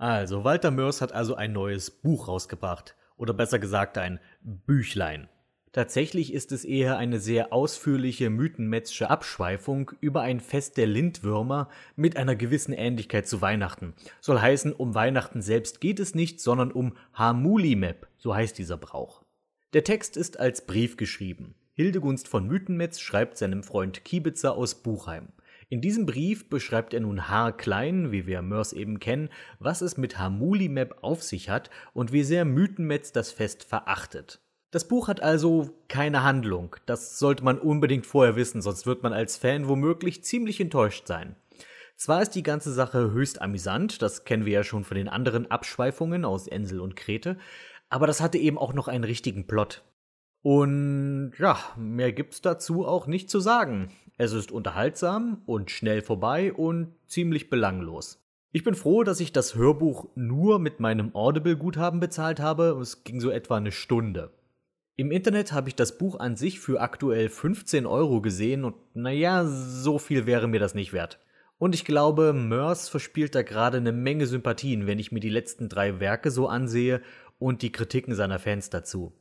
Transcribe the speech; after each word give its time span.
Also, 0.00 0.44
Walter 0.44 0.70
Mörs 0.70 1.02
hat 1.02 1.12
also 1.12 1.34
ein 1.34 1.52
neues 1.52 1.90
Buch 1.90 2.26
rausgebracht. 2.26 2.96
Oder 3.18 3.34
besser 3.34 3.58
gesagt, 3.58 3.98
ein 3.98 4.18
Büchlein. 4.40 5.28
Tatsächlich 5.72 6.32
ist 6.32 6.52
es 6.52 6.64
eher 6.64 6.96
eine 6.96 7.20
sehr 7.20 7.52
ausführliche 7.52 8.30
mythenmetzsche 8.30 9.10
Abschweifung 9.10 9.90
über 10.00 10.22
ein 10.22 10.40
Fest 10.40 10.78
der 10.78 10.86
Lindwürmer 10.86 11.68
mit 11.96 12.16
einer 12.16 12.34
gewissen 12.34 12.72
Ähnlichkeit 12.72 13.28
zu 13.28 13.42
Weihnachten. 13.42 13.92
Soll 14.22 14.40
heißen, 14.40 14.72
um 14.72 14.94
Weihnachten 14.94 15.42
selbst 15.42 15.82
geht 15.82 16.00
es 16.00 16.14
nicht, 16.14 16.40
sondern 16.40 16.72
um 16.72 16.96
Hamulimep, 17.12 18.06
so 18.16 18.34
heißt 18.34 18.56
dieser 18.56 18.78
Brauch. 18.78 19.22
Der 19.74 19.84
Text 19.84 20.16
ist 20.16 20.40
als 20.40 20.64
Brief 20.64 20.96
geschrieben. 20.96 21.56
Hildegunst 21.74 22.26
von 22.26 22.46
Mythenmetz 22.46 23.00
schreibt 23.00 23.36
seinem 23.36 23.62
Freund 23.62 24.02
Kiebitzer 24.06 24.56
aus 24.56 24.76
Buchheim. 24.76 25.28
In 25.72 25.80
diesem 25.80 26.04
Brief 26.04 26.48
beschreibt 26.48 26.94
er 26.94 27.00
nun 27.00 27.28
haarklein, 27.28 28.10
wie 28.10 28.26
wir 28.26 28.42
Mörs 28.42 28.72
eben 28.72 28.98
kennen, 28.98 29.28
was 29.60 29.82
es 29.82 29.96
mit 29.96 30.18
Hamulimeb 30.18 30.96
auf 31.00 31.22
sich 31.22 31.48
hat 31.48 31.70
und 31.94 32.10
wie 32.12 32.24
sehr 32.24 32.44
Mythenmetz 32.44 33.12
das 33.12 33.30
Fest 33.30 33.62
verachtet. 33.62 34.40
Das 34.72 34.88
Buch 34.88 35.06
hat 35.06 35.22
also 35.22 35.70
keine 35.86 36.24
Handlung. 36.24 36.74
Das 36.86 37.20
sollte 37.20 37.44
man 37.44 37.56
unbedingt 37.56 38.04
vorher 38.04 38.34
wissen, 38.34 38.62
sonst 38.62 38.84
wird 38.84 39.04
man 39.04 39.12
als 39.12 39.36
Fan 39.36 39.68
womöglich 39.68 40.24
ziemlich 40.24 40.60
enttäuscht 40.60 41.06
sein. 41.06 41.36
Zwar 41.94 42.20
ist 42.22 42.34
die 42.34 42.42
ganze 42.42 42.72
Sache 42.72 43.12
höchst 43.12 43.40
amüsant, 43.40 44.02
das 44.02 44.24
kennen 44.24 44.46
wir 44.46 44.52
ja 44.54 44.64
schon 44.64 44.82
von 44.82 44.96
den 44.96 45.08
anderen 45.08 45.52
Abschweifungen 45.52 46.24
aus 46.24 46.48
Ensel 46.48 46.80
und 46.80 46.96
Krete, 46.96 47.38
aber 47.90 48.08
das 48.08 48.20
hatte 48.20 48.38
eben 48.38 48.58
auch 48.58 48.72
noch 48.72 48.88
einen 48.88 49.04
richtigen 49.04 49.46
Plot. 49.46 49.84
Und 50.42 51.32
ja, 51.38 51.58
mehr 51.76 52.12
gibt's 52.12 52.40
dazu 52.40 52.86
auch 52.86 53.06
nicht 53.06 53.28
zu 53.28 53.40
sagen. 53.40 53.90
Es 54.16 54.32
ist 54.32 54.52
unterhaltsam 54.52 55.42
und 55.46 55.70
schnell 55.70 56.02
vorbei 56.02 56.52
und 56.52 56.94
ziemlich 57.06 57.50
belanglos. 57.50 58.22
Ich 58.52 58.64
bin 58.64 58.74
froh, 58.74 59.04
dass 59.04 59.20
ich 59.20 59.32
das 59.32 59.54
Hörbuch 59.54 60.08
nur 60.14 60.58
mit 60.58 60.80
meinem 60.80 61.14
Audible-Guthaben 61.14 62.00
bezahlt 62.00 62.40
habe. 62.40 62.76
Es 62.80 63.04
ging 63.04 63.20
so 63.20 63.30
etwa 63.30 63.56
eine 63.56 63.70
Stunde. 63.70 64.32
Im 64.96 65.12
Internet 65.12 65.52
habe 65.52 65.68
ich 65.68 65.76
das 65.76 65.96
Buch 65.96 66.18
an 66.18 66.36
sich 66.36 66.60
für 66.60 66.80
aktuell 66.80 67.28
15 67.28 67.86
Euro 67.86 68.20
gesehen 68.20 68.64
und 68.64 68.74
naja, 68.92 69.46
so 69.46 69.98
viel 69.98 70.26
wäre 70.26 70.48
mir 70.48 70.60
das 70.60 70.74
nicht 70.74 70.92
wert. 70.92 71.18
Und 71.58 71.74
ich 71.74 71.84
glaube, 71.84 72.32
Mörs 72.32 72.88
verspielt 72.88 73.34
da 73.34 73.42
gerade 73.42 73.76
eine 73.76 73.92
Menge 73.92 74.26
Sympathien, 74.26 74.86
wenn 74.86 74.98
ich 74.98 75.12
mir 75.12 75.20
die 75.20 75.28
letzten 75.28 75.68
drei 75.68 76.00
Werke 76.00 76.30
so 76.30 76.48
ansehe 76.48 77.00
und 77.38 77.62
die 77.62 77.72
Kritiken 77.72 78.14
seiner 78.14 78.38
Fans 78.38 78.68
dazu. 78.68 79.12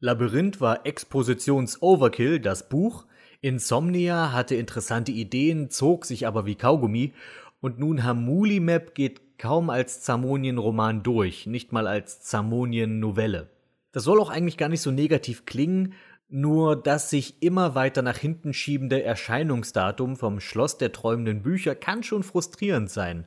Labyrinth 0.00 0.60
war 0.60 0.84
Expositions-Overkill, 0.86 2.40
das 2.40 2.68
Buch, 2.68 3.06
Insomnia 3.40 4.32
hatte 4.32 4.54
interessante 4.54 5.12
Ideen, 5.12 5.70
zog 5.70 6.06
sich 6.06 6.26
aber 6.26 6.46
wie 6.46 6.54
Kaugummi 6.54 7.12
und 7.60 7.78
nun 7.78 8.02
Hamulimap 8.04 8.94
geht 8.94 9.38
kaum 9.38 9.70
als 9.70 10.00
Zamonien-Roman 10.02 11.02
durch, 11.02 11.46
nicht 11.46 11.72
mal 11.72 11.86
als 11.86 12.20
Zamonien-Novelle. 12.22 13.50
Das 13.92 14.04
soll 14.04 14.20
auch 14.20 14.30
eigentlich 14.30 14.56
gar 14.56 14.68
nicht 14.68 14.80
so 14.80 14.90
negativ 14.90 15.46
klingen, 15.46 15.94
nur 16.28 16.74
das 16.74 17.10
sich 17.10 17.42
immer 17.42 17.74
weiter 17.74 18.02
nach 18.02 18.16
hinten 18.16 18.54
schiebende 18.54 19.02
Erscheinungsdatum 19.02 20.16
vom 20.16 20.40
Schloss 20.40 20.78
der 20.78 20.92
träumenden 20.92 21.42
Bücher 21.42 21.74
kann 21.74 22.02
schon 22.02 22.22
frustrierend 22.22 22.90
sein. 22.90 23.26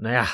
Naja, 0.00 0.26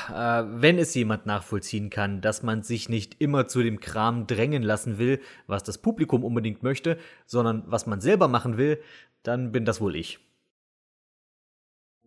äh, 0.43 0.61
wenn 0.61 0.77
es 0.77 0.93
jemand 0.93 1.25
nachvollziehen 1.25 1.89
kann, 1.89 2.21
dass 2.21 2.43
man 2.43 2.61
sich 2.61 2.87
nicht 2.87 3.15
immer 3.19 3.47
zu 3.47 3.63
dem 3.63 3.79
Kram 3.79 4.27
drängen 4.27 4.61
lassen 4.61 4.99
will, 4.99 5.19
was 5.47 5.63
das 5.63 5.79
Publikum 5.79 6.23
unbedingt 6.23 6.61
möchte, 6.61 6.99
sondern 7.25 7.63
was 7.65 7.87
man 7.87 7.99
selber 7.99 8.27
machen 8.27 8.57
will, 8.57 8.79
dann 9.23 9.51
bin 9.51 9.65
das 9.65 9.81
wohl 9.81 9.95
ich. 9.95 10.19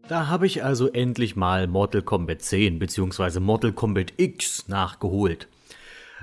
Da 0.06 0.28
habe 0.28 0.46
ich 0.46 0.62
also 0.62 0.88
endlich 0.88 1.34
mal 1.34 1.66
Mortal 1.66 2.02
Kombat 2.02 2.42
10 2.42 2.78
bzw. 2.78 3.40
Mortal 3.40 3.72
Kombat 3.72 4.12
X 4.18 4.68
nachgeholt. 4.68 5.48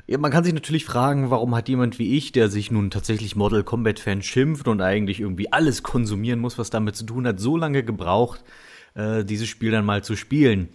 Ja, 0.08 0.18
man 0.18 0.32
kann 0.32 0.46
sich 0.46 0.54
natürlich 0.54 0.86
fragen, 0.86 1.32
warum 1.32 1.54
hat 1.54 1.68
jemand 1.68 2.00
wie 2.00 2.16
ich, 2.16 2.32
der 2.32 2.48
sich 2.48 2.72
nun 2.72 2.92
tatsächlich 2.92 3.36
Mortal 3.36 3.66
Kombat 3.66 4.00
Fan 4.00 4.22
schimpft 4.22 4.70
und 4.70 4.80
eigentlich 4.80 5.20
irgendwie 5.20 5.52
alles 5.52 5.84
konsumieren 5.84 6.40
muss, 6.40 6.58
was 6.58 6.70
damit 6.70 6.96
zu 6.96 7.06
tun 7.06 7.28
hat, 7.28 7.42
so 7.42 7.58
lange 7.58 7.84
gebraucht, 7.84 8.42
äh, 8.94 9.26
dieses 9.26 9.50
Spiel 9.50 9.72
dann 9.72 9.86
mal 9.86 10.02
zu 10.02 10.16
spielen. 10.16 10.70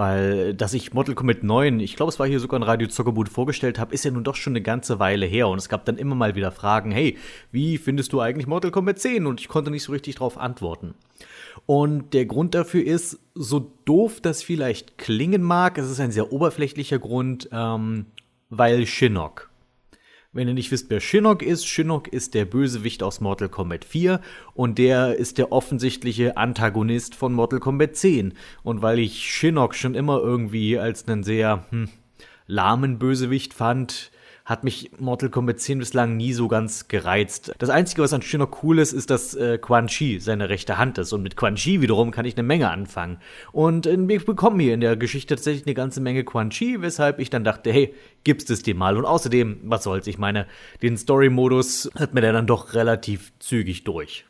Weil, 0.00 0.54
dass 0.54 0.72
ich 0.72 0.94
Mortal 0.94 1.14
Kombat 1.14 1.42
9, 1.42 1.78
ich 1.78 1.94
glaube, 1.94 2.08
es 2.08 2.18
war 2.18 2.26
hier 2.26 2.40
sogar 2.40 2.58
ein 2.58 2.62
Radio 2.62 2.88
Zockerboot 2.88 3.28
vorgestellt 3.28 3.78
habe, 3.78 3.92
ist 3.92 4.02
ja 4.02 4.10
nun 4.10 4.24
doch 4.24 4.34
schon 4.34 4.52
eine 4.52 4.62
ganze 4.62 4.98
Weile 4.98 5.26
her. 5.26 5.46
Und 5.48 5.58
es 5.58 5.68
gab 5.68 5.84
dann 5.84 5.98
immer 5.98 6.14
mal 6.14 6.34
wieder 6.34 6.52
Fragen, 6.52 6.90
hey, 6.90 7.18
wie 7.52 7.76
findest 7.76 8.14
du 8.14 8.20
eigentlich 8.20 8.46
Mortal 8.46 8.70
Kombat 8.70 8.98
10? 8.98 9.26
Und 9.26 9.42
ich 9.42 9.48
konnte 9.48 9.70
nicht 9.70 9.82
so 9.82 9.92
richtig 9.92 10.14
darauf 10.14 10.38
antworten. 10.38 10.94
Und 11.66 12.14
der 12.14 12.24
Grund 12.24 12.54
dafür 12.54 12.82
ist, 12.82 13.18
so 13.34 13.74
doof 13.84 14.22
das 14.22 14.42
vielleicht 14.42 14.96
klingen 14.96 15.42
mag, 15.42 15.76
es 15.76 15.90
ist 15.90 16.00
ein 16.00 16.12
sehr 16.12 16.32
oberflächlicher 16.32 16.98
Grund, 16.98 17.50
ähm, 17.52 18.06
weil 18.48 18.86
Shinnok. 18.86 19.49
Wenn 20.32 20.46
ihr 20.46 20.54
nicht 20.54 20.70
wisst, 20.70 20.90
wer 20.90 21.00
Shinnok 21.00 21.42
ist, 21.42 21.66
Shinnok 21.66 22.06
ist 22.06 22.34
der 22.34 22.44
Bösewicht 22.44 23.02
aus 23.02 23.20
Mortal 23.20 23.48
Kombat 23.48 23.84
4 23.84 24.20
und 24.54 24.78
der 24.78 25.16
ist 25.16 25.38
der 25.38 25.50
offensichtliche 25.50 26.36
Antagonist 26.36 27.16
von 27.16 27.32
Mortal 27.32 27.58
Kombat 27.58 27.96
10. 27.96 28.34
Und 28.62 28.80
weil 28.80 29.00
ich 29.00 29.34
Shinnok 29.34 29.74
schon 29.74 29.96
immer 29.96 30.20
irgendwie 30.20 30.78
als 30.78 31.08
einen 31.08 31.24
sehr 31.24 31.66
hm, 31.70 31.88
lahmen 32.46 33.00
Bösewicht 33.00 33.54
fand, 33.54 34.12
hat 34.50 34.64
mich 34.64 34.90
Mortal 34.98 35.30
Kombat 35.30 35.60
10 35.60 35.78
bislang 35.78 36.16
nie 36.16 36.32
so 36.32 36.48
ganz 36.48 36.88
gereizt. 36.88 37.54
Das 37.58 37.70
Einzige, 37.70 38.02
was 38.02 38.12
an 38.12 38.20
Shinnok 38.20 38.64
cool 38.64 38.80
ist, 38.80 38.92
ist, 38.92 39.08
dass 39.08 39.32
äh, 39.34 39.58
Quan 39.58 39.86
Chi 39.86 40.18
seine 40.18 40.48
rechte 40.48 40.76
Hand 40.76 40.98
ist. 40.98 41.12
Und 41.12 41.22
mit 41.22 41.36
Quan 41.36 41.54
Chi 41.54 41.80
wiederum 41.80 42.10
kann 42.10 42.24
ich 42.24 42.36
eine 42.36 42.42
Menge 42.42 42.68
anfangen. 42.68 43.18
Und 43.52 43.86
äh, 43.86 43.96
wir 43.96 44.18
bekommen 44.24 44.58
hier 44.58 44.74
in 44.74 44.80
der 44.80 44.96
Geschichte 44.96 45.36
tatsächlich 45.36 45.66
eine 45.66 45.74
ganze 45.74 46.00
Menge 46.00 46.24
Quan 46.24 46.50
Chi, 46.50 46.82
weshalb 46.82 47.20
ich 47.20 47.30
dann 47.30 47.44
dachte, 47.44 47.70
hey, 47.72 47.94
gibst 48.24 48.50
es 48.50 48.64
dir 48.64 48.74
mal. 48.74 48.96
Und 48.96 49.04
außerdem, 49.04 49.60
was 49.62 49.84
soll's, 49.84 50.08
ich 50.08 50.18
meine, 50.18 50.48
den 50.82 50.96
Story-Modus 50.96 51.88
hat 51.94 52.12
mir 52.12 52.20
der 52.20 52.32
dann 52.32 52.48
doch 52.48 52.74
relativ 52.74 53.32
zügig 53.38 53.84
durch. 53.84 54.24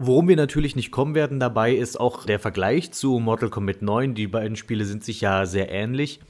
Worum 0.00 0.28
wir 0.28 0.36
natürlich 0.36 0.76
nicht 0.76 0.92
kommen 0.92 1.16
werden 1.16 1.40
dabei, 1.40 1.74
ist 1.74 1.98
auch 1.98 2.24
der 2.24 2.38
Vergleich 2.38 2.92
zu 2.92 3.18
Mortal 3.18 3.50
Kombat 3.50 3.82
9. 3.82 4.14
Die 4.14 4.28
beiden 4.28 4.54
Spiele 4.54 4.84
sind 4.84 5.02
sich 5.02 5.20
ja 5.20 5.44
sehr 5.44 5.72
ähnlich. 5.72 6.20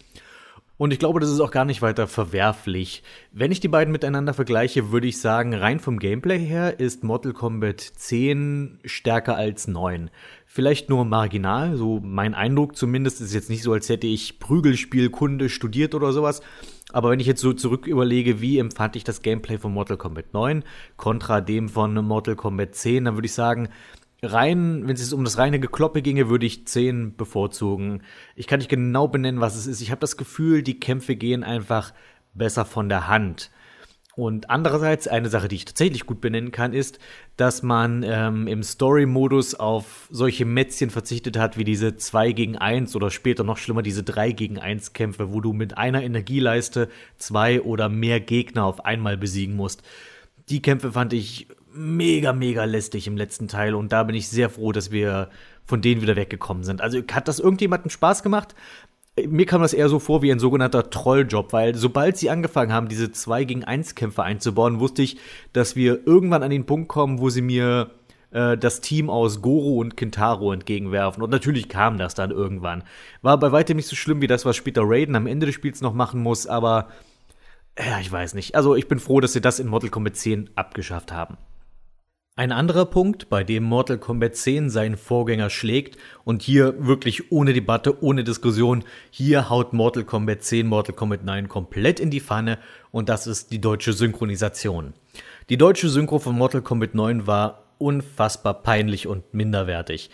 Und 0.78 0.92
ich 0.92 1.00
glaube, 1.00 1.18
das 1.18 1.30
ist 1.30 1.40
auch 1.40 1.50
gar 1.50 1.64
nicht 1.64 1.82
weiter 1.82 2.06
verwerflich. 2.06 3.02
Wenn 3.32 3.50
ich 3.50 3.58
die 3.58 3.66
beiden 3.66 3.90
miteinander 3.90 4.32
vergleiche, 4.32 4.92
würde 4.92 5.08
ich 5.08 5.20
sagen, 5.20 5.52
rein 5.52 5.80
vom 5.80 5.98
Gameplay 5.98 6.38
her 6.38 6.78
ist 6.78 7.02
Mortal 7.02 7.32
Kombat 7.32 7.80
10 7.80 8.78
stärker 8.84 9.36
als 9.36 9.66
9. 9.66 10.08
Vielleicht 10.46 10.88
nur 10.88 11.04
marginal, 11.04 11.76
so 11.76 12.00
mein 12.00 12.32
Eindruck 12.32 12.76
zumindest 12.76 13.20
ist 13.20 13.34
jetzt 13.34 13.50
nicht 13.50 13.64
so, 13.64 13.72
als 13.72 13.88
hätte 13.88 14.06
ich 14.06 14.38
Prügelspielkunde 14.38 15.48
studiert 15.48 15.96
oder 15.96 16.12
sowas. 16.12 16.42
Aber 16.92 17.10
wenn 17.10 17.20
ich 17.20 17.26
jetzt 17.26 17.42
so 17.42 17.52
zurück 17.52 17.86
überlege, 17.86 18.40
wie 18.40 18.58
empfand 18.58 18.96
ich 18.96 19.04
das 19.04 19.20
Gameplay 19.20 19.58
von 19.58 19.74
Mortal 19.74 19.96
Kombat 19.96 20.32
9 20.32 20.62
kontra 20.96 21.40
dem 21.40 21.68
von 21.68 21.92
Mortal 21.92 22.36
Kombat 22.36 22.76
10, 22.76 23.04
dann 23.04 23.14
würde 23.14 23.26
ich 23.26 23.34
sagen, 23.34 23.68
rein, 24.22 24.86
wenn 24.86 24.96
es 24.96 25.12
um 25.12 25.24
das 25.24 25.38
reine 25.38 25.60
Gekloppe 25.60 26.02
ginge, 26.02 26.28
würde 26.28 26.46
ich 26.46 26.66
10 26.66 27.16
bevorzugen. 27.16 28.02
Ich 28.34 28.46
kann 28.46 28.58
nicht 28.58 28.70
genau 28.70 29.08
benennen, 29.08 29.40
was 29.40 29.56
es 29.56 29.66
ist. 29.66 29.80
Ich 29.80 29.90
habe 29.90 30.00
das 30.00 30.16
Gefühl, 30.16 30.62
die 30.62 30.80
Kämpfe 30.80 31.16
gehen 31.16 31.44
einfach 31.44 31.92
besser 32.34 32.64
von 32.64 32.88
der 32.88 33.08
Hand. 33.08 33.50
Und 34.18 34.50
andererseits, 34.50 35.06
eine 35.06 35.28
Sache, 35.28 35.46
die 35.46 35.54
ich 35.54 35.64
tatsächlich 35.64 36.04
gut 36.04 36.20
benennen 36.20 36.50
kann, 36.50 36.72
ist, 36.72 36.98
dass 37.36 37.62
man 37.62 38.02
ähm, 38.02 38.48
im 38.48 38.64
Story-Modus 38.64 39.54
auf 39.54 40.08
solche 40.10 40.44
Mätzchen 40.44 40.90
verzichtet 40.90 41.38
hat, 41.38 41.56
wie 41.56 41.62
diese 41.62 41.94
2 41.94 42.32
gegen 42.32 42.58
1 42.58 42.96
oder 42.96 43.12
später 43.12 43.44
noch 43.44 43.58
schlimmer, 43.58 43.82
diese 43.82 44.02
3 44.02 44.32
gegen 44.32 44.58
1 44.58 44.92
Kämpfe, 44.92 45.32
wo 45.32 45.40
du 45.40 45.52
mit 45.52 45.78
einer 45.78 46.02
Energieleiste 46.02 46.88
zwei 47.16 47.60
oder 47.62 47.88
mehr 47.88 48.18
Gegner 48.18 48.64
auf 48.64 48.84
einmal 48.84 49.16
besiegen 49.16 49.54
musst. 49.54 49.84
Die 50.48 50.62
Kämpfe 50.62 50.90
fand 50.90 51.12
ich 51.12 51.46
mega, 51.78 52.32
mega 52.32 52.64
lästig 52.64 53.06
im 53.06 53.16
letzten 53.16 53.48
Teil 53.48 53.74
und 53.74 53.92
da 53.92 54.02
bin 54.02 54.16
ich 54.16 54.28
sehr 54.28 54.50
froh, 54.50 54.72
dass 54.72 54.90
wir 54.90 55.30
von 55.64 55.80
denen 55.80 56.02
wieder 56.02 56.16
weggekommen 56.16 56.64
sind. 56.64 56.80
Also 56.80 57.00
hat 57.12 57.28
das 57.28 57.38
irgendjemandem 57.38 57.90
Spaß 57.90 58.22
gemacht? 58.22 58.54
Mir 59.26 59.46
kam 59.46 59.62
das 59.62 59.72
eher 59.72 59.88
so 59.88 59.98
vor 59.98 60.22
wie 60.22 60.30
ein 60.30 60.38
sogenannter 60.38 60.90
Trolljob, 60.90 61.52
weil 61.52 61.74
sobald 61.74 62.16
sie 62.16 62.30
angefangen 62.30 62.72
haben, 62.72 62.88
diese 62.88 63.10
2 63.10 63.44
gegen 63.44 63.64
1 63.64 63.94
Kämpfe 63.94 64.22
einzubauen, 64.22 64.80
wusste 64.80 65.02
ich, 65.02 65.18
dass 65.52 65.76
wir 65.76 66.06
irgendwann 66.06 66.42
an 66.42 66.50
den 66.50 66.66
Punkt 66.66 66.88
kommen, 66.88 67.18
wo 67.18 67.28
sie 67.28 67.42
mir 67.42 67.90
äh, 68.30 68.56
das 68.56 68.80
Team 68.80 69.10
aus 69.10 69.42
Goro 69.42 69.78
und 69.78 69.96
Kintaro 69.96 70.52
entgegenwerfen. 70.52 71.22
Und 71.22 71.30
natürlich 71.30 71.68
kam 71.68 71.98
das 71.98 72.14
dann 72.14 72.30
irgendwann. 72.30 72.84
War 73.22 73.38
bei 73.38 73.50
weitem 73.52 73.76
nicht 73.76 73.88
so 73.88 73.96
schlimm 73.96 74.20
wie 74.20 74.28
das, 74.28 74.44
was 74.44 74.56
später 74.56 74.82
Raiden 74.84 75.16
am 75.16 75.26
Ende 75.26 75.46
des 75.46 75.54
Spiels 75.54 75.80
noch 75.80 75.94
machen 75.94 76.22
muss, 76.22 76.46
aber 76.46 76.88
ja, 77.78 78.00
ich 78.00 78.10
weiß 78.10 78.34
nicht. 78.34 78.54
Also 78.54 78.74
ich 78.74 78.88
bin 78.88 78.98
froh, 78.98 79.20
dass 79.20 79.32
sie 79.32 79.40
das 79.40 79.60
in 79.60 79.68
Mortal 79.68 79.90
Kombat 79.90 80.16
10 80.16 80.50
abgeschafft 80.56 81.12
haben. 81.12 81.36
Ein 82.38 82.52
anderer 82.52 82.84
Punkt, 82.84 83.28
bei 83.28 83.42
dem 83.42 83.64
Mortal 83.64 83.98
Kombat 83.98 84.36
10 84.36 84.70
seinen 84.70 84.96
Vorgänger 84.96 85.50
schlägt 85.50 85.98
und 86.22 86.40
hier 86.40 86.86
wirklich 86.86 87.32
ohne 87.32 87.52
Debatte, 87.52 88.00
ohne 88.00 88.22
Diskussion, 88.22 88.84
hier 89.10 89.50
haut 89.50 89.72
Mortal 89.72 90.04
Kombat 90.04 90.44
10 90.44 90.68
Mortal 90.68 90.94
Kombat 90.94 91.24
9 91.24 91.48
komplett 91.48 91.98
in 91.98 92.12
die 92.12 92.20
Pfanne 92.20 92.60
und 92.92 93.08
das 93.08 93.26
ist 93.26 93.50
die 93.50 93.60
deutsche 93.60 93.92
Synchronisation. 93.92 94.94
Die 95.48 95.56
deutsche 95.56 95.88
Synchro 95.88 96.20
von 96.20 96.38
Mortal 96.38 96.62
Kombat 96.62 96.94
9 96.94 97.26
war 97.26 97.64
unfassbar 97.78 98.62
peinlich 98.62 99.08
und 99.08 99.34
minderwertig. 99.34 100.08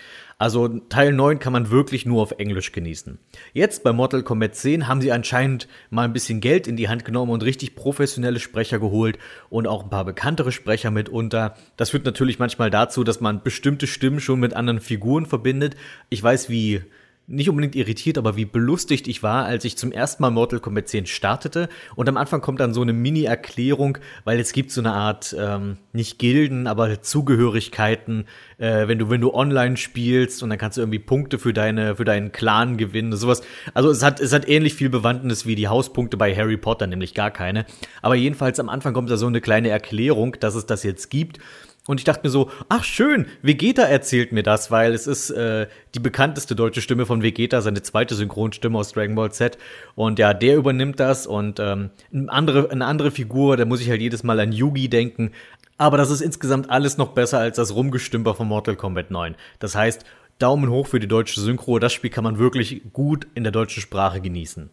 Also 0.44 0.68
Teil 0.68 1.14
9 1.14 1.38
kann 1.38 1.54
man 1.54 1.70
wirklich 1.70 2.04
nur 2.04 2.20
auf 2.20 2.32
Englisch 2.32 2.72
genießen. 2.72 3.18
Jetzt 3.54 3.82
bei 3.82 3.94
Mortal 3.94 4.22
Kombat 4.22 4.54
10 4.54 4.88
haben 4.88 5.00
sie 5.00 5.10
anscheinend 5.10 5.68
mal 5.88 6.02
ein 6.02 6.12
bisschen 6.12 6.42
Geld 6.42 6.66
in 6.66 6.76
die 6.76 6.90
Hand 6.90 7.06
genommen 7.06 7.32
und 7.32 7.42
richtig 7.42 7.74
professionelle 7.74 8.38
Sprecher 8.38 8.78
geholt 8.78 9.16
und 9.48 9.66
auch 9.66 9.84
ein 9.84 9.88
paar 9.88 10.04
bekanntere 10.04 10.52
Sprecher 10.52 10.90
mitunter. 10.90 11.54
Das 11.78 11.88
führt 11.88 12.04
natürlich 12.04 12.38
manchmal 12.38 12.68
dazu, 12.68 13.04
dass 13.04 13.22
man 13.22 13.42
bestimmte 13.42 13.86
Stimmen 13.86 14.20
schon 14.20 14.38
mit 14.38 14.52
anderen 14.52 14.82
Figuren 14.82 15.24
verbindet. 15.24 15.76
Ich 16.10 16.22
weiß, 16.22 16.50
wie 16.50 16.82
nicht 17.26 17.48
unbedingt 17.48 17.74
irritiert, 17.74 18.18
aber 18.18 18.36
wie 18.36 18.44
belustigt 18.44 19.08
ich 19.08 19.22
war, 19.22 19.46
als 19.46 19.64
ich 19.64 19.78
zum 19.78 19.92
ersten 19.92 20.22
Mal 20.22 20.30
Mortal 20.30 20.60
Kombat 20.60 20.88
10 20.88 21.06
startete. 21.06 21.70
Und 21.96 22.08
am 22.08 22.18
Anfang 22.18 22.42
kommt 22.42 22.60
dann 22.60 22.74
so 22.74 22.82
eine 22.82 22.92
Mini-Erklärung, 22.92 23.98
weil 24.24 24.38
es 24.40 24.52
gibt 24.52 24.70
so 24.70 24.82
eine 24.82 24.92
Art, 24.92 25.34
ähm, 25.38 25.78
nicht 25.92 26.18
Gilden, 26.18 26.66
aber 26.66 27.00
Zugehörigkeiten, 27.00 28.26
äh, 28.58 28.88
wenn 28.88 28.98
du, 28.98 29.08
wenn 29.08 29.22
du 29.22 29.32
online 29.32 29.78
spielst 29.78 30.42
und 30.42 30.50
dann 30.50 30.58
kannst 30.58 30.76
du 30.76 30.82
irgendwie 30.82 30.98
Punkte 30.98 31.38
für 31.38 31.54
deine, 31.54 31.96
für 31.96 32.04
deinen 32.04 32.30
Clan 32.30 32.76
gewinnen, 32.76 33.16
sowas. 33.16 33.42
Also 33.72 33.90
es 33.90 34.02
hat, 34.02 34.20
es 34.20 34.32
hat 34.32 34.46
ähnlich 34.46 34.74
viel 34.74 34.90
Bewandtnis 34.90 35.46
wie 35.46 35.54
die 35.54 35.68
Hauspunkte 35.68 36.18
bei 36.18 36.34
Harry 36.36 36.58
Potter, 36.58 36.86
nämlich 36.86 37.14
gar 37.14 37.30
keine. 37.30 37.64
Aber 38.02 38.16
jedenfalls 38.16 38.60
am 38.60 38.68
Anfang 38.68 38.92
kommt 38.92 39.10
da 39.10 39.16
so 39.16 39.26
eine 39.26 39.40
kleine 39.40 39.70
Erklärung, 39.70 40.36
dass 40.40 40.54
es 40.54 40.66
das 40.66 40.82
jetzt 40.82 41.08
gibt. 41.08 41.38
Und 41.86 42.00
ich 42.00 42.04
dachte 42.04 42.20
mir 42.24 42.30
so, 42.30 42.50
ach 42.70 42.82
schön, 42.82 43.26
Vegeta 43.42 43.82
erzählt 43.82 44.32
mir 44.32 44.42
das, 44.42 44.70
weil 44.70 44.94
es 44.94 45.06
ist 45.06 45.30
äh, 45.30 45.66
die 45.94 46.00
bekannteste 46.00 46.56
deutsche 46.56 46.80
Stimme 46.80 47.04
von 47.04 47.22
Vegeta, 47.22 47.60
seine 47.60 47.82
zweite 47.82 48.14
Synchronstimme 48.14 48.78
aus 48.78 48.92
Dragon 48.92 49.14
Ball 49.14 49.32
Z. 49.32 49.58
Und 49.94 50.18
ja, 50.18 50.32
der 50.32 50.56
übernimmt 50.56 50.98
das 50.98 51.26
und 51.26 51.60
ähm, 51.60 51.90
eine, 52.12 52.32
andere, 52.32 52.70
eine 52.70 52.86
andere 52.86 53.10
Figur, 53.10 53.58
da 53.58 53.66
muss 53.66 53.82
ich 53.82 53.90
halt 53.90 54.00
jedes 54.00 54.22
Mal 54.22 54.40
an 54.40 54.52
Yugi 54.52 54.88
denken. 54.88 55.32
Aber 55.76 55.98
das 55.98 56.10
ist 56.10 56.22
insgesamt 56.22 56.70
alles 56.70 56.96
noch 56.96 57.08
besser 57.08 57.38
als 57.40 57.56
das 57.56 57.74
Rumgestümper 57.74 58.34
von 58.34 58.48
Mortal 58.48 58.76
Kombat 58.76 59.10
9. 59.10 59.34
Das 59.58 59.74
heißt, 59.74 60.04
Daumen 60.38 60.70
hoch 60.70 60.86
für 60.86 61.00
die 61.00 61.08
deutsche 61.08 61.40
Synchro, 61.40 61.78
das 61.78 61.92
Spiel 61.92 62.10
kann 62.10 62.24
man 62.24 62.38
wirklich 62.38 62.82
gut 62.92 63.26
in 63.34 63.42
der 63.42 63.52
deutschen 63.52 63.82
Sprache 63.82 64.20
genießen. 64.20 64.70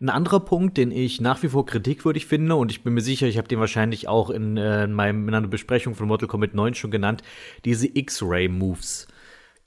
Ein 0.00 0.08
anderer 0.08 0.40
Punkt, 0.40 0.76
den 0.76 0.90
ich 0.90 1.20
nach 1.20 1.42
wie 1.42 1.48
vor 1.48 1.66
kritikwürdig 1.66 2.26
finde, 2.26 2.56
und 2.56 2.70
ich 2.70 2.82
bin 2.82 2.94
mir 2.94 3.00
sicher, 3.00 3.26
ich 3.26 3.38
habe 3.38 3.48
den 3.48 3.60
wahrscheinlich 3.60 4.08
auch 4.08 4.30
in, 4.30 4.56
äh, 4.56 4.84
in, 4.84 4.92
meinem, 4.92 5.28
in 5.28 5.34
einer 5.34 5.46
Besprechung 5.46 5.94
von 5.94 6.08
Mortal 6.08 6.28
Kombat 6.28 6.54
9 6.54 6.74
schon 6.74 6.90
genannt, 6.90 7.22
diese 7.64 7.86
X-Ray-Moves. 7.86 9.06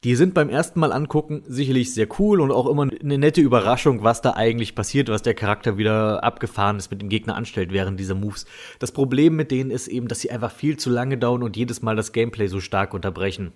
Die 0.03 0.15
sind 0.15 0.35
beim 0.35 0.49
ersten 0.49 0.79
Mal 0.79 0.91
angucken 0.91 1.41
sicherlich 1.47 1.93
sehr 1.93 2.07
cool 2.19 2.39
und 2.39 2.51
auch 2.51 2.67
immer 2.67 2.83
eine 2.83 3.17
nette 3.17 3.41
Überraschung, 3.41 4.03
was 4.03 4.21
da 4.21 4.33
eigentlich 4.33 4.75
passiert, 4.75 5.09
was 5.09 5.23
der 5.23 5.33
Charakter 5.33 5.77
wieder 5.77 6.23
abgefahren 6.23 6.77
ist 6.77 6.91
mit 6.91 7.01
dem 7.01 7.09
Gegner 7.09 7.35
anstellt 7.35 7.73
während 7.73 7.99
dieser 7.99 8.13
Moves. 8.13 8.45
Das 8.77 8.91
Problem 8.91 9.35
mit 9.35 9.49
denen 9.49 9.71
ist 9.71 9.87
eben, 9.87 10.07
dass 10.07 10.19
sie 10.19 10.29
einfach 10.29 10.51
viel 10.51 10.77
zu 10.77 10.91
lange 10.91 11.17
dauern 11.17 11.41
und 11.41 11.57
jedes 11.57 11.81
Mal 11.81 11.95
das 11.95 12.11
Gameplay 12.11 12.45
so 12.47 12.59
stark 12.59 12.93
unterbrechen. 12.93 13.53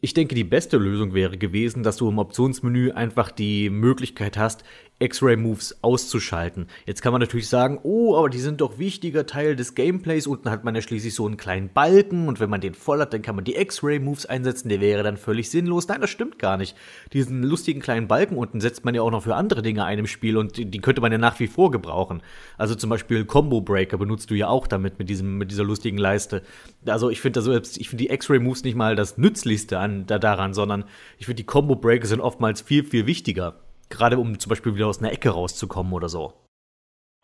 Ich 0.00 0.14
denke, 0.14 0.34
die 0.34 0.42
beste 0.42 0.78
Lösung 0.78 1.14
wäre 1.14 1.38
gewesen, 1.38 1.84
dass 1.84 1.98
du 1.98 2.08
im 2.08 2.18
Optionsmenü 2.18 2.90
einfach 2.90 3.30
die 3.30 3.70
Möglichkeit 3.70 4.36
hast, 4.36 4.64
X-Ray-Moves 5.02 5.82
auszuschalten. 5.82 6.68
Jetzt 6.86 7.02
kann 7.02 7.12
man 7.12 7.20
natürlich 7.20 7.48
sagen, 7.48 7.80
oh, 7.82 8.16
aber 8.16 8.30
die 8.30 8.38
sind 8.38 8.60
doch 8.60 8.78
wichtiger 8.78 9.26
Teil 9.26 9.56
des 9.56 9.74
Gameplays. 9.74 10.28
Unten 10.28 10.48
hat 10.48 10.62
man 10.62 10.76
ja 10.76 10.80
schließlich 10.80 11.14
so 11.14 11.26
einen 11.26 11.36
kleinen 11.36 11.70
Balken 11.70 12.28
und 12.28 12.38
wenn 12.38 12.48
man 12.48 12.60
den 12.60 12.74
voll 12.74 13.00
hat, 13.00 13.12
dann 13.12 13.22
kann 13.22 13.34
man 13.34 13.44
die 13.44 13.56
X-Ray-Moves 13.56 14.26
einsetzen. 14.26 14.68
Der 14.68 14.80
wäre 14.80 15.02
dann 15.02 15.16
völlig 15.16 15.50
sinnlos. 15.50 15.88
Nein, 15.88 16.00
das 16.00 16.10
stimmt 16.10 16.38
gar 16.38 16.56
nicht. 16.56 16.76
Diesen 17.12 17.42
lustigen 17.42 17.80
kleinen 17.80 18.06
Balken 18.06 18.36
unten 18.36 18.60
setzt 18.60 18.84
man 18.84 18.94
ja 18.94 19.02
auch 19.02 19.10
noch 19.10 19.24
für 19.24 19.34
andere 19.34 19.62
Dinge 19.62 19.84
ein 19.84 19.98
im 19.98 20.06
Spiel 20.06 20.36
und 20.36 20.56
die, 20.56 20.80
könnte 20.80 21.00
man 21.00 21.10
ja 21.10 21.18
nach 21.18 21.40
wie 21.40 21.48
vor 21.48 21.72
gebrauchen. 21.72 22.22
Also 22.56 22.76
zum 22.76 22.88
Beispiel 22.88 23.24
Combo 23.24 23.60
Breaker 23.60 23.98
benutzt 23.98 24.30
du 24.30 24.34
ja 24.34 24.46
auch 24.48 24.68
damit 24.68 25.00
mit 25.00 25.08
diesem, 25.08 25.36
mit 25.36 25.50
dieser 25.50 25.64
lustigen 25.64 25.98
Leiste. 25.98 26.42
Also 26.86 27.10
ich 27.10 27.20
finde 27.20 27.40
also, 27.40 27.56
ich 27.56 27.88
finde 27.88 28.04
die 28.04 28.10
X-Ray-Moves 28.10 28.62
nicht 28.62 28.76
mal 28.76 28.94
das 28.94 29.18
Nützlichste 29.18 29.80
an, 29.80 30.06
da, 30.06 30.20
daran, 30.20 30.54
sondern 30.54 30.84
ich 31.18 31.26
finde 31.26 31.42
die 31.42 31.46
Combo 31.46 31.74
Breaker 31.74 32.06
sind 32.06 32.20
oftmals 32.20 32.60
viel, 32.60 32.84
viel 32.84 33.06
wichtiger. 33.06 33.61
Gerade 33.92 34.18
um 34.18 34.38
zum 34.38 34.48
Beispiel 34.48 34.74
wieder 34.74 34.86
aus 34.86 35.00
einer 35.00 35.12
Ecke 35.12 35.28
rauszukommen 35.28 35.92
oder 35.92 36.08
so. 36.08 36.32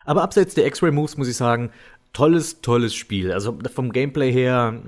Aber 0.05 0.21
abseits 0.21 0.53
der 0.53 0.67
X-Ray-Moves 0.67 1.17
muss 1.17 1.27
ich 1.27 1.35
sagen, 1.35 1.71
tolles, 2.13 2.61
tolles 2.61 2.93
Spiel. 2.93 3.31
Also 3.31 3.57
vom 3.73 3.91
Gameplay 3.91 4.31
her 4.31 4.81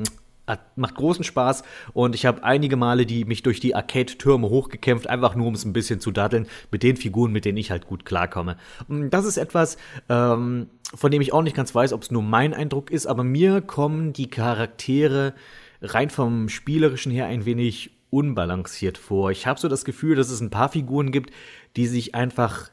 macht 0.76 0.96
großen 0.96 1.24
Spaß 1.24 1.64
und 1.94 2.14
ich 2.14 2.26
habe 2.26 2.44
einige 2.44 2.76
Male 2.76 3.06
die 3.06 3.26
mich 3.26 3.42
durch 3.42 3.60
die 3.60 3.74
Arcade-Türme 3.74 4.50
hochgekämpft, 4.50 5.10
einfach 5.10 5.36
nur 5.36 5.48
um 5.48 5.56
es 5.56 5.66
ein 5.66 5.74
bisschen 5.74 6.00
zu 6.00 6.12
daddeln 6.12 6.48
mit 6.72 6.84
den 6.84 6.98
Figuren, 6.98 7.32
mit 7.32 7.46
denen 7.46 7.58
ich 7.58 7.72
halt 7.72 7.88
gut 7.88 8.06
klarkomme. 8.06 8.58
Das 8.88 9.26
ist 9.26 9.38
etwas, 9.38 9.78
ähm, 10.08 10.68
von 10.94 11.10
dem 11.12 11.22
ich 11.22 11.34
auch 11.34 11.42
nicht 11.42 11.56
ganz 11.56 11.74
weiß, 11.74 11.94
ob 11.94 12.04
es 12.04 12.12
nur 12.12 12.22
mein 12.22 12.54
Eindruck 12.54 12.92
ist, 12.92 13.08
aber 13.08 13.24
mir 13.24 13.62
kommen 13.62 14.14
die 14.14 14.30
Charaktere 14.30 15.34
rein 15.82 16.10
vom 16.12 16.48
spielerischen 16.48 17.12
her 17.12 17.26
ein 17.26 17.46
wenig 17.46 17.92
unbalanciert 18.12 18.98
vor. 18.98 19.32
Ich 19.32 19.48
habe 19.48 19.60
so 19.60 19.70
das 19.70 19.86
Gefühl, 19.86 20.16
dass 20.16 20.30
es 20.30 20.42
ein 20.42 20.50
paar 20.50 20.70
Figuren 20.70 21.12
gibt, 21.12 21.32
die 21.76 21.88
sich 21.88 22.16
einfach 22.16 22.72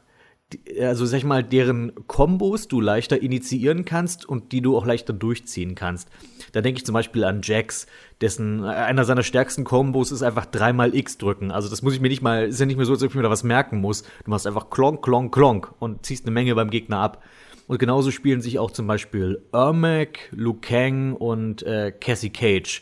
also 0.81 1.05
sag 1.05 1.19
ich 1.19 1.25
mal, 1.25 1.43
deren 1.43 1.93
Kombos 2.07 2.67
du 2.67 2.81
leichter 2.81 3.21
initiieren 3.21 3.85
kannst 3.85 4.27
und 4.27 4.51
die 4.51 4.61
du 4.61 4.75
auch 4.75 4.85
leichter 4.85 5.13
durchziehen 5.13 5.75
kannst. 5.75 6.09
Da 6.51 6.61
denke 6.61 6.79
ich 6.79 6.85
zum 6.85 6.93
Beispiel 6.93 7.23
an 7.23 7.41
Jax, 7.43 7.85
dessen 8.21 8.63
einer 8.63 9.05
seiner 9.05 9.21
stärksten 9.21 9.63
Kombos 9.63 10.11
ist 10.11 10.23
einfach 10.23 10.47
dreimal 10.47 10.95
X 10.95 11.19
drücken. 11.19 11.51
Also 11.51 11.69
das 11.69 11.83
muss 11.83 11.93
ich 11.93 12.01
mir 12.01 12.09
nicht 12.09 12.23
mal, 12.23 12.47
ist 12.47 12.59
ja 12.59 12.65
nicht 12.65 12.77
mehr 12.77 12.85
so, 12.85 12.93
als 12.93 13.03
ob 13.03 13.09
ich 13.09 13.15
mir 13.15 13.21
da 13.21 13.29
was 13.29 13.43
merken 13.43 13.79
muss. 13.79 14.03
Du 14.23 14.31
machst 14.31 14.47
einfach 14.47 14.71
klonk, 14.71 15.03
klonk, 15.03 15.33
klonk 15.33 15.71
und 15.77 16.05
ziehst 16.05 16.25
eine 16.25 16.33
Menge 16.33 16.55
beim 16.55 16.71
Gegner 16.71 16.97
ab. 16.97 17.23
Und 17.67 17.77
genauso 17.77 18.09
spielen 18.09 18.41
sich 18.41 18.57
auch 18.57 18.71
zum 18.71 18.87
Beispiel 18.87 19.43
Ermac, 19.53 20.29
Liu 20.31 20.55
Kang 20.59 21.13
und 21.13 21.61
äh, 21.61 21.91
Cassie 21.91 22.31
Cage 22.31 22.81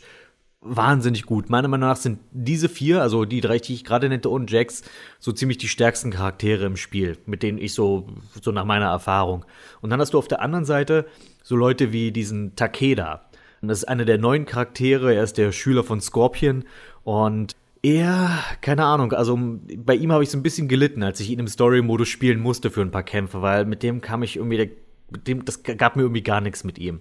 wahnsinnig 0.60 1.24
gut. 1.24 1.50
Meiner 1.50 1.68
Meinung 1.68 1.88
nach 1.88 1.96
sind 1.96 2.18
diese 2.32 2.68
vier, 2.68 3.00
also 3.02 3.24
die 3.24 3.40
drei, 3.40 3.58
die 3.58 3.74
ich 3.74 3.84
gerade 3.84 4.08
nannte 4.08 4.28
und 4.28 4.50
Jax, 4.50 4.82
so 5.18 5.32
ziemlich 5.32 5.58
die 5.58 5.68
stärksten 5.68 6.10
Charaktere 6.10 6.66
im 6.66 6.76
Spiel, 6.76 7.16
mit 7.26 7.42
denen 7.42 7.58
ich 7.58 7.74
so, 7.74 8.08
so 8.42 8.50
nach 8.50 8.64
meiner 8.64 8.86
Erfahrung. 8.86 9.44
Und 9.80 9.90
dann 9.90 10.00
hast 10.00 10.14
du 10.14 10.18
auf 10.18 10.28
der 10.28 10.42
anderen 10.42 10.64
Seite 10.64 11.06
so 11.42 11.56
Leute 11.56 11.92
wie 11.92 12.10
diesen 12.10 12.56
Takeda. 12.56 13.28
Und 13.60 13.68
das 13.68 13.78
ist 13.78 13.88
einer 13.88 14.04
der 14.04 14.18
neuen 14.18 14.46
Charaktere, 14.46 15.14
er 15.14 15.24
ist 15.24 15.38
der 15.38 15.52
Schüler 15.52 15.84
von 15.84 16.00
Scorpion 16.00 16.64
und 17.04 17.56
er, 17.82 18.30
keine 18.60 18.84
Ahnung, 18.84 19.12
also 19.12 19.38
bei 19.76 19.94
ihm 19.94 20.12
habe 20.12 20.24
ich 20.24 20.30
so 20.30 20.38
ein 20.38 20.42
bisschen 20.42 20.68
gelitten, 20.68 21.02
als 21.02 21.20
ich 21.20 21.30
ihn 21.30 21.38
im 21.38 21.46
Story-Modus 21.46 22.08
spielen 22.08 22.40
musste 22.40 22.70
für 22.70 22.82
ein 22.82 22.90
paar 22.90 23.04
Kämpfe, 23.04 23.40
weil 23.40 23.64
mit 23.64 23.82
dem 23.82 24.00
kam 24.00 24.22
ich 24.24 24.36
irgendwie, 24.36 24.72
mit 25.10 25.28
dem, 25.28 25.44
das 25.44 25.62
gab 25.62 25.94
mir 25.94 26.02
irgendwie 26.02 26.22
gar 26.22 26.40
nichts 26.40 26.64
mit 26.64 26.78
ihm. 26.78 27.00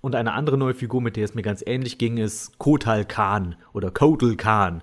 Und 0.00 0.14
eine 0.14 0.32
andere 0.32 0.56
neue 0.56 0.74
Figur, 0.74 1.02
mit 1.02 1.16
der 1.16 1.24
es 1.24 1.34
mir 1.34 1.42
ganz 1.42 1.62
ähnlich 1.66 1.98
ging, 1.98 2.16
ist 2.16 2.58
Kotal 2.58 3.04
Khan 3.04 3.56
oder 3.72 3.90
Kotal 3.90 4.36
Khan. 4.36 4.82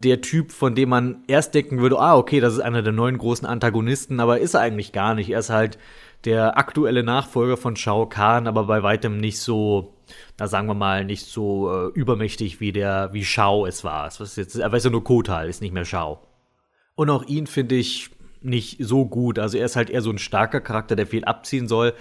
Der 0.00 0.20
Typ, 0.20 0.52
von 0.52 0.76
dem 0.76 0.90
man 0.90 1.24
erst 1.26 1.54
denken 1.54 1.80
würde, 1.80 1.98
ah, 1.98 2.16
okay, 2.16 2.38
das 2.38 2.54
ist 2.54 2.60
einer 2.60 2.82
der 2.82 2.92
neuen 2.92 3.18
großen 3.18 3.46
Antagonisten, 3.46 4.20
aber 4.20 4.38
ist 4.38 4.54
er 4.54 4.60
eigentlich 4.60 4.92
gar 4.92 5.14
nicht. 5.14 5.30
Er 5.30 5.40
ist 5.40 5.50
halt 5.50 5.76
der 6.24 6.56
aktuelle 6.56 7.02
Nachfolger 7.02 7.56
von 7.56 7.74
Shao 7.74 8.06
Kahn, 8.06 8.46
aber 8.46 8.64
bei 8.64 8.84
weitem 8.84 9.18
nicht 9.18 9.40
so, 9.40 9.94
na 10.38 10.46
sagen 10.46 10.68
wir 10.68 10.74
mal, 10.74 11.04
nicht 11.04 11.26
so 11.26 11.72
äh, 11.72 11.86
übermächtig 11.94 12.60
wie 12.60 12.70
der, 12.70 13.12
wie 13.12 13.24
Shao 13.24 13.66
es 13.66 13.82
war. 13.82 14.06
Es 14.06 14.20
ist 14.20 14.36
jetzt, 14.36 14.54
er 14.54 14.70
weiß 14.70 14.84
ja 14.84 14.90
nur 14.90 15.02
Kotal, 15.02 15.48
ist 15.48 15.62
nicht 15.62 15.74
mehr 15.74 15.84
Shao. 15.84 16.20
Und 16.94 17.10
auch 17.10 17.24
ihn 17.24 17.48
finde 17.48 17.74
ich 17.74 18.10
nicht 18.40 18.76
so 18.80 19.04
gut. 19.04 19.40
Also 19.40 19.58
er 19.58 19.66
ist 19.66 19.74
halt 19.74 19.90
eher 19.90 20.02
so 20.02 20.10
ein 20.10 20.18
starker 20.18 20.60
Charakter, 20.60 20.94
der 20.94 21.08
viel 21.08 21.24
abziehen 21.24 21.66
soll 21.66 21.92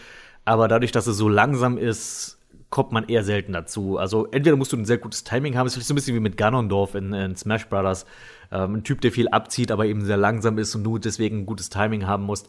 aber 0.47 0.69
dadurch, 0.69 0.93
dass 0.93 1.07
es 1.07 1.17
so 1.17 1.27
langsam 1.27 1.77
ist, 1.77 2.39
kommt 2.69 2.93
man 2.93 3.09
eher 3.09 3.25
selten 3.25 3.51
dazu. 3.51 3.97
Also 3.97 4.27
entweder 4.27 4.55
musst 4.55 4.71
du 4.71 4.77
ein 4.77 4.85
sehr 4.85 4.97
gutes 4.97 5.25
Timing 5.25 5.57
haben, 5.57 5.67
ist 5.67 5.73
vielleicht 5.73 5.89
so 5.89 5.93
ein 5.93 5.95
bisschen 5.95 6.15
wie 6.15 6.21
mit 6.21 6.37
Ganondorf 6.37 6.95
in, 6.95 7.11
in 7.11 7.35
Smash 7.35 7.67
Brothers. 7.67 8.05
Ähm, 8.49 8.75
ein 8.75 8.83
Typ, 8.85 9.01
der 9.01 9.11
viel 9.11 9.27
abzieht, 9.27 9.71
aber 9.71 9.87
eben 9.87 10.05
sehr 10.05 10.15
langsam 10.15 10.57
ist 10.57 10.73
und 10.73 10.85
du 10.85 10.99
deswegen 10.99 11.39
ein 11.39 11.45
gutes 11.45 11.69
Timing 11.69 12.07
haben 12.07 12.23
musst. 12.23 12.47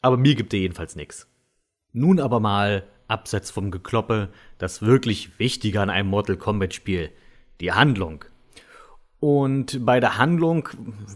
Aber 0.00 0.16
mir 0.16 0.34
gibt 0.36 0.54
er 0.54 0.60
jedenfalls 0.60 0.96
nichts. 0.96 1.26
Nun 1.92 2.18
aber 2.18 2.40
mal 2.40 2.84
abseits 3.08 3.50
vom 3.50 3.70
Gekloppe, 3.70 4.30
das 4.56 4.80
wirklich 4.80 5.38
Wichtige 5.38 5.82
an 5.82 5.90
einem 5.90 6.08
Mortal 6.08 6.38
Kombat 6.38 6.72
Spiel. 6.72 7.10
Die 7.60 7.72
Handlung. 7.72 8.24
Und 9.26 9.84
bei 9.84 9.98
der 9.98 10.18
Handlung 10.18 10.68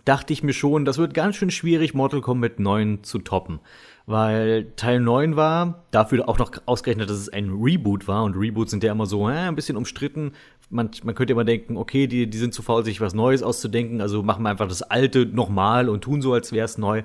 dachte 0.04 0.32
ich 0.32 0.42
mir 0.42 0.52
schon, 0.52 0.84
das 0.84 0.98
wird 0.98 1.14
ganz 1.14 1.36
schön 1.36 1.52
schwierig, 1.52 1.94
Mortal 1.94 2.20
Kombat 2.20 2.58
9 2.58 3.04
zu 3.04 3.20
toppen 3.20 3.60
weil 4.06 4.72
Teil 4.74 4.98
9 4.98 5.36
war, 5.36 5.84
dafür 5.92 6.28
auch 6.28 6.38
noch 6.38 6.50
ausgerechnet, 6.66 7.08
dass 7.08 7.16
es 7.16 7.28
ein 7.28 7.50
Reboot 7.50 8.08
war 8.08 8.24
und 8.24 8.34
Reboots 8.34 8.72
sind 8.72 8.82
ja 8.82 8.90
immer 8.90 9.06
so 9.06 9.28
äh, 9.28 9.34
ein 9.34 9.54
bisschen 9.54 9.76
umstritten. 9.76 10.32
Man, 10.68 10.90
man 11.04 11.14
könnte 11.14 11.32
immer 11.32 11.44
denken, 11.44 11.76
okay, 11.76 12.08
die, 12.08 12.28
die 12.28 12.38
sind 12.38 12.52
zu 12.52 12.62
faul, 12.62 12.84
sich 12.84 13.00
was 13.00 13.14
Neues 13.14 13.44
auszudenken, 13.44 14.00
also 14.00 14.24
machen 14.24 14.42
wir 14.42 14.50
einfach 14.50 14.66
das 14.66 14.82
Alte 14.82 15.26
nochmal 15.26 15.88
und 15.88 16.02
tun 16.02 16.22
so, 16.22 16.32
als 16.32 16.50
wäre 16.50 16.64
es 16.64 16.76
neu. 16.76 17.04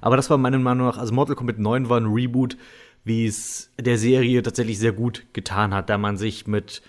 Aber 0.00 0.16
das 0.16 0.30
war 0.30 0.38
meiner 0.38 0.60
Meinung 0.60 0.86
nach, 0.86 0.98
also 0.98 1.12
Mortal 1.12 1.34
Kombat 1.34 1.58
9 1.58 1.88
war 1.88 1.98
ein 1.98 2.06
Reboot, 2.06 2.56
wie 3.02 3.26
es 3.26 3.72
der 3.80 3.98
Serie 3.98 4.40
tatsächlich 4.42 4.78
sehr 4.78 4.92
gut 4.92 5.24
getan 5.32 5.74
hat, 5.74 5.90
da 5.90 5.98
man 5.98 6.16
sich 6.16 6.46
mit 6.46 6.82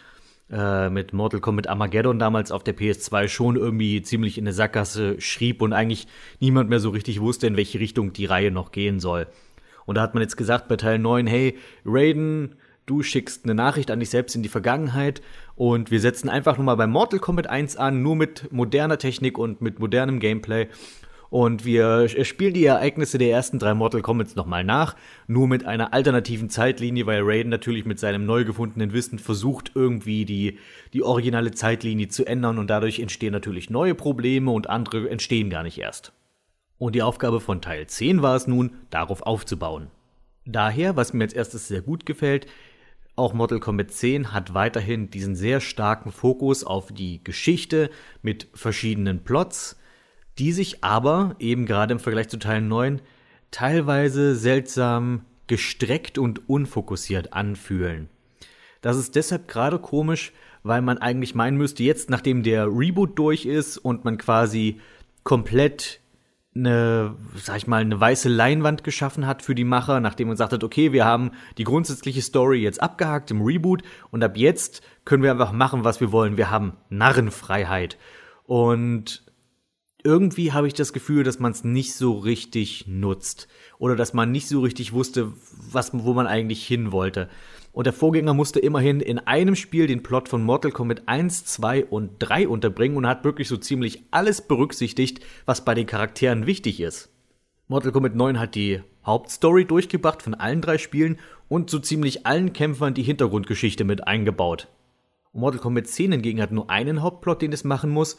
äh, 0.51 0.89
mit 0.89 1.13
Mortal 1.13 1.39
Kombat 1.39 1.67
Armageddon 1.67 2.19
damals 2.19 2.51
auf 2.51 2.63
der 2.63 2.77
PS2 2.77 3.27
schon 3.27 3.55
irgendwie 3.55 4.01
ziemlich 4.01 4.37
in 4.37 4.45
der 4.45 4.53
Sackgasse 4.53 5.19
schrieb 5.19 5.61
und 5.61 5.73
eigentlich 5.73 6.07
niemand 6.39 6.69
mehr 6.69 6.79
so 6.79 6.89
richtig 6.89 7.19
wusste, 7.19 7.47
in 7.47 7.57
welche 7.57 7.79
Richtung 7.79 8.13
die 8.13 8.25
Reihe 8.25 8.51
noch 8.51 8.71
gehen 8.71 8.99
soll. 8.99 9.27
Und 9.85 9.95
da 9.95 10.01
hat 10.01 10.13
man 10.13 10.21
jetzt 10.21 10.37
gesagt 10.37 10.67
bei 10.67 10.77
Teil 10.77 10.99
9, 10.99 11.27
hey, 11.27 11.57
Raiden, 11.85 12.55
du 12.85 13.01
schickst 13.01 13.45
eine 13.45 13.55
Nachricht 13.55 13.91
an 13.91 13.99
dich 13.99 14.09
selbst 14.09 14.35
in 14.35 14.43
die 14.43 14.49
Vergangenheit 14.49 15.21
und 15.55 15.91
wir 15.91 15.99
setzen 15.99 16.29
einfach 16.29 16.57
nur 16.57 16.65
mal 16.65 16.75
bei 16.75 16.87
Mortal 16.87 17.19
Kombat 17.19 17.47
1 17.47 17.77
an, 17.77 18.01
nur 18.01 18.15
mit 18.15 18.51
moderner 18.51 18.97
Technik 18.97 19.37
und 19.37 19.61
mit 19.61 19.79
modernem 19.79 20.19
Gameplay. 20.19 20.67
Und 21.29 21.65
wir 21.65 22.07
spielen 22.23 22.53
die 22.53 22.65
Ereignisse 22.65 23.17
der 23.17 23.31
ersten 23.31 23.59
drei 23.59 23.73
Mortal 23.73 24.01
Kombats 24.01 24.35
nochmal 24.35 24.63
nach, 24.63 24.95
nur 25.27 25.47
mit 25.47 25.65
einer 25.65 25.93
alternativen 25.93 26.49
Zeitlinie, 26.49 27.05
weil 27.05 27.21
Raiden 27.23 27.49
natürlich 27.49 27.85
mit 27.85 27.99
seinem 27.99 28.25
neu 28.25 28.45
gefundenen 28.45 28.93
Wissen 28.93 29.19
versucht, 29.19 29.71
irgendwie 29.75 30.25
die, 30.25 30.59
die 30.93 31.03
originale 31.03 31.51
Zeitlinie 31.51 32.07
zu 32.07 32.25
ändern 32.25 32.57
und 32.59 32.69
dadurch 32.69 32.99
entstehen 32.99 33.33
natürlich 33.33 33.69
neue 33.69 33.95
Probleme 33.95 34.51
und 34.51 34.69
andere 34.69 35.09
entstehen 35.09 35.49
gar 35.49 35.63
nicht 35.63 35.77
erst. 35.77 36.13
Und 36.77 36.95
die 36.95 37.01
Aufgabe 37.01 37.39
von 37.39 37.61
Teil 37.61 37.87
10 37.87 38.21
war 38.21 38.35
es 38.35 38.47
nun, 38.47 38.71
darauf 38.89 39.21
aufzubauen. 39.21 39.87
Daher, 40.45 40.95
was 40.95 41.13
mir 41.13 41.23
als 41.23 41.33
erstes 41.33 41.67
sehr 41.67 41.81
gut 41.81 42.05
gefällt, 42.05 42.47
auch 43.15 43.33
Mortal 43.33 43.61
Kombat 43.61 43.91
10 43.91 44.33
hat 44.33 44.53
weiterhin 44.53 45.09
diesen 45.09 45.35
sehr 45.35 45.61
starken 45.61 46.11
Fokus 46.11 46.65
auf 46.65 46.91
die 46.91 47.23
Geschichte 47.23 47.89
mit 48.21 48.49
verschiedenen 48.53 49.23
Plots, 49.23 49.79
die 50.37 50.51
sich 50.51 50.83
aber, 50.83 51.35
eben 51.39 51.65
gerade 51.65 51.93
im 51.93 51.99
Vergleich 51.99 52.29
zu 52.29 52.37
Teil 52.37 52.61
9, 52.61 53.01
teilweise 53.51 54.35
seltsam 54.35 55.25
gestreckt 55.47 56.17
und 56.17 56.49
unfokussiert 56.49 57.33
anfühlen. 57.33 58.09
Das 58.81 58.97
ist 58.97 59.15
deshalb 59.15 59.47
gerade 59.47 59.79
komisch, 59.79 60.33
weil 60.63 60.81
man 60.81 60.97
eigentlich 60.97 61.35
meinen 61.35 61.57
müsste, 61.57 61.83
jetzt 61.83 62.09
nachdem 62.09 62.43
der 62.43 62.67
Reboot 62.67 63.17
durch 63.17 63.45
ist 63.45 63.77
und 63.77 64.03
man 64.03 64.17
quasi 64.17 64.79
komplett 65.23 66.01
eine, 66.55 67.15
sag 67.35 67.57
ich 67.57 67.67
mal, 67.67 67.81
eine 67.81 67.99
weiße 67.99 68.29
Leinwand 68.29 68.83
geschaffen 68.83 69.27
hat 69.27 69.41
für 69.41 69.55
die 69.55 69.65
Macher, 69.65 69.99
nachdem 69.99 70.29
man 70.29 70.37
sagt 70.37 70.53
hat, 70.53 70.63
okay, 70.63 70.93
wir 70.93 71.03
haben 71.03 71.31
die 71.57 71.65
grundsätzliche 71.65 72.21
Story 72.21 72.59
jetzt 72.59 72.81
abgehakt 72.81 73.29
im 73.31 73.41
Reboot 73.41 73.83
und 74.11 74.23
ab 74.23 74.37
jetzt 74.37 74.81
können 75.03 75.21
wir 75.21 75.31
einfach 75.31 75.51
machen, 75.51 75.83
was 75.83 75.99
wir 75.99 76.11
wollen. 76.11 76.37
Wir 76.37 76.49
haben 76.49 76.77
Narrenfreiheit. 76.89 77.97
Und 78.45 79.24
irgendwie 80.05 80.53
habe 80.53 80.67
ich 80.67 80.73
das 80.73 80.93
Gefühl, 80.93 81.23
dass 81.23 81.39
man 81.39 81.51
es 81.51 81.63
nicht 81.63 81.95
so 81.95 82.13
richtig 82.13 82.85
nutzt 82.87 83.47
oder 83.79 83.95
dass 83.95 84.13
man 84.13 84.31
nicht 84.31 84.47
so 84.47 84.61
richtig 84.61 84.93
wusste, 84.93 85.33
was, 85.71 85.91
wo 85.93 86.13
man 86.13 86.27
eigentlich 86.27 86.65
hin 86.65 86.91
wollte. 86.91 87.27
Und 87.73 87.85
der 87.85 87.93
Vorgänger 87.93 88.33
musste 88.33 88.59
immerhin 88.59 89.01
in 89.01 89.19
einem 89.19 89.55
Spiel 89.55 89.87
den 89.87 90.03
Plot 90.03 90.29
von 90.29 90.43
Mortal 90.43 90.71
Kombat 90.71 91.07
1, 91.07 91.45
2 91.45 91.85
und 91.85 92.11
3 92.19 92.47
unterbringen 92.47 92.95
und 92.95 93.07
hat 93.07 93.25
wirklich 93.25 93.49
so 93.49 93.57
ziemlich 93.57 94.03
alles 94.11 94.41
berücksichtigt, 94.41 95.19
was 95.45 95.65
bei 95.65 95.73
den 95.73 95.87
Charakteren 95.87 96.45
wichtig 96.45 96.79
ist. 96.79 97.09
Mortal 97.67 97.91
Kombat 97.91 98.15
9 98.15 98.39
hat 98.39 98.55
die 98.55 98.81
Hauptstory 99.05 99.65
durchgebracht 99.65 100.21
von 100.21 100.35
allen 100.35 100.61
drei 100.61 100.77
Spielen 100.77 101.17
und 101.49 101.69
so 101.69 101.79
ziemlich 101.79 102.25
allen 102.25 102.53
Kämpfern 102.53 102.93
die 102.93 103.03
Hintergrundgeschichte 103.03 103.83
mit 103.83 104.07
eingebaut. 104.07 104.67
Mortal 105.33 105.59
Kombat 105.59 105.87
10 105.87 106.13
hingegen 106.13 106.41
hat 106.41 106.51
nur 106.51 106.69
einen 106.69 107.01
Hauptplot, 107.01 107.41
den 107.41 107.51
es 107.51 107.63
machen 107.63 107.89
muss, 107.89 108.17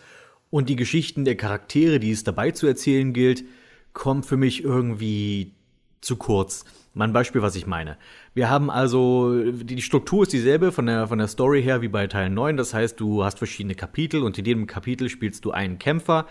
und 0.50 0.68
die 0.68 0.76
Geschichten 0.76 1.24
der 1.24 1.36
Charaktere, 1.36 2.00
die 2.00 2.10
es 2.10 2.24
dabei 2.24 2.50
zu 2.50 2.66
erzählen 2.66 3.12
gilt, 3.12 3.44
kommen 3.92 4.22
für 4.22 4.36
mich 4.36 4.62
irgendwie 4.62 5.52
zu 6.00 6.16
kurz. 6.16 6.64
Mal 6.94 7.08
ein 7.08 7.12
Beispiel, 7.12 7.42
was 7.42 7.56
ich 7.56 7.66
meine. 7.66 7.98
Wir 8.32 8.48
haben 8.48 8.70
also, 8.70 9.52
die 9.52 9.82
Struktur 9.82 10.22
ist 10.22 10.32
dieselbe 10.32 10.72
von 10.72 10.86
der, 10.86 11.08
von 11.08 11.18
der 11.18 11.28
Story 11.28 11.62
her 11.62 11.82
wie 11.82 11.88
bei 11.88 12.06
Teil 12.06 12.30
9. 12.30 12.56
Das 12.56 12.72
heißt, 12.72 12.98
du 12.98 13.22
hast 13.22 13.38
verschiedene 13.38 13.74
Kapitel 13.74 14.22
und 14.22 14.38
in 14.38 14.44
jedem 14.44 14.66
Kapitel 14.66 15.10
spielst 15.10 15.44
du 15.44 15.50
einen 15.50 15.78
Kämpfer, 15.78 16.26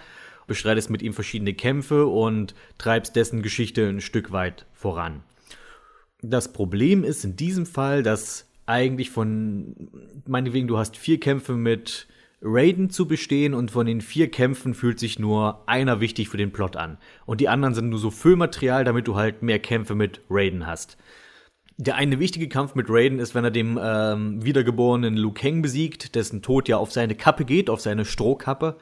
bestreitest 0.47 0.89
mit 0.89 1.01
ihm 1.01 1.13
verschiedene 1.13 1.53
Kämpfe 1.53 2.07
und 2.07 2.55
treibst 2.77 3.15
dessen 3.15 3.41
Geschichte 3.43 3.87
ein 3.87 4.01
Stück 4.01 4.31
weit 4.31 4.65
voran. 4.73 5.21
Das 6.21 6.51
Problem 6.51 7.03
ist 7.03 7.23
in 7.23 7.35
diesem 7.35 7.67
Fall, 7.67 8.01
dass 8.01 8.47
eigentlich 8.65 9.11
von, 9.11 9.75
meinetwegen, 10.25 10.67
du 10.67 10.77
hast 10.77 10.97
vier 10.97 11.19
Kämpfe 11.19 11.53
mit 11.53 12.07
Raiden 12.45 12.91
zu 12.91 13.07
bestehen 13.07 13.55
und 13.55 13.71
von 13.71 13.87
den 13.87 14.01
vier 14.01 14.29
Kämpfen 14.29 14.75
fühlt 14.75 14.99
sich 14.99 15.17
nur 15.17 15.67
einer 15.67 15.99
wichtig 15.99 16.29
für 16.29 16.37
den 16.37 16.51
Plot 16.51 16.75
an. 16.75 16.97
Und 17.25 17.41
die 17.41 17.49
anderen 17.49 17.73
sind 17.73 17.89
nur 17.89 17.97
so 17.97 18.11
Füllmaterial, 18.11 18.83
damit 18.83 19.07
du 19.07 19.15
halt 19.15 19.41
mehr 19.41 19.59
Kämpfe 19.59 19.95
mit 19.95 20.21
Raiden 20.29 20.67
hast. 20.67 20.97
Der 21.77 21.95
eine 21.95 22.19
wichtige 22.19 22.47
Kampf 22.47 22.75
mit 22.75 22.85
Raiden 22.87 23.19
ist, 23.19 23.35
wenn 23.35 23.43
er 23.43 23.51
dem 23.51 23.79
ähm, 23.81 24.45
wiedergeborenen 24.45 25.17
Liu 25.17 25.31
Kang 25.31 25.61
besiegt, 25.61 26.15
dessen 26.15 26.41
Tod 26.41 26.69
ja 26.69 26.77
auf 26.77 26.91
seine 26.91 27.15
Kappe 27.15 27.43
geht, 27.43 27.69
auf 27.69 27.81
seine 27.81 28.05
Strohkappe. 28.05 28.77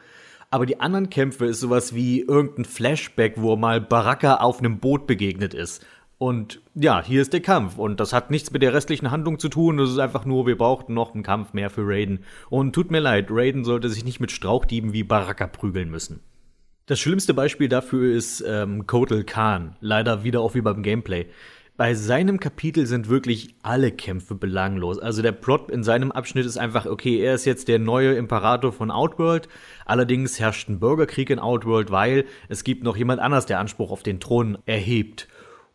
Aber 0.51 0.67
die 0.67 0.79
anderen 0.79 1.09
Kämpfe 1.09 1.47
ist 1.47 1.61
sowas 1.61 1.95
wie 1.95 2.19
irgendein 2.21 2.65
Flashback, 2.65 3.35
wo 3.37 3.55
mal 3.55 3.81
Baraka 3.81 4.35
auf 4.35 4.59
einem 4.59 4.77
Boot 4.77 5.07
begegnet 5.07 5.55
ist. 5.55 5.83
Und 6.17 6.61
ja, 6.73 7.03
hier 7.03 7.21
ist 7.21 7.33
der 7.33 7.41
Kampf. 7.41 7.77
Und 7.77 7.99
das 7.99 8.13
hat 8.13 8.31
nichts 8.31 8.51
mit 8.51 8.61
der 8.61 8.73
restlichen 8.73 9.11
Handlung 9.11 9.39
zu 9.39 9.49
tun. 9.49 9.77
Das 9.77 9.89
ist 9.89 9.99
einfach 9.99 10.25
nur, 10.25 10.47
wir 10.47 10.57
brauchten 10.57 10.93
noch 10.93 11.13
einen 11.13 11.23
Kampf 11.23 11.53
mehr 11.53 11.69
für 11.69 11.85
Raiden. 11.85 12.23
Und 12.49 12.73
tut 12.73 12.91
mir 12.91 12.99
leid, 12.99 13.27
Raiden 13.29 13.65
sollte 13.65 13.89
sich 13.89 14.05
nicht 14.05 14.19
mit 14.19 14.31
Strauchdieben 14.31 14.93
wie 14.93 15.03
Baraka 15.03 15.47
prügeln 15.47 15.89
müssen. 15.89 16.21
Das 16.85 16.99
schlimmste 16.99 17.33
Beispiel 17.33 17.69
dafür 17.69 18.13
ist 18.13 18.43
ähm, 18.45 18.87
Kotal 18.87 19.23
Khan. 19.23 19.75
Leider 19.79 20.23
wieder 20.23 20.41
auch 20.41 20.53
wie 20.53 20.61
beim 20.61 20.83
Gameplay. 20.83 21.27
Bei 21.75 21.95
seinem 21.95 22.39
Kapitel 22.39 22.85
sind 22.85 23.09
wirklich 23.09 23.55
alle 23.63 23.91
Kämpfe 23.91 24.35
belanglos. 24.35 24.99
Also 24.99 25.23
der 25.23 25.31
Plot 25.31 25.71
in 25.71 25.83
seinem 25.83 26.11
Abschnitt 26.11 26.45
ist 26.45 26.57
einfach, 26.57 26.85
okay, 26.85 27.19
er 27.19 27.33
ist 27.33 27.45
jetzt 27.45 27.67
der 27.67 27.79
neue 27.79 28.13
Imperator 28.13 28.71
von 28.71 28.91
Outworld. 28.91 29.49
Allerdings 29.85 30.39
herrscht 30.39 30.69
ein 30.69 30.79
Bürgerkrieg 30.79 31.31
in 31.31 31.39
Outworld, 31.39 31.89
weil 31.89 32.25
es 32.47 32.63
gibt 32.63 32.83
noch 32.83 32.95
jemand 32.95 33.21
anders, 33.21 33.47
der 33.47 33.59
Anspruch 33.59 33.89
auf 33.89 34.03
den 34.03 34.19
Thron 34.19 34.59
erhebt. 34.67 35.27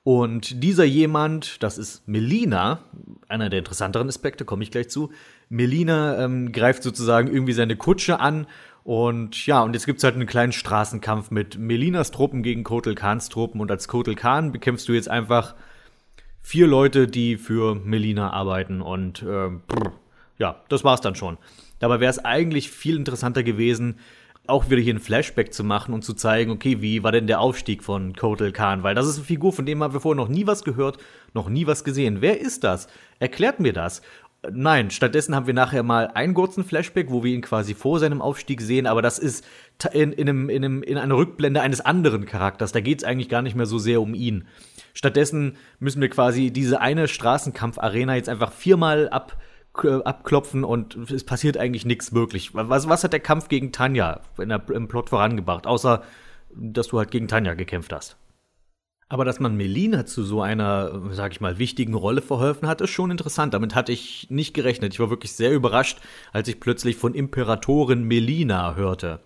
Und 0.04 0.62
dieser 0.62 0.84
jemand, 0.84 1.62
das 1.62 1.76
ist 1.76 2.08
Melina, 2.08 2.80
einer 3.28 3.50
der 3.50 3.58
interessanteren 3.58 4.08
Aspekte, 4.08 4.44
komme 4.44 4.62
ich 4.62 4.70
gleich 4.70 4.88
zu. 4.88 5.10
Melina 5.50 6.24
ähm, 6.24 6.52
greift 6.52 6.82
sozusagen 6.82 7.28
irgendwie 7.28 7.52
seine 7.52 7.76
Kutsche 7.76 8.20
an 8.20 8.46
und 8.88 9.44
ja, 9.46 9.60
und 9.62 9.74
jetzt 9.74 9.84
gibt's 9.84 10.02
halt 10.02 10.14
einen 10.14 10.26
kleinen 10.26 10.52
Straßenkampf 10.52 11.30
mit 11.30 11.58
Melinas 11.58 12.10
Truppen 12.10 12.42
gegen 12.42 12.64
Kotal 12.64 12.94
Khans 12.94 13.28
Truppen 13.28 13.60
und 13.60 13.70
als 13.70 13.86
Kotal 13.86 14.14
Khan 14.14 14.50
bekämpfst 14.50 14.88
du 14.88 14.94
jetzt 14.94 15.10
einfach 15.10 15.54
vier 16.40 16.66
Leute, 16.66 17.06
die 17.06 17.36
für 17.36 17.74
Melina 17.74 18.30
arbeiten 18.30 18.80
und 18.80 19.22
äh, 19.22 19.50
ja, 20.38 20.62
das 20.70 20.84
war's 20.84 21.02
dann 21.02 21.16
schon. 21.16 21.36
Dabei 21.80 22.00
wäre 22.00 22.10
es 22.10 22.24
eigentlich 22.24 22.70
viel 22.70 22.96
interessanter 22.96 23.42
gewesen, 23.42 23.98
auch 24.48 24.70
wieder 24.70 24.80
hier 24.80 24.94
ein 24.94 25.00
Flashback 25.00 25.52
zu 25.52 25.62
machen 25.62 25.92
und 25.92 26.02
zu 26.02 26.14
zeigen, 26.14 26.50
okay, 26.50 26.80
wie 26.80 27.02
war 27.02 27.12
denn 27.12 27.26
der 27.26 27.40
Aufstieg 27.40 27.84
von 27.84 28.14
Kotal 28.14 28.50
Khan? 28.50 28.82
Weil 28.82 28.94
das 28.94 29.06
ist 29.06 29.16
eine 29.16 29.24
Figur, 29.24 29.52
von 29.52 29.66
dem 29.66 29.82
haben 29.82 29.92
wir 29.92 30.00
vorher 30.00 30.22
noch 30.22 30.28
nie 30.28 30.46
was 30.46 30.64
gehört, 30.64 30.98
noch 31.34 31.48
nie 31.48 31.66
was 31.66 31.84
gesehen. 31.84 32.20
Wer 32.20 32.40
ist 32.40 32.64
das? 32.64 32.88
Erklärt 33.18 33.60
mir 33.60 33.72
das. 33.72 34.00
Nein, 34.50 34.90
stattdessen 34.90 35.34
haben 35.34 35.48
wir 35.48 35.54
nachher 35.54 35.82
mal 35.82 36.12
einen 36.14 36.32
kurzen 36.32 36.64
Flashback, 36.64 37.10
wo 37.10 37.24
wir 37.24 37.34
ihn 37.34 37.42
quasi 37.42 37.74
vor 37.74 37.98
seinem 37.98 38.22
Aufstieg 38.22 38.60
sehen, 38.60 38.86
aber 38.86 39.02
das 39.02 39.18
ist 39.18 39.44
in, 39.92 40.12
in, 40.12 40.28
einem, 40.28 40.48
in, 40.48 40.64
einem, 40.64 40.82
in 40.82 40.96
einer 40.96 41.16
Rückblende 41.16 41.60
eines 41.60 41.80
anderen 41.80 42.24
Charakters. 42.24 42.72
Da 42.72 42.80
geht 42.80 42.98
es 42.98 43.04
eigentlich 43.04 43.28
gar 43.28 43.42
nicht 43.42 43.56
mehr 43.56 43.66
so 43.66 43.78
sehr 43.78 44.00
um 44.00 44.14
ihn. 44.14 44.46
Stattdessen 44.94 45.56
müssen 45.80 46.00
wir 46.00 46.08
quasi 46.08 46.52
diese 46.52 46.80
eine 46.80 47.08
Straßenkampf-Arena 47.08 48.14
jetzt 48.14 48.28
einfach 48.28 48.52
viermal 48.52 49.08
ab 49.08 49.36
abklopfen 49.74 50.64
und 50.64 50.96
es 51.10 51.24
passiert 51.24 51.56
eigentlich 51.56 51.84
nichts 51.84 52.12
wirklich. 52.12 52.54
Was, 52.54 52.88
was 52.88 53.04
hat 53.04 53.12
der 53.12 53.20
Kampf 53.20 53.48
gegen 53.48 53.72
Tanja 53.72 54.20
der, 54.36 54.62
im 54.70 54.88
Plot 54.88 55.10
vorangebracht, 55.10 55.66
außer 55.66 56.02
dass 56.54 56.88
du 56.88 56.98
halt 56.98 57.10
gegen 57.10 57.28
Tanja 57.28 57.54
gekämpft 57.54 57.92
hast? 57.92 58.16
Aber 59.10 59.24
dass 59.24 59.40
man 59.40 59.56
Melina 59.56 60.04
zu 60.04 60.22
so 60.22 60.42
einer, 60.42 61.00
sag 61.12 61.32
ich 61.32 61.40
mal, 61.40 61.58
wichtigen 61.58 61.94
Rolle 61.94 62.20
verholfen 62.20 62.68
hat, 62.68 62.82
ist 62.82 62.90
schon 62.90 63.10
interessant. 63.10 63.54
Damit 63.54 63.74
hatte 63.74 63.90
ich 63.90 64.26
nicht 64.28 64.52
gerechnet. 64.52 64.92
Ich 64.92 65.00
war 65.00 65.08
wirklich 65.08 65.32
sehr 65.32 65.52
überrascht, 65.52 65.98
als 66.32 66.48
ich 66.48 66.60
plötzlich 66.60 66.96
von 66.96 67.14
Imperatorin 67.14 68.02
Melina 68.04 68.74
hörte. 68.74 69.20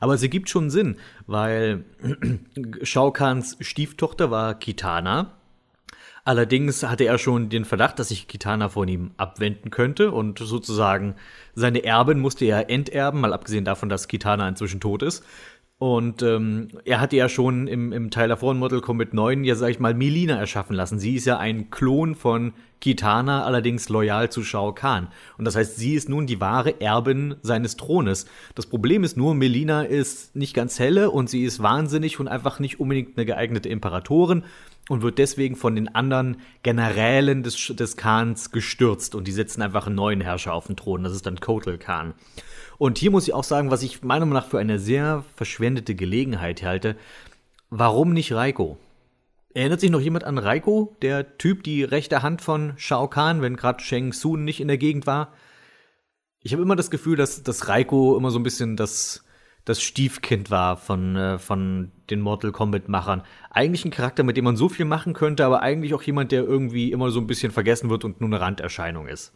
Aber 0.00 0.16
sie 0.16 0.30
gibt 0.30 0.48
schon 0.48 0.70
Sinn, 0.70 0.96
weil 1.26 1.84
Shao 2.82 3.10
Kahns 3.12 3.56
Stieftochter 3.60 4.30
war 4.30 4.54
Kitana 4.54 5.37
Allerdings 6.28 6.82
hatte 6.82 7.04
er 7.04 7.16
schon 7.16 7.48
den 7.48 7.64
Verdacht, 7.64 7.98
dass 7.98 8.10
sich 8.10 8.28
Kitana 8.28 8.68
von 8.68 8.86
ihm 8.86 9.12
abwenden 9.16 9.70
könnte 9.70 10.10
und 10.10 10.38
sozusagen 10.38 11.14
seine 11.54 11.84
Erbin 11.84 12.18
musste 12.18 12.44
er 12.44 12.68
enterben, 12.68 13.22
mal 13.22 13.32
abgesehen 13.32 13.64
davon, 13.64 13.88
dass 13.88 14.08
Kitana 14.08 14.46
inzwischen 14.46 14.78
tot 14.78 15.02
ist. 15.02 15.24
Und 15.78 16.22
ähm, 16.22 16.68
er 16.84 17.00
hatte 17.00 17.16
ja 17.16 17.30
schon 17.30 17.66
im, 17.66 17.94
im 17.94 18.10
Teil 18.10 18.28
davor 18.28 18.52
in 18.52 18.58
Mortal 18.58 18.82
Kombat 18.82 19.14
9 19.14 19.42
ja, 19.44 19.54
sag 19.54 19.70
ich 19.70 19.80
mal, 19.80 19.94
Melina 19.94 20.36
erschaffen 20.36 20.76
lassen. 20.76 20.98
Sie 20.98 21.14
ist 21.14 21.24
ja 21.24 21.38
ein 21.38 21.70
Klon 21.70 22.14
von 22.14 22.52
Kitana, 22.80 23.44
allerdings 23.44 23.88
loyal 23.88 24.28
zu 24.28 24.44
Shao 24.44 24.74
Kahn. 24.74 25.08
Und 25.38 25.46
das 25.46 25.56
heißt, 25.56 25.76
sie 25.76 25.94
ist 25.94 26.10
nun 26.10 26.26
die 26.26 26.42
wahre 26.42 26.78
Erbin 26.82 27.36
seines 27.40 27.78
Thrones. 27.78 28.26
Das 28.54 28.66
Problem 28.66 29.02
ist 29.02 29.16
nur, 29.16 29.34
Melina 29.34 29.82
ist 29.82 30.36
nicht 30.36 30.52
ganz 30.52 30.78
helle 30.78 31.10
und 31.10 31.30
sie 31.30 31.44
ist 31.44 31.62
wahnsinnig 31.62 32.20
und 32.20 32.28
einfach 32.28 32.58
nicht 32.58 32.80
unbedingt 32.80 33.16
eine 33.16 33.24
geeignete 33.24 33.70
Imperatorin 33.70 34.42
und 34.88 35.02
wird 35.02 35.18
deswegen 35.18 35.54
von 35.54 35.74
den 35.74 35.94
anderen 35.94 36.38
Generälen 36.62 37.42
des, 37.42 37.72
des 37.74 37.96
Khans 37.96 38.50
gestürzt 38.50 39.14
und 39.14 39.28
die 39.28 39.32
setzen 39.32 39.62
einfach 39.62 39.86
einen 39.86 39.96
neuen 39.96 40.20
Herrscher 40.20 40.54
auf 40.54 40.66
den 40.66 40.76
Thron. 40.76 41.04
Das 41.04 41.12
ist 41.12 41.26
dann 41.26 41.40
Kotal 41.40 41.78
Khan. 41.78 42.14
Und 42.78 42.98
hier 42.98 43.10
muss 43.10 43.28
ich 43.28 43.34
auch 43.34 43.44
sagen, 43.44 43.70
was 43.70 43.82
ich 43.82 44.02
meiner 44.02 44.24
Meinung 44.24 44.42
nach 44.42 44.48
für 44.48 44.58
eine 44.58 44.78
sehr 44.78 45.24
verschwendete 45.36 45.94
Gelegenheit 45.94 46.62
halte. 46.62 46.96
Warum 47.70 48.12
nicht 48.12 48.32
Raiko? 48.32 48.78
Erinnert 49.52 49.80
sich 49.80 49.90
noch 49.90 50.00
jemand 50.00 50.24
an 50.24 50.38
Raiko, 50.38 50.96
der 51.02 51.36
Typ, 51.38 51.64
die 51.64 51.82
rechte 51.82 52.22
Hand 52.22 52.42
von 52.42 52.74
Shao 52.76 53.08
Kahn, 53.08 53.42
wenn 53.42 53.56
gerade 53.56 53.82
Shang 53.82 54.12
Tsung 54.12 54.44
nicht 54.44 54.60
in 54.60 54.68
der 54.68 54.78
Gegend 54.78 55.06
war? 55.06 55.32
Ich 56.40 56.52
habe 56.52 56.62
immer 56.62 56.76
das 56.76 56.90
Gefühl, 56.90 57.16
dass, 57.16 57.42
dass 57.42 57.68
Raiko 57.68 58.16
immer 58.16 58.30
so 58.30 58.38
ein 58.38 58.44
bisschen 58.44 58.76
das, 58.76 59.24
das 59.68 59.82
Stiefkind 59.82 60.50
war 60.50 60.76
von, 60.76 61.16
äh, 61.16 61.38
von 61.38 61.92
den 62.08 62.20
Mortal 62.20 62.52
Kombat-Machern. 62.52 63.22
Eigentlich 63.50 63.84
ein 63.84 63.90
Charakter, 63.90 64.22
mit 64.22 64.36
dem 64.36 64.44
man 64.44 64.56
so 64.56 64.68
viel 64.68 64.86
machen 64.86 65.12
könnte, 65.12 65.44
aber 65.44 65.60
eigentlich 65.60 65.92
auch 65.92 66.02
jemand, 66.02 66.32
der 66.32 66.42
irgendwie 66.42 66.90
immer 66.90 67.10
so 67.10 67.20
ein 67.20 67.26
bisschen 67.26 67.52
vergessen 67.52 67.90
wird 67.90 68.04
und 68.04 68.20
nur 68.20 68.28
eine 68.28 68.40
Randerscheinung 68.40 69.08
ist. 69.08 69.34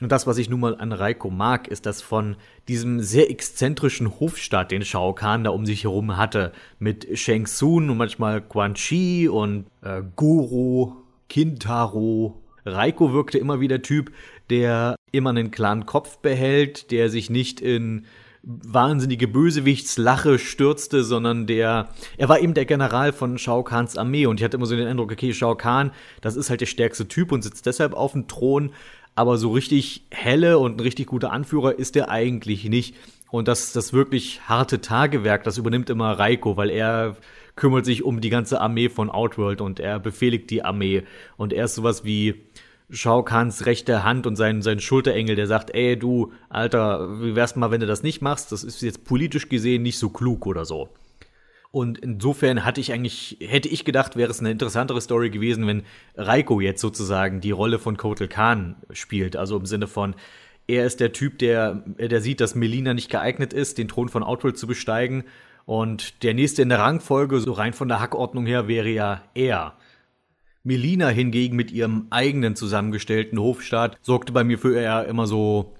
Und 0.00 0.12
das, 0.12 0.26
was 0.26 0.38
ich 0.38 0.48
nun 0.48 0.60
mal 0.60 0.76
an 0.76 0.92
Raiko 0.92 1.30
mag, 1.30 1.68
ist, 1.68 1.86
dass 1.86 2.02
von 2.02 2.36
diesem 2.68 3.00
sehr 3.00 3.30
exzentrischen 3.30 4.20
Hofstaat, 4.20 4.70
den 4.70 4.84
Shao 4.84 5.12
Kahn 5.12 5.44
da 5.44 5.50
um 5.50 5.66
sich 5.66 5.84
herum 5.84 6.16
hatte, 6.16 6.52
mit 6.78 7.18
Shang 7.18 7.46
Tsung 7.46 7.90
und 7.90 7.96
manchmal 7.96 8.40
Quan 8.40 8.74
Chi 8.74 9.28
und 9.28 9.66
äh, 9.82 10.02
Goro, 10.16 10.96
Kintaro, 11.28 12.42
Raiko 12.64 13.12
wirkte 13.12 13.38
immer 13.38 13.60
wie 13.60 13.68
der 13.68 13.82
Typ, 13.82 14.12
der 14.50 14.96
immer 15.12 15.30
einen 15.30 15.50
klaren 15.50 15.86
Kopf 15.86 16.18
behält, 16.18 16.90
der 16.90 17.08
sich 17.10 17.30
nicht 17.30 17.60
in 17.60 18.06
wahnsinnige 18.48 19.28
Bösewichtslache 19.28 20.38
stürzte, 20.38 21.04
sondern 21.04 21.46
der, 21.46 21.90
er 22.16 22.28
war 22.30 22.40
eben 22.40 22.54
der 22.54 22.64
General 22.64 23.12
von 23.12 23.36
Shao 23.36 23.62
Kahns 23.62 23.98
Armee 23.98 24.24
und 24.24 24.40
ich 24.40 24.44
hatte 24.44 24.56
immer 24.56 24.64
so 24.64 24.74
den 24.74 24.88
Eindruck, 24.88 25.12
okay, 25.12 25.34
Shao 25.34 25.54
Kahn, 25.54 25.92
das 26.22 26.34
ist 26.34 26.48
halt 26.48 26.62
der 26.62 26.66
stärkste 26.66 27.06
Typ 27.06 27.30
und 27.30 27.42
sitzt 27.42 27.66
deshalb 27.66 27.92
auf 27.92 28.12
dem 28.12 28.26
Thron, 28.26 28.70
aber 29.14 29.36
so 29.36 29.52
richtig 29.52 30.06
helle 30.10 30.58
und 30.58 30.76
ein 30.76 30.80
richtig 30.80 31.08
guter 31.08 31.30
Anführer 31.30 31.78
ist 31.78 31.94
er 31.96 32.08
eigentlich 32.08 32.64
nicht. 32.64 32.94
Und 33.30 33.48
das, 33.48 33.72
das 33.72 33.92
wirklich 33.92 34.40
harte 34.48 34.80
Tagewerk, 34.80 35.44
das 35.44 35.58
übernimmt 35.58 35.90
immer 35.90 36.12
Raiko, 36.12 36.56
weil 36.56 36.70
er 36.70 37.16
kümmert 37.54 37.84
sich 37.84 38.04
um 38.04 38.20
die 38.20 38.30
ganze 38.30 38.60
Armee 38.60 38.88
von 38.88 39.10
Outworld 39.10 39.60
und 39.60 39.80
er 39.80 39.98
befehligt 39.98 40.48
die 40.48 40.64
Armee. 40.64 41.02
Und 41.36 41.52
er 41.52 41.66
ist 41.66 41.74
sowas 41.74 42.04
wie 42.04 42.46
Shao 42.90 43.22
Kahns 43.22 43.66
rechte 43.66 44.02
Hand 44.02 44.26
und 44.26 44.36
sein, 44.36 44.62
sein 44.62 44.80
Schulterengel, 44.80 45.36
der 45.36 45.46
sagt, 45.46 45.74
ey 45.74 45.98
du, 45.98 46.32
Alter, 46.48 47.20
wie 47.20 47.36
wär's 47.36 47.56
mal, 47.56 47.70
wenn 47.70 47.80
du 47.80 47.86
das 47.86 48.02
nicht 48.02 48.22
machst? 48.22 48.50
Das 48.52 48.64
ist 48.64 48.80
jetzt 48.82 49.04
politisch 49.04 49.48
gesehen 49.48 49.82
nicht 49.82 49.98
so 49.98 50.08
klug 50.08 50.46
oder 50.46 50.64
so. 50.64 50.88
Und 51.70 51.98
insofern 51.98 52.64
hatte 52.64 52.80
ich 52.80 52.92
eigentlich, 52.92 53.36
hätte 53.40 53.68
ich 53.68 53.84
gedacht, 53.84 54.16
wäre 54.16 54.30
es 54.30 54.40
eine 54.40 54.50
interessantere 54.50 55.02
Story 55.02 55.28
gewesen, 55.28 55.66
wenn 55.66 55.82
Raiko 56.16 56.60
jetzt 56.60 56.80
sozusagen 56.80 57.42
die 57.42 57.50
Rolle 57.50 57.78
von 57.78 57.98
Kotal 57.98 58.28
Khan 58.28 58.76
spielt. 58.90 59.36
Also 59.36 59.58
im 59.58 59.66
Sinne 59.66 59.86
von, 59.86 60.14
er 60.66 60.86
ist 60.86 61.00
der 61.00 61.12
Typ, 61.12 61.38
der, 61.38 61.82
der 61.98 62.20
sieht, 62.22 62.40
dass 62.40 62.54
Melina 62.54 62.94
nicht 62.94 63.10
geeignet 63.10 63.52
ist, 63.52 63.76
den 63.76 63.88
Thron 63.88 64.08
von 64.08 64.22
Outworld 64.22 64.56
zu 64.56 64.66
besteigen. 64.66 65.24
Und 65.66 66.22
der 66.22 66.32
nächste 66.32 66.62
in 66.62 66.70
der 66.70 66.78
Rangfolge, 66.78 67.40
so 67.40 67.52
rein 67.52 67.74
von 67.74 67.88
der 67.88 68.00
Hackordnung 68.00 68.46
her, 68.46 68.68
wäre 68.68 68.88
ja 68.88 69.22
er. 69.34 69.74
Melina 70.64 71.08
hingegen 71.08 71.56
mit 71.56 71.70
ihrem 71.70 72.06
eigenen 72.10 72.56
zusammengestellten 72.56 73.38
Hofstaat 73.38 73.98
sorgte 74.02 74.32
bei 74.32 74.44
mir 74.44 74.58
für 74.58 74.78
eher 74.78 75.06
immer 75.06 75.26
so 75.26 75.74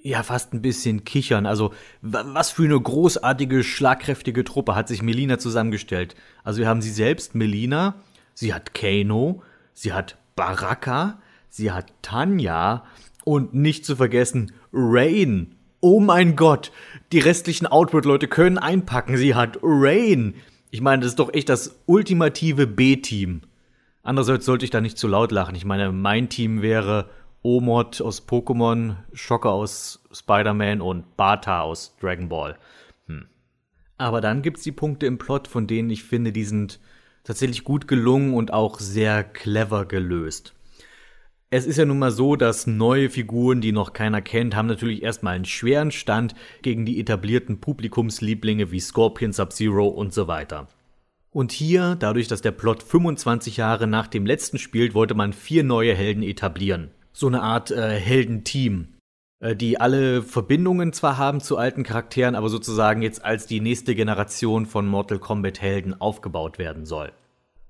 ja 0.00 0.22
fast 0.22 0.52
ein 0.52 0.62
bisschen 0.62 1.04
kichern. 1.04 1.46
Also 1.46 1.72
was 2.02 2.50
für 2.50 2.64
eine 2.64 2.80
großartige, 2.80 3.64
schlagkräftige 3.64 4.44
Truppe 4.44 4.74
hat 4.74 4.88
sich 4.88 5.02
Melina 5.02 5.38
zusammengestellt. 5.38 6.14
Also 6.44 6.60
wir 6.60 6.68
haben 6.68 6.82
sie 6.82 6.90
selbst, 6.90 7.34
Melina, 7.34 7.94
sie 8.34 8.54
hat 8.54 8.74
Kano, 8.74 9.42
sie 9.74 9.92
hat 9.92 10.16
Baraka, 10.36 11.20
sie 11.48 11.72
hat 11.72 11.92
Tanja 12.02 12.84
und 13.24 13.54
nicht 13.54 13.84
zu 13.84 13.96
vergessen 13.96 14.52
Rain. 14.72 15.54
Oh 15.80 16.00
mein 16.00 16.34
Gott, 16.34 16.72
die 17.12 17.20
restlichen 17.20 17.66
Outward-Leute 17.66 18.26
können 18.26 18.58
einpacken. 18.58 19.16
Sie 19.16 19.34
hat 19.34 19.58
Rain. 19.62 20.34
Ich 20.70 20.80
meine, 20.80 21.02
das 21.02 21.12
ist 21.12 21.18
doch 21.18 21.32
echt 21.32 21.48
das 21.48 21.78
ultimative 21.86 22.66
B-Team. 22.66 23.42
Andererseits 24.08 24.46
sollte 24.46 24.64
ich 24.64 24.70
da 24.70 24.80
nicht 24.80 24.96
zu 24.96 25.06
laut 25.06 25.32
lachen. 25.32 25.54
Ich 25.54 25.66
meine, 25.66 25.92
mein 25.92 26.30
Team 26.30 26.62
wäre 26.62 27.10
Omod 27.42 28.00
aus 28.00 28.26
Pokémon, 28.26 28.96
Schocker 29.12 29.50
aus 29.50 30.02
Spider-Man 30.10 30.80
und 30.80 31.18
Bata 31.18 31.60
aus 31.60 31.94
Dragon 32.00 32.30
Ball. 32.30 32.56
Hm. 33.06 33.26
Aber 33.98 34.22
dann 34.22 34.40
gibt's 34.40 34.62
die 34.62 34.72
Punkte 34.72 35.04
im 35.04 35.18
Plot, 35.18 35.46
von 35.46 35.66
denen 35.66 35.90
ich 35.90 36.04
finde, 36.04 36.32
die 36.32 36.44
sind 36.44 36.80
tatsächlich 37.22 37.64
gut 37.64 37.86
gelungen 37.86 38.32
und 38.32 38.50
auch 38.50 38.80
sehr 38.80 39.24
clever 39.24 39.84
gelöst. 39.84 40.54
Es 41.50 41.66
ist 41.66 41.76
ja 41.76 41.84
nun 41.84 41.98
mal 41.98 42.10
so, 42.10 42.34
dass 42.34 42.66
neue 42.66 43.10
Figuren, 43.10 43.60
die 43.60 43.72
noch 43.72 43.92
keiner 43.92 44.22
kennt, 44.22 44.56
haben 44.56 44.68
natürlich 44.68 45.02
erstmal 45.02 45.34
einen 45.34 45.44
schweren 45.44 45.90
Stand 45.90 46.34
gegen 46.62 46.86
die 46.86 46.98
etablierten 46.98 47.60
Publikumslieblinge 47.60 48.70
wie 48.70 48.80
Scorpion, 48.80 49.34
Sub-Zero 49.34 49.86
und 49.86 50.14
so 50.14 50.28
weiter. 50.28 50.66
Und 51.30 51.52
hier, 51.52 51.96
dadurch, 51.98 52.28
dass 52.28 52.40
der 52.40 52.52
Plot 52.52 52.82
25 52.82 53.58
Jahre 53.58 53.86
nach 53.86 54.06
dem 54.06 54.26
letzten 54.26 54.58
spielt, 54.58 54.94
wollte 54.94 55.14
man 55.14 55.32
vier 55.32 55.64
neue 55.64 55.94
Helden 55.94 56.22
etablieren 56.22 56.90
so 57.18 57.26
eine 57.26 57.42
Art 57.42 57.72
äh, 57.72 57.98
Heldenteam, 57.98 58.94
äh, 59.40 59.56
die 59.56 59.80
alle 59.80 60.22
Verbindungen 60.22 60.92
zwar 60.92 61.18
haben 61.18 61.40
zu 61.40 61.56
alten 61.56 61.82
Charakteren, 61.82 62.36
aber 62.36 62.48
sozusagen 62.48 63.02
jetzt 63.02 63.24
als 63.24 63.46
die 63.46 63.60
nächste 63.60 63.96
Generation 63.96 64.66
von 64.66 64.86
Mortal 64.86 65.18
Kombat 65.18 65.60
Helden 65.60 66.00
aufgebaut 66.00 66.58
werden 66.58 66.86
soll. 66.86 67.10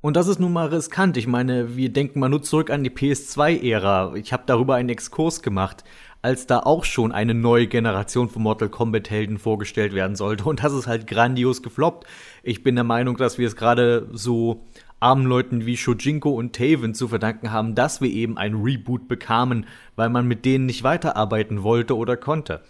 Und 0.00 0.16
das 0.16 0.28
ist 0.28 0.38
nun 0.38 0.52
mal 0.52 0.68
riskant. 0.68 1.16
Ich 1.16 1.26
meine, 1.26 1.76
wir 1.76 1.88
denken 1.92 2.20
mal 2.20 2.28
nur 2.28 2.42
zurück 2.42 2.70
an 2.70 2.84
die 2.84 2.90
PS2-Ära. 2.90 4.14
Ich 4.14 4.32
habe 4.32 4.44
darüber 4.46 4.76
einen 4.76 4.90
Exkurs 4.90 5.42
gemacht, 5.42 5.82
als 6.20 6.46
da 6.46 6.60
auch 6.60 6.84
schon 6.84 7.12
eine 7.12 7.34
neue 7.34 7.68
Generation 7.68 8.28
von 8.28 8.42
Mortal 8.42 8.68
Kombat-Helden 8.68 9.38
vorgestellt 9.38 9.94
werden 9.94 10.16
sollte. 10.16 10.44
Und 10.44 10.62
das 10.64 10.72
ist 10.72 10.86
halt 10.86 11.06
grandios 11.06 11.62
gefloppt. 11.62 12.06
Ich 12.42 12.62
bin 12.62 12.74
der 12.74 12.84
Meinung, 12.84 13.16
dass 13.16 13.38
wir 13.38 13.46
es 13.46 13.56
gerade 13.56 14.08
so 14.12 14.66
armen 15.00 15.26
Leuten 15.26 15.64
wie 15.64 15.76
Shojinko 15.76 16.30
und 16.30 16.56
Taven 16.56 16.94
zu 16.94 17.08
verdanken 17.08 17.52
haben, 17.52 17.74
dass 17.74 18.00
wir 18.00 18.10
eben 18.10 18.36
ein 18.36 18.54
Reboot 18.54 19.06
bekamen, 19.06 19.66
weil 19.94 20.08
man 20.08 20.26
mit 20.26 20.44
denen 20.44 20.66
nicht 20.66 20.82
weiterarbeiten 20.82 21.62
wollte 21.62 21.96
oder 21.96 22.16
konnte. 22.16 22.62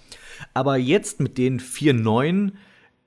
Aber 0.53 0.77
jetzt 0.77 1.21
mit 1.21 1.39
den 1.39 1.59
vier 1.59 1.95
neuen 1.95 2.59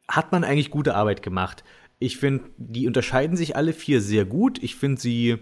hat 0.08 0.32
man 0.32 0.44
eigentlich 0.44 0.72
gute 0.72 0.96
Arbeit 0.96 1.22
gemacht. 1.22 1.64
Ich 2.00 2.18
finde, 2.18 2.46
die 2.58 2.88
unterscheiden 2.88 3.38
sich 3.38 3.56
alle 3.56 3.74
vier 3.74 4.02
sehr 4.02 4.26
gut. 4.26 4.62
Ich 4.64 4.76
finde 4.76 5.00
sie 5.00 5.38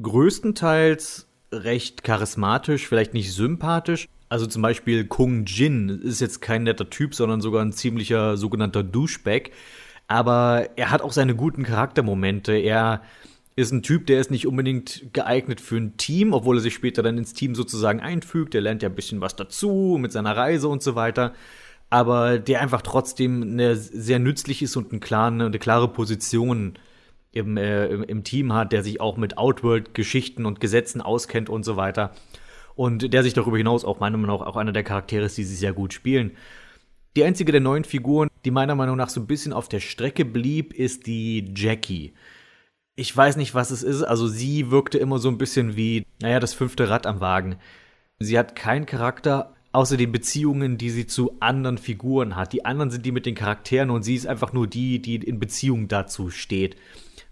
größtenteils 0.00 1.28
recht 1.52 2.04
charismatisch, 2.04 2.86
vielleicht 2.86 3.14
nicht 3.14 3.32
sympathisch. 3.32 4.08
Also 4.34 4.46
zum 4.46 4.62
Beispiel 4.62 5.04
Kung 5.04 5.44
Jin 5.44 5.88
ist 5.88 6.20
jetzt 6.20 6.42
kein 6.42 6.64
netter 6.64 6.90
Typ, 6.90 7.14
sondern 7.14 7.40
sogar 7.40 7.64
ein 7.64 7.70
ziemlicher 7.72 8.36
sogenannter 8.36 8.82
Douchebag. 8.82 9.52
Aber 10.08 10.70
er 10.74 10.90
hat 10.90 11.02
auch 11.02 11.12
seine 11.12 11.36
guten 11.36 11.62
Charaktermomente. 11.62 12.52
Er 12.54 13.02
ist 13.54 13.70
ein 13.70 13.84
Typ, 13.84 14.08
der 14.08 14.18
ist 14.18 14.32
nicht 14.32 14.48
unbedingt 14.48 15.12
geeignet 15.12 15.60
für 15.60 15.76
ein 15.76 15.96
Team, 15.98 16.32
obwohl 16.32 16.58
er 16.58 16.62
sich 16.62 16.74
später 16.74 17.00
dann 17.04 17.16
ins 17.16 17.32
Team 17.32 17.54
sozusagen 17.54 18.00
einfügt. 18.00 18.56
Er 18.56 18.60
lernt 18.60 18.82
ja 18.82 18.88
ein 18.88 18.96
bisschen 18.96 19.20
was 19.20 19.36
dazu 19.36 19.98
mit 20.00 20.10
seiner 20.10 20.36
Reise 20.36 20.66
und 20.66 20.82
so 20.82 20.96
weiter. 20.96 21.32
Aber 21.88 22.40
der 22.40 22.60
einfach 22.60 22.82
trotzdem 22.82 23.40
eine, 23.40 23.76
sehr 23.76 24.18
nützlich 24.18 24.62
ist 24.62 24.74
und 24.74 24.90
eine 24.90 24.98
klare, 24.98 25.32
eine 25.32 25.58
klare 25.60 25.86
Position 25.86 26.74
im, 27.30 27.56
äh, 27.56 27.86
im, 27.86 28.02
im 28.02 28.24
Team 28.24 28.52
hat, 28.52 28.72
der 28.72 28.82
sich 28.82 29.00
auch 29.00 29.16
mit 29.16 29.38
Outworld-Geschichten 29.38 30.44
und 30.44 30.58
Gesetzen 30.58 31.00
auskennt 31.00 31.48
und 31.48 31.64
so 31.64 31.76
weiter. 31.76 32.10
Und 32.74 33.12
der 33.12 33.22
sich 33.22 33.34
darüber 33.34 33.56
hinaus 33.56 33.84
auch 33.84 34.00
meiner 34.00 34.16
Meinung 34.16 34.38
nach 34.38 34.46
auch 34.46 34.56
einer 34.56 34.72
der 34.72 34.82
Charaktere 34.82 35.26
ist, 35.26 35.38
die 35.38 35.44
sie 35.44 35.54
sehr 35.54 35.72
gut 35.72 35.92
spielen. 35.92 36.32
Die 37.16 37.24
einzige 37.24 37.52
der 37.52 37.60
neuen 37.60 37.84
Figuren, 37.84 38.28
die 38.44 38.50
meiner 38.50 38.74
Meinung 38.74 38.96
nach 38.96 39.08
so 39.08 39.20
ein 39.20 39.26
bisschen 39.26 39.52
auf 39.52 39.68
der 39.68 39.80
Strecke 39.80 40.24
blieb, 40.24 40.74
ist 40.74 41.06
die 41.06 41.52
Jackie 41.54 42.14
ich 42.96 43.14
weiß 43.16 43.36
nicht, 43.36 43.54
was 43.54 43.70
es 43.70 43.82
ist. 43.82 44.02
Also 44.02 44.28
sie 44.28 44.70
wirkte 44.70 44.98
immer 44.98 45.18
so 45.18 45.28
ein 45.28 45.38
bisschen 45.38 45.76
wie, 45.76 46.06
naja, 46.20 46.40
das 46.40 46.54
fünfte 46.54 46.88
Rad 46.88 47.06
am 47.06 47.20
Wagen. 47.20 47.56
Sie 48.18 48.38
hat 48.38 48.54
keinen 48.54 48.86
Charakter, 48.86 49.54
außer 49.72 49.96
den 49.96 50.12
Beziehungen, 50.12 50.78
die 50.78 50.90
sie 50.90 51.06
zu 51.06 51.36
anderen 51.40 51.78
Figuren 51.78 52.36
hat. 52.36 52.52
Die 52.52 52.64
anderen 52.64 52.90
sind 52.90 53.04
die 53.04 53.12
mit 53.12 53.26
den 53.26 53.34
Charakteren 53.34 53.90
und 53.90 54.02
sie 54.04 54.14
ist 54.14 54.26
einfach 54.26 54.52
nur 54.52 54.68
die, 54.68 55.00
die 55.02 55.16
in 55.16 55.40
Beziehung 55.40 55.88
dazu 55.88 56.30
steht. 56.30 56.76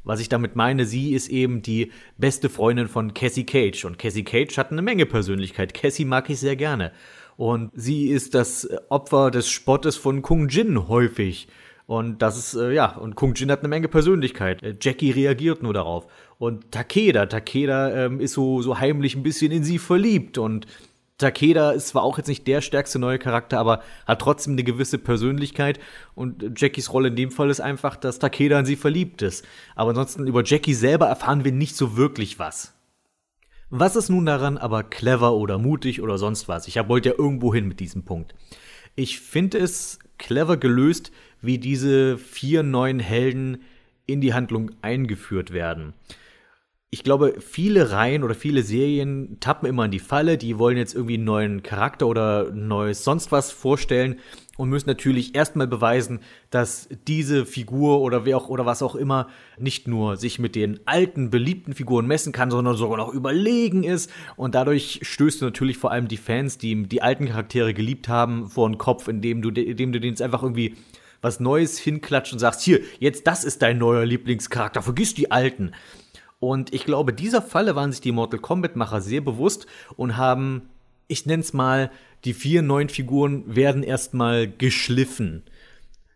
Was 0.04 0.20
ich 0.20 0.28
damit 0.28 0.56
meine, 0.56 0.84
sie 0.84 1.12
ist 1.12 1.28
eben 1.28 1.62
die 1.62 1.92
beste 2.18 2.48
Freundin 2.48 2.88
von 2.88 3.14
Cassie 3.14 3.46
Cage. 3.46 3.84
Und 3.84 3.98
Cassie 3.98 4.24
Cage 4.24 4.56
hat 4.58 4.72
eine 4.72 4.82
Menge 4.82 5.06
Persönlichkeit. 5.06 5.74
Cassie 5.74 6.04
mag 6.04 6.28
ich 6.28 6.40
sehr 6.40 6.56
gerne. 6.56 6.92
Und 7.36 7.70
sie 7.74 8.08
ist 8.08 8.34
das 8.34 8.68
Opfer 8.88 9.30
des 9.30 9.48
Spottes 9.48 9.96
von 9.96 10.22
Kung 10.22 10.48
Jin 10.48 10.88
häufig. 10.88 11.48
Und 11.86 12.22
das 12.22 12.38
ist, 12.38 12.54
äh, 12.54 12.72
ja, 12.72 12.96
und 12.96 13.16
Kung 13.16 13.34
Jin 13.34 13.50
hat 13.50 13.60
eine 13.60 13.68
Menge 13.68 13.88
Persönlichkeit. 13.88 14.62
Äh, 14.62 14.76
Jackie 14.80 15.10
reagiert 15.10 15.62
nur 15.62 15.74
darauf. 15.74 16.06
Und 16.38 16.70
Takeda, 16.70 17.26
Takeda 17.26 18.06
ähm, 18.06 18.20
ist 18.20 18.32
so, 18.32 18.62
so 18.62 18.78
heimlich 18.78 19.14
ein 19.14 19.22
bisschen 19.22 19.52
in 19.52 19.64
sie 19.64 19.78
verliebt. 19.78 20.38
Und 20.38 20.66
Takeda 21.22 21.70
ist 21.70 21.88
zwar 21.88 22.02
auch 22.02 22.18
jetzt 22.18 22.28
nicht 22.28 22.46
der 22.46 22.60
stärkste 22.60 22.98
neue 22.98 23.18
Charakter, 23.18 23.58
aber 23.58 23.82
hat 24.06 24.20
trotzdem 24.20 24.52
eine 24.52 24.64
gewisse 24.64 24.98
Persönlichkeit. 24.98 25.80
Und 26.14 26.60
Jackies 26.60 26.92
Rolle 26.92 27.08
in 27.08 27.16
dem 27.16 27.30
Fall 27.30 27.50
ist 27.50 27.60
einfach, 27.60 27.96
dass 27.96 28.18
Takeda 28.18 28.60
in 28.60 28.66
sie 28.66 28.76
verliebt 28.76 29.22
ist. 29.22 29.46
Aber 29.74 29.90
ansonsten 29.90 30.26
über 30.26 30.44
Jackie 30.44 30.74
selber 30.74 31.06
erfahren 31.06 31.44
wir 31.44 31.52
nicht 31.52 31.76
so 31.76 31.96
wirklich 31.96 32.38
was. 32.38 32.74
Was 33.70 33.96
ist 33.96 34.10
nun 34.10 34.26
daran 34.26 34.58
aber 34.58 34.82
clever 34.82 35.32
oder 35.32 35.56
mutig 35.56 36.02
oder 36.02 36.18
sonst 36.18 36.46
was? 36.46 36.68
Ich 36.68 36.76
wollte 36.88 37.10
ja 37.10 37.14
irgendwo 37.16 37.54
hin 37.54 37.66
mit 37.66 37.80
diesem 37.80 38.04
Punkt. 38.04 38.34
Ich 38.96 39.18
finde 39.18 39.58
es 39.58 39.98
clever 40.18 40.58
gelöst, 40.58 41.10
wie 41.40 41.58
diese 41.58 42.18
vier 42.18 42.62
neuen 42.62 43.00
Helden 43.00 43.62
in 44.06 44.20
die 44.20 44.34
Handlung 44.34 44.72
eingeführt 44.82 45.52
werden. 45.52 45.94
Ich 46.94 47.04
glaube, 47.04 47.36
viele 47.40 47.90
Reihen 47.90 48.22
oder 48.22 48.34
viele 48.34 48.62
Serien 48.62 49.38
tappen 49.40 49.66
immer 49.66 49.86
in 49.86 49.90
die 49.90 49.98
Falle, 49.98 50.36
die 50.36 50.58
wollen 50.58 50.76
jetzt 50.76 50.94
irgendwie 50.94 51.14
einen 51.14 51.24
neuen 51.24 51.62
Charakter 51.62 52.06
oder 52.06 52.52
neues 52.52 53.02
sonst 53.02 53.32
was 53.32 53.50
vorstellen 53.50 54.16
und 54.58 54.68
müssen 54.68 54.90
natürlich 54.90 55.34
erstmal 55.34 55.66
beweisen, 55.66 56.20
dass 56.50 56.90
diese 57.08 57.46
Figur 57.46 58.02
oder 58.02 58.26
wer 58.26 58.36
auch 58.36 58.50
oder 58.50 58.66
was 58.66 58.82
auch 58.82 58.94
immer 58.94 59.28
nicht 59.58 59.88
nur 59.88 60.18
sich 60.18 60.38
mit 60.38 60.54
den 60.54 60.80
alten 60.84 61.30
beliebten 61.30 61.72
Figuren 61.72 62.06
messen 62.06 62.34
kann, 62.34 62.50
sondern 62.50 62.76
sogar 62.76 62.98
noch 62.98 63.14
überlegen 63.14 63.84
ist 63.84 64.10
und 64.36 64.54
dadurch 64.54 65.00
stößt 65.00 65.40
du 65.40 65.46
natürlich 65.46 65.78
vor 65.78 65.92
allem 65.92 66.08
die 66.08 66.18
Fans, 66.18 66.58
die 66.58 66.82
die 66.82 67.00
alten 67.00 67.24
Charaktere 67.24 67.72
geliebt 67.72 68.10
haben, 68.10 68.50
vor 68.50 68.68
den 68.68 68.76
Kopf, 68.76 69.08
indem 69.08 69.40
du 69.40 69.48
indem 69.48 69.92
du 69.92 69.98
denen 69.98 70.12
jetzt 70.12 70.20
einfach 70.20 70.42
irgendwie 70.42 70.76
was 71.22 71.40
Neues 71.40 71.78
hinklatscht 71.78 72.34
und 72.34 72.38
sagst, 72.38 72.60
hier, 72.60 72.80
jetzt 72.98 73.26
das 73.26 73.44
ist 73.44 73.62
dein 73.62 73.78
neuer 73.78 74.04
Lieblingscharakter, 74.04 74.82
vergiss 74.82 75.14
die 75.14 75.30
alten. 75.30 75.72
Und 76.42 76.74
ich 76.74 76.84
glaube, 76.84 77.12
dieser 77.12 77.40
Falle 77.40 77.76
waren 77.76 77.92
sich 77.92 78.00
die 78.00 78.10
Mortal 78.10 78.40
Kombat-Macher 78.40 79.00
sehr 79.00 79.20
bewusst 79.20 79.66
und 79.94 80.16
haben, 80.16 80.62
ich 81.06 81.24
nenne 81.24 81.40
es 81.40 81.52
mal, 81.52 81.88
die 82.24 82.34
vier 82.34 82.62
neuen 82.62 82.88
Figuren 82.88 83.44
werden 83.46 83.84
erstmal 83.84 84.48
geschliffen. 84.48 85.44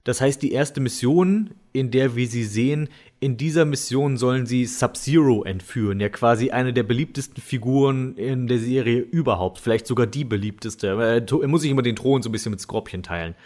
Das 0.02 0.20
heißt, 0.20 0.42
die 0.42 0.50
erste 0.50 0.80
Mission, 0.80 1.52
in 1.72 1.92
der 1.92 2.16
wir 2.16 2.26
sie 2.26 2.42
sehen, 2.42 2.88
in 3.20 3.36
dieser 3.36 3.64
Mission 3.64 4.16
sollen 4.16 4.46
sie 4.46 4.64
Sub-Zero 4.64 5.44
entführen, 5.44 6.00
ja 6.00 6.08
quasi 6.08 6.50
eine 6.50 6.72
der 6.72 6.82
beliebtesten 6.82 7.40
Figuren 7.40 8.16
in 8.16 8.48
der 8.48 8.58
Serie 8.58 8.98
überhaupt, 8.98 9.60
vielleicht 9.60 9.86
sogar 9.86 10.08
die 10.08 10.24
beliebteste. 10.24 10.88
Er 10.88 11.48
muss 11.48 11.62
sich 11.62 11.70
immer 11.70 11.82
den 11.82 11.94
Thron 11.94 12.22
so 12.22 12.30
ein 12.30 12.32
bisschen 12.32 12.50
mit 12.50 12.60
Scorpion 12.60 13.04
teilen. 13.04 13.36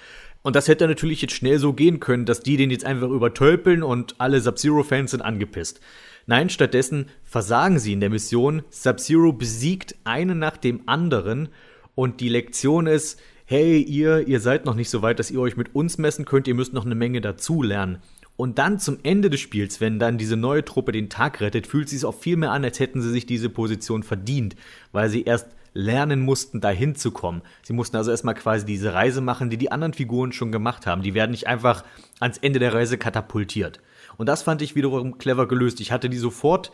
Und 0.41 0.57
das 0.57 0.67
hätte 0.67 0.89
natürlich 0.89 1.21
jetzt 1.21 1.35
schnell 1.35 1.59
so 1.59 1.75
gehen 1.75 2.01
können, 2.01 2.25
dass 2.25 2.41
die 2.41 2.57
den 2.57 2.71
jetzt 2.71 2.87
einfach 2.87 3.11
übertölpeln 3.11 3.83
und 3.83 4.15
alle 4.17 4.41
Sub-Zero-Fans 4.41 5.11
sind 5.11 5.21
angepisst. 5.21 5.83
Nein, 6.31 6.49
stattdessen 6.49 7.07
versagen 7.25 7.81
sie 7.81 7.93
in 7.93 7.99
der 7.99 8.09
Mission. 8.09 8.63
Sub-Zero 8.71 9.33
besiegt 9.33 9.97
einen 10.05 10.39
nach 10.39 10.57
dem 10.57 10.83
anderen 10.87 11.49
und 11.97 12.21
die 12.21 12.29
Lektion 12.29 12.87
ist, 12.87 13.21
hey, 13.47 13.83
ihr, 13.83 14.29
ihr 14.29 14.39
seid 14.39 14.65
noch 14.65 14.77
nicht 14.77 14.91
so 14.91 15.03
weit, 15.03 15.19
dass 15.19 15.33
ihr 15.33 15.41
euch 15.41 15.57
mit 15.57 15.75
uns 15.75 15.99
messen 15.99 16.27
könnt, 16.27 16.47
ihr 16.47 16.55
müsst 16.55 16.73
noch 16.73 16.87
eine 16.87 16.95
Menge 16.95 17.21
dazulernen. 17.21 17.99
Und 18.37 18.61
dann 18.61 18.79
zum 18.79 18.99
Ende 19.03 19.29
des 19.29 19.41
Spiels, 19.41 19.81
wenn 19.81 19.99
dann 19.99 20.19
diese 20.19 20.37
neue 20.37 20.65
Truppe 20.65 20.93
den 20.93 21.11
Tag 21.11 21.41
rettet, 21.41 21.67
fühlt 21.67 21.87
es 21.87 21.91
sich 21.91 22.05
auch 22.05 22.15
viel 22.15 22.37
mehr 22.37 22.53
an, 22.53 22.63
als 22.63 22.79
hätten 22.79 23.03
sie 23.03 23.11
sich 23.11 23.27
diese 23.27 23.49
Position 23.49 24.05
verdient, 24.05 24.55
weil 24.93 25.11
sie 25.11 25.25
erst 25.25 25.49
lernen 25.75 26.21
mussten, 26.21 26.61
dahin 26.61 26.95
zu 26.95 27.11
kommen. 27.11 27.43
Sie 27.63 27.73
mussten 27.73 27.97
also 27.97 28.13
erstmal 28.13 28.37
quasi 28.37 28.65
diese 28.65 28.95
Reise 28.95 29.21
machen, 29.21 29.51
die 29.51 29.59
die 29.59 29.73
anderen 29.73 29.95
Figuren 29.95 30.31
schon 30.31 30.53
gemacht 30.53 30.87
haben. 30.87 31.03
Die 31.03 31.15
werden 31.15 31.33
nicht 31.33 31.49
einfach 31.49 31.83
ans 32.21 32.39
Ende 32.39 32.61
der 32.61 32.73
Reise 32.73 32.99
katapultiert. 32.99 33.81
Und 34.21 34.29
das 34.29 34.43
fand 34.43 34.61
ich 34.61 34.75
wiederum 34.77 35.17
clever 35.17 35.49
gelöst. 35.49 35.81
Ich 35.81 35.93
hatte 35.93 36.11
die 36.11 36.19
sofort 36.19 36.73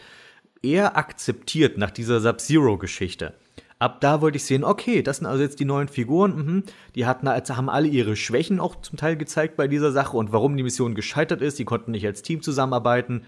eher 0.64 0.96
akzeptiert 0.96 1.78
nach 1.78 1.92
dieser 1.92 2.18
Sub-Zero-Geschichte. 2.18 3.34
Ab 3.78 4.00
da 4.00 4.20
wollte 4.20 4.38
ich 4.38 4.44
sehen, 4.44 4.64
okay, 4.64 5.00
das 5.00 5.18
sind 5.18 5.26
also 5.26 5.44
jetzt 5.44 5.60
die 5.60 5.64
neuen 5.64 5.86
Figuren, 5.86 6.34
mhm. 6.34 6.62
die 6.96 7.06
hatten, 7.06 7.28
also 7.28 7.56
haben 7.56 7.70
alle 7.70 7.86
ihre 7.86 8.16
Schwächen 8.16 8.58
auch 8.58 8.80
zum 8.80 8.98
Teil 8.98 9.16
gezeigt 9.16 9.56
bei 9.56 9.68
dieser 9.68 9.92
Sache 9.92 10.16
und 10.16 10.32
warum 10.32 10.56
die 10.56 10.64
Mission 10.64 10.96
gescheitert 10.96 11.40
ist. 11.40 11.60
Die 11.60 11.64
konnten 11.64 11.92
nicht 11.92 12.04
als 12.04 12.22
Team 12.22 12.42
zusammenarbeiten. 12.42 13.22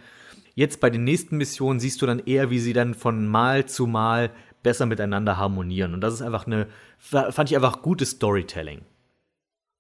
Jetzt 0.57 0.81
bei 0.81 0.90
den 0.90 1.04
nächsten 1.04 1.37
Missionen 1.37 1.78
siehst 1.78 2.02
du 2.02 2.07
dann 2.07 2.18
eher, 2.18 2.50
wie 2.50 2.59
sie 2.59 2.72
dann 2.72 2.94
von 2.94 3.24
Mal 3.24 3.66
zu 3.66 3.87
Mal 3.87 4.33
besser 4.64 4.87
miteinander 4.87 5.37
harmonieren. 5.37 5.94
Und 5.94 6.00
das 6.00 6.14
ist 6.14 6.22
einfach 6.22 6.48
eine, 6.48 6.66
fand 6.98 7.50
ich 7.50 7.54
einfach 7.54 7.83
gutes 7.83 8.11
Storytelling. 8.11 8.81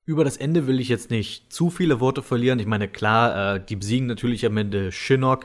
Über 0.08 0.24
das 0.24 0.38
Ende 0.38 0.66
will 0.66 0.80
ich 0.80 0.88
jetzt 0.88 1.10
nicht 1.10 1.52
zu 1.52 1.68
viele 1.68 2.00
Worte 2.00 2.22
verlieren. 2.22 2.58
Ich 2.60 2.66
meine, 2.66 2.88
klar, 2.88 3.56
äh, 3.56 3.60
die 3.62 3.76
besiegen 3.76 4.06
natürlich 4.06 4.46
am 4.46 4.56
Ende 4.56 4.90
Shinnok 4.90 5.44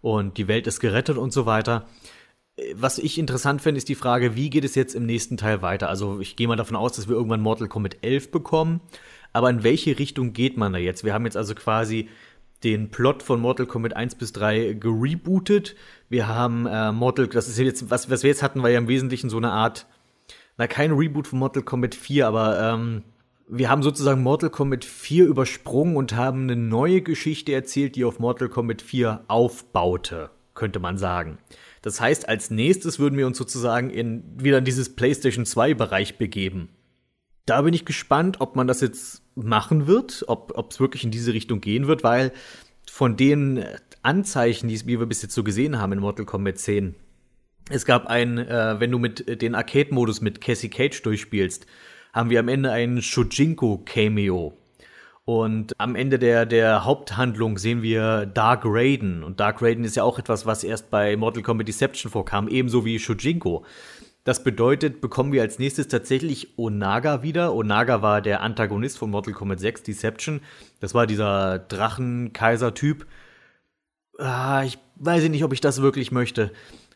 und 0.00 0.38
die 0.38 0.46
Welt 0.46 0.68
ist 0.68 0.78
gerettet 0.78 1.18
und 1.18 1.32
so 1.32 1.44
weiter. 1.44 1.88
Was 2.76 2.98
ich 2.98 3.18
interessant 3.18 3.62
finde, 3.62 3.78
ist 3.78 3.88
die 3.88 3.96
Frage, 3.96 4.36
wie 4.36 4.48
geht 4.48 4.64
es 4.64 4.76
jetzt 4.76 4.94
im 4.94 5.06
nächsten 5.06 5.36
Teil 5.36 5.60
weiter? 5.60 5.88
Also 5.88 6.20
ich 6.20 6.36
gehe 6.36 6.46
mal 6.46 6.54
davon 6.54 6.76
aus, 6.76 6.92
dass 6.92 7.08
wir 7.08 7.16
irgendwann 7.16 7.40
Mortal 7.40 7.66
Kombat 7.66 7.96
11 8.02 8.30
bekommen. 8.30 8.80
Aber 9.32 9.50
in 9.50 9.64
welche 9.64 9.98
Richtung 9.98 10.32
geht 10.32 10.56
man 10.56 10.72
da 10.72 10.78
jetzt? 10.78 11.02
Wir 11.02 11.12
haben 11.12 11.24
jetzt 11.24 11.36
also 11.36 11.56
quasi 11.56 12.08
den 12.62 12.92
Plot 12.92 13.24
von 13.24 13.40
Mortal 13.40 13.66
Kombat 13.66 13.96
1 13.96 14.14
bis 14.14 14.32
3 14.32 14.74
gerebootet. 14.74 15.74
Wir 16.08 16.28
haben 16.28 16.66
äh, 16.66 16.92
Mortal, 16.92 17.26
das 17.26 17.48
ist 17.48 17.58
jetzt, 17.58 17.90
was, 17.90 18.08
was 18.08 18.22
wir 18.22 18.30
jetzt 18.30 18.44
hatten, 18.44 18.62
war 18.62 18.70
ja 18.70 18.78
im 18.78 18.86
Wesentlichen 18.86 19.30
so 19.30 19.38
eine 19.38 19.50
Art, 19.50 19.88
na, 20.58 20.68
kein 20.68 20.92
Reboot 20.92 21.26
von 21.26 21.40
Mortal 21.40 21.64
Kombat 21.64 21.96
4, 21.96 22.28
aber 22.28 22.60
ähm, 22.60 23.02
wir 23.48 23.70
haben 23.70 23.82
sozusagen 23.82 24.22
Mortal 24.22 24.50
Kombat 24.50 24.84
4 24.84 25.26
übersprungen 25.26 25.96
und 25.96 26.14
haben 26.16 26.42
eine 26.42 26.56
neue 26.56 27.02
Geschichte 27.02 27.52
erzählt, 27.52 27.96
die 27.96 28.04
auf 28.04 28.18
Mortal 28.18 28.48
Kombat 28.48 28.82
4 28.82 29.24
aufbaute, 29.28 30.30
könnte 30.54 30.80
man 30.80 30.98
sagen. 30.98 31.38
Das 31.82 32.00
heißt, 32.00 32.28
als 32.28 32.50
nächstes 32.50 32.98
würden 32.98 33.16
wir 33.16 33.26
uns 33.26 33.38
sozusagen 33.38 33.90
in, 33.90 34.24
wieder 34.36 34.58
in 34.58 34.64
dieses 34.64 34.96
PlayStation 34.96 35.46
2 35.46 35.74
Bereich 35.74 36.18
begeben. 36.18 36.70
Da 37.44 37.62
bin 37.62 37.74
ich 37.74 37.84
gespannt, 37.84 38.40
ob 38.40 38.56
man 38.56 38.66
das 38.66 38.80
jetzt 38.80 39.22
machen 39.36 39.86
wird, 39.86 40.24
ob 40.26 40.70
es 40.70 40.80
wirklich 40.80 41.04
in 41.04 41.12
diese 41.12 41.32
Richtung 41.32 41.60
gehen 41.60 41.86
wird, 41.86 42.02
weil 42.02 42.32
von 42.90 43.16
den 43.16 43.64
Anzeichen, 44.02 44.68
die 44.68 44.86
wir 44.86 45.06
bis 45.06 45.22
jetzt 45.22 45.34
so 45.34 45.44
gesehen 45.44 45.78
haben 45.78 45.92
in 45.92 46.00
Mortal 46.00 46.24
Kombat 46.24 46.58
10, 46.58 46.96
es 47.68 47.84
gab 47.84 48.06
ein, 48.06 48.38
äh, 48.38 48.78
wenn 48.78 48.92
du 48.92 48.98
mit 48.98 49.42
den 49.42 49.54
Arcade-Modus 49.54 50.20
mit 50.20 50.40
Cassie 50.40 50.68
Cage 50.68 51.02
durchspielst, 51.02 51.66
haben 52.16 52.30
wir 52.30 52.40
am 52.40 52.48
Ende 52.48 52.72
einen 52.72 53.02
Shujinko-Cameo. 53.02 54.54
Und 55.26 55.74
am 55.76 55.94
Ende 55.96 56.18
der, 56.18 56.46
der 56.46 56.84
Haupthandlung 56.84 57.58
sehen 57.58 57.82
wir 57.82 58.24
Dark 58.24 58.62
Raiden. 58.64 59.22
Und 59.22 59.38
Dark 59.38 59.60
Raiden 59.60 59.84
ist 59.84 59.96
ja 59.96 60.02
auch 60.02 60.18
etwas, 60.18 60.46
was 60.46 60.64
erst 60.64 60.90
bei 60.90 61.14
Mortal 61.16 61.42
Kombat 61.42 61.68
Deception 61.68 62.10
vorkam, 62.10 62.48
ebenso 62.48 62.86
wie 62.86 62.98
Shujinko. 62.98 63.66
Das 64.24 64.42
bedeutet, 64.42 65.02
bekommen 65.02 65.32
wir 65.32 65.42
als 65.42 65.58
nächstes 65.58 65.88
tatsächlich 65.88 66.58
Onaga 66.58 67.22
wieder. 67.22 67.54
Onaga 67.54 68.00
war 68.00 68.22
der 68.22 68.40
Antagonist 68.40 68.96
von 68.96 69.10
Mortal 69.10 69.34
Kombat 69.34 69.60
6 69.60 69.82
Deception. 69.82 70.40
Das 70.80 70.94
war 70.94 71.06
dieser 71.06 71.58
Drachenkaiser-Typ. 71.58 73.06
Ah, 74.18 74.62
ich 74.64 74.78
weiß 74.96 75.28
nicht, 75.28 75.44
ob 75.44 75.52
ich 75.52 75.60
das 75.60 75.82
wirklich 75.82 76.12
möchte. 76.12 76.50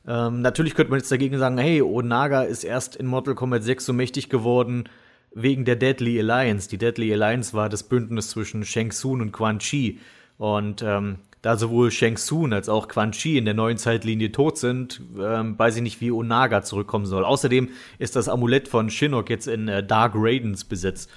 Ähm, 0.09 0.41
natürlich 0.41 0.75
könnte 0.75 0.91
man 0.91 1.01
jetzt 1.01 1.13
dagegen 1.13 1.39
sagen, 1.39 1.59
hey, 1.59 1.83
Onaga 1.83 2.43
ist 2.43 2.65
erst 2.65 2.97
in 2.97 3.07
Mortal 3.07 3.35
Kombat 3.35 3.65
6 3.65 3.85
so 3.85 3.93
mächtig 3.93 4.31
geworden, 4.31 4.89
wegen 5.33 5.65
der 5.65 5.77
Deadly 5.77 6.19
Alliance. 6.19 6.69
Die 6.69 6.79
Deadly 6.79 7.13
Alliance 7.13 7.55
war 7.55 7.69
das 7.69 7.85
Bündnis 7.85 8.31
zwischen 8.31 8.65
Shang 8.65 8.91
Tsung 8.91 9.21
und 9.21 9.33
Quan 9.33 9.59
Chi. 9.59 9.99
Und 10.39 10.83
ähm, 10.83 11.19
da 11.43 11.57
sowohl 11.57 11.91
Shang 11.91 12.17
Tsung 12.17 12.53
als 12.53 12.69
auch 12.69 12.89
Quan 12.89 13.13
Chi 13.13 13.39
in 13.39 13.45
der 13.45 13.55
neuen 13.55 13.79
Zeitlinie 13.79 14.33
tot 14.33 14.59
sind, 14.59 15.01
ähm, 15.19 15.59
weiß 15.59 15.77
ich 15.77 15.83
nicht, 15.83 16.01
wie 16.01 16.11
Onaga 16.11 16.63
zurückkommen 16.63 17.07
soll. 17.07 17.25
Außerdem 17.25 17.71
ist 17.99 18.17
das 18.17 18.29
Amulett 18.29 18.69
von 18.69 18.91
Shinnok 18.91 19.31
jetzt 19.31 19.47
in 19.47 19.69
äh, 19.69 19.85
Dark 19.85 20.13
Raidens 20.15 20.65
Besitz. 20.65 21.09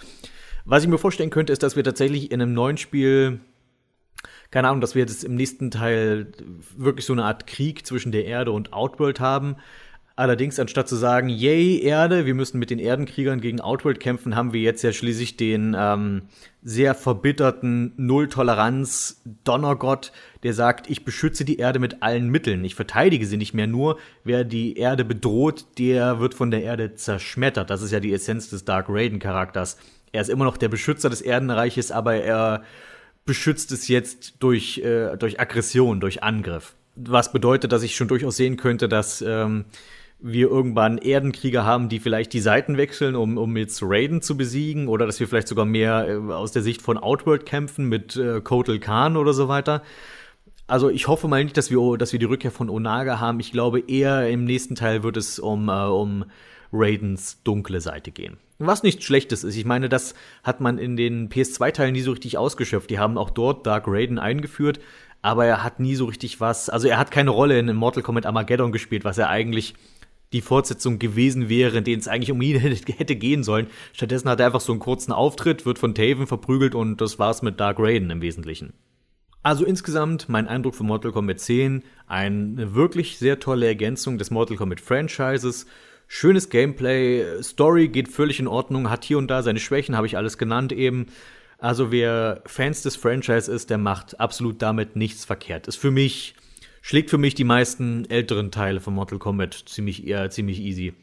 Was 0.65 0.83
ich 0.83 0.89
mir 0.89 0.97
vorstellen 0.97 1.29
könnte, 1.29 1.51
ist, 1.51 1.63
dass 1.63 1.75
wir 1.75 1.83
tatsächlich 1.83 2.31
in 2.31 2.41
einem 2.41 2.53
neuen 2.53 2.77
Spiel, 2.77 3.41
keine 4.49 4.69
Ahnung, 4.69 4.79
dass 4.79 4.95
wir 4.95 5.01
jetzt 5.01 5.25
im 5.25 5.35
nächsten 5.35 5.71
Teil 5.71 6.31
wirklich 6.77 7.05
so 7.05 7.11
eine 7.11 7.25
Art 7.25 7.45
Krieg 7.45 7.85
zwischen 7.85 8.13
der 8.13 8.25
Erde 8.25 8.53
und 8.53 8.71
Outworld 8.71 9.19
haben, 9.19 9.57
Allerdings, 10.15 10.59
anstatt 10.59 10.87
zu 10.87 10.95
sagen, 10.95 11.27
yay, 11.27 11.81
Erde, 11.81 12.27
wir 12.27 12.35
müssen 12.35 12.59
mit 12.59 12.69
den 12.69 12.77
Erdenkriegern 12.77 13.41
gegen 13.41 13.61
Outworld 13.61 13.99
kämpfen, 13.99 14.35
haben 14.35 14.53
wir 14.53 14.61
jetzt 14.61 14.83
ja 14.83 14.93
schließlich 14.93 15.37
den 15.37 15.75
ähm, 15.75 16.21
sehr 16.61 16.93
verbitterten 16.93 17.93
Null-Toleranz-Donnergott, 17.97 20.11
der 20.43 20.53
sagt, 20.53 20.87
ich 20.87 21.03
beschütze 21.03 21.45
die 21.45 21.57
Erde 21.57 21.79
mit 21.79 22.03
allen 22.03 22.29
Mitteln. 22.29 22.63
Ich 22.63 22.75
verteidige 22.75 23.25
sie 23.25 23.37
nicht 23.37 23.55
mehr 23.55 23.65
nur. 23.65 23.97
Wer 24.23 24.43
die 24.43 24.77
Erde 24.77 25.03
bedroht, 25.03 25.65
der 25.79 26.19
wird 26.19 26.35
von 26.35 26.51
der 26.51 26.61
Erde 26.61 26.93
zerschmettert. 26.93 27.71
Das 27.71 27.81
ist 27.81 27.89
ja 27.89 27.99
die 27.99 28.13
Essenz 28.13 28.51
des 28.51 28.65
Dark 28.65 28.89
Raiden-Charakters. 28.89 29.79
Er 30.11 30.21
ist 30.21 30.29
immer 30.29 30.45
noch 30.45 30.57
der 30.57 30.69
Beschützer 30.69 31.09
des 31.09 31.23
Erdenreiches, 31.23 31.91
aber 31.91 32.13
er 32.13 32.61
beschützt 33.25 33.71
es 33.71 33.87
jetzt 33.87 34.35
durch, 34.39 34.77
äh, 34.77 35.17
durch 35.17 35.39
Aggression, 35.39 35.99
durch 35.99 36.21
Angriff. 36.21 36.75
Was 36.95 37.31
bedeutet, 37.31 37.71
dass 37.71 37.81
ich 37.81 37.95
schon 37.95 38.07
durchaus 38.07 38.37
sehen 38.37 38.57
könnte, 38.57 38.87
dass 38.87 39.23
ähm, 39.25 39.65
wir 40.25 40.49
irgendwann 40.49 40.97
Erdenkrieger 40.97 41.65
haben, 41.65 41.89
die 41.89 41.99
vielleicht 41.99 42.31
die 42.31 42.39
Seiten 42.39 42.77
wechseln, 42.77 43.15
um, 43.15 43.37
um 43.37 43.57
jetzt 43.57 43.81
Raiden 43.83 44.21
zu 44.21 44.37
besiegen, 44.37 44.87
oder 44.87 45.05
dass 45.05 45.19
wir 45.19 45.27
vielleicht 45.27 45.49
sogar 45.49 45.65
mehr 45.65 46.07
äh, 46.07 46.33
aus 46.33 46.53
der 46.53 46.61
Sicht 46.61 46.81
von 46.81 46.97
Outworld 46.97 47.45
kämpfen 47.45 47.89
mit 47.89 48.15
äh, 48.15 48.39
Kotal 48.41 48.79
Khan 48.79 49.17
oder 49.17 49.33
so 49.33 49.49
weiter. 49.49 49.83
Also 50.65 50.89
ich 50.89 51.09
hoffe 51.09 51.27
mal 51.27 51.43
nicht, 51.43 51.57
dass 51.57 51.69
wir, 51.69 51.97
dass 51.97 52.13
wir 52.13 52.19
die 52.19 52.25
Rückkehr 52.25 52.51
von 52.51 52.69
Onaga 52.69 53.19
haben. 53.19 53.41
Ich 53.41 53.51
glaube 53.51 53.81
eher 53.81 54.29
im 54.29 54.45
nächsten 54.45 54.75
Teil 54.75 55.03
wird 55.03 55.17
es 55.17 55.39
um, 55.39 55.67
äh, 55.67 55.85
um 55.87 56.23
Raidens 56.71 57.43
dunkle 57.43 57.81
Seite 57.81 58.11
gehen. 58.11 58.37
Was 58.59 58.81
nichts 58.81 59.03
Schlechtes 59.03 59.43
ist. 59.43 59.57
Ich 59.57 59.65
meine, 59.65 59.89
das 59.89 60.15
hat 60.41 60.61
man 60.61 60.77
in 60.77 60.95
den 60.95 61.27
PS2-Teilen 61.27 61.91
nie 61.91 62.01
so 62.01 62.11
richtig 62.11 62.37
ausgeschöpft. 62.37 62.89
Die 62.89 62.97
haben 62.97 63.17
auch 63.17 63.29
dort 63.29 63.67
Dark 63.67 63.85
Raiden 63.87 64.19
eingeführt, 64.19 64.79
aber 65.21 65.45
er 65.45 65.65
hat 65.65 65.81
nie 65.81 65.95
so 65.95 66.05
richtig 66.05 66.39
was. 66.39 66.69
Also 66.69 66.87
er 66.87 66.97
hat 66.97 67.11
keine 67.11 67.31
Rolle 67.31 67.59
in 67.59 67.75
Mortal 67.75 68.03
Kombat 68.03 68.25
Armageddon 68.25 68.71
gespielt, 68.71 69.03
was 69.03 69.17
er 69.17 69.29
eigentlich 69.29 69.73
die 70.33 70.41
Fortsetzung 70.41 70.99
gewesen 70.99 71.47
wäre, 71.47 71.77
in 71.77 71.83
denen 71.83 72.01
es 72.01 72.07
eigentlich 72.07 72.31
um 72.31 72.41
ihn 72.41 72.59
hätte 72.59 73.15
gehen 73.15 73.43
sollen. 73.43 73.67
Stattdessen 73.93 74.29
hat 74.29 74.39
er 74.39 74.47
einfach 74.47 74.61
so 74.61 74.73
einen 74.73 74.81
kurzen 74.81 75.13
Auftritt, 75.13 75.65
wird 75.65 75.79
von 75.79 75.95
Taven 75.95 76.27
verprügelt 76.27 76.75
und 76.75 76.99
das 76.99 77.19
war's 77.19 77.41
mit 77.41 77.59
Dark 77.59 77.77
Raiden 77.79 78.09
im 78.09 78.21
Wesentlichen. 78.21 78.73
Also 79.43 79.65
insgesamt 79.65 80.29
mein 80.29 80.47
Eindruck 80.47 80.73
von 80.73 80.87
Mortal 80.87 81.11
Kombat 81.11 81.39
10, 81.39 81.83
eine 82.07 82.75
wirklich 82.75 83.17
sehr 83.17 83.39
tolle 83.39 83.67
Ergänzung 83.67 84.17
des 84.17 84.31
Mortal 84.31 84.57
Kombat 84.57 84.79
Franchises. 84.79 85.65
Schönes 86.07 86.49
Gameplay, 86.49 87.41
Story 87.41 87.89
geht 87.89 88.07
völlig 88.07 88.39
in 88.39 88.47
Ordnung, 88.47 88.89
hat 88.89 89.03
hier 89.03 89.17
und 89.17 89.27
da 89.27 89.43
seine 89.43 89.59
Schwächen, 89.59 89.97
habe 89.97 90.07
ich 90.07 90.15
alles 90.15 90.37
genannt 90.37 90.71
eben. 90.71 91.07
Also 91.57 91.91
wer 91.91 92.41
Fans 92.45 92.83
des 92.83 92.95
Franchise 92.95 93.51
ist, 93.51 93.69
der 93.69 93.77
macht 93.77 94.19
absolut 94.19 94.61
damit 94.61 94.95
nichts 94.95 95.25
verkehrt. 95.25 95.67
Ist 95.67 95.77
für 95.77 95.91
mich, 95.91 96.35
schlägt 96.83 97.09
für 97.09 97.17
mich 97.17 97.33
die 97.33 97.45
meisten 97.45 98.05
älteren 98.09 98.51
Teile 98.51 98.81
von 98.81 98.93
Mortal 98.93 99.17
Kombat 99.17 99.53
ziemlich, 99.67 100.05
eher, 100.05 100.29
ziemlich 100.29 100.59
easy. 100.59 100.93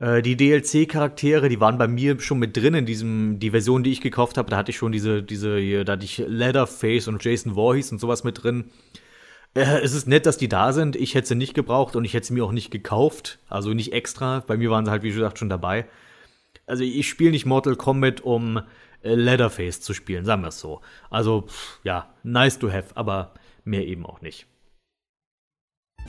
Äh, 0.00 0.22
die 0.22 0.36
DLC-Charaktere, 0.36 1.48
die 1.48 1.60
waren 1.60 1.78
bei 1.78 1.86
mir 1.86 2.20
schon 2.20 2.40
mit 2.40 2.56
drin 2.56 2.74
in 2.74 2.84
diesem, 2.84 3.38
die 3.38 3.52
Version, 3.52 3.84
die 3.84 3.92
ich 3.92 4.00
gekauft 4.00 4.36
habe. 4.36 4.50
Da 4.50 4.56
hatte 4.56 4.72
ich 4.72 4.76
schon 4.76 4.90
diese, 4.90 5.22
diese, 5.22 5.56
hier, 5.56 5.84
da 5.84 5.92
hatte 5.92 6.04
ich 6.04 6.18
Leatherface 6.18 7.06
und 7.06 7.24
Jason 7.24 7.54
Voorhees 7.54 7.92
und 7.92 8.00
sowas 8.00 8.24
mit 8.24 8.42
drin. 8.42 8.72
Äh, 9.54 9.80
es 9.82 9.94
ist 9.94 10.08
nett, 10.08 10.26
dass 10.26 10.36
die 10.36 10.48
da 10.48 10.72
sind. 10.72 10.96
Ich 10.96 11.14
hätte 11.14 11.28
sie 11.28 11.36
nicht 11.36 11.54
gebraucht 11.54 11.94
und 11.94 12.04
ich 12.04 12.12
hätte 12.12 12.26
sie 12.26 12.34
mir 12.34 12.44
auch 12.44 12.52
nicht 12.52 12.72
gekauft. 12.72 13.38
Also 13.48 13.74
nicht 13.74 13.92
extra. 13.92 14.40
Bei 14.48 14.56
mir 14.56 14.70
waren 14.70 14.84
sie 14.84 14.90
halt, 14.90 15.04
wie 15.04 15.12
gesagt, 15.12 15.38
schon 15.38 15.48
dabei. 15.48 15.86
Also 16.66 16.82
ich 16.82 17.08
spiele 17.08 17.30
nicht 17.30 17.46
Mortal 17.46 17.76
Kombat, 17.76 18.20
um 18.22 18.56
äh, 19.02 19.14
Leatherface 19.14 19.80
zu 19.80 19.94
spielen, 19.94 20.24
sagen 20.24 20.42
wir 20.42 20.48
es 20.48 20.58
so. 20.58 20.80
Also, 21.08 21.42
pff, 21.42 21.78
ja, 21.84 22.12
nice 22.24 22.58
to 22.58 22.72
have, 22.72 22.96
aber 22.96 23.34
mehr 23.64 23.86
eben 23.86 24.04
auch 24.04 24.20
nicht. 24.22 24.48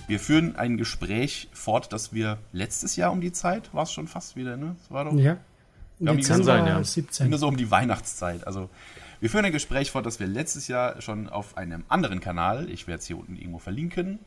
Wir 0.08 0.20
führen 0.20 0.56
ein 0.56 0.78
Gespräch 0.78 1.50
fort, 1.54 1.94
das 1.94 2.14
wir 2.14 2.40
letztes 2.52 2.96
Jahr 2.96 3.12
um 3.12 3.22
die 3.22 3.32
Zeit, 3.32 3.74
war 3.74 3.84
es 3.84 3.92
schon 3.92 4.08
fast 4.08 4.36
wieder, 4.36 4.58
ne? 4.58 4.76
Das 4.80 4.92
war 4.92 5.06
doch. 5.06 5.14
Ja. 5.14 5.38
Dezember 6.00 6.44
sein, 6.44 6.66
ja. 6.66 6.84
17. 6.84 7.28
Immer 7.28 7.38
so 7.38 7.48
um 7.48 7.58
die 7.58 7.70
Weihnachtszeit. 7.70 8.48
Also, 8.48 8.70
wir 9.20 9.30
führen 9.30 9.46
ein 9.46 9.52
Gespräch 9.52 9.92
fort, 9.92 10.06
das 10.06 10.20
wir 10.20 10.28
letztes 10.28 10.68
Jahr 10.70 11.02
schon 11.02 11.28
auf 11.28 11.58
einem 11.58 11.84
anderen 11.90 12.22
Kanal, 12.22 12.70
ich 12.70 12.88
werde 12.88 13.00
es 13.00 13.08
hier 13.08 13.18
unten 13.18 13.36
irgendwo 13.36 13.60
verlinken, 13.60 14.20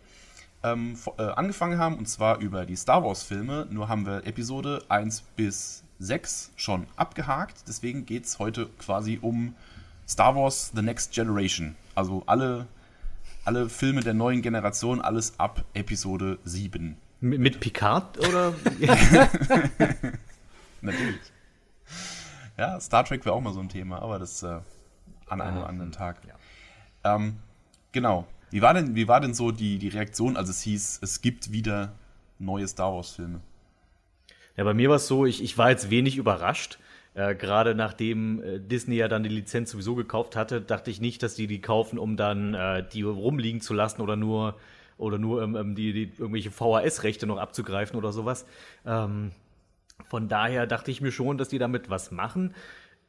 ähm, 0.63 0.97
äh, 1.19 1.23
angefangen 1.23 1.79
haben, 1.79 1.97
und 1.97 2.09
zwar 2.09 2.39
über 2.39 2.67
die 2.67 2.77
Star 2.77 3.03
Wars-Filme. 3.03 3.67
Nur 3.71 3.89
haben 3.89 4.07
wir 4.07 4.27
Episode 4.27 4.85
1 4.89 5.23
bis 5.37 5.83
6 5.99 6.53
schon 6.57 6.87
abgehakt. 6.97 7.65
Deswegen 7.67 8.07
geht 8.07 8.27
es 8.27 8.39
heute 8.39 8.69
quasi 8.79 9.19
um 9.21 9.55
Star 10.07 10.37
Wars 10.37 10.73
The 10.75 10.83
Next 10.83 11.13
Generation. 11.13 11.75
Also 11.95 12.23
alle, 12.27 12.67
alle 13.45 13.69
Filme 13.69 14.01
der 14.01 14.15
neuen 14.15 14.43
Generation, 14.43 15.01
alles 15.01 15.39
ab 15.39 15.65
Episode 15.75 16.39
7. 16.45 16.97
Mit, 17.21 17.41
mit 17.41 17.61
Picard 17.61 18.19
oder? 18.19 18.55
Natürlich. 20.81 21.21
Ja, 22.59 22.81
Star 22.81 23.05
Trek 23.05 23.25
wäre 23.25 23.35
auch 23.35 23.41
mal 23.41 23.53
so 23.53 23.61
ein 23.61 23.69
Thema, 23.69 24.03
aber 24.03 24.19
das 24.19 24.43
äh, 24.43 24.61
an 25.29 25.41
einem 25.41 25.59
ah, 25.59 25.67
anderen 25.67 25.93
Tag. 25.93 26.21
Ja. 26.27 27.17
Ähm, 27.17 27.37
genau. 27.93 28.27
Wie 28.51 28.61
war 28.61 28.75
denn, 28.75 28.95
wie 28.95 29.09
war 29.09 29.21
denn 29.21 29.35
so 29.35 29.51
die, 29.51 29.79
die 29.79 29.89
Reaktion, 29.89 30.37
als 30.37 30.49
es 30.49 30.61
hieß, 30.63 31.01
es 31.03 31.23
gibt 31.23 31.53
wieder 31.53 31.95
neue 32.39 32.69
Star 32.69 32.93
Wars-Filme? 32.93 33.41
Ja, 34.57 34.65
bei 34.65 34.75
mir 34.75 34.91
war 34.91 34.97
es 34.97 35.07
so, 35.07 35.25
ich, 35.25 35.43
ich 35.43 35.57
war 35.57 35.71
jetzt 35.71 35.89
wenig 35.89 36.17
überrascht. 36.17 36.79
Äh, 37.15 37.35
Gerade 37.35 37.75
nachdem 37.75 38.43
äh, 38.43 38.59
Disney 38.59 38.97
ja 38.97 39.09
dann 39.09 39.23
die 39.23 39.29
Lizenz 39.29 39.71
sowieso 39.71 39.95
gekauft 39.95 40.37
hatte, 40.37 40.61
dachte 40.61 40.91
ich 40.91 41.01
nicht, 41.01 41.23
dass 41.23 41.35
die 41.35 41.47
die 41.47 41.61
kaufen, 41.61 41.99
um 41.99 42.17
dann 42.17 42.55
äh, 42.55 42.85
die 42.87 43.03
rumliegen 43.03 43.61
zu 43.61 43.75
lassen 43.75 44.01
oder 44.01 44.17
nur 44.17 44.57
oder 44.97 45.19
nur 45.19 45.43
ähm, 45.43 45.57
ähm 45.57 45.75
die, 45.75 45.93
die 45.93 46.13
irgendwelche 46.19 46.51
VHS-Rechte 46.51 47.27
noch 47.27 47.39
abzugreifen 47.39 47.97
oder 47.99 48.13
sowas. 48.13 48.47
Ähm, 48.87 49.33
von 50.09 50.29
daher 50.29 50.67
dachte 50.67 50.91
ich 50.91 51.01
mir 51.01 51.13
schon, 51.13 51.39
dass 51.39 51.49
die 51.49 51.59
damit 51.59 51.91
was 51.91 52.11
machen. 52.11 52.55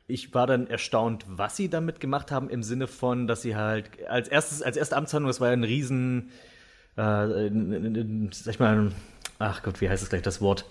Ich 0.08 0.34
war 0.34 0.48
dann 0.48 0.68
erstaunt, 0.68 1.26
was 1.28 1.56
sie 1.56 1.70
damit 1.70 2.00
gemacht 2.00 2.32
haben, 2.32 2.50
im 2.50 2.62
Sinne 2.62 2.88
von, 2.88 3.26
dass 3.26 3.42
sie 3.42 3.56
halt 3.56 3.90
als 4.08 4.28
erstes, 4.28 4.62
als 4.62 4.76
erste 4.76 4.98
Amtshandlung, 4.98 5.30
das 5.30 5.40
war 5.40 5.48
ja 5.48 5.54
ein 5.54 5.64
riesen, 5.64 6.30
äh, 6.98 7.50
sag 8.32 8.54
ich 8.54 8.60
mal, 8.60 8.92
ach 9.40 9.64
Gott, 9.64 9.80
wie 9.80 9.90
heißt 9.90 10.04
es 10.04 10.10
gleich 10.10 10.22
das 10.22 10.42
Wort? 10.42 10.66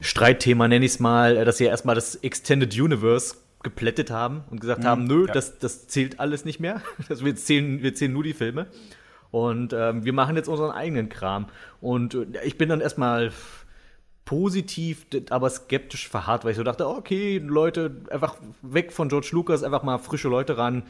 Streitthema, 0.00 0.68
nenne 0.68 0.84
ich 0.84 0.92
es 0.92 1.00
mal, 1.00 1.44
dass 1.44 1.58
sie 1.58 1.64
ja 1.64 1.70
erstmal 1.70 1.94
das 1.94 2.16
Extended 2.16 2.78
Universe 2.78 3.36
geplättet 3.62 4.10
haben 4.10 4.44
und 4.50 4.60
gesagt 4.60 4.82
mhm, 4.82 4.86
haben, 4.86 5.04
nö, 5.04 5.26
ja. 5.26 5.32
das, 5.32 5.58
das 5.58 5.88
zählt 5.88 6.20
alles 6.20 6.44
nicht 6.44 6.60
mehr. 6.60 6.82
Also 7.08 7.24
wir, 7.24 7.34
zählen, 7.36 7.82
wir 7.82 7.94
zählen 7.94 8.12
nur 8.12 8.22
die 8.22 8.32
Filme. 8.34 8.66
Und 9.30 9.72
ähm, 9.72 10.04
wir 10.04 10.12
machen 10.12 10.36
jetzt 10.36 10.48
unseren 10.48 10.70
eigenen 10.70 11.08
Kram. 11.08 11.46
Und 11.80 12.14
äh, 12.14 12.26
ich 12.44 12.58
bin 12.58 12.68
dann 12.68 12.80
erstmal 12.80 13.32
positiv, 14.24 15.06
aber 15.30 15.50
skeptisch 15.50 16.08
verharrt, 16.08 16.44
weil 16.44 16.52
ich 16.52 16.56
so 16.56 16.62
dachte, 16.62 16.86
okay, 16.88 17.38
Leute, 17.38 18.02
einfach 18.10 18.36
weg 18.62 18.92
von 18.92 19.08
George 19.08 19.30
Lucas, 19.32 19.62
einfach 19.62 19.82
mal 19.82 19.98
frische 19.98 20.28
Leute 20.28 20.58
ran. 20.58 20.84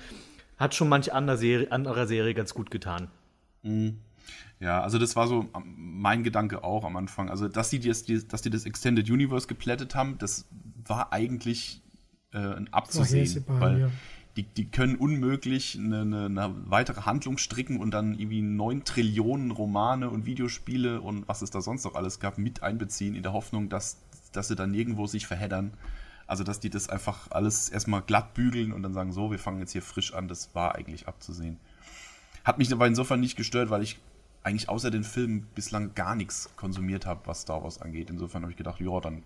Hat 0.59 0.75
schon 0.75 0.89
manch 0.89 1.13
anderer 1.13 1.37
Serie, 1.37 1.71
anderer 1.71 2.07
Serie 2.07 2.35
ganz 2.35 2.55
gut 2.55 2.71
getan. 2.71 3.09
Mhm. 3.63 3.99
Ja, 4.59 4.81
also 4.81 4.99
das 4.99 5.17
war 5.17 5.29
so 5.29 5.47
mein 5.65 6.25
Gedanke 6.25 6.65
auch 6.65 6.85
am 6.85 6.97
Anfang. 6.97 7.29
Also, 7.29 7.49
dass 7.49 7.71
die 7.71 7.81
das, 7.81 8.05
dass 8.05 8.43
die 8.43 8.51
das 8.51 8.65
Extended 8.65 9.11
Universe 9.11 9.47
geplättet 9.47 9.95
haben, 9.95 10.17
das 10.19 10.47
war 10.85 11.13
eigentlich 11.13 11.83
äh, 12.33 12.55
abzusehen. 12.71 13.45
weil 13.49 13.81
ja. 13.81 13.91
die, 14.37 14.45
die 14.45 14.71
können 14.71 14.97
unmöglich 14.97 15.79
eine, 15.79 16.01
eine, 16.01 16.25
eine, 16.27 16.55
weitere 16.71 17.03
Handlung 17.03 17.37
stricken 17.37 17.81
und 17.81 17.91
dann 17.91 18.19
irgendwie 18.19 18.41
neun 18.41 18.85
Trillionen 18.85 19.51
Romane 19.51 20.09
und 20.09 20.25
Videospiele 20.25 21.03
und 21.03 21.29
was 21.29 21.43
es 21.43 21.51
da 21.51 21.61
sonst 21.61 21.85
noch 21.85 21.95
alles 21.95 22.19
gab, 22.19 22.39
mit 22.39 22.63
einbeziehen, 22.63 23.15
in 23.15 23.23
der 23.23 23.35
Hoffnung, 23.35 23.69
dass, 23.69 23.99
dass 24.33 24.49
sie 24.49 24.57
dann 24.57 24.71
nirgendwo 24.71 25.07
sich 25.07 25.27
verheddern. 25.27 25.75
Also, 26.27 26.45
dass 26.45 26.61
die 26.61 26.71
das 26.71 26.89
einfach 26.89 27.31
alles 27.31 27.69
erstmal 27.69 28.01
glatt 28.01 28.33
bügeln 28.33 28.73
und 28.73 28.83
dann 28.83 28.95
sagen, 28.95 29.13
so, 29.13 29.31
wir 29.31 29.39
fangen 29.39 29.61
jetzt 29.61 29.73
hier 29.73 29.83
frisch 29.83 30.15
an, 30.15 30.29
das 30.29 30.55
war 30.55 30.75
eigentlich 30.75 31.07
abzusehen. 31.07 31.59
Hat 32.43 32.59
mich 32.59 32.73
aber 32.73 32.87
insofern 32.87 33.21
nicht 33.21 33.37
gestört, 33.37 33.71
weil 33.71 33.83
ich 33.83 34.01
eigentlich 34.47 34.69
außer 34.69 34.93
den 34.93 35.03
Filmen 35.03 35.49
bislang 35.57 35.95
gar 35.97 36.15
nichts 36.15 36.51
konsumiert 36.55 37.05
habe, 37.05 37.21
was 37.25 37.41
Star 37.41 37.65
Wars 37.65 37.83
angeht. 37.83 38.11
Insofern 38.11 38.43
habe 38.43 38.53
ich 38.53 38.57
gedacht, 38.57 38.81
ja, 38.81 39.01
dann 39.01 39.25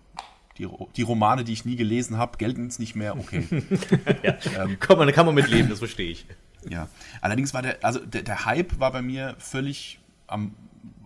die, 0.57 0.67
die, 0.95 1.03
Romane, 1.03 1.43
die 1.43 1.53
ich 1.53 1.63
nie 1.63 1.75
gelesen 1.75 2.17
habe, 2.17 2.37
gelten 2.37 2.63
jetzt 2.63 2.79
nicht 2.79 2.95
mehr, 2.95 3.15
okay. 3.15 3.45
ja, 4.23 4.35
ähm, 4.57 4.77
Komm, 4.79 4.99
da 4.99 5.11
kann 5.11 5.27
man 5.27 5.35
mit 5.35 5.47
leben, 5.47 5.69
das 5.69 5.77
verstehe 5.77 6.09
ich. 6.09 6.25
Ja, 6.67 6.89
allerdings 7.21 7.53
war 7.53 7.61
der, 7.61 7.77
also 7.83 7.99
der, 7.99 8.23
der 8.23 8.45
Hype 8.45 8.79
war 8.79 8.91
bei 8.91 9.03
mir 9.03 9.35
völlig 9.37 9.99
am, 10.25 10.55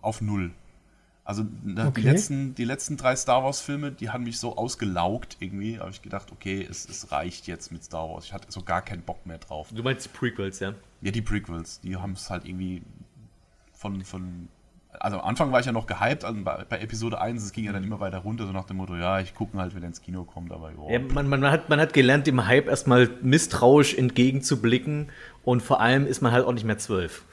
auf 0.02 0.22
Null. 0.22 0.52
Also 1.26 1.42
okay. 1.42 1.92
die, 1.98 2.02
letzten, 2.02 2.56
die 2.56 2.66
letzten 2.66 2.98
drei 2.98 3.16
Star 3.18 3.44
Wars-Filme, 3.44 3.92
die 3.92 4.12
haben 4.12 4.24
mich 4.24 4.40
so 4.40 4.56
ausgelaugt 4.56 5.38
irgendwie. 5.40 5.80
habe 5.80 5.90
ich 5.90 6.02
gedacht, 6.02 6.32
okay, 6.32 6.66
es, 6.70 6.88
es 6.88 7.12
reicht 7.12 7.48
jetzt 7.48 7.72
mit 7.72 7.84
Star 7.84 8.08
Wars. 8.10 8.26
Ich 8.26 8.34
hatte 8.34 8.50
so 8.50 8.62
gar 8.62 8.82
keinen 8.82 9.02
Bock 9.02 9.26
mehr 9.26 9.40
drauf. 9.40 9.70
Du 9.74 9.84
meinst 9.84 10.06
die 10.06 10.10
Prequels, 10.10 10.60
ja? 10.60 10.74
Ja, 11.02 11.12
die 11.12 11.22
Prequels. 11.22 11.82
Die 11.82 11.98
haben 11.98 12.14
es 12.14 12.30
halt 12.30 12.46
irgendwie 12.46 12.84
von, 13.76 14.04
von 14.04 14.48
also 15.00 15.20
am 15.20 15.28
Anfang 15.28 15.52
war 15.52 15.60
ich 15.60 15.66
ja 15.66 15.72
noch 15.72 15.88
gehypt, 15.88 16.24
also 16.24 16.42
bei, 16.44 16.64
bei, 16.68 16.80
Episode 16.80 17.20
1, 17.20 17.44
es 17.44 17.52
ging 17.52 17.66
ja 17.66 17.74
dann 17.74 17.84
immer 17.84 18.00
weiter 18.00 18.20
runter, 18.20 18.46
so 18.46 18.52
nach 18.52 18.66
dem 18.66 18.78
Motto, 18.78 18.96
ja, 18.96 19.20
ich 19.20 19.36
gucke 19.36 19.58
halt, 19.58 19.76
wenn 19.76 19.84
er 19.84 19.90
ins 19.90 20.02
Kino 20.02 20.24
kommt, 20.24 20.52
aber 20.52 20.72
ja, 20.90 21.00
man, 21.00 21.28
man, 21.28 21.44
hat, 21.50 21.70
man 21.70 21.80
hat 21.80 21.94
gelernt, 21.94 22.28
dem 22.28 22.46
Hype 22.46 22.68
erstmal 22.68 23.10
misstrauisch 23.22 23.94
entgegenzublicken 23.94 25.10
und 25.44 25.62
vor 25.62 25.82
allem 25.82 26.06
ist 26.08 26.22
man 26.22 26.32
halt 26.32 26.46
auch 26.46 26.54
nicht 26.54 26.66
mehr 26.66 26.78
zwölf. 26.78 27.24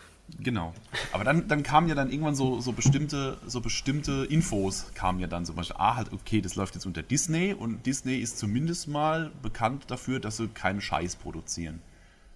Genau. 0.40 0.72
Aber 1.12 1.24
dann, 1.24 1.46
dann 1.48 1.62
kamen 1.62 1.88
ja 1.88 1.94
dann 1.94 2.10
irgendwann 2.10 2.34
so, 2.34 2.60
so, 2.60 2.72
bestimmte, 2.72 3.36
so 3.46 3.60
bestimmte 3.60 4.26
Infos, 4.30 4.86
kamen 4.94 5.20
ja 5.20 5.26
dann 5.26 5.44
zum 5.44 5.56
Beispiel, 5.56 5.76
ah, 5.78 5.96
halt, 5.96 6.12
okay, 6.12 6.40
das 6.40 6.54
läuft 6.54 6.74
jetzt 6.74 6.86
unter 6.86 7.02
Disney 7.02 7.54
und 7.54 7.84
Disney 7.84 8.16
ist 8.16 8.38
zumindest 8.38 8.88
mal 8.88 9.30
bekannt 9.42 9.84
dafür, 9.88 10.20
dass 10.20 10.38
sie 10.38 10.48
keinen 10.48 10.80
Scheiß 10.80 11.16
produzieren. 11.16 11.80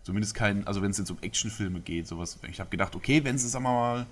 Zumindest 0.07 0.37
kein, 0.37 0.65
also 0.69 0.83
wenn 0.83 0.93
es 0.93 0.99
jetzt 0.99 1.11
um 1.11 1.19
Actionfilme 1.21 1.81
geht, 1.81 2.07
sowas. 2.07 2.39
Ich 2.49 2.61
habe 2.61 2.71
gedacht, 2.71 2.95
okay, 2.95 3.25
wenn 3.25 3.39
sie, 3.39 3.49
sagen 3.49 3.65
wir 3.65 3.73
mal, 3.73 4.07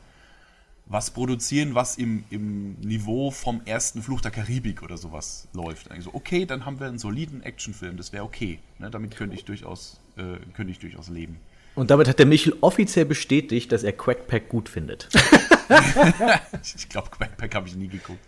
was 0.86 1.12
produzieren, 1.12 1.76
was 1.76 1.98
im, 1.98 2.24
im 2.30 2.72
Niveau 2.80 3.30
vom 3.30 3.62
ersten 3.64 4.02
Fluch 4.02 4.20
der 4.20 4.32
Karibik 4.32 4.82
oder 4.82 4.96
sowas 4.96 5.46
läuft. 5.52 5.92
Also, 5.92 6.12
okay, 6.12 6.46
dann 6.46 6.66
haben 6.66 6.80
wir 6.80 6.88
einen 6.88 6.98
soliden 6.98 7.44
Actionfilm, 7.44 7.96
das 7.96 8.12
wäre 8.12 8.24
okay. 8.24 8.58
Ne? 8.80 8.90
Damit 8.90 9.14
könnte 9.14 9.36
ich, 9.36 9.44
durchaus, 9.44 10.00
äh, 10.16 10.38
könnte 10.54 10.72
ich 10.72 10.80
durchaus 10.80 11.10
leben. 11.10 11.38
Und 11.76 11.92
damit 11.92 12.08
hat 12.08 12.18
der 12.18 12.26
Michel 12.26 12.56
offiziell 12.60 13.04
bestätigt, 13.04 13.70
dass 13.70 13.84
er 13.84 13.92
Quackpack 13.92 14.48
gut 14.48 14.68
findet. 14.68 15.08
ich 16.74 16.88
glaube, 16.88 17.10
Quackpack 17.10 17.54
habe 17.54 17.68
ich 17.68 17.76
nie 17.76 17.86
geguckt. 17.86 18.18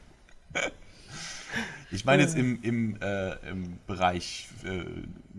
Ich 1.91 2.05
meine 2.05 2.23
jetzt 2.23 2.37
im, 2.37 2.63
im, 2.63 3.03
äh, 3.03 3.33
im 3.51 3.79
Bereich 3.89 4.51
äh, 4.65 4.85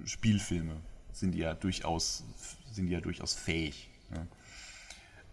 Spielfilme 0.05 0.75
sind 1.19 1.31
die 1.33 1.39
ja 1.39 1.53
durchaus, 1.53 2.23
sind 2.71 2.87
die 2.87 2.93
ja 2.93 3.01
durchaus 3.01 3.33
fähig. 3.33 3.89
Ne? 4.09 4.27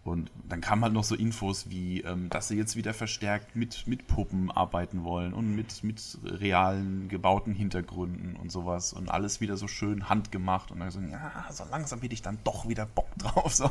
Und 0.04 0.30
dann 0.46 0.60
kamen 0.60 0.84
halt 0.84 0.92
noch 0.92 1.02
so 1.02 1.14
Infos 1.14 1.70
wie, 1.70 2.02
ähm, 2.02 2.28
dass 2.28 2.48
sie 2.48 2.56
jetzt 2.56 2.76
wieder 2.76 2.92
verstärkt 2.92 3.56
mit, 3.56 3.86
mit 3.86 4.06
Puppen 4.06 4.50
arbeiten 4.50 5.02
wollen 5.02 5.32
und 5.32 5.56
mit, 5.56 5.82
mit 5.82 6.18
realen 6.24 7.08
gebauten 7.08 7.54
Hintergründen 7.54 8.36
und 8.36 8.52
sowas 8.52 8.92
und 8.92 9.10
alles 9.10 9.40
wieder 9.40 9.56
so 9.56 9.66
schön 9.66 10.10
handgemacht 10.10 10.70
und 10.70 10.80
dann 10.80 10.90
so, 10.90 11.00
ja, 11.00 11.46
so 11.50 11.64
langsam 11.70 12.02
hätte 12.02 12.12
ich 12.12 12.20
dann 12.20 12.38
doch 12.44 12.68
wieder 12.68 12.84
Bock 12.84 13.08
drauf. 13.16 13.54
So. 13.54 13.70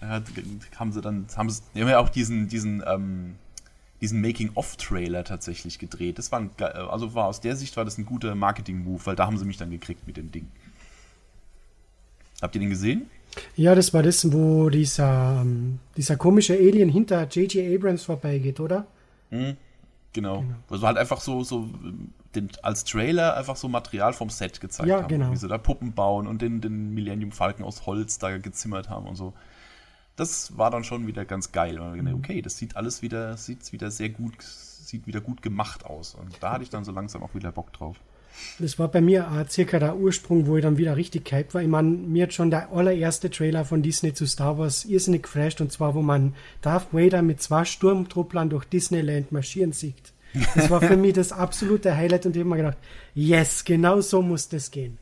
Ja, 0.00 0.20
haben 0.76 0.92
sie 0.92 1.00
dann, 1.00 1.26
haben 1.36 1.50
sie, 1.50 1.62
die 1.74 1.80
haben 1.80 1.88
ja 1.88 2.00
auch 2.00 2.08
diesen, 2.08 2.48
diesen, 2.48 2.82
ähm, 2.84 3.36
diesen 4.00 4.20
Making-of-Trailer 4.20 5.24
tatsächlich 5.24 5.78
gedreht. 5.78 6.18
Das 6.18 6.32
war 6.32 6.40
ein, 6.40 6.50
also 6.58 7.14
war 7.14 7.26
aus 7.26 7.40
der 7.40 7.56
Sicht 7.56 7.76
war 7.76 7.84
das 7.84 7.98
ein 7.98 8.06
guter 8.06 8.34
Marketing-Move, 8.34 9.00
weil 9.04 9.16
da 9.16 9.26
haben 9.26 9.38
sie 9.38 9.44
mich 9.44 9.56
dann 9.56 9.70
gekriegt 9.70 10.06
mit 10.06 10.16
dem 10.16 10.30
Ding. 10.30 10.48
Habt 12.42 12.54
ihr 12.54 12.60
den 12.60 12.70
gesehen? 12.70 13.08
Ja, 13.56 13.74
das 13.74 13.94
war 13.94 14.02
das, 14.02 14.32
wo 14.32 14.68
dieser, 14.68 15.40
ähm, 15.40 15.78
dieser 15.96 16.16
komische 16.16 16.54
Alien 16.54 16.88
hinter 16.88 17.26
J.J. 17.26 17.74
Abrams 17.74 18.04
vorbeigeht, 18.04 18.60
oder? 18.60 18.86
Mhm. 19.30 19.56
Genau. 20.12 20.40
genau. 20.40 20.54
Also 20.70 20.86
halt 20.86 20.96
einfach 20.96 21.20
so, 21.20 21.42
so 21.42 21.68
den, 22.34 22.50
als 22.62 22.84
Trailer 22.84 23.36
einfach 23.36 23.56
so 23.56 23.68
Material 23.68 24.12
vom 24.12 24.30
Set 24.30 24.60
gezeigt 24.60 24.88
ja, 24.88 25.02
haben. 25.02 25.08
Genau. 25.08 25.32
Wie 25.32 25.36
sie 25.36 25.48
da 25.48 25.58
Puppen 25.58 25.92
bauen 25.92 26.26
und 26.26 26.40
den, 26.42 26.60
den 26.60 26.94
Millennium 26.94 27.32
Falken 27.32 27.64
aus 27.64 27.86
Holz 27.86 28.18
da 28.18 28.38
gezimmert 28.38 28.88
haben 28.88 29.06
und 29.06 29.16
so. 29.16 29.34
Das 30.16 30.56
war 30.56 30.70
dann 30.70 30.84
schon 30.84 31.06
wieder 31.06 31.24
ganz 31.24 31.52
geil. 31.52 31.80
Mhm. 31.80 32.14
Okay, 32.14 32.40
das 32.42 32.56
sieht 32.56 32.76
alles 32.76 33.02
wieder, 33.02 33.36
sieht 33.36 33.72
wieder 33.72 33.90
sehr 33.90 34.10
gut, 34.10 34.42
sieht 34.42 35.06
wieder 35.06 35.20
gut 35.20 35.42
gemacht 35.42 35.84
aus. 35.84 36.14
Und 36.14 36.30
da 36.40 36.52
hatte 36.52 36.62
ich 36.62 36.70
dann 36.70 36.84
so 36.84 36.92
langsam 36.92 37.22
auch 37.22 37.34
wieder 37.34 37.50
Bock 37.52 37.72
drauf. 37.72 37.96
Das 38.58 38.78
war 38.78 38.88
bei 38.88 39.00
mir 39.00 39.28
äh, 39.32 39.48
circa 39.48 39.78
der 39.78 39.96
Ursprung, 39.96 40.46
wo 40.46 40.56
ich 40.56 40.62
dann 40.62 40.76
wieder 40.76 40.96
richtig 40.96 41.30
hyped 41.30 41.54
war. 41.54 41.62
Ich 41.62 41.68
meine, 41.68 41.88
mir 41.90 42.24
hat 42.24 42.32
schon 42.32 42.50
der 42.50 42.72
allererste 42.72 43.30
Trailer 43.30 43.64
von 43.64 43.82
Disney 43.82 44.12
zu 44.12 44.26
Star 44.26 44.58
Wars 44.58 44.84
irrsinnig 44.84 45.24
geflasht 45.24 45.60
und 45.60 45.72
zwar, 45.72 45.94
wo 45.94 46.02
man 46.02 46.34
Darth 46.60 46.92
Vader 46.92 47.22
mit 47.22 47.42
zwei 47.42 47.64
Sturmtrupplern 47.64 48.50
durch 48.50 48.64
Disneyland 48.64 49.32
marschieren 49.32 49.72
sieht. 49.72 50.12
Das 50.54 50.68
war 50.70 50.80
für 50.80 50.96
mich 50.96 51.12
das 51.12 51.32
absolute 51.32 51.96
Highlight 51.96 52.26
und 52.26 52.36
ich 52.36 52.40
habe 52.40 52.50
mir 52.50 52.56
gedacht, 52.56 52.78
yes, 53.14 53.64
genau 53.64 54.00
so 54.00 54.20
muss 54.20 54.48
das 54.48 54.70
gehen. 54.70 54.98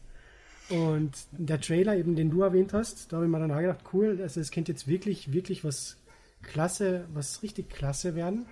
Und 0.73 1.13
der 1.33 1.61
Trailer, 1.61 1.97
eben 1.97 2.17
den 2.17 2.31
du 2.31 2.41
erwähnt 2.41 2.73
hast, 2.73 3.13
da 3.13 3.17
habe 3.17 3.27
ich 3.27 3.31
mir 3.31 3.39
dann 3.39 3.53
auch 3.53 3.61
gedacht, 3.61 3.85
cool, 3.93 4.19
also 4.23 4.41
es 4.41 4.51
könnte 4.51 4.73
jetzt 4.73 4.89
wirklich, 4.89 5.31
wirklich 5.31 5.65
was 5.65 5.99
klasse, 6.43 7.05
was 7.13 7.43
richtig 7.43 7.69
klasse 7.69 8.15
werden. 8.15 8.47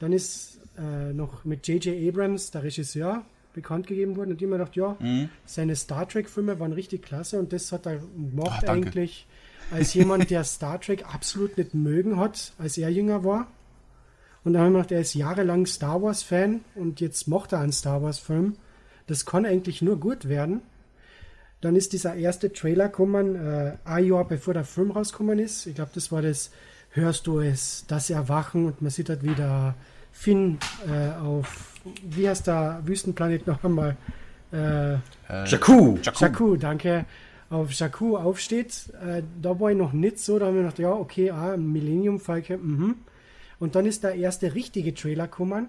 Dann 0.00 0.12
ist 0.12 0.58
äh, 0.76 1.12
noch 1.12 1.44
mit 1.44 1.68
J.J. 1.68 2.08
Abrams, 2.08 2.50
der 2.50 2.64
Regisseur, 2.64 3.24
bekannt 3.54 3.86
gegeben 3.86 4.16
worden 4.16 4.32
und 4.32 4.40
die 4.40 4.46
mir 4.46 4.58
gedacht, 4.58 4.74
ja, 4.74 4.96
mhm. 4.98 5.28
seine 5.44 5.76
Star 5.76 6.08
Trek-Filme 6.08 6.58
waren 6.58 6.72
richtig 6.72 7.02
klasse 7.02 7.38
und 7.38 7.52
das 7.52 7.70
hat 7.70 7.86
er 7.86 7.98
gemacht 7.98 8.64
Ach, 8.64 8.68
eigentlich 8.68 9.28
als 9.70 9.94
jemand, 9.94 10.30
der 10.30 10.42
Star 10.44 10.80
Trek 10.80 11.04
absolut 11.14 11.56
nicht 11.58 11.74
mögen 11.74 12.18
hat, 12.18 12.54
als 12.58 12.76
er 12.76 12.90
jünger 12.90 13.22
war. 13.22 13.46
Und 14.42 14.54
dann 14.54 14.62
haben 14.62 14.72
wir 14.72 14.78
gedacht, 14.78 14.92
er 14.92 15.00
ist 15.02 15.14
jahrelang 15.14 15.66
Star 15.66 16.02
Wars-Fan 16.02 16.62
und 16.74 17.00
jetzt 17.00 17.28
macht 17.28 17.52
er 17.52 17.60
einen 17.60 17.72
Star 17.72 18.02
Wars-Film. 18.02 18.56
Das 19.06 19.24
kann 19.26 19.46
eigentlich 19.46 19.80
nur 19.80 20.00
gut 20.00 20.28
werden. 20.28 20.62
Dann 21.62 21.76
ist 21.76 21.94
dieser 21.94 22.14
erste 22.14 22.52
Trailer 22.52 22.88
gekommen, 22.88 23.36
äh, 23.36 23.72
ein 23.84 24.04
Jahr 24.04 24.26
bevor 24.26 24.52
der 24.52 24.64
Film 24.64 24.90
rausgekommen 24.90 25.38
ist. 25.38 25.66
Ich 25.66 25.74
glaube, 25.74 25.92
das 25.94 26.12
war 26.12 26.20
das 26.20 26.50
Hörst 26.94 27.26
du 27.26 27.40
es, 27.40 27.86
das 27.88 28.10
Erwachen 28.10 28.66
und 28.66 28.82
man 28.82 28.90
sieht 28.90 29.08
halt 29.08 29.22
wieder 29.22 29.74
Finn 30.12 30.58
äh, 30.86 31.18
auf, 31.18 31.80
wie 32.02 32.28
heißt 32.28 32.46
der 32.46 32.82
Wüstenplanet 32.84 33.46
noch 33.46 33.64
einmal? 33.64 33.96
Äh, 34.52 34.92
äh, 34.94 34.98
Jakku. 35.46 35.96
Jakku, 36.02 36.56
danke. 36.56 37.06
Auf 37.48 37.72
Jakku 37.72 38.18
aufsteht. 38.18 38.92
Äh, 39.02 39.22
da 39.40 39.58
war 39.58 39.70
ich 39.70 39.76
noch 39.78 39.94
nicht 39.94 40.18
so, 40.18 40.38
da 40.38 40.46
haben 40.46 40.56
wir 40.56 40.62
gedacht, 40.64 40.80
ja, 40.80 40.92
okay, 40.92 41.30
ah, 41.30 41.56
Millennium 41.56 42.20
Falke, 42.20 42.58
mhm. 42.58 42.96
Und 43.58 43.76
dann 43.76 43.86
ist 43.86 44.02
der 44.02 44.16
erste 44.16 44.54
richtige 44.54 44.92
Trailer 44.92 45.28
gekommen, 45.28 45.68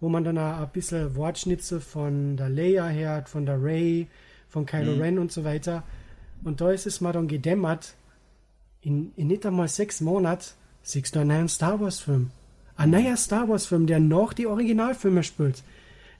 wo 0.00 0.08
man 0.08 0.24
dann 0.24 0.38
auch 0.38 0.60
ein 0.60 0.70
bisschen 0.72 1.14
Wortschnitzel 1.14 1.80
von 1.80 2.36
der 2.36 2.48
Leia 2.48 2.88
hört, 2.88 3.28
von 3.28 3.44
der 3.46 3.62
Ray, 3.62 4.08
von 4.50 4.66
Kylo 4.66 4.96
mhm. 4.96 5.00
Ren 5.00 5.18
und 5.18 5.32
so 5.32 5.44
weiter. 5.44 5.82
Und 6.44 6.60
da 6.60 6.70
ist 6.70 6.86
es 6.86 7.00
mal 7.00 7.12
dann 7.12 7.28
gedämmert, 7.28 7.94
in, 8.82 9.12
in 9.16 9.28
nicht 9.28 9.46
einmal 9.46 9.68
sechs 9.68 10.00
Monaten 10.00 10.44
siehst 10.82 11.14
du 11.14 11.20
einen 11.20 11.28
neuen 11.28 11.48
Star 11.48 11.80
Wars 11.80 12.00
Film. 12.00 12.30
Ein 12.76 12.90
neuer 12.90 13.16
Star 13.16 13.48
Wars 13.48 13.66
Film, 13.66 13.86
der 13.86 14.00
noch 14.00 14.32
die 14.32 14.46
Originalfilme 14.46 15.22
spielt. 15.22 15.62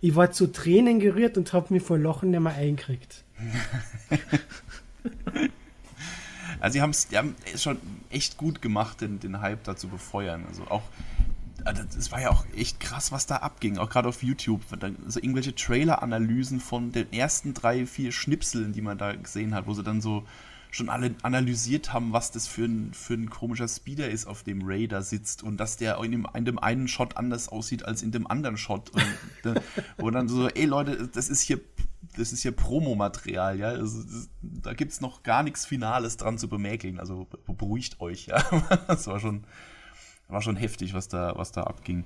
Ich 0.02 0.14
war 0.14 0.30
zu 0.30 0.46
Tränen 0.46 1.00
gerührt 1.00 1.36
und 1.36 1.52
habe 1.52 1.72
mich 1.74 1.82
vor 1.82 1.98
Lachen 1.98 2.30
nicht 2.30 2.40
mehr 2.40 2.54
eingekriegt. 2.54 3.24
Also 6.60 6.74
sie, 6.74 6.82
haben 6.82 6.90
es 6.90 7.62
schon 7.62 7.78
echt 8.10 8.36
gut 8.36 8.60
gemacht, 8.60 9.00
den, 9.00 9.18
den 9.18 9.40
Hype 9.40 9.64
da 9.64 9.76
zu 9.76 9.88
befeuern. 9.88 10.44
Also 10.46 10.64
auch, 10.68 10.82
es 11.98 12.12
war 12.12 12.20
ja 12.20 12.30
auch 12.30 12.44
echt 12.56 12.80
krass, 12.80 13.12
was 13.12 13.26
da 13.26 13.36
abging, 13.36 13.78
auch 13.78 13.90
gerade 13.90 14.08
auf 14.08 14.22
YouTube. 14.22 14.62
Also 15.04 15.20
irgendwelche 15.20 15.54
Trailer-Analysen 15.54 16.60
von 16.60 16.92
den 16.92 17.12
ersten 17.12 17.54
drei, 17.54 17.86
vier 17.86 18.12
Schnipseln, 18.12 18.72
die 18.72 18.82
man 18.82 18.98
da 18.98 19.14
gesehen 19.14 19.54
hat, 19.54 19.66
wo 19.66 19.74
sie 19.74 19.82
dann 19.82 20.00
so 20.00 20.24
schon 20.72 20.88
alle 20.88 21.14
analysiert 21.22 21.92
haben, 21.92 22.12
was 22.12 22.30
das 22.30 22.46
für 22.46 22.64
ein, 22.64 22.94
für 22.94 23.14
ein 23.14 23.28
komischer 23.28 23.66
Speeder 23.66 24.08
ist, 24.08 24.26
auf 24.26 24.44
dem 24.44 24.62
Ray 24.62 24.86
da 24.86 25.02
sitzt 25.02 25.42
und 25.42 25.56
dass 25.56 25.76
der 25.76 25.98
in 26.04 26.12
dem, 26.12 26.28
in 26.34 26.44
dem 26.44 26.60
einen 26.60 26.86
Shot 26.86 27.16
anders 27.16 27.48
aussieht 27.48 27.84
als 27.84 28.02
in 28.02 28.12
dem 28.12 28.28
anderen 28.28 28.56
Shot. 28.56 28.90
Und, 28.90 29.60
wo 29.98 30.10
dann 30.10 30.28
so, 30.28 30.48
ey 30.48 30.66
Leute, 30.66 31.08
das 31.08 31.28
ist 31.28 31.42
hier 31.42 31.60
das 32.16 32.32
ist 32.32 32.42
ja 32.42 32.50
Promomaterial, 32.50 33.58
ja. 33.58 33.68
Also, 33.68 34.02
da 34.42 34.72
gibt 34.72 34.92
es 34.92 35.00
noch 35.00 35.22
gar 35.22 35.42
nichts 35.42 35.64
Finales 35.64 36.16
dran 36.16 36.38
zu 36.38 36.48
bemäkeln. 36.48 36.98
Also 36.98 37.28
beruhigt 37.46 38.00
euch, 38.00 38.26
ja. 38.26 38.42
Das 38.88 39.06
war 39.06 39.20
schon, 39.20 39.44
war 40.30 40.42
schon 40.42 40.56
heftig, 40.56 40.94
was 40.94 41.08
da, 41.08 41.32
was 41.36 41.52
da 41.52 41.64
abging. 41.64 42.04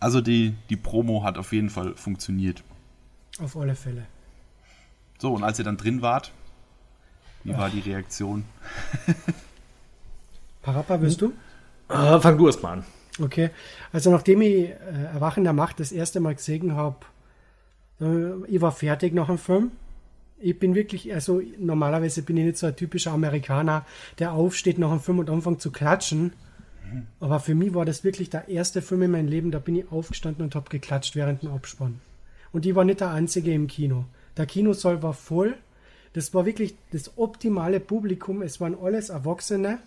Also 0.00 0.20
die, 0.20 0.54
die 0.68 0.76
Promo 0.76 1.22
hat 1.22 1.38
auf 1.38 1.52
jeden 1.52 1.70
Fall 1.70 1.94
funktioniert. 1.94 2.64
Auf 3.40 3.56
alle 3.56 3.74
Fälle. 3.74 4.06
So, 5.18 5.32
und 5.32 5.44
als 5.44 5.58
ihr 5.58 5.64
dann 5.64 5.76
drin 5.76 6.02
wart, 6.02 6.32
wie 7.44 7.54
Ach. 7.54 7.58
war 7.58 7.70
die 7.70 7.80
Reaktion? 7.80 8.44
Parappa, 10.62 11.00
willst 11.00 11.20
du? 11.20 11.32
Äh, 11.88 12.20
fang 12.20 12.36
du 12.36 12.46
erst 12.46 12.62
mal 12.62 12.72
an. 12.72 12.84
Okay, 13.20 13.50
also 13.92 14.10
nachdem 14.10 14.40
ich 14.42 14.70
äh, 14.70 14.74
Erwachen 15.12 15.44
der 15.44 15.52
Macht 15.52 15.80
das 15.80 15.92
erste 15.92 16.20
Mal 16.20 16.34
gesehen 16.34 16.74
habe, 16.74 16.96
äh, 18.00 18.44
ich 18.46 18.60
war 18.60 18.72
fertig 18.72 19.12
nach 19.12 19.26
dem 19.26 19.38
Film. 19.38 19.72
Ich 20.38 20.58
bin 20.58 20.74
wirklich, 20.74 21.12
also 21.12 21.40
normalerweise 21.58 22.22
bin 22.22 22.36
ich 22.36 22.44
nicht 22.44 22.58
so 22.58 22.66
ein 22.66 22.74
typischer 22.74 23.12
Amerikaner, 23.12 23.84
der 24.18 24.32
aufsteht 24.32 24.78
nach 24.78 24.90
dem 24.90 25.00
Film 25.00 25.18
und 25.20 25.30
anfängt 25.30 25.60
zu 25.60 25.70
klatschen. 25.70 26.32
Aber 27.20 27.40
für 27.40 27.54
mich 27.54 27.74
war 27.74 27.84
das 27.84 28.04
wirklich 28.04 28.30
der 28.30 28.48
erste 28.48 28.82
Film 28.82 29.02
in 29.02 29.10
meinem 29.10 29.28
Leben, 29.28 29.50
da 29.50 29.58
bin 29.58 29.76
ich 29.76 29.90
aufgestanden 29.90 30.44
und 30.44 30.54
habe 30.54 30.70
geklatscht 30.70 31.16
während 31.16 31.42
dem 31.42 31.50
Abspann. 31.50 32.00
Und 32.52 32.66
ich 32.66 32.74
war 32.74 32.84
nicht 32.84 33.00
der 33.00 33.10
Einzige 33.10 33.52
im 33.52 33.66
Kino. 33.66 34.04
Der 34.36 34.46
Kinosaal 34.46 35.02
war 35.02 35.14
voll. 35.14 35.56
Das 36.12 36.34
war 36.34 36.44
wirklich 36.44 36.74
das 36.90 37.16
optimale 37.16 37.80
Publikum. 37.80 38.42
Es 38.42 38.60
waren 38.60 38.76
alles 38.78 39.08
Erwachsene 39.08 39.78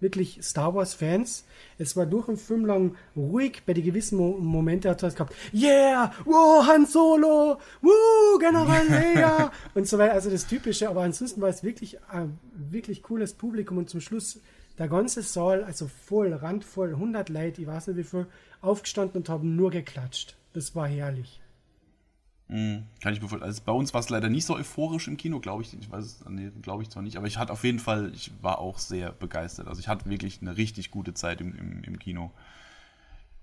wirklich 0.00 0.38
Star 0.42 0.74
Wars 0.74 0.94
Fans. 0.94 1.44
Es 1.78 1.96
war 1.96 2.06
durch 2.06 2.26
den 2.26 2.36
Film 2.36 2.64
lang 2.64 2.96
ruhig, 3.16 3.62
bei 3.66 3.72
den 3.72 3.84
gewissen 3.84 4.16
Mo 4.16 4.36
Momente 4.38 4.90
hat 4.90 5.02
es 5.02 5.14
gehabt, 5.14 5.34
yeah, 5.52 6.12
wow, 6.24 6.66
Han 6.66 6.86
Solo, 6.86 7.58
woo, 7.82 8.38
General 8.38 8.86
Leia 8.88 9.52
und 9.74 9.88
so 9.88 9.98
weiter, 9.98 10.14
also 10.14 10.30
das 10.30 10.46
Typische, 10.46 10.88
aber 10.88 11.02
ansonsten 11.02 11.40
war 11.40 11.48
es 11.48 11.62
wirklich 11.62 11.98
ein 12.08 12.38
wirklich 12.52 13.02
cooles 13.02 13.34
Publikum 13.34 13.78
und 13.78 13.90
zum 13.90 14.00
Schluss 14.00 14.40
der 14.78 14.88
ganze 14.88 15.22
Saal, 15.22 15.64
also 15.64 15.88
voll, 15.88 16.32
randvoll, 16.32 16.90
100 16.90 17.28
Leute, 17.28 17.62
ich 17.62 17.66
weiß 17.66 17.88
nicht 17.88 17.96
wie 17.96 18.04
viel, 18.04 18.26
aufgestanden 18.60 19.18
und 19.18 19.28
haben 19.28 19.56
nur 19.56 19.70
geklatscht. 19.70 20.36
Das 20.52 20.74
war 20.74 20.88
herrlich. 20.88 21.40
Mhm, 22.48 22.84
kann 23.02 23.12
ich 23.12 23.20
mir 23.20 23.28
vorstellen. 23.28 23.50
Also 23.50 23.62
bei 23.64 23.72
uns 23.72 23.92
war 23.92 24.00
es 24.00 24.08
leider 24.08 24.30
nicht 24.30 24.46
so 24.46 24.56
euphorisch 24.56 25.06
im 25.06 25.18
Kino, 25.18 25.38
glaube 25.38 25.62
ich. 25.62 25.78
Ich 25.78 25.90
weiß 25.90 26.04
es, 26.04 26.24
nee, 26.28 26.50
glaube 26.62 26.82
ich 26.82 26.88
zwar 26.88 27.02
nicht, 27.02 27.16
aber 27.16 27.26
ich 27.26 27.36
hatte 27.36 27.52
auf 27.52 27.62
jeden 27.62 27.78
Fall, 27.78 28.10
ich 28.14 28.32
war 28.40 28.58
auch 28.58 28.78
sehr 28.78 29.12
begeistert. 29.12 29.68
Also 29.68 29.80
ich 29.80 29.88
hatte 29.88 30.08
wirklich 30.08 30.40
eine 30.40 30.56
richtig 30.56 30.90
gute 30.90 31.12
Zeit 31.12 31.40
im, 31.40 31.54
im, 31.54 31.82
im 31.84 31.98
Kino. 31.98 32.30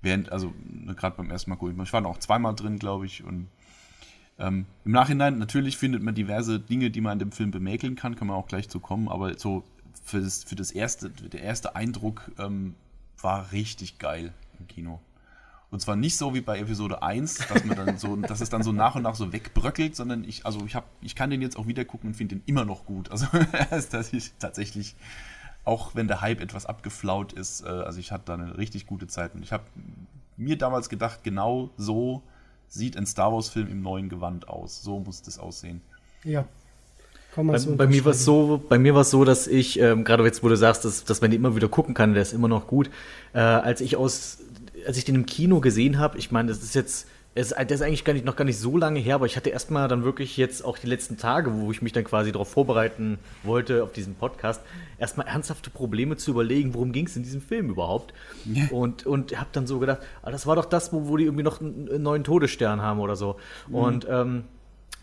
Während, 0.02 0.32
also 0.32 0.54
ne, 0.64 0.96
gerade 0.96 1.18
beim 1.18 1.30
ersten 1.30 1.52
Mal 1.52 1.58
gucken. 1.58 1.80
Ich 1.84 1.94
war 1.94 2.02
noch 2.02 2.18
zweimal 2.18 2.56
drin, 2.56 2.80
glaube 2.80 3.06
ich. 3.06 3.24
Und 3.24 3.48
ähm, 4.40 4.66
im 4.84 4.92
Nachhinein, 4.92 5.38
natürlich 5.38 5.78
findet 5.78 6.02
man 6.02 6.16
diverse 6.16 6.60
Dinge, 6.60 6.90
die 6.90 7.02
man 7.02 7.14
in 7.14 7.20
dem 7.20 7.32
Film 7.32 7.52
bemäkeln 7.52 7.96
kann, 7.96 8.16
kann 8.16 8.28
man 8.28 8.36
auch 8.38 8.48
gleich 8.48 8.70
zu 8.70 8.80
kommen, 8.80 9.08
aber 9.08 9.38
so 9.38 9.64
für 10.06 10.22
das, 10.22 10.44
für 10.44 10.56
das 10.56 10.72
erste, 10.72 11.10
der 11.10 11.42
erste 11.42 11.76
Eindruck 11.76 12.32
ähm, 12.38 12.76
war 13.20 13.52
richtig 13.52 13.98
geil 13.98 14.34
im 14.60 14.68
Kino. 14.68 15.02
Und 15.72 15.80
zwar 15.80 15.96
nicht 15.96 16.16
so 16.16 16.36
wie 16.36 16.42
bei 16.42 16.60
Episode 16.60 17.02
1, 17.02 17.48
dass 17.48 17.66
man 17.66 17.76
dann 17.76 17.98
so, 17.98 18.16
dass 18.16 18.40
es 18.40 18.50
dann 18.50 18.62
so 18.62 18.72
nach 18.72 18.96
und 18.96 19.02
nach 19.02 19.16
so 19.16 19.34
wegbröckelt, 19.34 19.96
sondern 19.96 20.24
ich, 20.24 20.46
also 20.46 20.64
ich 20.66 20.76
habe, 20.76 20.86
ich 21.02 21.16
kann 21.16 21.32
den 21.32 21.42
jetzt 21.42 21.58
auch 21.58 21.66
wieder 21.66 21.84
gucken 21.84 22.10
und 22.10 22.14
finde 22.14 22.36
den 22.36 22.44
immer 22.46 22.66
noch 22.66 22.86
gut. 22.86 23.10
Also 23.12 23.26
er 23.52 23.72
ist 23.72 23.92
tatsächlich, 24.40 24.96
auch 25.64 25.96
wenn 25.96 26.08
der 26.08 26.22
Hype 26.22 26.40
etwas 26.40 26.68
abgeflaut 26.68 27.34
ist, 27.34 27.66
äh, 27.66 27.68
also 27.68 28.00
ich 28.00 28.12
hatte 28.12 28.26
da 28.26 28.36
eine 28.36 28.58
richtig 28.60 28.86
gute 28.86 29.08
Zeit. 29.08 29.34
Und 29.34 29.42
ich 29.42 29.52
habe 29.52 29.64
mir 30.38 30.56
damals 30.56 30.88
gedacht, 30.88 31.24
genau 31.24 31.72
so 31.78 32.22
sieht 32.68 32.96
ein 32.96 33.08
Star 33.08 33.34
Wars-Film 33.34 33.68
im 33.68 33.82
neuen 33.82 34.08
Gewand 34.08 34.48
aus. 34.48 34.84
So 34.84 35.00
muss 35.00 35.24
das 35.24 35.40
aussehen. 35.40 35.82
Ja. 36.24 36.46
Bei, 37.36 37.58
so 37.58 37.76
bei, 37.76 37.88
mir 37.88 38.06
war 38.06 38.12
es 38.12 38.26
so, 38.26 38.64
bei 38.70 38.78
mir 38.78 38.94
war 38.94 39.02
es 39.02 39.10
so, 39.10 39.26
dass 39.26 39.48
ich, 39.48 39.80
ähm, 39.80 40.04
gerade 40.04 40.24
jetzt, 40.24 40.44
wo 40.44 40.50
du 40.50 40.58
sagst, 40.58 40.86
dass, 40.86 41.04
dass 41.04 41.22
man 41.22 41.32
den 41.32 41.42
immer 41.42 41.56
wieder 41.56 41.68
gucken 41.68 41.94
kann, 41.94 42.14
der 42.14 42.22
ist 42.22 42.34
immer 42.34 42.48
noch 42.48 42.68
gut. 42.68 42.90
Äh, 43.34 43.40
als 43.40 43.82
ich 43.82 43.98
aus 43.98 44.40
als 44.86 44.98
ich 44.98 45.06
den 45.06 45.16
im 45.16 45.26
Kino 45.26 45.60
gesehen 45.60 45.98
habe, 45.98 46.18
ich 46.18 46.32
meine, 46.32 46.50
das 46.50 46.62
ist 46.64 46.76
jetzt, 46.76 47.08
das 47.34 47.52
ist 47.52 47.82
eigentlich 47.82 48.06
gar 48.06 48.14
nicht, 48.14 48.26
noch 48.26 48.36
gar 48.36 48.46
nicht 48.46 48.60
so 48.60 48.78
lange 48.78 49.00
her, 49.00 49.16
aber 49.16 49.26
ich 49.26 49.36
hatte 49.36 49.50
erstmal 49.50 49.88
dann 49.88 50.04
wirklich 50.04 50.38
jetzt 50.38 50.64
auch 50.64 50.78
die 50.78 50.88
letzten 50.88 51.18
Tage, 51.18 51.54
wo 51.54 51.72
ich 51.72 51.82
mich 51.82 51.92
dann 51.92 52.06
quasi 52.06 52.32
darauf 52.32 52.50
vorbereiten 52.50 53.18
wollte, 53.44 53.84
auf 53.84 53.92
diesen 53.92 54.16
Podcast, 54.16 54.62
erstmal 54.98 55.28
ernsthafte 55.28 55.70
Probleme 55.70 56.16
zu 56.16 56.32
überlegen, 56.32 56.74
worum 56.74 56.92
ging 56.92 57.08
es 57.08 57.16
in 57.18 57.24
diesem 57.24 57.42
Film 57.42 57.70
überhaupt. 57.70 58.14
Ja. 58.46 58.68
Und, 58.72 59.06
und 59.06 59.38
habe 59.38 59.50
dann 59.52 59.68
so 59.68 59.80
gedacht, 59.80 60.00
ah, 60.22 60.32
das 60.32 60.48
war 60.48 60.56
doch 60.56 60.66
das, 60.66 60.94
wo, 60.94 61.08
wo 61.08 61.18
die 61.18 61.26
irgendwie 61.26 61.44
noch 61.44 61.60
einen 61.60 62.02
neuen 62.02 62.24
Todesstern 62.24 62.82
haben 62.82 63.00
oder 63.00 63.16
so. 63.16 63.38
Mhm. 63.68 63.76
Und 63.76 64.08
ähm, 64.10 64.44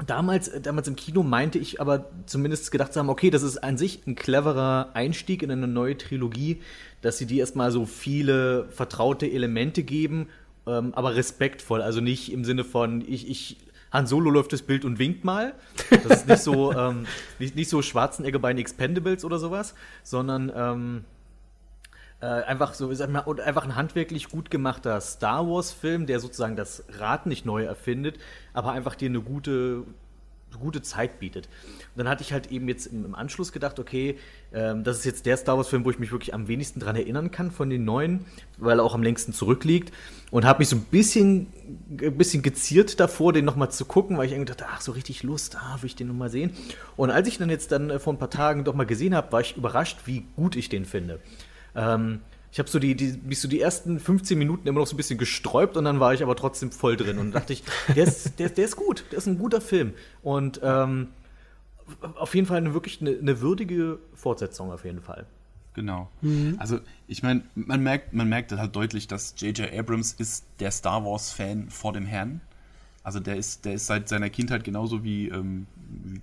damals, 0.06 0.50
damals 0.62 0.88
im 0.88 0.96
Kino 0.96 1.22
meinte 1.22 1.58
ich 1.58 1.80
aber 1.80 2.10
zumindest 2.26 2.70
gedacht 2.70 2.92
zu 2.92 3.00
haben, 3.00 3.08
okay, 3.08 3.30
das 3.30 3.42
ist 3.42 3.58
an 3.58 3.76
sich 3.76 4.06
ein 4.06 4.14
cleverer 4.14 4.90
Einstieg 4.94 5.42
in 5.42 5.50
eine 5.50 5.68
neue 5.68 5.96
Trilogie, 5.96 6.60
dass 7.00 7.18
sie 7.18 7.26
dir 7.26 7.40
erstmal 7.40 7.70
so 7.70 7.86
viele 7.86 8.68
vertraute 8.70 9.30
Elemente 9.30 9.82
geben, 9.82 10.28
ähm, 10.66 10.94
aber 10.94 11.14
respektvoll. 11.14 11.82
Also 11.82 12.00
nicht 12.00 12.32
im 12.32 12.44
Sinne 12.44 12.64
von, 12.64 13.02
ich, 13.06 13.28
ich, 13.28 13.58
Han 13.92 14.06
Solo 14.06 14.30
läuft 14.30 14.52
das 14.52 14.62
Bild 14.62 14.84
und 14.84 14.98
winkt 14.98 15.24
mal. 15.24 15.54
Das 15.90 16.20
ist 16.20 16.28
nicht 16.28 16.42
so, 16.42 16.72
ähm, 16.76 17.06
nicht, 17.38 17.56
nicht 17.56 17.68
so 17.68 17.82
Schwarzenegger 17.82 18.38
bei 18.38 18.52
den 18.52 18.58
Expendables 18.58 19.24
oder 19.24 19.38
sowas, 19.38 19.74
sondern 20.02 20.50
ähm, 20.54 21.04
äh, 22.22 22.26
einfach 22.26 22.72
so, 22.74 22.94
sag 22.94 23.10
mal, 23.10 23.24
einfach 23.40 23.64
ein 23.64 23.74
handwerklich 23.74 24.28
gut 24.28 24.48
gemachter 24.48 25.00
Star 25.00 25.46
Wars-Film, 25.48 26.06
der 26.06 26.20
sozusagen 26.20 26.54
das 26.54 26.84
Rad 26.98 27.26
nicht 27.26 27.44
neu 27.44 27.64
erfindet, 27.64 28.16
aber 28.54 28.70
einfach 28.70 28.94
dir 28.94 29.08
eine 29.08 29.20
gute, 29.20 29.82
gute 30.60 30.82
Zeit 30.82 31.18
bietet. 31.18 31.46
Und 31.46 31.98
dann 31.98 32.08
hatte 32.08 32.22
ich 32.22 32.32
halt 32.32 32.52
eben 32.52 32.68
jetzt 32.68 32.86
im, 32.86 33.04
im 33.06 33.16
Anschluss 33.16 33.50
gedacht, 33.50 33.80
okay, 33.80 34.18
ähm, 34.52 34.84
das 34.84 34.98
ist 34.98 35.04
jetzt 35.04 35.26
der 35.26 35.36
Star 35.36 35.56
Wars-Film, 35.56 35.84
wo 35.84 35.90
ich 35.90 35.98
mich 35.98 36.12
wirklich 36.12 36.32
am 36.32 36.46
wenigsten 36.46 36.78
dran 36.78 36.94
erinnern 36.94 37.32
kann 37.32 37.50
von 37.50 37.68
den 37.68 37.84
neuen, 37.84 38.24
weil 38.56 38.78
er 38.78 38.84
auch 38.84 38.94
am 38.94 39.02
längsten 39.02 39.32
zurückliegt. 39.32 39.92
Und 40.30 40.44
habe 40.44 40.60
mich 40.60 40.68
so 40.68 40.76
ein 40.76 40.84
bisschen, 40.84 41.48
ein 42.00 42.16
bisschen 42.16 42.42
geziert 42.42 43.00
davor, 43.00 43.32
den 43.32 43.44
nochmal 43.44 43.72
zu 43.72 43.84
gucken, 43.84 44.16
weil 44.16 44.26
ich 44.26 44.32
irgendwie 44.32 44.52
dachte, 44.52 44.66
ach, 44.70 44.80
so 44.80 44.92
richtig 44.92 45.24
Lust, 45.24 45.56
ah, 45.56 45.76
will 45.80 45.88
ich 45.88 45.96
den 45.96 46.06
nochmal 46.06 46.30
sehen. 46.30 46.52
Und 46.96 47.10
als 47.10 47.26
ich 47.26 47.38
dann 47.38 47.50
jetzt 47.50 47.72
dann 47.72 47.90
äh, 47.90 47.98
vor 47.98 48.12
ein 48.12 48.18
paar 48.18 48.30
Tagen 48.30 48.62
doch 48.62 48.74
mal 48.74 48.86
gesehen 48.86 49.12
habe, 49.12 49.32
war 49.32 49.40
ich 49.40 49.56
überrascht, 49.56 50.02
wie 50.04 50.24
gut 50.36 50.54
ich 50.54 50.68
den 50.68 50.84
finde. 50.84 51.18
Ähm, 51.74 52.20
ich 52.52 52.58
habe 52.58 52.68
so 52.68 52.78
die, 52.78 52.94
die, 52.94 53.18
mich 53.24 53.40
so 53.40 53.48
die 53.48 53.60
ersten 53.60 53.98
15 53.98 54.38
Minuten 54.38 54.68
immer 54.68 54.80
noch 54.80 54.86
so 54.86 54.94
ein 54.94 54.98
bisschen 54.98 55.18
gesträubt 55.18 55.78
und 55.78 55.86
dann 55.86 56.00
war 56.00 56.12
ich 56.12 56.22
aber 56.22 56.36
trotzdem 56.36 56.70
voll 56.70 56.96
drin 56.96 57.18
und 57.18 57.32
dachte 57.32 57.54
ich, 57.54 57.64
der 57.96 58.04
ist, 58.04 58.38
der, 58.38 58.50
der 58.50 58.66
ist 58.66 58.76
gut, 58.76 59.04
der 59.10 59.18
ist 59.18 59.26
ein 59.26 59.38
guter 59.38 59.62
Film. 59.62 59.94
Und 60.22 60.60
ähm, 60.62 61.08
auf 62.14 62.34
jeden 62.34 62.46
Fall 62.46 62.58
eine 62.58 62.74
wirklich 62.74 63.00
eine, 63.00 63.10
eine, 63.18 63.40
würdige 63.40 63.98
Fortsetzung 64.14 64.70
auf 64.70 64.84
jeden 64.84 65.00
Fall. 65.00 65.26
Genau. 65.74 66.10
Mhm. 66.20 66.56
Also 66.58 66.80
ich 67.08 67.22
meine, 67.22 67.42
man 67.54 67.82
merkt, 67.82 68.12
man 68.12 68.28
merkt 68.28 68.52
halt 68.52 68.76
deutlich, 68.76 69.08
dass 69.08 69.34
J.J. 69.38 69.72
Abrams 69.72 70.12
ist 70.12 70.44
der 70.60 70.70
Star 70.70 71.04
Wars-Fan 71.06 71.70
vor 71.70 71.94
dem 71.94 72.04
Herrn. 72.04 72.42
Also 73.02 73.18
der 73.18 73.36
ist, 73.36 73.64
der 73.64 73.74
ist 73.74 73.86
seit 73.86 74.08
seiner 74.08 74.28
Kindheit 74.28 74.62
genauso 74.62 75.02
wie, 75.02 75.28
ähm, 75.28 75.66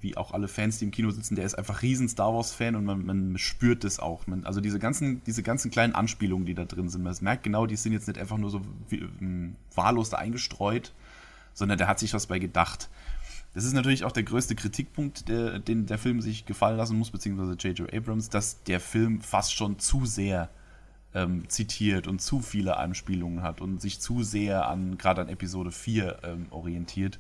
wie 0.02 0.18
auch 0.18 0.32
alle 0.32 0.48
Fans, 0.48 0.80
die 0.80 0.86
im 0.86 0.92
Kino 0.92 1.12
sitzen, 1.12 1.36
der 1.36 1.46
ist 1.46 1.56
einfach 1.56 1.82
riesen 1.82 2.08
Star 2.08 2.34
Wars-Fan 2.34 2.76
und 2.76 2.86
man, 2.86 3.06
man 3.06 3.38
spürt 3.38 3.84
das 3.84 4.00
auch. 4.00 4.28
Man, 4.28 4.46
also 4.46 4.62
diese 4.62 4.80
ganzen, 4.80 5.22
diese 5.26 5.44
ganzen 5.44 5.72
kleinen 5.72 5.96
Anspielungen, 5.96 6.46
die 6.46 6.56
da 6.56 6.66
drin 6.66 6.90
sind, 6.90 7.04
man 7.04 7.16
merkt 7.22 7.44
genau, 7.44 7.66
die 7.66 7.76
sind 7.76 7.94
jetzt 7.94 8.08
nicht 8.08 8.20
einfach 8.20 8.38
nur 8.38 8.50
so 8.50 8.62
wie, 8.90 9.00
ähm, 9.22 9.56
wahllos 9.76 10.10
da 10.10 10.18
eingestreut, 10.18 10.94
sondern 11.54 11.78
der 11.78 11.88
hat 11.88 12.00
sich 12.00 12.14
was 12.14 12.28
bei 12.28 12.40
gedacht. 12.40 12.90
Das 13.54 13.64
ist 13.64 13.74
natürlich 13.74 14.04
auch 14.04 14.12
der 14.12 14.24
größte 14.24 14.56
Kritikpunkt, 14.56 15.28
der, 15.28 15.60
den 15.60 15.88
der 15.88 15.98
Film 15.98 16.22
sich 16.22 16.46
gefallen 16.46 16.78
lassen 16.78 16.98
muss, 16.98 17.10
beziehungsweise 17.10 17.54
J.J. 17.54 17.94
Abrams, 17.94 18.30
dass 18.30 18.64
der 18.64 18.80
Film 18.80 19.22
fast 19.22 19.54
schon 19.54 19.80
zu 19.80 20.06
sehr 20.06 20.50
ähm, 21.14 21.50
zitiert 21.50 22.08
und 22.08 22.22
zu 22.22 22.42
viele 22.42 22.78
Anspielungen 22.78 23.42
hat 23.42 23.62
und 23.62 23.82
sich 23.82 24.00
zu 24.00 24.24
sehr 24.24 24.68
an, 24.68 24.98
gerade 24.98 25.22
an 25.22 25.30
Episode 25.30 25.72
4 25.72 26.20
ähm, 26.24 26.46
orientiert. 26.52 27.20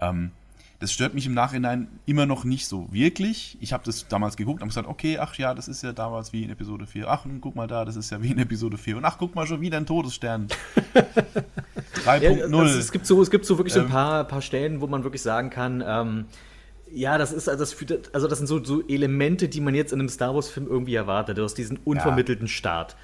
Ähm, 0.00 0.32
das 0.80 0.92
stört 0.92 1.12
mich 1.12 1.26
im 1.26 1.34
Nachhinein 1.34 1.88
immer 2.06 2.24
noch 2.24 2.44
nicht 2.44 2.66
so 2.66 2.88
wirklich. 2.90 3.58
Ich 3.60 3.74
habe 3.74 3.84
das 3.84 4.08
damals 4.08 4.38
geguckt 4.38 4.62
und 4.62 4.68
gesagt, 4.68 4.88
okay, 4.88 5.18
ach 5.18 5.34
ja, 5.36 5.54
das 5.54 5.68
ist 5.68 5.82
ja 5.82 5.92
damals 5.92 6.32
wie 6.32 6.42
in 6.42 6.48
Episode 6.48 6.86
4. 6.86 7.06
Ach, 7.06 7.26
guck 7.42 7.54
mal 7.54 7.66
da, 7.66 7.84
das 7.84 7.96
ist 7.96 8.10
ja 8.10 8.22
wie 8.22 8.30
in 8.30 8.38
Episode 8.38 8.78
4. 8.78 8.96
Und 8.96 9.04
ach, 9.04 9.18
guck 9.18 9.34
mal, 9.34 9.46
schon 9.46 9.60
wieder 9.60 9.76
ein 9.76 9.84
Todesstern. 9.84 10.48
3.0. 10.94 11.44
Ja, 12.06 12.58
also 12.58 12.78
es, 12.78 12.92
gibt 12.92 13.04
so, 13.04 13.20
es 13.20 13.30
gibt 13.30 13.44
so 13.44 13.58
wirklich 13.58 13.74
so 13.74 13.80
ein 13.80 13.86
ähm. 13.86 13.92
paar, 13.92 14.24
paar 14.24 14.40
Stellen, 14.40 14.80
wo 14.80 14.86
man 14.86 15.04
wirklich 15.04 15.20
sagen 15.20 15.50
kann, 15.50 15.84
ähm, 15.86 16.24
ja, 16.90 17.18
das 17.18 17.30
ist 17.30 17.48
also 17.48 17.62
das, 17.62 17.76
also 18.14 18.26
das 18.26 18.38
sind 18.38 18.46
so, 18.46 18.64
so 18.64 18.82
Elemente, 18.88 19.48
die 19.48 19.60
man 19.60 19.74
jetzt 19.74 19.92
in 19.92 20.00
einem 20.00 20.08
Star 20.08 20.34
Wars-Film 20.34 20.66
irgendwie 20.66 20.94
erwartet. 20.94 21.36
Du 21.36 21.42
hast 21.42 21.54
diesen 21.54 21.78
unvermittelten 21.84 22.46
ja. 22.46 22.52
Start. 22.52 22.96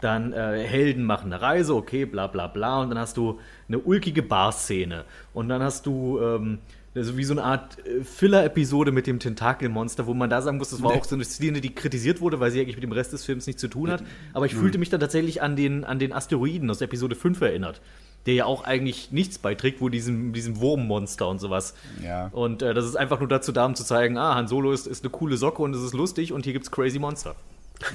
Dann 0.00 0.34
äh, 0.34 0.62
Helden 0.62 1.04
machen 1.04 1.32
eine 1.32 1.40
Reise, 1.40 1.74
okay, 1.74 2.04
bla 2.04 2.26
bla 2.26 2.48
bla. 2.48 2.82
Und 2.82 2.90
dann 2.90 2.98
hast 2.98 3.16
du 3.16 3.40
eine 3.66 3.78
ulkige 3.78 4.22
Bar-Szene. 4.22 5.06
Und 5.32 5.48
dann 5.48 5.62
hast 5.62 5.86
du 5.86 6.20
ähm, 6.20 6.58
so 7.02 7.16
wie 7.16 7.24
so 7.24 7.34
eine 7.34 7.42
Art 7.42 7.78
äh, 7.86 8.04
Filler-Episode 8.04 8.92
mit 8.92 9.06
dem 9.06 9.18
Tentakelmonster, 9.18 10.06
wo 10.06 10.14
man 10.14 10.30
da 10.30 10.42
sagen 10.42 10.58
muss, 10.58 10.70
das 10.70 10.82
war 10.82 10.92
auch 10.92 11.04
so 11.04 11.16
eine 11.16 11.24
Szene, 11.24 11.60
die 11.60 11.74
kritisiert 11.74 12.20
wurde, 12.20 12.38
weil 12.40 12.50
sie 12.50 12.60
eigentlich 12.60 12.76
mit 12.76 12.84
dem 12.84 12.92
Rest 12.92 13.12
des 13.12 13.24
Films 13.24 13.46
nichts 13.46 13.60
zu 13.60 13.68
tun 13.68 13.90
hat. 13.90 14.04
Aber 14.32 14.46
ich 14.46 14.54
mhm. 14.54 14.60
fühlte 14.60 14.78
mich 14.78 14.90
dann 14.90 15.00
tatsächlich 15.00 15.42
an 15.42 15.56
den, 15.56 15.84
an 15.84 15.98
den 15.98 16.12
Asteroiden 16.12 16.70
aus 16.70 16.80
Episode 16.80 17.16
5 17.16 17.40
erinnert 17.40 17.80
der 18.26 18.34
ja 18.34 18.44
auch 18.46 18.64
eigentlich 18.64 19.12
nichts 19.12 19.38
beiträgt, 19.38 19.80
wo 19.80 19.88
diesem, 19.88 20.32
diesem 20.32 20.58
Wurmmonster 20.58 21.28
und 21.28 21.40
sowas. 21.40 21.74
Ja. 22.02 22.28
Und 22.28 22.62
äh, 22.62 22.72
das 22.72 22.86
ist 22.86 22.96
einfach 22.96 23.18
nur 23.20 23.28
dazu 23.28 23.52
da, 23.52 23.66
um 23.66 23.74
zu 23.74 23.84
zeigen, 23.84 24.16
ah, 24.16 24.34
Han 24.34 24.48
Solo 24.48 24.72
ist, 24.72 24.86
ist 24.86 25.04
eine 25.04 25.10
coole 25.10 25.36
Socke 25.36 25.62
und 25.62 25.74
es 25.74 25.82
ist 25.82 25.92
lustig 25.92 26.32
und 26.32 26.44
hier 26.44 26.54
gibt's 26.54 26.70
crazy 26.70 26.98
Monster. 26.98 27.36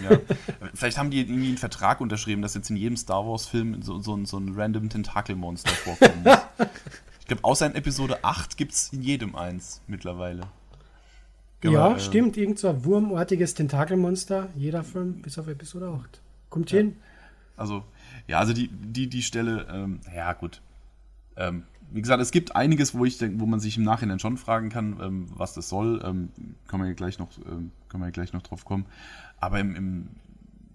Ja. 0.03 0.19
Vielleicht 0.75 0.97
haben 0.97 1.09
die 1.09 1.21
irgendwie 1.21 1.47
einen 1.47 1.57
Vertrag 1.57 2.01
unterschrieben, 2.01 2.41
dass 2.41 2.53
jetzt 2.53 2.69
in 2.69 2.75
jedem 2.75 2.97
Star 2.97 3.25
Wars-Film 3.25 3.81
so, 3.81 3.99
so, 3.99 4.23
so 4.25 4.37
ein 4.37 4.53
random 4.55 4.89
Tentakelmonster 4.89 5.71
vorkommt. 5.71 6.27
ich 6.27 6.67
glaube, 7.29 7.43
außer 7.43 7.65
in 7.65 7.75
Episode 7.75 8.23
8 8.23 8.57
gibt 8.57 8.73
es 8.73 8.93
in 8.93 9.01
jedem 9.01 9.35
eins 9.35 9.81
mittlerweile. 9.87 10.43
Genau, 11.61 11.89
ja, 11.91 11.95
äh, 11.95 11.99
stimmt. 11.99 12.37
Irgend 12.37 12.59
so 12.59 12.69
ein 12.69 12.85
wurmartiges 12.85 13.53
Tentakelmonster. 13.53 14.49
Jeder 14.55 14.83
Film 14.83 15.21
bis 15.21 15.37
auf 15.37 15.47
Episode 15.47 15.87
8. 15.87 16.21
Kommt 16.49 16.71
ja. 16.71 16.79
hin. 16.79 16.97
Also, 17.57 17.83
ja, 18.27 18.39
also 18.39 18.53
die, 18.53 18.69
die, 18.69 19.07
die 19.07 19.21
Stelle, 19.21 19.67
ähm, 19.71 19.99
ja, 20.15 20.33
gut. 20.33 20.61
Ähm, 21.35 21.63
wie 21.91 22.01
gesagt, 22.01 22.21
es 22.21 22.31
gibt 22.31 22.55
einiges, 22.55 22.93
wo 22.93 23.03
ich 23.03 23.17
denke, 23.17 23.39
wo 23.39 23.45
man 23.45 23.59
sich 23.59 23.77
im 23.77 23.83
Nachhinein 23.83 24.19
schon 24.19 24.37
fragen 24.37 24.69
kann, 24.69 24.99
ähm, 25.01 25.27
was 25.35 25.53
das 25.53 25.69
soll. 25.69 26.01
Ähm, 26.05 26.29
können 26.67 26.83
wir 26.83 26.93
gleich 26.93 27.19
noch, 27.19 27.29
ähm, 27.39 27.71
können 27.89 28.03
wir 28.03 28.11
gleich 28.11 28.31
noch 28.31 28.43
drauf 28.43 28.63
kommen. 28.63 28.85
Aber 29.39 29.59
im, 29.59 29.75
im 29.75 30.07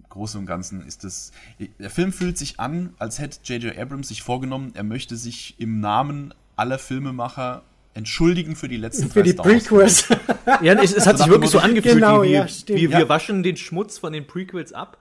Großen 0.09 0.39
und 0.39 0.45
Ganzen 0.45 0.85
ist 0.85 1.03
das. 1.03 1.31
Der 1.79 1.89
Film 1.89 2.13
fühlt 2.13 2.37
sich 2.37 2.59
an, 2.59 2.93
als 2.99 3.19
hätte 3.19 3.39
J.J. 3.43 3.77
Abrams 3.77 4.07
sich 4.07 4.21
vorgenommen, 4.21 4.71
er 4.73 4.83
möchte 4.83 5.17
sich 5.17 5.59
im 5.59 5.79
Namen 5.79 6.33
aller 6.55 6.79
Filmemacher 6.79 7.63
entschuldigen 7.93 8.55
für 8.55 8.67
die 8.67 8.77
letzten 8.77 9.09
Für 9.09 9.23
die 9.23 9.33
Prequels. 9.33 10.09
ja, 10.61 10.73
es, 10.73 10.93
es 10.93 11.07
hat 11.07 11.17
sich 11.17 11.27
wirklich 11.27 11.49
so 11.49 11.59
angefühlt, 11.59 11.95
genau, 11.95 12.23
wie, 12.23 12.33
ja, 12.33 12.47
wir, 12.67 12.91
wir, 12.91 13.09
waschen 13.09 13.41
den 13.41 13.55
Schmutz 13.55 13.97
von 13.97 14.11
den 14.11 14.27
Prequels 14.27 14.73
ab. 14.73 14.97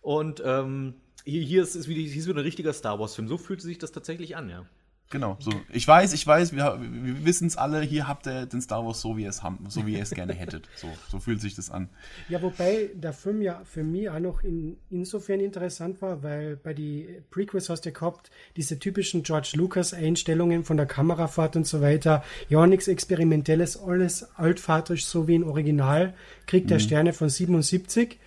Und 0.00 0.42
ähm, 0.44 0.94
hier, 1.24 1.42
hier 1.42 1.62
ist 1.62 1.76
es 1.76 1.88
wie, 1.88 1.94
hier 1.94 2.20
ist 2.20 2.26
wie 2.26 2.32
ein 2.32 2.38
richtiger 2.38 2.72
Star 2.72 2.98
Wars-Film. 2.98 3.28
So 3.28 3.38
fühlt 3.38 3.62
sich 3.62 3.78
das 3.78 3.92
tatsächlich 3.92 4.36
an, 4.36 4.50
ja. 4.50 4.66
Genau, 5.10 5.36
so. 5.38 5.52
Ich 5.72 5.86
weiß, 5.86 6.12
ich 6.12 6.26
weiß, 6.26 6.54
wir, 6.54 6.78
wir 6.80 7.24
wissen 7.24 7.46
es 7.46 7.56
alle, 7.56 7.82
hier 7.82 8.08
habt 8.08 8.26
ihr 8.26 8.46
den 8.46 8.60
Star 8.60 8.84
Wars 8.84 9.00
so, 9.00 9.16
wie 9.16 9.22
ihr 9.22 9.28
es, 9.28 9.42
haben, 9.42 9.64
so 9.68 9.86
wie 9.86 9.94
ihr 9.94 10.02
es 10.02 10.10
gerne 10.10 10.32
hättet. 10.32 10.68
So, 10.76 10.88
so 11.08 11.20
fühlt 11.20 11.40
sich 11.40 11.54
das 11.54 11.70
an. 11.70 11.88
Ja, 12.28 12.42
wobei 12.42 12.90
der 12.94 13.12
Film 13.12 13.42
ja 13.42 13.62
für 13.64 13.84
mich 13.84 14.10
auch 14.10 14.18
noch 14.18 14.42
in, 14.42 14.76
insofern 14.90 15.40
interessant 15.40 16.02
war, 16.02 16.22
weil 16.22 16.56
bei 16.56 16.74
die 16.74 17.08
Prequels 17.30 17.68
hast 17.68 17.82
du 17.82 17.92
gehabt, 17.92 18.30
diese 18.56 18.78
typischen 18.78 19.22
George 19.22 19.52
Lucas-Einstellungen 19.54 20.64
von 20.64 20.76
der 20.76 20.86
Kamerafahrt 20.86 21.54
und 21.54 21.66
so 21.66 21.80
weiter. 21.80 22.24
Ja, 22.48 22.66
nichts 22.66 22.88
Experimentelles, 22.88 23.76
alles 23.76 24.34
altvaterisch, 24.36 25.04
so 25.04 25.28
wie 25.28 25.36
im 25.36 25.44
Original. 25.44 26.14
Kriegt 26.46 26.70
der 26.70 26.78
mhm. 26.78 26.82
Sterne 26.82 27.12
von 27.12 27.28
77. 27.28 28.18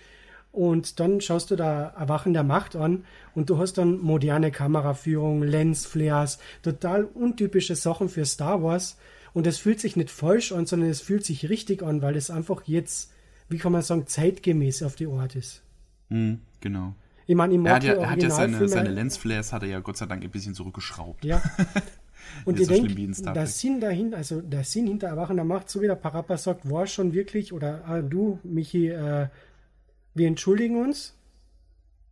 Und 0.58 0.98
dann 0.98 1.20
schaust 1.20 1.52
du 1.52 1.56
da 1.56 1.94
Erwachen 1.96 2.32
der 2.32 2.42
Macht 2.42 2.74
an 2.74 3.04
und 3.36 3.48
du 3.48 3.58
hast 3.58 3.74
dann 3.74 4.00
moderne 4.00 4.50
Kameraführung, 4.50 5.44
Lensflares, 5.44 6.40
total 6.64 7.04
untypische 7.04 7.76
Sachen 7.76 8.08
für 8.08 8.24
Star 8.24 8.60
Wars. 8.60 8.98
Und 9.32 9.46
es 9.46 9.58
fühlt 9.58 9.78
sich 9.78 9.94
nicht 9.94 10.10
falsch 10.10 10.50
an, 10.50 10.66
sondern 10.66 10.90
es 10.90 11.00
fühlt 11.00 11.24
sich 11.24 11.48
richtig 11.48 11.84
an, 11.84 12.02
weil 12.02 12.16
es 12.16 12.28
einfach 12.28 12.62
jetzt, 12.64 13.12
wie 13.48 13.58
kann 13.58 13.70
man 13.70 13.82
sagen, 13.82 14.08
zeitgemäß 14.08 14.82
auf 14.82 14.96
die 14.96 15.06
Art 15.06 15.36
ist. 15.36 15.62
Mhm, 16.08 16.40
genau. 16.60 16.96
Ich 17.28 17.36
meine, 17.36 17.54
im 17.54 17.64
er 17.64 17.76
hat 17.76 17.84
ja, 17.84 17.92
er 17.92 18.10
hat 18.10 18.20
ja 18.20 18.30
seine, 18.30 18.68
seine 18.68 18.90
Lensflares 18.90 19.52
hat 19.52 19.62
er 19.62 19.68
ja 19.68 19.78
Gott 19.78 19.96
sei 19.96 20.06
Dank 20.06 20.24
ein 20.24 20.30
bisschen 20.30 20.54
zurückgeschraubt. 20.54 21.24
Ja. 21.24 21.40
Und 22.44 22.58
ich 22.58 22.66
so 22.66 22.74
denke, 22.74 23.32
der 23.32 23.46
Sinn 23.46 23.80
dahinter, 23.80 24.16
also 24.16 24.40
der 24.40 24.64
Sinn 24.64 24.88
hinter 24.88 25.06
Erwachen 25.06 25.36
der 25.36 25.44
Macht, 25.44 25.70
so 25.70 25.80
wie 25.80 25.86
der 25.86 25.94
Parappa 25.94 26.36
sagt, 26.36 26.68
war 26.68 26.88
schon 26.88 27.12
wirklich, 27.12 27.52
oder 27.52 27.84
äh, 27.88 28.02
du, 28.02 28.40
Michi, 28.42 28.88
äh, 28.88 29.28
wir 30.18 30.26
entschuldigen 30.26 30.82
uns, 30.82 31.14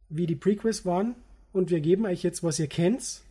wie 0.09 0.27
die 0.27 0.37
Prequels 0.37 0.87
waren, 0.87 1.15
und 1.57 1.71
wir 1.71 1.81
geben 1.81 2.05
euch 2.05 2.23
jetzt, 2.23 2.45
was 2.45 2.59
ihr 2.59 2.67
kennt. 2.67 3.23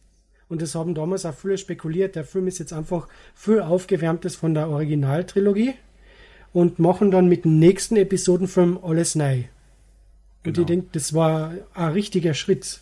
Und 0.50 0.62
das 0.62 0.76
haben 0.76 0.96
damals 0.96 1.26
auch 1.26 1.34
viele 1.34 1.58
spekuliert. 1.58 2.16
Der 2.16 2.24
Film 2.24 2.48
ist 2.48 2.60
jetzt 2.60 2.74
einfach 2.74 3.08
viel 3.36 3.62
aufgewärmtes 3.62 4.36
von 4.36 4.54
der 4.54 4.68
Originaltrilogie 4.70 5.76
und 6.52 6.80
machen 6.80 7.12
dann 7.12 7.28
mit 7.28 7.46
dem 7.46 7.60
nächsten 7.60 7.96
Episodenfilm 7.96 8.80
alles 8.82 9.16
neu. 9.16 9.44
Und 10.44 10.54
genau. 10.54 10.60
ich 10.62 10.66
denke, 10.66 10.88
das 10.92 11.14
war 11.14 11.54
ein 11.74 11.92
richtiger 11.92 12.34
Schritt. 12.34 12.80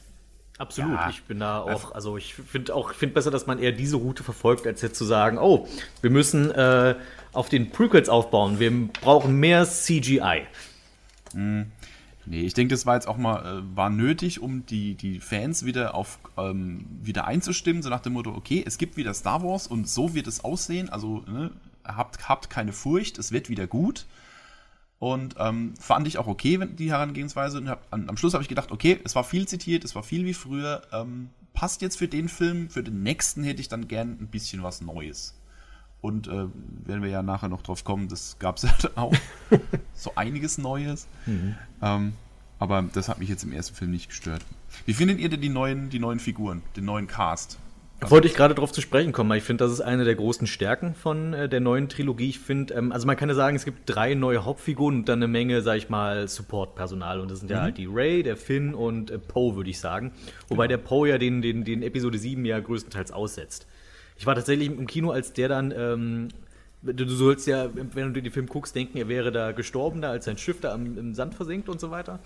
Absolut, 0.58 0.94
ja. 0.94 1.10
ich 1.10 1.24
bin 1.24 1.40
da 1.40 1.60
auch, 1.60 1.94
also 1.94 2.16
ich 2.16 2.36
finde 2.36 2.76
auch, 2.76 2.94
finde 2.94 3.16
besser, 3.16 3.32
dass 3.32 3.48
man 3.48 3.60
eher 3.60 3.72
diese 3.72 3.96
Route 3.96 4.24
verfolgt, 4.24 4.68
als 4.68 4.82
jetzt 4.82 4.98
zu 4.98 5.04
sagen, 5.04 5.38
oh, 5.38 5.68
wir 6.02 6.10
müssen 6.10 6.52
äh, 6.52 6.96
auf 7.32 7.50
den 7.50 7.72
Prequels 7.72 8.08
aufbauen, 8.08 8.60
wir 8.60 8.72
brauchen 9.02 9.40
mehr 9.40 9.66
CGI. 9.66 10.44
Mhm. 11.34 11.72
Nee, 12.26 12.42
ich 12.42 12.54
denke, 12.54 12.74
das 12.74 12.86
war 12.86 12.96
jetzt 12.96 13.08
auch 13.08 13.18
mal 13.18 13.60
äh, 13.60 13.76
war 13.76 13.90
nötig, 13.90 14.42
um 14.42 14.66
die, 14.66 14.96
die 14.96 15.20
Fans 15.20 15.66
wieder 15.66 15.94
auf 15.94 16.20
ähm, 16.38 16.86
wieder 17.02 17.26
einzustimmen, 17.26 17.84
so 17.84 17.90
nach 17.90 18.00
dem 18.00 18.14
Motto, 18.14 18.34
okay, 18.34 18.64
es 18.66 18.78
gibt 18.78 18.96
wieder 18.96 19.14
Star 19.14 19.44
Wars 19.44 19.68
und 19.68 19.90
so 19.90 20.14
wird 20.14 20.28
es 20.28 20.44
aussehen. 20.44 20.90
Also 20.90 21.24
ne, 21.28 21.52
habt, 21.84 22.30
habt 22.30 22.50
keine 22.50 22.72
Furcht, 22.74 23.18
es 23.18 23.32
wird 23.32 23.50
wieder 23.50 23.68
gut. 23.68 24.06
Und 25.00 25.36
ähm, 25.38 25.74
fand 25.78 26.08
ich 26.08 26.18
auch 26.18 26.28
okay, 26.28 26.62
wenn 26.62 26.78
die 26.78 26.92
Herangehensweise. 26.92 27.58
Und 27.58 27.68
hab, 27.68 27.86
an, 27.92 28.08
am 28.08 28.16
Schluss 28.16 28.34
habe 28.34 28.42
ich 28.42 28.48
gedacht, 28.48 28.72
okay, 28.72 29.00
es 29.04 29.16
war 29.16 29.26
viel 29.26 29.46
zitiert, 29.48 29.84
es 29.84 29.96
war 29.96 30.04
viel 30.04 30.26
wie 30.26 30.34
früher. 30.34 30.82
Ähm, 30.94 31.30
passt 31.54 31.82
jetzt 31.82 31.98
für 31.98 32.08
den 32.08 32.30
Film. 32.30 32.70
Für 32.70 32.84
den 32.84 33.04
nächsten 33.04 33.44
hätte 33.44 33.60
ich 33.60 33.68
dann 33.68 33.90
gern 33.90 34.18
ein 34.22 34.28
bisschen 34.28 34.64
was 34.64 34.80
Neues. 34.80 35.36
Und 36.04 36.28
äh, 36.28 36.32
werden 36.32 37.02
wir 37.02 37.10
ja 37.10 37.24
nachher 37.24 37.48
noch 37.48 37.62
drauf 37.62 37.86
kommen, 37.86 38.10
das 38.10 38.38
gab 38.38 38.58
es 38.58 38.64
ja 38.64 38.74
auch 38.96 39.16
so 39.94 40.12
einiges 40.16 40.58
Neues. 40.58 41.08
Mhm. 41.26 41.56
Ähm, 41.82 42.14
aber 42.60 42.84
das 42.94 43.08
hat 43.08 43.20
mich 43.20 43.30
jetzt 43.30 43.46
im 43.46 43.54
ersten 43.54 43.74
Film 43.74 43.92
nicht 43.92 44.10
gestört. 44.10 44.42
Wie 44.86 44.94
findet 44.94 45.20
ihr 45.20 45.30
denn 45.30 45.40
die 45.40 45.48
neuen, 45.48 45.90
die 45.90 46.00
neuen 46.00 46.20
Figuren, 46.20 46.62
den 46.76 46.84
neuen 46.84 47.08
Cast? 47.08 47.58
Da 48.04 48.12
wollte 48.12 48.28
ich 48.28 48.34
gerade 48.34 48.54
darauf 48.54 48.74
zu 48.74 48.82
sprechen 48.82 49.14
kommen, 49.14 49.30
weil 49.30 49.38
ich 49.38 49.46
finde, 49.46 49.64
das 49.64 49.72
ist 49.72 49.80
eine 49.80 50.04
der 50.04 50.16
großen 50.16 50.46
Stärken 50.46 50.94
von 50.94 51.34
äh, 51.34 51.48
der 51.48 51.62
neuen 51.62 51.88
Trilogie. 51.88 52.30
Ich 52.30 52.40
finde, 52.40 52.74
ähm, 52.74 52.92
also 52.92 53.08
man 53.08 53.16
kann 53.16 53.30
ja 53.30 53.36
sagen, 53.36 53.56
es 53.56 53.64
gibt 53.64 53.84
drei 53.86 54.14
neue 54.14 54.44
Hauptfiguren 54.44 54.98
und 54.98 55.10
dann 55.10 55.20
eine 55.20 55.30
Menge, 55.30 55.62
sag 55.62 55.78
ich 55.78 55.88
mal, 55.88 56.28
Support-Personal. 56.28 57.22
Und 57.22 57.32
das 57.32 57.40
sind 57.40 57.50
ja 57.50 57.60
mhm. 57.60 57.62
halt 57.62 57.78
die 57.78 57.88
Ray, 57.90 58.22
der 58.22 58.36
Finn 58.36 58.74
und 58.74 59.10
äh, 59.10 59.20
Poe, 59.20 59.56
würde 59.56 59.70
ich 59.70 59.80
sagen. 59.80 60.12
Wobei 60.50 60.68
genau. 60.68 60.80
der 60.80 60.86
Poe 60.86 61.08
ja 61.08 61.18
den, 61.18 61.42
den, 61.42 61.64
den 61.64 61.82
Episode 61.82 62.18
7 62.18 62.44
ja 62.44 62.60
größtenteils 62.60 63.14
aussetzt. 63.14 63.68
Ich 64.24 64.28
war 64.28 64.36
tatsächlich 64.36 64.70
im 64.70 64.88
Kino, 64.88 65.12
als 65.12 65.34
der 65.34 65.50
dann. 65.50 65.74
Ähm, 65.76 66.30
du, 66.82 67.06
sollst 67.10 67.46
ja, 67.46 67.70
wenn 67.74 68.14
du 68.14 68.22
den 68.22 68.32
Film 68.32 68.48
guckst, 68.48 68.74
denken, 68.74 68.98
er 68.98 69.10
wäre 69.10 69.34
da 69.34 69.52
gestorben, 69.52 70.02
da 70.02 70.12
als 70.12 70.24
sein 70.24 70.38
Schiff 70.38 70.62
da 70.62 70.72
am, 70.72 70.98
im 70.98 71.14
Sand 71.14 71.36
versinkt 71.36 71.68
und 71.68 71.82
so 71.82 71.92
weiter. 71.92 72.20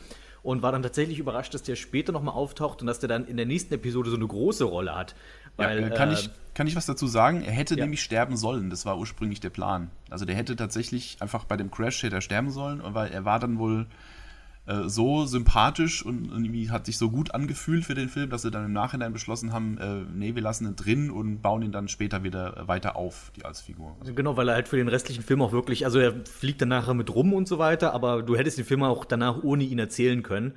Und 0.43 0.61
war 0.61 0.71
dann 0.71 0.83
tatsächlich 0.83 1.17
überrascht, 1.17 1.55
dass 1.55 1.63
der 1.63 1.75
später 1.75 2.11
nochmal 2.11 2.35
auftaucht 2.35 2.81
und 2.81 2.87
dass 2.87 2.99
der 2.99 3.09
dann 3.09 3.25
in 3.25 3.35
der 3.35 3.47
nächsten 3.47 3.73
Episode 3.73 4.11
so 4.11 4.15
eine 4.15 4.27
große 4.27 4.63
Rolle 4.63 4.95
hat. 4.95 5.15
Weil, 5.55 5.81
ja, 5.81 5.89
kann, 5.89 6.11
äh, 6.11 6.13
ich, 6.13 6.29
kann 6.53 6.67
ich 6.67 6.75
was 6.75 6.85
dazu 6.85 7.07
sagen? 7.07 7.41
Er 7.41 7.51
hätte 7.51 7.73
ja. 7.73 7.85
nämlich 7.85 8.03
sterben 8.03 8.37
sollen. 8.37 8.69
Das 8.69 8.85
war 8.85 8.99
ursprünglich 8.99 9.39
der 9.39 9.49
Plan. 9.49 9.89
Also 10.11 10.25
der 10.25 10.35
hätte 10.35 10.55
tatsächlich 10.55 11.17
einfach 11.19 11.45
bei 11.45 11.57
dem 11.57 11.71
Crash 11.71 12.03
hätte 12.03 12.17
er 12.17 12.21
sterben 12.21 12.51
sollen, 12.51 12.83
weil 12.83 13.11
er 13.11 13.25
war 13.25 13.39
dann 13.39 13.57
wohl 13.57 13.87
äh, 14.67 14.89
so 14.89 15.25
sympathisch 15.25 16.05
und, 16.05 16.29
und, 16.29 16.43
irgendwie 16.43 16.69
hat 16.69 16.85
sich 16.85 16.97
so 16.97 17.09
gut 17.09 17.33
angefühlt 17.33 17.85
für 17.85 17.95
den 17.95 18.09
Film, 18.09 18.29
dass 18.29 18.41
sie 18.41 18.51
dann 18.51 18.65
im 18.65 18.73
Nachhinein 18.73 19.13
beschlossen 19.13 19.53
haben, 19.53 19.77
äh, 19.77 20.03
nee, 20.13 20.35
wir 20.35 20.41
lassen 20.41 20.67
ihn 20.67 20.75
drin 20.75 21.09
und 21.09 21.41
bauen 21.41 21.61
ihn 21.61 21.71
dann 21.71 21.87
später 21.87 22.23
wieder 22.23 22.67
weiter 22.67 22.97
auf, 22.97 23.31
die 23.37 23.45
als 23.45 23.61
Figur. 23.61 23.95
Also 24.01 24.13
genau, 24.13 24.35
weil 24.35 24.49
er 24.49 24.55
halt 24.55 24.67
für 24.67 24.75
den 24.75 24.89
restlichen 24.89 25.23
Film 25.23 25.41
auch 25.41 25.53
wirklich, 25.53 25.85
also 25.85 25.99
er 25.99 26.13
fliegt 26.25 26.61
dann 26.61 26.69
nachher 26.69 26.93
mit 26.93 27.13
rum 27.15 27.33
und 27.33 27.47
so 27.47 27.59
weiter, 27.59 27.93
aber 27.93 28.21
du 28.21 28.35
hättest 28.35 28.57
den 28.57 28.65
Film 28.65 28.83
auch 28.83 29.05
danach 29.05 29.41
ohne 29.41 29.63
ihn 29.63 29.79
erzählen 29.79 30.21
können. 30.21 30.53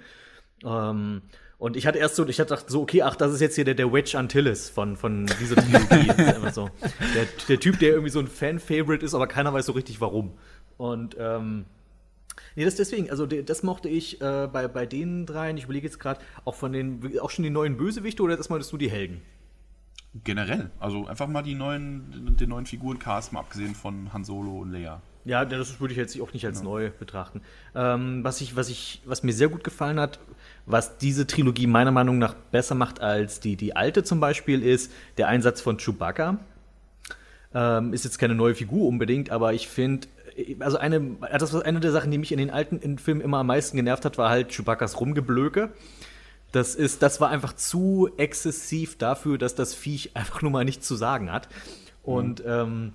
Ähm, 0.64 1.22
und 1.58 1.76
ich 1.76 1.86
hatte 1.86 1.98
erst 1.98 2.16
so, 2.16 2.26
ich 2.26 2.40
hatte 2.40 2.54
gedacht 2.54 2.70
so, 2.70 2.82
okay, 2.82 3.02
ach, 3.02 3.14
das 3.14 3.32
ist 3.32 3.40
jetzt 3.40 3.54
hier 3.54 3.64
der, 3.64 3.74
der 3.74 3.92
Wedge 3.92 4.18
Antilles 4.18 4.70
von, 4.70 4.96
von 4.96 5.26
dieser 5.40 5.56
Trilogie. 5.56 6.10
so. 6.52 6.68
der, 7.14 7.26
der 7.48 7.60
Typ, 7.60 7.78
der 7.78 7.90
irgendwie 7.90 8.10
so 8.10 8.18
ein 8.18 8.26
Fan-Favorite 8.26 9.04
ist, 9.04 9.14
aber 9.14 9.26
keiner 9.26 9.52
weiß 9.52 9.66
so 9.66 9.72
richtig 9.72 10.00
warum. 10.00 10.32
Und 10.78 11.16
ähm, 11.20 11.66
Nee, 12.56 12.64
das 12.64 12.76
deswegen, 12.76 13.10
also 13.10 13.26
das 13.26 13.62
mochte 13.62 13.88
ich 13.88 14.20
äh, 14.20 14.48
bei, 14.52 14.68
bei 14.68 14.86
den 14.86 15.26
dreien, 15.26 15.56
ich 15.56 15.64
überlege 15.64 15.86
jetzt 15.86 16.00
gerade, 16.00 16.20
auch 16.44 16.54
von 16.54 16.72
den, 16.72 17.18
auch 17.20 17.30
schon 17.30 17.42
die 17.42 17.50
neuen 17.50 17.76
Bösewichte 17.76 18.22
oder 18.22 18.36
erstmal 18.36 18.60
nur 18.60 18.78
die 18.78 18.90
Helden? 18.90 19.22
Generell, 20.24 20.70
also 20.80 21.06
einfach 21.06 21.28
mal 21.28 21.42
die 21.42 21.54
neuen, 21.54 22.36
den 22.36 22.48
neuen 22.48 22.66
Figurencast, 22.66 23.32
mal 23.32 23.40
abgesehen 23.40 23.76
von 23.76 24.12
Han 24.12 24.24
Solo 24.24 24.58
und 24.58 24.72
Leia. 24.72 25.00
Ja, 25.24 25.44
das 25.44 25.80
würde 25.80 25.92
ich 25.92 25.98
jetzt 25.98 26.20
auch 26.20 26.32
nicht 26.32 26.46
als 26.46 26.58
ja. 26.58 26.64
neu 26.64 26.90
betrachten. 26.90 27.42
Ähm, 27.74 28.24
was, 28.24 28.40
ich, 28.40 28.56
was, 28.56 28.68
ich, 28.70 29.02
was 29.04 29.22
mir 29.22 29.32
sehr 29.32 29.48
gut 29.48 29.62
gefallen 29.62 30.00
hat, 30.00 30.18
was 30.66 30.98
diese 30.98 31.26
Trilogie 31.26 31.66
meiner 31.66 31.92
Meinung 31.92 32.18
nach 32.18 32.34
besser 32.34 32.74
macht 32.74 33.00
als 33.00 33.40
die, 33.40 33.56
die 33.56 33.76
alte 33.76 34.02
zum 34.02 34.18
Beispiel, 34.18 34.62
ist 34.62 34.90
der 35.18 35.28
Einsatz 35.28 35.60
von 35.60 35.76
Chewbacca. 35.76 36.38
Ähm, 37.52 37.92
ist 37.92 38.04
jetzt 38.04 38.18
keine 38.18 38.34
neue 38.34 38.54
Figur 38.54 38.86
unbedingt, 38.86 39.30
aber 39.30 39.52
ich 39.52 39.68
finde, 39.68 40.06
also 40.60 40.78
eine, 40.78 41.16
das 41.38 41.52
war 41.52 41.64
eine 41.64 41.80
der 41.80 41.92
Sachen, 41.92 42.10
die 42.10 42.18
mich 42.18 42.32
in 42.32 42.38
den 42.38 42.50
alten 42.50 42.98
Filmen 42.98 43.20
immer 43.20 43.38
am 43.38 43.46
meisten 43.46 43.76
genervt 43.76 44.04
hat, 44.04 44.18
war 44.18 44.30
halt 44.30 44.52
Chewbaccas 44.52 45.00
Rumgeblöke. 45.00 45.70
Das 46.52 46.74
ist, 46.74 47.02
das 47.02 47.20
war 47.20 47.30
einfach 47.30 47.54
zu 47.54 48.10
exzessiv 48.16 48.98
dafür, 48.98 49.38
dass 49.38 49.54
das 49.54 49.74
Viech 49.74 50.10
einfach 50.14 50.42
nur 50.42 50.50
mal 50.50 50.64
nichts 50.64 50.86
zu 50.86 50.96
sagen 50.96 51.30
hat. 51.30 51.48
Und 52.02 52.40
mhm. 52.40 52.50
ähm, 52.50 52.92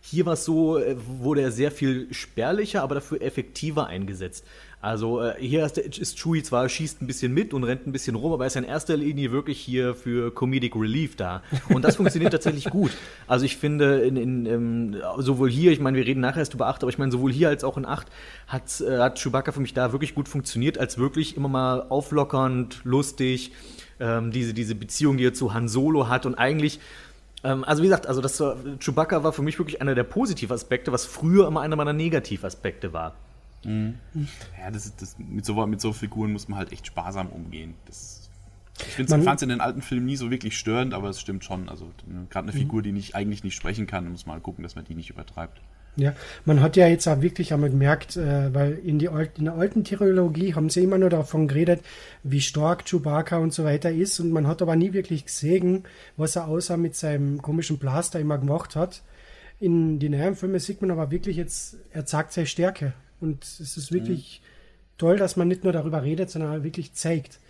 hier 0.00 0.26
war 0.26 0.34
es 0.34 0.44
so, 0.44 0.78
äh, 0.78 0.96
wurde 0.98 1.42
er 1.42 1.50
sehr 1.50 1.70
viel 1.70 2.12
spärlicher, 2.12 2.82
aber 2.82 2.96
dafür 2.96 3.20
effektiver 3.20 3.86
eingesetzt. 3.86 4.44
Also 4.80 5.20
äh, 5.20 5.34
hier 5.40 5.64
ist, 5.64 5.76
ist 5.76 6.18
Chewie 6.18 6.42
zwar 6.42 6.68
schießt 6.68 7.02
ein 7.02 7.08
bisschen 7.08 7.34
mit 7.34 7.52
und 7.52 7.64
rennt 7.64 7.86
ein 7.86 7.92
bisschen 7.92 8.14
rum, 8.14 8.32
aber 8.32 8.44
er 8.44 8.46
ist 8.46 8.56
in 8.56 8.64
erster 8.64 8.96
Linie 8.96 9.32
wirklich 9.32 9.58
hier 9.58 9.94
für 9.94 10.32
Comedic 10.32 10.76
Relief 10.76 11.16
da. 11.16 11.42
Und 11.68 11.82
das 11.82 11.96
funktioniert 11.96 12.32
tatsächlich 12.32 12.64
gut. 12.70 12.92
Also 13.26 13.44
ich 13.44 13.56
finde, 13.56 14.02
in, 14.02 14.16
in, 14.16 14.46
in, 14.46 14.96
sowohl 15.18 15.50
hier, 15.50 15.72
ich 15.72 15.80
meine, 15.80 15.96
wir 15.96 16.06
reden 16.06 16.20
nachher 16.20 16.38
erst 16.38 16.54
über 16.54 16.68
8, 16.68 16.82
aber 16.82 16.90
ich 16.90 16.98
meine, 16.98 17.10
sowohl 17.10 17.32
hier 17.32 17.48
als 17.48 17.64
auch 17.64 17.76
in 17.76 17.86
8 17.86 18.06
hat, 18.46 18.80
äh, 18.80 18.98
hat 18.98 19.18
Chewbacca 19.18 19.50
für 19.50 19.60
mich 19.60 19.74
da 19.74 19.90
wirklich 19.90 20.14
gut 20.14 20.28
funktioniert, 20.28 20.78
als 20.78 20.96
wirklich 20.96 21.36
immer 21.36 21.48
mal 21.48 21.86
auflockernd, 21.88 22.80
lustig, 22.84 23.52
ähm, 23.98 24.30
diese, 24.30 24.54
diese 24.54 24.76
Beziehung, 24.76 25.16
die 25.16 25.26
er 25.26 25.34
zu 25.34 25.54
Han 25.54 25.68
Solo 25.68 26.08
hat 26.08 26.24
und 26.24 26.36
eigentlich 26.36 26.78
ähm, 27.44 27.62
also 27.64 27.82
wie 27.82 27.86
gesagt, 27.86 28.08
also 28.08 28.20
das 28.20 28.40
war, 28.40 28.56
Chewbacca 28.80 29.22
war 29.22 29.32
für 29.32 29.42
mich 29.42 29.58
wirklich 29.58 29.80
einer 29.80 29.94
der 29.94 30.02
positiven 30.02 30.54
Aspekte, 30.54 30.90
was 30.90 31.04
früher 31.04 31.46
immer 31.46 31.60
einer 31.60 31.76
meiner 31.76 31.92
Negativaspekte 31.92 32.92
war. 32.92 33.14
Mhm. 33.64 33.94
Ja, 34.58 34.70
das, 34.70 34.94
das, 34.96 35.16
mit, 35.18 35.44
so, 35.44 35.66
mit 35.66 35.80
so 35.80 35.92
Figuren 35.92 36.32
muss 36.32 36.48
man 36.48 36.58
halt 36.58 36.72
echt 36.72 36.86
sparsam 36.86 37.28
umgehen. 37.28 37.74
Das, 37.86 38.30
ich 38.78 39.08
fand 39.08 39.28
es 39.36 39.42
in 39.42 39.48
den 39.48 39.60
alten 39.60 39.82
Filmen 39.82 40.06
nie 40.06 40.16
so 40.16 40.30
wirklich 40.30 40.56
störend, 40.56 40.94
aber 40.94 41.08
es 41.08 41.20
stimmt 41.20 41.44
schon. 41.44 41.68
Also 41.68 41.90
gerade 42.30 42.48
eine 42.48 42.56
mhm. 42.56 42.62
Figur, 42.62 42.82
die 42.82 42.92
nicht, 42.92 43.14
eigentlich 43.14 43.44
nicht 43.44 43.56
sprechen 43.56 43.86
kann, 43.86 44.10
muss 44.10 44.26
man 44.26 44.34
halt 44.34 44.44
gucken, 44.44 44.62
dass 44.62 44.76
man 44.76 44.84
die 44.84 44.94
nicht 44.94 45.10
übertreibt. 45.10 45.60
Ja, 45.96 46.14
man 46.44 46.62
hat 46.62 46.76
ja 46.76 46.86
jetzt 46.86 47.08
auch 47.08 47.22
wirklich 47.22 47.52
einmal 47.52 47.70
gemerkt, 47.70 48.16
äh, 48.16 48.54
weil 48.54 48.74
in, 48.74 49.00
die, 49.00 49.08
in 49.36 49.46
der 49.46 49.54
alten 49.54 49.82
Trilogie 49.82 50.54
haben 50.54 50.70
sie 50.70 50.84
immer 50.84 50.96
nur 50.96 51.10
davon 51.10 51.48
geredet, 51.48 51.80
wie 52.22 52.40
stark 52.40 52.84
Chewbacca 52.84 53.38
und 53.38 53.52
so 53.52 53.64
weiter 53.64 53.90
ist 53.90 54.20
und 54.20 54.30
man 54.30 54.46
hat 54.46 54.62
aber 54.62 54.76
nie 54.76 54.92
wirklich 54.92 55.24
gesehen, 55.26 55.82
was 56.16 56.36
er 56.36 56.46
außer 56.46 56.76
mit 56.76 56.94
seinem 56.94 57.42
komischen 57.42 57.78
Blaster 57.78 58.20
immer 58.20 58.38
gemacht 58.38 58.76
hat. 58.76 59.02
In 59.58 59.98
den 59.98 60.12
neuen 60.12 60.36
Filmen 60.36 60.60
sieht 60.60 60.82
man 60.82 60.92
aber 60.92 61.10
wirklich 61.10 61.36
jetzt, 61.36 61.78
er 61.92 62.06
zeigt 62.06 62.32
seine 62.32 62.46
Stärke 62.46 62.92
und 63.20 63.44
es 63.44 63.76
ist 63.76 63.92
wirklich 63.92 64.40
mhm. 64.42 64.98
toll, 64.98 65.16
dass 65.16 65.36
man 65.36 65.48
nicht 65.48 65.64
nur 65.64 65.72
darüber 65.72 66.02
redet, 66.02 66.30
sondern 66.30 66.64
wirklich 66.64 66.94
zeigt. 66.94 67.40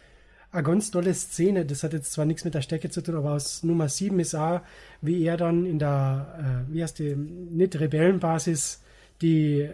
Eine 0.50 0.62
ganz 0.62 0.90
tolle 0.90 1.12
Szene, 1.12 1.66
das 1.66 1.82
hat 1.82 1.92
jetzt 1.92 2.12
zwar 2.12 2.24
nichts 2.24 2.44
mit 2.44 2.54
der 2.54 2.62
Stärke 2.62 2.88
zu 2.88 3.02
tun, 3.02 3.16
aber 3.16 3.32
aus 3.32 3.62
Nummer 3.62 3.88
7 3.88 4.18
ist 4.18 4.34
auch, 4.34 4.62
wie 5.02 5.22
er 5.24 5.36
dann 5.36 5.66
in 5.66 5.78
der, 5.78 6.64
äh, 6.68 6.72
wie 6.72 6.82
heißt 6.82 6.98
die, 6.98 7.14
nicht 7.14 7.78
Rebellenbasis, 7.78 8.82
die, 9.20 9.68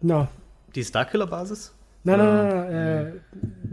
na. 0.00 0.28
Die 0.74 0.84
Starkiller-Basis? 0.84 1.74
Nein, 2.04 2.18
nein, 2.18 2.48
nein, 2.48 2.72
nein 2.72 3.06
äh, 3.06 3.12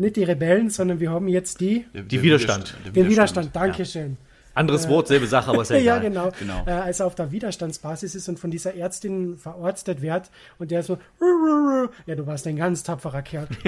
nicht 0.01 0.15
die 0.15 0.23
Rebellen, 0.23 0.69
sondern 0.69 0.99
wir 0.99 1.11
haben 1.11 1.27
jetzt 1.27 1.61
die. 1.61 1.85
Die 1.93 2.21
Widerstand. 2.21 2.75
Den 2.85 2.95
Widerstand, 2.95 3.09
Widerstand 3.09 3.55
Dankeschön. 3.55 4.11
Ja. 4.11 4.17
Anderes 4.57 4.85
äh, 4.85 4.89
Wort, 4.89 5.07
selbe 5.07 5.27
Sache, 5.27 5.51
aber 5.51 5.65
sehr 5.65 5.81
Ja, 5.81 5.97
genau. 5.99 6.31
genau. 6.37 6.63
Äh, 6.65 6.71
als 6.71 6.99
er 6.99 7.05
auf 7.05 7.15
der 7.15 7.31
Widerstandsbasis 7.31 8.15
ist 8.15 8.27
und 8.27 8.39
von 8.39 8.51
dieser 8.51 8.75
Ärztin 8.75 9.37
verarztet 9.37 10.01
wird 10.01 10.29
und 10.57 10.71
der 10.71 10.83
so, 10.83 10.97
ja, 12.05 12.15
du 12.15 12.25
warst 12.25 12.47
ein 12.47 12.55
ganz 12.55 12.83
tapferer 12.83 13.21
Kerl. 13.21 13.47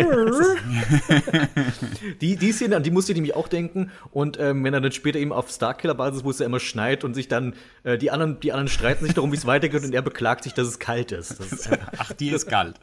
die, 2.22 2.36
die 2.36 2.52
Szene, 2.52 2.76
an 2.76 2.84
die 2.84 2.92
musste 2.92 3.12
ich 3.12 3.16
nämlich 3.16 3.36
auch 3.36 3.48
denken. 3.48 3.92
Und 4.12 4.40
ähm, 4.40 4.64
wenn 4.64 4.74
er 4.74 4.82
dann 4.82 4.92
später 4.92 5.20
eben 5.20 5.32
auf 5.32 5.50
Starkiller-Basis, 5.50 6.24
wo 6.24 6.32
es 6.32 6.40
ja 6.40 6.46
immer 6.46 6.60
schneit 6.60 7.04
und 7.04 7.14
sich 7.14 7.28
dann, 7.28 7.54
äh, 7.84 7.98
die, 7.98 8.12
anderen, 8.12 8.40
die 8.40 8.52
anderen 8.52 8.68
streiten 8.68 9.06
sich 9.06 9.14
darum, 9.14 9.32
wie 9.32 9.38
es 9.38 9.46
weitergeht 9.46 9.84
und 9.84 9.94
er 9.94 10.02
beklagt 10.02 10.44
sich, 10.44 10.54
dass 10.54 10.68
es 10.68 10.80
kalt 10.80 11.12
ist. 11.12 11.40
ist 11.40 11.68
äh, 11.68 11.78
Ach, 11.98 12.14
die 12.14 12.30
ist 12.30 12.48
kalt. 12.48 12.80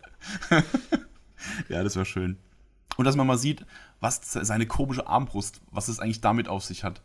ja, 1.69 1.83
das 1.83 1.97
war 1.97 2.05
schön. 2.05 2.39
Und 2.97 3.05
dass 3.05 3.17
man 3.17 3.27
mal 3.27 3.39
sieht, 3.39 3.67
was 4.01 4.21
seine 4.33 4.67
komische 4.67 5.07
Armbrust, 5.07 5.61
was 5.71 5.89
es 5.89 6.01
eigentlich 6.01 6.21
damit 6.21 6.49
auf 6.49 6.65
sich 6.65 6.85
hat. 6.85 7.03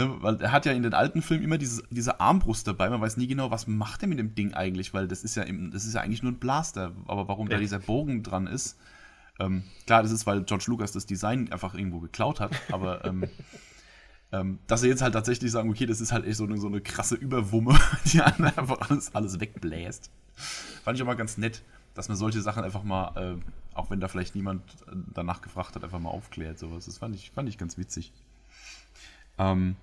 Ne, 0.00 0.22
weil 0.22 0.40
er 0.40 0.50
hat 0.50 0.64
ja 0.64 0.72
in 0.72 0.82
den 0.82 0.94
alten 0.94 1.20
Filmen 1.20 1.44
immer 1.44 1.58
dieses, 1.58 1.82
diese 1.90 2.20
Armbrust 2.20 2.66
dabei. 2.66 2.88
Man 2.88 3.02
weiß 3.02 3.18
nie 3.18 3.26
genau, 3.26 3.50
was 3.50 3.66
macht 3.66 4.00
er 4.00 4.08
mit 4.08 4.18
dem 4.18 4.34
Ding 4.34 4.54
eigentlich, 4.54 4.94
weil 4.94 5.06
das 5.06 5.22
ist 5.24 5.34
ja, 5.34 5.42
im, 5.42 5.70
das 5.72 5.84
ist 5.84 5.92
ja 5.92 6.00
eigentlich 6.00 6.22
nur 6.22 6.32
ein 6.32 6.38
Blaster. 6.38 6.92
Aber 7.06 7.28
warum 7.28 7.48
ja. 7.48 7.56
da 7.56 7.60
dieser 7.60 7.80
Bogen 7.80 8.22
dran 8.22 8.46
ist, 8.46 8.78
ähm, 9.38 9.62
klar, 9.86 10.02
das 10.02 10.10
ist, 10.10 10.26
weil 10.26 10.44
George 10.44 10.64
Lucas 10.68 10.92
das 10.92 11.04
Design 11.04 11.52
einfach 11.52 11.74
irgendwo 11.74 12.00
geklaut 12.00 12.40
hat. 12.40 12.52
Aber 12.72 13.04
ähm, 13.04 13.28
ähm, 14.32 14.58
dass 14.68 14.80
sie 14.80 14.88
jetzt 14.88 15.02
halt 15.02 15.12
tatsächlich 15.12 15.50
sagen, 15.50 15.68
okay, 15.68 15.84
das 15.84 16.00
ist 16.00 16.12
halt 16.12 16.24
echt 16.24 16.38
so 16.38 16.44
eine, 16.44 16.56
so 16.56 16.68
eine 16.68 16.80
krasse 16.80 17.16
Überwumme, 17.16 17.78
die 18.06 18.22
einfach 18.22 18.80
alles, 18.88 19.14
alles 19.14 19.38
wegbläst. 19.38 20.10
Fand 20.82 20.96
ich 20.96 21.02
aber 21.02 21.14
ganz 21.14 21.36
nett, 21.36 21.62
dass 21.92 22.08
man 22.08 22.16
solche 22.16 22.40
Sachen 22.40 22.64
einfach 22.64 22.84
mal, 22.84 23.36
äh, 23.36 23.76
auch 23.76 23.90
wenn 23.90 24.00
da 24.00 24.08
vielleicht 24.08 24.34
niemand 24.34 24.62
äh, 24.86 24.96
danach 25.12 25.42
gefragt 25.42 25.74
hat, 25.74 25.84
einfach 25.84 25.98
mal 25.98 26.08
aufklärt. 26.08 26.58
Sowas. 26.58 26.86
Das 26.86 26.96
fand 26.96 27.14
ich, 27.14 27.32
fand 27.32 27.50
ich 27.50 27.58
ganz 27.58 27.76
witzig. 27.76 28.14
Ähm, 29.36 29.76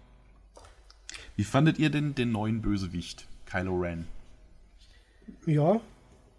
wie 1.38 1.44
fandet 1.44 1.78
ihr 1.78 1.92
denn 1.92 2.16
den 2.16 2.32
neuen 2.32 2.62
Bösewicht, 2.62 3.28
Kylo 3.46 3.78
Ren? 3.78 4.08
Ja, 5.46 5.80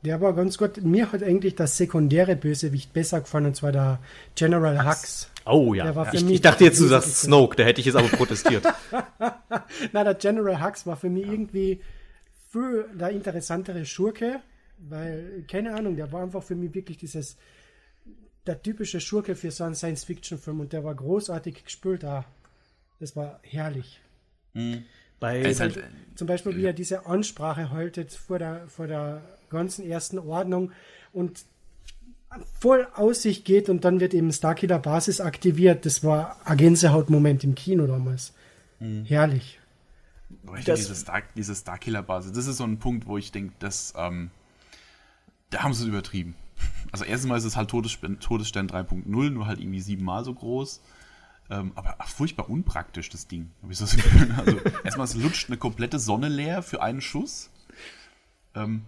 Der 0.02 0.20
war 0.20 0.32
ganz 0.32 0.58
gut. 0.58 0.82
Mir 0.82 1.10
hat 1.12 1.22
eigentlich 1.22 1.54
das 1.54 1.76
sekundäre 1.76 2.36
Bösewicht 2.36 2.92
besser 2.92 3.20
gefallen, 3.20 3.46
und 3.46 3.56
zwar 3.56 3.72
der 3.72 4.00
General 4.34 4.84
Hux. 4.84 5.30
Oh 5.44 5.72
ja, 5.72 5.90
ja 5.90 6.12
ich, 6.12 6.28
ich, 6.28 6.40
dachte 6.40 6.64
jetzt, 6.64 6.80
du 6.80 6.86
sagst 6.86 7.22
Snoke, 7.22 7.56
da 7.56 7.62
hätte 7.62 7.80
ich 7.80 7.86
jetzt 7.86 7.96
aber 7.96 8.08
protestiert. 8.08 8.66
Na, 9.92 10.04
der 10.04 10.14
General 10.14 10.62
Hux 10.62 10.86
war 10.86 10.96
für 10.96 11.08
mich 11.08 11.26
irgendwie 11.26 11.80
für 12.50 12.88
der 12.94 13.10
interessantere 13.10 13.84
Schurke, 13.86 14.40
weil, 14.78 15.44
keine 15.48 15.74
Ahnung, 15.74 15.96
der 15.96 16.10
war 16.10 16.22
einfach 16.22 16.42
für 16.42 16.56
mich 16.56 16.74
wirklich 16.74 16.98
dieses, 16.98 17.36
der 18.46 18.62
typische 18.62 19.00
Schurke 19.00 19.36
für 19.36 19.50
so 19.52 19.62
einen 19.62 19.74
Science-Fiction-Film 19.74 20.60
und 20.60 20.72
der 20.72 20.82
war 20.82 20.94
großartig 20.94 21.64
gespielt 21.64 22.02
da. 22.02 22.24
Das 22.98 23.14
war 23.14 23.38
herrlich. 23.42 24.00
Mhm. 24.54 24.84
Bei, 25.20 25.52
zum, 25.52 25.60
halt, 25.60 25.82
zum 26.14 26.26
Beispiel, 26.26 26.56
wie 26.56 26.64
er 26.64 26.72
diese 26.72 27.06
Ansprache 27.06 27.70
haltet 27.70 28.12
vor 28.12 28.38
der, 28.38 28.68
vor 28.68 28.86
der 28.86 29.22
ganzen 29.50 29.88
ersten 29.88 30.18
Ordnung 30.18 30.70
und 31.12 31.44
voll 32.60 32.86
aus 32.94 33.22
sich 33.22 33.44
geht 33.44 33.68
und 33.68 33.84
dann 33.84 34.00
wird 34.00 34.14
eben 34.14 34.32
Starkiller 34.32 34.78
Basis 34.78 35.20
aktiviert. 35.20 35.86
Das 35.86 36.04
war 36.04 36.36
ein 36.44 36.56
Gänsehautmoment 36.56 37.42
im 37.44 37.54
Kino 37.54 37.86
damals. 37.86 38.32
Mhm. 38.80 39.04
Herrlich. 39.04 39.58
Das, 40.64 40.80
diese, 40.80 40.94
Star, 40.94 41.22
diese 41.34 41.54
Starkiller 41.54 42.02
Basis, 42.02 42.32
das 42.32 42.46
ist 42.46 42.58
so 42.58 42.64
ein 42.64 42.78
Punkt, 42.78 43.06
wo 43.06 43.16
ich 43.16 43.32
denke, 43.32 43.54
dass 43.58 43.94
ähm, 43.96 44.30
da 45.50 45.62
haben 45.62 45.74
sie 45.74 45.84
es 45.84 45.88
übertrieben. 45.88 46.34
Also 46.90 47.04
erstmal 47.04 47.36
ist 47.36 47.44
es 47.44 47.54
halt 47.54 47.68
Todesstern, 47.68 48.18
Todesstern 48.18 48.66
3.0, 48.66 49.04
nur 49.04 49.46
halt 49.46 49.60
irgendwie 49.60 49.80
siebenmal 49.80 50.24
so 50.24 50.32
groß. 50.32 50.80
Ähm, 51.50 51.72
aber 51.74 51.96
ach, 51.98 52.08
furchtbar 52.08 52.50
unpraktisch, 52.50 53.08
das 53.08 53.26
Ding. 53.26 53.50
also 54.36 54.58
erstmal, 54.84 55.04
es 55.04 55.14
lutscht 55.14 55.48
eine 55.48 55.56
komplette 55.56 55.98
Sonne 55.98 56.28
leer 56.28 56.62
für 56.62 56.82
einen 56.82 57.00
Schuss. 57.00 57.50
Ähm, 58.54 58.82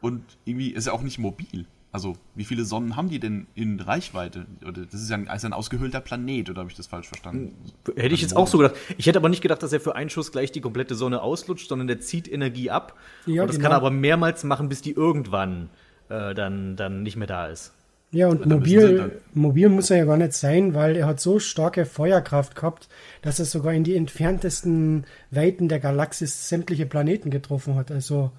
und 0.00 0.24
irgendwie 0.44 0.70
ist 0.70 0.86
er 0.86 0.94
auch 0.94 1.02
nicht 1.02 1.18
mobil. 1.18 1.66
Also, 1.92 2.16
wie 2.36 2.44
viele 2.44 2.64
Sonnen 2.64 2.94
haben 2.94 3.08
die 3.08 3.18
denn 3.18 3.48
in 3.56 3.80
Reichweite? 3.80 4.46
Oder 4.64 4.86
das 4.86 5.00
ist 5.00 5.10
ja 5.10 5.16
ein, 5.16 5.26
also 5.26 5.48
ein 5.48 5.52
ausgehöhlter 5.52 6.00
Planet, 6.00 6.48
oder 6.48 6.60
habe 6.60 6.70
ich 6.70 6.76
das 6.76 6.86
falsch 6.86 7.08
verstanden? 7.08 7.52
Hätte 7.96 8.14
ich 8.14 8.22
jetzt 8.22 8.36
auch 8.36 8.46
so 8.46 8.58
gedacht. 8.58 8.76
Ich 8.96 9.06
hätte 9.06 9.18
aber 9.18 9.28
nicht 9.28 9.40
gedacht, 9.40 9.60
dass 9.62 9.72
er 9.72 9.80
für 9.80 9.96
einen 9.96 10.08
Schuss 10.08 10.30
gleich 10.30 10.52
die 10.52 10.60
komplette 10.60 10.94
Sonne 10.94 11.20
auslutscht, 11.20 11.68
sondern 11.68 11.88
der 11.88 12.00
zieht 12.00 12.30
Energie 12.30 12.70
ab. 12.70 12.96
Ja, 13.26 13.42
und 13.42 13.48
das 13.48 13.56
genau. 13.56 13.70
kann 13.70 13.72
er 13.72 13.76
aber 13.78 13.90
mehrmals 13.90 14.44
machen, 14.44 14.68
bis 14.68 14.82
die 14.82 14.92
irgendwann 14.92 15.68
äh, 16.08 16.32
dann, 16.32 16.76
dann 16.76 17.02
nicht 17.02 17.16
mehr 17.16 17.26
da 17.26 17.48
ist. 17.48 17.72
Ja, 18.12 18.26
und 18.26 18.44
mobil, 18.44 19.20
mobil 19.34 19.68
muss 19.68 19.90
er 19.90 19.98
ja 19.98 20.04
gar 20.04 20.16
nicht 20.16 20.32
sein, 20.32 20.74
weil 20.74 20.96
er 20.96 21.06
hat 21.06 21.20
so 21.20 21.38
starke 21.38 21.86
Feuerkraft 21.86 22.56
gehabt, 22.56 22.88
dass 23.22 23.38
er 23.38 23.44
sogar 23.44 23.72
in 23.72 23.84
die 23.84 23.94
entferntesten 23.94 25.04
Weiten 25.30 25.68
der 25.68 25.78
Galaxis 25.78 26.48
sämtliche 26.48 26.86
Planeten 26.86 27.30
getroffen 27.30 27.76
hat. 27.76 27.92
Also 27.92 28.32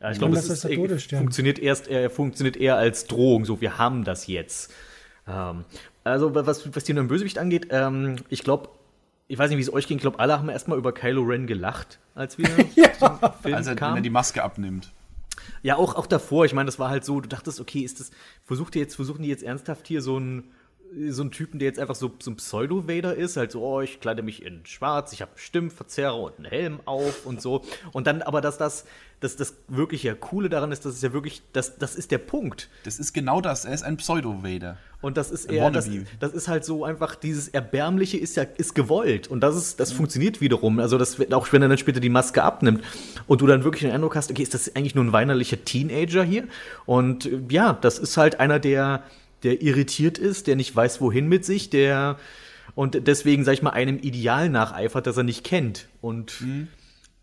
ja, 0.00 0.12
ich 0.12 0.18
glaube, 0.18 0.36
das 0.36 0.48
ist, 0.48 0.64
ist 0.64 1.10
funktioniert 1.10 1.58
erst, 1.58 1.88
er 1.88 2.10
funktioniert 2.10 2.56
eher 2.56 2.76
als 2.76 3.06
Drohung. 3.06 3.44
So, 3.44 3.60
wir 3.60 3.78
haben 3.78 4.04
das 4.04 4.28
jetzt. 4.28 4.72
Ähm, 5.26 5.64
also 6.04 6.34
was, 6.36 6.74
was 6.74 6.84
die 6.84 6.92
neuen 6.92 7.08
Bösewicht 7.08 7.38
angeht, 7.38 7.68
ähm, 7.70 8.16
ich 8.28 8.44
glaube, 8.44 8.68
ich 9.26 9.36
weiß 9.36 9.50
nicht, 9.50 9.58
wie 9.58 9.62
es 9.62 9.72
euch 9.72 9.88
ging. 9.88 9.98
Ich 9.98 10.02
glaube, 10.02 10.20
alle 10.20 10.38
haben 10.38 10.48
erstmal 10.48 10.78
über 10.78 10.92
Kylo 10.92 11.22
Ren 11.22 11.48
gelacht, 11.48 11.98
als 12.14 12.38
wir 12.38 12.46
ja. 12.76 12.92
zum 12.92 13.18
Film 13.42 13.54
als 13.54 13.66
er, 13.66 13.74
kamen. 13.74 13.94
Wenn 13.94 14.00
er 14.00 14.02
die 14.02 14.10
Maske 14.10 14.44
abnimmt. 14.44 14.92
Ja, 15.62 15.76
auch, 15.76 15.94
auch 15.94 16.06
davor. 16.06 16.44
Ich 16.44 16.54
meine, 16.54 16.66
das 16.66 16.78
war 16.78 16.90
halt 16.90 17.04
so, 17.04 17.20
du 17.20 17.28
dachtest, 17.28 17.60
okay, 17.60 17.80
ist 17.80 18.00
das, 18.00 18.10
versucht 18.44 18.76
ihr 18.76 18.82
jetzt, 18.82 18.96
versuchen 18.96 19.22
die 19.22 19.28
jetzt 19.28 19.42
ernsthaft 19.42 19.86
hier 19.86 20.02
so 20.02 20.18
ein 20.18 20.50
so 21.08 21.22
ein 21.22 21.30
Typen, 21.30 21.58
der 21.58 21.66
jetzt 21.66 21.78
einfach 21.78 21.94
so, 21.94 22.12
so 22.18 22.30
ein 22.30 22.36
Pseudo-Vader 22.36 23.14
ist, 23.14 23.36
halt 23.36 23.52
so, 23.52 23.62
oh, 23.62 23.80
ich 23.80 24.00
kleide 24.00 24.22
mich 24.22 24.44
in 24.44 24.64
schwarz, 24.64 25.12
ich 25.12 25.22
habe 25.22 25.32
Stimmverzerrer 25.36 26.18
und 26.18 26.36
einen 26.38 26.46
Helm 26.46 26.80
auf 26.84 27.26
und 27.26 27.40
so. 27.40 27.62
Und 27.92 28.06
dann 28.06 28.22
aber, 28.22 28.40
dass 28.40 28.58
das, 28.58 28.84
das, 29.20 29.36
das 29.36 29.54
wirklich 29.68 30.02
ja 30.02 30.14
Coole 30.14 30.48
daran 30.48 30.72
ist, 30.72 30.84
das 30.84 30.94
ist 30.94 31.02
ja 31.02 31.12
wirklich, 31.12 31.42
das, 31.52 31.78
das 31.78 31.94
ist 31.94 32.10
der 32.10 32.18
Punkt. 32.18 32.68
Das 32.84 32.98
ist 32.98 33.12
genau 33.12 33.40
das, 33.40 33.64
er 33.64 33.74
ist 33.74 33.82
ein 33.82 33.96
Pseudo-Vader. 33.96 34.78
Und 35.00 35.16
das 35.16 35.30
ist 35.30 35.44
eher, 35.44 35.70
das, 35.70 35.88
das, 36.18 36.32
ist 36.32 36.48
halt 36.48 36.64
so 36.64 36.84
einfach, 36.84 37.14
dieses 37.14 37.48
Erbärmliche 37.48 38.18
ist 38.18 38.36
ja, 38.36 38.42
ist 38.42 38.74
gewollt. 38.74 39.28
Und 39.28 39.40
das 39.40 39.54
ist, 39.54 39.78
das 39.78 39.92
mhm. 39.92 39.98
funktioniert 39.98 40.40
wiederum. 40.40 40.80
Also, 40.80 40.98
das, 40.98 41.20
auch 41.32 41.52
wenn 41.52 41.62
er 41.62 41.68
dann 41.68 41.78
später 41.78 42.00
die 42.00 42.08
Maske 42.08 42.42
abnimmt 42.42 42.82
und 43.28 43.40
du 43.40 43.46
dann 43.46 43.62
wirklich 43.62 43.82
den 43.82 43.92
Eindruck 43.92 44.16
hast, 44.16 44.30
okay, 44.30 44.42
ist 44.42 44.54
das 44.54 44.74
eigentlich 44.74 44.96
nur 44.96 45.04
ein 45.04 45.12
weinerlicher 45.12 45.64
Teenager 45.64 46.24
hier? 46.24 46.44
Und 46.84 47.30
ja, 47.48 47.74
das 47.74 48.00
ist 48.00 48.16
halt 48.16 48.40
einer 48.40 48.58
der, 48.58 49.04
der 49.42 49.62
irritiert 49.62 50.18
ist, 50.18 50.46
der 50.46 50.56
nicht 50.56 50.74
weiß, 50.74 51.00
wohin 51.00 51.28
mit 51.28 51.44
sich, 51.44 51.70
der 51.70 52.18
und 52.74 53.08
deswegen, 53.08 53.44
sag 53.44 53.54
ich 53.54 53.62
mal, 53.62 53.70
einem 53.70 53.98
Ideal 53.98 54.48
nacheifert, 54.50 55.06
das 55.06 55.16
er 55.16 55.24
nicht 55.24 55.42
kennt. 55.42 55.88
Und 56.00 56.40
mhm. 56.40 56.68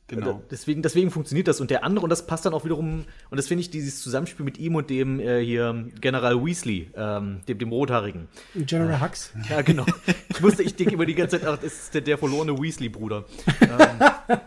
Genau. 0.07 0.43
Deswegen, 0.51 0.84
deswegen 0.84 1.09
funktioniert 1.09 1.47
das. 1.47 1.59
Und 1.59 1.72
der 1.72 1.84
andere, 1.84 2.03
und 2.03 2.11
das 2.11 2.28
passt 2.28 2.45
dann 2.45 2.53
auch 2.53 2.63
wiederum, 2.63 3.05
und 3.32 3.38
das 3.38 3.47
finde 3.47 3.61
ich, 3.61 3.72
dieses 3.72 4.03
Zusammenspiel 4.03 4.45
mit 4.45 4.59
ihm 4.59 4.76
und 4.76 4.91
dem 4.91 5.20
äh, 5.20 5.43
hier 5.43 5.89
General 5.99 6.45
Weasley, 6.45 6.91
ähm, 6.95 7.41
dem, 7.47 7.57
dem 7.57 7.70
Rothaarigen. 7.70 8.28
General 8.53 9.01
Hux. 9.01 9.34
Ja, 9.49 9.61
genau. 9.63 9.86
Ich 10.30 10.41
musste, 10.41 10.61
ich 10.61 10.76
denke 10.76 10.93
immer 10.93 11.07
die 11.07 11.16
ganze 11.16 11.39
Zeit, 11.39 11.47
ach, 11.47 11.57
das 11.57 11.74
ist 11.74 11.93
der, 11.95 12.01
der 12.01 12.20
verlorene 12.20 12.55
Weasley-Bruder. 12.55 13.26
ähm, 13.61 14.39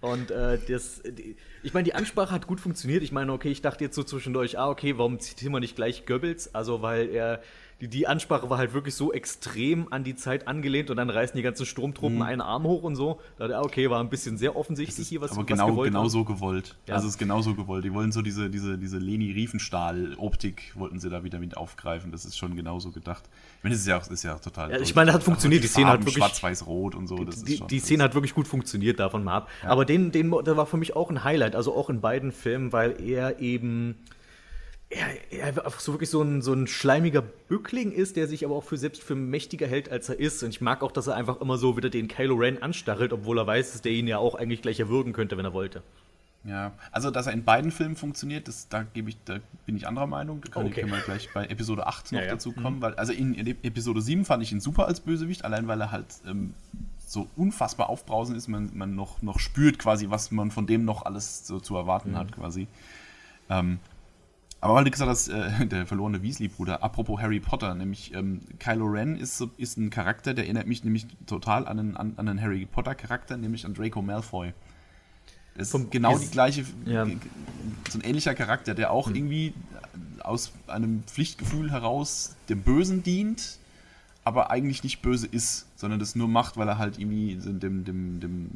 und 0.00 0.30
äh, 0.30 0.58
das, 0.68 1.02
die, 1.02 1.36
ich 1.68 1.74
meine, 1.74 1.84
die 1.84 1.94
Ansprache 1.94 2.30
hat 2.30 2.46
gut 2.46 2.60
funktioniert. 2.60 3.02
Ich 3.02 3.12
meine, 3.12 3.30
okay, 3.30 3.50
ich 3.50 3.60
dachte 3.60 3.84
jetzt 3.84 3.94
so 3.94 4.02
zwischendurch, 4.02 4.58
ah, 4.58 4.70
okay, 4.70 4.96
warum 4.96 5.20
zitieren 5.20 5.52
wir 5.52 5.60
nicht 5.60 5.76
gleich 5.76 6.06
Goebbels? 6.06 6.54
Also, 6.54 6.80
weil 6.80 7.10
er, 7.10 7.42
die, 7.80 7.88
die 7.88 8.08
Ansprache 8.08 8.50
war 8.50 8.58
halt 8.58 8.72
wirklich 8.72 8.96
so 8.96 9.12
extrem 9.12 9.92
an 9.92 10.02
die 10.02 10.16
Zeit 10.16 10.48
angelehnt 10.48 10.90
und 10.90 10.96
dann 10.96 11.10
reißen 11.10 11.36
die 11.36 11.42
ganzen 11.42 11.64
Sturmtruppen 11.64 12.16
mhm. 12.16 12.22
einen 12.22 12.40
Arm 12.40 12.64
hoch 12.64 12.82
und 12.82 12.96
so. 12.96 13.20
Da 13.36 13.46
dachte 13.46 13.64
okay, 13.64 13.88
war 13.88 14.00
ein 14.00 14.10
bisschen 14.10 14.36
sehr 14.36 14.56
offensichtlich 14.56 15.06
hier, 15.06 15.20
was 15.20 15.32
Aber 15.32 15.44
genau, 15.44 15.66
was 15.66 15.70
gewollt 15.70 15.92
genau 15.92 16.08
so 16.08 16.24
gewollt. 16.24 16.76
Ja. 16.86 16.94
Also, 16.94 17.06
es 17.06 17.14
ist 17.14 17.18
genau 17.18 17.40
so 17.40 17.54
gewollt. 17.54 17.84
Die 17.84 17.94
wollen 17.94 18.10
so 18.10 18.20
diese, 18.20 18.50
diese, 18.50 18.78
diese 18.78 18.98
Leni 18.98 19.30
Riefenstahl-Optik 19.30 20.72
wollten 20.74 20.98
sie 20.98 21.08
da 21.08 21.22
wieder 21.22 21.38
mit 21.38 21.56
aufgreifen. 21.56 22.10
Das 22.10 22.24
ist 22.24 22.36
schon 22.36 22.56
genauso 22.56 22.90
gedacht. 22.90 23.22
Ich 23.58 23.64
meine, 23.64 23.74
das 23.74 23.82
ist 23.82 23.88
ja, 23.88 23.98
ist 23.98 24.24
ja 24.24 24.34
total. 24.38 24.72
Ja, 24.72 24.80
ich 24.80 24.94
meine, 24.96 25.06
das 25.06 25.16
hat 25.16 25.22
funktioniert. 25.22 25.62
Die, 25.62 25.68
die 25.68 25.72
Szene 25.72 25.88
hat 25.88 26.00
wirklich. 26.00 26.16
Schwarz-Weiß-Rot 26.16 26.96
und 26.96 27.06
so. 27.06 27.16
Die, 27.16 27.58
schon, 27.58 27.68
die 27.68 27.78
Szene 27.78 28.02
hat 28.02 28.14
wirklich 28.14 28.34
gut 28.34 28.48
funktioniert 28.48 28.98
davon 28.98 29.22
mal 29.22 29.36
ab. 29.36 29.50
Ja. 29.62 29.68
Aber 29.68 29.84
den, 29.84 30.10
den, 30.10 30.32
der 30.44 30.56
war 30.56 30.66
für 30.66 30.78
mich 30.78 30.96
auch 30.96 31.10
ein 31.10 31.22
Highlight. 31.22 31.54
Also 31.54 31.76
auch 31.76 31.90
in 31.90 32.00
beiden 32.00 32.32
Filmen, 32.32 32.72
weil 32.72 33.00
er 33.00 33.38
eben. 33.38 33.94
Er, 34.90 35.32
er 35.32 35.46
einfach 35.46 35.80
so 35.80 35.92
wirklich 35.92 36.08
so 36.08 36.22
ein, 36.22 36.40
so 36.40 36.54
ein 36.54 36.66
schleimiger 36.66 37.20
Bückling 37.20 37.92
ist, 37.92 38.16
der 38.16 38.26
sich 38.26 38.44
aber 38.44 38.54
auch 38.54 38.64
für 38.64 38.78
selbst 38.78 39.02
für 39.02 39.14
mächtiger 39.14 39.66
hält, 39.66 39.90
als 39.90 40.08
er 40.08 40.18
ist. 40.18 40.42
Und 40.42 40.50
ich 40.50 40.60
mag 40.62 40.82
auch, 40.82 40.92
dass 40.92 41.08
er 41.08 41.14
einfach 41.14 41.40
immer 41.40 41.58
so 41.58 41.76
wieder 41.76 41.90
den 41.90 42.08
Kylo 42.08 42.36
Ren 42.36 42.62
anstachelt, 42.62 43.12
obwohl 43.12 43.38
er 43.38 43.46
weiß, 43.46 43.72
dass 43.72 43.82
der 43.82 43.92
ihn 43.92 44.06
ja 44.06 44.16
auch 44.18 44.34
eigentlich 44.34 44.62
gleich 44.62 44.80
erwürgen 44.80 45.12
könnte, 45.12 45.36
wenn 45.36 45.44
er 45.44 45.52
wollte. 45.52 45.82
Ja, 46.44 46.72
also 46.92 47.10
dass 47.10 47.26
er 47.26 47.32
in 47.32 47.44
beiden 47.44 47.70
Filmen 47.70 47.96
funktioniert, 47.96 48.48
das, 48.48 48.68
da, 48.68 48.82
gebe 48.82 49.10
ich, 49.10 49.16
da 49.24 49.38
bin 49.66 49.76
ich 49.76 49.86
anderer 49.86 50.06
Meinung. 50.06 50.40
Da 50.52 50.60
okay. 50.60 50.80
können 50.80 50.92
wir 50.92 51.00
gleich 51.00 51.28
bei 51.34 51.44
Episode 51.44 51.86
8 51.86 52.12
noch 52.12 52.20
ja, 52.20 52.26
ja. 52.26 52.32
dazu 52.32 52.52
kommen. 52.52 52.76
Mhm. 52.76 52.82
Weil, 52.82 52.94
also 52.94 53.12
in, 53.12 53.34
in, 53.34 53.46
Episode 53.46 54.00
7 54.00 54.24
fand 54.24 54.42
ich 54.42 54.52
ihn 54.52 54.60
super 54.60 54.86
als 54.86 55.00
Bösewicht, 55.00 55.44
allein 55.44 55.68
weil 55.68 55.80
er 55.80 55.90
halt 55.90 56.06
ähm, 56.26 56.54
so 57.06 57.28
unfassbar 57.36 57.88
aufbrausend 57.88 58.38
ist, 58.38 58.48
man, 58.48 58.70
man 58.74 58.94
noch, 58.94 59.20
noch 59.20 59.40
spürt 59.40 59.78
quasi, 59.78 60.10
was 60.10 60.30
man 60.30 60.50
von 60.50 60.66
dem 60.66 60.84
noch 60.84 61.04
alles 61.04 61.46
so 61.46 61.60
zu 61.60 61.76
erwarten 61.76 62.12
mhm. 62.12 62.16
hat 62.16 62.32
quasi. 62.32 62.66
Ähm, 63.50 63.80
aber 64.60 64.74
weil 64.74 64.84
du 64.84 64.90
gesagt 64.90 65.10
hast, 65.10 65.28
äh, 65.28 65.66
der 65.66 65.86
verlorene 65.86 66.22
Weasley-Bruder, 66.22 66.82
apropos 66.82 67.20
Harry 67.20 67.40
Potter, 67.40 67.74
nämlich 67.74 68.14
ähm, 68.14 68.40
Kylo 68.58 68.86
Ren 68.86 69.16
ist, 69.16 69.44
ist 69.56 69.76
ein 69.76 69.90
Charakter, 69.90 70.34
der 70.34 70.44
erinnert 70.44 70.66
mich 70.66 70.84
nämlich 70.84 71.06
total 71.26 71.66
an 71.66 71.78
einen, 71.78 71.96
an, 71.96 72.14
an 72.16 72.28
einen 72.28 72.40
Harry 72.40 72.66
Potter-Charakter, 72.66 73.36
nämlich 73.36 73.64
an 73.66 73.74
Draco 73.74 74.02
Malfoy. 74.02 74.52
Das 75.56 75.74
ist 75.74 75.90
genau 75.90 76.16
die 76.16 76.28
gleiche, 76.28 76.64
ja. 76.84 77.04
so 77.88 77.98
ein 77.98 78.04
ähnlicher 78.04 78.34
Charakter, 78.34 78.74
der 78.74 78.92
auch 78.92 79.08
mhm. 79.08 79.16
irgendwie 79.16 79.54
aus 80.20 80.52
einem 80.68 81.02
Pflichtgefühl 81.04 81.72
heraus 81.72 82.36
dem 82.48 82.62
Bösen 82.62 83.02
dient, 83.02 83.58
aber 84.24 84.50
eigentlich 84.50 84.84
nicht 84.84 85.02
böse 85.02 85.26
ist, 85.26 85.66
sondern 85.74 85.98
das 85.98 86.14
nur 86.14 86.28
macht, 86.28 86.56
weil 86.56 86.68
er 86.68 86.78
halt 86.78 86.98
irgendwie 86.98 87.36
dem, 87.36 87.84
dem, 87.84 88.20
dem 88.20 88.50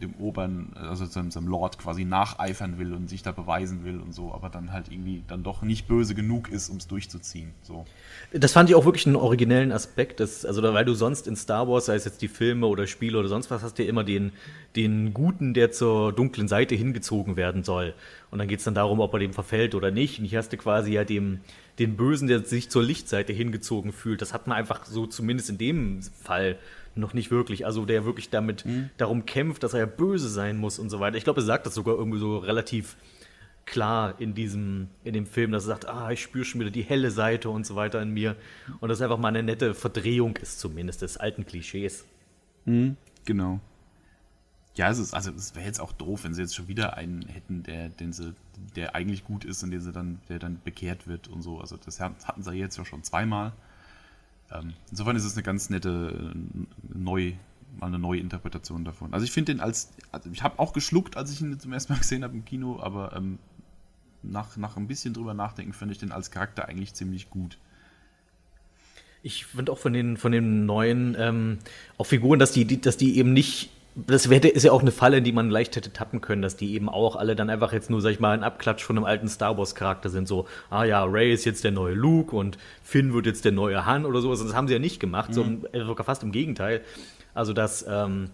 dem 0.00 0.14
Obern, 0.14 0.72
also 0.74 1.04
seinem, 1.06 1.30
seinem 1.30 1.48
Lord 1.48 1.78
quasi 1.78 2.04
nacheifern 2.04 2.78
will 2.78 2.92
und 2.92 3.08
sich 3.08 3.22
da 3.22 3.32
beweisen 3.32 3.84
will 3.84 4.00
und 4.00 4.14
so, 4.14 4.32
aber 4.32 4.48
dann 4.48 4.72
halt 4.72 4.90
irgendwie 4.90 5.22
dann 5.26 5.42
doch 5.42 5.62
nicht 5.62 5.88
böse 5.88 6.14
genug 6.14 6.50
ist, 6.50 6.68
um 6.68 6.76
es 6.76 6.86
durchzuziehen. 6.86 7.52
So. 7.62 7.84
Das 8.32 8.52
fand 8.52 8.70
ich 8.70 8.76
auch 8.76 8.84
wirklich 8.84 9.06
einen 9.06 9.16
originellen 9.16 9.72
Aspekt, 9.72 10.20
dass, 10.20 10.44
also 10.44 10.62
weil 10.62 10.84
du 10.84 10.94
sonst 10.94 11.26
in 11.26 11.36
Star 11.36 11.68
Wars, 11.68 11.86
sei 11.86 11.94
es 11.94 12.04
jetzt 12.04 12.22
die 12.22 12.28
Filme 12.28 12.66
oder 12.66 12.86
Spiele 12.86 13.18
oder 13.18 13.28
sonst 13.28 13.50
was, 13.50 13.62
hast 13.62 13.78
du 13.78 13.82
ja 13.82 13.88
immer 13.88 14.04
den, 14.04 14.32
den 14.76 15.12
Guten, 15.14 15.54
der 15.54 15.72
zur 15.72 16.12
dunklen 16.12 16.48
Seite 16.48 16.74
hingezogen 16.74 17.36
werden 17.36 17.64
soll. 17.64 17.94
Und 18.30 18.38
dann 18.38 18.48
geht 18.48 18.58
es 18.58 18.64
dann 18.64 18.74
darum, 18.74 19.00
ob 19.00 19.12
er 19.14 19.18
dem 19.20 19.32
verfällt 19.32 19.74
oder 19.74 19.90
nicht. 19.90 20.18
Und 20.18 20.26
hier 20.26 20.38
hast 20.38 20.52
du 20.52 20.56
quasi 20.56 20.92
ja 20.92 21.04
dem, 21.04 21.40
den 21.78 21.96
Bösen, 21.96 22.28
der 22.28 22.44
sich 22.44 22.70
zur 22.70 22.82
Lichtseite 22.82 23.32
hingezogen 23.32 23.92
fühlt. 23.92 24.20
Das 24.20 24.34
hat 24.34 24.46
man 24.46 24.56
einfach 24.56 24.84
so 24.84 25.06
zumindest 25.06 25.50
in 25.50 25.58
dem 25.58 26.02
Fall 26.02 26.58
noch 26.98 27.14
nicht 27.14 27.30
wirklich. 27.30 27.66
Also 27.66 27.84
der 27.84 28.04
wirklich 28.04 28.30
damit 28.30 28.64
mhm. 28.64 28.90
darum 28.96 29.26
kämpft, 29.26 29.62
dass 29.62 29.74
er 29.74 29.80
ja 29.80 29.86
böse 29.86 30.28
sein 30.28 30.56
muss 30.56 30.78
und 30.78 30.90
so 30.90 31.00
weiter. 31.00 31.16
Ich 31.16 31.24
glaube, 31.24 31.40
er 31.40 31.44
sagt 31.44 31.66
das 31.66 31.74
sogar 31.74 31.96
irgendwie 31.96 32.18
so 32.18 32.38
relativ 32.38 32.96
klar 33.68 34.14
in 34.18 34.34
diesem, 34.34 34.88
in 35.04 35.12
dem 35.12 35.26
Film, 35.26 35.52
dass 35.52 35.64
er 35.64 35.68
sagt, 35.68 35.88
ah, 35.88 36.10
ich 36.10 36.22
spüre 36.22 36.44
schon 36.44 36.60
wieder 36.60 36.70
die 36.70 36.82
helle 36.82 37.10
Seite 37.10 37.50
und 37.50 37.66
so 37.66 37.76
weiter 37.76 38.00
in 38.00 38.10
mir. 38.10 38.36
Und 38.80 38.88
das 38.88 39.00
einfach 39.00 39.18
mal 39.18 39.28
eine 39.28 39.42
nette 39.42 39.74
Verdrehung 39.74 40.36
ist, 40.36 40.58
zumindest 40.58 41.02
des 41.02 41.16
alten 41.16 41.46
Klischees. 41.46 42.04
Mhm, 42.64 42.96
genau. 43.24 43.60
Ja, 44.74 44.90
es 44.90 44.98
ist, 44.98 45.12
also 45.12 45.32
es 45.32 45.54
wäre 45.56 45.66
jetzt 45.66 45.80
auch 45.80 45.92
doof, 45.92 46.24
wenn 46.24 46.34
sie 46.34 46.42
jetzt 46.42 46.54
schon 46.54 46.68
wieder 46.68 46.96
einen 46.96 47.22
hätten, 47.22 47.64
der, 47.64 47.88
den 47.88 48.12
sie, 48.12 48.34
der 48.76 48.94
eigentlich 48.94 49.24
gut 49.24 49.44
ist 49.44 49.62
und 49.62 49.70
der 49.70 49.80
sie 49.80 49.92
dann, 49.92 50.20
der 50.28 50.38
dann 50.38 50.60
bekehrt 50.64 51.08
wird 51.08 51.28
und 51.28 51.42
so. 51.42 51.60
Also 51.60 51.76
das 51.76 52.00
hatten 52.00 52.42
sie 52.42 52.52
jetzt 52.52 52.78
ja 52.78 52.84
schon 52.84 53.02
zweimal. 53.02 53.52
Ähm, 54.52 54.74
insofern 54.90 55.16
ist 55.16 55.24
es 55.24 55.34
eine 55.34 55.42
ganz 55.42 55.70
nette 55.70 56.32
äh, 56.34 56.96
neu, 56.96 57.34
mal 57.78 57.86
eine 57.86 57.98
neue 57.98 58.20
Interpretation 58.20 58.84
davon. 58.84 59.12
Also 59.12 59.24
ich 59.24 59.32
finde 59.32 59.52
den 59.52 59.60
als, 59.60 59.90
also 60.10 60.30
ich 60.30 60.42
habe 60.42 60.58
auch 60.58 60.72
geschluckt, 60.72 61.16
als 61.16 61.32
ich 61.32 61.40
ihn 61.40 61.58
zum 61.58 61.72
ersten 61.72 61.92
Mal 61.92 61.98
gesehen 62.00 62.24
habe 62.24 62.34
im 62.34 62.44
Kino, 62.44 62.80
aber 62.80 63.14
ähm, 63.14 63.38
nach, 64.22 64.56
nach 64.56 64.76
ein 64.76 64.88
bisschen 64.88 65.14
drüber 65.14 65.34
nachdenken 65.34 65.72
finde 65.72 65.92
ich 65.92 65.98
den 65.98 66.12
als 66.12 66.30
Charakter 66.30 66.68
eigentlich 66.68 66.94
ziemlich 66.94 67.30
gut. 67.30 67.58
Ich 69.22 69.46
finde 69.46 69.72
auch 69.72 69.78
von 69.78 69.92
den, 69.92 70.16
von 70.16 70.32
den 70.32 70.64
neuen 70.64 71.16
ähm, 71.18 71.58
auch 71.98 72.04
Figuren, 72.04 72.38
dass 72.38 72.52
die, 72.52 72.64
die, 72.64 72.80
dass 72.80 72.96
die 72.96 73.18
eben 73.18 73.32
nicht 73.32 73.70
das 73.94 74.30
wäre, 74.30 74.48
ist 74.48 74.62
ja 74.62 74.72
auch 74.72 74.82
eine 74.82 74.92
Falle, 74.92 75.18
in 75.18 75.24
die 75.24 75.32
man 75.32 75.50
leicht 75.50 75.74
hätte 75.74 75.92
tappen 75.92 76.20
können, 76.20 76.42
dass 76.42 76.56
die 76.56 76.74
eben 76.74 76.88
auch 76.88 77.16
alle 77.16 77.34
dann 77.34 77.50
einfach 77.50 77.72
jetzt 77.72 77.90
nur, 77.90 78.00
sag 78.00 78.10
ich 78.10 78.20
mal, 78.20 78.32
ein 78.32 78.44
Abklatsch 78.44 78.82
von 78.84 78.96
einem 78.96 79.04
alten 79.04 79.28
Star 79.28 79.58
Wars 79.58 79.74
Charakter 79.74 80.08
sind. 80.08 80.28
So, 80.28 80.46
ah 80.70 80.84
ja, 80.84 81.04
Ray 81.04 81.32
ist 81.32 81.44
jetzt 81.44 81.64
der 81.64 81.72
neue 81.72 81.94
Luke 81.94 82.34
und 82.36 82.58
Finn 82.82 83.12
wird 83.12 83.26
jetzt 83.26 83.44
der 83.44 83.52
neue 83.52 83.86
Han 83.86 84.06
oder 84.06 84.20
sowas. 84.20 84.42
Das 84.42 84.54
haben 84.54 84.68
sie 84.68 84.74
ja 84.74 84.78
nicht 84.78 85.00
gemacht, 85.00 85.30
mhm. 85.30 85.64
so, 85.72 85.84
sogar 85.84 86.04
fast 86.04 86.22
im 86.22 86.32
Gegenteil. 86.32 86.82
Also, 87.34 87.52
dass 87.52 87.84
ähm, 87.88 88.30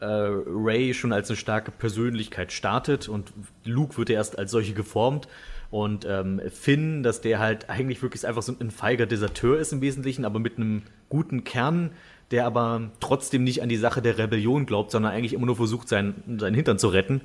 äh, 0.00 0.06
Ray 0.06 0.94
schon 0.94 1.12
als 1.12 1.28
eine 1.28 1.36
starke 1.36 1.70
Persönlichkeit 1.70 2.52
startet 2.52 3.08
und 3.08 3.32
Luke 3.64 3.96
wird 3.96 4.10
ja 4.10 4.16
erst 4.16 4.38
als 4.38 4.50
solche 4.50 4.74
geformt. 4.74 5.28
Und 5.70 6.06
ähm, 6.08 6.40
Finn, 6.52 7.02
dass 7.02 7.20
der 7.20 7.40
halt 7.40 7.68
eigentlich 7.68 8.00
wirklich 8.00 8.24
einfach 8.24 8.42
so 8.42 8.54
ein 8.56 8.70
feiger 8.70 9.06
Deserteur 9.06 9.58
ist 9.58 9.72
im 9.72 9.80
Wesentlichen, 9.80 10.24
aber 10.24 10.38
mit 10.38 10.56
einem 10.56 10.82
guten 11.08 11.42
Kern, 11.42 11.90
der 12.30 12.46
aber 12.46 12.90
trotzdem 13.00 13.44
nicht 13.44 13.62
an 13.62 13.68
die 13.68 13.76
Sache 13.76 14.00
der 14.00 14.18
Rebellion 14.18 14.66
glaubt, 14.66 14.90
sondern 14.90 15.12
eigentlich 15.12 15.34
immer 15.34 15.46
nur 15.46 15.56
versucht, 15.56 15.88
seinen, 15.88 16.38
seinen 16.38 16.54
Hintern 16.54 16.78
zu 16.78 16.88
retten. 16.88 17.20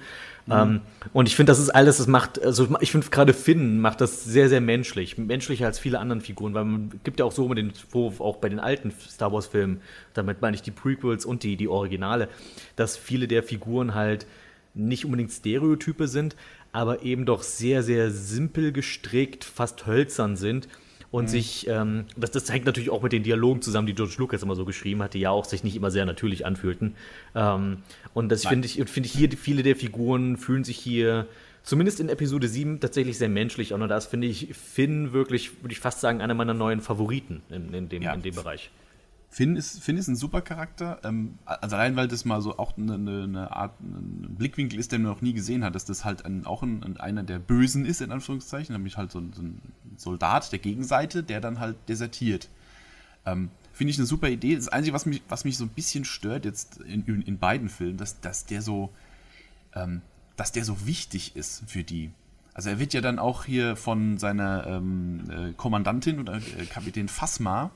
Mhm. 0.46 0.54
Ähm, 0.54 0.82
und 1.14 1.28
ich 1.28 1.36
finde, 1.36 1.52
das 1.52 1.60
ist 1.60 1.70
alles, 1.70 1.98
das 1.98 2.08
macht, 2.08 2.42
also 2.44 2.68
ich 2.82 2.92
finde 2.92 3.08
gerade 3.10 3.34
Finn 3.34 3.80
macht 3.80 4.02
das 4.02 4.26
sehr, 4.26 4.50
sehr 4.50 4.62
menschlich. 4.62 5.18
Menschlicher 5.18 5.66
als 5.66 5.80
viele 5.80 6.00
anderen 6.00 6.22
Figuren, 6.22 6.54
weil 6.54 6.66
man 6.66 6.92
gibt 7.04 7.20
ja 7.20 7.26
auch 7.26 7.32
so 7.32 7.46
immer 7.46 7.56
den 7.56 7.72
Vorwurf, 7.72 8.20
auch 8.20 8.38
bei 8.38 8.50
den 8.50 8.60
alten 8.60 8.92
Star 8.92 9.32
Wars-Filmen, 9.32 9.82
damit 10.14 10.42
meine 10.42 10.56
ich 10.56 10.62
die 10.62 10.72
Prequels 10.72 11.26
und 11.26 11.44
die, 11.44 11.56
die 11.56 11.68
Originale, 11.68 12.28
dass 12.76 12.98
viele 12.98 13.28
der 13.28 13.44
Figuren 13.44 13.96
halt 13.96 14.26
nicht 14.74 15.06
unbedingt 15.06 15.32
Stereotype 15.32 16.08
sind, 16.08 16.36
aber 16.72 17.04
eben 17.04 17.26
doch 17.26 17.42
sehr, 17.42 17.84
sehr 17.84 18.12
simpel 18.12 18.72
gestrickt, 18.72 19.44
fast 19.44 19.88
hölzern 19.88 20.36
sind 20.36 20.68
und 21.12 21.26
mhm. 21.26 21.28
sich, 21.28 21.68
ähm, 21.68 22.06
das, 22.16 22.32
das 22.32 22.52
hängt 22.52 22.66
natürlich 22.66 22.90
auch 22.90 23.02
mit 23.02 23.12
den 23.12 23.24
Dialogen 23.24 23.62
zusammen, 23.62 23.88
die 23.88 23.96
George 23.96 24.16
Lucas 24.18 24.44
immer 24.44 24.56
so 24.56 24.66
geschrieben 24.66 25.02
hat, 25.02 25.14
die 25.14 25.20
ja 25.20 25.32
auch 25.32 25.46
sich 25.46 25.64
nicht 25.64 25.76
immer 25.76 25.92
sehr 25.92 26.06
natürlich 26.06 26.46
anfühlten. 26.46 26.96
Ähm, 27.36 27.78
und 28.14 28.30
das 28.30 28.46
finde 28.46 28.68
ich, 28.68 28.76
finde 28.90 29.08
ich 29.08 29.14
hier, 29.14 29.30
viele 29.32 29.64
der 29.64 29.76
Figuren 29.76 30.38
fühlen 30.38 30.64
sich 30.64 30.78
hier 30.78 31.28
zumindest 31.64 32.00
in 32.00 32.10
Episode 32.10 32.48
7 32.48 32.80
tatsächlich 32.80 33.18
sehr 33.18 33.30
menschlich 33.30 33.74
Und 33.74 33.88
das 33.88 34.08
finde 34.08 34.28
ich 34.28 34.54
Finn 34.54 35.14
wirklich, 35.14 35.62
würde 35.62 35.74
ich 35.74 35.80
fast 35.80 36.00
sagen, 36.02 36.22
einer 36.22 36.34
meiner 36.34 36.54
neuen 36.54 36.82
Favoriten 36.82 37.42
in, 37.50 37.74
in, 37.74 37.90
dem, 37.90 38.02
ja. 38.02 38.14
in 38.14 38.22
dem 38.22 38.36
Bereich. 38.36 38.72
Finn 39.32 39.56
ist, 39.56 39.84
Finn 39.84 39.98
ist 39.98 40.08
ein 40.08 40.16
super 40.16 40.42
Charakter. 40.42 41.00
Ähm, 41.04 41.38
also 41.46 41.76
allein, 41.76 41.96
weil 41.96 42.08
das 42.08 42.26
mal 42.26 42.42
so 42.42 42.58
auch 42.58 42.76
eine, 42.78 42.96
eine, 42.96 43.56
Art, 43.56 43.80
ein 43.80 44.36
Blickwinkel 44.38 44.80
ist, 44.80 44.92
den 44.92 45.04
man 45.04 45.12
noch 45.12 45.22
nie 45.22 45.34
gesehen 45.34 45.64
hat, 45.64 45.76
dass 45.76 45.86
das 45.86 46.04
halt 46.04 46.26
ein, 46.26 46.46
auch 46.46 46.64
ein, 46.64 46.98
einer 46.98 47.24
der 47.24 47.38
Bösen 47.38 47.86
ist, 47.86 48.02
in 48.02 48.12
Anführungszeichen, 48.12 48.74
nämlich 48.74 48.98
halt 48.98 49.12
so 49.12 49.20
ein, 49.20 49.32
so 49.34 49.44
ein 49.44 49.62
Soldat 49.98 50.52
der 50.52 50.60
Gegenseite, 50.60 51.22
der 51.22 51.42
dann 51.42 51.60
halt 51.60 51.78
desertiert. 51.88 52.50
Ähm, 53.26 53.52
Finde 53.72 53.92
ich 53.92 53.98
eine 53.98 54.08
super 54.08 54.30
Idee. 54.30 54.56
Das 54.56 54.68
Einzige, 54.68 54.96
was 54.96 55.06
mich, 55.06 55.22
was 55.30 55.46
mich 55.46 55.58
so 55.58 55.64
ein 55.64 55.70
bisschen 55.70 56.06
stört 56.06 56.44
jetzt 56.44 56.78
in, 56.82 57.06
in 57.22 57.38
beiden 57.38 57.70
Filmen, 57.70 57.98
dass, 57.98 58.20
dass 58.20 58.46
der 58.46 58.62
so, 58.64 58.90
ähm, 59.76 60.02
dass 60.38 60.52
der 60.52 60.66
so 60.66 60.88
wichtig 60.88 61.36
ist 61.36 61.64
für 61.68 61.84
die. 61.84 62.12
Also 62.56 62.72
er 62.72 62.80
wird 62.80 62.94
ja 62.94 63.02
dann 63.02 63.20
auch 63.20 63.46
hier 63.46 63.76
von 63.76 64.18
seiner 64.18 64.66
ähm, 64.68 65.22
äh, 65.30 65.54
Kommandantin 65.54 66.20
oder 66.20 66.38
äh, 66.38 66.66
Kapitän 66.66 67.08
Fasma 67.08 67.72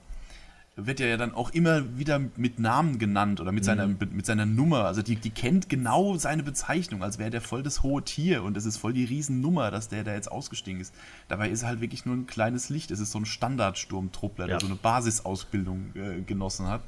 wird 0.75 0.99
er 0.99 1.07
ja 1.07 1.17
dann 1.17 1.35
auch 1.35 1.51
immer 1.51 1.97
wieder 1.97 2.19
mit 2.35 2.59
Namen 2.59 2.97
genannt 2.97 3.39
oder 3.39 3.51
mit, 3.51 3.63
mhm. 3.63 3.65
seiner, 3.65 3.87
mit 3.87 4.25
seiner 4.25 4.45
Nummer. 4.45 4.85
Also 4.85 5.03
die, 5.03 5.15
die 5.15 5.29
kennt 5.29 5.69
genau 5.69 6.17
seine 6.17 6.41
Bezeichnung, 6.41 7.03
als 7.03 7.19
wäre 7.19 7.29
der 7.29 7.41
voll 7.41 7.61
das 7.61 7.83
hohe 7.83 8.03
Tier 8.03 8.43
und 8.43 8.57
es 8.57 8.65
ist 8.65 8.77
voll 8.77 8.93
die 8.93 9.05
Riesennummer, 9.05 9.69
dass 9.69 9.89
der 9.89 10.03
da 10.03 10.13
jetzt 10.13 10.31
ausgestiegen 10.31 10.81
ist. 10.81 10.93
Dabei 11.27 11.49
ist 11.49 11.61
er 11.61 11.69
halt 11.69 11.81
wirklich 11.81 12.05
nur 12.05 12.15
ein 12.15 12.25
kleines 12.25 12.69
Licht. 12.69 12.89
Es 12.89 12.99
ist 12.99 13.11
so 13.11 13.19
ein 13.19 13.25
Standardsturmtruppler, 13.25 14.47
der 14.47 14.55
ja. 14.55 14.59
so 14.59 14.65
eine 14.65 14.75
Basisausbildung 14.75 15.91
äh, 15.95 16.21
genossen 16.21 16.67
hat. 16.67 16.81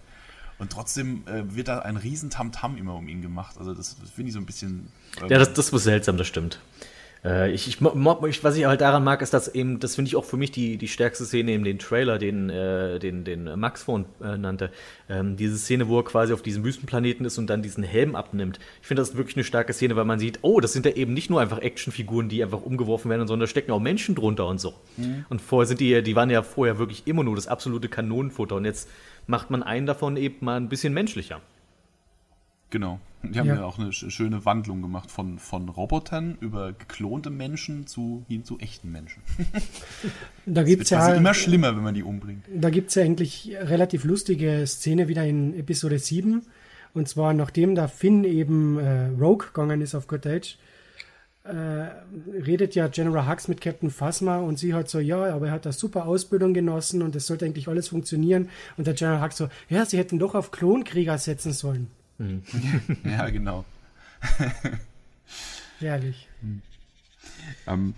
Und 0.58 0.72
trotzdem 0.72 1.24
äh, 1.28 1.56
wird 1.56 1.68
da 1.68 1.80
ein 1.80 1.98
riesen 1.98 2.30
Tamtam 2.30 2.78
immer 2.78 2.96
um 2.96 3.08
ihn 3.08 3.22
gemacht. 3.22 3.58
Also 3.60 3.74
das, 3.74 3.98
das 4.00 4.10
finde 4.10 4.30
ich 4.30 4.34
so 4.34 4.40
ein 4.40 4.46
bisschen. 4.46 4.88
Äh, 5.22 5.30
ja, 5.30 5.38
das, 5.38 5.54
das 5.54 5.70
ist 5.70 5.84
seltsam, 5.84 6.18
das 6.18 6.28
stimmt. 6.28 6.60
Äh, 7.26 7.52
ich, 7.52 7.68
ich, 7.68 7.82
was 7.82 8.56
ich 8.56 8.66
halt 8.66 8.82
daran 8.82 9.04
mag, 9.04 9.22
ist, 9.22 9.34
dass 9.34 9.48
eben, 9.54 9.80
das 9.80 9.96
finde 9.96 10.10
ich 10.10 10.16
auch 10.16 10.26
für 10.26 10.38
mich 10.38 10.52
die, 10.52 10.78
die 10.78 10.88
stärkste 10.88 11.26
Szene 11.26 11.54
in 11.54 11.64
den 11.64 11.80
Trailer, 11.80 12.20
den, 12.20 12.50
äh, 12.50 13.00
den, 13.00 13.24
den 13.24 13.60
Max 13.60 13.84
vorhin 13.84 14.06
äh, 14.22 14.38
nannte. 14.38 14.70
Ähm, 15.10 15.36
diese 15.36 15.58
Szene, 15.58 15.88
wo 15.88 16.00
er 16.00 16.06
quasi 16.06 16.34
auf 16.34 16.44
diesem 16.44 16.64
Wüstenplaneten 16.64 17.26
ist 17.26 17.38
und 17.38 17.48
dann 17.48 17.64
diesen 17.64 17.84
Helm 17.84 18.16
abnimmt. 18.16 18.60
Ich 18.82 18.88
finde, 18.88 19.02
das 19.02 19.10
ist 19.10 19.18
wirklich 19.18 19.36
eine 19.36 19.44
starke 19.44 19.74
Szene, 19.74 19.96
weil 19.96 20.06
man 20.06 20.20
sieht, 20.20 20.40
oh, 20.44 20.60
das 20.60 20.74
sind 20.74 20.86
ja 20.86 20.94
eben 20.94 21.14
nicht 21.14 21.30
nur 21.30 21.42
einfach 21.42 21.60
Actionfiguren, 21.60 22.30
die 22.30 22.44
einfach 22.44 22.62
umgeworfen 22.62 23.10
werden, 23.10 23.28
sondern 23.28 23.46
da 23.46 23.50
stecken 23.50 23.72
auch 23.72 23.80
Menschen 23.80 24.14
drunter 24.14 24.46
und 24.46 24.62
so. 24.62 24.74
Mhm. 24.98 25.26
Und 25.30 25.42
vorher 25.42 25.68
sind 25.68 25.80
die, 25.80 26.04
die 26.04 26.16
waren 26.16 26.30
ja 26.30 26.44
vorher 26.44 26.78
wirklich 26.78 27.08
immer 27.08 27.24
nur 27.24 27.36
das 27.36 27.48
absolute 27.48 27.90
Kanonenfutter 27.90 28.56
und 28.56 28.66
jetzt 28.66 28.88
macht 29.28 29.50
man 29.50 29.64
einen 29.64 29.88
davon 29.88 30.18
eben 30.18 30.46
mal 30.46 30.58
ein 30.58 30.70
bisschen 30.70 30.94
menschlicher. 30.94 31.42
Genau. 32.70 33.00
Die 33.24 33.40
haben 33.40 33.48
ja. 33.48 33.56
ja, 33.56 33.64
auch 33.64 33.80
eine 33.80 33.92
schöne 33.92 34.46
Wandlung 34.46 34.82
gemacht 34.82 35.10
von, 35.10 35.40
von 35.40 35.70
Robotern 35.70 36.38
über 36.42 36.74
geklonte 36.74 37.30
Menschen 37.30 37.88
zu, 37.88 38.24
hin 38.28 38.44
zu 38.44 38.60
echten 38.60 38.92
Menschen. 38.92 39.24
da 40.46 40.64
gibt's 40.64 40.92
es 40.92 40.98
wird 40.98 41.10
ja 41.10 41.16
immer 41.16 41.34
schlimmer, 41.34 41.76
wenn 41.76 41.84
man 41.84 41.94
die 41.94 42.04
umbringt. 42.04 42.46
Da 42.54 42.70
gibt 42.70 42.90
es 42.90 42.96
ja 42.96 43.04
eigentlich 43.04 43.56
relativ 43.60 44.04
lustige 44.04 44.66
Szene 44.68 45.08
wieder 45.08 45.26
in 45.26 45.58
Episode 45.58 46.00
7. 46.00 46.44
Und 46.94 47.10
zwar 47.10 47.34
nachdem 47.34 47.76
der 47.76 47.88
Finn 47.88 48.24
eben 48.24 48.80
äh, 48.80 49.08
Rogue 49.20 49.48
gegangen 49.48 49.82
ist 49.82 49.96
auf 49.96 50.08
Good 50.08 50.28
Age, 50.28 50.58
äh, 51.44 51.52
redet 52.42 52.74
ja 52.74 52.88
General 52.88 53.28
Hux 53.28 53.48
mit 53.48 53.62
Captain 53.62 53.92
Phasma 53.92 54.38
und 54.38 54.58
sie 54.58 54.74
hat 54.74 54.90
so, 54.90 55.00
ja, 55.00 55.26
aber 55.34 55.48
er 55.48 55.52
hat 55.52 55.66
eine 55.66 55.74
super 55.74 56.06
Ausbildung 56.06 56.54
genossen 56.54 57.02
und 57.02 57.16
es 57.16 57.28
sollte 57.28 57.46
eigentlich 57.46 57.68
alles 57.68 57.90
funktionieren. 57.90 58.50
Und 58.78 58.88
der 58.88 58.94
General 58.94 59.22
Hux 59.22 59.38
so, 59.38 59.50
ja, 59.70 59.86
sie 59.86 59.98
hätten 59.98 60.20
doch 60.20 60.36
auf 60.36 60.52
Klonkrieger 60.52 61.18
setzen 61.18 61.54
sollen. 61.54 61.88
Mhm. 62.18 62.44
ja, 63.04 63.30
genau. 63.30 63.66
Herrlich. 65.80 66.28
Mhm. 66.42 66.62
Ähm, 67.68 67.94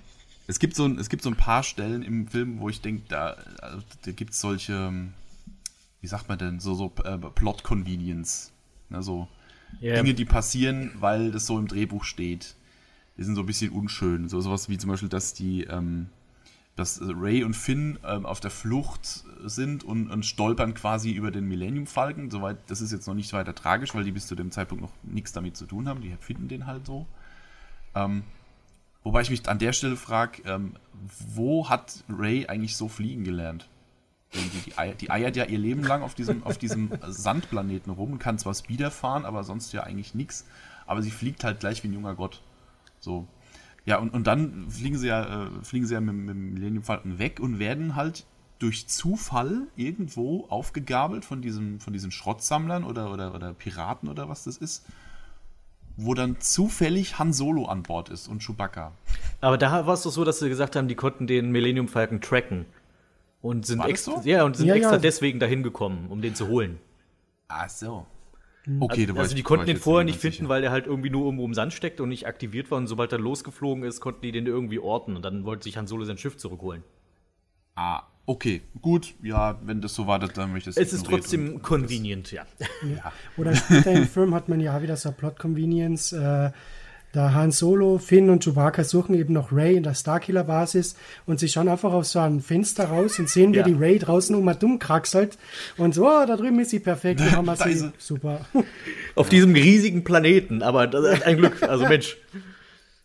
es, 0.48 0.60
gibt 0.60 0.76
so 0.76 0.86
ein, 0.86 0.98
es 0.98 1.10
gibt 1.10 1.24
so 1.24 1.30
ein 1.30 1.36
paar 1.36 1.64
Stellen 1.64 2.02
im 2.02 2.28
Film, 2.28 2.60
wo 2.60 2.70
ich 2.70 2.82
denke, 2.82 3.04
da, 3.08 3.36
also, 3.62 3.84
da 4.06 4.12
gibt 4.12 4.34
es 4.34 4.42
solche, 4.42 4.74
ähm, 4.74 5.14
wie 6.02 6.08
sagt 6.08 6.30
man 6.30 6.38
denn, 6.38 6.60
so, 6.60 6.74
so 6.74 6.92
äh, 7.04 7.18
Plot-Convenience. 7.18 8.52
Ne, 8.90 9.04
so 9.04 9.28
yeah. 9.82 10.02
Dinge, 10.02 10.14
die 10.14 10.26
passieren, 10.26 10.92
weil 11.00 11.32
das 11.32 11.46
so 11.46 11.60
im 11.60 11.68
Drehbuch 11.68 12.04
steht. 12.04 12.56
Die 13.18 13.24
sind 13.24 13.36
so 13.36 13.42
ein 13.42 13.48
bisschen 13.48 13.72
unschön. 13.72 14.30
So 14.30 14.42
sowas 14.42 14.70
wie 14.70 14.78
zum 14.78 14.90
Beispiel, 14.90 15.10
dass 15.10 15.34
die, 15.34 15.64
ähm, 15.64 16.10
dass 16.78 17.02
Ray 17.02 17.44
und 17.44 17.56
Finn 17.56 17.98
ähm, 18.06 18.26
auf 18.26 18.40
der 18.40 18.52
Flucht 18.52 19.26
sind 19.44 19.84
und, 19.84 20.12
und, 20.12 20.26
stolpern 20.26 20.76
quasi 20.76 21.12
über 21.12 21.32
den 21.32 21.46
Millennium 21.48 21.88
Falcon. 21.88 22.30
Soweit, 22.30 22.58
das 22.68 22.82
ist 22.82 22.92
jetzt 22.92 23.08
noch 23.08 23.16
nicht 23.16 23.34
weiter 23.34 23.56
tragisch, 23.56 23.96
weil 23.96 24.04
die 24.04 24.12
bis 24.12 24.28
zu 24.28 24.36
dem 24.36 24.52
Zeitpunkt 24.52 24.84
noch 24.84 24.94
nichts 25.02 25.34
damit 25.34 25.58
zu 25.58 25.66
tun 25.66 25.90
haben. 25.90 26.02
Die 26.02 26.16
finden 26.20 26.48
den 26.48 26.68
halt 26.68 26.86
so. 26.86 27.08
Ähm, 27.96 28.24
wobei 29.04 29.22
ich 29.22 29.32
mich 29.32 29.50
an 29.50 29.58
der 29.58 29.74
Stelle 29.74 29.96
frage, 29.96 30.44
ähm, 30.46 30.74
wo 31.34 31.68
hat 31.68 32.04
Ray 32.10 32.46
eigentlich 32.46 32.78
so 32.78 32.88
fliegen 32.88 33.24
gelernt? 33.24 33.68
Die, 34.36 34.40
die, 34.66 34.78
Eier, 34.78 34.94
die, 34.94 35.10
eiert 35.10 35.36
ja 35.36 35.46
ihr 35.46 35.58
Leben 35.58 35.82
lang 35.82 36.04
auf 36.04 36.14
diesem, 36.14 36.44
auf 36.44 36.60
diesem 36.60 36.92
Sandplaneten 37.08 37.92
rum 37.92 38.14
und 38.14 38.20
kann 38.20 38.38
zwar 38.38 38.54
Speeder 38.54 38.92
fahren, 38.92 39.26
aber 39.26 39.44
sonst 39.44 39.74
ja 39.74 39.82
eigentlich 39.82 40.14
nichts. 40.14 40.46
Aber 40.86 41.02
sie 41.02 41.12
fliegt 41.12 41.44
halt 41.44 41.60
gleich 41.60 41.84
wie 41.84 41.88
ein 41.88 41.94
junger 41.94 42.14
Gott. 42.14 42.44
So, 43.00 43.28
ja, 43.88 44.00
und, 44.00 44.14
und 44.14 44.28
dann 44.28 44.70
fliegen 44.70 44.98
sie 44.98 45.08
ja, 45.08 45.46
äh, 45.46 45.48
fliegen 45.64 45.86
sie 45.86 45.94
ja 45.94 46.02
mit, 46.02 46.14
mit 46.14 46.30
dem 46.30 46.54
Millennium 46.54 46.84
Falcon 46.84 47.20
weg 47.20 47.40
und 47.40 47.58
werden 47.58 47.96
halt 47.96 48.26
durch 48.60 48.88
Zufall 48.90 49.62
irgendwo 49.78 50.46
aufgegabelt 50.50 51.24
von, 51.24 51.42
diesem, 51.42 51.80
von 51.80 51.94
diesen 51.94 52.12
Schrottsammlern 52.12 52.84
oder, 52.84 53.14
oder, 53.14 53.34
oder 53.34 53.54
Piraten 53.54 54.10
oder 54.10 54.28
was 54.28 54.44
das 54.44 54.58
ist, 54.58 54.86
wo 55.96 56.14
dann 56.14 56.42
zufällig 56.42 57.18
Han 57.18 57.32
Solo 57.32 57.66
an 57.66 57.84
Bord 57.84 58.10
ist 58.10 58.28
und 58.28 58.44
Chewbacca. 58.44 58.92
Aber 59.40 59.58
da 59.58 59.88
war 59.88 59.94
es 59.94 60.02
doch 60.02 60.12
so, 60.12 60.26
dass 60.26 60.40
sie 60.40 60.50
gesagt 60.50 60.76
haben, 60.76 60.90
die 60.90 60.96
konnten 60.96 61.26
den 61.26 61.52
Millennium 61.52 61.88
Falcon 61.88 62.20
tracken. 62.20 62.66
Und 63.42 63.66
sind, 63.66 63.80
extra, 63.86 64.22
so? 64.22 64.28
ja, 64.28 64.44
und 64.44 64.58
sind 64.58 64.68
ja, 64.68 64.76
extra 64.76 64.96
ja. 64.96 65.00
deswegen 65.00 65.40
dahin 65.40 65.64
gekommen, 65.64 66.08
um 66.10 66.22
den 66.22 66.36
zu 66.36 66.50
holen. 66.50 66.78
Ach 67.48 67.70
so. 67.70 68.06
Mhm. 68.68 68.82
Okay, 68.82 69.08
also, 69.08 69.20
also 69.20 69.36
die 69.36 69.44
konnten 69.44 69.66
den 69.66 69.78
vorher 69.78 70.06
nicht 70.06 70.20
finden, 70.20 70.38
sicher. 70.38 70.50
weil 70.50 70.62
der 70.62 70.72
halt 70.72 70.86
irgendwie 70.86 71.10
nur 71.10 71.26
irgendwo 71.26 71.46
im 71.46 71.54
Sand 71.54 71.74
steckt 71.74 72.00
und 72.02 72.10
nicht 72.10 72.28
aktiviert 72.28 72.70
war. 72.70 72.78
Und 72.78 72.88
sobald 72.88 73.12
er 73.12 73.20
losgeflogen 73.20 73.84
ist, 73.84 74.02
konnten 74.02 74.22
die 74.22 74.32
den 74.32 74.46
irgendwie 74.46 74.80
orten. 74.80 75.16
Und 75.16 75.24
dann 75.24 75.46
wollte 75.46 75.64
sich 75.64 75.78
Han 75.78 75.88
Solo 75.88 76.06
sein 76.06 76.18
Schiff 76.18 76.38
zurückholen. 76.38 76.84
Ah, 77.76 78.04
Okay, 78.30 78.62
gut, 78.82 79.16
ja, 79.24 79.58
wenn 79.64 79.80
das 79.80 79.96
so 79.96 80.06
war, 80.06 80.20
dann 80.20 80.52
möchte 80.52 80.70
ich 80.70 80.76
es. 80.76 80.88
Es 80.88 80.92
ist 80.92 81.06
trotzdem 81.06 81.62
convenient, 81.62 82.30
ja. 82.34 82.46
ja. 82.84 83.14
Oder 83.38 83.56
später 83.56 83.94
im 83.94 84.06
Film 84.06 84.36
hat 84.36 84.50
man 84.50 84.60
ja 84.60 84.82
wieder 84.82 84.98
so 84.98 85.14
Plot-Convenience. 85.14 86.12
Äh, 86.12 86.52
da 87.14 87.34
Han 87.34 87.52
Solo, 87.52 87.98
Finn 87.98 88.30
und 88.30 88.44
Chewbacca 88.44 88.84
suchen 88.84 89.16
eben 89.16 89.34
noch 89.34 89.52
Ray 89.52 89.76
in 89.76 89.84
der 89.84 89.94
Starkiller-Basis 89.94 90.96
und 91.26 91.40
sie 91.40 91.48
schauen 91.48 91.68
einfach 91.68 91.94
auf 91.94 92.06
so 92.06 92.20
ein 92.20 92.42
Fenster 92.42 92.86
raus 92.86 93.18
und 93.18 93.30
sehen, 93.30 93.54
wie 93.54 93.58
ja. 93.58 93.64
die 93.64 93.74
Ray 93.74 93.98
draußen 93.98 94.36
um 94.36 94.48
dumm 94.60 94.80
kraxelt 94.80 95.38
und 95.78 95.96
so, 95.96 96.08
oh, 96.08 96.26
da 96.28 96.36
drüben 96.36 96.60
ist 96.60 96.72
sie 96.72 96.80
perfekt, 96.80 97.20
da 97.22 97.32
haben 97.32 97.46
wir 97.46 97.56
sie. 97.56 97.92
Super. 97.98 98.42
Auf 99.16 99.30
diesem 99.30 99.54
riesigen 99.54 100.04
Planeten, 100.04 100.62
aber 100.62 100.88
das 100.88 101.06
ist 101.06 101.24
ein 101.24 101.38
Glück, 101.38 101.64
also 101.64 101.88
Mensch. 101.88 102.18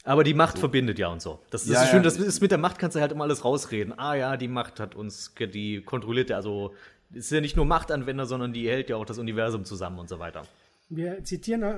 Aber 0.05 0.25
die 0.25 0.35
Macht 0.35 0.55
so. 0.55 0.61
verbindet 0.61 0.99
ja 0.99 1.09
und 1.09 1.23
so. 1.23 1.39
Das, 1.51 1.65
das 1.65 1.73
ja, 1.73 1.83
ist 1.85 1.91
schön, 1.91 2.03
das 2.03 2.17
ist 2.17 2.41
mit 2.41 2.51
der 2.51 2.59
Macht 2.59 2.79
kannst 2.79 2.97
du 2.97 3.01
halt 3.01 3.13
immer 3.13 3.25
alles 3.25 3.45
rausreden. 3.45 3.97
Ah 3.97 4.15
ja, 4.15 4.37
die 4.37 4.49
Macht 4.49 4.81
hat 4.81 4.97
uns, 4.97 5.33
die 5.39 5.81
kontrolliert 5.81 6.31
ja, 6.31 6.37
also 6.37 6.75
ist 7.13 7.31
ja 7.31 7.41
nicht 7.41 7.57
nur 7.57 7.67
Machtanwender, 7.67 8.27
sondern 8.27 8.53
die 8.53 8.69
hält 8.69 8.91
ja 8.91 8.97
auch 8.97 9.05
das 9.05 9.19
Universum 9.19 9.65
zusammen 9.65 9.99
und 9.99 10.09
so 10.09 10.19
weiter. 10.19 10.43
Wir 10.89 11.23
zitieren, 11.25 11.63
äh, 11.63 11.75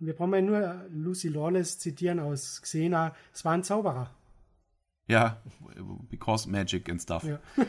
wir 0.00 0.14
brauchen 0.14 0.32
ja 0.34 0.40
nur 0.40 0.84
Lucy 0.90 1.28
Lawless 1.28 1.78
zitieren 1.78 2.18
aus 2.18 2.60
Xena, 2.62 3.14
es 3.32 3.44
war 3.44 3.52
ein 3.52 3.62
Zauberer. 3.62 4.10
Ja, 5.06 5.40
because 6.08 6.48
magic 6.48 6.88
and 6.88 7.00
stuff. 7.00 7.24
Ja. 7.24 7.38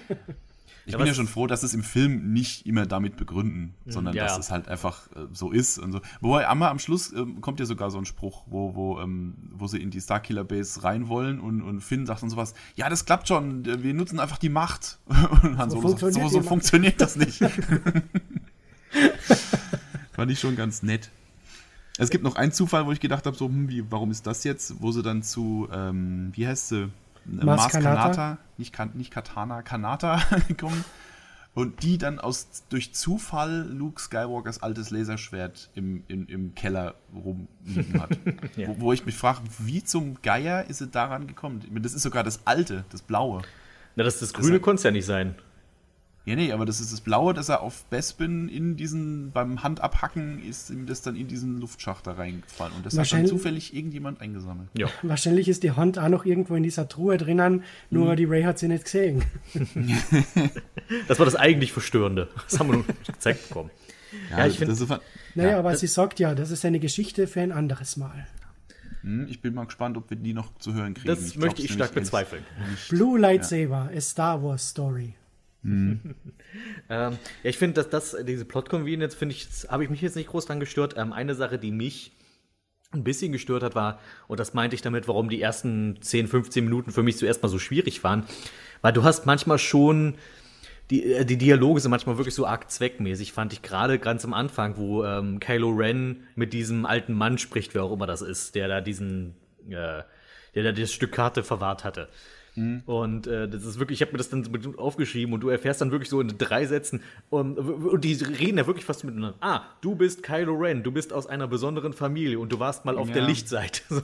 Ich 0.86 0.94
ja, 0.94 0.98
bin 0.98 1.06
ja 1.06 1.14
schon 1.14 1.28
froh, 1.28 1.46
dass 1.48 1.64
es 1.64 1.74
im 1.74 1.84
Film 1.84 2.34
nicht 2.34 2.66
immer 2.66 2.86
damit 2.88 3.16
begründen, 3.16 3.76
mhm. 3.86 3.92
sondern 3.92 4.16
ja, 4.16 4.26
dass 4.26 4.40
es 4.40 4.50
halt 4.50 4.68
einfach 4.68 5.12
äh, 5.12 5.28
so 5.32 5.52
ist 5.52 5.78
und 5.78 5.92
so. 5.92 6.02
Wobei 6.22 6.48
einmal 6.48 6.70
am 6.70 6.80
Schluss 6.80 7.14
äh, 7.14 7.24
kommt 7.40 7.60
ja 7.60 7.68
sogar 7.68 7.92
so 7.92 8.00
ein 8.00 8.06
Spruch, 8.06 8.46
wo, 8.48 8.74
wo, 8.74 9.00
ähm, 9.00 9.36
wo 9.54 9.68
sie 9.68 9.80
in 9.82 9.92
die 9.92 10.02
Starkiller 10.02 10.44
Base 10.44 10.84
rein 10.84 11.08
wollen 11.08 11.40
und, 11.40 11.62
und 11.62 11.82
Finn 11.82 12.08
sagt 12.08 12.24
dann 12.24 12.32
sowas, 12.32 12.56
ja, 12.76 12.90
das 12.90 13.06
klappt 13.06 13.28
schon, 13.28 13.64
wir 13.66 13.94
nutzen 13.94 14.20
einfach 14.20 14.40
die 14.40 14.50
Macht. 14.50 15.00
Und 15.44 15.58
Han 15.58 15.70
so, 15.70 15.88
sagt, 15.88 16.14
so, 16.14 16.28
so 16.28 16.42
funktioniert 16.42 17.00
das 17.00 17.16
nicht. 17.16 17.40
Fand 20.14 20.32
ich 20.32 20.40
schon 20.40 20.56
ganz 20.56 20.82
nett. 20.84 21.12
Es 22.02 22.10
gibt 22.10 22.24
noch 22.24 22.36
einen 22.36 22.52
Zufall, 22.52 22.88
wo 22.88 22.92
ich 22.92 23.00
gedacht 23.00 23.28
habe, 23.28 23.38
so, 23.38 23.46
hm, 23.46 23.70
wie, 23.70 23.84
warum 23.92 24.10
ist 24.10 24.26
das 24.26 24.44
jetzt? 24.44 24.82
Wo 24.82 24.92
sie 24.92 25.04
dann 25.04 25.22
zu, 25.22 25.70
ähm, 25.72 26.32
wie 26.34 26.48
heißt 26.48 26.70
sie? 26.70 26.90
Mars 27.26 27.72
Kanata, 27.72 28.02
Kanata 28.02 28.38
nicht, 28.58 28.96
nicht 28.96 29.12
Katana, 29.12 29.62
Kanata 29.62 30.20
kommen. 30.60 30.84
Und 31.54 31.84
die 31.84 32.00
dann 32.00 32.18
aus, 32.18 32.64
durch 32.70 32.96
Zufall 32.96 33.68
Luke 33.70 34.02
Skywalkers 34.02 34.64
altes 34.64 34.90
Laserschwert 34.90 35.70
im, 35.76 36.04
im, 36.08 36.26
im 36.28 36.56
Keller 36.56 36.96
rumliegen 37.14 38.02
hat. 38.02 38.18
ja. 38.56 38.70
wo, 38.70 38.80
wo, 38.80 38.94
ich 38.94 39.06
mich 39.06 39.16
frage, 39.16 39.42
wie 39.60 39.84
zum 39.84 40.20
Geier 40.24 40.68
ist 40.70 40.80
sie 40.80 40.88
daran 40.88 41.28
gekommen? 41.28 41.62
Das 41.84 41.94
ist 41.94 42.02
sogar 42.02 42.24
das 42.24 42.48
alte, 42.48 42.84
das 42.90 43.04
blaue. 43.04 43.44
Na, 43.96 44.04
das, 44.04 44.20
das 44.20 44.34
grüne 44.34 44.60
konnte 44.60 44.80
es 44.80 44.84
ja 44.84 44.92
nicht 44.92 45.06
sein. 45.06 45.36
Ja, 46.24 46.36
nee, 46.36 46.52
aber 46.52 46.66
das 46.66 46.80
ist 46.80 46.94
das 46.94 47.02
Blaue, 47.02 47.34
dass 47.34 47.50
er 47.50 47.62
auf 47.62 47.86
Bespin 47.86 48.48
in 48.48 48.78
diesen, 48.78 49.32
beim 49.32 49.64
Handabhacken 49.64 50.44
ist 50.44 50.70
ihm 50.70 50.86
das 50.86 51.02
dann 51.02 51.16
in 51.16 51.28
diesen 51.28 51.60
Luftschacht 51.60 52.06
da 52.06 52.12
reingefallen. 52.12 52.74
Und 52.76 52.86
das 52.86 52.96
hat 52.98 53.12
dann 53.12 53.26
zufällig 53.26 53.76
irgendjemand 53.76 54.22
eingesammelt. 54.22 54.70
Ja. 54.78 54.88
Wahrscheinlich 55.02 55.48
ist 55.48 55.64
die 55.64 55.72
Hand 55.72 55.98
auch 55.98 56.10
noch 56.10 56.24
irgendwo 56.24 56.54
in 56.56 56.62
dieser 56.62 56.88
Truhe 56.88 57.18
drinnen, 57.18 57.64
nur 57.90 58.12
mhm. 58.12 58.16
die 58.18 58.26
Ray 58.26 58.44
hat 58.44 58.60
sie 58.60 58.68
nicht 58.68 58.84
gesehen. 58.84 59.24
das 61.08 61.18
war 61.18 61.26
das 61.26 61.36
eigentlich 61.36 61.72
Verstörende. 61.72 62.30
Das 62.50 62.60
haben 62.60 62.68
wir 62.70 62.74
nur 62.74 62.86
gezeigt 63.08 63.48
bekommen. 63.48 63.72
Ja, 64.30 64.40
ja 64.40 64.48
ich 64.48 64.60
finde. 64.60 64.76
Naja, 65.34 65.52
ja, 65.52 65.60
aber 65.60 65.76
sie 65.76 65.88
sagt 65.88 66.20
ja, 66.20 66.36
das 66.36 66.52
ist 66.52 66.66
eine 66.66 66.80
Geschichte 66.80 67.26
für 67.26 67.42
ein 67.42 67.52
anderes 67.52 67.98
Mal. 67.98 68.28
Hm, 69.02 69.28
ich 69.28 69.42
bin 69.42 69.56
mal 69.56 69.66
gespannt, 69.66 69.98
ob 69.98 70.10
wir 70.12 70.18
die 70.18 70.34
noch 70.34 70.56
zu 70.60 70.76
hören 70.76 70.94
kriegen. 70.94 71.08
Das 71.08 71.26
ich 71.26 71.38
möchte 71.38 71.64
ich 71.64 71.74
stark 71.74 71.94
bezweifeln. 71.94 72.44
Blue 72.90 73.18
Lightsaber, 73.20 73.90
ja. 73.92 73.98
a 73.98 74.02
Star 74.02 74.44
Wars 74.44 74.70
Story. 74.70 75.16
Mhm. 75.64 76.16
ähm, 76.90 77.18
ja, 77.44 77.50
ich 77.50 77.58
finde, 77.58 77.76
dass 77.76 77.90
das, 77.90 78.16
diese 78.26 78.46
Plot-Convenience, 78.46 79.16
finde 79.16 79.36
ich, 79.36 79.48
habe 79.70 79.84
ich 79.84 79.90
mich 79.90 80.02
jetzt 80.02 80.16
nicht 80.16 80.30
groß 80.30 80.46
dran 80.46 80.60
gestört. 80.60 80.96
Ähm, 80.98 81.14
eine 81.14 81.36
Sache, 81.36 81.60
die 81.60 81.72
mich 81.72 82.14
ein 82.92 83.04
bisschen 83.04 83.32
gestört 83.32 83.64
hat, 83.64 83.76
war, 83.76 84.00
und 84.28 84.40
das 84.40 84.54
meinte 84.54 84.76
ich 84.76 84.82
damit, 84.82 85.08
warum 85.08 85.30
die 85.30 85.42
ersten 85.42 86.02
10, 86.02 86.28
15 86.28 86.64
Minuten 86.64 86.92
für 86.92 87.04
mich 87.04 87.18
zuerst 87.18 87.42
mal 87.42 87.50
so 87.50 87.60
schwierig 87.60 88.04
waren, 88.04 88.26
weil 88.82 88.94
du 88.94 89.04
hast 89.04 89.26
manchmal 89.26 89.60
schon, 89.60 90.16
die, 90.90 91.14
äh, 91.14 91.26
die 91.26 91.38
Dialoge 91.38 91.80
sind 91.80 91.92
manchmal 91.92 92.18
wirklich 92.18 92.36
so 92.36 92.46
arg 92.46 92.70
zweckmäßig, 92.70 93.32
fand 93.32 93.54
ich 93.54 93.62
gerade 93.62 93.98
ganz 93.98 94.26
am 94.26 94.34
Anfang, 94.34 94.78
wo 94.78 95.06
ähm, 95.06 95.40
Kylo 95.40 95.70
Ren 95.70 96.28
mit 96.36 96.54
diesem 96.54 96.86
alten 96.86 97.14
Mann 97.14 97.38
spricht, 97.38 97.74
wer 97.74 97.84
auch 97.84 97.94
immer 97.94 98.08
das 98.08 98.22
ist, 98.22 98.56
der 98.56 98.68
da 98.68 98.82
diesen, 98.82 99.36
äh, 99.70 100.04
der 100.54 100.64
da 100.64 100.72
das 100.74 100.92
Stück 100.92 101.14
Karte 101.14 101.44
verwahrt 101.44 101.86
hatte. 101.86 102.10
Mhm. 102.56 102.84
Und 102.86 103.28
äh, 103.28 103.48
das 103.48 103.66
ist 103.66 103.80
wirklich, 103.80 104.02
ich 104.02 104.08
habe 104.08 104.12
mir 104.14 104.18
das 104.18 104.30
dann 104.30 104.46
aufgeschrieben 104.78 105.34
und 105.34 105.42
du 105.42 105.50
erfährst 105.50 105.82
dann 105.82 105.92
wirklich 105.92 106.10
so 106.10 106.22
in 106.22 106.38
drei 106.38 106.66
Sätzen 106.66 107.02
und, 107.30 107.58
und 107.58 108.04
die 108.04 108.14
reden 108.14 108.58
ja 108.58 108.68
wirklich 108.68 108.86
fast 108.86 109.04
miteinander. 109.04 109.38
Ah, 109.42 109.62
du 109.82 109.96
bist 109.96 110.24
Kylo 110.24 110.54
Ren, 110.56 110.84
du 110.84 110.92
bist 110.92 111.14
aus 111.14 111.28
einer 111.28 111.48
besonderen 111.48 111.94
Familie 111.94 112.40
und 112.40 112.52
du 112.52 112.60
warst 112.60 112.86
mal 112.86 112.98
auf 112.98 113.08
ja. 113.08 113.16
der 113.16 113.24
Lichtseite. 113.24 113.82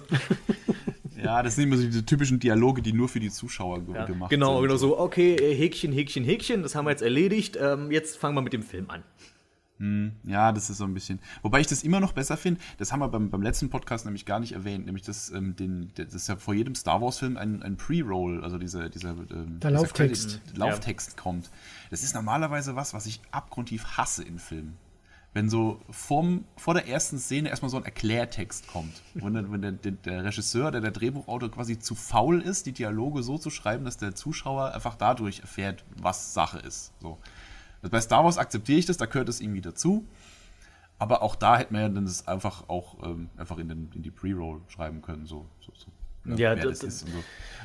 Ja, 1.23 1.41
das 1.41 1.55
sind 1.55 1.65
immer 1.65 1.77
so 1.77 1.83
diese 1.83 2.05
typischen 2.05 2.39
Dialoge, 2.39 2.81
die 2.81 2.93
nur 2.93 3.09
für 3.09 3.19
die 3.19 3.29
Zuschauer 3.29 3.81
ja, 3.93 4.05
gemacht 4.05 4.29
genau, 4.29 4.59
sind. 4.59 4.67
Genau, 4.67 4.77
so, 4.77 4.99
okay, 4.99 5.35
äh, 5.35 5.55
Häkchen, 5.55 5.91
Häkchen, 5.91 6.23
Häkchen, 6.23 6.61
das 6.61 6.75
haben 6.75 6.85
wir 6.85 6.91
jetzt 6.91 7.01
erledigt. 7.01 7.57
Ähm, 7.59 7.91
jetzt 7.91 8.17
fangen 8.17 8.35
wir 8.35 8.41
mit 8.41 8.53
dem 8.53 8.61
Film 8.61 8.89
an. 8.89 9.03
Hm, 9.79 10.13
ja, 10.23 10.51
das 10.51 10.69
ist 10.69 10.77
so 10.77 10.85
ein 10.85 10.93
bisschen. 10.93 11.19
Wobei 11.43 11.59
ich 11.59 11.67
das 11.67 11.83
immer 11.83 11.99
noch 11.99 12.13
besser 12.13 12.35
finde, 12.35 12.59
das 12.77 12.91
haben 12.91 12.99
wir 12.99 13.09
beim, 13.09 13.29
beim 13.29 13.43
letzten 13.43 13.69
Podcast 13.69 14.05
nämlich 14.05 14.25
gar 14.25 14.39
nicht 14.39 14.53
erwähnt, 14.53 14.85
nämlich 14.85 15.03
das, 15.03 15.29
ähm, 15.29 15.55
den, 15.55 15.91
das 15.95 16.13
ist 16.15 16.27
ja 16.27 16.35
vor 16.35 16.55
jedem 16.55 16.73
Star 16.73 17.01
Wars-Film 17.01 17.37
ein, 17.37 17.61
ein 17.61 17.77
Pre-Roll, 17.77 18.43
also 18.43 18.57
dieser, 18.57 18.89
dieser, 18.89 19.11
ähm, 19.11 19.59
Der 19.59 19.69
dieser 19.69 19.71
Lauftext, 19.71 20.41
Credit, 20.43 20.57
Lauftext 20.57 21.13
ja. 21.15 21.21
kommt. 21.21 21.51
Das 21.91 22.01
ist 22.01 22.15
normalerweise 22.15 22.75
was, 22.75 22.93
was 22.93 23.05
ich 23.05 23.21
abgrundtief 23.31 23.85
hasse 23.97 24.23
in 24.23 24.39
Filmen. 24.39 24.77
Wenn 25.33 25.49
so 25.49 25.79
vom, 25.91 26.45
vor 26.55 26.73
der 26.73 26.87
ersten 26.87 27.19
Szene 27.19 27.49
erstmal 27.49 27.69
so 27.69 27.77
ein 27.77 27.85
Erklärtext 27.85 28.67
kommt. 28.67 29.03
Wenn, 29.13 29.33
der, 29.33 29.51
wenn 29.51 29.61
der, 29.61 29.71
der 29.73 30.23
Regisseur, 30.23 30.71
der, 30.71 30.81
der 30.81 30.89
Drehbuchautor 30.89 31.51
quasi 31.51 31.77
zu 31.77 31.93
faul 31.93 32.41
ist, 32.41 32.65
die 32.65 32.71
Dialoge 32.71 33.21
so 33.21 33.37
zu 33.37 33.51
schreiben, 33.51 33.85
dass 33.85 33.97
der 33.97 34.15
Zuschauer 34.15 34.73
einfach 34.73 34.95
dadurch 34.95 35.41
erfährt, 35.41 35.85
was 36.01 36.33
Sache 36.33 36.57
ist. 36.57 36.91
So. 37.01 37.19
Also 37.81 37.91
bei 37.91 38.01
Star 38.01 38.23
Wars 38.23 38.37
akzeptiere 38.37 38.79
ich 38.79 38.85
das, 38.85 38.97
da 38.97 39.05
gehört 39.05 39.29
es 39.29 39.41
irgendwie 39.41 39.61
dazu. 39.61 40.05
Aber 40.99 41.21
auch 41.21 41.35
da 41.35 41.57
hätte 41.57 41.73
man 41.73 41.81
ja 41.83 41.89
dann 41.89 42.05
das 42.05 42.27
einfach 42.27 42.69
auch 42.69 42.95
ähm, 43.03 43.29
einfach 43.37 43.57
in, 43.59 43.69
den, 43.69 43.91
in 43.93 44.01
die 44.01 44.09
Pre-Roll 44.09 44.61
schreiben 44.67 45.01
können, 45.01 45.27
so, 45.27 45.45
so, 45.61 45.71
so 45.75 45.91
ja, 46.35 46.55
wer 46.55 46.65
das, 46.65 46.83
ist 46.83 47.03
und 47.03 47.11
so. 47.11 47.23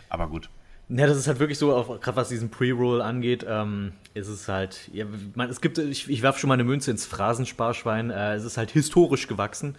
Aber 0.08 0.28
gut. 0.28 0.50
Ja, 0.88 1.06
das 1.06 1.16
ist 1.16 1.26
halt 1.26 1.38
wirklich 1.38 1.58
so, 1.58 1.68
gerade 2.00 2.16
was 2.16 2.28
diesen 2.28 2.50
Pre-Roll 2.50 3.00
angeht, 3.00 3.46
ähm, 3.48 3.92
ist 4.12 4.28
es 4.28 4.48
halt, 4.48 4.90
ja, 4.92 5.06
man, 5.34 5.48
es 5.48 5.62
gibt, 5.62 5.78
ich, 5.78 6.10
ich 6.10 6.20
werfe 6.20 6.38
schon 6.38 6.48
mal 6.48 6.54
eine 6.54 6.64
Münze 6.64 6.90
ins 6.90 7.06
Phrasensparschwein, 7.06 8.10
äh, 8.10 8.34
es 8.34 8.44
ist 8.44 8.58
halt 8.58 8.70
historisch 8.70 9.26
gewachsen. 9.26 9.76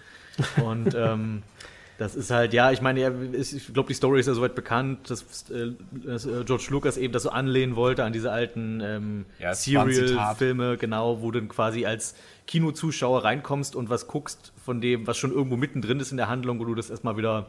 und 0.65 0.95
ähm, 0.95 1.43
das 1.97 2.15
ist 2.15 2.31
halt, 2.31 2.53
ja, 2.53 2.71
ich 2.71 2.81
meine, 2.81 3.01
ja, 3.01 3.11
ich 3.33 3.73
glaube, 3.73 3.87
die 3.87 3.93
Story 3.93 4.19
ist 4.19 4.27
ja 4.27 4.33
soweit 4.33 4.55
bekannt, 4.55 5.09
dass, 5.09 5.49
äh, 5.51 5.71
dass 5.91 6.25
äh, 6.25 6.43
George 6.43 6.67
Lucas 6.69 6.97
eben 6.97 7.13
das 7.13 7.23
so 7.23 7.29
anlehnen 7.29 7.75
wollte 7.75 8.03
an 8.03 8.13
diese 8.13 8.31
alten 8.31 8.81
ähm, 8.83 9.25
ja, 9.39 9.53
Serial-Filme, 9.53 10.77
genau, 10.77 11.21
wo 11.21 11.31
du 11.31 11.39
dann 11.39 11.49
quasi 11.49 11.85
als 11.85 12.15
Kinozuschauer 12.47 13.23
reinkommst 13.23 13.75
und 13.75 13.89
was 13.89 14.07
guckst 14.07 14.53
von 14.63 14.81
dem, 14.81 15.05
was 15.05 15.17
schon 15.17 15.31
irgendwo 15.31 15.55
mittendrin 15.55 15.99
ist 15.99 16.11
in 16.11 16.17
der 16.17 16.29
Handlung, 16.29 16.59
wo 16.59 16.65
du 16.65 16.75
das 16.75 16.89
erstmal 16.89 17.15
wieder 17.17 17.47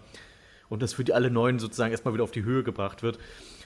und 0.68 0.82
das 0.82 0.94
für 0.94 1.04
die 1.04 1.12
alle 1.12 1.30
Neuen 1.30 1.58
sozusagen 1.58 1.92
erstmal 1.92 2.14
wieder 2.14 2.24
auf 2.24 2.30
die 2.30 2.44
Höhe 2.44 2.62
gebracht 2.62 3.02
wird. 3.02 3.18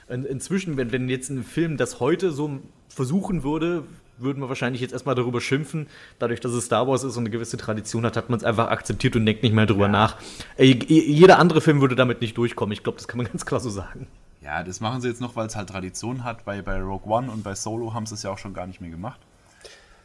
In, 0.07 0.25
inzwischen, 0.25 0.77
wenn, 0.77 0.91
wenn 0.91 1.09
jetzt 1.09 1.29
ein 1.29 1.43
Film 1.43 1.77
das 1.77 1.99
heute 1.99 2.31
so 2.31 2.59
versuchen 2.87 3.43
würde, 3.43 3.83
würden 4.21 4.41
wir 4.41 4.49
wahrscheinlich 4.49 4.81
jetzt 4.81 4.91
erstmal 4.91 5.15
darüber 5.15 5.41
schimpfen. 5.41 5.87
Dadurch, 6.19 6.39
dass 6.39 6.51
es 6.51 6.65
Star 6.65 6.87
Wars 6.87 7.03
ist 7.03 7.17
und 7.17 7.23
eine 7.23 7.29
gewisse 7.29 7.57
Tradition 7.57 8.05
hat, 8.05 8.17
hat 8.17 8.29
man 8.29 8.37
es 8.37 8.43
einfach 8.43 8.69
akzeptiert 8.69 9.15
und 9.15 9.25
denkt 9.25 9.43
nicht 9.43 9.53
mehr 9.53 9.65
drüber 9.65 9.85
ja. 9.85 9.91
nach. 9.91 10.17
Jeder 10.57 11.39
andere 11.39 11.61
Film 11.61 11.81
würde 11.81 11.95
damit 11.95 12.21
nicht 12.21 12.37
durchkommen. 12.37 12.73
Ich 12.73 12.83
glaube, 12.83 12.97
das 12.97 13.07
kann 13.07 13.17
man 13.17 13.27
ganz 13.31 13.45
klar 13.45 13.59
so 13.59 13.69
sagen. 13.69 14.07
Ja, 14.41 14.63
das 14.63 14.79
machen 14.79 15.01
sie 15.01 15.09
jetzt 15.09 15.21
noch, 15.21 15.35
weil 15.35 15.47
es 15.47 15.55
halt 15.55 15.69
Tradition 15.69 16.23
hat. 16.23 16.45
Bei, 16.45 16.61
bei 16.61 16.79
Rogue 16.81 17.11
One 17.11 17.29
und 17.31 17.43
bei 17.43 17.55
Solo 17.55 17.93
haben 17.93 18.05
sie 18.05 18.15
es 18.15 18.23
ja 18.23 18.31
auch 18.31 18.37
schon 18.37 18.53
gar 18.53 18.67
nicht 18.67 18.81
mehr 18.81 18.89
gemacht. 18.89 19.19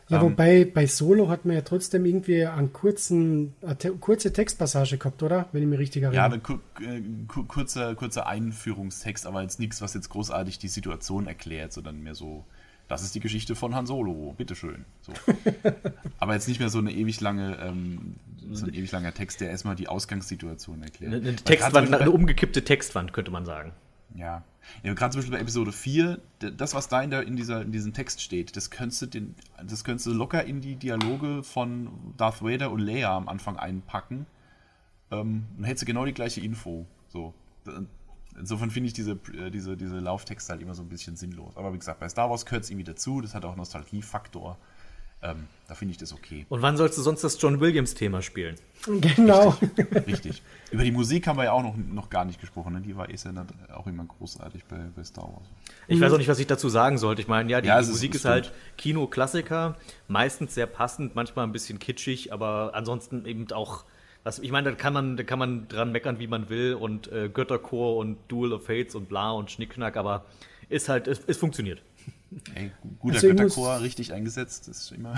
Ja, 0.08 0.18
ähm, 0.18 0.24
wobei 0.24 0.64
bei 0.64 0.86
Solo 0.86 1.28
hat 1.28 1.44
man 1.44 1.56
ja 1.56 1.62
trotzdem 1.62 2.04
irgendwie 2.04 2.44
einen 2.44 2.72
kurzen, 2.72 3.54
eine 3.62 3.78
te 3.78 3.92
kurze 3.92 4.32
Textpassage 4.32 4.98
gehabt, 4.98 5.22
oder? 5.22 5.48
Wenn 5.52 5.62
ich 5.62 5.68
mich 5.68 5.78
richtig 5.78 6.02
erinnere. 6.02 6.16
Ja, 6.16 6.26
ein 6.26 6.42
äh, 6.86 7.42
kurzer, 7.48 7.94
kurzer 7.94 8.26
Einführungstext, 8.26 9.26
aber 9.26 9.42
jetzt 9.42 9.60
nichts, 9.60 9.80
was 9.80 9.94
jetzt 9.94 10.10
großartig 10.10 10.58
die 10.58 10.68
Situation 10.68 11.26
erklärt, 11.26 11.72
sondern 11.72 12.02
mehr 12.02 12.14
so 12.14 12.44
das 12.88 13.02
ist 13.02 13.14
die 13.14 13.20
Geschichte 13.20 13.54
von 13.54 13.74
Han 13.74 13.86
Solo, 13.86 14.34
bitteschön. 14.36 14.84
So. 15.00 15.12
Aber 16.18 16.34
jetzt 16.34 16.48
nicht 16.48 16.60
mehr 16.60 16.68
so 16.68 16.78
eine 16.78 16.92
ewig 16.92 17.20
lange, 17.20 17.58
ähm, 17.60 18.16
so 18.52 18.66
ein 18.66 18.74
ewig 18.74 18.92
langer 18.92 19.14
Text, 19.14 19.40
der 19.40 19.50
erstmal 19.50 19.74
die 19.74 19.88
Ausgangssituation 19.88 20.82
erklärt. 20.82 21.14
Eine, 21.14 21.36
Textwand, 21.36 21.94
eine 21.94 22.10
umgekippte 22.10 22.62
Textwand, 22.64 23.12
könnte 23.12 23.30
man 23.30 23.46
sagen. 23.46 23.72
Ja. 24.14 24.44
ja 24.82 24.94
Gerade 24.94 25.12
zum 25.12 25.20
Beispiel 25.20 25.36
bei 25.36 25.42
Episode 25.42 25.72
4, 25.72 26.20
das, 26.56 26.74
was 26.74 26.88
da 26.88 27.02
in, 27.02 27.10
der, 27.10 27.26
in, 27.26 27.36
dieser, 27.36 27.62
in 27.62 27.72
diesem 27.72 27.94
Text 27.94 28.20
steht, 28.20 28.54
das 28.56 28.70
könntest, 28.70 29.02
du 29.02 29.06
den, 29.06 29.34
das 29.66 29.82
könntest 29.82 30.06
du 30.06 30.12
locker 30.12 30.44
in 30.44 30.60
die 30.60 30.76
Dialoge 30.76 31.42
von 31.42 31.88
Darth 32.16 32.42
Vader 32.42 32.70
und 32.70 32.80
Leia 32.80 33.16
am 33.16 33.28
Anfang 33.28 33.56
einpacken. 33.56 34.26
Ähm, 35.10 35.46
dann 35.56 35.64
hättest 35.64 35.82
du 35.82 35.86
genau 35.86 36.04
die 36.04 36.14
gleiche 36.14 36.40
Info. 36.40 36.86
So. 37.08 37.34
Insofern 38.38 38.70
finde 38.70 38.88
ich 38.88 38.92
diese, 38.92 39.12
äh, 39.12 39.50
diese, 39.50 39.76
diese 39.76 39.98
Lauftexte 39.98 40.52
halt 40.52 40.62
immer 40.62 40.74
so 40.74 40.82
ein 40.82 40.88
bisschen 40.88 41.16
sinnlos. 41.16 41.56
Aber 41.56 41.72
wie 41.72 41.78
gesagt, 41.78 42.00
bei 42.00 42.08
Star 42.08 42.30
Wars 42.30 42.44
gehört 42.44 42.64
es 42.64 42.70
irgendwie 42.70 42.84
dazu, 42.84 43.20
das 43.20 43.34
hat 43.34 43.44
auch 43.44 43.56
Nostalgiefaktor. 43.56 44.58
Ähm, 45.24 45.48
da 45.68 45.74
finde 45.74 45.92
ich 45.92 45.96
das 45.96 46.12
okay. 46.12 46.44
Und 46.50 46.60
wann 46.60 46.76
sollst 46.76 46.98
du 46.98 47.02
sonst 47.02 47.24
das 47.24 47.40
John 47.40 47.58
Williams-Thema 47.58 48.20
spielen? 48.20 48.56
Genau. 49.00 49.48
Richtig, 49.48 50.06
richtig. 50.06 50.42
Über 50.70 50.84
die 50.84 50.92
Musik 50.92 51.26
haben 51.26 51.38
wir 51.38 51.44
ja 51.44 51.52
auch 51.52 51.62
noch, 51.62 51.74
noch 51.76 52.10
gar 52.10 52.26
nicht 52.26 52.38
gesprochen. 52.38 52.74
Ne? 52.74 52.82
Die 52.82 52.94
war 52.94 53.08
eh 53.08 53.14
auch 53.72 53.86
immer 53.86 54.04
großartig 54.04 54.66
bei, 54.66 54.76
bei 54.94 55.02
Star 55.02 55.24
Wars. 55.24 55.48
Ich 55.88 55.98
weiß 55.98 56.12
auch 56.12 56.18
nicht, 56.18 56.28
was 56.28 56.38
ich 56.38 56.46
dazu 56.46 56.68
sagen 56.68 56.98
sollte. 56.98 57.22
Ich 57.22 57.28
meine, 57.28 57.50
ja, 57.50 57.62
die, 57.62 57.68
ja, 57.68 57.76
Musik 57.76 58.10
ist, 58.10 58.20
ist 58.20 58.24
halt 58.26 58.52
Kino-Klassiker, 58.76 59.78
meistens 60.08 60.54
sehr 60.54 60.66
passend, 60.66 61.14
manchmal 61.14 61.46
ein 61.46 61.52
bisschen 61.52 61.78
kitschig, 61.78 62.30
aber 62.30 62.72
ansonsten 62.74 63.24
eben 63.24 63.50
auch. 63.52 63.84
Was, 64.24 64.38
ich 64.38 64.50
meine, 64.50 64.70
da 64.70 64.74
kann 64.74 64.94
man, 64.94 65.16
da 65.16 65.22
kann 65.22 65.38
man 65.38 65.68
dran 65.68 65.92
meckern, 65.92 66.18
wie 66.18 66.26
man 66.26 66.48
will, 66.48 66.74
und 66.74 67.12
äh, 67.12 67.28
Götterchor 67.28 67.96
und 67.96 68.16
Duel 68.28 68.54
of 68.54 68.64
Fates 68.64 68.94
und 68.94 69.08
bla 69.08 69.30
und 69.32 69.50
Schnickschnack, 69.50 69.96
aber 69.96 70.24
ist 70.70 70.88
halt, 70.88 71.06
es, 71.06 71.20
es 71.26 71.36
funktioniert. 71.36 71.82
Ey, 72.54 72.72
guter 72.98 73.16
also 73.16 73.28
Götterchor, 73.28 73.82
richtig 73.82 74.12
eingesetzt, 74.12 74.66
ist 74.68 74.92
immer 74.92 75.14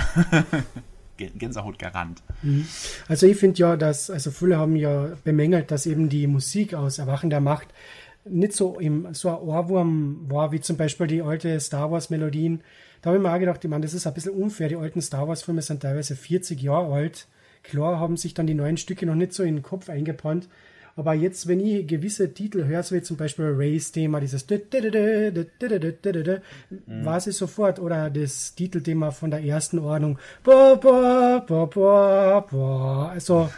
Gänsehaut 1.17 1.79
garant. 1.79 2.23
Mhm. 2.43 2.67
Also 3.09 3.27
ich 3.27 3.37
finde 3.37 3.59
ja, 3.59 3.77
dass, 3.77 4.11
also 4.11 4.31
viele 4.31 4.59
haben 4.59 4.77
ja 4.77 5.13
bemängelt, 5.25 5.71
dass 5.71 5.87
eben 5.87 6.09
die 6.09 6.27
Musik 6.27 6.75
aus 6.75 6.99
Erwachen 6.99 7.31
der 7.31 7.41
Macht 7.41 7.69
nicht 8.29 8.55
so, 8.55 8.79
im, 8.79 9.15
so 9.15 9.31
ein 9.31 9.37
Ohrwurm 9.37 10.27
war, 10.29 10.53
wie 10.53 10.61
zum 10.61 10.77
Beispiel 10.77 11.07
die 11.07 11.23
alte 11.23 11.59
Star 11.61 11.91
Wars 11.91 12.11
Melodien. 12.11 12.61
Da 13.01 13.11
habe 13.11 13.19
ich 13.19 13.23
mir 13.23 13.33
auch 13.33 13.39
gedacht, 13.39 13.65
ich 13.65 13.71
meine, 13.71 13.85
das 13.85 13.95
ist 13.95 14.07
ein 14.07 14.15
bisschen 14.15 14.33
unfair. 14.33 14.69
Die 14.69 14.77
alten 14.77 15.01
Star 15.01 15.29
Wars 15.29 15.43
Filme 15.43 15.63
sind 15.63 15.83
teilweise 15.83 16.17
40 16.17 16.61
Jahre 16.61 16.93
alt. 16.93 17.29
Klar 17.69 18.01
haben 18.01 18.17
sich 18.17 18.35
dann 18.35 18.47
die 18.47 18.55
neuen 18.55 18.77
Stücke 18.77 19.07
noch 19.07 19.15
nicht 19.15 19.33
so 19.33 19.43
in 19.43 19.57
den 19.57 19.63
Kopf 19.63 19.89
eingebrannt. 19.89 20.49
Aber 20.99 21.13
jetzt, 21.13 21.47
wenn 21.47 21.61
ich 21.61 21.87
gewisse 21.87 22.33
Titel 22.33 22.65
höre, 22.65 22.83
so 22.83 22.95
wie 22.95 23.03
zum 23.03 23.19
Beispiel 23.19 23.53
Race-Thema, 23.55 24.19
dieses 24.19 24.47
weiß 26.87 27.27
ich 27.27 27.37
sofort, 27.37 27.79
oder 27.79 28.09
das 28.09 28.55
Titelthema 28.55 29.11
von 29.11 29.31
der 29.31 29.45
ersten 29.45 29.79
Ordnung. 29.79 30.19
Also 33.13 33.51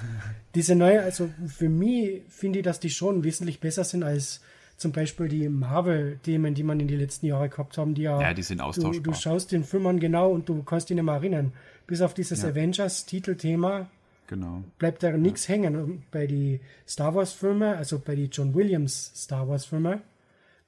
diese 0.52 0.74
neue, 0.74 1.00
also 1.02 1.28
für 1.46 1.68
mich 1.68 2.22
finde 2.28 2.58
ich, 2.58 2.64
dass 2.64 2.80
die 2.80 2.90
schon 2.90 3.22
wesentlich 3.22 3.60
besser 3.60 3.84
sind 3.84 4.02
als 4.02 4.40
zum 4.76 4.90
Beispiel 4.90 5.28
die 5.28 5.48
Marvel-Themen, 5.48 6.54
die 6.54 6.64
man 6.64 6.80
in 6.80 6.88
den 6.88 6.98
letzten 6.98 7.26
Jahren 7.26 7.50
gehabt 7.50 7.78
haben, 7.78 7.94
die 7.94 8.02
ja, 8.02 8.20
ja 8.20 8.34
die 8.34 8.42
sind 8.42 8.60
austauschbar. 8.60 9.02
Du, 9.02 9.10
du 9.10 9.16
schaust 9.16 9.52
den 9.52 9.62
Film 9.62 9.86
an 9.86 10.00
genau 10.00 10.30
und 10.30 10.48
du 10.48 10.64
kannst 10.64 10.90
ihn 10.90 10.96
nicht 10.96 11.04
mehr 11.04 11.14
erinnern. 11.14 11.52
Bis 11.86 12.00
auf 12.00 12.14
dieses 12.14 12.42
ja. 12.42 12.48
Avengers-Titelthema 12.48 13.88
Genau. 14.28 14.62
Bleibt 14.78 15.02
da 15.02 15.10
nichts 15.10 15.48
hängen. 15.48 16.04
bei 16.10 16.26
den 16.26 16.60
Star 16.86 17.14
Wars-Filmen, 17.14 17.74
also 17.74 17.98
bei 17.98 18.14
den 18.14 18.30
John 18.30 18.54
Williams 18.54 19.10
Star 19.16 19.48
Wars-Filmen, 19.48 20.02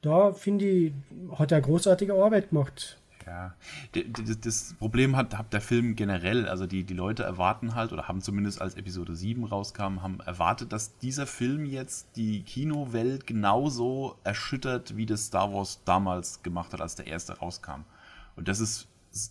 da 0.02 0.32
finde 0.32 0.64
ich, 0.66 0.92
hat 1.32 1.52
er 1.52 1.60
großartige 1.60 2.14
Arbeit 2.14 2.48
gemacht. 2.48 2.96
Ja, 3.26 3.54
das 4.42 4.74
Problem 4.78 5.14
hat, 5.14 5.36
hat 5.36 5.52
der 5.52 5.60
Film 5.60 5.94
generell, 5.94 6.48
also 6.48 6.66
die, 6.66 6.84
die 6.84 6.94
Leute 6.94 7.22
erwarten 7.22 7.74
halt, 7.74 7.92
oder 7.92 8.08
haben 8.08 8.22
zumindest 8.22 8.62
als 8.62 8.76
Episode 8.76 9.14
7 9.14 9.44
rauskam, 9.44 10.02
haben 10.02 10.20
erwartet, 10.20 10.72
dass 10.72 10.96
dieser 10.96 11.26
Film 11.26 11.66
jetzt 11.66 12.16
die 12.16 12.42
Kinowelt 12.42 13.26
genauso 13.26 14.16
erschüttert, 14.24 14.96
wie 14.96 15.06
das 15.06 15.26
Star 15.26 15.52
Wars 15.52 15.82
damals 15.84 16.42
gemacht 16.42 16.72
hat, 16.72 16.80
als 16.80 16.94
der 16.94 17.06
erste 17.06 17.38
rauskam. 17.38 17.84
Und 18.36 18.48
das 18.48 18.58
ist 18.58 18.88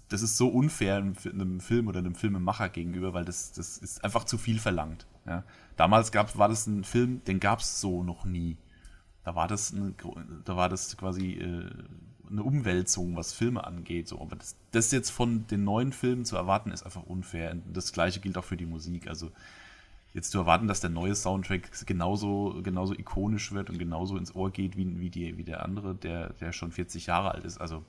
das 0.10 0.22
ist 0.22 0.38
so 0.38 0.50
unfair 0.50 0.98
einem 0.98 1.60
Film 1.62 1.88
oder 1.88 2.00
einem 2.00 2.16
Filmemacher 2.16 2.70
gegenüber, 2.70 3.14
weil 3.14 3.26
das, 3.26 3.54
das 3.54 3.78
ist 3.78 4.04
einfach 4.04 4.26
zu 4.26 4.38
viel 4.38 4.60
verlangt. 4.60 5.08
Ja. 5.26 5.44
Damals 5.78 6.12
gab, 6.12 6.38
war 6.38 6.50
das 6.50 6.68
ein 6.68 6.84
Film, 6.84 7.24
den 7.26 7.40
gab 7.40 7.60
es 7.60 7.80
so 7.80 8.04
noch 8.04 8.26
nie. 8.26 8.58
Da 9.24 9.36
war 9.36 9.48
das, 9.48 9.74
eine, 9.74 9.94
da 10.44 10.58
war 10.58 10.70
das 10.70 10.98
quasi 10.98 11.34
äh, 11.34 11.70
eine 12.30 12.44
Umwälzung, 12.44 13.16
was 13.16 13.34
Filme 13.34 13.66
angeht. 13.66 14.08
So. 14.08 14.20
Aber 14.20 14.36
das, 14.36 14.56
das 14.72 14.92
jetzt 14.92 15.10
von 15.12 15.48
den 15.48 15.64
neuen 15.64 15.94
Filmen 15.94 16.26
zu 16.26 16.36
erwarten, 16.36 16.72
ist 16.72 16.84
einfach 16.84 17.04
unfair. 17.04 17.52
Und 17.52 17.76
das 17.76 17.94
gleiche 17.94 18.20
gilt 18.20 18.38
auch 18.38 18.44
für 18.44 18.58
die 18.58 18.66
Musik. 18.66 19.08
Also 19.08 19.32
jetzt 20.14 20.32
zu 20.32 20.40
erwarten, 20.40 20.68
dass 20.68 20.82
der 20.82 20.90
neue 20.90 21.16
Soundtrack 21.16 21.86
genauso, 21.86 22.60
genauso 22.64 22.94
ikonisch 22.94 23.52
wird 23.52 23.70
und 23.70 23.78
genauso 23.78 24.18
ins 24.18 24.36
Ohr 24.36 24.52
geht 24.52 24.76
wie, 24.76 25.00
wie, 25.00 25.10
die, 25.10 25.38
wie 25.38 25.44
der 25.44 25.64
andere, 25.64 25.96
der, 25.96 26.34
der 26.34 26.52
schon 26.52 26.72
40 26.72 27.06
Jahre 27.06 27.32
alt 27.32 27.46
ist. 27.46 27.60
Also 27.60 27.84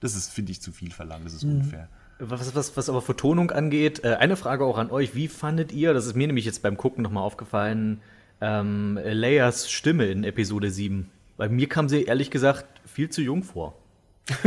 das 0.00 0.14
ist, 0.14 0.30
finde 0.30 0.52
ich, 0.52 0.60
zu 0.60 0.72
viel 0.72 0.90
verlangt. 0.90 1.26
Das 1.26 1.34
ist 1.34 1.44
mhm. 1.44 1.60
unfair. 1.60 1.88
Was, 2.20 2.54
was, 2.54 2.76
was 2.76 2.88
aber 2.88 3.00
Vertonung 3.00 3.50
angeht, 3.50 4.02
äh, 4.04 4.14
eine 4.14 4.36
Frage 4.36 4.64
auch 4.64 4.78
an 4.78 4.90
euch. 4.90 5.14
Wie 5.14 5.28
fandet 5.28 5.72
ihr, 5.72 5.94
das 5.94 6.06
ist 6.06 6.16
mir 6.16 6.26
nämlich 6.26 6.44
jetzt 6.44 6.62
beim 6.62 6.76
Gucken 6.76 7.02
nochmal 7.02 7.22
aufgefallen, 7.22 8.00
ähm, 8.40 8.98
Leias 9.02 9.70
Stimme 9.70 10.06
in 10.06 10.24
Episode 10.24 10.70
7? 10.70 11.08
Bei 11.36 11.48
mir 11.48 11.68
kam 11.68 11.88
sie 11.88 12.02
ehrlich 12.02 12.30
gesagt 12.30 12.66
viel 12.86 13.08
zu 13.08 13.22
jung 13.22 13.44
vor. 13.44 13.74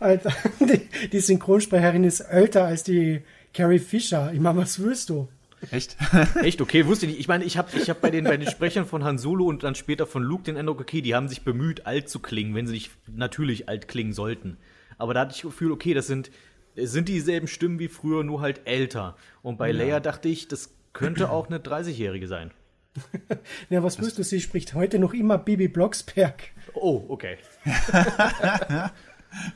Alter, 0.00 0.32
die, 0.60 1.08
die, 1.08 1.20
Synchronsprecherin 1.20 2.04
ist 2.04 2.20
älter 2.20 2.64
als 2.64 2.82
die 2.82 3.20
Carrie 3.54 3.78
Fisher. 3.78 4.32
Ich 4.32 4.40
meine, 4.40 4.58
was 4.58 4.80
willst 4.80 5.10
du? 5.10 5.28
Echt? 5.70 5.96
Echt, 6.42 6.60
okay, 6.60 6.86
wusste 6.86 7.06
ich 7.06 7.12
nicht. 7.12 7.20
Ich 7.20 7.28
meine, 7.28 7.44
ich 7.44 7.56
habe 7.56 7.68
ich 7.76 7.88
hab 7.88 8.00
bei, 8.00 8.10
den, 8.10 8.24
bei 8.24 8.36
den 8.36 8.50
Sprechern 8.50 8.86
von 8.86 9.04
Han 9.04 9.18
Solo 9.18 9.46
und 9.46 9.62
dann 9.62 9.74
später 9.74 10.06
von 10.06 10.22
Luke 10.22 10.44
den 10.44 10.56
Eindruck, 10.56 10.80
okay, 10.80 11.00
die 11.00 11.14
haben 11.14 11.28
sich 11.28 11.42
bemüht, 11.42 11.86
alt 11.86 12.08
zu 12.08 12.20
klingen, 12.20 12.54
wenn 12.54 12.66
sie 12.66 12.74
nicht 12.74 12.90
natürlich 13.06 13.68
alt 13.68 13.88
klingen 13.88 14.12
sollten. 14.12 14.56
Aber 14.98 15.14
da 15.14 15.20
hatte 15.20 15.32
ich 15.34 15.42
das 15.42 15.50
Gefühl, 15.50 15.72
okay, 15.72 15.94
das 15.94 16.06
sind, 16.06 16.30
sind 16.76 17.08
dieselben 17.08 17.46
Stimmen 17.46 17.78
wie 17.78 17.88
früher, 17.88 18.24
nur 18.24 18.40
halt 18.40 18.62
älter. 18.64 19.16
Und 19.42 19.58
bei 19.58 19.68
ja. 19.68 19.74
Leia 19.74 20.00
dachte 20.00 20.28
ich, 20.28 20.48
das 20.48 20.74
könnte 20.92 21.30
auch 21.30 21.48
eine 21.48 21.58
30-Jährige 21.58 22.28
sein. 22.28 22.50
ja, 23.70 23.82
was 23.82 23.96
du? 23.96 24.22
Sie 24.22 24.40
spricht 24.40 24.74
heute 24.74 24.98
noch 24.98 25.14
immer 25.14 25.38
Bibi 25.38 25.68
Blocksberg. 25.68 26.50
Oh, 26.74 27.04
okay. 27.08 27.38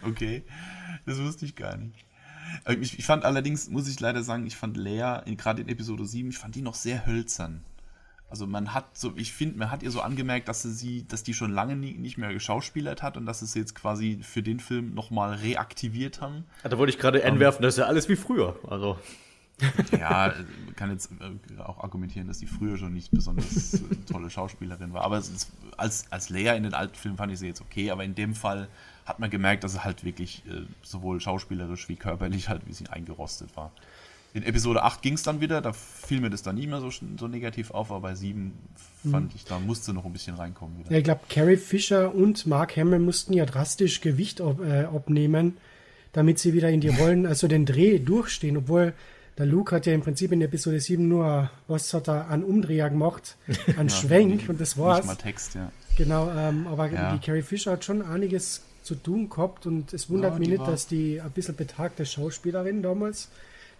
okay, 0.02 0.42
das 1.04 1.18
wusste 1.18 1.44
ich 1.44 1.54
gar 1.54 1.76
nicht. 1.76 2.05
Ich, 2.80 2.98
ich, 2.98 3.06
fand 3.06 3.24
allerdings, 3.24 3.68
muss 3.70 3.88
ich 3.88 3.98
leider 4.00 4.22
sagen, 4.22 4.46
ich 4.46 4.56
fand 4.56 4.76
Lea, 4.76 5.20
gerade 5.36 5.62
in 5.62 5.68
Episode 5.68 6.06
7, 6.06 6.30
ich 6.30 6.38
fand 6.38 6.54
die 6.54 6.62
noch 6.62 6.74
sehr 6.74 7.06
hölzern. 7.06 7.64
Also 8.28 8.46
man 8.46 8.74
hat 8.74 8.98
so, 8.98 9.12
ich 9.16 9.32
finde, 9.32 9.58
man 9.58 9.70
hat 9.70 9.82
ihr 9.82 9.90
so 9.90 10.00
angemerkt, 10.00 10.48
dass 10.48 10.62
sie, 10.62 11.06
dass 11.06 11.22
die 11.22 11.32
schon 11.32 11.52
lange 11.52 11.76
nie, 11.76 11.94
nicht 11.94 12.18
mehr 12.18 12.32
geschauspielert 12.32 13.02
hat 13.02 13.16
und 13.16 13.24
dass 13.24 13.38
sie 13.38 13.44
es 13.44 13.54
jetzt 13.54 13.74
quasi 13.74 14.18
für 14.22 14.42
den 14.42 14.58
Film 14.58 14.94
nochmal 14.94 15.34
reaktiviert 15.34 16.20
haben. 16.20 16.44
Ja, 16.64 16.70
da 16.70 16.78
wollte 16.78 16.90
ich 16.90 16.98
gerade 16.98 17.22
entwerfen, 17.22 17.62
das 17.62 17.74
ist 17.74 17.78
ja 17.78 17.86
alles 17.86 18.08
wie 18.08 18.16
früher. 18.16 18.58
Also. 18.68 18.98
Ja, 19.92 20.34
man 20.66 20.76
kann 20.76 20.90
jetzt 20.90 21.10
äh, 21.12 21.60
auch 21.62 21.82
argumentieren, 21.82 22.28
dass 22.28 22.40
sie 22.40 22.46
früher 22.46 22.76
schon 22.76 22.92
nicht 22.92 23.10
besonders 23.10 23.74
äh, 23.74 23.80
tolle 24.10 24.28
Schauspielerin 24.28 24.92
war. 24.92 25.02
Aber 25.02 25.18
ist, 25.18 25.50
als, 25.76 26.10
als 26.10 26.28
Lea 26.28 26.56
in 26.56 26.64
den 26.64 26.74
alten 26.74 26.94
Filmen 26.94 27.16
fand 27.16 27.32
ich 27.32 27.38
sie 27.38 27.46
jetzt 27.46 27.62
okay, 27.62 27.90
aber 27.90 28.04
in 28.04 28.14
dem 28.14 28.34
Fall 28.34 28.68
hat 29.06 29.20
man 29.20 29.30
gemerkt, 29.30 29.64
dass 29.64 29.72
es 29.72 29.84
halt 29.84 30.04
wirklich 30.04 30.42
äh, 30.46 30.62
sowohl 30.82 31.20
schauspielerisch 31.20 31.88
wie 31.88 31.96
körperlich 31.96 32.48
halt 32.48 32.66
wie 32.66 32.72
sie 32.72 32.88
eingerostet 32.88 33.56
war. 33.56 33.70
In 34.34 34.42
Episode 34.42 34.82
8 34.82 35.00
ging 35.00 35.14
es 35.14 35.22
dann 35.22 35.40
wieder, 35.40 35.62
da 35.62 35.72
fiel 35.72 36.20
mir 36.20 36.28
das 36.28 36.42
dann 36.42 36.56
nie 36.56 36.66
mehr 36.66 36.80
so, 36.80 36.90
so 36.90 37.26
negativ 37.26 37.70
auf, 37.70 37.90
aber 37.90 38.00
bei 38.00 38.14
7 38.14 38.52
fand 39.10 39.30
mhm. 39.30 39.32
ich, 39.34 39.44
da 39.46 39.58
musste 39.58 39.94
noch 39.94 40.04
ein 40.04 40.12
bisschen 40.12 40.36
reinkommen 40.36 40.78
wieder. 40.78 40.90
Ja, 40.90 40.98
ich 40.98 41.04
glaube, 41.04 41.22
Carrie 41.30 41.56
Fisher 41.56 42.14
und 42.14 42.46
Mark 42.46 42.76
Hamill 42.76 42.98
mussten 42.98 43.32
ja 43.32 43.46
drastisch 43.46 44.02
Gewicht 44.02 44.42
ab, 44.42 44.60
äh, 44.60 44.84
abnehmen, 44.84 45.56
damit 46.12 46.38
sie 46.38 46.52
wieder 46.52 46.68
in 46.68 46.82
die 46.82 46.88
Rollen, 46.98 47.24
also 47.24 47.48
den 47.48 47.64
Dreh 47.64 47.98
durchstehen, 47.98 48.58
obwohl 48.58 48.92
der 49.38 49.46
Luke 49.46 49.74
hat 49.74 49.86
ja 49.86 49.94
im 49.94 50.02
Prinzip 50.02 50.32
in 50.32 50.42
Episode 50.42 50.80
7 50.80 51.06
nur, 51.08 51.50
was 51.66 51.94
hat 51.94 52.08
er 52.08 52.28
an 52.28 52.42
Umdreher 52.42 52.90
gemacht, 52.90 53.36
an 53.78 53.88
ja, 53.88 53.94
Schwenk 53.94 54.48
und 54.48 54.60
das 54.60 54.76
war's. 54.76 54.98
Nicht 54.98 55.06
mal 55.06 55.14
Text, 55.14 55.54
ja. 55.54 55.72
Genau, 55.96 56.30
ähm, 56.30 56.66
aber 56.66 56.90
ja. 56.90 57.14
die 57.14 57.24
Carrie 57.24 57.40
Fisher 57.40 57.72
hat 57.72 57.84
schon 57.84 58.02
einiges 58.02 58.62
zu 58.86 58.94
tun 58.94 59.28
gehabt 59.28 59.66
und 59.66 59.92
es 59.92 60.08
wundert 60.08 60.34
ja, 60.34 60.38
mich 60.38 60.48
nicht, 60.48 60.66
dass 60.66 60.86
die 60.86 61.20
ein 61.20 61.30
bisschen 61.30 61.56
betagte 61.56 62.06
Schauspielerin 62.06 62.82
damals 62.82 63.30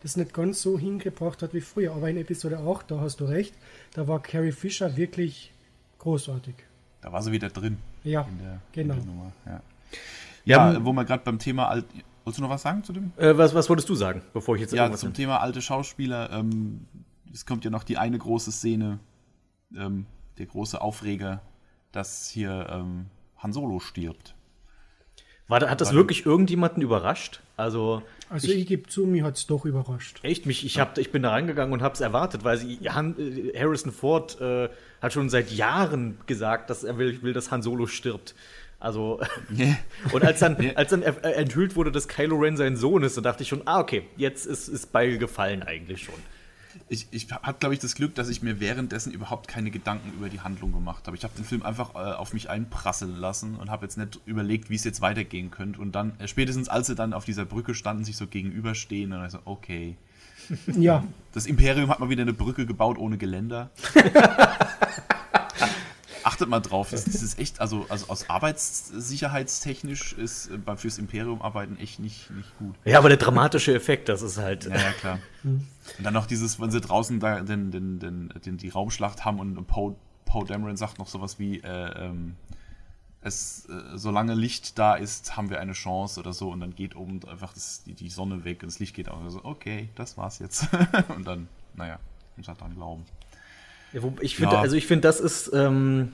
das 0.02 0.16
nicht 0.16 0.32
ganz 0.32 0.62
so 0.62 0.78
hingebracht 0.78 1.42
hat 1.42 1.52
wie 1.52 1.61
früher. 1.61 1.92
Aber 1.92 2.09
in 2.09 2.16
Episode 2.16 2.59
8, 2.59 2.90
da 2.90 3.00
hast 3.00 3.20
du 3.20 3.24
recht, 3.24 3.54
da 3.94 4.07
war 4.07 4.22
Carrie 4.22 4.52
Fisher 4.52 4.96
wirklich 4.96 5.52
großartig. 5.98 6.54
Da 7.00 7.12
war 7.12 7.22
sie 7.22 7.32
wieder 7.32 7.48
drin. 7.48 7.78
Ja, 8.04 8.28
der, 8.40 8.61
genau. 8.72 8.96
Ja. 9.46 9.62
ja, 10.44 10.72
ja 10.72 10.84
wo 10.84 10.92
wir 10.92 11.04
gerade 11.04 11.24
beim 11.24 11.38
Thema 11.38 11.68
alt. 11.68 11.86
Wolltest 12.24 12.38
du 12.38 12.42
noch 12.42 12.50
was 12.50 12.62
sagen 12.62 12.84
zu 12.84 12.92
dem? 12.92 13.12
Äh, 13.16 13.36
was, 13.36 13.54
was 13.54 13.68
wolltest 13.68 13.88
du 13.88 13.94
sagen, 13.94 14.22
bevor 14.32 14.54
ich 14.57 14.61
jetzt 14.61 14.72
Ja, 14.72 14.90
zum 14.92 15.09
bin? 15.09 15.14
Thema 15.14 15.40
alte 15.40 15.61
Schauspieler. 15.62 16.30
Ähm, 16.30 16.86
es 17.32 17.46
kommt 17.46 17.64
ja 17.64 17.70
noch 17.70 17.82
die 17.82 17.98
eine 17.98 18.18
große 18.18 18.52
Szene, 18.52 19.00
ähm, 19.76 20.07
der 20.38 20.46
große 20.46 20.80
Aufreger, 20.80 21.40
dass 21.90 22.28
hier 22.28 22.68
ähm, 22.70 23.07
Han 23.38 23.52
Solo 23.52 23.80
stirbt. 23.80 24.36
War, 25.49 25.61
hat 25.70 25.80
das 25.80 25.92
wirklich 25.92 26.26
irgendjemanden 26.26 26.82
überrascht? 26.82 27.40
Also, 27.57 28.03
also 28.28 28.49
ich, 28.49 28.59
ich 28.59 28.66
gebe 28.66 28.88
zu, 28.88 29.07
mir 29.07 29.24
hat 29.24 29.36
es 29.36 29.47
doch 29.47 29.64
überrascht. 29.64 30.18
Echt? 30.22 30.44
Mich, 30.44 30.66
ich, 30.66 30.80
hab, 30.80 30.99
ich 30.99 31.12
bin 31.12 31.22
da 31.22 31.30
reingegangen 31.30 31.72
und 31.72 31.82
habe 31.82 31.94
es 31.94 32.01
erwartet, 32.01 32.42
weil 32.42 32.59
sie, 32.59 32.78
Han, 32.88 33.14
äh, 33.18 33.57
Harrison 33.57 33.92
Ford 33.92 34.40
äh, 34.40 34.68
hat 35.01 35.12
schon 35.12 35.30
seit 35.30 35.53
Jahren 35.53 36.18
gesagt, 36.26 36.68
dass 36.68 36.82
er 36.82 36.99
will, 36.99 37.22
will 37.22 37.32
dass 37.32 37.53
Han 37.53 37.62
Solo 37.62 37.86
stirbt. 37.86 38.34
Also, 38.80 39.20
yeah. 39.57 39.76
und 40.12 40.24
als 40.24 40.40
dann, 40.40 40.61
yeah. 40.61 40.74
als 40.74 40.90
dann 40.90 41.03
enthüllt 41.03 41.76
wurde, 41.76 41.92
dass 41.92 42.09
Kylo 42.09 42.36
Ren 42.36 42.57
sein 42.57 42.76
Sohn 42.76 43.05
ist, 43.05 43.16
dann 43.16 43.24
dachte 43.24 43.44
ich 43.44 43.49
schon, 43.49 43.62
ah, 43.66 43.78
okay, 43.78 44.03
jetzt 44.16 44.47
ist, 44.47 44.66
ist 44.68 44.92
Beil 44.92 45.18
gefallen 45.18 45.62
eigentlich 45.62 46.03
schon. 46.03 46.14
Ich, 46.89 47.09
ich 47.11 47.31
hatte, 47.31 47.59
glaube 47.59 47.74
ich, 47.74 47.81
das 47.81 47.95
Glück, 47.95 48.14
dass 48.14 48.29
ich 48.29 48.43
mir 48.43 48.61
währenddessen 48.61 49.12
überhaupt 49.12 49.49
keine 49.49 49.70
Gedanken 49.70 50.12
über 50.16 50.29
die 50.29 50.41
Handlung 50.41 50.72
gemacht 50.72 51.07
habe. 51.07 51.16
Ich 51.16 51.24
habe 51.24 51.35
den 51.37 51.45
Film 51.45 51.62
einfach 51.62 51.95
äh, 51.95 52.14
auf 52.14 52.33
mich 52.33 52.49
einprasseln 52.49 53.16
lassen 53.16 53.57
und 53.57 53.70
habe 53.70 53.85
jetzt 53.85 53.99
nicht 53.99 54.20
überlegt, 54.27 54.70
wie 54.70 54.74
es 54.77 54.85
jetzt 54.85 55.01
weitergehen 55.01 55.51
könnte. 55.51 55.81
Und 55.81 55.93
dann, 55.93 56.18
äh, 56.18 56.29
spätestens 56.29 56.68
als 56.68 56.87
sie 56.87 56.95
dann 56.95 57.12
auf 57.12 57.24
dieser 57.24 57.45
Brücke 57.45 57.74
standen, 57.74 58.05
sich 58.05 58.16
so 58.16 58.27
gegenüberstehen, 58.27 59.12
und 59.12 59.24
ich 59.24 59.33
so, 59.33 59.39
okay. 59.45 59.97
Ja. 60.77 61.05
Das 61.33 61.47
Imperium 61.47 61.91
hat 61.91 61.99
mal 62.01 62.09
wieder 62.09 62.22
eine 62.22 62.33
Brücke 62.33 62.66
gebaut 62.66 62.99
ohne 62.99 63.18
Geländer. 63.18 63.70
achtet 66.27 66.49
mal 66.49 66.61
drauf, 66.61 66.91
das, 66.91 67.05
das 67.05 67.22
ist 67.22 67.39
echt, 67.39 67.61
also, 67.61 67.87
also 67.89 68.09
aus 68.09 68.29
arbeitssicherheitstechnisch 68.29 70.12
ist 70.14 70.51
äh, 70.51 70.77
fürs 70.77 70.99
Imperium 70.99 71.41
arbeiten 71.41 71.79
echt 71.79 72.01
nicht, 72.01 72.31
nicht 72.31 72.59
gut. 72.59 72.74
Ja, 72.85 72.99
aber 72.99 73.09
der 73.09 73.18
dramatische 73.18 73.74
Effekt, 73.74 74.09
das 74.09 74.22
ist 74.22 74.37
halt. 74.37 74.64
Ja, 74.64 74.77
ja 74.77 74.93
klar. 74.93 75.18
und 75.45 75.66
dann 76.03 76.14
noch 76.14 76.27
dieses, 76.27 76.61
wenn 76.61 76.70
sie 76.70 76.81
draußen 76.81 77.20
da 77.20 77.41
den, 77.41 77.70
den, 77.70 77.99
den, 78.01 78.33
den, 78.45 78.57
die 78.59 78.68
Raumschlacht 78.68 79.24
haben 79.24 79.41
und 79.41 79.66
Poe 79.66 79.97
Poe 80.24 80.45
Dameron 80.45 80.77
sagt 80.77 80.99
noch 80.99 81.07
sowas 81.07 81.39
wie, 81.39 81.61
äh, 81.61 82.07
ähm, 82.07 82.35
es, 83.20 83.68
äh, 83.68 83.97
solange 83.97 84.35
Licht 84.35 84.79
da 84.79 84.95
ist, 84.95 85.37
haben 85.37 85.51
wir 85.51 85.61
eine 85.61 85.72
Chance 85.72 86.20
oder 86.20 86.33
so 86.33 86.51
und 86.51 86.61
dann 86.61 86.74
geht 86.74 86.97
oben 86.97 87.20
einfach 87.29 87.53
das, 87.55 87.85
die, 87.85 87.95
die 87.95 88.11
Sonne 88.11 88.45
weg 88.45 88.62
und 88.62 88.70
das 88.70 88.79
Licht 88.79 88.95
geht 88.95 89.09
auch. 89.09 89.22
Also, 89.22 89.45
okay, 89.45 89.89
das 89.95 90.16
war's 90.18 90.41
jetzt. 90.41 90.68
und 91.16 91.27
dann, 91.27 91.49
naja, 91.74 91.99
muss 92.37 92.49
halt 92.49 92.61
dran 92.61 92.74
glauben. 92.74 93.05
Ich 94.20 94.37
finde, 94.37 94.55
ja. 94.55 94.61
also 94.61 94.76
ich 94.76 94.87
finde, 94.87 95.03
das 95.03 95.20
ist, 95.20 95.51
ähm, 95.55 96.12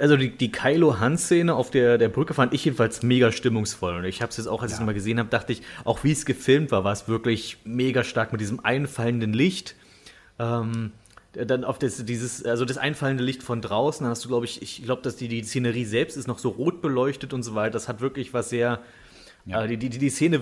also 0.00 0.16
die, 0.16 0.36
die 0.36 0.50
Kylo-Han-Szene 0.50 1.54
auf 1.54 1.70
der, 1.70 1.96
der 1.98 2.08
Brücke 2.08 2.34
fand 2.34 2.52
ich 2.52 2.64
jedenfalls 2.64 3.02
mega 3.02 3.32
stimmungsvoll. 3.32 3.96
Und 3.96 4.04
ich 4.04 4.20
habe 4.20 4.30
es 4.30 4.36
jetzt 4.36 4.46
auch, 4.46 4.62
als 4.62 4.72
ja. 4.72 4.76
ich 4.76 4.80
es 4.80 4.86
mal 4.86 4.94
gesehen 4.94 5.18
habe, 5.18 5.28
dachte 5.28 5.52
ich, 5.52 5.62
auch 5.84 6.04
wie 6.04 6.12
es 6.12 6.26
gefilmt 6.26 6.70
war, 6.70 6.84
war 6.84 6.92
es 6.92 7.08
wirklich 7.08 7.58
mega 7.64 8.04
stark 8.04 8.32
mit 8.32 8.40
diesem 8.40 8.64
einfallenden 8.64 9.32
Licht. 9.32 9.76
Ähm, 10.38 10.92
dann 11.32 11.64
auf 11.64 11.78
das, 11.78 12.04
dieses, 12.04 12.44
also 12.44 12.64
das 12.64 12.78
einfallende 12.78 13.22
Licht 13.22 13.42
von 13.42 13.60
draußen, 13.60 14.04
dann 14.04 14.10
hast 14.10 14.24
du, 14.24 14.28
glaube 14.28 14.46
ich, 14.46 14.62
ich 14.62 14.82
glaube, 14.82 15.02
dass 15.02 15.16
die, 15.16 15.28
die 15.28 15.42
Szenerie 15.42 15.84
selbst 15.84 16.16
ist 16.16 16.26
noch 16.26 16.38
so 16.38 16.48
rot 16.50 16.82
beleuchtet 16.82 17.32
und 17.32 17.42
so 17.42 17.54
weiter. 17.54 17.72
Das 17.72 17.88
hat 17.88 18.00
wirklich 18.00 18.34
was 18.34 18.50
sehr, 18.50 18.80
ja. 19.46 19.64
äh, 19.64 19.68
die, 19.68 19.76
die, 19.76 19.98
die 19.98 20.10
Szene 20.10 20.40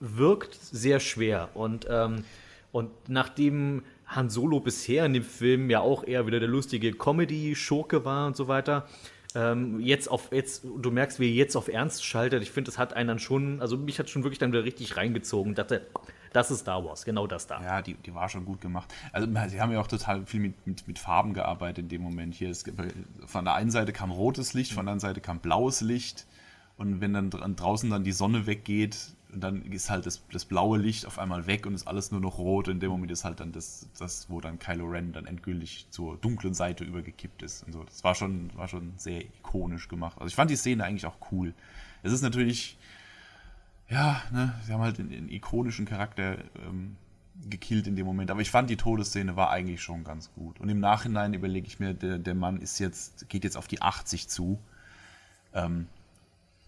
wirkt 0.00 0.54
sehr 0.54 1.00
schwer. 1.00 1.48
Und, 1.54 1.86
ähm, 1.90 2.24
und 2.72 2.90
nachdem 3.08 3.82
Han 4.08 4.30
Solo 4.30 4.60
bisher 4.60 5.06
in 5.06 5.12
dem 5.12 5.22
Film 5.22 5.70
ja 5.70 5.80
auch 5.80 6.02
eher 6.04 6.26
wieder 6.26 6.40
der 6.40 6.48
lustige 6.48 6.92
Comedy-Schurke 6.92 8.04
war 8.04 8.26
und 8.26 8.36
so 8.36 8.48
weiter. 8.48 8.86
Ähm, 9.34 9.78
jetzt 9.80 10.10
auf, 10.10 10.32
jetzt, 10.32 10.64
du 10.64 10.90
merkst, 10.90 11.20
wie 11.20 11.28
er 11.28 11.34
jetzt 11.34 11.54
auf 11.54 11.68
Ernst 11.68 12.04
schaltet. 12.04 12.42
Ich 12.42 12.50
finde, 12.50 12.70
das 12.70 12.78
hat 12.78 12.94
einen 12.94 13.08
dann 13.08 13.18
schon, 13.18 13.60
also 13.60 13.76
mich 13.76 13.98
hat 13.98 14.08
schon 14.08 14.24
wirklich 14.24 14.38
dann 14.38 14.52
wieder 14.52 14.64
richtig 14.64 14.96
reingezogen. 14.96 15.54
Dachte, 15.54 15.86
das 16.32 16.50
ist 16.50 16.60
Star 16.60 16.84
Wars, 16.84 17.04
genau 17.04 17.26
das 17.26 17.46
da. 17.46 17.62
Ja, 17.62 17.82
die, 17.82 17.94
die 17.94 18.14
war 18.14 18.28
schon 18.30 18.46
gut 18.46 18.60
gemacht. 18.60 18.92
Also, 19.12 19.28
sie 19.48 19.60
haben 19.60 19.72
ja 19.72 19.80
auch 19.80 19.86
total 19.86 20.24
viel 20.26 20.40
mit, 20.40 20.66
mit, 20.66 20.88
mit 20.88 20.98
Farben 20.98 21.34
gearbeitet 21.34 21.84
in 21.84 21.88
dem 21.88 22.02
Moment 22.02 22.34
hier. 22.34 22.50
Es, 22.50 22.64
von 23.26 23.44
der 23.44 23.54
einen 23.54 23.70
Seite 23.70 23.92
kam 23.92 24.10
rotes 24.10 24.54
Licht, 24.54 24.72
von 24.72 24.86
der 24.86 24.92
anderen 24.92 25.00
Seite 25.00 25.20
kam 25.20 25.40
blaues 25.40 25.82
Licht. 25.82 26.26
Und 26.78 27.00
wenn 27.00 27.12
dann 27.12 27.30
draußen 27.30 27.90
dann 27.90 28.04
die 28.04 28.12
Sonne 28.12 28.46
weggeht, 28.46 28.96
und 29.32 29.40
dann 29.40 29.62
ist 29.72 29.90
halt 29.90 30.06
das, 30.06 30.22
das 30.32 30.44
blaue 30.46 30.78
Licht 30.78 31.06
auf 31.06 31.18
einmal 31.18 31.46
weg 31.46 31.66
und 31.66 31.74
ist 31.74 31.86
alles 31.86 32.10
nur 32.10 32.20
noch 32.20 32.38
rot. 32.38 32.68
Und 32.68 32.74
in 32.74 32.80
dem 32.80 32.90
Moment 32.90 33.10
ist 33.10 33.24
halt 33.24 33.40
dann 33.40 33.52
das, 33.52 33.86
das, 33.98 34.30
wo 34.30 34.40
dann 34.40 34.58
Kylo 34.58 34.86
Ren 34.86 35.12
dann 35.12 35.26
endgültig 35.26 35.86
zur 35.90 36.16
dunklen 36.16 36.54
Seite 36.54 36.84
übergekippt 36.84 37.42
ist. 37.42 37.64
Und 37.64 37.72
so. 37.72 37.84
Das 37.84 38.04
war 38.04 38.14
schon, 38.14 38.50
war 38.56 38.68
schon 38.68 38.94
sehr 38.96 39.20
ikonisch 39.20 39.88
gemacht. 39.88 40.16
Also 40.18 40.28
ich 40.28 40.34
fand 40.34 40.50
die 40.50 40.56
Szene 40.56 40.84
eigentlich 40.84 41.04
auch 41.04 41.16
cool. 41.30 41.52
Es 42.02 42.12
ist 42.12 42.22
natürlich, 42.22 42.78
ja, 43.90 44.22
ne, 44.32 44.54
sie 44.64 44.72
haben 44.72 44.80
halt 44.80 44.98
einen, 44.98 45.28
ikonischen 45.28 45.84
Charakter 45.84 46.38
ähm, 46.66 46.96
gekillt 47.50 47.86
in 47.86 47.96
dem 47.96 48.06
Moment. 48.06 48.30
Aber 48.30 48.40
ich 48.40 48.50
fand 48.50 48.70
die 48.70 48.76
Todesszene 48.78 49.36
war 49.36 49.50
eigentlich 49.50 49.82
schon 49.82 50.04
ganz 50.04 50.32
gut. 50.32 50.58
Und 50.58 50.70
im 50.70 50.80
Nachhinein 50.80 51.34
überlege 51.34 51.66
ich 51.66 51.78
mir, 51.78 51.92
der, 51.92 52.18
der 52.18 52.34
Mann 52.34 52.60
ist 52.60 52.78
jetzt, 52.78 53.28
geht 53.28 53.44
jetzt 53.44 53.58
auf 53.58 53.68
die 53.68 53.82
80 53.82 54.28
zu. 54.28 54.58
Ähm, 55.52 55.86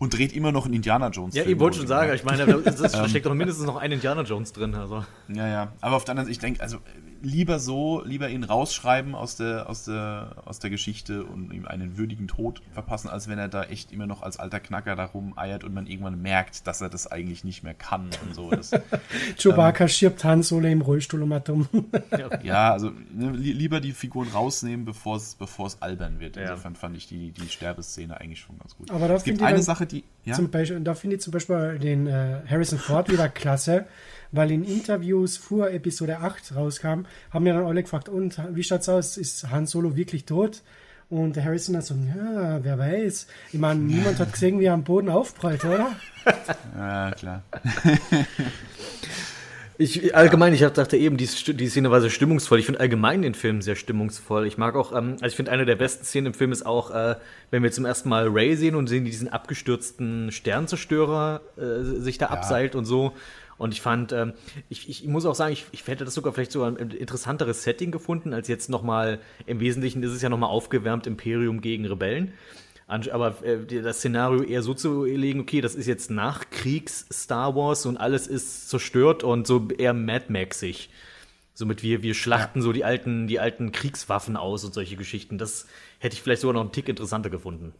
und 0.01 0.17
dreht 0.17 0.33
immer 0.33 0.51
noch 0.51 0.65
einen 0.65 0.75
Indiana 0.75 1.09
Jones. 1.11 1.35
Ja, 1.35 1.45
ich 1.45 1.61
wollte 1.61 1.77
schon 1.77 1.87
sagen, 1.87 2.13
ich 2.15 2.25
meine, 2.25 2.47
da 2.47 3.09
steckt 3.09 3.27
doch 3.27 3.35
mindestens 3.35 3.67
noch 3.67 3.77
ein 3.77 3.93
Indiana 3.93 4.23
Jones 4.23 4.53
drin. 4.53 4.75
Also. 4.75 5.05
Ja, 5.29 5.47
ja. 5.47 5.73
Aber 5.83 5.97
auf 5.97 6.05
der 6.05 6.13
anderen 6.13 6.25
Seite, 6.27 6.33
ich 6.33 6.39
denke, 6.39 6.63
also 6.63 6.79
lieber 7.23 7.59
so, 7.59 8.03
lieber 8.05 8.29
ihn 8.29 8.45
rausschreiben 8.45 9.15
aus 9.15 9.37
der, 9.37 9.69
aus 9.69 9.85
der, 9.85 10.37
aus 10.45 10.59
der 10.59 10.71
Geschichte 10.71 11.25
und 11.25 11.53
ihm 11.53 11.67
einen 11.67 11.97
würdigen 11.97 12.29
Tod 12.29 12.63
verpassen, 12.73 13.09
als 13.09 13.29
wenn 13.29 13.39
er 13.39 13.49
da 13.49 13.65
echt 13.65 13.93
immer 13.93 14.07
noch 14.07 14.23
als 14.23 14.39
alter 14.39 14.61
Knacker 14.61 14.97
da 14.97 15.05
rumeiert 15.05 15.65
und 15.65 15.75
man 15.75 15.87
irgendwann 15.87 16.21
merkt, 16.21 16.67
dass 16.67 16.81
er 16.81 16.89
das 16.89 17.07
eigentlich 17.07 17.45
nicht 17.45 17.63
mehr 17.63 17.75
kann 17.75 18.11
und 18.27 18.35
so. 18.35 18.51
Das, 18.51 18.71
Chewbacca 19.39 19.85
ähm, 19.85 19.89
schirbt 19.89 20.25
Han 20.25 20.43
Solo 20.43 20.69
im 20.69 20.81
Rollstuhl 20.81 21.23
um 21.23 21.33
Atom. 21.33 21.69
ja, 22.43 22.73
also 22.73 22.91
ne, 23.13 23.31
lieber 23.31 23.81
die 23.81 23.93
Figuren 23.93 24.29
rausnehmen, 24.29 24.85
bevor 24.85 25.17
es 25.17 25.35
bevor 25.35 25.67
es 25.67 25.81
albern 25.83 26.21
wird. 26.21 26.37
Insofern 26.37 26.75
ja. 26.75 26.79
fand 26.79 26.97
ich 26.97 27.07
die, 27.07 27.31
die 27.33 27.49
Sterbeszene 27.49 28.21
eigentlich 28.21 28.41
schon 28.41 28.59
ganz 28.59 28.77
gut. 28.77 28.91
Aber 28.91 29.09
da 29.09 29.15
es 29.15 29.25
gibt 29.25 29.43
eine 29.43 29.63
Sache, 29.63 29.87
die 29.87 30.05
ja? 30.25 30.35
zum 30.35 30.51
Beispiel, 30.51 30.81
da 30.81 30.95
finde 30.95 31.17
ich 31.17 31.23
zum 31.23 31.33
Beispiel 31.33 31.79
den 31.79 32.07
äh, 32.07 32.41
Harrison 32.49 32.79
Ford 32.79 33.11
wieder 33.11 33.29
klasse 33.29 33.87
weil 34.33 34.51
in 34.51 34.65
Interviews 34.65 35.37
vor 35.37 35.71
Episode 35.71 36.19
8 36.19 36.55
rauskam, 36.55 37.05
haben 37.31 37.45
mir 37.45 37.55
dann 37.55 37.65
alle 37.65 37.83
gefragt, 37.83 38.09
und 38.09 38.41
wie 38.55 38.63
schaut's 38.63 38.89
aus? 38.89 39.17
Ist 39.17 39.51
Han 39.51 39.67
Solo 39.67 39.97
wirklich 39.97 40.25
tot? 40.25 40.63
Und 41.09 41.35
der 41.35 41.45
Harrison 41.45 41.77
hat 41.77 41.85
so, 41.85 41.95
ja, 41.95 42.63
wer 42.63 42.79
weiß. 42.79 43.27
Ich 43.53 43.59
meine, 43.59 43.81
niemand 43.81 44.19
hat 44.19 44.33
gesehen, 44.33 44.61
wie 44.61 44.67
er 44.67 44.75
am 44.75 44.85
Boden 44.85 45.09
aufprallt, 45.09 45.65
oder? 45.65 45.97
Ja, 46.77 47.11
klar. 47.13 47.43
Ich, 49.83 50.15
allgemein, 50.15 50.53
ich 50.53 50.61
dachte 50.61 50.99
eben, 50.99 51.17
die, 51.17 51.27
die 51.27 51.69
Szene 51.71 51.91
war 51.91 52.03
sehr 52.03 52.11
stimmungsvoll. 52.11 52.59
Ich 52.59 52.67
finde 52.67 52.81
allgemein 52.81 53.23
den 53.23 53.33
Film 53.33 53.63
sehr 53.63 53.77
stimmungsvoll. 53.77 54.47
Ich 54.47 54.59
mag 54.59 54.75
auch, 54.75 54.93
ähm, 54.93 55.13
also 55.13 55.29
ich 55.29 55.37
finde, 55.37 55.53
eine 55.53 55.65
der 55.65 55.77
besten 55.77 56.05
Szenen 56.05 56.27
im 56.27 56.35
Film 56.35 56.53
ist 56.53 56.67
auch, 56.67 56.91
äh, 56.91 57.17
wenn 57.51 57.63
wir 57.63 57.73
zum 57.73 57.87
ersten 57.87 58.11
Mal 58.11 58.29
Ray 58.29 58.57
sehen 58.57 58.75
und 58.75 58.89
sehen 58.89 59.07
diesen 59.07 59.29
abgestürzten 59.29 60.33
Sternzerstörer 60.33 61.41
äh, 61.57 61.99
sich 61.99 62.19
da 62.19 62.27
ja. 62.27 62.33
abseilt 62.33 62.75
und 62.75 62.85
so. 62.85 63.15
Und 63.61 63.75
ich 63.75 63.83
fand, 63.83 64.11
ähm, 64.13 64.33
ich, 64.71 64.89
ich 64.89 65.07
muss 65.07 65.27
auch 65.27 65.35
sagen, 65.35 65.53
ich, 65.53 65.67
ich 65.71 65.87
hätte 65.87 66.07
das 66.07 66.15
sogar 66.15 66.33
vielleicht 66.33 66.53
sogar 66.53 66.69
ein 66.71 66.93
interessanteres 66.93 67.63
Setting 67.63 67.91
gefunden, 67.91 68.33
als 68.33 68.49
jetzt 68.49 68.71
nochmal, 68.71 69.21
im 69.45 69.61
Wesentlichen 69.61 70.03
ist 70.03 70.13
es 70.13 70.23
ja 70.23 70.31
nochmal 70.31 70.49
aufgewärmt 70.49 71.07
Imperium 71.07 71.61
gegen 71.61 71.85
Rebellen. 71.85 72.33
Aber 72.87 73.45
äh, 73.45 73.67
das 73.83 73.99
Szenario 73.99 74.43
eher 74.45 74.63
so 74.63 74.73
zu 74.73 75.05
legen, 75.05 75.41
okay, 75.41 75.61
das 75.61 75.75
ist 75.75 75.87
jetzt 75.87 76.11
nach 76.11 76.49
Kriegs 76.49 77.05
Star 77.13 77.55
Wars 77.55 77.85
und 77.85 77.99
alles 77.99 78.27
ist 78.29 78.71
zerstört 78.71 79.25
und 79.25 79.47
so 79.47 79.69
eher 79.77 79.93
Mad 79.93 80.33
Maxig. 80.33 80.89
Somit 81.53 81.83
wir, 81.83 82.03
wir 82.03 82.15
schlachten 82.15 82.61
ja. 82.61 82.65
so 82.65 82.73
die 82.73 82.87
alten, 82.87 83.27
die 83.27 83.41
alten 83.41 83.73
Kriegswaffen 83.73 84.39
aus 84.39 84.65
und 84.65 84.73
solche 84.73 84.97
Geschichten. 84.97 85.37
Das 85.37 85.67
hätte 85.99 86.15
ich 86.15 86.23
vielleicht 86.23 86.41
sogar 86.41 86.55
noch 86.55 86.63
einen 86.63 86.73
Tick 86.73 86.89
interessanter 86.89 87.29
gefunden. 87.29 87.75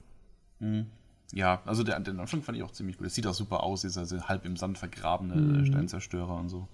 Mhm. 0.59 0.89
Ja, 1.33 1.63
also 1.65 1.85
der, 1.85 1.99
den 2.01 2.19
Anfang 2.19 2.43
fand 2.43 2.59
ich 2.59 2.65
auch 2.65 2.73
ziemlich 2.73 2.99
gut. 2.99 3.07
Es 3.07 3.15
sieht 3.15 3.27
auch 3.27 3.35
super 3.35 3.63
aus, 3.63 3.83
dieser 3.83 4.01
also 4.01 4.23
halb 4.23 4.45
im 4.45 4.57
Sand 4.57 4.79
vergrabene 4.79 5.37
mhm. 5.37 5.67
Steinzerstörer 5.67 6.35
und 6.35 6.49
so. 6.49 6.67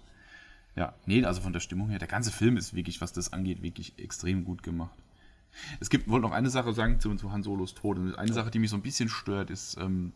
Ja, 0.76 0.94
nee, 1.06 1.24
also 1.24 1.40
von 1.40 1.52
der 1.52 1.60
Stimmung 1.60 1.88
her, 1.88 1.98
der 1.98 2.08
ganze 2.08 2.30
Film 2.30 2.56
ist 2.56 2.74
wirklich, 2.74 3.00
was 3.00 3.12
das 3.12 3.32
angeht, 3.32 3.62
wirklich 3.62 3.98
extrem 3.98 4.44
gut 4.44 4.62
gemacht. 4.62 4.94
Es 5.80 5.88
gibt, 5.88 6.08
wollte 6.08 6.26
noch 6.26 6.34
eine 6.34 6.50
Sache 6.50 6.74
sagen 6.74 7.00
zu, 7.00 7.14
zu 7.14 7.32
Han 7.32 7.42
Solos 7.42 7.74
Tod. 7.74 7.98
Eine 8.18 8.32
Sache, 8.32 8.50
die 8.50 8.58
mich 8.58 8.70
so 8.70 8.76
ein 8.76 8.82
bisschen 8.82 9.08
stört, 9.08 9.48
ist, 9.50 9.78
ähm, 9.80 10.12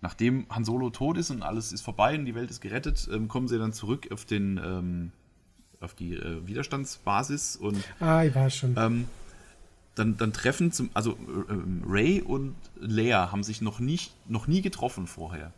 nachdem 0.00 0.46
Han 0.50 0.64
Solo 0.64 0.88
tot 0.88 1.18
ist 1.18 1.30
und 1.30 1.42
alles 1.42 1.72
ist 1.72 1.82
vorbei 1.82 2.18
und 2.18 2.24
die 2.24 2.34
Welt 2.34 2.50
ist 2.50 2.60
gerettet, 2.60 3.08
ähm, 3.12 3.28
kommen 3.28 3.46
sie 3.46 3.58
dann 3.58 3.74
zurück 3.74 4.08
auf 4.10 4.24
den, 4.24 4.58
ähm, 4.62 5.12
auf 5.80 5.94
die 5.94 6.14
äh, 6.14 6.46
Widerstandsbasis 6.46 7.56
und. 7.56 7.82
Ah, 8.00 8.24
ich 8.24 8.34
weiß 8.34 8.56
schon. 8.56 8.76
Ähm, 9.96 10.16
dann, 10.16 10.16
dann 10.16 10.32
treffen 10.32 10.72
zum, 10.72 10.90
also 10.94 11.12
äh, 11.12 11.86
Ray 11.86 12.22
und 12.22 12.54
Leia 12.80 13.32
haben 13.32 13.42
sich 13.42 13.60
noch 13.60 13.80
nicht, 13.80 14.12
noch 14.28 14.46
nie 14.46 14.62
getroffen 14.62 15.06
vorher. 15.06 15.52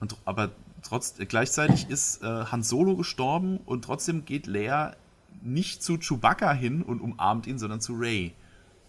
Und, 0.00 0.16
aber 0.24 0.50
trotz, 0.82 1.14
gleichzeitig 1.16 1.88
ist 1.88 2.22
äh, 2.22 2.26
Han 2.26 2.62
Solo 2.62 2.96
gestorben 2.96 3.58
und 3.64 3.84
trotzdem 3.84 4.24
geht 4.24 4.46
Leia 4.46 4.96
nicht 5.42 5.82
zu 5.82 5.98
Chewbacca 5.98 6.52
hin 6.52 6.82
und 6.82 7.00
umarmt 7.00 7.46
ihn, 7.46 7.58
sondern 7.58 7.80
zu 7.80 7.94
Ray 7.94 8.32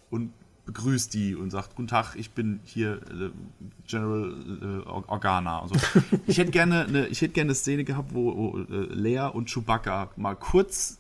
und 0.10 0.34
begrüßt 0.66 1.14
die 1.14 1.36
und 1.36 1.52
sagt, 1.52 1.76
guten 1.76 1.88
Tag, 1.88 2.16
ich 2.16 2.32
bin 2.32 2.60
hier 2.64 3.02
äh, 3.12 3.30
General 3.88 4.34
äh, 4.62 4.90
Organa. 4.90 5.62
Also, 5.62 5.76
ich 6.28 6.38
hätte 6.38 6.52
gerne 6.52 6.86
eine, 6.86 7.08
ich 7.08 7.22
hätte 7.22 7.34
gerne 7.34 7.50
eine 7.50 7.56
Szene 7.56 7.84
gehabt, 7.84 8.14
wo, 8.14 8.36
wo 8.36 8.60
äh, 8.60 8.86
Leia 8.94 9.28
und 9.28 9.50
Chewbacca 9.50 10.10
mal 10.16 10.36
kurz 10.36 11.00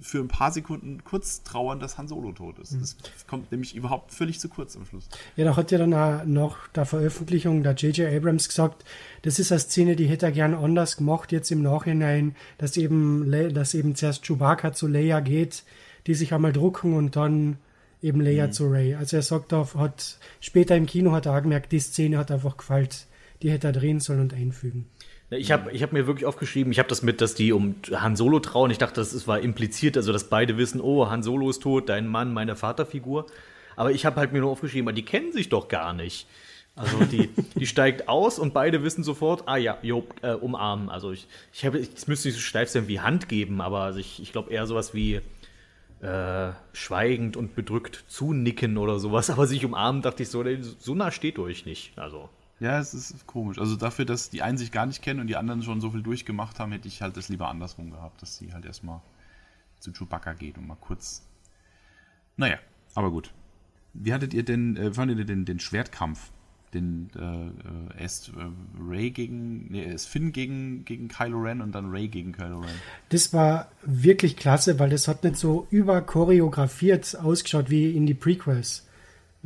für 0.00 0.18
ein 0.18 0.28
paar 0.28 0.52
Sekunden 0.52 1.02
kurz 1.04 1.42
trauern, 1.42 1.80
dass 1.80 1.98
Han 1.98 2.08
Solo 2.08 2.32
tot 2.32 2.58
ist. 2.58 2.72
Mhm. 2.72 2.80
Das 2.80 2.96
kommt 3.26 3.50
nämlich 3.52 3.74
überhaupt 3.74 4.12
völlig 4.12 4.40
zu 4.40 4.48
kurz 4.48 4.76
am 4.76 4.86
Schluss. 4.86 5.08
Ja, 5.36 5.44
da 5.44 5.56
hat 5.56 5.70
ja 5.70 5.78
dann 5.78 5.94
auch 5.94 6.24
noch 6.24 6.68
der 6.68 6.86
Veröffentlichung 6.86 7.62
der 7.62 7.74
J.J. 7.74 8.12
Abrams 8.14 8.48
gesagt, 8.48 8.84
das 9.22 9.38
ist 9.38 9.52
eine 9.52 9.60
Szene, 9.60 9.96
die 9.96 10.06
hätte 10.06 10.26
er 10.26 10.32
gern 10.32 10.54
anders 10.54 10.96
gemacht, 10.96 11.32
jetzt 11.32 11.50
im 11.50 11.62
Nachhinein, 11.62 12.36
dass 12.58 12.76
eben, 12.76 13.30
dass 13.52 13.74
eben 13.74 13.94
zuerst 13.94 14.24
Chewbacca 14.24 14.72
zu 14.72 14.86
Leia 14.86 15.20
geht, 15.20 15.64
die 16.06 16.14
sich 16.14 16.32
einmal 16.32 16.52
drucken 16.52 16.94
und 16.94 17.16
dann 17.16 17.58
eben 18.02 18.20
Leia 18.20 18.46
mhm. 18.46 18.52
zu 18.52 18.66
Ray. 18.68 18.94
Also 18.94 19.16
er 19.16 19.22
sagt, 19.22 19.52
auf, 19.52 19.74
hat, 19.74 20.18
später 20.40 20.76
im 20.76 20.86
Kino 20.86 21.12
hat 21.12 21.26
er 21.26 21.36
auch 21.36 21.42
gemerkt, 21.42 21.72
die 21.72 21.80
Szene 21.80 22.18
hat 22.18 22.30
einfach 22.30 22.56
gefällt. 22.56 23.06
Die 23.12 23.16
die 23.42 23.50
hätte 23.50 23.68
er 23.68 23.72
drehen 23.72 24.00
sollen 24.00 24.20
und 24.20 24.34
einfügen. 24.34 24.86
Ich 25.30 25.50
habe 25.50 25.72
ich 25.72 25.82
hab 25.82 25.92
mir 25.92 26.06
wirklich 26.06 26.24
aufgeschrieben, 26.24 26.70
ich 26.70 26.78
habe 26.78 26.88
das 26.88 27.02
mit, 27.02 27.20
dass 27.20 27.34
die 27.34 27.52
um 27.52 27.74
Han 27.92 28.14
Solo 28.14 28.38
trauen. 28.38 28.70
Ich 28.70 28.78
dachte, 28.78 29.00
das 29.00 29.26
war 29.26 29.40
impliziert, 29.40 29.96
also 29.96 30.12
dass 30.12 30.24
beide 30.24 30.56
wissen, 30.56 30.80
oh, 30.80 31.10
Han 31.10 31.24
Solo 31.24 31.50
ist 31.50 31.62
tot, 31.62 31.88
dein 31.88 32.06
Mann, 32.06 32.32
meine 32.32 32.54
Vaterfigur. 32.54 33.26
Aber 33.74 33.90
ich 33.90 34.06
habe 34.06 34.16
halt 34.16 34.32
mir 34.32 34.40
nur 34.40 34.50
aufgeschrieben, 34.50 34.94
die 34.94 35.04
kennen 35.04 35.32
sich 35.32 35.48
doch 35.48 35.68
gar 35.68 35.92
nicht. 35.92 36.28
Also 36.76 37.04
die, 37.04 37.28
die 37.58 37.66
steigt 37.66 38.08
aus 38.08 38.38
und 38.38 38.54
beide 38.54 38.84
wissen 38.84 39.02
sofort, 39.02 39.44
ah 39.46 39.56
ja, 39.56 39.78
jo, 39.82 40.06
äh, 40.22 40.32
umarmen. 40.32 40.90
Also 40.90 41.10
ich, 41.10 41.26
ich 41.52 41.64
habe, 41.64 41.78
es 41.78 42.06
müsste 42.06 42.28
nicht 42.28 42.36
so 42.36 42.40
steif 42.40 42.68
sein 42.68 42.86
wie 42.86 43.00
Hand 43.00 43.28
geben, 43.28 43.60
aber 43.60 43.80
also 43.80 43.98
ich, 43.98 44.22
ich 44.22 44.30
glaube 44.30 44.52
eher 44.52 44.66
sowas 44.66 44.94
wie 44.94 45.20
äh, 46.02 46.52
schweigend 46.72 47.36
und 47.36 47.56
bedrückt 47.56 48.04
zunicken 48.06 48.76
oder 48.76 49.00
sowas. 49.00 49.28
Aber 49.30 49.48
sich 49.48 49.64
umarmen, 49.64 50.02
dachte 50.02 50.22
ich 50.22 50.28
so, 50.28 50.44
so 50.78 50.94
nah 50.94 51.10
steht 51.10 51.40
euch 51.40 51.66
nicht. 51.66 51.98
Also. 51.98 52.28
Ja, 52.58 52.78
es 52.78 52.94
ist 52.94 53.26
komisch. 53.26 53.58
Also 53.58 53.76
dafür, 53.76 54.06
dass 54.06 54.30
die 54.30 54.42
einen 54.42 54.56
sich 54.56 54.72
gar 54.72 54.86
nicht 54.86 55.02
kennen 55.02 55.20
und 55.20 55.26
die 55.26 55.36
anderen 55.36 55.62
schon 55.62 55.80
so 55.80 55.90
viel 55.90 56.02
durchgemacht 56.02 56.58
haben, 56.58 56.72
hätte 56.72 56.88
ich 56.88 57.02
halt 57.02 57.16
das 57.16 57.28
lieber 57.28 57.48
andersrum 57.48 57.90
gehabt, 57.90 58.22
dass 58.22 58.38
sie 58.38 58.52
halt 58.52 58.64
erstmal 58.64 59.00
zu 59.78 59.92
Chewbacca 59.92 60.32
geht 60.32 60.56
und 60.56 60.66
mal 60.66 60.76
kurz. 60.76 61.26
Naja, 62.36 62.58
aber 62.94 63.10
gut. 63.10 63.32
Wie 63.92 64.12
hattet 64.12 64.32
ihr 64.32 64.44
denn, 64.44 64.76
äh, 64.76 64.92
fandet 64.92 65.18
ihr 65.18 65.24
denn 65.24 65.44
den 65.44 65.60
Schwertkampf? 65.60 66.32
Den 66.74 67.10
äh, 67.14 68.02
erst 68.02 68.30
äh, 68.30 68.32
Ray 68.80 69.10
gegen, 69.10 69.70
nee, 69.70 69.84
erst 69.84 70.08
Finn 70.08 70.32
gegen, 70.32 70.84
gegen 70.84 71.08
Kylo 71.08 71.38
Ren 71.38 71.60
und 71.60 71.72
dann 71.72 71.90
Ray 71.90 72.08
gegen 72.08 72.32
Kylo 72.32 72.60
Ren. 72.60 72.74
Das 73.10 73.32
war 73.32 73.70
wirklich 73.82 74.36
klasse, 74.36 74.78
weil 74.78 74.90
das 74.90 75.08
hat 75.08 75.24
nicht 75.24 75.36
so 75.36 75.66
überchoreografiert 75.70 77.16
ausgeschaut 77.16 77.70
wie 77.70 77.92
in 77.92 78.06
die 78.06 78.14
Prequels 78.14 78.85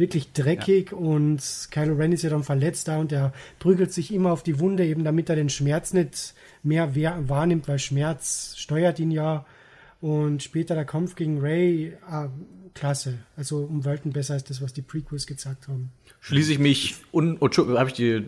wirklich 0.01 0.33
dreckig 0.33 0.91
ja. 0.91 0.97
und 0.97 1.41
Kylo 1.71 1.95
Ren 1.95 2.11
ist 2.11 2.23
ja 2.23 2.31
dann 2.31 2.43
verletzt 2.43 2.89
da 2.89 2.99
und 2.99 3.13
er 3.13 3.33
prügelt 3.61 3.93
sich 3.93 4.13
immer 4.13 4.33
auf 4.33 4.43
die 4.43 4.59
Wunde, 4.59 4.85
eben 4.85 5.05
damit 5.05 5.29
er 5.29 5.37
den 5.37 5.51
Schmerz 5.51 5.93
nicht 5.93 6.35
mehr 6.65 6.97
wahrnimmt, 7.29 7.69
weil 7.69 7.79
Schmerz 7.79 8.55
steuert 8.57 8.99
ihn 8.99 9.13
ja. 9.13 9.47
Und 10.01 10.43
später 10.43 10.75
der 10.75 10.87
Kampf 10.87 11.15
gegen 11.15 11.41
Ray, 11.41 11.93
ah, 12.09 12.31
klasse. 12.75 13.19
Also 13.37 13.59
um 13.59 13.85
Welten 13.85 14.13
besser 14.13 14.35
als 14.35 14.45
das, 14.45 14.63
was 14.63 14.73
die 14.73 14.83
Prequels 14.83 15.27
gezeigt 15.27 15.69
haben. 15.69 15.93
Schließe 16.21 16.53
ich 16.53 16.59
mich 16.59 16.97
un 17.13 17.37
oh, 17.41 17.49
habe 17.51 17.89
ich 17.89 17.95
die 17.95 18.25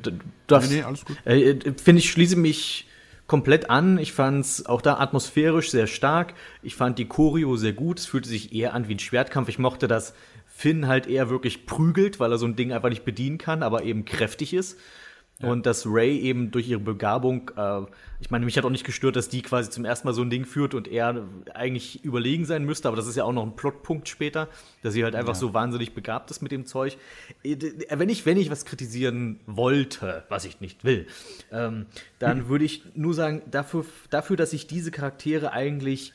das, 0.46 0.68
nee, 0.68 0.76
nee, 0.76 0.82
alles 0.82 1.04
gut. 1.04 1.16
Äh, 1.24 1.56
Finde 1.82 2.00
ich 2.00 2.10
schließe 2.10 2.36
mich 2.36 2.86
komplett 3.26 3.70
an. 3.70 3.96
Ich 3.96 4.12
fand 4.12 4.44
es 4.44 4.66
auch 4.66 4.82
da 4.82 4.98
atmosphärisch 4.98 5.70
sehr 5.70 5.86
stark. 5.86 6.34
Ich 6.62 6.74
fand 6.74 6.98
die 6.98 7.06
Choreo 7.06 7.56
sehr 7.56 7.72
gut. 7.72 7.98
Es 7.98 8.06
fühlte 8.06 8.28
sich 8.28 8.54
eher 8.54 8.74
an 8.74 8.88
wie 8.88 8.94
ein 8.94 8.98
Schwertkampf. 8.98 9.48
Ich 9.48 9.58
mochte 9.58 9.88
das 9.88 10.12
Finn 10.54 10.86
halt 10.86 11.06
eher 11.06 11.30
wirklich 11.30 11.64
prügelt, 11.66 12.20
weil 12.20 12.30
er 12.30 12.38
so 12.38 12.46
ein 12.46 12.56
Ding 12.56 12.72
einfach 12.72 12.90
nicht 12.90 13.04
bedienen 13.04 13.38
kann, 13.38 13.62
aber 13.62 13.84
eben 13.84 14.04
kräftig 14.04 14.52
ist. 14.52 14.78
Ja. 15.40 15.48
Und 15.48 15.64
dass 15.64 15.86
Ray 15.86 16.20
eben 16.20 16.50
durch 16.50 16.68
ihre 16.68 16.78
Begabung, 16.78 17.50
äh, 17.56 17.80
ich 18.20 18.30
meine, 18.30 18.44
mich 18.44 18.58
hat 18.58 18.64
auch 18.64 18.70
nicht 18.70 18.84
gestört, 18.84 19.16
dass 19.16 19.30
die 19.30 19.40
quasi 19.40 19.70
zum 19.70 19.86
ersten 19.86 20.06
Mal 20.06 20.12
so 20.12 20.20
ein 20.20 20.28
Ding 20.28 20.44
führt 20.44 20.74
und 20.74 20.86
er 20.86 21.26
eigentlich 21.54 22.04
überlegen 22.04 22.44
sein 22.44 22.64
müsste, 22.64 22.86
aber 22.86 22.96
das 22.96 23.06
ist 23.06 23.16
ja 23.16 23.24
auch 23.24 23.32
noch 23.32 23.42
ein 23.42 23.56
Plotpunkt 23.56 24.08
später, 24.08 24.48
dass 24.82 24.92
sie 24.92 25.02
halt 25.02 25.16
einfach 25.16 25.32
ja. 25.32 25.40
so 25.40 25.54
wahnsinnig 25.54 25.94
begabt 25.94 26.30
ist 26.30 26.42
mit 26.42 26.52
dem 26.52 26.66
Zeug. 26.66 26.98
Äh, 27.42 27.56
wenn 27.90 28.10
ich, 28.10 28.26
wenn 28.26 28.36
ich 28.36 28.50
was 28.50 28.66
kritisieren 28.66 29.40
wollte, 29.46 30.24
was 30.28 30.44
ich 30.44 30.60
nicht 30.60 30.84
will, 30.84 31.06
ähm, 31.50 31.86
dann 32.18 32.40
hm. 32.40 32.48
würde 32.50 32.66
ich 32.66 32.82
nur 32.94 33.14
sagen, 33.14 33.40
dafür, 33.50 33.86
dafür, 34.10 34.36
dass 34.36 34.52
ich 34.52 34.66
diese 34.66 34.90
Charaktere 34.90 35.52
eigentlich 35.52 36.12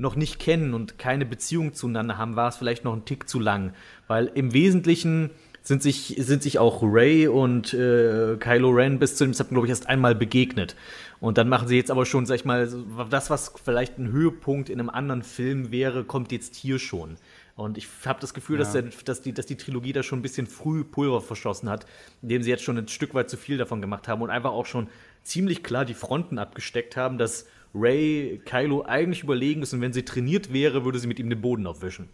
noch 0.00 0.16
nicht 0.16 0.38
kennen 0.38 0.74
und 0.74 0.98
keine 0.98 1.26
Beziehung 1.26 1.74
zueinander 1.74 2.18
haben, 2.18 2.34
war 2.34 2.48
es 2.48 2.56
vielleicht 2.56 2.84
noch 2.84 2.94
ein 2.94 3.04
Tick 3.04 3.28
zu 3.28 3.38
lang. 3.38 3.74
Weil 4.08 4.26
im 4.34 4.52
Wesentlichen 4.52 5.30
sind 5.62 5.82
sich, 5.82 6.16
sind 6.18 6.42
sich 6.42 6.58
auch 6.58 6.82
Ray 6.82 7.28
und 7.28 7.74
äh, 7.74 8.36
Kylo 8.38 8.70
Ren 8.70 8.98
bis 8.98 9.16
zu 9.16 9.24
dem 9.24 9.34
Zeitpunkt, 9.34 9.56
glaube 9.56 9.66
ich, 9.66 9.70
erst 9.70 9.88
einmal 9.88 10.14
begegnet. 10.14 10.74
Und 11.20 11.36
dann 11.36 11.50
machen 11.50 11.68
sie 11.68 11.76
jetzt 11.76 11.90
aber 11.90 12.06
schon, 12.06 12.24
sag 12.24 12.36
ich 12.36 12.44
mal, 12.46 12.68
das, 13.10 13.28
was 13.28 13.52
vielleicht 13.62 13.98
ein 13.98 14.10
Höhepunkt 14.10 14.70
in 14.70 14.80
einem 14.80 14.88
anderen 14.88 15.22
Film 15.22 15.70
wäre, 15.70 16.04
kommt 16.04 16.32
jetzt 16.32 16.56
hier 16.56 16.78
schon. 16.78 17.16
Und 17.56 17.76
ich 17.76 17.86
habe 18.06 18.20
das 18.20 18.32
Gefühl, 18.32 18.58
ja. 18.58 18.64
dass, 18.64 18.72
der, 18.72 18.84
dass, 19.04 19.20
die, 19.20 19.34
dass 19.34 19.44
die 19.44 19.56
Trilogie 19.56 19.92
da 19.92 20.02
schon 20.02 20.20
ein 20.20 20.22
bisschen 20.22 20.46
früh 20.46 20.82
Pulver 20.82 21.20
verschossen 21.20 21.68
hat, 21.68 21.84
indem 22.22 22.42
sie 22.42 22.48
jetzt 22.48 22.62
schon 22.62 22.78
ein 22.78 22.88
Stück 22.88 23.12
weit 23.12 23.28
zu 23.28 23.36
viel 23.36 23.58
davon 23.58 23.82
gemacht 23.82 24.08
haben 24.08 24.22
und 24.22 24.30
einfach 24.30 24.52
auch 24.52 24.64
schon 24.64 24.88
ziemlich 25.24 25.62
klar 25.62 25.84
die 25.84 25.92
Fronten 25.92 26.38
abgesteckt 26.38 26.96
haben, 26.96 27.18
dass 27.18 27.46
Ray 27.74 28.40
Kylo 28.44 28.82
eigentlich 28.82 29.22
überlegen 29.22 29.62
ist 29.62 29.72
und 29.72 29.80
wenn 29.80 29.92
sie 29.92 30.04
trainiert 30.04 30.52
wäre, 30.52 30.84
würde 30.84 30.98
sie 30.98 31.06
mit 31.06 31.18
ihm 31.18 31.30
den 31.30 31.40
Boden 31.40 31.66
aufwischen. 31.66 32.08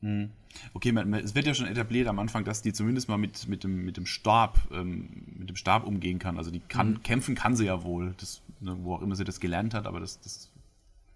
Mhm. 0.00 0.30
Okay, 0.74 0.92
man, 0.92 1.12
es 1.14 1.34
wird 1.34 1.46
ja 1.46 1.54
schon 1.54 1.66
etabliert 1.66 2.06
am 2.08 2.18
Anfang, 2.18 2.44
dass 2.44 2.62
die 2.62 2.72
zumindest 2.72 3.08
mal 3.08 3.18
mit, 3.18 3.48
mit, 3.48 3.64
dem, 3.64 3.84
mit 3.84 3.96
dem 3.96 4.06
Stab 4.06 4.58
ähm, 4.72 5.08
mit 5.38 5.48
dem 5.48 5.56
Stab 5.56 5.86
umgehen 5.86 6.18
kann. 6.18 6.38
Also 6.38 6.50
die 6.50 6.60
kann 6.60 6.90
mhm. 6.90 7.02
kämpfen 7.02 7.34
kann 7.34 7.56
sie 7.56 7.66
ja 7.66 7.82
wohl, 7.82 8.14
das, 8.18 8.42
ne, 8.60 8.76
wo 8.82 8.94
auch 8.94 9.02
immer 9.02 9.16
sie 9.16 9.24
das 9.24 9.40
gelernt 9.40 9.74
hat, 9.74 9.86
aber 9.86 10.00
das, 10.00 10.20
das 10.20 10.50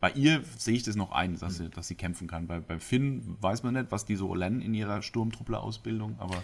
bei 0.01 0.11
ihr 0.13 0.43
sehe 0.57 0.77
ich 0.77 0.83
das 0.83 0.97
noch 0.97 1.13
ein, 1.13 1.39
dass, 1.39 1.59
mhm. 1.59 1.65
sie, 1.65 1.71
dass 1.71 1.89
sie 1.89 1.95
kämpfen 1.95 2.27
kann. 2.27 2.47
Bei, 2.47 2.59
bei 2.61 2.79
Finn 2.79 3.37
weiß 3.41 3.63
man 3.63 3.75
nicht, 3.75 3.91
was 3.91 4.07
die 4.07 4.17
so 4.17 4.35
lernen 4.35 4.63
in 4.63 4.75
ihrer 4.75 5.03
Sturmtruppler-Ausbildung, 5.03 6.17
aber. 6.19 6.43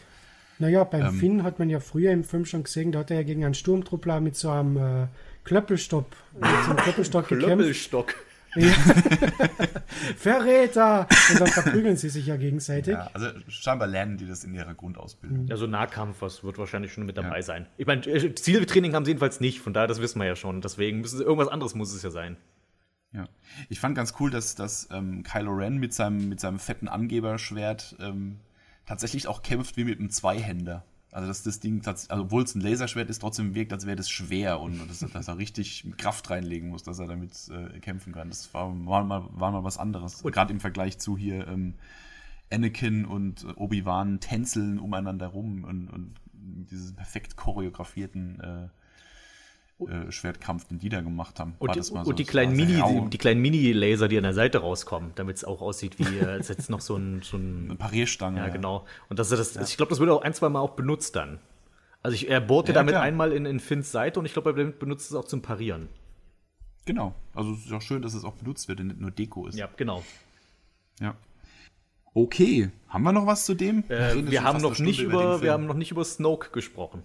Naja, 0.59 0.85
beim 0.85 1.07
ähm, 1.07 1.15
Finn 1.15 1.43
hat 1.43 1.59
man 1.59 1.69
ja 1.69 1.81
früher 1.81 2.13
im 2.13 2.25
Film 2.25 2.45
schon 2.45 2.65
gesehen, 2.65 2.93
da 2.93 3.01
hat 3.01 3.11
er 3.11 3.19
ja 3.19 3.23
gegen 3.23 3.45
einen 3.45 3.55
Sturmtruppler 3.55 4.21
mit 4.21 4.37
so 4.37 4.51
einem 4.51 4.77
äh, 4.77 5.07
Klöppelstock, 5.45 6.07
mit 6.35 6.45
so 6.65 6.71
einem 6.71 6.77
Klöppelstock 6.83 7.29
gekämpft. 7.29 7.57
Klöppelstock. 7.57 8.15
Ja. 8.57 8.73
Verräter! 10.17 11.07
Und 11.31 11.41
dann 11.41 11.49
verprügeln 11.49 11.99
sie 11.99 12.09
sich 12.09 12.27
ja 12.27 12.37
gegenseitig. 12.37 12.95
Ja, 12.95 13.11
also 13.13 13.29
scheinbar 13.49 13.87
lernen 13.87 14.17
die 14.17 14.27
das 14.27 14.45
in 14.45 14.55
ihrer 14.55 14.73
Grundausbildung. 14.73 15.49
Also 15.51 15.67
Nahkampf, 15.67 16.23
was 16.23 16.43
wird 16.43 16.57
wahrscheinlich 16.57 16.91
schon 16.91 17.05
mit 17.05 17.19
dabei 17.19 17.37
ja. 17.37 17.43
sein. 17.43 17.67
Ich 17.77 17.87
meine, 17.87 18.07
äh, 18.07 18.35
Zieltraining 18.35 18.95
haben 18.95 19.05
sie 19.05 19.11
jedenfalls 19.11 19.41
nicht, 19.41 19.61
von 19.61 19.75
daher, 19.75 19.89
das 19.89 20.01
wissen 20.01 20.19
wir 20.21 20.27
ja 20.27 20.37
schon. 20.37 20.63
Deswegen 20.63 21.03
müssen 21.03 21.19
sie, 21.19 21.25
irgendwas 21.25 21.49
anderes 21.49 21.75
muss 21.75 21.93
es 21.93 22.03
ja 22.03 22.09
sein. 22.09 22.39
Ja. 23.13 23.29
Ich 23.69 23.79
fand 23.79 23.95
ganz 23.95 24.15
cool, 24.21 24.31
dass, 24.31 24.55
dass 24.55 24.89
ähm, 24.91 25.23
Kylo 25.23 25.53
Ren 25.53 25.77
mit 25.77 25.93
seinem, 25.93 26.31
mit 26.31 26.41
seinem 26.41 26.59
fetten 26.59 26.89
Angeberschwert 26.89 27.97
ähm, 28.01 28.37
tatsächlich 28.87 29.29
auch 29.29 29.43
kämpft 29.43 29.77
wie 29.77 29.85
mit 29.85 29.99
einem 29.99 30.11
Zweihänder. 30.11 30.85
Also 31.13 31.29
dass 31.29 31.43
das 31.43 31.61
Ding, 31.61 31.83
also 31.87 32.07
obwohl 32.11 32.43
es 32.43 32.55
ein 32.55 32.61
Laserschwert 32.61 33.09
ist, 33.09 33.21
trotzdem 33.21 33.55
wirkt, 33.55 33.73
als 33.73 33.87
wäre 33.87 33.97
das 33.97 34.11
schwer 34.11 34.61
und 34.61 34.79
dass, 34.89 35.01
dass, 35.01 35.29
er 35.29 35.39
richtig 35.39 35.87
Kraft 35.97 36.31
reinlegen 36.31 36.69
muss, 36.69 36.83
dass 36.83 36.99
er 36.99 37.07
damit 37.07 37.33
äh, 37.49 37.79
kämpfen 37.81 38.13
kann. 38.13 38.29
Das 38.29 38.53
war, 38.55 38.69
war, 38.87 39.05
mal, 39.05 39.27
war 39.31 39.51
mal 39.51 39.65
was 39.65 39.79
anderes. 39.79 40.23
Gerade 40.23 40.53
im 40.53 40.61
Vergleich 40.61 40.99
zu 40.99 41.17
hier 41.17 41.47
ähm, 41.49 41.75
Anakin 42.53 43.05
und 43.05 43.47
Obi-Wan 43.57 44.21
tänzeln 44.21 44.79
umeinander 44.79 45.29
rum 45.29 45.65
und, 45.65 45.89
und 45.89 46.15
diese 46.33 46.95
perfekt 46.95 47.37
choreografierten 47.37 48.41
äh, 48.41 48.69
äh, 49.79 50.11
Schwertkampf, 50.11 50.65
den 50.69 50.79
die 50.79 50.89
da 50.89 51.03
gemacht 51.03 51.39
haben. 51.39 51.55
Und, 51.59 51.77
die, 51.77 51.83
so, 51.83 51.97
und 51.97 52.19
die, 52.19 52.25
kleinen 52.25 52.57
Mini, 52.57 52.83
die, 52.83 53.11
die, 53.11 53.19
kleinen 53.19 53.43
Mini-Laser, 53.43 54.09
die 54.09 54.17
an 54.17 54.23
der 54.23 54.33
Seite 54.33 54.59
rauskommen, 54.59 55.13
damit 55.17 55.37
es 55.37 55.45
auch 55.45 55.61
aussieht 55.61 55.99
wie 55.99 56.19
äh, 56.19 56.39
jetzt 56.39 56.71
noch 56.71 56.81
so 56.81 56.97
ein, 56.97 57.21
so 57.23 57.37
ein 57.37 57.65
eine 57.69 57.77
Parierstange. 57.77 58.39
Ja, 58.39 58.47
ja. 58.47 58.53
genau. 58.53 58.87
Und 59.11 59.19
das, 59.19 59.29
das, 59.29 59.55
ja. 59.55 59.63
ich 59.63 59.77
glaube, 59.77 59.91
das 59.91 60.01
wird 60.01 60.09
auch 60.11 60.23
ein, 60.23 60.33
zwei 60.33 60.49
Mal 60.49 60.61
auch 60.61 60.77
benutzt 60.77 61.15
dann. 61.17 61.41
Also 62.03 62.15
ich, 62.15 62.31
er 62.31 62.41
bohrte 62.41 62.73
damit 62.73 62.93
klar. 62.93 63.03
einmal 63.03 63.33
in, 63.33 63.45
in 63.45 63.61
Finns 63.61 63.93
Seite 63.93 64.19
und 64.21 64.27
ich 64.27 64.33
glaube, 64.33 64.55
er 64.57 64.65
benutzt 64.65 65.11
es 65.11 65.17
auch 65.17 65.25
zum 65.25 65.43
Parieren. 65.43 65.89
Genau. 66.87 67.15
Also 67.35 67.53
es 67.53 67.67
ist 67.67 67.73
auch 67.73 67.83
schön, 67.83 68.01
dass 68.01 68.15
es 68.15 68.25
auch 68.25 68.35
benutzt 68.35 68.69
wird 68.69 68.81
und 68.81 68.87
nicht 68.87 69.01
nur 69.01 69.11
Deko 69.11 69.47
ist. 69.47 69.59
Ja, 69.59 69.69
genau. 69.77 70.03
Ja. 71.01 71.17
Okay, 72.15 72.71
haben 72.89 73.03
wir 73.03 73.13
noch 73.13 73.27
was 73.27 73.45
zu 73.45 73.55
dem? 73.55 73.85
Äh, 73.91 74.31
wir, 74.31 74.43
haben 74.43 74.63
noch 74.63 74.79
nicht 74.79 75.01
über, 75.01 75.43
wir 75.43 75.53
haben 75.53 75.67
noch 75.67 75.75
nicht 75.75 75.91
über 75.91 76.03
Snoke 76.03 76.51
gesprochen. 76.51 77.03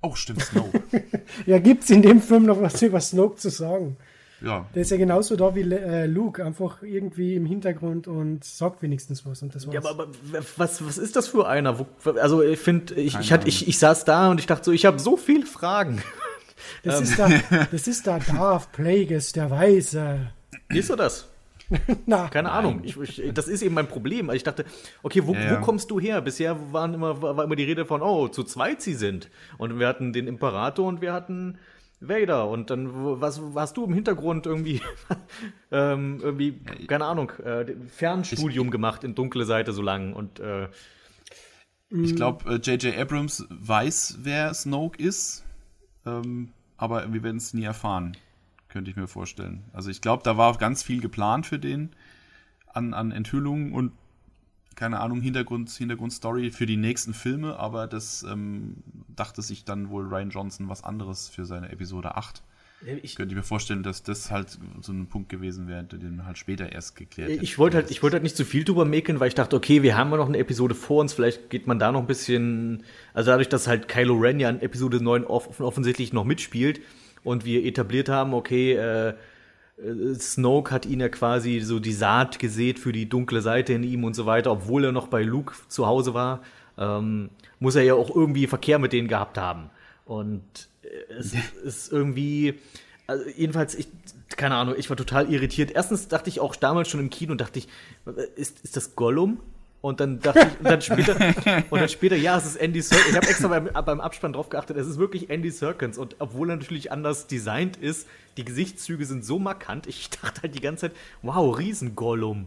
Oh, 0.00 0.14
stimmt, 0.14 0.42
Snoke. 0.42 0.82
ja, 1.46 1.58
gibt 1.58 1.84
es 1.84 1.90
in 1.90 2.02
dem 2.02 2.20
Film 2.22 2.46
noch 2.46 2.60
was 2.60 2.80
über 2.82 3.00
Snoke 3.00 3.36
zu 3.36 3.50
sagen? 3.50 3.96
Ja. 4.40 4.66
Der 4.74 4.82
ist 4.82 4.90
ja 4.92 4.96
genauso 4.96 5.34
da 5.34 5.54
wie 5.56 5.62
äh, 5.62 6.06
Luke, 6.06 6.44
einfach 6.44 6.82
irgendwie 6.82 7.34
im 7.34 7.44
Hintergrund 7.44 8.06
und 8.06 8.44
sagt 8.44 8.82
wenigstens 8.82 9.26
was. 9.26 9.42
Und 9.42 9.54
das 9.54 9.66
war's. 9.66 9.74
Ja, 9.74 9.80
aber, 9.80 10.04
aber 10.04 10.08
was, 10.56 10.84
was 10.86 10.98
ist 10.98 11.16
das 11.16 11.26
für 11.26 11.48
einer? 11.48 11.80
Wo, 11.80 11.86
also 12.20 12.42
ich 12.42 12.60
finde, 12.60 12.94
ich, 12.94 13.18
ich, 13.18 13.32
ich, 13.32 13.68
ich 13.68 13.78
saß 13.78 14.04
da 14.04 14.30
und 14.30 14.38
ich 14.38 14.46
dachte 14.46 14.66
so, 14.66 14.72
ich 14.72 14.86
habe 14.86 15.00
so 15.00 15.16
viele 15.16 15.46
Fragen. 15.46 16.00
Das, 16.84 17.00
ist 17.00 17.18
ähm. 17.18 17.40
da, 17.50 17.66
das 17.70 17.88
ist 17.88 18.06
da 18.06 18.18
Darth 18.18 18.72
Plagueis, 18.72 19.32
der 19.32 19.50
Weise. 19.50 20.32
Ist 20.68 20.90
er 20.90 20.96
das? 20.96 21.26
Na, 22.06 22.28
Keine 22.28 22.48
nein. 22.48 22.58
Ahnung. 22.58 22.80
Ich, 22.82 22.96
ich, 22.96 23.32
das 23.34 23.48
ist 23.48 23.62
eben 23.62 23.74
mein 23.74 23.88
Problem. 23.88 24.30
Ich 24.30 24.42
dachte, 24.42 24.64
okay, 25.02 25.26
wo, 25.26 25.34
ja, 25.34 25.56
wo 25.56 25.64
kommst 25.64 25.90
du 25.90 26.00
her? 26.00 26.20
Bisher 26.20 26.72
waren 26.72 26.94
immer, 26.94 27.20
war 27.20 27.44
immer 27.44 27.56
die 27.56 27.64
Rede 27.64 27.84
von, 27.84 28.02
oh, 28.02 28.28
zu 28.28 28.44
zweit 28.44 28.80
sie 28.80 28.94
sind. 28.94 29.30
Und 29.58 29.78
wir 29.78 29.86
hatten 29.86 30.12
den 30.12 30.26
Imperator 30.26 30.86
und 30.86 31.00
wir 31.00 31.12
hatten 31.12 31.58
Vader. 32.00 32.48
Und 32.48 32.70
dann, 32.70 33.20
was 33.20 33.40
hast 33.54 33.76
du 33.76 33.84
im 33.84 33.92
Hintergrund 33.92 34.46
irgendwie, 34.46 34.80
ähm, 35.70 36.20
irgendwie, 36.22 36.60
keine 36.86 37.04
Ahnung, 37.04 37.30
äh, 37.44 37.66
Fernstudium 37.88 38.68
ich, 38.68 38.72
gemacht 38.72 39.04
in 39.04 39.14
dunkle 39.14 39.44
Seite 39.44 39.72
so 39.72 39.82
lang 39.82 40.12
und 40.14 40.40
äh, 40.40 40.68
ich 41.90 42.14
glaube, 42.14 42.56
J.J. 42.56 42.84
Äh, 42.84 43.00
Abrams 43.00 43.46
weiß, 43.48 44.18
wer 44.20 44.52
Snoke 44.52 45.02
ist, 45.02 45.42
ähm, 46.04 46.50
aber 46.76 47.10
wir 47.10 47.22
werden 47.22 47.38
es 47.38 47.54
nie 47.54 47.64
erfahren 47.64 48.14
könnte 48.68 48.90
ich 48.90 48.96
mir 48.96 49.08
vorstellen. 49.08 49.64
Also 49.72 49.90
ich 49.90 50.00
glaube, 50.00 50.22
da 50.22 50.36
war 50.36 50.56
ganz 50.58 50.82
viel 50.82 51.00
geplant 51.00 51.46
für 51.46 51.58
den 51.58 51.90
an, 52.66 52.94
an 52.94 53.12
Enthüllungen 53.12 53.72
und 53.72 53.92
keine 54.74 55.00
Ahnung, 55.00 55.20
Hintergrund, 55.20 55.70
Hintergrundstory 55.70 56.52
für 56.52 56.64
die 56.64 56.76
nächsten 56.76 57.12
Filme, 57.12 57.58
aber 57.58 57.88
das 57.88 58.22
ähm, 58.22 58.76
dachte 59.08 59.42
sich 59.42 59.64
dann 59.64 59.90
wohl 59.90 60.06
Ryan 60.06 60.30
Johnson 60.30 60.68
was 60.68 60.84
anderes 60.84 61.28
für 61.28 61.44
seine 61.44 61.70
Episode 61.70 62.16
8. 62.16 62.42
Ich 63.02 63.16
könnte 63.16 63.34
mir 63.34 63.42
vorstellen, 63.42 63.82
dass 63.82 64.04
das 64.04 64.30
halt 64.30 64.56
so 64.82 64.92
ein 64.92 65.08
Punkt 65.08 65.30
gewesen 65.30 65.66
wäre, 65.66 65.82
den 65.82 66.24
halt 66.24 66.38
später 66.38 66.70
erst 66.70 66.94
geklärt 66.94 67.28
hätte. 67.28 67.42
Ich 67.42 67.58
wollte 67.58 67.78
halt, 67.78 67.90
ich 67.90 68.04
wollte 68.04 68.14
halt 68.14 68.22
nicht 68.22 68.36
zu 68.36 68.44
viel 68.44 68.62
drüber 68.62 68.84
mäkeln, 68.84 69.18
weil 69.18 69.26
ich 69.26 69.34
dachte, 69.34 69.56
okay, 69.56 69.82
wir 69.82 69.96
haben 69.96 70.12
ja 70.12 70.16
noch 70.16 70.28
eine 70.28 70.38
Episode 70.38 70.76
vor 70.76 71.00
uns, 71.00 71.12
vielleicht 71.12 71.50
geht 71.50 71.66
man 71.66 71.80
da 71.80 71.90
noch 71.90 72.00
ein 72.00 72.06
bisschen, 72.06 72.84
also 73.14 73.32
dadurch, 73.32 73.48
dass 73.48 73.66
halt 73.66 73.88
Kylo 73.88 74.14
Ren 74.14 74.38
ja 74.38 74.48
in 74.48 74.60
Episode 74.60 75.02
9 75.02 75.24
off 75.24 75.58
offensichtlich 75.58 76.12
noch 76.12 76.24
mitspielt 76.24 76.80
und 77.24 77.44
wir 77.44 77.64
etabliert 77.64 78.08
haben, 78.08 78.34
okay, 78.34 78.74
äh, 78.74 79.14
äh, 79.78 80.14
Snoke 80.14 80.70
hat 80.70 80.86
ihn 80.86 81.00
ja 81.00 81.08
quasi 81.08 81.60
so 81.60 81.78
die 81.78 81.92
Saat 81.92 82.38
gesät 82.38 82.78
für 82.78 82.92
die 82.92 83.08
dunkle 83.08 83.40
Seite 83.40 83.72
in 83.72 83.82
ihm 83.82 84.04
und 84.04 84.14
so 84.14 84.26
weiter, 84.26 84.52
obwohl 84.52 84.84
er 84.84 84.92
noch 84.92 85.08
bei 85.08 85.22
Luke 85.22 85.54
zu 85.68 85.86
Hause 85.86 86.14
war, 86.14 86.42
ähm, 86.76 87.30
muss 87.58 87.76
er 87.76 87.82
ja 87.82 87.94
auch 87.94 88.14
irgendwie 88.14 88.46
Verkehr 88.46 88.78
mit 88.78 88.92
denen 88.92 89.08
gehabt 89.08 89.38
haben. 89.38 89.70
Und 90.04 90.42
äh, 90.82 91.12
es 91.14 91.34
ist 91.64 91.92
irgendwie, 91.92 92.54
also 93.06 93.24
jedenfalls, 93.36 93.74
ich, 93.74 93.88
keine 94.36 94.56
Ahnung, 94.56 94.74
ich 94.76 94.88
war 94.90 94.96
total 94.96 95.30
irritiert. 95.30 95.70
Erstens 95.72 96.08
dachte 96.08 96.28
ich 96.28 96.40
auch 96.40 96.56
damals 96.56 96.88
schon 96.88 97.00
im 97.00 97.10
Kino, 97.10 97.34
dachte 97.34 97.58
ich, 97.58 97.68
äh, 98.06 98.22
ist, 98.36 98.64
ist 98.64 98.76
das 98.76 98.96
Gollum? 98.96 99.40
Und 99.80 100.00
dann 100.00 100.18
dachte 100.18 100.40
ich, 100.40 100.58
und 100.58 100.64
dann 100.64 100.82
später, 100.82 101.14
und 101.70 101.80
dann 101.80 101.88
später, 101.88 102.16
ja, 102.16 102.36
es 102.36 102.46
ist 102.46 102.56
Andy 102.56 102.82
Serkins. 102.82 103.10
Ich 103.10 103.16
habe 103.16 103.28
extra 103.28 103.48
beim, 103.48 103.70
beim 103.72 104.00
Abspann 104.00 104.32
drauf 104.32 104.48
geachtet, 104.48 104.76
es 104.76 104.88
ist 104.88 104.98
wirklich 104.98 105.30
Andy 105.30 105.50
Serkins. 105.50 105.98
Und 105.98 106.16
obwohl 106.18 106.50
er 106.50 106.56
natürlich 106.56 106.90
anders 106.90 107.28
designt 107.28 107.76
ist, 107.76 108.08
die 108.36 108.44
Gesichtszüge 108.44 109.04
sind 109.04 109.24
so 109.24 109.38
markant. 109.38 109.86
Ich 109.86 110.10
dachte 110.10 110.42
halt 110.42 110.54
die 110.54 110.60
ganze 110.60 110.88
Zeit, 110.88 110.96
wow, 111.22 111.56
Riesengollum. 111.56 112.46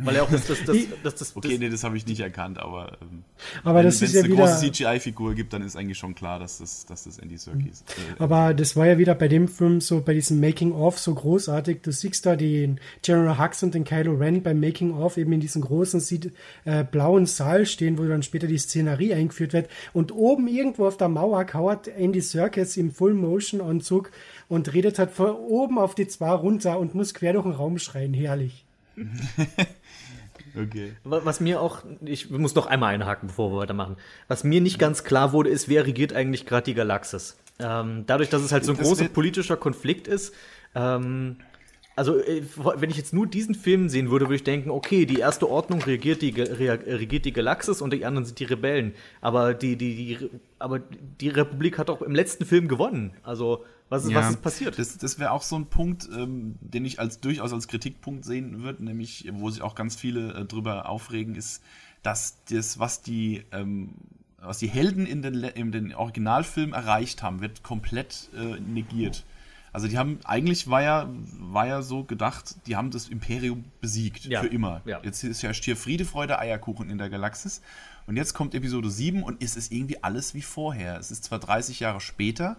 Weil 0.00 0.14
er 0.14 0.22
auch 0.22 0.30
das, 0.30 0.46
das, 0.46 0.62
das, 0.64 0.76
das, 1.02 1.14
das 1.16 1.36
Okay, 1.36 1.58
nee, 1.58 1.68
das 1.68 1.82
habe 1.82 1.96
ich 1.96 2.06
nicht 2.06 2.20
erkannt, 2.20 2.58
aber, 2.58 2.98
ähm, 3.02 3.24
aber 3.64 3.82
das 3.82 4.00
wenn 4.00 4.06
es 4.06 4.14
ja 4.14 4.22
eine 4.22 4.32
große 4.32 4.70
CGI-Figur 4.70 5.34
gibt, 5.34 5.52
dann 5.52 5.62
ist 5.62 5.74
eigentlich 5.74 5.98
schon 5.98 6.14
klar, 6.14 6.38
dass 6.38 6.58
das, 6.58 6.86
dass 6.86 7.02
das 7.04 7.18
Andy 7.18 7.36
Serkis 7.36 7.82
ist. 7.82 7.90
Äh, 7.90 8.22
aber 8.22 8.54
das 8.54 8.76
war 8.76 8.86
ja 8.86 8.98
wieder 8.98 9.16
bei 9.16 9.26
dem 9.26 9.48
Film 9.48 9.80
so, 9.80 10.00
bei 10.00 10.14
diesem 10.14 10.38
Making-of 10.38 11.00
so 11.00 11.12
großartig. 11.12 11.82
Du 11.82 11.90
siehst 11.90 12.24
da 12.26 12.36
den 12.36 12.78
General 13.02 13.38
Hux 13.38 13.64
und 13.64 13.74
den 13.74 13.82
Kylo 13.82 14.14
Ren 14.14 14.40
beim 14.40 14.60
Making-of 14.60 15.16
eben 15.16 15.32
in 15.32 15.40
diesem 15.40 15.62
großen 15.62 16.00
äh, 16.64 16.84
blauen 16.84 17.26
Saal 17.26 17.66
stehen, 17.66 17.98
wo 17.98 18.04
dann 18.04 18.22
später 18.22 18.46
die 18.46 18.58
Szenerie 18.58 19.14
eingeführt 19.14 19.52
wird. 19.52 19.68
Und 19.92 20.12
oben 20.12 20.46
irgendwo 20.46 20.86
auf 20.86 20.96
der 20.96 21.08
Mauer 21.08 21.44
kauert 21.44 21.88
Andy 21.88 22.20
Serkis 22.20 22.76
im 22.76 22.92
Full-Motion-Anzug 22.92 24.12
und 24.48 24.72
redet 24.72 25.00
halt 25.00 25.10
von 25.10 25.30
oben 25.30 25.76
auf 25.76 25.96
die 25.96 26.06
zwei 26.06 26.30
runter 26.30 26.78
und 26.78 26.94
muss 26.94 27.14
quer 27.14 27.32
durch 27.32 27.44
den 27.44 27.52
Raum 27.52 27.78
schreien. 27.78 28.14
Herrlich. 28.14 28.64
Okay. 30.58 30.92
Was 31.04 31.40
mir 31.40 31.60
auch, 31.60 31.84
ich 32.04 32.30
muss 32.30 32.54
noch 32.54 32.66
einmal 32.66 32.94
einhaken, 32.94 33.28
bevor 33.28 33.52
wir 33.52 33.58
weitermachen. 33.58 33.96
Was 34.26 34.44
mir 34.44 34.60
nicht 34.60 34.78
ganz 34.78 35.04
klar 35.04 35.32
wurde, 35.32 35.50
ist, 35.50 35.68
wer 35.68 35.86
regiert 35.86 36.12
eigentlich 36.12 36.46
gerade 36.46 36.64
die 36.64 36.74
Galaxis? 36.74 37.38
Ähm, 37.60 38.04
dadurch, 38.06 38.28
dass 38.28 38.42
es 38.42 38.52
halt 38.52 38.64
so 38.64 38.72
ein 38.72 38.78
das 38.78 38.86
großer 38.86 39.08
politischer 39.08 39.56
Konflikt 39.56 40.08
ist, 40.08 40.34
ähm, 40.74 41.36
also 41.98 42.16
äh, 42.20 42.42
wenn 42.76 42.90
ich 42.90 42.96
jetzt 42.96 43.12
nur 43.12 43.26
diesen 43.26 43.56
Film 43.56 43.88
sehen 43.88 44.10
würde, 44.10 44.26
würde 44.26 44.36
ich 44.36 44.44
denken, 44.44 44.70
okay, 44.70 45.04
die 45.04 45.18
erste 45.18 45.50
Ordnung 45.50 45.82
regiert 45.82 46.22
die, 46.22 46.30
regiert 46.30 47.24
die 47.24 47.32
Galaxis 47.32 47.82
und 47.82 47.92
die 47.92 48.04
anderen 48.04 48.24
sind 48.24 48.38
die 48.38 48.44
Rebellen. 48.44 48.94
Aber 49.20 49.52
die, 49.52 49.74
die, 49.76 49.96
die, 49.96 50.30
aber 50.60 50.80
die 51.20 51.28
Republik 51.28 51.76
hat 51.76 51.90
auch 51.90 52.00
im 52.00 52.14
letzten 52.14 52.44
Film 52.44 52.68
gewonnen. 52.68 53.14
Also 53.24 53.64
was 53.88 54.04
ist, 54.04 54.10
ja, 54.10 54.18
was 54.18 54.30
ist 54.30 54.42
passiert? 54.42 54.78
Das, 54.78 54.98
das 54.98 55.18
wäre 55.18 55.30
auch 55.30 55.42
so 55.42 55.56
ein 55.56 55.66
Punkt, 55.66 56.08
ähm, 56.12 56.56
den 56.60 56.84
ich 56.84 57.00
als 57.00 57.20
durchaus 57.20 57.52
als 57.52 57.68
Kritikpunkt 57.68 58.24
sehen 58.24 58.62
würde, 58.62 58.84
nämlich, 58.84 59.28
wo 59.32 59.50
sich 59.50 59.62
auch 59.62 59.74
ganz 59.74 59.96
viele 59.96 60.34
äh, 60.34 60.44
drüber 60.44 60.88
aufregen, 60.88 61.34
ist, 61.34 61.62
dass 62.02 62.38
das, 62.50 62.78
was 62.78 63.02
die, 63.02 63.44
ähm, 63.52 63.94
was 64.40 64.58
die 64.58 64.68
Helden 64.68 65.06
in 65.06 65.22
den, 65.22 65.42
in 65.42 65.72
den 65.72 65.94
Originalfilm 65.94 66.72
erreicht 66.72 67.22
haben, 67.22 67.40
wird 67.40 67.62
komplett 67.62 68.28
äh, 68.36 68.60
negiert. 68.60 69.24
Also 69.72 69.86
die 69.86 69.98
haben, 69.98 70.18
eigentlich 70.24 70.68
war 70.68 70.82
ja, 70.82 71.08
war 71.38 71.66
ja 71.66 71.82
so 71.82 72.04
gedacht, 72.04 72.56
die 72.66 72.76
haben 72.76 72.90
das 72.90 73.08
Imperium 73.08 73.64
besiegt, 73.80 74.24
ja. 74.24 74.40
für 74.40 74.46
immer. 74.46 74.80
Ja. 74.84 75.00
Jetzt 75.02 75.22
ist 75.24 75.42
ja 75.42 75.52
Stier 75.52 75.76
Friede, 75.76 76.04
Freude, 76.04 76.38
Eierkuchen 76.38 76.90
in 76.90 76.98
der 76.98 77.10
Galaxis. 77.10 77.60
Und 78.06 78.16
jetzt 78.16 78.32
kommt 78.32 78.54
Episode 78.54 78.90
7 78.90 79.22
und 79.22 79.42
es 79.42 79.56
ist 79.56 79.70
irgendwie 79.70 80.02
alles 80.02 80.34
wie 80.34 80.42
vorher. 80.42 80.98
Es 80.98 81.10
ist 81.10 81.24
zwar 81.24 81.38
30 81.38 81.80
Jahre 81.80 82.00
später, 82.00 82.56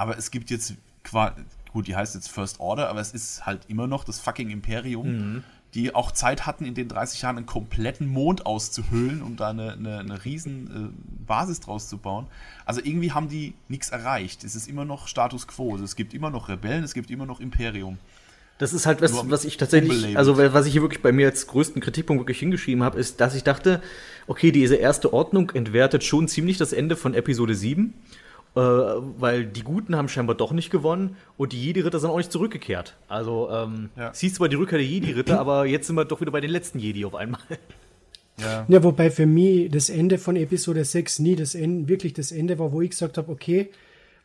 aber 0.00 0.16
es 0.16 0.30
gibt 0.30 0.48
jetzt 0.50 0.76
quasi, 1.04 1.34
gut, 1.74 1.86
die 1.86 1.94
heißt 1.94 2.14
jetzt 2.14 2.30
First 2.30 2.58
Order, 2.58 2.88
aber 2.88 3.00
es 3.00 3.12
ist 3.12 3.44
halt 3.44 3.60
immer 3.68 3.86
noch 3.86 4.02
das 4.02 4.18
fucking 4.18 4.48
Imperium, 4.48 5.06
mhm. 5.06 5.44
die 5.74 5.94
auch 5.94 6.10
Zeit 6.12 6.46
hatten, 6.46 6.64
in 6.64 6.72
den 6.72 6.88
30 6.88 7.20
Jahren 7.20 7.36
einen 7.36 7.44
kompletten 7.44 8.08
Mond 8.08 8.46
auszuhöhlen, 8.46 9.20
um 9.20 9.36
da 9.36 9.50
eine, 9.50 9.74
eine, 9.74 9.98
eine 9.98 10.24
riesen 10.24 10.94
äh, 10.94 11.26
Basis 11.26 11.60
draus 11.60 11.90
zu 11.90 11.98
bauen. 11.98 12.28
Also 12.64 12.80
irgendwie 12.82 13.12
haben 13.12 13.28
die 13.28 13.52
nichts 13.68 13.90
erreicht. 13.90 14.42
Es 14.42 14.56
ist 14.56 14.68
immer 14.68 14.86
noch 14.86 15.06
Status 15.06 15.46
quo. 15.46 15.72
Also 15.72 15.84
es 15.84 15.96
gibt 15.96 16.14
immer 16.14 16.30
noch 16.30 16.48
Rebellen, 16.48 16.82
es 16.82 16.94
gibt 16.94 17.10
immer 17.10 17.26
noch 17.26 17.38
Imperium. 17.38 17.98
Das 18.56 18.72
ist 18.72 18.86
halt 18.86 19.02
was, 19.02 19.28
was 19.28 19.44
ich 19.44 19.58
tatsächlich, 19.58 20.16
also 20.16 20.38
was 20.38 20.64
ich 20.64 20.72
hier 20.72 20.82
wirklich 20.82 21.02
bei 21.02 21.12
mir 21.12 21.26
als 21.28 21.46
größten 21.46 21.82
Kritikpunkt 21.82 22.22
wirklich 22.22 22.38
hingeschrieben 22.38 22.82
habe, 22.82 22.98
ist, 22.98 23.20
dass 23.20 23.34
ich 23.34 23.44
dachte, 23.44 23.82
okay, 24.26 24.50
diese 24.50 24.76
erste 24.76 25.12
Ordnung 25.12 25.50
entwertet 25.50 26.04
schon 26.04 26.26
ziemlich 26.26 26.56
das 26.56 26.72
Ende 26.72 26.96
von 26.96 27.12
Episode 27.12 27.54
7 27.54 27.92
äh, 28.56 28.60
weil 28.60 29.46
die 29.46 29.62
Guten 29.62 29.96
haben 29.96 30.08
scheinbar 30.08 30.36
doch 30.36 30.52
nicht 30.52 30.70
gewonnen 30.70 31.16
und 31.36 31.52
die 31.52 31.62
Jedi-Ritter 31.62 32.00
sind 32.00 32.10
auch 32.10 32.16
nicht 32.16 32.32
zurückgekehrt. 32.32 32.96
Also, 33.08 33.48
ähm, 33.50 33.90
ja. 33.96 34.12
siehst 34.12 34.36
zwar 34.36 34.48
die 34.48 34.56
Rückkehr 34.56 34.78
der 34.78 34.86
Jedi-Ritter, 34.86 35.38
aber 35.40 35.66
jetzt 35.66 35.86
sind 35.86 35.96
wir 35.96 36.04
doch 36.04 36.20
wieder 36.20 36.32
bei 36.32 36.40
den 36.40 36.50
letzten 36.50 36.78
Jedi 36.78 37.04
auf 37.04 37.14
einmal. 37.14 37.40
Ja. 38.38 38.64
ja, 38.68 38.82
wobei 38.82 39.10
für 39.10 39.26
mich 39.26 39.70
das 39.70 39.90
Ende 39.90 40.18
von 40.18 40.34
Episode 40.34 40.84
6 40.84 41.18
nie 41.18 41.36
das 41.36 41.54
Ende, 41.54 41.88
wirklich 41.88 42.14
das 42.14 42.32
Ende 42.32 42.58
war, 42.58 42.72
wo 42.72 42.80
ich 42.80 42.90
gesagt 42.90 43.18
habe, 43.18 43.30
okay, 43.30 43.70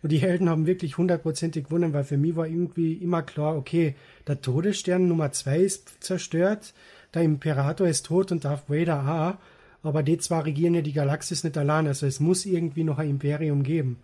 und 0.01 0.11
die 0.11 0.19
Helden 0.19 0.49
haben 0.49 0.67
wirklich 0.67 0.97
hundertprozentig 0.97 1.65
gewonnen, 1.65 1.93
weil 1.93 2.03
für 2.03 2.17
mich 2.17 2.35
war 2.35 2.47
irgendwie 2.47 2.93
immer 2.93 3.23
klar, 3.23 3.57
okay, 3.57 3.95
der 4.27 4.41
Todesstern 4.41 5.07
Nummer 5.07 5.31
2 5.31 5.59
ist 5.59 6.03
zerstört, 6.03 6.73
der 7.13 7.23
Imperator 7.23 7.87
ist 7.87 8.05
tot 8.05 8.31
und 8.31 8.45
Darth 8.45 8.69
Vader 8.69 9.37
auch, 9.41 9.87
aber 9.87 10.03
die 10.03 10.17
zwei 10.17 10.39
regieren 10.39 10.75
ja 10.75 10.81
die 10.81 10.93
Galaxis 10.93 11.43
nicht 11.43 11.57
allein, 11.57 11.87
also 11.87 12.05
es 12.05 12.19
muss 12.19 12.45
irgendwie 12.45 12.83
noch 12.83 12.97
ein 12.97 13.09
Imperium 13.09 13.63
geben. 13.63 13.97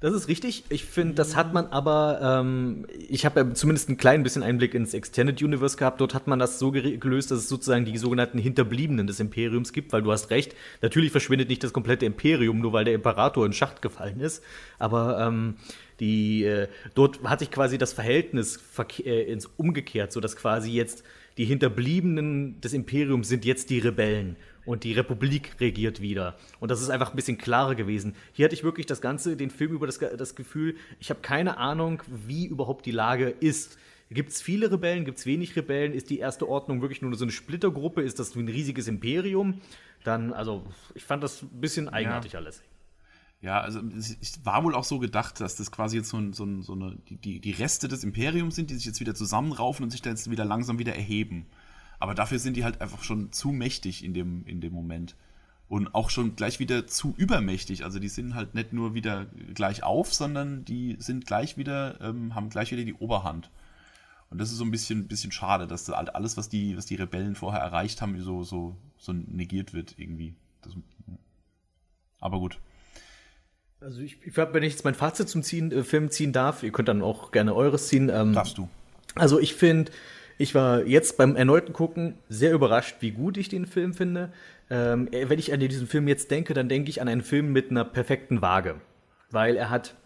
Das 0.00 0.14
ist 0.14 0.28
richtig. 0.28 0.62
Ich 0.68 0.84
finde, 0.84 1.14
das 1.14 1.34
hat 1.34 1.52
man 1.52 1.66
aber, 1.66 2.20
ähm, 2.22 2.86
ich 3.08 3.26
habe 3.26 3.40
ja 3.40 3.54
zumindest 3.54 3.88
ein 3.88 3.96
klein 3.96 4.22
bisschen 4.22 4.44
Einblick 4.44 4.74
ins 4.74 4.94
Extended 4.94 5.42
Universe 5.42 5.76
gehabt. 5.76 6.00
Dort 6.00 6.14
hat 6.14 6.28
man 6.28 6.38
das 6.38 6.60
so 6.60 6.70
gelöst, 6.70 7.32
dass 7.32 7.40
es 7.40 7.48
sozusagen 7.48 7.84
die 7.84 7.98
sogenannten 7.98 8.38
Hinterbliebenen 8.38 9.08
des 9.08 9.18
Imperiums 9.18 9.72
gibt, 9.72 9.92
weil 9.92 10.02
du 10.02 10.12
hast 10.12 10.30
recht, 10.30 10.54
natürlich 10.82 11.10
verschwindet 11.10 11.48
nicht 11.48 11.64
das 11.64 11.72
komplette 11.72 12.06
Imperium, 12.06 12.60
nur 12.60 12.72
weil 12.72 12.84
der 12.84 12.94
Imperator 12.94 13.44
in 13.44 13.52
Schacht 13.52 13.82
gefallen 13.82 14.20
ist. 14.20 14.44
Aber 14.78 15.18
ähm, 15.18 15.56
die, 15.98 16.44
äh, 16.44 16.68
dort 16.94 17.20
hat 17.24 17.40
sich 17.40 17.50
quasi 17.50 17.76
das 17.76 17.92
Verhältnis 17.92 18.60
äh, 19.04 19.32
ins 19.32 19.46
umgekehrt, 19.56 20.12
so 20.12 20.20
dass 20.20 20.36
quasi 20.36 20.70
jetzt 20.70 21.02
die 21.38 21.44
Hinterbliebenen 21.44 22.60
des 22.60 22.72
Imperiums 22.72 23.28
sind 23.28 23.44
jetzt 23.44 23.68
die 23.70 23.80
Rebellen 23.80 24.36
und 24.68 24.84
die 24.84 24.92
Republik 24.92 25.56
regiert 25.60 26.02
wieder. 26.02 26.36
Und 26.60 26.70
das 26.70 26.82
ist 26.82 26.90
einfach 26.90 27.10
ein 27.10 27.16
bisschen 27.16 27.38
klarer 27.38 27.74
gewesen. 27.74 28.14
Hier 28.34 28.44
hatte 28.44 28.54
ich 28.54 28.64
wirklich 28.64 28.84
das 28.84 29.00
Ganze, 29.00 29.34
den 29.34 29.48
Film 29.48 29.72
über 29.72 29.86
das, 29.86 29.98
das 29.98 30.34
Gefühl, 30.34 30.76
ich 31.00 31.08
habe 31.08 31.20
keine 31.20 31.56
Ahnung, 31.56 32.02
wie 32.06 32.44
überhaupt 32.44 32.84
die 32.84 32.90
Lage 32.90 33.30
ist. 33.30 33.78
Gibt 34.10 34.30
es 34.30 34.42
viele 34.42 34.70
Rebellen? 34.70 35.06
Gibt 35.06 35.18
es 35.18 35.24
wenig 35.24 35.56
Rebellen? 35.56 35.94
Ist 35.94 36.10
die 36.10 36.18
erste 36.18 36.46
Ordnung 36.46 36.82
wirklich 36.82 37.00
nur 37.00 37.14
so 37.14 37.24
eine 37.24 37.32
Splittergruppe? 37.32 38.02
Ist 38.02 38.18
das 38.18 38.34
ein 38.36 38.46
riesiges 38.46 38.88
Imperium? 38.88 39.62
Dann, 40.04 40.34
also, 40.34 40.66
ich 40.94 41.04
fand 41.04 41.22
das 41.22 41.42
ein 41.42 41.60
bisschen 41.62 41.88
eigenartig 41.88 42.32
ja. 42.32 42.40
alles. 42.40 42.62
Ja, 43.40 43.60
also 43.62 43.80
es 43.96 44.44
war 44.44 44.64
wohl 44.64 44.74
auch 44.74 44.84
so 44.84 44.98
gedacht, 44.98 45.40
dass 45.40 45.56
das 45.56 45.70
quasi 45.70 45.96
jetzt 45.96 46.10
so, 46.10 46.18
ein, 46.18 46.34
so, 46.34 46.44
ein, 46.44 46.60
so 46.60 46.74
eine, 46.74 46.98
die, 47.08 47.40
die 47.40 47.52
Reste 47.52 47.88
des 47.88 48.04
Imperiums 48.04 48.56
sind, 48.56 48.68
die 48.68 48.74
sich 48.74 48.84
jetzt 48.84 49.00
wieder 49.00 49.14
zusammenraufen 49.14 49.84
und 49.84 49.90
sich 49.90 50.02
dann 50.02 50.12
jetzt 50.14 50.30
wieder 50.30 50.44
langsam 50.44 50.78
wieder 50.78 50.94
erheben. 50.94 51.46
Aber 51.98 52.14
dafür 52.14 52.38
sind 52.38 52.56
die 52.56 52.64
halt 52.64 52.80
einfach 52.80 53.02
schon 53.02 53.32
zu 53.32 53.50
mächtig 53.50 54.04
in 54.04 54.14
dem, 54.14 54.44
in 54.46 54.60
dem 54.60 54.72
Moment. 54.72 55.16
Und 55.68 55.94
auch 55.94 56.08
schon 56.08 56.34
gleich 56.34 56.60
wieder 56.60 56.86
zu 56.86 57.14
übermächtig. 57.16 57.84
Also 57.84 57.98
die 57.98 58.08
sind 58.08 58.34
halt 58.34 58.54
nicht 58.54 58.72
nur 58.72 58.94
wieder 58.94 59.26
gleich 59.54 59.82
auf, 59.82 60.14
sondern 60.14 60.64
die 60.64 60.96
sind 60.98 61.26
gleich 61.26 61.58
wieder, 61.58 62.00
ähm, 62.00 62.34
haben 62.34 62.48
gleich 62.48 62.72
wieder 62.72 62.84
die 62.84 62.94
Oberhand. 62.94 63.50
Und 64.30 64.38
das 64.38 64.50
ist 64.50 64.58
so 64.58 64.64
ein 64.64 64.70
bisschen, 64.70 65.08
bisschen 65.08 65.32
schade, 65.32 65.66
dass 65.66 65.84
das 65.84 65.96
halt 65.96 66.14
alles, 66.14 66.36
was 66.36 66.48
die, 66.48 66.76
was 66.76 66.86
die 66.86 66.96
Rebellen 66.96 67.34
vorher 67.34 67.60
erreicht 67.60 68.00
haben, 68.00 68.20
so, 68.20 68.44
so, 68.44 68.76
so 68.98 69.12
negiert 69.12 69.74
wird 69.74 69.94
irgendwie. 69.98 70.34
Das, 70.62 70.74
aber 72.20 72.38
gut. 72.38 72.58
Also 73.80 74.00
ich, 74.00 74.18
ich 74.24 74.36
wenn 74.36 74.62
ich 74.62 74.72
jetzt 74.72 74.84
mein 74.84 74.94
Fazit 74.94 75.28
zum 75.28 75.42
ziehen, 75.42 75.70
äh, 75.70 75.84
Film 75.84 76.10
ziehen 76.10 76.32
darf, 76.32 76.62
ihr 76.62 76.72
könnt 76.72 76.88
dann 76.88 77.02
auch 77.02 77.30
gerne 77.30 77.54
eures 77.54 77.88
ziehen. 77.88 78.10
Ähm, 78.12 78.32
Darfst 78.32 78.58
du. 78.58 78.68
Also 79.14 79.38
ich 79.38 79.54
finde, 79.54 79.92
ich 80.38 80.54
war 80.54 80.84
jetzt 80.84 81.16
beim 81.16 81.36
erneuten 81.36 81.72
Gucken 81.72 82.14
sehr 82.28 82.52
überrascht, 82.52 82.96
wie 83.00 83.10
gut 83.10 83.36
ich 83.36 83.48
den 83.48 83.66
Film 83.66 83.92
finde. 83.92 84.32
Ähm, 84.70 85.08
äh, 85.12 85.28
wenn 85.28 85.38
ich 85.38 85.52
an 85.52 85.60
diesen 85.60 85.86
Film 85.86 86.08
jetzt 86.08 86.30
denke, 86.30 86.54
dann 86.54 86.68
denke 86.68 86.90
ich 86.90 87.02
an 87.02 87.08
einen 87.08 87.22
Film 87.22 87.52
mit 87.52 87.70
einer 87.70 87.84
perfekten 87.84 88.40
Waage. 88.40 88.76
Weil 89.30 89.56
er 89.56 89.68
hat 89.70 89.96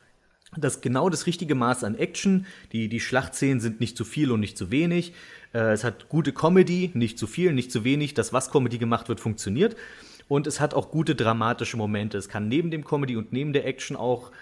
das 0.56 0.80
genau 0.80 1.08
das 1.08 1.26
richtige 1.26 1.54
Maß 1.54 1.84
an 1.84 1.96
Action. 1.96 2.46
Die, 2.72 2.88
die 2.88 3.00
Schlachtszenen 3.00 3.60
sind 3.60 3.80
nicht 3.80 3.96
zu 3.96 4.04
viel 4.04 4.30
und 4.30 4.40
nicht 4.40 4.56
zu 4.56 4.70
wenig. 4.70 5.14
Äh, 5.52 5.72
es 5.72 5.84
hat 5.84 6.08
gute 6.08 6.32
Comedy, 6.32 6.90
nicht 6.94 7.18
zu 7.18 7.26
viel, 7.26 7.52
nicht 7.52 7.70
zu 7.70 7.84
wenig. 7.84 8.14
Das, 8.14 8.32
was 8.32 8.50
Comedy 8.50 8.78
gemacht 8.78 9.08
wird, 9.08 9.20
funktioniert. 9.20 9.76
Und 10.28 10.46
es 10.46 10.60
hat 10.60 10.72
auch 10.72 10.90
gute 10.90 11.14
dramatische 11.14 11.76
Momente. 11.76 12.16
Es 12.16 12.28
kann 12.28 12.48
neben 12.48 12.70
dem 12.70 12.84
Comedy 12.84 13.16
und 13.16 13.32
neben 13.32 13.52
der 13.52 13.66
Action 13.66 13.96
auch 13.96 14.32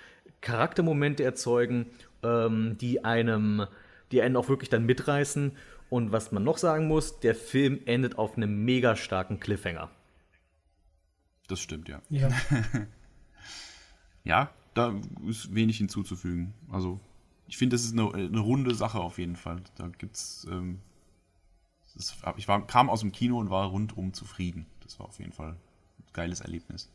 Charaktermomente 0.41 1.25
erzeugen, 1.25 1.87
ähm, 2.23 2.77
die 2.81 3.05
einem, 3.05 3.67
die 4.13 4.23
einen 4.23 4.37
auch 4.37 4.49
wirklich 4.49 4.71
dann 4.71 4.87
mitreißen. 4.87 5.53
Und 5.91 6.13
was 6.13 6.31
man 6.31 6.45
noch 6.45 6.57
sagen 6.57 6.87
muss, 6.87 7.19
der 7.19 7.35
Film 7.35 7.81
endet 7.85 8.17
auf 8.17 8.37
einem 8.37 8.65
mega 8.65 8.97
starken 8.97 9.41
Cliffhanger. 9.41 9.91
Das 11.49 11.61
stimmt, 11.61 11.89
ja. 11.89 12.01
Ja. 12.09 12.31
ja, 14.25 14.51
da 14.75 14.95
ist 15.29 15.53
wenig 15.53 15.79
hinzuzufügen. 15.79 16.55
Also, 16.71 17.01
ich 17.49 17.57
finde, 17.57 17.75
das 17.75 17.85
ist 17.85 17.93
eine, 17.93 18.15
eine, 18.15 18.39
runde 18.39 18.73
Sache 18.75 19.01
auf 19.01 19.19
jeden 19.19 19.35
Fall. 19.35 19.61
Da 19.77 19.89
gibt's. 19.89 20.47
Ähm, 20.49 20.79
das, 21.97 22.17
ich 22.37 22.47
war, 22.47 22.65
kam 22.69 22.89
aus 22.89 23.01
dem 23.01 23.11
Kino 23.11 23.41
und 23.41 23.51
war 23.51 23.67
rundum 23.67 24.13
zufrieden. 24.13 24.67
Das 24.85 25.01
war 25.01 25.07
auf 25.07 25.19
jeden 25.19 25.33
Fall 25.33 25.57
ein 25.99 26.05
geiles 26.13 26.41
Erlebnis. 26.41 26.89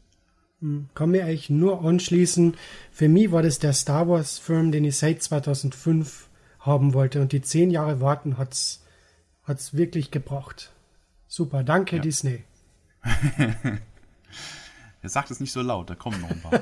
Hm, 0.61 0.87
kann 0.93 1.11
mir 1.11 1.25
eigentlich 1.25 1.49
nur 1.49 1.83
anschließen. 1.83 2.55
Für 2.91 3.09
mich 3.09 3.33
war 3.33 3.43
das 3.43 3.59
der 3.59 3.73
Star 3.73 4.07
Wars-Film, 4.07 4.71
den 4.71 4.85
ich 4.85 4.95
seit 4.95 5.21
2005 5.21 6.29
haben 6.59 6.93
wollte. 6.93 7.21
Und 7.21 7.33
die 7.33 7.41
zehn 7.41 7.71
Jahre 7.71 7.99
warten 7.99 8.37
hat's 9.47 9.67
hat's 9.71 9.73
wirklich 9.77 10.11
gebracht. 10.11 10.71
Super, 11.27 11.63
danke 11.63 11.97
ja. 11.97 12.01
Disney. 12.01 12.43
Er 15.01 15.09
sagt 15.09 15.29
es 15.29 15.39
nicht 15.39 15.51
so 15.51 15.61
laut, 15.61 15.87
da 15.87 15.93
kommen 15.93 16.19
noch 16.19 16.31
ein 16.31 16.41
paar. 16.41 16.61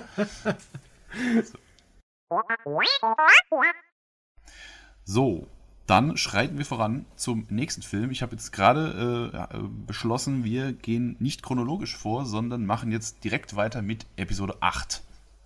so. 1.45 1.57
so, 5.05 5.47
dann 5.87 6.17
schreiten 6.17 6.57
wir 6.57 6.65
voran 6.65 7.05
zum 7.15 7.47
nächsten 7.49 7.83
Film. 7.83 8.11
Ich 8.11 8.21
habe 8.21 8.33
jetzt 8.33 8.51
gerade 8.51 9.47
äh, 9.49 9.57
beschlossen, 9.87 10.43
wir 10.43 10.73
gehen 10.73 11.15
nicht 11.19 11.41
chronologisch 11.41 11.95
vor, 11.95 12.25
sondern 12.25 12.65
machen 12.65 12.91
jetzt 12.91 13.23
direkt 13.23 13.55
weiter 13.55 13.81
mit 13.81 14.05
Episode 14.17 14.57
8. 14.59 15.01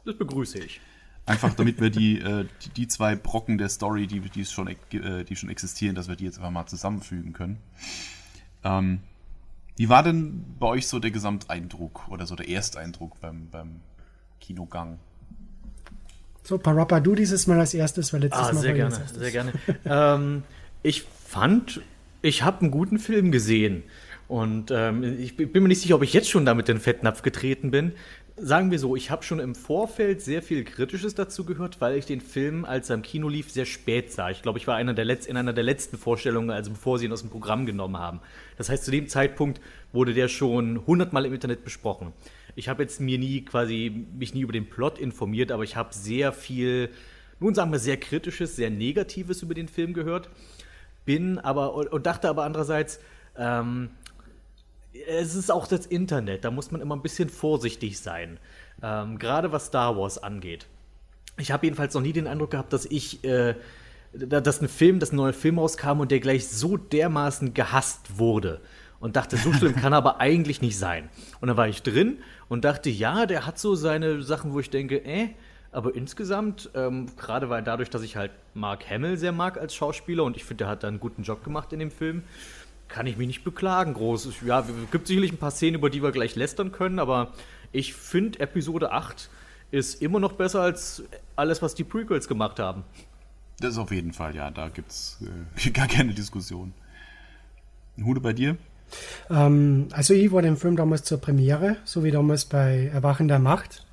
Das 0.06 0.18
begrüße 0.18 0.58
ich. 0.58 0.82
Einfach 1.28 1.54
damit 1.54 1.82
wir 1.82 1.90
die, 1.90 2.20
äh, 2.20 2.46
die, 2.64 2.70
die, 2.70 2.88
zwei 2.88 3.16
Brocken 3.16 3.58
der 3.58 3.68
Story, 3.68 4.08
die, 4.08 4.22
die, 4.22 4.46
schon, 4.46 4.68
äh, 4.68 5.26
die 5.26 5.36
schon 5.36 5.50
existieren, 5.50 5.94
dass 5.94 6.08
wir 6.08 6.16
die 6.16 6.24
jetzt 6.24 6.38
einfach 6.38 6.52
mal 6.52 6.66
zusammenfügen 6.66 7.34
können. 7.34 7.58
Ähm, 8.64 9.00
wie 9.76 9.90
war 9.90 10.04
denn 10.04 10.46
bei 10.58 10.68
euch 10.68 10.88
so 10.88 11.00
der 11.00 11.12
Gesamteindruck 11.12 12.08
oder 12.10 12.26
so 12.26 12.36
der 12.36 12.50
Ersteindruck 12.50 13.20
beim, 13.20 13.50
beim 13.52 13.82
Kinogang? 14.40 15.00
So, 16.44 16.58
Parappa, 16.58 17.02
du 17.02 17.14
dieses 17.14 17.46
Mal 17.46 17.60
als 17.60 17.74
erstes, 17.74 18.14
weil 18.14 18.22
letztes 18.22 18.48
ah, 18.48 18.54
Mal 18.54 18.62
sehr 18.62 18.74
gerne, 18.74 19.02
sehr 19.14 19.32
gerne. 19.32 19.54
ähm, 19.86 20.44
ich 20.82 21.04
fand, 21.04 21.82
ich 22.22 22.44
habe 22.44 22.62
einen 22.62 22.72
guten 22.72 23.00
Film 23.00 23.34
gesehen. 23.34 23.84
Und 24.28 24.72
ähm, 24.72 25.04
ich 25.20 25.38
bin 25.38 25.52
mir 25.54 25.70
nicht 25.70 25.82
sicher, 25.82 25.96
ob 25.96 26.04
ich 26.04 26.14
jetzt 26.14 26.30
schon 26.30 26.46
damit 26.46 26.68
den 26.68 26.80
Fettnapf 26.80 27.22
getreten 27.22 27.72
bin 27.72 27.94
sagen 28.40 28.70
wir 28.70 28.78
so, 28.78 28.96
ich 28.96 29.10
habe 29.10 29.24
schon 29.24 29.40
im 29.40 29.56
Vorfeld 29.56 30.22
sehr 30.22 30.44
viel 30.44 30.64
Kritisches 30.64 31.16
dazu 31.16 31.44
gehört, 31.44 31.82
weil 31.82 31.98
ich 31.98 32.06
den 32.06 32.22
Film, 32.22 32.66
als 32.66 32.90
er 32.90 32.96
im 32.96 33.02
Kino 33.02 33.30
lief, 33.30 33.52
sehr 33.52 33.66
spät 33.66 34.12
sah. 34.12 34.30
Ich 34.30 34.44
glaube, 34.44 34.60
ich 34.60 34.68
war 34.68 34.76
einer 34.76 34.94
der 34.94 35.06
Letz-, 35.06 35.26
in 35.26 35.38
einer 35.38 35.54
der 35.54 35.64
letzten 35.64 35.98
Vorstellungen, 35.98 36.52
also 36.52 36.72
bevor 36.72 37.00
sie 37.00 37.06
ihn 37.06 37.12
aus 37.12 37.22
dem 37.22 37.32
Programm 37.32 37.66
genommen 37.66 37.98
haben. 37.98 38.20
Das 38.58 38.70
heißt, 38.70 38.86
zu 38.86 38.92
dem 38.92 39.08
Zeitpunkt 39.08 39.60
wurde 39.92 40.14
der 40.14 40.28
schon 40.28 40.86
hundertmal 40.86 41.26
im 41.26 41.34
Internet 41.34 41.64
besprochen. 41.64 42.14
Ich 42.56 42.70
habe 42.70 42.84
jetzt 42.84 43.02
mir 43.02 43.18
nie 43.18 43.44
quasi, 43.44 44.06
mich 44.18 44.34
nie 44.34 44.42
über 44.42 44.54
den 44.54 44.70
Plot 44.70 45.00
informiert, 45.00 45.52
aber 45.52 45.64
ich 45.64 45.76
habe 45.76 45.94
sehr 45.94 46.32
viel, 46.32 46.90
nun 47.40 47.56
sagen 47.56 47.72
wir, 47.72 47.80
sehr 47.80 47.98
Kritisches, 47.98 48.56
sehr 48.56 48.70
Negatives 48.70 49.42
über 49.42 49.56
den 49.56 49.68
Film 49.68 49.94
gehört. 49.94 50.30
Bin 51.06 51.40
aber, 51.40 51.74
und 51.74 52.06
dachte 52.06 52.30
aber 52.30 52.44
andererseits, 52.44 53.00
ähm, 53.38 53.90
es 55.08 55.36
ist 55.36 55.52
auch 55.52 55.68
das 55.68 55.86
Internet, 55.86 56.46
da 56.46 56.52
muss 56.52 56.72
man 56.72 56.82
immer 56.82 56.96
ein 56.96 57.02
bisschen 57.02 57.30
vorsichtig 57.30 58.00
sein. 58.00 58.40
Ähm, 58.82 59.18
Gerade 59.20 59.52
was 59.52 59.68
Star 59.68 59.98
Wars 59.98 60.18
angeht. 60.18 60.68
Ich 61.38 61.52
habe 61.52 61.66
jedenfalls 61.66 61.94
noch 61.94 62.02
nie 62.02 62.14
den 62.14 62.28
Eindruck 62.28 62.52
gehabt, 62.52 62.74
dass 62.74 62.86
ich, 62.86 63.24
äh, 63.24 63.56
dass 64.14 64.62
ein 64.62 64.68
Film, 64.68 65.00
dass 65.00 65.12
ein 65.12 65.18
neuer 65.18 65.34
Film 65.34 65.60
rauskam 65.60 66.00
und 66.00 66.12
der 66.12 66.20
gleich 66.20 66.48
so 66.48 66.78
dermaßen 66.78 67.54
gehasst 67.54 68.18
wurde. 68.18 68.62
Und 69.00 69.16
dachte, 69.16 69.38
so 69.38 69.54
schlimm 69.54 69.76
kann 69.82 69.94
aber 69.94 70.20
eigentlich 70.20 70.62
nicht 70.62 70.78
sein. 70.78 71.10
Und 71.40 71.50
dann 71.50 71.58
war 71.58 71.68
ich 71.68 71.84
drin 71.84 72.18
und 72.50 72.66
dachte, 72.66 72.90
ja, 72.90 73.28
der 73.28 73.46
hat 73.46 73.60
so 73.60 73.76
seine 73.76 74.24
Sachen, 74.24 74.54
wo 74.54 74.60
ich 74.60 74.72
denke, 74.72 74.98
äh, 75.06 75.30
aber 75.72 75.94
insgesamt, 75.96 76.72
ähm, 76.74 77.08
gerade 77.18 77.50
weil 77.50 77.62
dadurch, 77.62 77.92
dass 77.92 78.02
ich 78.02 78.16
halt 78.16 78.32
Mark 78.56 78.90
Hamill 78.90 79.18
sehr 79.18 79.32
mag 79.32 79.60
als 79.60 79.76
Schauspieler 79.76 80.24
und 80.24 80.36
ich 80.36 80.44
finde, 80.44 80.64
der 80.64 80.70
hat 80.70 80.84
da 80.84 80.88
einen 80.88 81.00
guten 81.00 81.22
Job 81.24 81.44
gemacht 81.44 81.72
in 81.74 81.80
dem 81.80 81.92
Film, 81.92 82.24
kann 82.88 83.08
ich 83.08 83.18
mich 83.18 83.28
nicht 83.28 83.44
beklagen, 83.44 83.94
groß. 83.94 84.30
Ja, 84.46 84.62
es 84.62 84.92
gibt 84.92 85.08
sicherlich 85.08 85.32
ein 85.32 85.38
paar 85.38 85.52
Szenen, 85.52 85.76
über 85.76 85.90
die 85.90 86.02
wir 86.02 86.12
gleich 86.12 86.36
lästern 86.36 86.72
können, 86.72 87.00
aber 87.00 87.34
ich 87.72 87.94
finde, 87.94 88.40
Episode 88.40 88.92
8 88.92 89.30
ist 89.72 90.02
immer 90.02 90.20
noch 90.20 90.34
besser 90.34 90.62
als 90.62 91.04
alles, 91.36 91.62
was 91.62 91.76
die 91.76 91.84
Prequels 91.84 92.28
gemacht 92.28 92.60
haben. 92.60 92.84
Das 93.60 93.72
ist 93.72 93.78
auf 93.78 93.92
jeden 93.92 94.14
Fall, 94.14 94.36
ja, 94.36 94.52
da 94.52 94.70
gibt 94.70 94.92
es 94.92 95.18
äh, 95.66 95.70
gar 95.72 95.88
keine 95.88 96.14
Diskussion. 96.14 96.74
Hude 98.04 98.22
bei 98.22 98.34
dir? 98.34 98.58
Ähm, 99.30 99.88
also 99.92 100.14
ich 100.14 100.32
war 100.32 100.42
dem 100.42 100.58
Film 100.58 100.76
damals 100.76 101.04
zur 101.04 101.20
Premiere, 101.20 101.78
so 101.84 102.04
wie 102.04 102.12
damals 102.12 102.46
bei 102.46 102.90
Erwachen 102.94 103.28
der 103.28 103.40
Macht. 103.40 103.86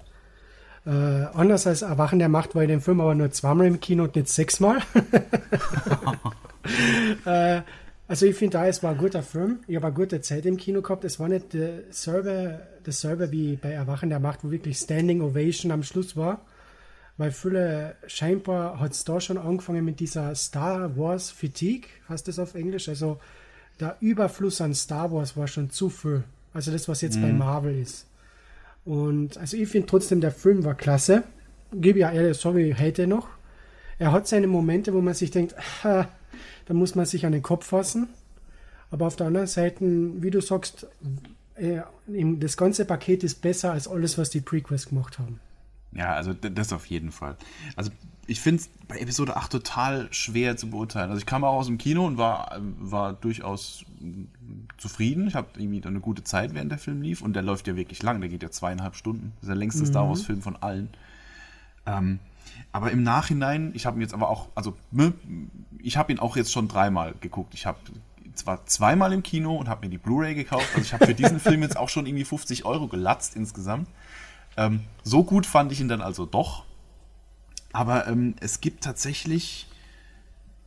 Äh, 0.87 0.91
anders 0.91 1.66
als 1.66 1.83
Erwachen 1.83 2.19
der 2.19 2.29
Macht 2.29 2.55
war 2.55 2.62
ich 2.62 2.69
den 2.69 2.83
Film 2.83 3.01
aber 3.01 3.15
nur 3.15 3.31
zweimal 3.31 3.66
im 3.66 3.81
Kino 3.81 4.05
und 4.05 4.16
nicht 4.16 4.29
sechsmal. 4.29 4.81
äh, 7.25 7.62
also 8.06 8.26
ich 8.26 8.36
finde 8.36 8.59
da, 8.59 8.66
es 8.66 8.82
war 8.82 8.93
ein 8.93 8.98
guter 8.98 9.22
Film. 9.22 9.60
Ich 9.66 9.76
habe 9.76 9.86
eine 9.86 9.94
gute 9.94 10.20
Zeit 10.20 10.44
im 10.44 10.56
Kino 10.59 10.82
gehabt. 10.82 11.05
Es 11.05 11.18
war 11.18 11.28
nicht 11.28 11.55
dasselbe, 11.55 12.60
dasselbe 12.85 13.32
wie 13.32 13.56
bei 13.56 13.70
Erwachen 13.70 14.10
der 14.10 14.20
Macht, 14.20 14.44
wo 14.44 14.51
wirklich 14.51 14.76
Standing 14.76 15.22
Ovation 15.22 15.70
am 15.72 15.82
Schluss 15.82 16.16
war. 16.16 16.44
Weil 17.16 17.31
viele, 17.31 17.97
scheinbar 18.06 18.81
hat 18.81 18.93
es 18.93 19.05
da 19.05 19.20
schon 19.20 19.39
angefangen 19.39 19.85
mit 19.85 20.01
dieser 20.01 20.35
Star 20.35 20.97
Wars 20.97 21.31
Fatigue, 21.31 21.89
heißt 22.09 22.26
das 22.28 22.39
auf 22.39 22.55
Englisch. 22.55 22.89
Also 22.89 23.20
der 23.81 23.97
Überfluss 24.01 24.60
an 24.60 24.74
Star 24.74 25.10
Wars 25.12 25.36
war 25.36 25.47
schon 25.47 25.70
zu 25.70 25.89
viel. 25.89 26.24
Also 26.52 26.72
das, 26.72 26.89
was 26.89 27.01
jetzt 27.01 27.16
mhm. 27.16 27.22
bei 27.22 27.32
Marvel 27.32 27.81
ist. 27.81 28.06
Und 28.85 29.39
also 29.39 29.56
ich 29.56 29.68
finde 29.68 29.86
trotzdem, 29.86 30.20
der 30.20 30.32
Film 30.32 30.64
war 30.64 30.74
klasse. 30.74 31.22
Gebe 31.72 32.01
ja 32.01 32.12
ehrlich, 32.12 32.36
sorry, 32.36 32.76
heute 32.78 33.06
noch. 33.06 33.28
Er 33.98 34.12
hat 34.12 34.28
seine 34.28 34.47
Momente, 34.47 34.93
wo 34.93 35.01
man 35.01 35.14
sich 35.14 35.31
denkt, 35.31 35.55
ah, 36.65 36.66
da 36.66 36.74
muss 36.74 36.95
man 36.95 37.07
sich 37.07 37.27
an 37.27 37.32
den 37.32 37.43
Kopf 37.43 37.66
fassen. 37.66 38.09
Aber 38.91 39.07
auf 39.07 39.16
der 39.16 39.27
anderen 39.27 39.47
Seite, 39.47 39.85
wie 40.23 40.31
du 40.31 40.41
sagst, 40.41 40.86
äh, 41.57 41.81
das 42.07 42.57
ganze 42.57 42.85
Paket 42.85 43.24
ist 43.24 43.41
besser 43.43 43.73
als 43.73 43.89
alles, 43.89 44.19
was 44.19 44.31
die 44.31 44.41
Prequests 44.41 44.89
gemacht 44.89 45.19
haben. 45.19 45.41
Ja, 45.93 46.15
also 46.15 46.32
das 46.32 46.73
auf 46.73 46.86
jeden 46.86 47.12
Fall. 47.12 47.36
Also 47.77 47.91
ich 48.27 48.41
finde 48.41 48.62
es 48.62 48.70
bei 48.89 48.99
Episode 48.99 49.36
8 49.36 49.53
total 49.53 50.12
schwer 50.12 50.57
zu 50.57 50.70
beurteilen. 50.70 51.11
Also 51.11 51.20
ich 51.20 51.27
kam 51.27 51.45
auch 51.45 51.55
aus 51.55 51.66
dem 51.66 51.78
Kino 51.78 52.07
und 52.07 52.19
war, 52.19 52.57
war 52.78 53.12
durchaus 53.12 53.85
zufrieden. 54.78 55.28
Ich 55.28 55.35
habe 55.35 55.49
irgendwie 55.57 55.85
eine 55.86 56.01
gute 56.01 56.24
Zeit, 56.24 56.55
während 56.55 56.70
der 56.70 56.78
Film 56.78 57.03
lief. 57.03 57.23
Und 57.23 57.35
der 57.35 57.43
läuft 57.43 57.69
ja 57.69 57.77
wirklich 57.77 58.03
lang, 58.03 58.20
der 58.20 58.31
geht 58.31 58.43
ja 58.43 58.51
zweieinhalb 58.51 58.97
Stunden. 58.97 59.32
Das 59.36 59.45
ist 59.45 59.49
der 59.49 59.57
längste 59.57 59.82
mhm. 59.82 59.86
Star 59.86 60.09
Wars-Film 60.09 60.43
von 60.43 60.57
allen. 60.57 60.89
Ähm, 61.86 62.19
aber 62.75 62.91
im 62.91 63.05
Nachhinein, 63.05 63.71
ich 63.73 63.87
habe 63.87 63.97
ihn 63.99 64.01
jetzt 64.01 64.15
aber 64.15 64.29
auch, 64.29 64.49
also 64.57 64.77
ne, 64.91 65.13
ich 65.79 65.97
habe 65.97 66.11
ihn 66.11 66.19
auch 66.19 66.35
jetzt 66.35 66.51
schon 66.51 66.67
dreimal 66.67 67.15
geguckt. 67.21 67.55
Ich 67.55 67.67
habe 67.67 67.79
zwar 68.35 68.67
zweimal 68.67 69.13
im 69.13 69.23
Kino 69.23 69.55
und 69.55 69.69
habe 69.69 69.87
mir 69.87 69.91
die 69.91 69.99
Blu-ray 69.99 70.35
gekauft. 70.35 70.67
Also 70.75 70.81
ich 70.81 70.93
habe 70.93 71.07
für 71.07 71.15
diesen 71.15 71.39
Film 71.39 71.63
jetzt 71.63 71.77
auch 71.77 71.89
schon 71.89 72.05
irgendwie 72.05 72.25
50 72.25 72.65
Euro 72.65 72.89
gelatzt 72.89 73.37
insgesamt. 73.37 73.89
Ähm, 74.57 74.81
so 75.05 75.23
gut 75.23 75.47
fand 75.47 75.71
ich 75.71 75.81
ihn 75.81 75.87
dann 75.87 76.01
also 76.01 76.27
doch. 76.27 76.65
Aber 77.73 78.09
ähm, 78.09 78.35
es 78.41 78.61
gibt 78.61 78.83
tatsächlich 78.83 79.69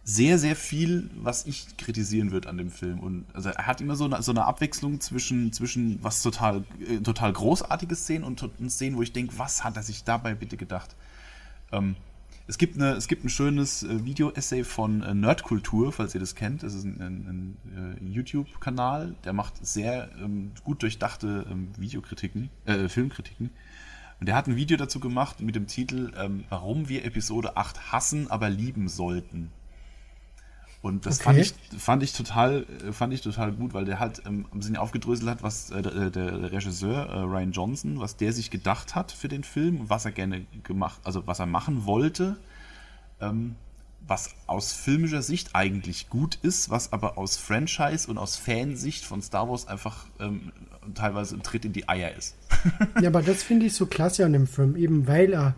sehr, 0.06 0.40
sehr 0.40 0.56
viel, 0.56 1.10
was 1.14 1.46
ich 1.46 1.76
kritisieren 1.76 2.32
würde 2.32 2.48
an 2.48 2.58
dem 2.58 2.72
Film. 2.72 3.02
Und 3.02 3.26
also 3.34 3.50
er 3.50 3.68
hat 3.68 3.82
immer 3.82 3.98
so 3.98 4.06
eine, 4.06 4.24
so 4.24 4.32
eine 4.32 4.46
Abwechslung 4.46 5.02
zwischen, 5.02 5.52
zwischen 5.52 6.02
was 6.02 6.24
total, 6.24 6.64
äh, 6.80 7.02
total 7.02 7.34
großartige 7.34 7.98
Szenen 7.98 8.24
und, 8.24 8.42
und 8.44 8.70
Szenen, 8.70 8.96
wo 8.96 9.02
ich 9.02 9.12
denke, 9.12 9.38
was 9.38 9.66
hat 9.66 9.76
er 9.76 9.84
sich 9.84 10.06
dabei 10.06 10.36
bitte 10.36 10.56
gedacht? 10.56 10.96
Ähm, 11.72 11.95
es, 12.48 12.57
gibt 12.57 12.76
eine, 12.76 12.91
es 12.91 13.07
gibt 13.07 13.23
ein 13.23 13.30
schönes 13.30 13.84
äh, 13.84 14.06
Video-Essay 14.06 14.64
von 14.64 15.02
äh, 15.02 15.14
Nerdkultur, 15.14 15.91
falls 15.91 16.14
ihr 16.14 16.19
das 16.19 16.35
kennt. 16.35 16.64
Das 16.64 16.73
ist 16.73 16.85
ein, 16.85 17.02
ein, 17.02 17.57
ein 17.73 17.98
äh, 18.02 18.14
YouTube-Kanal, 18.14 19.15
der 19.23 19.34
macht 19.34 19.65
sehr 19.65 20.10
ähm, 20.22 20.52
gut 20.64 20.81
durchdachte 20.84 21.45
ähm, 21.49 21.69
Videokritiken, 21.77 22.49
äh, 22.65 22.88
Filmkritiken. 22.88 23.52
Und 24.19 24.27
der 24.27 24.35
hat 24.35 24.48
ein 24.48 24.56
Video 24.56 24.77
dazu 24.77 24.99
gemacht 24.99 25.41
mit 25.41 25.56
dem 25.56 25.68
Titel 25.68 26.11
ähm, 26.18 26.44
Warum 26.49 26.89
wir 26.89 27.06
Episode 27.06 27.56
8 27.56 27.91
hassen, 27.91 28.31
aber 28.31 28.49
lieben 28.49 28.88
sollten. 28.88 29.52
Und 30.88 31.05
das 31.05 31.18
okay. 31.18 31.23
fand, 31.26 31.39
ich, 31.39 31.53
fand, 31.77 32.03
ich 32.03 32.14
total, 32.14 32.65
fand 32.93 33.14
ich 33.14 33.19
total 33.22 33.51
gut, 33.51 33.73
weil 33.73 33.84
der 33.84 33.99
halt 33.99 34.22
ähm, 34.26 34.45
ein 34.53 34.59
bisschen 34.59 34.77
aufgedröselt 34.77 35.30
hat, 35.30 35.43
was 35.43 35.69
äh, 35.69 35.81
der, 35.81 36.09
der, 36.09 36.51
Regisseur 36.53 37.09
äh, 37.09 37.19
Ryan 37.19 37.51
Johnson, 37.51 37.99
was 37.99 38.15
der 38.15 38.31
sich 38.31 38.51
gedacht 38.51 38.95
hat 38.95 39.11
für 39.11 39.27
den 39.27 39.43
Film, 39.43 39.81
was 39.89 40.05
er 40.05 40.11
gerne 40.11 40.45
gemacht, 40.64 41.01
also 41.03 41.27
was 41.27 41.39
er 41.39 41.45
machen 41.45 41.85
wollte. 41.85 42.38
Ähm, 43.19 43.55
was 44.07 44.35
aus 44.45 44.72
filmischer 44.72 45.22
Sicht 45.22 45.49
eigentlich 45.53 46.09
gut 46.09 46.35
ist, 46.41 46.69
was 46.69 46.93
aber 46.93 47.18
aus 47.18 47.35
Franchise 47.35 48.09
und 48.09 48.18
aus 48.18 48.38
Fansicht 48.38 49.03
von 49.03 49.22
Star 49.22 49.49
Wars 49.49 49.68
einfach 49.68 50.05
ähm, 50.22 50.53
teilweise 50.95 51.35
ein 51.35 51.43
Tritt 51.43 51.65
in 51.65 51.73
die 51.73 51.89
Eier 51.89 52.15
ist. 52.15 52.38
ja, 53.01 53.09
aber 53.09 53.22
das 53.22 53.43
finde 53.43 53.65
ich 53.65 53.73
so 53.73 53.88
klasse 53.88 54.26
an 54.26 54.31
dem 54.31 54.47
Film, 54.47 54.77
eben 54.77 55.05
weil 55.07 55.34
er 55.34 55.55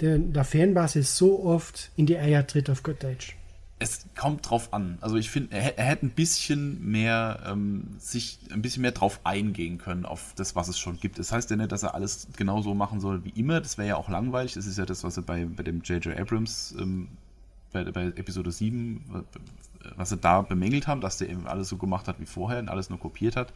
der, 0.00 0.18
der 0.18 0.42
Fanbasis 0.42 1.16
so 1.16 1.44
oft 1.44 1.92
in 1.94 2.06
die 2.06 2.18
Eier 2.18 2.44
tritt 2.44 2.68
auf 2.68 2.82
Good 2.82 3.04
Deutsch. 3.04 3.36
Es 3.82 4.06
kommt 4.14 4.48
drauf 4.48 4.72
an. 4.72 4.98
Also 5.00 5.16
ich 5.16 5.30
finde, 5.30 5.56
er, 5.56 5.76
er, 5.78 5.84
hätte 5.84 6.06
ein 6.06 6.10
bisschen 6.10 6.84
mehr 6.88 7.40
ähm, 7.46 7.96
sich 7.98 8.38
ein 8.52 8.62
bisschen 8.62 8.82
mehr 8.82 8.92
drauf 8.92 9.20
eingehen 9.24 9.78
können 9.78 10.06
auf 10.06 10.34
das, 10.36 10.54
was 10.54 10.68
es 10.68 10.78
schon 10.78 11.00
gibt. 11.00 11.18
Das 11.18 11.32
heißt 11.32 11.50
ja 11.50 11.56
nicht, 11.56 11.72
dass 11.72 11.82
er 11.82 11.94
alles 11.94 12.28
genauso 12.36 12.74
machen 12.74 13.00
soll 13.00 13.24
wie 13.24 13.30
immer. 13.30 13.60
Das 13.60 13.78
wäre 13.78 13.88
ja 13.88 13.96
auch 13.96 14.08
langweilig. 14.08 14.54
Das 14.54 14.66
ist 14.66 14.78
ja 14.78 14.86
das, 14.86 15.02
was 15.04 15.16
er 15.16 15.24
bei, 15.24 15.44
bei 15.46 15.62
dem 15.62 15.82
J.J. 15.82 16.18
Abrams 16.18 16.74
ähm, 16.78 17.08
bei, 17.72 17.84
bei 17.84 18.04
Episode 18.06 18.52
7, 18.52 19.24
was 19.96 20.10
sie 20.10 20.16
da 20.16 20.42
bemängelt 20.42 20.86
haben, 20.86 21.00
dass 21.00 21.18
der 21.18 21.28
eben 21.28 21.46
alles 21.46 21.68
so 21.68 21.76
gemacht 21.76 22.06
hat 22.06 22.20
wie 22.20 22.26
vorher 22.26 22.60
und 22.60 22.68
alles 22.68 22.90
nur 22.90 23.00
kopiert 23.00 23.36
hat. 23.36 23.52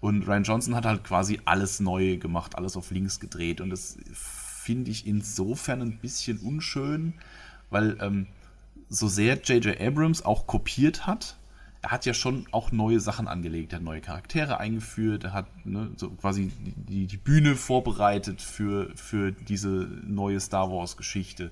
Und 0.00 0.26
Ryan 0.26 0.42
Johnson 0.42 0.74
hat 0.74 0.84
halt 0.84 1.04
quasi 1.04 1.40
alles 1.44 1.80
neu 1.80 2.16
gemacht, 2.16 2.56
alles 2.56 2.76
auf 2.76 2.90
links 2.90 3.20
gedreht. 3.20 3.60
Und 3.60 3.70
das 3.70 3.98
finde 4.12 4.90
ich 4.90 5.06
insofern 5.06 5.80
ein 5.80 5.98
bisschen 5.98 6.38
unschön, 6.38 7.14
weil 7.70 7.96
ähm, 8.00 8.26
so 8.92 9.08
sehr 9.08 9.36
J.J. 9.36 9.80
Abrams 9.80 10.24
auch 10.24 10.46
kopiert 10.46 11.06
hat, 11.06 11.36
er 11.82 11.90
hat 11.90 12.06
ja 12.06 12.14
schon 12.14 12.46
auch 12.52 12.70
neue 12.70 13.00
Sachen 13.00 13.26
angelegt. 13.26 13.72
Er 13.72 13.76
hat 13.76 13.84
neue 13.84 14.00
Charaktere 14.00 14.60
eingeführt, 14.60 15.24
er 15.24 15.32
hat 15.32 15.46
ne, 15.66 15.90
so 15.96 16.10
quasi 16.10 16.52
die, 16.60 17.06
die 17.06 17.16
Bühne 17.16 17.56
vorbereitet 17.56 18.40
für, 18.40 18.92
für 18.94 19.32
diese 19.32 19.68
neue 20.06 20.38
Star 20.38 20.70
Wars-Geschichte. 20.70 21.50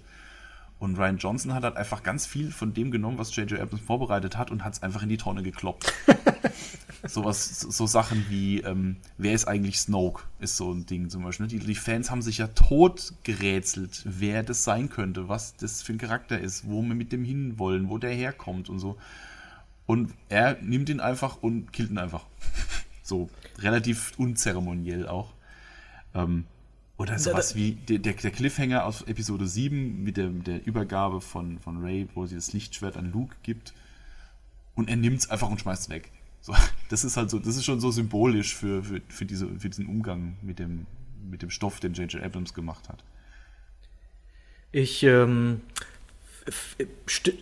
Und 0.81 0.97
Ryan 0.97 1.19
Johnson 1.19 1.53
hat 1.53 1.63
halt 1.63 1.77
einfach 1.77 2.03
ganz 2.03 2.27
viel 2.27 2.51
von 2.51 2.73
dem 2.73 2.91
genommen, 2.91 3.19
was 3.19 3.37
J.J. 3.37 3.61
Abrams 3.61 3.83
vorbereitet 3.83 4.39
hat 4.39 4.51
und 4.51 4.65
hat 4.65 4.73
es 4.73 4.83
einfach 4.83 5.03
in 5.03 5.11
die 5.11 5.19
Tonne 5.19 5.43
gekloppt. 5.43 5.93
Sowas, 7.05 7.61
so 7.61 7.87
Sachen 7.87 8.25
wie, 8.31 8.61
ähm, 8.63 8.97
wer 9.19 9.35
ist 9.35 9.47
eigentlich 9.47 9.79
Snoke, 9.79 10.23
ist 10.39 10.57
so 10.57 10.73
ein 10.73 10.87
Ding 10.87 11.11
zum 11.11 11.23
Beispiel. 11.23 11.49
Die, 11.49 11.59
die, 11.59 11.75
Fans 11.75 12.11
haben 12.11 12.23
sich 12.23 12.39
ja 12.39 12.47
tot 12.47 13.13
gerätselt, 13.25 14.03
wer 14.07 14.43
das 14.43 14.65
sein 14.65 14.89
könnte, 14.89 15.29
was 15.29 15.55
das 15.57 15.83
für 15.83 15.93
ein 15.93 15.99
Charakter 15.99 16.39
ist, 16.39 16.67
wo 16.67 16.81
wir 16.81 16.95
mit 16.95 17.13
dem 17.13 17.25
hinwollen, 17.25 17.91
wo 17.91 17.99
der 17.99 18.13
herkommt 18.13 18.71
und 18.71 18.79
so. 18.79 18.97
Und 19.85 20.15
er 20.31 20.57
nimmt 20.63 20.89
ihn 20.89 21.01
einfach 21.01 21.43
und 21.43 21.75
killt 21.75 21.91
ihn 21.91 21.99
einfach. 21.99 22.25
so, 23.03 23.29
relativ 23.59 24.13
unzeremoniell 24.17 25.07
auch. 25.09 25.35
Ähm, 26.15 26.47
oder 27.01 27.19
sowas 27.19 27.55
wie 27.55 27.73
der, 27.73 27.99
der, 27.99 28.13
Cliffhanger 28.13 28.85
aus 28.85 29.01
Episode 29.01 29.47
7 29.47 30.05
mit 30.05 30.19
der, 30.19 30.29
der 30.29 30.67
Übergabe 30.67 31.23
von, 31.23 31.59
von 31.59 31.83
Ray, 31.83 32.07
wo 32.15 32.27
sie 32.27 32.35
das 32.35 32.53
Lichtschwert 32.53 32.99
an 32.99 33.11
Luke 33.11 33.35
gibt. 33.43 33.73
Und 34.75 34.91
er 34.91 34.97
nimmt 34.97 35.21
es 35.21 35.31
einfach 35.31 35.49
und 35.49 35.59
schmeißt 35.59 35.85
es 35.85 35.89
weg. 35.89 36.13
So, 36.43 36.55
das 36.91 37.05
ist 37.05 37.17
halt 37.17 37.31
so, 37.31 37.39
das 37.39 37.57
ist 37.57 37.65
schon 37.65 37.81
so 37.81 37.91
symbolisch 37.91 38.55
für, 38.55 38.85
für, 38.85 39.01
für, 39.09 39.25
diese, 39.25 39.49
für 39.59 39.71
diesen 39.71 39.87
Umgang 39.87 40.37
mit 40.43 40.59
dem, 40.59 40.87
mit 41.31 41.41
dem 41.41 41.49
Stoff, 41.49 41.81
den 41.81 41.95
J.J. 41.95 42.23
Abrams 42.23 42.53
gemacht 42.53 42.91
hat. 42.91 43.03
Ich 44.71 45.03
ähm, 45.03 45.63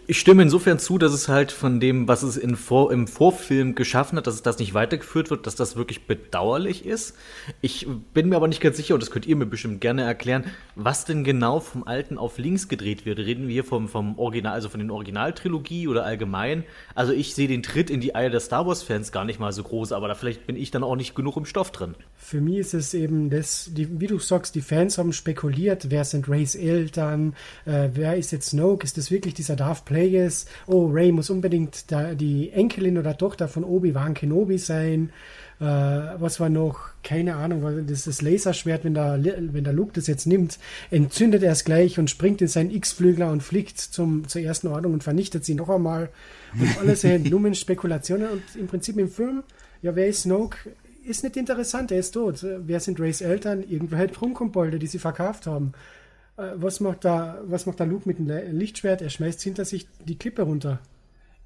ich 0.06 0.18
stimme 0.18 0.43
insofern 0.43 0.78
zu, 0.78 0.98
dass 0.98 1.12
es 1.12 1.28
halt 1.28 1.52
von 1.52 1.80
dem, 1.80 2.09
was 2.09 2.22
es 2.22 2.40
Vor 2.56 2.93
im 2.93 3.06
Vorfilm 3.06 3.74
geschaffen 3.74 4.18
hat, 4.18 4.26
dass 4.26 4.35
es 4.35 4.43
das 4.43 4.59
nicht 4.59 4.74
weitergeführt 4.74 5.30
wird, 5.30 5.47
dass 5.47 5.55
das 5.55 5.76
wirklich 5.76 6.06
bedauerlich 6.06 6.85
ist. 6.85 7.16
Ich 7.60 7.86
bin 8.14 8.28
mir 8.28 8.36
aber 8.36 8.48
nicht 8.48 8.60
ganz 8.60 8.76
sicher, 8.76 8.94
und 8.94 9.02
das 9.02 9.10
könnt 9.10 9.26
ihr 9.26 9.36
mir 9.36 9.47
bestimmt 9.47 9.80
gerne 9.80 10.02
erklären, 10.02 10.44
was 10.74 11.05
denn 11.05 11.24
genau 11.24 11.60
vom 11.60 11.85
Alten 11.85 12.18
auf 12.18 12.39
links 12.39 12.68
gedreht 12.68 13.06
wird. 13.06 13.18
Reden 13.18 13.47
wir 13.48 13.52
hier 13.52 13.64
vom, 13.64 13.89
vom 13.89 14.18
Original, 14.18 14.52
also 14.52 14.68
von 14.68 14.80
den 14.80 14.90
Originaltrilogie 14.90 15.89
oder 15.89 16.05
allgemein? 16.05 16.64
Also 16.94 17.12
ich 17.12 17.35
sehe 17.35 17.48
den 17.48 17.62
Tritt 17.62 17.90
in 17.90 18.01
die 18.01 18.14
Eier 18.14 18.30
der 18.30 18.40
Star 18.40 18.66
Wars-Fans 18.66 19.12
gar 19.12 19.24
nicht 19.24 19.39
mal 19.40 19.52
so 19.52 19.62
groß, 19.62 19.93
aber 19.93 20.09
da 20.09 20.14
vielleicht 20.14 20.47
bin 20.47 20.56
ich 20.56 20.70
dann 20.70 20.85
auch 20.85 20.97
nicht 20.97 21.14
genug 21.14 21.36
im 21.36 21.44
Stoff 21.44 21.72
drin. 21.72 21.94
Für 22.20 22.40
mich 22.40 22.59
ist 22.59 22.74
es 22.74 22.95
eben 22.95 23.31
das, 23.31 23.70
die, 23.73 24.01
wie 24.01 24.09
du 24.09 24.19
sagst, 24.19 24.57
die 24.57 24.61
Fans 24.61 24.99
haben 24.99 25.12
spekuliert, 25.12 25.90
wer 25.90 26.05
sind 26.05 26.28
Rays 26.28 26.57
Eltern, 26.57 27.35
äh, 27.65 27.89
wer 27.95 28.16
ist 28.16 28.32
jetzt 28.32 28.51
Snoke, 28.51 28.85
ist 28.85 28.99
das 28.99 29.11
wirklich 29.12 29.35
dieser 29.35 29.55
Darth 29.55 29.85
Plagueis? 29.85 30.47
Oh, 30.66 30.89
Ray 30.93 31.12
muss 31.12 31.31
unbedingt 31.31 31.90
da, 31.90 32.15
die 32.15 32.51
Enkelin 32.51 32.99
oder 32.99 33.16
Tochter 33.16 33.47
von 33.47 33.62
Obi-Wan 33.62 34.15
Kenobi 34.15 34.59
sein. 34.59 35.11
Äh, 35.61 35.65
was 35.65 36.40
war 36.40 36.49
noch? 36.49 36.90
Keine 37.05 37.36
Ahnung, 37.36 37.86
das 37.86 38.01
ist 38.01 38.07
das 38.09 38.20
Laserschwert, 38.20 38.85
wenn 38.85 38.95
der, 38.95 39.19
wenn 39.23 39.65
der 39.65 39.73
Luke 39.73 39.93
das 39.95 40.09
jetzt 40.09 40.27
nimmt, 40.27 40.59
entzündet 40.90 41.45
er 41.45 41.53
es 41.53 41.65
gleich 41.65 41.99
und 41.99 42.11
springt 42.11 42.43
in 42.43 42.49
seinen 42.49 42.73
X-Flügler 42.73 43.31
und 43.31 43.43
fliegt 43.43 43.78
zum, 43.78 44.28
zur 44.28 44.43
ersten 44.43 44.66
Ordnung 44.66 44.93
und 44.93 45.05
vernichtet 45.05 45.45
sie 45.45 45.55
noch 45.55 45.70
einmal. 45.70 46.11
Und 46.59 46.78
alles 46.81 47.03
sind 47.03 47.31
nur 47.31 47.55
Spekulationen 47.55 48.28
und 48.28 48.43
im 48.57 48.66
Prinzip 48.66 48.99
im 48.99 49.09
Film, 49.09 49.45
ja, 49.82 49.95
wer 49.95 50.09
ist 50.09 50.23
Snoke? 50.23 50.59
Ist 51.09 51.24
nicht 51.24 51.39
interessant, 51.39 51.90
er 51.90 52.01
ist 52.01 52.10
tot. 52.10 52.43
Wer 52.43 52.80
sind 52.80 53.01
Rays 53.01 53.22
Eltern? 53.22 53.62
Irgendwelche 53.62 54.12
Trunkenbolde, 54.12 54.78
die 54.78 54.86
sie 54.86 54.98
verkauft 54.98 55.47
haben. 55.47 55.72
Äh, 56.36 56.51
was 56.56 56.80
macht 56.80 57.06
da, 57.06 57.39
was 57.47 57.64
macht 57.64 57.80
da 57.80 57.85
Luke 57.85 58.06
mit 58.06 58.18
dem 58.18 58.28
Lichtschwert? 58.28 59.01
Er 59.01 59.09
schmeißt 59.09 59.40
hinter 59.40 59.64
sich 59.64 59.89
die 60.05 60.18
Klippe 60.18 60.43
runter. 60.43 60.80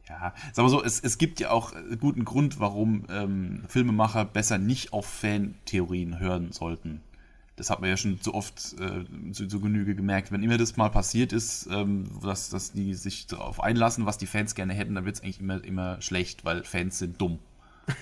Ja, 0.08 0.34
sag 0.52 0.64
mal 0.64 0.68
so, 0.68 0.82
es, 0.82 0.98
es 0.98 1.16
gibt 1.16 1.38
ja 1.38 1.52
auch 1.52 1.74
guten 2.00 2.24
Grund, 2.24 2.58
warum 2.58 3.04
ähm, 3.08 3.62
Filmemacher 3.68 4.24
besser 4.24 4.58
nicht 4.58 4.92
auf 4.92 5.06
Fantheorien 5.06 6.18
hören 6.18 6.50
sollten. 6.50 7.00
Das 7.54 7.70
hat 7.70 7.80
man 7.80 7.88
ja 7.88 7.96
schon 7.96 8.18
so 8.20 8.34
oft 8.34 8.74
äh, 8.80 9.04
zu, 9.30 9.46
zu, 9.46 9.60
Genüge 9.60 9.94
gemerkt. 9.94 10.32
Wenn 10.32 10.42
immer 10.42 10.58
das 10.58 10.76
mal 10.76 10.88
passiert 10.88 11.32
ist, 11.32 11.68
ähm, 11.70 12.10
dass, 12.20 12.50
dass 12.50 12.72
die 12.72 12.94
sich 12.94 13.28
darauf 13.28 13.62
einlassen, 13.62 14.06
was 14.06 14.18
die 14.18 14.26
Fans 14.26 14.56
gerne 14.56 14.72
hätten, 14.72 14.96
dann 14.96 15.04
wird 15.04 15.14
es 15.14 15.22
eigentlich 15.22 15.38
immer, 15.38 15.62
immer 15.62 16.02
schlecht, 16.02 16.44
weil 16.44 16.64
Fans 16.64 16.98
sind 16.98 17.20
dumm. 17.20 17.38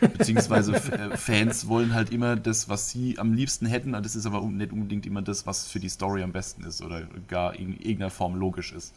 Beziehungsweise 0.00 0.74
äh, 0.74 1.16
Fans 1.16 1.68
wollen 1.68 1.94
halt 1.94 2.10
immer 2.10 2.36
das, 2.36 2.68
was 2.68 2.90
sie 2.90 3.18
am 3.18 3.32
liebsten 3.32 3.66
hätten, 3.66 3.92
das 3.92 4.14
ist 4.14 4.26
aber 4.26 4.42
nicht 4.42 4.72
unbedingt 4.72 5.06
immer 5.06 5.22
das, 5.22 5.46
was 5.46 5.66
für 5.66 5.80
die 5.80 5.88
Story 5.88 6.22
am 6.22 6.32
besten 6.32 6.64
ist 6.64 6.82
oder 6.82 7.06
gar 7.28 7.54
in 7.54 7.74
irgendeiner 7.74 8.10
Form 8.10 8.34
logisch 8.34 8.72
ist. 8.72 8.94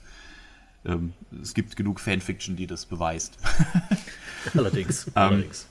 Ähm, 0.86 1.14
es 1.42 1.54
gibt 1.54 1.76
genug 1.76 2.00
Fanfiction, 2.00 2.56
die 2.56 2.68
das 2.68 2.86
beweist. 2.86 3.38
allerdings. 4.54 5.08
Ähm, 5.08 5.14
allerdings. 5.16 5.68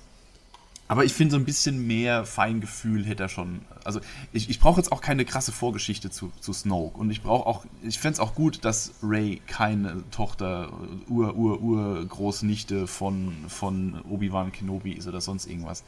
Aber 0.92 1.06
ich 1.06 1.14
finde, 1.14 1.32
so 1.32 1.38
ein 1.38 1.46
bisschen 1.46 1.86
mehr 1.86 2.26
Feingefühl 2.26 3.06
hätte 3.06 3.22
er 3.22 3.30
schon. 3.30 3.62
Also, 3.82 4.00
ich, 4.30 4.50
ich 4.50 4.60
brauche 4.60 4.78
jetzt 4.78 4.92
auch 4.92 5.00
keine 5.00 5.24
krasse 5.24 5.50
Vorgeschichte 5.50 6.10
zu, 6.10 6.30
zu 6.38 6.52
Snoke. 6.52 6.98
Und 6.98 7.10
ich 7.10 7.22
brauche 7.22 7.46
auch, 7.46 7.64
ich 7.82 7.98
fände 7.98 8.12
es 8.12 8.20
auch 8.20 8.34
gut, 8.34 8.62
dass 8.66 8.92
Ray 9.02 9.40
keine 9.46 10.04
Tochter, 10.10 10.70
Ur, 11.08 11.34
Ur, 11.34 11.62
Ur, 11.62 12.04
Großnichte 12.04 12.86
von, 12.86 13.32
von 13.48 14.02
Obi-Wan 14.02 14.52
Kenobi 14.52 14.92
ist 14.92 15.08
oder 15.08 15.22
sonst 15.22 15.46
irgendwas. 15.46 15.82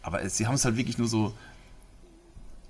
Aber 0.00 0.22
es, 0.22 0.38
sie 0.38 0.46
haben 0.46 0.54
es 0.54 0.64
halt 0.64 0.78
wirklich 0.78 0.96
nur 0.96 1.08
so, 1.08 1.34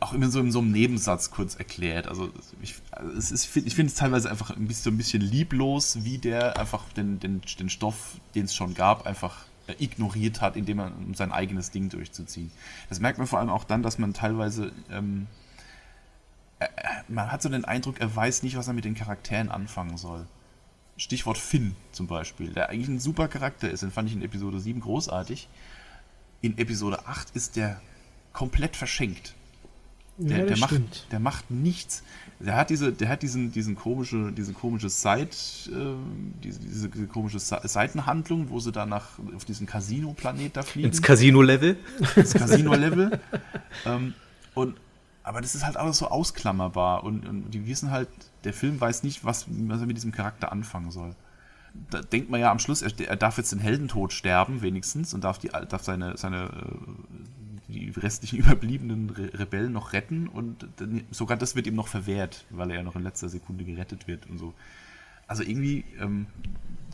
auch 0.01 0.13
immer 0.13 0.29
so 0.29 0.41
in 0.41 0.51
so 0.51 0.59
einem 0.59 0.73
Nebensatz 0.73 1.31
kurz 1.31 1.55
erklärt. 1.55 2.09
Also, 2.09 2.31
ich, 2.61 2.75
also 2.91 3.13
es 3.13 3.31
ist, 3.31 3.57
ich 3.57 3.77
finde 3.77 3.93
es 3.93 3.95
teilweise 3.95 4.29
einfach 4.29 4.51
ein 4.51 4.67
bisschen, 4.67 4.95
ein 4.95 4.99
bisschen 4.99 5.23
lieblos, 5.23 6.03
wie 6.03 6.19
der 6.19 6.59
einfach 6.59 6.83
den, 6.95 7.21
den, 7.21 7.43
den 7.61 7.71
Stoff, 7.71 8.17
den 8.35 8.47
es 8.47 8.57
schon 8.57 8.75
gab, 8.75 9.07
einfach 9.07 9.45
ignoriert 9.79 10.41
hat, 10.41 10.57
indem 10.57 10.81
er 10.81 10.93
um 10.97 11.15
sein 11.15 11.33
eigenes 11.33 11.71
Ding 11.71 11.89
durchzuziehen. 11.89 12.51
Das 12.89 13.01
merkt 13.01 13.19
man 13.19 13.27
vor 13.27 13.39
allem 13.39 13.51
auch 13.51 13.65
dann, 13.65 13.83
dass 13.83 13.99
man 13.99 14.15
teilweise 14.15 14.73
ähm, 14.91 15.27
äh, 16.61 16.69
man 17.09 17.33
hat 17.33 17.43
so 17.43 17.49
den 17.49 17.65
Eindruck, 17.65 18.01
er 18.01 18.15
weiß 18.15 18.43
nicht, 18.45 18.57
was 18.57 18.69
er 18.69 18.75
mit 18.75 18.85
den 18.85 18.95
Charakteren 18.95 19.51
anfangen 19.51 19.97
soll. 19.97 20.27
Stichwort 20.97 21.39
Finn 21.39 21.75
zum 21.93 22.07
Beispiel, 22.07 22.53
der 22.53 22.69
eigentlich 22.69 22.89
ein 22.89 23.01
super 23.01 23.27
Charakter 23.27 23.71
ist, 23.71 23.83
den 23.83 23.91
fand 23.91 24.09
ich 24.09 24.15
in 24.15 24.23
Episode 24.23 24.61
7 24.61 24.81
großartig. 24.81 25.49
In 26.43 26.59
Episode 26.59 27.07
8 27.07 27.31
ist 27.31 27.57
der 27.57 27.81
komplett 28.33 28.77
verschenkt. 28.77 29.35
Der, 30.19 30.41
ja, 30.41 30.45
der 30.45 30.59
macht, 30.59 31.11
der 31.11 31.21
macht 31.21 31.51
nichts. 31.51 32.03
Der 32.41 32.57
hat 32.57 32.71
diese, 32.71 32.91
der 32.91 33.09
hat 33.11 33.23
diesen, 33.23 33.53
diesen 33.53 33.75
komische, 33.75 34.33
diese 34.33 34.55
komische 34.55 34.89
Side, 34.89 35.29
äh, 35.69 35.95
diese, 36.43 36.59
diese, 36.89 37.07
komische 37.07 37.39
Seitenhandlung, 37.39 38.49
wo 38.49 38.59
sie 38.61 38.73
dann 38.73 38.89
nach 38.89 39.19
auf 39.37 39.45
diesen 39.45 39.67
Casino-Planet 39.67 40.57
da 40.57 40.63
fliegen. 40.63 40.89
Ins 40.89 41.03
Casino-Level. 41.03 41.77
Ins 42.17 42.33
Casino-Level. 42.33 43.21
ähm, 43.87 44.15
und 44.55 44.77
aber 45.23 45.43
das 45.43 45.55
ist 45.55 45.67
halt 45.67 45.77
alles 45.77 45.99
so 45.99 46.09
ausklammerbar 46.09 47.05
und, 47.05 47.29
und, 47.29 47.51
die 47.51 47.67
wissen 47.67 47.91
halt, 47.91 48.09
der 48.45 48.55
Film 48.55 48.81
weiß 48.81 49.03
nicht, 49.03 49.25
was, 49.25 49.45
was 49.49 49.81
er 49.81 49.87
mit 49.87 49.97
diesem 49.97 50.13
Charakter 50.13 50.51
anfangen 50.51 50.91
soll. 50.91 51.15
Da 51.91 52.01
denkt 52.01 52.31
man 52.31 52.41
ja 52.41 52.51
am 52.51 52.59
Schluss, 52.59 52.83
er, 52.83 52.91
er 52.99 53.17
darf 53.17 53.37
jetzt 53.37 53.53
den 53.53 53.61
Heldentod 53.61 54.13
sterben, 54.13 54.63
wenigstens, 54.63 55.13
und 55.15 55.23
darf, 55.23 55.39
die, 55.39 55.49
darf 55.49 55.85
seine, 55.85 56.17
seine 56.17 56.47
äh, 56.47 57.40
die 57.71 57.91
restlichen 57.97 58.39
überbliebenen 58.41 59.11
Re 59.11 59.31
Rebellen 59.35 59.73
noch 59.73 59.93
retten 59.93 60.29
und 60.29 60.67
dann, 60.77 61.05
sogar 61.11 61.37
das 61.37 61.57
wird 61.57 61.67
ihm 61.67 61.75
noch 61.75 61.89
verwehrt, 61.89 62.45
weil 62.51 62.71
er 62.71 62.77
ja 62.77 62.83
noch 62.83 62.97
in 62.97 63.03
letzter 63.03 63.29
Sekunde 63.29 63.65
gerettet 63.65 64.07
wird 64.07 64.29
und 64.29 64.39
so. 64.39 64.55
Also 65.27 65.43
irgendwie, 65.43 65.85
ähm, 66.01 66.27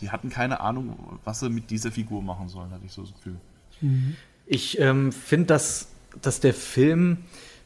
die 0.00 0.10
hatten 0.10 0.28
keine 0.28 0.60
Ahnung, 0.60 1.18
was 1.24 1.40
sie 1.40 1.48
mit 1.48 1.70
dieser 1.70 1.90
Figur 1.90 2.22
machen 2.22 2.48
sollen, 2.48 2.70
hatte 2.70 2.84
ich 2.84 2.92
so 2.92 3.02
das 3.02 3.14
Gefühl. 3.14 3.36
Mhm. 3.80 4.16
Ich 4.46 4.78
ähm, 4.78 5.10
finde, 5.10 5.46
dass, 5.46 5.88
dass 6.20 6.40
der 6.40 6.54
Film 6.54 7.18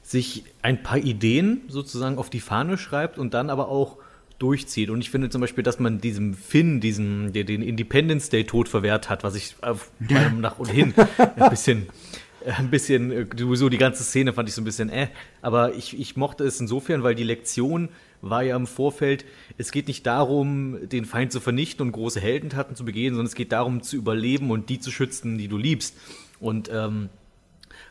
sich 0.03 0.45
ein 0.63 0.83
paar 0.83 0.99
Ideen 0.99 1.63
sozusagen 1.69 2.19
auf 2.19 2.31
die 2.31 2.41
Fahne 2.41 2.79
schreibt 2.79 3.19
und 3.19 3.35
dann 3.35 3.51
aber 3.51 3.69
auch 3.69 3.99
durchzieht. 4.41 4.91
Und 4.91 5.01
ich 5.01 5.11
finde 5.11 5.31
zum 5.31 5.41
Beispiel, 5.41 5.63
dass 5.63 5.79
man 5.79 6.01
diesem 6.01 6.35
Finn, 6.35 6.81
diesen, 6.81 7.33
der 7.33 7.45
den 7.45 7.63
Independence 7.63 8.31
Day 8.31 8.45
Tod 8.45 8.69
verwehrt 8.69 9.09
hat, 9.09 9.23
was 9.23 9.37
ich 9.37 9.55
auf 9.61 9.91
meinem 9.99 10.41
nach 10.41 10.59
und 10.59 10.69
hin 10.69 10.95
ein 11.19 11.51
bisschen 11.51 11.89
ein 12.47 12.71
bisschen, 12.71 13.11
äh, 13.11 13.27
sowieso 13.37 13.69
die 13.69 13.79
ganze 13.79 14.03
Szene 14.03 14.33
fand 14.33 14.49
ich 14.49 14.55
so 14.55 14.61
ein 14.61 14.65
bisschen 14.65 14.91
äh, 14.91 15.09
aber 15.43 15.75
ich, 15.75 15.99
ich 15.99 16.17
mochte 16.17 16.45
es 16.45 16.61
insofern, 16.61 17.03
weil 17.03 17.15
die 17.15 17.25
Lektion 17.25 17.89
war 18.23 18.43
ja 18.43 18.57
im 18.57 18.67
Vorfeld, 18.67 19.25
es 19.57 19.73
geht 19.73 19.89
nicht 19.89 20.07
darum, 20.07 20.89
den 20.89 21.05
Feind 21.05 21.33
zu 21.33 21.41
vernichten 21.41 21.87
und 21.87 21.93
große 21.93 22.21
Heldentaten 22.21 22.77
zu 22.77 22.85
begehen, 22.85 23.15
sondern 23.15 23.27
es 23.27 23.35
geht 23.35 23.53
darum, 23.53 23.83
zu 23.83 23.97
überleben 23.97 24.51
und 24.51 24.69
die 24.69 24.81
zu 24.81 24.91
schützen, 24.91 25.39
die 25.39 25.49
du 25.49 25.57
liebst. 25.57 25.97
Und 26.39 26.71
ähm, 26.73 27.09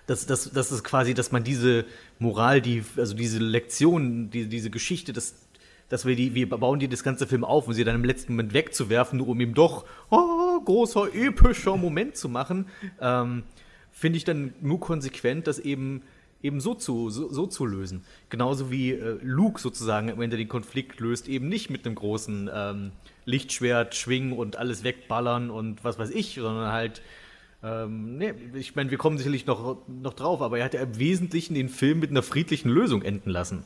das, 0.06 0.26
das, 0.26 0.52
das 0.52 0.72
ist 0.72 0.84
quasi, 0.84 1.14
dass 1.14 1.32
man 1.32 1.44
diese 1.44 1.86
Moral, 2.20 2.62
die, 2.62 2.84
also 2.98 3.16
diese 3.16 3.40
Lektion, 3.40 4.30
die, 4.30 4.48
diese 4.48 4.70
Geschichte, 4.70 5.14
das, 5.14 5.36
dass 5.90 6.06
wir 6.06 6.16
die, 6.16 6.36
wir 6.36 6.50
bauen 6.50 6.80
die 6.80 6.88
das 6.88 7.04
ganze 7.04 7.28
Film 7.28 7.44
auf 7.44 7.68
um 7.68 7.74
sie 7.74 7.84
dann 7.84 7.96
im 7.96 8.04
letzten 8.04 8.34
Moment 8.34 8.54
wegzuwerfen, 8.54 9.18
nur 9.18 9.28
um 9.28 9.40
ihm 9.40 9.54
doch 9.54 9.86
oh, 10.10 10.60
großer 10.62 11.14
epischer 11.14 11.78
Moment 11.78 12.16
zu 12.16 12.30
machen, 12.30 12.68
ähm, 13.02 13.44
finde 14.00 14.18
ich 14.18 14.24
dann 14.24 14.54
nur 14.62 14.80
konsequent, 14.80 15.46
dass 15.48 15.60
eben 15.60 16.02
eben 16.42 16.62
so 16.62 16.74
zu, 16.74 17.10
so, 17.10 17.32
so 17.34 17.48
zu 17.48 17.66
lösen. 17.66 18.06
Genauso 18.30 18.72
wie 18.72 18.92
äh, 18.92 19.20
Luke 19.22 19.60
sozusagen 19.60 20.10
am 20.10 20.22
Ende 20.22 20.38
den 20.38 20.48
Konflikt 20.48 21.02
löst, 21.02 21.28
eben 21.28 21.50
nicht 21.50 21.70
mit 21.70 21.86
einem 21.86 21.96
großen 21.96 22.50
ähm, 22.54 22.92
Lichtschwert 23.26 23.94
schwingen 23.96 24.32
und 24.32 24.56
alles 24.56 24.86
wegballern 24.86 25.50
und 25.50 25.84
was 25.84 26.00
weiß 26.00 26.12
ich, 26.12 26.36
sondern 26.36 26.72
halt, 26.72 27.02
ähm, 27.62 28.18
nee, 28.18 28.34
ich 28.54 28.74
meine, 28.74 28.90
wir 28.90 28.98
kommen 28.98 29.18
sicherlich 29.18 29.48
noch, 29.48 29.86
noch 29.88 30.14
drauf, 30.14 30.42
aber 30.42 30.60
er 30.60 30.64
hat 30.64 30.74
ja 30.74 30.82
im 30.82 30.98
Wesentlichen 30.98 31.56
den 31.56 31.68
Film 31.68 32.00
mit 32.00 32.10
einer 32.10 32.24
friedlichen 32.24 32.70
Lösung 32.70 33.02
enden 33.02 33.30
lassen. 33.30 33.64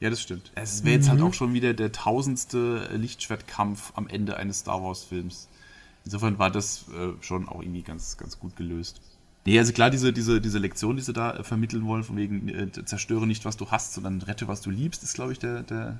Ja, 0.00 0.10
das 0.10 0.20
stimmt. 0.20 0.52
Es 0.54 0.84
wäre 0.84 0.96
jetzt 0.96 1.08
halt 1.08 1.18
mhm. 1.18 1.24
halt 1.24 1.32
auch 1.32 1.34
schon 1.34 1.54
wieder 1.54 1.72
der 1.72 1.92
tausendste 1.92 2.90
Lichtschwertkampf 2.94 3.92
am 3.94 4.06
Ende 4.06 4.36
eines 4.36 4.58
Star 4.58 4.82
Wars-Films. 4.82 5.48
Insofern 6.04 6.38
war 6.38 6.50
das 6.50 6.84
äh, 6.88 7.12
schon 7.22 7.48
auch 7.48 7.62
irgendwie 7.62 7.82
ganz, 7.82 8.18
ganz 8.18 8.38
gut 8.38 8.56
gelöst. 8.56 9.00
Nee, 9.44 9.58
also 9.58 9.72
klar, 9.72 9.90
diese, 9.90 10.12
diese, 10.12 10.40
diese 10.40 10.58
Lektion, 10.58 10.96
die 10.96 11.02
sie 11.02 11.12
da 11.12 11.36
äh, 11.36 11.42
vermitteln 11.42 11.84
wollen, 11.86 12.04
von 12.04 12.16
wegen 12.16 12.48
äh, 12.48 12.70
zerstöre 12.84 13.26
nicht, 13.26 13.44
was 13.44 13.56
du 13.56 13.70
hast, 13.70 13.94
sondern 13.94 14.22
rette, 14.22 14.46
was 14.46 14.60
du 14.60 14.70
liebst, 14.70 15.02
ist, 15.02 15.14
glaube 15.14 15.32
ich, 15.32 15.38
der, 15.40 15.62
der, 15.62 15.98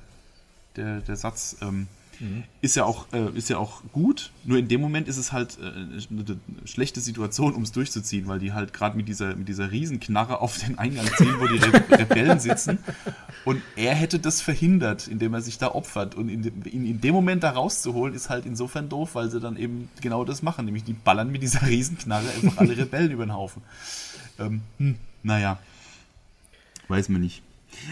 der, 0.77 1.01
der 1.01 1.17
Satz. 1.17 1.57
Ähm, 1.61 1.89
Mhm. 2.23 2.45
Ist, 2.61 2.77
ja 2.77 2.85
auch, 2.85 3.13
äh, 3.13 3.37
ist 3.37 3.51
ja 3.51 3.59
auch 3.59 3.83
gut, 3.91 4.31
nur 4.45 4.57
in 4.57 4.69
dem 4.69 4.81
Moment 4.81 5.09
ist 5.09 5.17
es 5.17 5.33
halt 5.33 5.59
äh, 5.61 5.65
eine 5.67 6.39
schlechte 6.65 7.01
Situation, 7.01 7.53
um 7.53 7.63
es 7.63 7.73
durchzuziehen, 7.73 8.29
weil 8.29 8.39
die 8.39 8.53
halt 8.53 8.73
gerade 8.73 8.97
mit 8.97 9.09
dieser, 9.09 9.35
mit 9.35 9.49
dieser 9.49 9.73
Riesenknarre 9.73 10.41
auf 10.41 10.57
den 10.57 10.79
Eingang 10.79 11.05
ziehen, 11.17 11.35
wo 11.41 11.49
die 11.49 11.59
Re 11.59 11.83
Rebellen 11.99 12.39
sitzen. 12.39 12.79
Und 13.45 13.61
er 13.75 13.97
hätte 13.97 14.21
das 14.21 14.41
verhindert, 14.41 15.09
indem 15.09 15.35
er 15.35 15.41
sich 15.41 15.59
da 15.59 15.75
opfert. 15.75 16.15
Und 16.15 16.29
in, 16.29 16.45
in, 16.45 16.87
in 16.87 17.01
dem 17.01 17.13
Moment 17.13 17.43
da 17.43 17.51
rauszuholen, 17.51 18.15
ist 18.15 18.31
halt 18.31 18.47
insofern 18.47 18.89
doof, 18.89 19.17
weil 19.17 19.29
sie 19.29 19.41
dann 19.41 19.57
eben 19.57 19.89
genau 20.01 20.25
das 20.25 20.43
machen, 20.43 20.65
nämlich 20.65 20.85
die 20.85 20.93
ballern 20.93 21.33
mit 21.33 21.43
dieser 21.43 21.67
Riesenknarre 21.67 22.29
einfach 22.29 22.59
alle 22.59 22.77
Rebellen 22.77 23.11
über 23.11 23.27
den 23.27 23.35
Haufen. 23.35 23.63
Ähm, 24.39 24.63
hm, 24.79 24.95
naja, 25.25 25.59
weiß 26.87 27.09
man 27.09 27.21
nicht. 27.21 27.43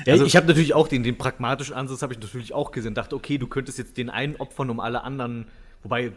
Ja, 0.06 0.12
also, 0.12 0.24
ich 0.24 0.36
habe 0.36 0.46
natürlich 0.46 0.74
auch 0.74 0.88
den, 0.88 1.02
den 1.02 1.16
pragmatischen 1.16 1.74
Ansatz 1.74 2.02
habe 2.02 2.12
ich 2.12 2.20
natürlich 2.20 2.52
auch 2.52 2.72
gesehen. 2.72 2.94
Dachte, 2.94 3.16
okay, 3.16 3.38
du 3.38 3.46
könntest 3.46 3.78
jetzt 3.78 3.96
den 3.96 4.10
einen 4.10 4.36
opfern, 4.36 4.70
um 4.70 4.80
alle 4.80 5.02
anderen, 5.02 5.46
wobei 5.82 6.12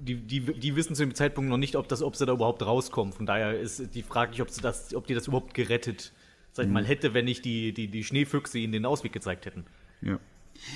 die, 0.00 0.16
die, 0.16 0.40
die 0.40 0.76
wissen 0.76 0.94
zu 0.94 1.02
dem 1.02 1.14
Zeitpunkt 1.14 1.50
noch 1.50 1.58
nicht, 1.58 1.76
ob, 1.76 1.88
das, 1.88 2.02
ob 2.02 2.16
sie 2.16 2.26
da 2.26 2.32
überhaupt 2.32 2.62
rauskommen. 2.62 3.12
Von 3.12 3.26
daher 3.26 3.58
ist 3.58 3.94
die 3.94 4.02
Frage 4.02 4.32
nicht, 4.32 4.42
ob, 4.42 4.50
sie 4.50 4.60
das, 4.60 4.94
ob 4.94 5.06
die 5.06 5.14
das 5.14 5.28
überhaupt 5.28 5.54
gerettet, 5.54 6.12
sag 6.52 6.66
ich 6.66 6.72
mal, 6.72 6.82
mhm. 6.82 6.86
hätte, 6.86 7.14
wenn 7.14 7.26
nicht 7.26 7.44
die, 7.44 7.72
die, 7.72 7.88
die 7.88 8.04
Schneefüchse 8.04 8.58
ihnen 8.58 8.72
den 8.72 8.86
Ausweg 8.86 9.12
gezeigt 9.12 9.46
hätten. 9.46 9.64
Ja. 10.00 10.18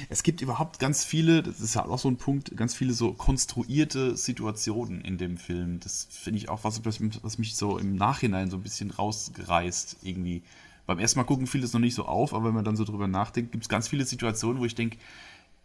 Es 0.09 0.23
gibt 0.23 0.41
überhaupt 0.41 0.79
ganz 0.79 1.05
viele, 1.05 1.43
das 1.43 1.61
ist 1.61 1.75
ja 1.75 1.85
auch 1.85 1.99
so 1.99 2.09
ein 2.09 2.17
Punkt, 2.17 2.57
ganz 2.57 2.75
viele 2.75 2.93
so 2.93 3.13
konstruierte 3.13 4.17
Situationen 4.17 5.03
in 5.03 5.19
dem 5.19 5.37
Film. 5.37 5.81
Das 5.81 6.09
finde 6.11 6.39
ich 6.39 6.49
auch 6.49 6.65
was, 6.65 6.83
was 6.85 7.39
mich 7.39 7.57
so 7.57 7.79
im 7.79 7.97
Nachhinein 7.97 8.51
so 8.51 8.57
ein 8.57 8.63
bisschen 8.63 8.91
rausgereißt 8.91 9.99
irgendwie 10.03 10.43
beim 10.86 10.98
ersten 10.98 11.19
Mal 11.19 11.24
gucken 11.24 11.47
fiel 11.47 11.65
es 11.65 11.73
noch 11.73 11.81
nicht 11.81 11.94
so 11.94 12.06
auf, 12.06 12.35
aber 12.35 12.47
wenn 12.47 12.55
man 12.55 12.65
dann 12.65 12.77
so 12.77 12.85
drüber 12.85 13.09
nachdenkt, 13.09 13.52
gibt 13.52 13.65
es 13.65 13.69
ganz 13.69 13.89
viele 13.89 14.05
Situationen, 14.05 14.61
wo 14.61 14.65
ich 14.65 14.74
denke, 14.74 14.98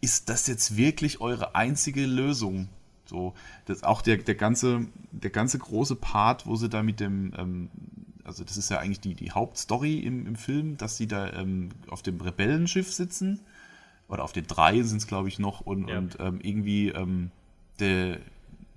ist 0.01 0.29
das 0.29 0.47
jetzt 0.47 0.77
wirklich 0.77 1.21
eure 1.21 1.55
einzige 1.55 2.05
Lösung? 2.05 2.69
So, 3.05 3.33
das 3.65 3.83
auch 3.83 4.01
der, 4.01 4.17
der 4.17 4.35
ganze, 4.35 4.85
der 5.11 5.31
ganze 5.31 5.57
große 5.57 5.95
Part, 5.95 6.45
wo 6.45 6.55
sie 6.55 6.69
da 6.69 6.83
mit 6.83 6.99
dem, 6.99 7.33
ähm, 7.37 7.69
also 8.23 8.43
das 8.43 8.55
ist 8.55 8.69
ja 8.69 8.77
eigentlich 8.77 8.99
die, 8.99 9.15
die 9.15 9.31
Hauptstory 9.31 9.97
im, 9.99 10.27
im 10.27 10.35
Film, 10.35 10.77
dass 10.77 10.95
sie 10.95 11.07
da 11.07 11.33
ähm, 11.33 11.69
auf 11.89 12.03
dem 12.03 12.21
Rebellenschiff 12.21 12.93
sitzen, 12.93 13.39
oder 14.07 14.23
auf 14.23 14.31
den 14.31 14.47
drei 14.47 14.81
sind 14.81 14.97
es, 14.97 15.07
glaube 15.07 15.27
ich, 15.27 15.39
noch, 15.39 15.61
und, 15.61 15.87
ja. 15.87 15.97
und 15.97 16.17
ähm, 16.19 16.39
irgendwie 16.41 16.89
ähm, 16.89 17.31
der, 17.79 18.19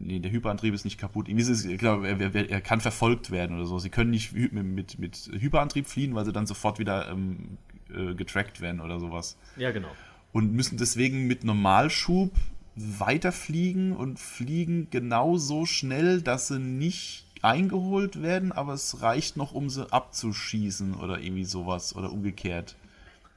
nee, 0.03 0.19
der 0.19 0.31
Hyperantrieb 0.31 0.75
ist 0.75 0.85
nicht 0.85 0.99
kaputt. 0.99 1.29
Irgendwie 1.29 1.43
ist 1.43 1.49
es, 1.49 1.65
ich 1.65 1.79
glaube, 1.79 2.09
er, 2.09 2.35
er, 2.51 2.61
kann 2.61 2.81
verfolgt 2.81 3.31
werden 3.31 3.57
oder 3.57 3.67
so. 3.67 3.79
Sie 3.79 3.91
können 3.91 4.11
nicht 4.11 4.33
mit, 4.33 4.53
mit, 4.53 4.99
mit 4.99 5.31
Hyperantrieb 5.33 5.87
fliehen, 5.87 6.15
weil 6.15 6.25
sie 6.25 6.33
dann 6.33 6.47
sofort 6.47 6.79
wieder 6.79 7.11
ähm, 7.11 7.59
äh, 7.95 8.15
getrackt 8.15 8.61
werden 8.61 8.81
oder 8.81 8.99
sowas. 9.01 9.37
Ja, 9.57 9.71
genau. 9.71 9.89
Und 10.33 10.53
müssen 10.53 10.79
deswegen 10.79 11.27
mit 11.27 11.45
Normalschub 11.45 12.33
weiterfliegen 12.75 13.93
und 13.95 14.19
fliegen 14.19 14.89
genauso 14.91 15.67
schnell, 15.67 16.23
dass 16.23 16.49
sie 16.49 16.59
nicht 16.59 17.27
eingeholt 17.43 18.23
werden, 18.23 18.53
aber 18.53 18.73
es 18.73 19.03
reicht 19.03 19.37
noch, 19.37 19.53
um 19.53 19.69
sie 19.69 19.93
abzuschießen 19.93 20.95
oder 20.95 21.21
irgendwie 21.21 21.45
sowas 21.45 21.95
oder 21.95 22.13
umgekehrt. 22.13 22.77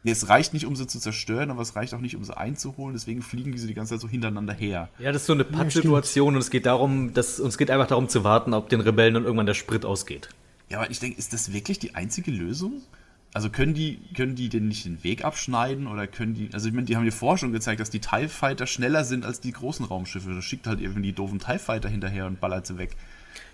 Nee, 0.06 0.11
es 0.11 0.30
reicht 0.30 0.53
nicht, 0.53 0.68
um 0.68 0.76
sie 0.76 0.86
zu 0.86 0.99
zerstören, 0.99 1.49
aber 1.49 1.64
es 1.64 1.76
reicht 1.76 1.95
auch 1.95 1.99
nicht, 1.99 2.15
um 2.15 2.23
sie 2.23 2.38
einzuholen. 2.38 2.94
Deswegen 2.94 3.23
fliegen 3.23 3.53
diese 3.53 3.65
die 3.65 3.73
ganze 3.73 3.95
Zeit 3.95 4.02
so 4.02 4.07
hintereinander 4.07 4.53
her. 4.53 4.88
Ja, 4.99 5.11
das 5.11 5.23
ist 5.23 5.26
so 5.26 5.34
eine 5.34 5.44
Pattsituation 5.44 6.34
ja, 6.34 6.38
und 6.38 6.41
es 6.44 6.52
geht 6.52 6.68
darum, 6.68 7.15
dass 7.15 7.40
uns 7.40 7.57
geht 7.57 7.72
einfach 7.72 7.88
darum 7.88 8.07
zu 8.07 8.23
warten, 8.23 8.53
ob 8.53 8.69
den 8.69 8.82
Rebellen 8.82 9.15
dann 9.15 9.23
irgendwann 9.23 9.48
der 9.48 9.56
Sprit 9.56 9.84
ausgeht. 9.84 10.30
Ja, 10.69 10.77
aber 10.77 10.91
ich 10.91 10.99
denke, 10.99 11.18
ist 11.18 11.34
das 11.34 11.53
wirklich 11.53 11.80
die 11.80 11.95
einzige 11.95 12.30
Lösung? 12.30 12.84
Also 13.34 13.49
können 13.49 13.73
die, 13.73 13.98
können 14.15 14.36
die 14.36 14.48
denn 14.48 14.68
nicht 14.68 14.86
den 14.86 15.03
Weg 15.03 15.26
abschneiden 15.26 15.88
oder 15.88 16.06
können 16.06 16.36
die, 16.36 16.52
also 16.53 16.68
ich 16.68 16.76
meine, 16.76 16.86
die 16.86 16.95
haben 16.95 17.03
dir 17.03 17.11
vorher 17.11 17.40
schon 17.40 17.52
gezeigt, 17.52 17.80
dass 17.80 17.90
die 17.90 17.99
TIE 17.99 18.27
Fighter 18.27 18.68
schneller 18.68 19.06
sind 19.06 19.26
als 19.26 19.40
die 19.40 19.53
großen 19.53 19.88
Raumschiffe. 19.88 20.36
Das 20.36 20.45
schickt 20.45 20.68
halt 20.68 20.82
irgendwie 20.82 21.02
die 21.02 21.14
doofen 21.14 21.40
TIE 21.40 21.57
Fighter 21.57 21.90
hinterher 21.90 22.27
und 22.27 22.40
ballert 22.40 22.68
sie 22.68 22.77
weg. 22.77 22.95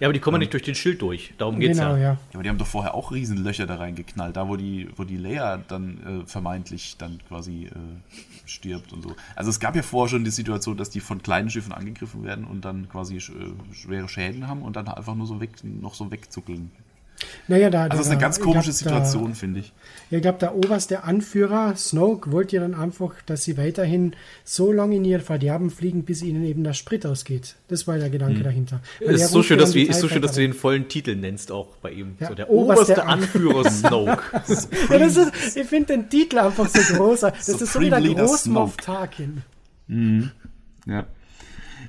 Ja, 0.02 0.08
aber 0.08 0.14
die 0.14 0.20
kommen 0.20 0.36
ja 0.36 0.40
nicht 0.40 0.54
durch 0.54 0.64
den 0.64 0.74
Schild 0.74 1.00
durch. 1.04 1.32
Darum 1.38 1.60
geht's 1.60 1.78
genau, 1.78 1.96
ja. 1.96 2.02
ja. 2.02 2.18
Aber 2.34 2.42
die 2.42 2.50
haben 2.50 2.58
doch 2.58 2.66
vorher 2.66 2.96
auch 2.96 3.12
Riesenlöcher 3.12 3.68
da 3.68 3.76
reingeknallt, 3.76 4.36
da 4.36 4.48
wo 4.48 4.56
die, 4.56 4.90
wo 4.96 5.04
die 5.04 5.16
Leia 5.16 5.58
dann 5.58 6.24
äh, 6.24 6.26
vermeintlich 6.26 6.96
dann 6.98 7.20
quasi 7.28 7.66
äh, 7.66 7.70
stirbt 8.48 8.94
und 8.94 9.04
so. 9.04 9.16
Also 9.36 9.52
es 9.52 9.60
gab 9.60 9.76
ja 9.76 9.84
vorher 9.84 10.10
schon 10.10 10.24
die 10.24 10.32
Situation, 10.32 10.76
dass 10.76 10.90
die 10.90 11.02
von 11.02 11.22
kleinen 11.22 11.52
Schiffen 11.52 11.72
angegriffen 11.72 12.24
werden 12.24 12.46
und 12.46 12.66
dann 12.66 12.90
quasi 12.90 13.18
äh, 13.18 13.20
schwere 13.76 14.10
Schäden 14.10 14.48
haben 14.48 14.64
und 14.64 14.76
dann 14.76 14.88
einfach 14.88 15.14
nur 15.14 15.28
so 15.28 15.40
weg, 15.40 15.52
noch 15.64 15.94
so 15.94 16.10
wegzuckeln. 16.10 16.72
Naja, 17.48 17.70
da, 17.70 17.84
also 17.84 17.98
das 17.98 18.06
ist 18.08 18.12
eine 18.12 18.22
ganz 18.22 18.40
komische 18.40 18.72
Situation, 18.72 19.36
finde 19.36 19.62
ich. 19.62 19.74
Ja, 20.10 20.18
ich 20.18 20.22
glaube, 20.22 20.40
der 20.40 20.56
oberste 20.56 21.04
Anführer, 21.04 21.76
Snoke, 21.76 22.32
wollte 22.32 22.58
ja 22.58 22.62
dann 22.62 22.76
einfach, 22.76 23.14
dass 23.26 23.44
sie 23.44 23.58
weiterhin 23.58 24.14
so 24.44 24.72
lange 24.72 24.98
in 24.98 25.06
ihr 25.06 25.20
Verderben 25.20 25.70
fliegen, 25.70 26.04
bis 26.04 26.22
ihnen 26.22 26.44
eben 26.44 26.64
der 26.64 26.74
Sprit 26.74 27.06
ausgeht. 27.06 27.56
Das 27.68 27.88
war 27.88 27.98
der 27.98 28.10
Gedanke 28.10 28.38
hm. 28.38 28.44
dahinter. 28.44 28.82
Ist 29.00 29.30
so, 29.30 29.44
schön, 29.44 29.58
dass 29.58 29.72
du, 29.72 29.82
ist 29.82 30.00
so 30.00 30.08
schön, 30.08 30.22
dass 30.22 30.34
du 30.34 30.42
den 30.42 30.54
vollen 30.54 30.88
Titel 30.88 31.16
nennst, 31.16 31.52
auch 31.52 31.76
bei 31.78 31.92
ihm. 31.92 32.16
Ja, 32.20 32.30
so 32.30 32.36
der 32.36 32.50
oberste, 32.50 32.94
oberste 32.94 33.06
Anführer 33.06 33.70
Snoke. 33.70 34.24
ja, 34.90 34.96
ist, 34.98 35.56
ich 35.56 35.68
finde 35.68 35.98
den 35.98 36.10
Titel 36.10 36.40
einfach 36.40 36.68
so 36.68 36.96
groß. 36.96 37.22
Das 37.22 37.50
ist 37.50 37.74
so 37.74 37.80
wie 37.80 37.90
der 37.90 38.02
Großmoff 38.02 38.78
Tarkin. 38.78 39.44
Mhm. 39.88 40.32
Ja. 40.86 41.06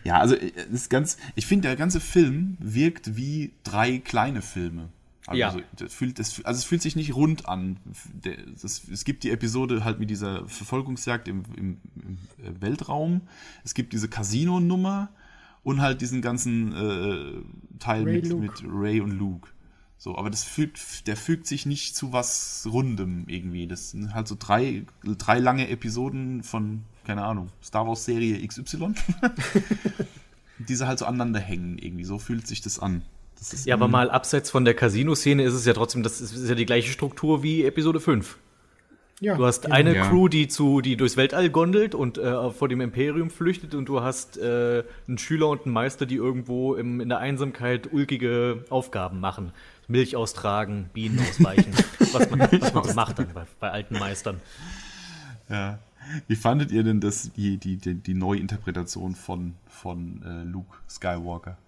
Ja, 0.04 0.18
also 0.18 0.34
äh, 0.34 0.52
das 0.70 0.88
ganz, 0.88 1.16
ich 1.34 1.46
finde, 1.46 1.68
der 1.68 1.76
ganze 1.76 2.00
Film 2.00 2.56
wirkt 2.60 3.16
wie 3.16 3.52
drei 3.64 3.98
kleine 3.98 4.42
Filme. 4.42 4.88
Also, 5.26 5.38
ja. 5.38 5.64
das 5.76 5.94
fühlt, 5.94 6.18
das, 6.18 6.44
also 6.44 6.58
es 6.58 6.64
fühlt 6.64 6.82
sich 6.82 6.96
nicht 6.96 7.14
rund 7.14 7.48
an. 7.48 7.78
Das, 8.22 8.88
es 8.88 9.04
gibt 9.04 9.22
die 9.22 9.30
Episode 9.30 9.84
halt 9.84 10.00
mit 10.00 10.10
dieser 10.10 10.48
Verfolgungsjagd 10.48 11.28
im, 11.28 11.44
im, 11.56 11.80
im 11.94 12.18
äh, 12.44 12.60
Weltraum. 12.60 13.22
Es 13.64 13.74
gibt 13.74 13.92
diese 13.92 14.08
Casino-Nummer 14.08 15.10
und 15.62 15.80
halt 15.80 16.00
diesen 16.00 16.22
ganzen 16.22 16.72
äh, 16.72 17.78
Teil 17.78 18.02
Ray 18.02 18.22
mit, 18.22 18.38
mit 18.38 18.64
Ray 18.66 19.00
und 19.00 19.12
Luke. 19.12 19.48
So, 19.96 20.18
aber 20.18 20.28
das 20.28 20.42
fügt, 20.42 21.06
der 21.06 21.16
fügt 21.16 21.46
sich 21.46 21.66
nicht 21.66 21.94
zu 21.94 22.12
was 22.12 22.66
Rundem 22.68 23.24
irgendwie. 23.28 23.68
Das 23.68 23.92
sind 23.92 24.14
halt 24.14 24.26
so 24.26 24.36
drei, 24.36 24.84
drei 25.04 25.38
lange 25.38 25.68
Episoden 25.68 26.42
von, 26.42 26.82
keine 27.04 27.22
Ahnung, 27.22 27.50
Star 27.62 27.86
Wars 27.86 28.04
Serie 28.04 28.44
XY. 28.44 28.94
Diese 30.58 30.88
halt 30.88 30.98
so 30.98 31.06
aneinander 31.06 31.38
hängen 31.38 31.78
irgendwie. 31.78 32.02
So 32.02 32.18
fühlt 32.18 32.48
sich 32.48 32.60
das 32.60 32.80
an 32.80 33.02
ja, 33.64 33.74
aber 33.74 33.88
mal 33.88 34.10
abseits 34.10 34.50
von 34.50 34.64
der 34.64 34.74
Casino-Szene 34.74 35.42
ist 35.42 35.54
es 35.54 35.66
ja 35.66 35.72
trotzdem, 35.72 36.02
das 36.02 36.20
ist 36.20 36.48
ja 36.48 36.54
die 36.54 36.66
gleiche 36.66 36.92
Struktur 36.92 37.42
wie 37.42 37.64
Episode 37.64 38.00
5. 38.00 38.38
Ja, 39.22 39.36
du 39.36 39.46
hast 39.46 39.70
eine 39.70 39.94
ja. 39.94 40.08
Crew, 40.08 40.26
die 40.26 40.48
zu, 40.48 40.80
die 40.80 40.96
durchs 40.96 41.16
Weltall 41.16 41.48
gondelt 41.48 41.94
und 41.94 42.18
äh, 42.18 42.50
vor 42.50 42.68
dem 42.68 42.80
Imperium 42.80 43.30
flüchtet, 43.30 43.72
und 43.76 43.88
du 43.88 44.00
hast 44.00 44.36
äh, 44.36 44.82
einen 45.06 45.16
Schüler 45.16 45.48
und 45.48 45.64
einen 45.64 45.72
Meister, 45.72 46.06
die 46.06 46.16
irgendwo 46.16 46.74
im, 46.74 47.00
in 47.00 47.08
der 47.08 47.18
Einsamkeit 47.18 47.92
ulkige 47.92 48.64
Aufgaben 48.68 49.20
machen. 49.20 49.52
Milch 49.86 50.16
austragen, 50.16 50.90
Bienen 50.92 51.20
ausweichen, 51.20 51.72
was 52.12 52.30
man, 52.30 52.40
was 52.40 52.74
man 52.74 52.84
so 52.84 52.94
macht 52.94 53.20
dann 53.20 53.28
bei, 53.32 53.44
bei, 53.60 53.70
alten 53.70 53.96
Meistern. 53.96 54.40
Ja. 55.48 55.78
Wie 56.26 56.34
fandet 56.34 56.72
ihr 56.72 56.82
denn 56.82 57.00
das, 57.00 57.30
die, 57.32 57.58
die, 57.58 57.76
die, 57.76 57.94
die 57.94 58.14
Neuinterpretation 58.14 59.14
von, 59.14 59.54
von 59.68 60.20
äh, 60.24 60.42
Luke 60.42 60.76
Skywalker? 60.90 61.58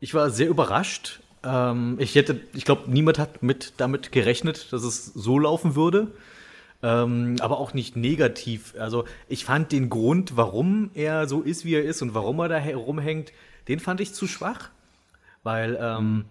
Ich 0.00 0.14
war 0.14 0.30
sehr 0.30 0.48
überrascht. 0.48 1.20
Ähm, 1.44 1.96
ich 1.98 2.14
hätte, 2.14 2.40
ich 2.54 2.64
glaube, 2.64 2.90
niemand 2.90 3.18
hat 3.18 3.42
mit 3.42 3.74
damit 3.76 4.12
gerechnet, 4.12 4.72
dass 4.72 4.82
es 4.82 5.06
so 5.06 5.38
laufen 5.38 5.74
würde. 5.76 6.08
Ähm, 6.82 7.36
aber 7.40 7.58
auch 7.58 7.74
nicht 7.74 7.96
negativ. 7.96 8.74
Also 8.78 9.04
ich 9.28 9.44
fand 9.44 9.70
den 9.70 9.90
Grund, 9.90 10.36
warum 10.38 10.90
er 10.94 11.28
so 11.28 11.42
ist, 11.42 11.66
wie 11.66 11.74
er 11.74 11.84
ist 11.84 12.00
und 12.00 12.14
warum 12.14 12.38
er 12.40 12.48
da 12.48 12.56
herumhängt, 12.56 13.32
den 13.68 13.80
fand 13.80 14.00
ich 14.00 14.14
zu 14.14 14.26
schwach. 14.26 14.70
Weil 15.42 15.78
ähm, 15.80 16.24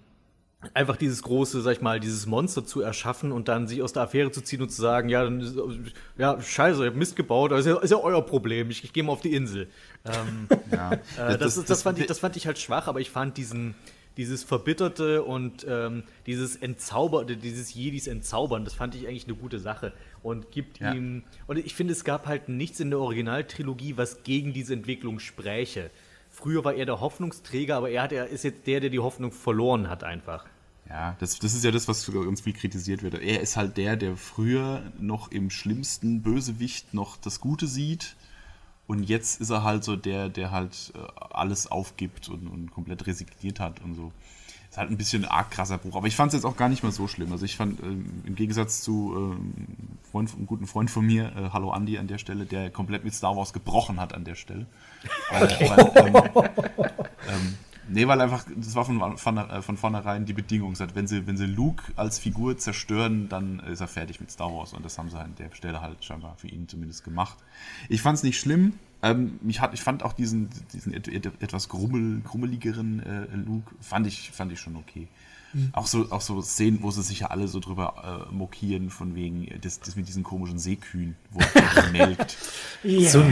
einfach 0.73 0.97
dieses 0.97 1.23
große, 1.23 1.61
sag 1.61 1.73
ich 1.73 1.81
mal, 1.81 1.99
dieses 1.99 2.25
Monster 2.25 2.65
zu 2.65 2.81
erschaffen 2.81 3.31
und 3.31 3.47
dann 3.47 3.67
sich 3.67 3.81
aus 3.81 3.93
der 3.93 4.03
Affäre 4.03 4.31
zu 4.31 4.41
ziehen 4.41 4.61
und 4.61 4.69
zu 4.69 4.81
sagen, 4.81 5.07
ja, 5.07 5.23
dann, 5.23 5.91
ja, 6.17 6.41
scheiße, 6.41 6.81
ihr 6.81 6.87
habt 6.87 6.97
Mist 6.97 7.15
gebaut, 7.15 7.51
das 7.51 7.61
ist 7.61 7.65
ja, 7.67 7.77
ist 7.77 7.91
ja 7.91 7.97
euer 7.97 8.25
Problem, 8.25 8.69
ich, 8.69 8.83
ich 8.83 8.91
gehe 8.91 9.03
mal 9.03 9.13
auf 9.13 9.21
die 9.21 9.33
Insel. 9.33 9.69
Ähm, 10.05 10.47
ja. 10.71 10.93
äh, 10.93 10.97
das, 11.15 11.39
das, 11.39 11.55
das, 11.55 11.65
das, 11.65 11.81
fand 11.83 11.99
ich, 11.99 12.07
das 12.07 12.19
fand 12.19 12.35
ich 12.35 12.45
halt 12.45 12.59
schwach, 12.59 12.87
aber 12.87 12.99
ich 12.99 13.09
fand 13.09 13.37
diesen, 13.37 13.73
dieses 14.17 14.43
Verbitterte 14.43 15.23
und 15.23 15.65
ähm, 15.67 16.03
dieses 16.25 16.57
Entzauberte, 16.57 17.37
dieses 17.37 17.73
Jedis 17.73 18.07
Entzaubern, 18.07 18.65
das 18.65 18.73
fand 18.73 18.95
ich 18.95 19.07
eigentlich 19.07 19.27
eine 19.27 19.35
gute 19.35 19.59
Sache 19.59 19.93
und 20.23 20.51
gibt 20.51 20.79
ja. 20.79 20.93
ihm, 20.93 21.23
und 21.47 21.57
ich 21.57 21.73
finde, 21.73 21.93
es 21.93 22.03
gab 22.03 22.27
halt 22.27 22.49
nichts 22.49 22.81
in 22.81 22.89
der 22.89 22.99
Originaltrilogie, 22.99 23.95
was 23.95 24.23
gegen 24.23 24.51
diese 24.51 24.73
Entwicklung 24.73 25.19
spräche. 25.19 25.89
Früher 26.41 26.63
war 26.63 26.73
er 26.73 26.85
der 26.85 27.01
Hoffnungsträger, 27.01 27.75
aber 27.75 27.89
er, 27.89 28.03
hat, 28.03 28.13
er 28.13 28.27
ist 28.27 28.43
jetzt 28.43 28.65
der, 28.65 28.79
der 28.79 28.89
die 28.89 28.99
Hoffnung 28.99 29.33
verloren 29.33 29.89
hat 29.89 30.05
einfach. 30.05 30.45
Ja, 30.87 31.17
das, 31.19 31.37
das 31.37 31.53
ist 31.53 31.65
ja 31.65 31.71
das, 31.71 31.89
was 31.89 32.07
uns 32.07 32.41
viel 32.41 32.53
kritisiert 32.53 33.03
wird. 33.03 33.15
Er 33.15 33.41
ist 33.41 33.57
halt 33.57 33.75
der, 33.75 33.97
der 33.97 34.15
früher 34.15 34.81
noch 34.97 35.31
im 35.31 35.49
schlimmsten 35.49 36.21
Bösewicht 36.21 36.93
noch 36.93 37.17
das 37.17 37.41
Gute 37.41 37.67
sieht. 37.67 38.15
Und 38.87 39.03
jetzt 39.03 39.41
ist 39.41 39.49
er 39.49 39.63
halt 39.63 39.83
so 39.83 39.97
der, 39.97 40.29
der 40.29 40.51
halt 40.51 40.93
äh, 40.95 40.99
alles 41.29 41.67
aufgibt 41.67 42.29
und, 42.29 42.47
und 42.47 42.71
komplett 42.71 43.05
resigniert 43.05 43.59
hat 43.59 43.81
und 43.81 43.95
so. 43.95 44.11
Halt 44.79 44.91
ein 44.91 44.97
bisschen 44.97 45.25
arg 45.25 45.51
krasser 45.51 45.77
Buch. 45.77 45.97
Aber 45.97 46.07
ich 46.07 46.15
fand 46.15 46.29
es 46.29 46.35
jetzt 46.35 46.45
auch 46.45 46.55
gar 46.55 46.69
nicht 46.69 46.83
mal 46.83 46.93
so 46.93 47.09
schlimm. 47.09 47.33
Also 47.33 47.43
ich 47.43 47.57
fand, 47.57 47.81
äh, 47.81 47.83
im 47.83 48.35
Gegensatz 48.35 48.81
zu 48.81 49.35
äh, 49.35 50.09
Freund, 50.09 50.33
einem 50.33 50.45
guten 50.45 50.67
Freund 50.67 50.89
von 50.89 51.05
mir, 51.05 51.33
äh, 51.35 51.49
Hallo 51.51 51.73
Andy 51.75 51.97
an 51.97 52.07
der 52.07 52.17
Stelle, 52.17 52.45
der 52.45 52.69
komplett 52.69 53.03
mit 53.03 53.13
Star 53.13 53.35
Wars 53.35 53.51
gebrochen 53.51 53.99
hat 53.99 54.13
an 54.13 54.23
der 54.23 54.35
Stelle. 54.35 54.67
Okay. 55.31 55.69
Weil, 55.69 55.91
ähm, 55.95 56.15
ähm, 57.27 57.57
nee, 57.89 58.07
weil 58.07 58.21
einfach, 58.21 58.45
das 58.55 58.73
war 58.75 58.85
von, 58.85 59.17
von, 59.17 59.37
äh, 59.37 59.61
von 59.61 59.75
vornherein 59.75 60.25
die 60.25 60.31
Bedingung. 60.31 60.79
Wenn 60.93 61.07
sie, 61.07 61.27
wenn 61.27 61.35
sie 61.35 61.45
Luke 61.45 61.83
als 61.97 62.17
Figur 62.17 62.57
zerstören, 62.57 63.27
dann 63.27 63.59
ist 63.59 63.81
er 63.81 63.89
fertig 63.89 64.21
mit 64.21 64.31
Star 64.31 64.47
Wars. 64.47 64.71
Und 64.71 64.85
das 64.85 64.97
haben 64.97 65.09
sie 65.09 65.19
an 65.19 65.35
der 65.37 65.53
Stelle 65.53 65.81
halt 65.81 66.05
scheinbar 66.05 66.35
für 66.37 66.47
ihn 66.47 66.69
zumindest 66.69 67.03
gemacht. 67.03 67.37
Ich 67.89 68.01
fand 68.01 68.17
es 68.17 68.23
nicht 68.23 68.39
schlimm. 68.39 68.79
Ähm, 69.01 69.39
mich 69.41 69.61
hat, 69.61 69.73
ich 69.73 69.81
fand 69.81 70.03
auch 70.03 70.13
diesen, 70.13 70.49
diesen 70.73 70.93
etwas 70.93 71.69
grummel, 71.69 72.21
grummeligeren 72.21 72.99
äh, 72.99 73.35
Luke, 73.35 73.73
fand 73.79 74.07
ich, 74.07 74.31
fand 74.31 74.51
ich 74.51 74.59
schon 74.59 74.75
okay. 74.75 75.07
Mhm. 75.53 75.69
Auch, 75.73 75.87
so, 75.87 76.11
auch 76.11 76.21
so 76.21 76.41
Szenen, 76.41 76.83
wo 76.83 76.91
sie 76.91 77.01
sich 77.01 77.21
ja 77.21 77.27
alle 77.27 77.47
so 77.47 77.59
drüber 77.59 78.27
äh, 78.29 78.33
mokieren, 78.33 78.89
von 78.89 79.15
wegen 79.15 79.47
das, 79.61 79.79
das 79.79 79.95
mit 79.95 80.07
diesen 80.07 80.23
komischen 80.23 80.59
Seekühen, 80.59 81.15
wo 81.31 81.39
er 81.39 81.89
melkt. 81.91 82.37
Ja. 82.83 83.09
So, 83.09 83.23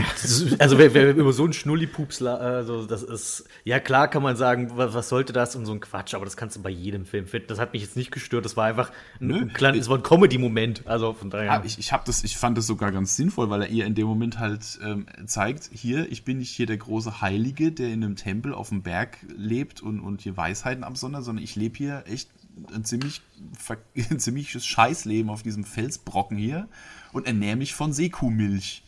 also 0.58 0.78
wer, 0.78 0.94
wer, 0.94 1.14
über 1.14 1.32
so 1.32 1.44
einen 1.44 1.52
Schnullipups, 1.52 2.22
also 2.22 2.86
das 2.86 3.02
ist, 3.02 3.44
ja 3.64 3.80
klar 3.80 4.08
kann 4.08 4.22
man 4.22 4.36
sagen, 4.36 4.72
was, 4.74 4.94
was, 4.94 5.08
sollte 5.08 5.32
das 5.32 5.54
und 5.56 5.64
so 5.64 5.72
ein 5.72 5.80
Quatsch, 5.80 6.14
aber 6.14 6.24
das 6.24 6.36
kannst 6.36 6.56
du 6.56 6.62
bei 6.62 6.70
jedem 6.70 7.06
Film 7.06 7.26
finden. 7.26 7.48
Das 7.48 7.58
hat 7.58 7.72
mich 7.72 7.82
jetzt 7.82 7.96
nicht 7.96 8.10
gestört, 8.10 8.44
das 8.44 8.56
war 8.56 8.66
einfach 8.66 8.90
ein, 9.20 9.32
ein 9.32 9.52
kleines, 9.52 9.82
es 9.82 9.88
war 9.88 9.98
ein 9.98 10.02
Comedy-Moment, 10.02 10.86
also 10.86 11.12
von 11.14 11.30
daher. 11.30 11.46
Ja, 11.46 11.62
ich, 11.64 11.78
ich, 11.78 11.92
das, 12.04 12.24
ich 12.24 12.36
fand 12.36 12.58
das 12.58 12.66
sogar 12.66 12.92
ganz 12.92 13.16
sinnvoll, 13.16 13.48
weil 13.50 13.62
er 13.62 13.68
ihr 13.68 13.86
in 13.86 13.94
dem 13.94 14.06
Moment 14.06 14.38
halt 14.38 14.78
ähm, 14.82 15.06
zeigt, 15.26 15.70
hier, 15.72 16.10
ich 16.10 16.24
bin 16.24 16.38
nicht 16.38 16.50
hier 16.50 16.66
der 16.66 16.78
große 16.78 17.20
Heilige, 17.20 17.72
der 17.72 17.88
in 17.88 18.04
einem 18.04 18.16
Tempel 18.16 18.52
auf 18.52 18.70
dem 18.70 18.82
Berg 18.82 19.18
lebt 19.36 19.82
und, 19.82 20.00
und 20.00 20.20
hier 20.20 20.36
Weisheiten 20.36 20.84
absondert, 20.84 21.24
sondern 21.24 21.44
ich 21.44 21.56
lebe 21.56 21.76
hier 21.76 22.04
echt 22.08 22.30
ein 22.72 22.84
ziemlich 22.84 23.22
ein 24.10 24.18
ziemliches 24.18 24.66
Scheißleben 24.66 25.30
auf 25.30 25.42
diesem 25.42 25.64
Felsbrocken 25.64 26.36
hier 26.36 26.68
und 27.12 27.26
ernähre 27.26 27.56
mich 27.56 27.74
von 27.74 27.92
Seekuhmilch. 27.92 28.82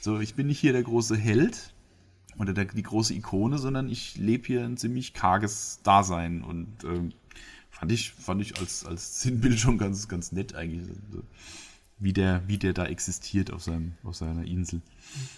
So, 0.00 0.20
ich 0.20 0.34
bin 0.34 0.46
nicht 0.46 0.60
hier 0.60 0.72
der 0.72 0.82
große 0.82 1.16
Held 1.16 1.72
oder 2.38 2.52
der, 2.52 2.66
die 2.66 2.82
große 2.82 3.14
Ikone, 3.14 3.58
sondern 3.58 3.88
ich 3.88 4.16
lebe 4.16 4.46
hier 4.46 4.64
ein 4.64 4.76
ziemlich 4.76 5.14
karges 5.14 5.80
Dasein 5.82 6.42
und 6.42 6.84
ähm, 6.84 7.12
fand 7.70 7.92
ich, 7.92 8.12
fand 8.12 8.42
ich 8.42 8.58
als, 8.58 8.84
als 8.84 9.20
Sinnbild 9.20 9.58
schon 9.58 9.78
ganz, 9.78 10.08
ganz 10.08 10.32
nett 10.32 10.54
eigentlich 10.54 10.88
wie 11.98 12.12
der, 12.12 12.42
wie 12.46 12.58
der 12.58 12.74
da 12.74 12.86
existiert 12.86 13.52
auf, 13.52 13.62
seinem, 13.62 13.92
auf 14.04 14.16
seiner 14.16 14.44
Insel. 14.44 14.82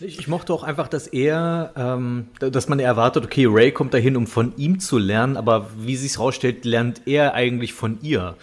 Ich, 0.00 0.18
ich 0.18 0.28
mochte 0.28 0.52
auch 0.52 0.64
einfach, 0.64 0.88
dass 0.88 1.06
er, 1.06 1.72
ähm, 1.76 2.28
dass 2.40 2.68
man 2.68 2.80
erwartet, 2.80 3.24
okay, 3.24 3.46
Ray 3.48 3.70
kommt 3.70 3.94
dahin, 3.94 4.16
um 4.16 4.26
von 4.26 4.56
ihm 4.56 4.80
zu 4.80 4.98
lernen, 4.98 5.36
aber 5.36 5.70
wie 5.78 5.96
sich 5.96 6.18
rausstellt, 6.18 6.64
lernt 6.64 7.02
er 7.06 7.34
eigentlich 7.34 7.74
von 7.74 8.00
ihr. 8.02 8.36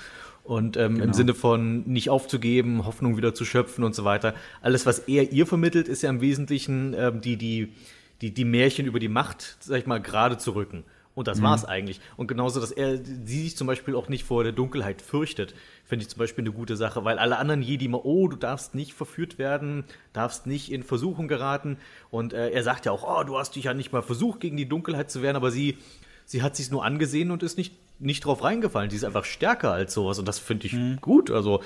Und 0.46 0.78
ähm, 0.78 0.94
genau. 0.94 1.06
im 1.06 1.14
Sinne 1.14 1.34
von 1.34 1.84
nicht 1.88 2.10
aufzugeben, 2.10 2.86
Hoffnung 2.86 3.18
wieder 3.18 3.34
zu 3.34 3.46
schöpfen 3.46 3.84
und 3.84 3.96
so 3.96 4.06
weiter. 4.06 4.36
Alles, 4.62 4.86
was 4.86 5.00
er 5.00 5.32
ihr 5.32 5.48
vermittelt, 5.48 5.88
ist 5.88 6.04
ja 6.04 6.10
im 6.10 6.22
Wesentlichen 6.22 6.94
ähm, 6.94 7.20
die, 7.20 7.36
die, 7.36 7.74
die, 8.22 8.32
die 8.32 8.46
Märchen 8.46 8.86
über 8.86 9.00
die 9.00 9.10
Macht, 9.10 9.58
sag 9.60 9.80
ich 9.80 9.88
mal, 9.88 10.00
gerade 10.00 10.38
zu 10.38 10.52
rücken. 10.52 10.84
Und 11.16 11.30
das 11.30 11.40
mhm. 11.40 11.44
war 11.44 11.56
es 11.56 11.66
eigentlich. 11.66 12.02
Und 12.18 12.28
genauso, 12.28 12.60
dass 12.60 12.72
er 12.72 12.98
sie 12.98 13.44
sich 13.44 13.56
zum 13.56 13.68
Beispiel 13.68 13.96
auch 13.96 14.10
nicht 14.10 14.26
vor 14.26 14.44
der 14.44 14.52
Dunkelheit 14.52 15.02
fürchtet, 15.02 15.56
finde 15.86 16.04
ich 16.04 16.10
zum 16.10 16.20
Beispiel 16.20 16.44
eine 16.44 16.52
gute 16.52 16.76
Sache, 16.76 17.06
weil 17.06 17.18
alle 17.18 17.38
anderen 17.38 17.62
Jedi 17.62 17.86
immer, 17.86 18.06
oh, 18.06 18.28
du 18.28 18.36
darfst 18.36 18.76
nicht 18.76 18.94
verführt 18.94 19.40
werden, 19.40 19.86
darfst 20.12 20.46
nicht 20.46 20.72
in 20.72 20.84
Versuchung 20.84 21.30
geraten. 21.30 21.78
Und 22.12 22.34
äh, 22.34 22.50
er 22.50 22.64
sagt 22.64 22.86
ja 22.86 22.92
auch, 22.92 23.04
oh, 23.08 23.24
du 23.24 23.38
hast 23.38 23.56
dich 23.56 23.64
ja 23.64 23.74
nicht 23.74 23.94
mal 23.94 24.02
versucht, 24.02 24.42
gegen 24.42 24.58
die 24.58 24.68
Dunkelheit 24.68 25.10
zu 25.10 25.22
wehren, 25.22 25.38
aber 25.38 25.52
sie, 25.52 25.78
sie 26.26 26.44
hat 26.44 26.58
sich 26.58 26.70
nur 26.70 26.84
angesehen 26.84 27.32
und 27.32 27.44
ist 27.44 27.58
nicht, 27.58 27.74
nicht 28.00 28.26
drauf 28.26 28.44
reingefallen. 28.44 28.90
Sie 28.90 28.98
ist 28.98 29.06
einfach 29.06 29.26
stärker 29.26 29.72
als 29.72 29.94
sowas 29.94 30.20
und 30.20 30.28
das 30.28 30.38
finde 30.38 30.68
ich 30.68 30.74
mhm. 30.74 30.98
gut. 31.00 31.32
Also, 31.32 31.62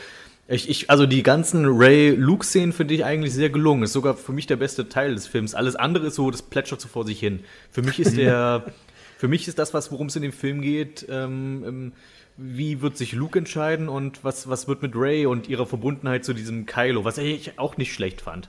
ich, 0.47 0.69
ich, 0.69 0.89
also 0.89 1.05
die 1.05 1.21
ganzen 1.21 1.65
Ray-Luke-Szenen 1.65 2.73
finde 2.73 2.95
ich 2.95 3.05
eigentlich 3.05 3.33
sehr 3.33 3.49
gelungen. 3.49 3.83
Ist 3.83 3.93
sogar 3.93 4.15
für 4.15 4.31
mich 4.31 4.47
der 4.47 4.55
beste 4.55 4.89
Teil 4.89 5.13
des 5.13 5.27
Films. 5.27 5.53
Alles 5.53 5.75
andere 5.75 6.07
ist 6.07 6.15
so, 6.15 6.31
das 6.31 6.41
plätschert 6.41 6.81
so 6.81 6.87
vor 6.87 7.05
sich 7.05 7.19
hin. 7.19 7.41
Für 7.71 7.83
mich 7.83 7.99
ist 7.99 8.17
der 8.17 8.65
Für 9.19 9.27
mich 9.27 9.49
ist 9.49 9.59
das, 9.59 9.73
was 9.73 9.91
worum 9.91 10.07
es 10.07 10.15
in 10.15 10.21
dem 10.21 10.31
Film 10.31 10.61
geht, 10.61 11.05
ähm, 11.09 11.65
ähm, 11.67 11.91
wie 12.37 12.79
wird 12.79 12.95
sich 12.95 13.11
Luke 13.11 13.37
entscheiden 13.37 13.89
und 13.89 14.23
was, 14.23 14.47
was 14.47 14.69
wird 14.69 14.81
mit 14.81 14.95
Ray 14.95 15.25
und 15.25 15.49
ihrer 15.49 15.65
Verbundenheit 15.65 16.23
zu 16.23 16.33
diesem 16.33 16.65
Kylo, 16.65 17.03
was 17.03 17.17
ich 17.17 17.59
auch 17.59 17.75
nicht 17.75 17.93
schlecht 17.93 18.21
fand. 18.21 18.47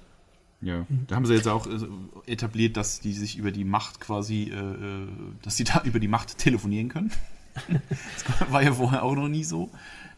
Ja, 0.61 0.87
da 1.09 1.17
haben 1.17 1.27
sie 1.27 1.35
jetzt 1.35 1.49
auch 1.49 1.67
äh, 1.67 2.31
etabliert, 2.31 2.77
dass 2.77 3.01
die 3.01 3.15
sich 3.15 3.37
über 3.37 3.51
die 3.51 3.65
Macht 3.65 3.99
quasi, 3.99 4.45
äh, 4.45 4.59
äh 4.59 5.09
dass 5.43 5.57
sie 5.57 5.65
da 5.65 5.81
über 5.85 5.99
die 5.99 6.07
Macht 6.07 6.39
telefonieren 6.39 6.89
können. 6.89 7.11
das 8.39 8.53
war 8.53 8.63
ja 8.63 8.73
vorher 8.73 9.03
auch 9.03 9.17
noch 9.17 9.27
nie 9.27 9.43
so, 9.43 9.71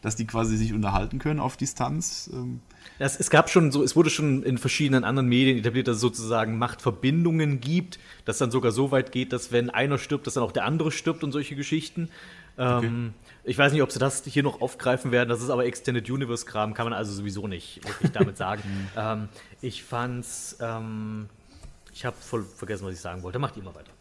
dass 0.03 0.15
die 0.15 0.27
quasi 0.27 0.55
sich 0.55 0.71
unterhalten 0.71 1.17
können 1.17 1.39
auf 1.39 1.57
Distanz. 1.57 2.29
Ähm. 2.31 2.59
Es, 3.03 3.19
es, 3.19 3.29
gab 3.29 3.49
schon 3.49 3.71
so, 3.71 3.83
es 3.83 3.95
wurde 3.95 4.09
schon 4.09 4.43
in 4.43 4.57
verschiedenen 4.57 5.03
anderen 5.03 5.27
Medien 5.27 5.57
etabliert, 5.57 5.87
dass 5.87 5.95
es 5.95 6.01
sozusagen 6.01 6.57
Machtverbindungen 6.57 7.59
gibt, 7.59 7.99
dass 8.25 8.37
dann 8.37 8.51
sogar 8.51 8.71
so 8.71 8.91
weit 8.91 9.11
geht, 9.11 9.33
dass 9.33 9.51
wenn 9.51 9.69
einer 9.69 9.97
stirbt, 9.97 10.25
dass 10.27 10.35
dann 10.35 10.43
auch 10.43 10.51
der 10.51 10.65
andere 10.65 10.91
stirbt 10.91 11.23
und 11.23 11.31
solche 11.31 11.55
Geschichten. 11.55 12.09
Okay. 12.55 12.85
Ähm, 12.85 13.13
ich 13.43 13.57
weiß 13.57 13.73
nicht, 13.73 13.81
ob 13.81 13.91
sie 13.91 13.99
das 13.99 14.23
hier 14.25 14.43
noch 14.43 14.61
aufgreifen 14.61 15.11
werden. 15.11 15.29
Das 15.29 15.41
ist 15.41 15.49
aber 15.49 15.65
Extended 15.65 16.09
Universe 16.09 16.45
Kram, 16.45 16.73
kann 16.73 16.85
man 16.85 16.93
also 16.93 17.11
sowieso 17.11 17.47
nicht 17.47 17.83
wirklich 17.85 18.11
damit 18.11 18.37
sagen. 18.37 18.63
ähm, 18.97 19.29
ich 19.61 19.83
fand's. 19.83 20.57
Ähm, 20.59 21.29
ich 21.95 22.05
habe 22.05 22.15
voll 22.19 22.43
vergessen, 22.43 22.87
was 22.87 22.93
ich 22.93 23.01
sagen 23.01 23.21
wollte. 23.21 23.37
Macht 23.37 23.55
ihr 23.55 23.63
mal 23.63 23.75
weiter. 23.75 23.91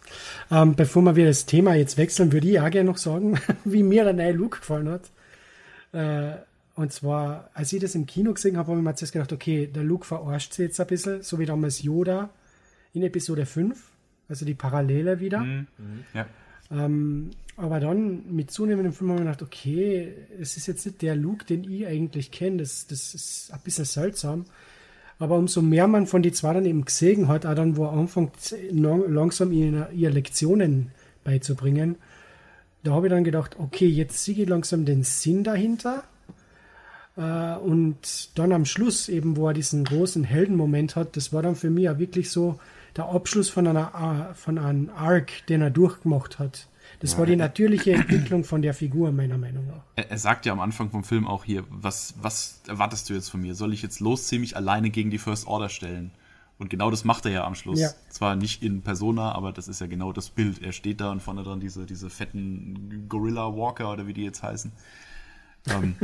Ähm, 0.51 0.75
bevor 0.75 1.15
wir 1.15 1.27
das 1.27 1.45
Thema 1.45 1.75
jetzt 1.75 1.99
wechseln, 1.99 2.33
würde 2.33 2.49
ich 2.49 2.59
auch 2.59 2.71
gerne 2.71 2.91
noch 2.91 2.97
sagen, 2.97 3.39
wie 3.65 3.83
mir 3.83 4.05
der 4.05 4.15
neue 4.15 4.33
Look 4.33 4.61
gefallen 4.61 4.89
hat. 4.89 5.11
Äh, 5.93 6.39
und 6.75 6.93
zwar, 6.93 7.51
als 7.55 7.73
ich 7.73 7.81
das 7.81 7.95
im 7.95 8.07
Kino 8.07 8.33
gesehen 8.33 8.57
habe, 8.57 8.71
habe 8.71 8.79
ich 8.79 8.85
mir 8.85 8.95
zuerst 8.95 9.13
gedacht, 9.13 9.33
okay, 9.33 9.67
der 9.67 9.85
Luke 9.85 10.07
verarscht 10.07 10.55
sich 10.55 10.67
jetzt 10.67 10.81
ein 10.81 10.87
bisschen, 10.87 11.23
so 11.23 11.39
wie 11.39 11.47
damals 11.47 11.83
Yoda 11.83 12.31
in 12.95 13.03
Episode 13.03 13.47
5, 13.47 13.79
also 14.29 14.45
die 14.45 14.55
Parallele 14.55 15.21
wieder. 15.21 15.41
Mhm. 15.41 15.67
mhm. 15.79 16.05
Ja. 16.15 16.27
Ähm, 16.71 17.31
aber 17.57 17.81
dann 17.81 18.35
mit 18.35 18.51
zunehmendem 18.51 18.95
Film 18.95 19.11
habe 19.11 19.21
ich 19.21 19.27
gedacht, 19.27 19.43
okay, 19.43 20.15
es 20.41 20.57
ist 20.57 20.67
jetzt 20.67 20.87
nicht 20.87 21.03
der 21.03 21.15
Luke, 21.15 21.45
den 21.45 21.71
ich 21.71 21.87
eigentlich 21.87 22.31
kenne, 22.31 22.59
das, 22.59 22.87
das 22.87 23.15
ist 23.15 23.53
ein 23.53 23.61
bisschen 23.63 23.85
seltsam. 23.85 24.47
Aber 25.19 25.37
umso 25.37 25.61
mehr 25.61 25.87
man 25.87 26.07
von 26.07 26.23
die 26.23 26.33
zwei 26.33 26.55
dann 26.55 26.65
eben 26.65 26.85
gesehen 26.85 27.29
hat, 27.29 27.45
auch 27.45 27.55
dann, 27.55 27.77
wo 27.77 27.85
er 27.85 27.93
anfängt, 27.93 28.57
langsam 28.71 29.53
ihre, 29.53 29.93
ihre 29.93 30.13
Lektionen 30.13 30.91
beizubringen, 31.25 31.97
da 32.83 32.93
habe 32.93 33.07
ich 33.07 33.13
dann 33.13 33.23
gedacht, 33.23 33.57
okay, 33.59 33.87
jetzt 33.87 34.25
sehe 34.25 34.35
ich 34.35 34.49
langsam 34.49 34.85
den 34.85 35.05
Sinn 35.05 35.45
dahinter. 35.45 36.05
Äh, 37.17 37.57
und 37.57 38.39
dann 38.39 38.53
am 38.53 38.65
Schluss 38.65 39.09
eben, 39.09 39.37
wo 39.37 39.49
er 39.49 39.55
diesen 39.55 39.85
großen 39.85 40.25
Heldenmoment 40.25 40.97
hat, 40.97 41.17
das 41.17 41.33
war 41.33 41.43
dann 41.43 41.57
für 41.57 41.71
mich 41.71 41.85
ja 41.85 41.99
wirklich 41.99 42.31
so 42.31 42.59
der 42.97 43.07
Abschluss 43.07 43.49
von 43.49 43.67
einer 43.67 44.31
äh, 44.31 44.35
von 44.35 44.59
einem 44.59 44.91
Arc, 44.91 45.47
den 45.49 45.63
er 45.63 45.71
durchgemacht 45.71 46.39
hat. 46.39 46.69
Das 47.01 47.13
ja, 47.13 47.19
war 47.19 47.27
die 47.27 47.37
natürliche 47.37 47.93
Entwicklung 47.93 48.45
von 48.45 48.63
der 48.63 48.75
Figur, 48.75 49.11
meiner 49.13 49.39
Meinung 49.39 49.67
nach. 49.67 49.83
Er, 49.97 50.11
er, 50.11 50.19
sagt 50.19 50.47
ja 50.47 50.53
am 50.53 50.61
Anfang 50.61 50.91
vom 50.91 51.05
Film 51.05 51.27
auch 51.27 51.45
hier, 51.45 51.65
was, 51.69 52.15
was 52.21 52.61
erwartest 52.69 53.11
du 53.11 53.15
jetzt 53.15 53.29
von 53.29 53.41
mir? 53.41 53.55
Soll 53.55 53.73
ich 53.73 53.83
jetzt 53.83 54.01
losziehen, 54.01 54.41
mich 54.41 54.57
alleine 54.57 54.91
gegen 54.91 55.11
die 55.11 55.19
First 55.19 55.47
Order 55.47 55.69
stellen? 55.69 56.13
Und 56.59 56.71
genau 56.71 56.93
das 56.93 57.05
macht 57.05 57.25
er 57.25 57.33
ja 57.33 57.45
am 57.45 57.57
Schluss. 57.57 57.81
Ja. 57.81 57.91
Zwar 58.09 58.37
nicht 58.37 58.63
in 58.63 58.83
Persona, 58.83 59.33
aber 59.33 59.51
das 59.51 59.67
ist 59.67 59.81
ja 59.81 59.89
genau 59.89 60.13
das 60.13 60.31
Bild. 60.31 60.63
Er 60.63 60.71
steht 60.71 61.01
da 61.01 61.11
und 61.11 61.21
vorne 61.21 61.43
dran 61.43 61.59
diese, 61.59 61.87
diese 61.87 62.09
fetten 62.09 63.07
Gorilla 63.09 63.57
Walker 63.57 63.91
oder 63.91 64.07
wie 64.07 64.13
die 64.13 64.23
jetzt 64.23 64.45
heißen. 64.45 64.71
Ähm, 65.69 65.95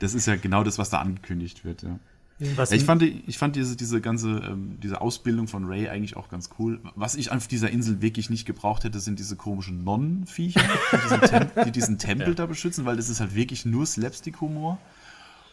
das 0.00 0.14
ist 0.14 0.26
ja 0.26 0.36
genau 0.36 0.64
das, 0.64 0.78
was 0.78 0.90
da 0.90 1.00
angekündigt 1.00 1.64
wird. 1.64 1.82
Ja. 1.82 1.98
Ja, 2.40 2.70
ich 2.70 2.84
fand, 2.84 3.02
ich 3.02 3.36
fand 3.36 3.56
diese, 3.56 3.74
diese 3.74 4.00
ganze 4.00 4.28
ähm, 4.28 4.78
diese 4.80 5.00
Ausbildung 5.00 5.48
von 5.48 5.64
Ray 5.64 5.88
eigentlich 5.88 6.16
auch 6.16 6.28
ganz 6.28 6.50
cool. 6.58 6.78
Was 6.94 7.16
ich 7.16 7.32
auf 7.32 7.48
dieser 7.48 7.68
Insel 7.70 8.00
wirklich 8.00 8.30
nicht 8.30 8.46
gebraucht 8.46 8.84
hätte, 8.84 9.00
sind 9.00 9.18
diese 9.18 9.34
komischen 9.34 9.82
Nonnenviecher, 9.82 10.60
die 10.92 11.64
die 11.64 11.72
diesen 11.72 11.98
Tempel 11.98 12.28
ja. 12.28 12.34
da 12.34 12.46
beschützen, 12.46 12.84
weil 12.84 12.96
das 12.96 13.08
ist 13.08 13.18
halt 13.18 13.34
wirklich 13.34 13.64
nur 13.64 13.84
Slapstick-Humor. 13.86 14.78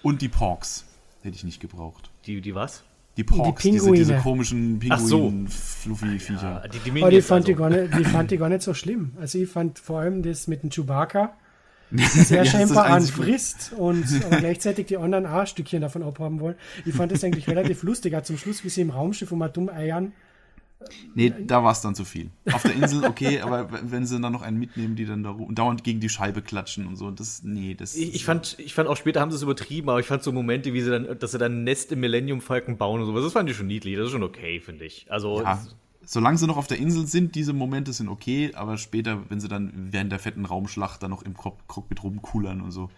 Und 0.03 0.21
die 0.21 0.29
Porks 0.29 0.85
hätte 1.23 1.35
ich 1.35 1.43
nicht 1.43 1.59
gebraucht. 1.59 2.11
Die, 2.27 2.39
die 2.39 2.53
was? 2.53 2.83
Die 3.17 3.23
Porks, 3.23 3.63
die 3.63 3.71
diese, 3.71 3.91
diese, 3.91 4.17
komischen 4.17 4.77
Pinguin-Fluffy-Viecher. 4.77 6.61
Ja, 6.63 6.67
die, 6.67 6.77
die, 6.79 6.91
die, 6.91 7.21
fand 7.21 7.49
also. 7.49 7.87
die 7.97 8.03
fand 8.03 8.31
ich 8.31 8.39
gar 8.39 8.49
nicht 8.49 8.61
so 8.61 8.75
schlimm. 8.75 9.13
Also 9.19 9.39
ich 9.39 9.49
fand 9.49 9.79
vor 9.79 10.01
allem 10.01 10.21
das 10.21 10.47
mit 10.47 10.61
dem 10.61 10.69
Chewbacca 10.69 11.33
sehr 11.91 12.37
ja, 12.43 12.45
scheinbar 12.45 12.85
anfrisst 12.87 13.73
und 13.77 14.05
gleichzeitig 14.29 14.87
die 14.87 14.97
anderen 14.97 15.25
auch 15.25 15.39
ein 15.39 15.47
Stückchen 15.47 15.81
davon 15.81 16.03
abhaben 16.03 16.39
wollen. 16.39 16.55
Ich 16.85 16.93
fand 16.93 17.11
das 17.11 17.23
eigentlich 17.23 17.47
relativ 17.47 17.83
lustig. 17.83 18.15
Auch 18.15 18.23
zum 18.23 18.37
Schluss, 18.37 18.63
wie 18.63 18.69
sie 18.69 18.81
im 18.81 18.89
Raumschiff 18.89 19.31
um 19.31 19.47
dumm 19.53 19.69
eiern. 19.69 20.13
Nee, 21.15 21.33
da 21.47 21.63
war 21.63 21.71
es 21.71 21.81
dann 21.81 21.95
zu 21.95 22.05
viel. 22.05 22.29
Auf 22.51 22.61
der 22.61 22.73
Insel 22.75 23.05
okay, 23.05 23.39
aber 23.39 23.69
wenn 23.83 24.05
sie 24.05 24.19
dann 24.19 24.33
noch 24.33 24.41
einen 24.41 24.59
mitnehmen, 24.59 24.95
die 24.95 25.05
dann 25.05 25.23
da 25.23 25.35
dauernd 25.49 25.83
gegen 25.83 25.99
die 25.99 26.09
Scheibe 26.09 26.41
klatschen 26.41 26.85
und 26.85 26.95
so, 26.95 27.09
das, 27.11 27.43
nee, 27.43 27.73
das. 27.73 27.95
Ich, 27.95 28.13
ich 28.13 28.25
fand, 28.25 28.57
ich 28.59 28.73
fand 28.73 28.89
auch 28.89 28.97
später 28.97 29.21
haben 29.21 29.31
sie 29.31 29.37
es 29.37 29.43
übertrieben, 29.43 29.89
aber 29.89 29.99
ich 29.99 30.05
fand 30.05 30.21
so 30.21 30.31
Momente, 30.31 30.73
wie 30.73 30.81
sie 30.81 30.91
dann, 30.91 31.17
dass 31.17 31.31
sie 31.31 31.37
dann 31.37 31.59
ein 31.59 31.63
Nest 31.63 31.91
im 31.91 32.01
Millennium 32.01 32.41
Falken 32.41 32.77
bauen 32.77 33.01
und 33.01 33.07
sowas, 33.07 33.23
das 33.23 33.33
fand 33.33 33.49
ich 33.49 33.55
schon 33.55 33.67
niedlich, 33.67 33.95
das 33.95 34.07
ist 34.07 34.11
schon 34.11 34.23
okay, 34.23 34.59
finde 34.59 34.85
ich. 34.85 35.07
Also. 35.09 35.41
Ja, 35.41 35.65
solange 36.05 36.37
sie 36.37 36.47
noch 36.47 36.57
auf 36.57 36.67
der 36.67 36.77
Insel 36.77 37.07
sind, 37.07 37.35
diese 37.35 37.53
Momente 37.53 37.93
sind 37.93 38.09
okay, 38.09 38.51
aber 38.53 38.77
später, 38.77 39.29
wenn 39.29 39.39
sie 39.39 39.47
dann 39.47 39.71
während 39.91 40.11
der 40.11 40.19
fetten 40.19 40.45
Raumschlacht 40.45 41.01
dann 41.03 41.11
noch 41.11 41.23
im 41.23 41.35
Cockpit 41.35 42.03
rumkullern 42.03 42.61
und 42.61 42.71
so. 42.71 42.89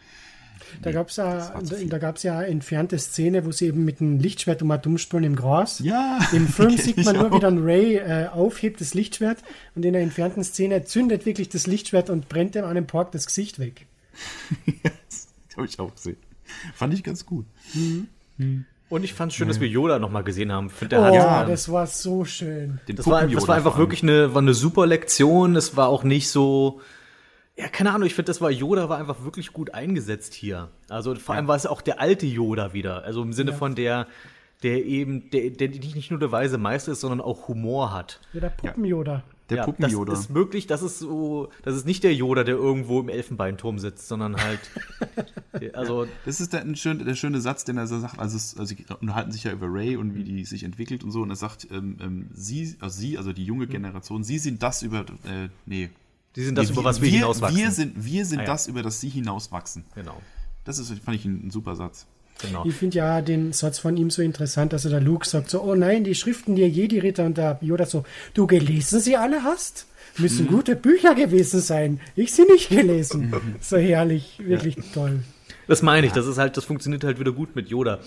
Da 0.81 0.89
nee, 0.89 0.93
gab 0.95 1.09
es 1.09 1.17
ja, 1.17 1.61
da 1.87 1.97
gab's 1.97 2.23
ja 2.23 2.41
entfernte 2.41 2.97
Szene, 2.97 3.45
wo 3.45 3.51
sie 3.51 3.67
eben 3.67 3.85
mit 3.85 4.01
einem 4.01 4.19
Lichtschwert 4.19 4.61
um 4.61 4.71
umspulen 4.71 5.23
im 5.23 5.35
Gras. 5.35 5.79
Ja. 5.79 6.19
Im 6.33 6.47
Film 6.47 6.77
sieht 6.77 7.03
man 7.03 7.15
nur, 7.15 7.31
wie 7.33 7.39
dann 7.39 7.63
Ray 7.63 7.95
äh, 7.95 8.27
aufhebt 8.27 8.81
das 8.81 8.93
Lichtschwert 8.93 9.43
und 9.75 9.85
in 9.85 9.93
der 9.93 10.01
entfernten 10.01 10.43
Szene 10.43 10.83
zündet 10.83 11.25
wirklich 11.25 11.49
das 11.49 11.67
Lichtschwert 11.67 12.09
und 12.09 12.29
brennt 12.29 12.55
dem 12.55 12.65
an 12.65 12.75
dem 12.75 12.87
Park 12.87 13.11
das 13.11 13.25
Gesicht 13.25 13.59
weg. 13.59 13.85
das 14.83 15.27
habe 15.55 15.67
ich 15.67 15.79
auch 15.79 15.93
gesehen. 15.93 16.17
Fand 16.73 16.93
ich 16.93 17.03
ganz 17.03 17.25
gut. 17.25 17.45
Mhm. 17.73 18.07
Mhm. 18.37 18.65
Und 18.89 19.03
ich 19.03 19.13
fand 19.13 19.31
es 19.31 19.37
schön, 19.37 19.47
dass 19.47 19.59
wir 19.59 19.67
Yoda 19.67 19.99
nochmal 19.99 20.23
gesehen 20.23 20.51
haben. 20.51 20.69
Find, 20.69 20.93
oh, 20.93 21.03
hat, 21.03 21.13
ja, 21.13 21.45
das 21.45 21.71
war 21.71 21.87
so 21.87 22.23
schön. 22.23 22.79
Das 22.87 23.05
war, 23.05 23.27
das 23.27 23.47
war 23.47 23.55
einfach 23.55 23.77
wirklich 23.77 24.01
eine, 24.01 24.33
war 24.33 24.41
eine 24.41 24.53
super 24.53 24.87
Lektion. 24.87 25.55
Es 25.57 25.75
war 25.75 25.89
auch 25.89 26.03
nicht 26.03 26.29
so, 26.29 26.79
ja, 27.57 27.67
keine 27.67 27.91
Ahnung, 27.91 28.05
ich 28.05 28.13
finde, 28.13 28.27
das 28.27 28.39
war 28.39 28.51
Yoda 28.51 28.87
war 28.87 28.97
einfach 28.97 29.23
wirklich 29.23 29.51
gut 29.51 29.73
eingesetzt 29.73 30.33
hier. 30.33 30.69
Also 30.89 31.15
vor 31.15 31.35
allem 31.35 31.47
war 31.47 31.55
es 31.55 31.65
auch 31.65 31.81
der 31.81 31.99
alte 31.99 32.25
Yoda 32.27 32.71
wieder. 32.73 33.03
Also 33.03 33.23
im 33.23 33.33
Sinne 33.33 33.51
ja. 33.51 33.57
von 33.57 33.75
der, 33.75 34.07
der 34.63 34.85
eben, 34.85 35.31
der, 35.31 35.49
der 35.49 35.69
nicht 35.69 36.11
nur 36.11 36.19
der 36.19 36.31
weise 36.31 36.57
Meister 36.57 36.91
ist, 36.91 37.01
sondern 37.01 37.19
auch 37.19 37.47
Humor 37.47 37.93
hat. 37.93 38.21
Ja, 38.31 38.41
der 38.41 38.49
Puppen-Yoda. 38.49 39.23
Der 39.49 39.57
ja, 39.57 39.65
Puppen-Yoda. 39.65 40.11
Das 40.11 40.21
ist 40.21 40.29
möglich, 40.29 40.67
das 40.67 40.81
ist 40.81 40.99
so, 40.99 41.49
das 41.63 41.75
ist 41.75 41.85
nicht 41.85 42.03
der 42.03 42.13
Yoda, 42.13 42.43
der 42.43 42.55
irgendwo 42.55 42.99
im 42.99 43.07
Elfenbeinturm 43.07 43.79
sitzt, 43.79 44.07
sondern 44.09 44.35
halt, 44.35 44.59
also. 45.73 46.03
Ja, 46.03 46.11
das 46.25 46.41
ist 46.41 46.51
der, 46.51 46.61
ein 46.61 46.75
schön, 46.75 47.03
der 47.03 47.15
schöne 47.15 47.39
Satz, 47.39 47.63
den 47.63 47.77
er 47.77 47.87
sagt, 47.87 48.19
also, 48.19 48.35
es, 48.35 48.57
also 48.57 48.75
sie 48.75 48.85
unterhalten 48.99 49.31
sich 49.31 49.45
ja 49.45 49.53
über 49.53 49.67
Ray 49.69 49.95
und 49.95 50.15
wie 50.15 50.25
die 50.25 50.43
sich 50.43 50.63
entwickelt 50.63 51.03
und 51.03 51.11
so, 51.11 51.21
und 51.21 51.29
er 51.29 51.37
sagt, 51.37 51.67
ähm, 51.71 51.97
ähm, 52.01 52.29
sie, 52.33 52.75
also 52.81 52.99
sie, 52.99 53.17
also 53.17 53.31
die 53.31 53.45
junge 53.45 53.65
hm. 53.65 53.71
Generation, 53.71 54.23
sie 54.23 54.37
sind 54.37 54.61
das 54.61 54.81
über, 54.83 55.01
äh, 55.25 55.47
nee. 55.65 55.89
Sie 56.35 56.43
sind 56.43 56.57
das, 56.57 56.67
nee, 56.67 56.73
über 56.73 56.83
was 56.83 57.01
wir, 57.01 57.09
wir 57.09 57.19
hinauswachsen. 57.19 57.57
Wir 57.57 57.71
sind, 57.71 58.05
wir 58.05 58.25
sind 58.25 58.39
ah, 58.39 58.43
ja. 58.43 58.47
das, 58.47 58.67
über 58.67 58.83
das 58.83 58.99
sie 58.99 59.09
hinauswachsen. 59.09 59.85
Genau. 59.95 60.21
Das 60.65 60.77
ist, 60.77 60.91
fand 60.99 61.15
ich 61.15 61.25
ein, 61.25 61.47
ein 61.47 61.51
super 61.51 61.75
Satz. 61.77 62.05
Genau. 62.41 62.65
Ich 62.65 62.75
finde 62.75 62.97
ja 62.97 63.21
den 63.21 63.53
Satz 63.53 63.79
von 63.79 63.97
ihm 63.97 64.09
so 64.09 64.21
interessant, 64.21 64.73
dass 64.73 64.85
er 64.85 64.91
der 64.91 65.01
Luke 65.01 65.27
sagt 65.27 65.49
so, 65.49 65.61
oh 65.61 65.75
nein, 65.75 66.03
die 66.03 66.15
Schriften 66.15 66.55
der 66.55 66.69
Jedi-Ritter 66.69 67.25
und 67.25 67.37
der 67.37 67.57
Yoda 67.61 67.85
so, 67.85 68.03
du 68.33 68.47
gelesen 68.47 68.99
sie 68.99 69.15
alle 69.15 69.43
hast? 69.43 69.87
Müssen 70.17 70.45
mhm. 70.45 70.49
gute 70.49 70.75
Bücher 70.75 71.15
gewesen 71.15 71.61
sein. 71.61 71.99
Ich 72.15 72.33
sie 72.33 72.43
nicht 72.43 72.69
gelesen. 72.69 73.33
so 73.59 73.77
herrlich, 73.77 74.39
wirklich 74.43 74.77
ja. 74.77 74.83
toll. 74.93 75.19
Das 75.67 75.81
meine 75.81 76.07
ich, 76.07 76.13
das 76.13 76.25
ist 76.27 76.37
halt, 76.37 76.55
das 76.57 76.65
funktioniert 76.65 77.03
halt 77.03 77.19
wieder 77.19 77.31
gut 77.31 77.55
mit 77.55 77.69
Yoda. 77.69 77.99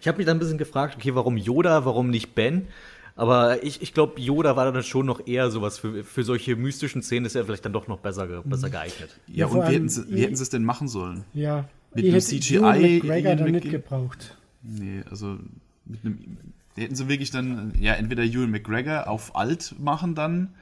Ich 0.00 0.06
habe 0.06 0.18
mich 0.18 0.26
dann 0.26 0.36
ein 0.36 0.40
bisschen 0.40 0.58
gefragt, 0.58 0.96
okay, 0.96 1.14
warum 1.14 1.36
Yoda, 1.36 1.84
warum 1.84 2.10
nicht 2.10 2.34
Ben? 2.34 2.68
Aber 3.16 3.64
ich, 3.64 3.82
ich 3.82 3.92
glaube, 3.92 4.20
Yoda 4.20 4.54
war 4.54 4.70
dann 4.70 4.84
schon 4.84 5.04
noch 5.04 5.26
eher 5.26 5.50
sowas 5.50 5.78
für, 5.78 6.04
für 6.04 6.22
solche 6.22 6.54
mystischen 6.54 7.02
Szenen, 7.02 7.26
ist 7.26 7.34
er 7.34 7.44
vielleicht 7.44 7.64
dann 7.64 7.72
doch 7.72 7.88
noch 7.88 7.98
besser, 7.98 8.28
besser 8.44 8.70
geeignet. 8.70 9.10
Ja, 9.26 9.38
ja 9.38 9.46
und 9.46 9.68
wie 9.68 9.74
hätten, 9.74 9.88
sie, 9.88 10.04
wie 10.08 10.22
hätten 10.22 10.36
sie 10.36 10.44
es 10.44 10.50
denn 10.50 10.62
machen 10.62 10.86
sollen? 10.86 11.24
Ja, 11.34 11.68
mit 11.94 12.06
einem 12.06 12.20
CGI. 12.20 13.00
McGregor 13.02 13.36
dann 13.36 13.50
nicht 13.52 13.70
gebraucht. 13.70 14.36
Nee, 14.62 15.02
also 15.10 15.38
mit 15.84 16.04
einem. 16.04 16.38
Hätten 16.76 16.94
sie 16.94 17.08
wirklich 17.08 17.32
dann, 17.32 17.72
ja, 17.80 17.94
entweder 17.94 18.22
Ewan 18.22 18.52
McGregor 18.52 19.08
auf 19.08 19.34
alt 19.34 19.74
machen 19.80 20.14
dann, 20.14 20.54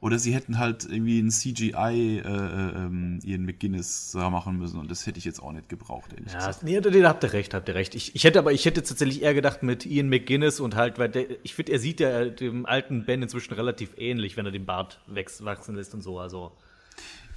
oder 0.00 0.18
sie 0.18 0.34
hätten 0.34 0.58
halt 0.58 0.84
irgendwie 0.84 1.18
ein 1.18 1.30
CGI 1.30 1.72
äh, 1.72 2.18
äh, 2.18 2.76
ähm, 2.76 3.20
Ian 3.24 3.46
McGuinness 3.46 4.12
machen 4.14 4.58
müssen 4.58 4.78
und 4.78 4.90
das 4.90 5.06
hätte 5.06 5.18
ich 5.18 5.24
jetzt 5.24 5.42
auch 5.42 5.52
nicht 5.52 5.70
gebraucht, 5.70 6.12
ehrlich 6.12 6.30
ja, 6.32 6.38
gesagt. 6.38 6.62
Nee, 6.62 6.78
da 6.78 7.08
habt 7.08 7.24
ihr 7.24 7.32
recht, 7.32 7.54
habt 7.54 7.68
ihr 7.70 7.74
recht. 7.74 7.94
Ich, 7.94 8.14
ich 8.14 8.24
hätte 8.24 8.38
aber, 8.38 8.52
ich 8.52 8.66
hätte 8.66 8.82
tatsächlich 8.82 9.22
eher 9.22 9.32
gedacht 9.32 9.62
mit 9.62 9.86
Ian 9.86 10.10
McGuinness 10.10 10.60
und 10.60 10.76
halt, 10.76 10.98
weil 10.98 11.08
der, 11.08 11.24
ich 11.42 11.54
finde, 11.54 11.72
er 11.72 11.78
sieht 11.78 12.00
ja 12.00 12.26
dem 12.26 12.66
alten 12.66 13.06
Ben 13.06 13.22
inzwischen 13.22 13.54
relativ 13.54 13.92
ähnlich, 13.96 14.36
wenn 14.36 14.44
er 14.44 14.52
den 14.52 14.66
Bart 14.66 15.00
wachsen 15.06 15.76
lässt 15.76 15.94
und 15.94 16.02
so, 16.02 16.20
also. 16.20 16.52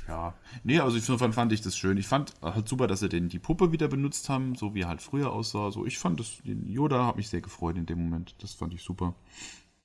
Ja, 0.09 0.33
nee, 0.63 0.79
also 0.79 0.97
insofern 0.97 1.33
fand 1.33 1.53
ich 1.53 1.61
das 1.61 1.77
schön. 1.77 1.95
Ich 1.97 2.07
fand 2.07 2.33
halt 2.41 2.67
super, 2.67 2.87
dass 2.87 2.99
sie 2.99 3.09
den 3.09 3.29
die 3.29 3.37
Puppe 3.37 3.71
wieder 3.71 3.87
benutzt 3.87 4.27
haben, 4.27 4.55
so 4.55 4.73
wie 4.73 4.81
er 4.81 4.87
halt 4.87 5.03
früher 5.03 5.31
aussah. 5.31 5.69
So, 5.69 5.85
ich 5.85 5.99
fand 5.99 6.19
das, 6.19 6.39
den 6.43 6.67
Yoda 6.67 7.05
hat 7.05 7.15
mich 7.15 7.29
sehr 7.29 7.41
gefreut 7.41 7.77
in 7.77 7.85
dem 7.85 8.05
Moment. 8.05 8.33
Das 8.41 8.55
fand 8.55 8.73
ich 8.73 8.81
super. 8.81 9.13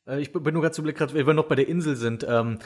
Äh, 0.08 0.22
ich 0.22 0.32
bin 0.32 0.54
nur 0.54 0.62
gerade 0.62 0.74
zu 0.74 0.82
Blick, 0.82 0.96
gerade, 0.96 1.12
wenn 1.12 1.26
wir 1.26 1.34
noch 1.34 1.44
bei 1.44 1.56
der 1.56 1.68
Insel 1.68 1.94
sind. 1.96 2.24
Ähm, 2.26 2.58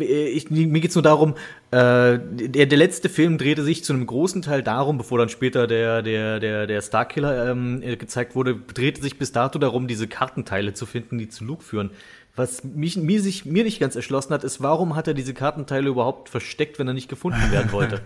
ich, 0.00 0.50
mir 0.50 0.80
geht 0.80 0.90
es 0.90 0.94
nur 0.96 1.02
darum, 1.02 1.34
äh, 1.70 2.18
der, 2.18 2.66
der 2.66 2.78
letzte 2.78 3.08
Film 3.08 3.38
drehte 3.38 3.62
sich 3.62 3.84
zu 3.84 3.92
einem 3.92 4.06
großen 4.06 4.42
Teil 4.42 4.62
darum, 4.62 4.98
bevor 4.98 5.18
dann 5.18 5.30
später 5.30 5.66
der, 5.66 6.02
der, 6.02 6.40
der, 6.40 6.66
der 6.66 6.82
Starkiller 6.82 7.50
ähm, 7.50 7.80
gezeigt 7.80 8.34
wurde, 8.34 8.56
drehte 8.56 9.00
sich 9.00 9.18
bis 9.18 9.32
dato 9.32 9.58
darum, 9.58 9.86
diese 9.86 10.08
Kartenteile 10.08 10.74
zu 10.74 10.84
finden, 10.84 11.16
die 11.16 11.28
zu 11.28 11.44
Luke 11.44 11.62
führen. 11.62 11.90
Was 12.36 12.64
mich, 12.64 12.96
mir, 12.96 13.20
sich, 13.22 13.44
mir 13.44 13.64
nicht 13.64 13.80
ganz 13.80 13.96
erschlossen 13.96 14.32
hat, 14.32 14.44
ist, 14.44 14.62
warum 14.62 14.94
hat 14.96 15.08
er 15.08 15.14
diese 15.14 15.34
Kartenteile 15.34 15.88
überhaupt 15.88 16.28
versteckt, 16.28 16.78
wenn 16.78 16.86
er 16.86 16.94
nicht 16.94 17.08
gefunden 17.08 17.50
werden 17.50 17.72
wollte? 17.72 18.02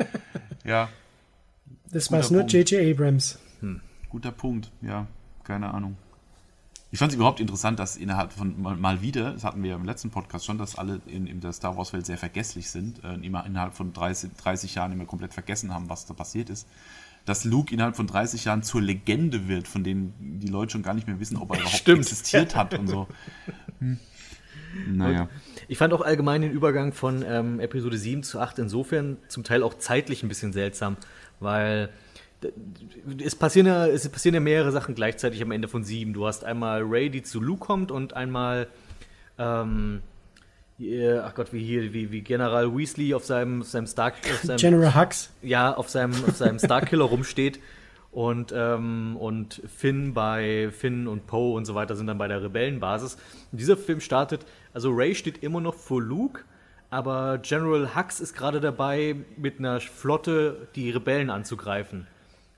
ja. 0.64 0.88
Das 1.90 2.10
war 2.10 2.20
es 2.20 2.30
nur 2.30 2.42
J.J. 2.42 2.92
Abrams. 2.92 3.38
Hm. 3.60 3.80
Guter 4.08 4.32
Punkt, 4.32 4.70
ja. 4.80 5.06
Keine 5.44 5.74
Ahnung. 5.74 5.96
Ich 6.92 6.98
fand 6.98 7.12
es 7.12 7.16
überhaupt 7.16 7.38
interessant, 7.38 7.78
dass 7.78 7.96
innerhalb 7.96 8.32
von 8.32 8.60
mal, 8.60 8.76
mal, 8.76 9.00
wieder, 9.00 9.32
das 9.32 9.44
hatten 9.44 9.62
wir 9.62 9.70
ja 9.70 9.76
im 9.76 9.84
letzten 9.84 10.10
Podcast 10.10 10.44
schon, 10.44 10.58
dass 10.58 10.76
alle 10.76 11.00
in, 11.06 11.26
in 11.26 11.40
der 11.40 11.52
Star 11.52 11.76
Wars-Welt 11.76 12.04
sehr 12.04 12.18
vergesslich 12.18 12.70
sind, 12.70 13.04
äh, 13.04 13.14
immer 13.14 13.46
innerhalb 13.46 13.74
von 13.74 13.92
30, 13.92 14.30
30 14.36 14.74
Jahren 14.74 14.90
immer 14.90 15.04
komplett 15.04 15.32
vergessen 15.32 15.72
haben, 15.72 15.88
was 15.88 16.06
da 16.06 16.14
passiert 16.14 16.50
ist. 16.50 16.66
Dass 17.30 17.44
Luke 17.44 17.72
innerhalb 17.72 17.94
von 17.94 18.08
30 18.08 18.44
Jahren 18.44 18.64
zur 18.64 18.82
Legende 18.82 19.46
wird, 19.46 19.68
von 19.68 19.84
denen 19.84 20.40
die 20.40 20.48
Leute 20.48 20.72
schon 20.72 20.82
gar 20.82 20.94
nicht 20.94 21.06
mehr 21.06 21.20
wissen, 21.20 21.36
ob 21.36 21.50
er 21.50 21.58
überhaupt 21.58 21.76
Stimmt. 21.76 22.00
existiert 22.00 22.56
hat 22.56 22.76
und 22.76 22.88
so. 22.88 23.06
Hm. 23.78 23.98
Naja. 24.88 25.28
Ich 25.68 25.78
fand 25.78 25.92
auch 25.94 26.00
allgemein 26.00 26.42
den 26.42 26.50
Übergang 26.50 26.92
von 26.92 27.24
ähm, 27.26 27.60
Episode 27.60 27.96
7 27.96 28.24
zu 28.24 28.40
8 28.40 28.58
insofern 28.58 29.16
zum 29.28 29.42
Teil 29.42 29.62
auch 29.62 29.74
zeitlich 29.74 30.22
ein 30.22 30.28
bisschen 30.28 30.52
seltsam, 30.52 30.96
weil 31.38 31.90
es 33.24 33.36
passieren, 33.36 33.68
ja, 33.68 33.86
es 33.86 34.08
passieren 34.08 34.34
ja 34.34 34.40
mehrere 34.40 34.72
Sachen 34.72 34.94
gleichzeitig 34.94 35.40
am 35.40 35.52
Ende 35.52 35.68
von 35.68 35.84
sieben. 35.84 36.12
Du 36.12 36.26
hast 36.26 36.44
einmal 36.44 36.82
Ray, 36.82 37.10
die 37.10 37.22
zu 37.22 37.40
Luke 37.40 37.64
kommt 37.64 37.90
und 37.90 38.14
einmal, 38.14 38.66
ähm, 39.38 40.02
ach 41.22 41.34
Gott, 41.34 41.52
wie 41.52 41.62
hier, 41.62 41.92
wie, 41.92 42.10
wie 42.10 42.20
General 42.22 42.76
Weasley 42.76 43.14
auf 43.14 43.24
seinem, 43.24 43.62
seinem 43.62 43.86
Star, 43.86 44.12
auf 44.12 44.40
seinem, 44.42 44.56
General 44.58 44.94
Hux. 44.94 45.30
Ja, 45.42 45.74
auf 45.74 45.88
seinem, 45.88 46.12
auf 46.26 46.36
seinem 46.36 46.58
Starkiller 46.58 47.04
rumsteht 47.04 47.60
und, 48.10 48.52
ähm, 48.56 49.16
und 49.16 49.62
Finn 49.68 50.14
bei 50.14 50.70
Finn 50.72 51.06
und 51.06 51.26
Poe 51.26 51.54
und 51.54 51.64
so 51.64 51.74
weiter 51.74 51.94
sind 51.96 52.06
dann 52.06 52.18
bei 52.18 52.28
der 52.28 52.42
Rebellenbasis. 52.42 53.16
Und 53.52 53.60
dieser 53.60 53.76
Film 53.76 54.00
startet, 54.00 54.46
also 54.72 54.90
Ray 54.90 55.14
steht 55.14 55.42
immer 55.42 55.60
noch 55.60 55.74
vor 55.74 56.02
Luke, 56.02 56.44
aber 56.90 57.38
General 57.38 57.94
Hux 57.94 58.20
ist 58.20 58.34
gerade 58.34 58.60
dabei, 58.60 59.16
mit 59.36 59.58
einer 59.58 59.80
Flotte 59.80 60.68
die 60.74 60.90
Rebellen 60.90 61.30
anzugreifen. 61.30 62.06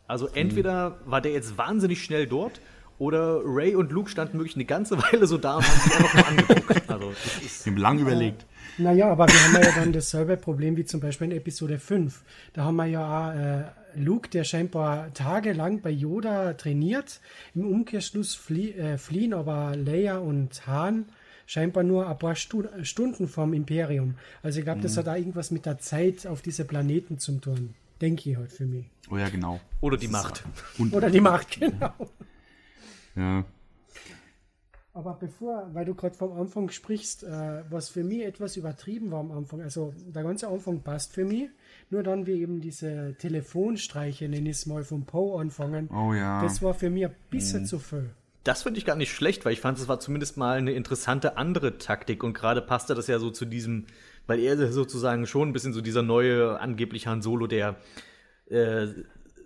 Also 0.08 0.28
entweder 0.28 0.98
war 1.04 1.20
der 1.20 1.32
jetzt 1.32 1.58
wahnsinnig 1.58 2.02
schnell 2.02 2.26
dort 2.26 2.60
oder 2.98 3.40
Ray 3.44 3.74
und 3.74 3.92
Luke 3.92 4.10
standen 4.10 4.38
wirklich 4.38 4.56
eine 4.56 4.64
ganze 4.64 4.98
Weile 5.02 5.26
so 5.26 5.38
da 5.38 5.56
und 5.56 5.66
haben 5.66 5.80
sich 5.80 5.96
einfach 5.96 6.14
mal 6.14 6.24
angeguckt. 6.24 6.82
Also, 6.92 7.10
das 7.10 7.42
ist 7.42 7.66
haben 7.66 7.76
lang 7.76 7.98
überlegt. 7.98 8.42
Äh, 8.78 8.82
naja, 8.82 9.10
aber 9.10 9.26
wir 9.26 9.42
haben 9.44 9.62
ja 9.62 9.72
dann 9.80 9.92
dasselbe 9.92 10.36
Problem 10.36 10.76
wie 10.76 10.84
zum 10.84 11.00
Beispiel 11.00 11.30
in 11.30 11.36
Episode 11.36 11.78
5. 11.78 12.22
Da 12.52 12.64
haben 12.64 12.76
wir 12.76 12.86
ja 12.86 13.30
auch, 13.30 13.34
äh, 13.34 13.64
Luke, 13.94 14.28
der 14.28 14.44
scheinbar 14.44 15.12
tagelang 15.14 15.80
bei 15.80 15.90
Yoda 15.90 16.54
trainiert. 16.54 17.20
Im 17.54 17.66
Umkehrschluss 17.66 18.34
flie 18.34 18.72
äh, 18.72 18.98
fliehen 18.98 19.32
aber 19.34 19.74
Leia 19.76 20.18
und 20.18 20.66
Han 20.66 21.06
scheinbar 21.46 21.82
nur 21.82 22.08
ein 22.08 22.18
paar 22.18 22.34
Stu 22.34 22.64
Stunden 22.82 23.28
vom 23.28 23.52
Imperium. 23.52 24.14
Also 24.42 24.58
ich 24.58 24.64
glaube, 24.64 24.78
mhm. 24.78 24.84
das 24.84 24.96
hat 24.96 25.06
da 25.06 25.16
irgendwas 25.16 25.50
mit 25.50 25.66
der 25.66 25.78
Zeit 25.78 26.26
auf 26.26 26.42
diese 26.42 26.64
Planeten 26.64 27.18
zu 27.18 27.32
tun. 27.38 27.74
Denke 28.00 28.30
ich 28.30 28.36
halt 28.36 28.52
für 28.52 28.64
mich. 28.64 28.86
Oh 29.10 29.16
ja, 29.16 29.28
genau. 29.28 29.60
Oder 29.80 29.96
die 29.96 30.08
Macht. 30.08 30.44
Oder 30.92 31.10
die 31.10 31.20
Macht, 31.20 31.60
genau. 31.60 31.92
Ja. 33.16 33.44
Aber 34.94 35.14
bevor, 35.14 35.70
weil 35.72 35.86
du 35.86 35.94
gerade 35.94 36.14
vom 36.14 36.38
Anfang 36.38 36.68
sprichst, 36.68 37.24
äh, 37.24 37.62
was 37.70 37.88
für 37.88 38.04
mich 38.04 38.24
etwas 38.24 38.58
übertrieben 38.58 39.10
war 39.10 39.20
am 39.20 39.32
Anfang, 39.32 39.62
also 39.62 39.94
der 40.06 40.22
ganze 40.22 40.48
Anfang 40.48 40.82
passt 40.82 41.14
für 41.14 41.24
mich, 41.24 41.48
nur 41.88 42.02
dann 42.02 42.26
wie 42.26 42.42
eben 42.42 42.60
diese 42.60 43.14
Telefonstreiche, 43.18 44.28
nenne 44.28 44.50
ich 44.50 44.56
es 44.56 44.66
mal, 44.66 44.84
vom 44.84 45.06
Poe 45.06 45.40
anfangen, 45.40 45.88
oh 45.90 46.12
ja. 46.12 46.42
das 46.42 46.60
war 46.60 46.74
für 46.74 46.90
mich 46.90 47.06
ein 47.06 47.14
bisschen 47.30 47.62
mhm. 47.62 47.66
zu 47.66 47.78
viel. 47.78 48.10
Das 48.44 48.64
finde 48.64 48.78
ich 48.78 48.84
gar 48.84 48.96
nicht 48.96 49.12
schlecht, 49.12 49.44
weil 49.46 49.54
ich 49.54 49.60
fand, 49.60 49.78
es 49.78 49.88
war 49.88 49.98
zumindest 49.98 50.36
mal 50.36 50.58
eine 50.58 50.72
interessante 50.72 51.38
andere 51.38 51.78
Taktik 51.78 52.22
und 52.22 52.34
gerade 52.34 52.60
passte 52.60 52.94
das 52.94 53.06
ja 53.06 53.18
so 53.18 53.30
zu 53.30 53.46
diesem, 53.46 53.86
weil 54.26 54.40
er 54.40 54.72
sozusagen 54.72 55.26
schon 55.26 55.48
ein 55.48 55.52
bisschen 55.54 55.72
so 55.72 55.80
dieser 55.80 56.02
neue 56.02 56.60
angeblich 56.60 57.06
Han 57.06 57.22
Solo, 57.22 57.46
der 57.46 57.76
äh, 58.50 58.88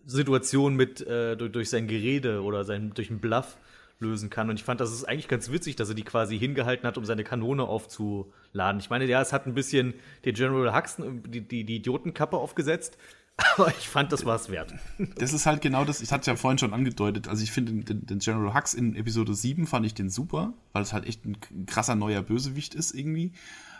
Situation 0.07 0.77
mit 0.77 1.01
äh, 1.01 1.37
durch, 1.37 1.53
durch, 1.53 1.71
sein 1.71 1.89
Gerede 1.89 2.43
oder 2.43 2.65
sein, 2.65 2.93
durch 2.95 3.11
einen 3.11 3.21
Bluff 3.21 3.57
lösen 3.99 4.31
kann. 4.31 4.51
Und 4.51 4.57
ich 4.57 4.65
fand, 4.65 4.81
das 4.81 4.93
ist 4.93 5.05
eigentlich 5.05 5.29
ganz 5.29 5.51
witzig, 5.51 5.77
dass 5.77 5.89
er 5.89 5.95
die 5.95 6.05
quasi 6.05 6.39
hingehalten 6.39 6.87
hat, 6.87 6.99
um 6.99 7.05
seine 7.05 7.25
Kanone 7.25 7.65
aufzuladen. 7.65 8.81
Ich 8.81 8.91
meine, 8.91 9.07
ja, 9.07 9.21
es 9.21 9.33
hat 9.33 9.47
ein 9.47 9.55
bisschen 9.55 9.95
den 10.25 10.35
General 10.35 10.75
Hux 10.75 10.97
die, 11.27 11.41
die, 11.41 11.65
die 11.65 11.77
Idiotenkappe 11.77 12.37
aufgesetzt, 12.37 12.99
aber 13.57 13.69
ich 13.69 13.89
fand, 13.89 14.13
das 14.13 14.25
war 14.25 14.37
es 14.37 14.51
wert. 14.51 14.75
Das 15.17 15.33
ist 15.33 15.47
halt 15.47 15.61
genau 15.61 15.85
das, 15.85 16.01
ich 16.01 16.13
hatte 16.13 16.31
ja 16.31 16.37
vorhin 16.37 16.59
schon 16.59 16.73
angedeutet, 16.73 17.29
also 17.29 17.43
ich 17.43 17.53
finde 17.53 17.73
den, 17.73 18.07
den, 18.07 18.19
General 18.19 18.55
Hux 18.55 18.75
in 18.75 18.97
Episode 18.97 19.35
7 19.35 19.67
fand 19.67 19.85
ich 19.85 19.95
den 19.95 20.09
super, 20.09 20.55
weil 20.73 20.83
es 20.83 20.93
halt 20.93 21.07
echt 21.07 21.25
ein 21.25 21.39
krasser 21.67 21.95
neuer 21.95 22.23
Bösewicht 22.23 22.75
ist 22.75 22.95
irgendwie. 22.95 23.33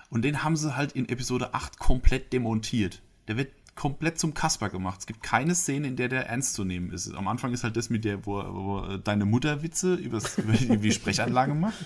Und 0.09 0.23
den 0.23 0.45
haben 0.45 0.57
sie 0.57 0.77
halt 0.77 0.93
in 0.93 1.09
Episode 1.09 1.53
8 1.53 1.79
komplett 1.79 2.33
demontiert. 2.33 3.03
Der 3.29 3.37
wird 3.37 3.51
komplett 3.77 4.19
zum 4.19 4.35
Kasper 4.35 4.71
gemacht. 4.71 5.01
Es 5.01 5.07
gibt 5.07 5.23
keine 5.23 5.55
Szene, 5.55 5.87
in 5.87 5.97
der 5.97 6.09
der 6.09 6.27
ernst 6.27 6.55
zu 6.55 6.65
nehmen 6.65 6.91
ist. 6.91 7.15
Am 7.15 7.29
Anfang 7.29 7.53
ist 7.53 7.63
halt 7.63 7.77
das 7.77 7.91
mit 7.91 8.05
der, 8.05 8.27
wo, 8.27 8.43
wo 8.43 8.97
deine 8.97 9.27
Mutter 9.27 9.63
Witze 9.63 9.95
übers, 9.95 10.39
über 10.39 10.77
die 10.77 10.93
Sprechanlage 10.93 11.55
macht. 11.55 11.77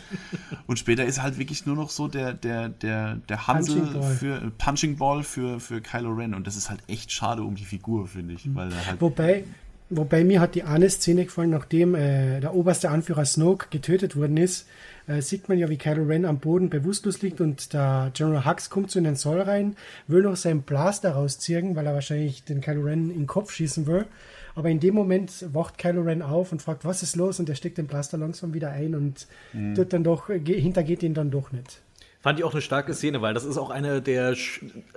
Und 0.66 0.78
später 0.78 1.04
ist 1.04 1.20
halt 1.20 1.38
wirklich 1.38 1.66
nur 1.66 1.76
noch 1.76 1.90
so 1.90 2.08
der, 2.08 2.32
der, 2.32 2.68
der, 2.68 3.16
der 3.16 3.46
Hansel 3.46 3.80
Punching 3.80 4.16
für 4.16 4.52
Punching 4.56 4.96
Ball 4.96 5.22
für, 5.24 5.60
für 5.60 5.80
Kylo 5.80 6.12
Ren. 6.12 6.34
Und 6.34 6.46
das 6.46 6.56
ist 6.56 6.70
halt 6.70 6.80
echt 6.86 7.12
schade 7.12 7.42
um 7.42 7.56
die 7.56 7.64
Figur, 7.64 8.06
finde 8.06 8.34
ich. 8.34 8.54
Weil 8.54 8.70
halt 8.86 9.00
Wobei, 9.00 9.44
Wobei 9.92 10.22
mir 10.22 10.40
hat 10.40 10.54
die 10.54 10.62
eine 10.62 10.88
Szene 10.88 11.24
gefallen, 11.24 11.50
nachdem 11.50 11.96
äh, 11.96 12.38
der 12.38 12.54
oberste 12.54 12.90
Anführer 12.90 13.24
Snoke 13.24 13.66
getötet 13.70 14.14
worden 14.14 14.36
ist, 14.36 14.68
äh, 15.10 15.22
sieht 15.22 15.48
man 15.48 15.58
ja, 15.58 15.68
wie 15.68 15.76
Kylo 15.76 16.04
Ren 16.04 16.24
am 16.24 16.38
Boden 16.38 16.70
bewusstlos 16.70 17.20
liegt 17.20 17.40
und 17.40 17.72
der 17.72 18.12
General 18.14 18.44
Hux 18.44 18.70
kommt 18.70 18.90
so 18.90 18.98
in 18.98 19.04
den 19.04 19.16
Soll 19.16 19.40
rein, 19.40 19.76
will 20.06 20.22
noch 20.22 20.36
seinen 20.36 20.62
Blaster 20.62 21.12
rausziehen, 21.12 21.74
weil 21.74 21.86
er 21.86 21.94
wahrscheinlich 21.94 22.44
den 22.44 22.60
Kylo 22.60 22.82
Ren 22.82 23.10
in 23.10 23.18
den 23.18 23.26
Kopf 23.26 23.52
schießen 23.52 23.86
will. 23.86 24.06
Aber 24.54 24.68
in 24.68 24.80
dem 24.80 24.94
Moment 24.94 25.46
wacht 25.52 25.78
Kylo 25.78 26.02
Ren 26.02 26.22
auf 26.22 26.52
und 26.52 26.62
fragt, 26.62 26.84
was 26.84 27.02
ist 27.02 27.16
los? 27.16 27.40
Und 27.40 27.48
er 27.48 27.54
steckt 27.54 27.78
den 27.78 27.86
Blaster 27.86 28.18
langsam 28.18 28.54
wieder 28.54 28.70
ein 28.70 28.94
und 28.94 29.26
mhm. 29.52 29.74
tut 29.74 29.92
dann 29.92 30.04
doch, 30.04 30.28
hintergeht 30.28 31.02
ihn 31.02 31.14
dann 31.14 31.30
doch 31.30 31.50
nicht. 31.50 31.80
Fand 32.20 32.38
ich 32.38 32.44
auch 32.44 32.52
eine 32.52 32.60
starke 32.60 32.92
Szene, 32.94 33.22
weil 33.22 33.34
das 33.34 33.44
ist 33.44 33.56
auch 33.56 33.70
eine 33.70 34.02
der, 34.02 34.36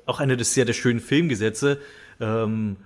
auch 0.05 0.19
eine 0.19 0.37
des 0.37 0.53
sehr 0.53 0.65
der 0.65 0.73
schönen 0.73 0.99
Filmgesetze. 0.99 1.79
Ähm, 2.19 2.77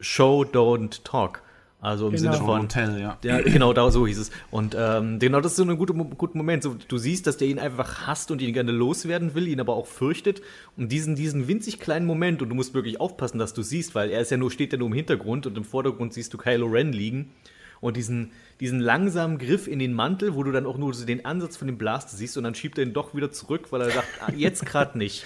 Show, 0.00 0.44
don't 0.44 1.04
talk. 1.04 1.42
Also 1.82 2.06
im 2.06 2.14
genau. 2.14 2.32
Sinne 2.32 2.44
von 2.44 2.62
Hotel, 2.62 3.00
ja. 3.00 3.18
ja. 3.24 3.40
Genau, 3.40 3.72
da 3.72 3.90
so 3.90 4.06
hieß 4.06 4.16
es. 4.16 4.30
Und 4.52 4.76
ähm, 4.78 5.18
genau, 5.18 5.40
das 5.40 5.52
ist 5.52 5.56
so 5.56 5.64
ein 5.64 5.76
guter, 5.76 5.94
guter 5.94 6.36
Moment. 6.38 6.62
So, 6.62 6.76
du 6.86 6.96
siehst, 6.96 7.26
dass 7.26 7.38
der 7.38 7.48
ihn 7.48 7.58
einfach 7.58 8.06
hasst 8.06 8.30
und 8.30 8.40
ihn 8.40 8.52
gerne 8.52 8.70
loswerden 8.70 9.34
will, 9.34 9.48
ihn 9.48 9.58
aber 9.58 9.74
auch 9.74 9.88
fürchtet. 9.88 10.42
Und 10.76 10.92
diesen, 10.92 11.16
diesen 11.16 11.48
winzig 11.48 11.80
kleinen 11.80 12.06
Moment, 12.06 12.40
und 12.40 12.50
du 12.50 12.54
musst 12.54 12.72
wirklich 12.72 13.00
aufpassen, 13.00 13.40
dass 13.40 13.52
du 13.52 13.62
siehst, 13.62 13.96
weil 13.96 14.10
er 14.10 14.20
ist 14.20 14.30
ja 14.30 14.36
nur, 14.36 14.52
steht 14.52 14.72
ja 14.72 14.78
nur 14.78 14.86
im 14.86 14.94
Hintergrund 14.94 15.44
und 15.48 15.58
im 15.58 15.64
Vordergrund 15.64 16.14
siehst 16.14 16.32
du 16.32 16.38
Kylo 16.38 16.66
Ren 16.66 16.92
liegen. 16.92 17.32
Und 17.80 17.96
diesen, 17.96 18.30
diesen 18.60 18.78
langsamen 18.78 19.38
Griff 19.38 19.66
in 19.66 19.80
den 19.80 19.92
Mantel, 19.92 20.36
wo 20.36 20.44
du 20.44 20.52
dann 20.52 20.66
auch 20.66 20.78
nur 20.78 20.94
so 20.94 21.04
den 21.04 21.24
Ansatz 21.24 21.56
von 21.56 21.66
dem 21.66 21.78
Blaster 21.78 22.16
siehst 22.16 22.36
und 22.38 22.44
dann 22.44 22.54
schiebt 22.54 22.78
er 22.78 22.84
ihn 22.84 22.92
doch 22.92 23.12
wieder 23.16 23.32
zurück, 23.32 23.72
weil 23.72 23.80
er 23.80 23.90
sagt, 23.90 24.06
ah, 24.20 24.30
jetzt 24.36 24.64
gerade 24.64 24.96
nicht. 24.96 25.24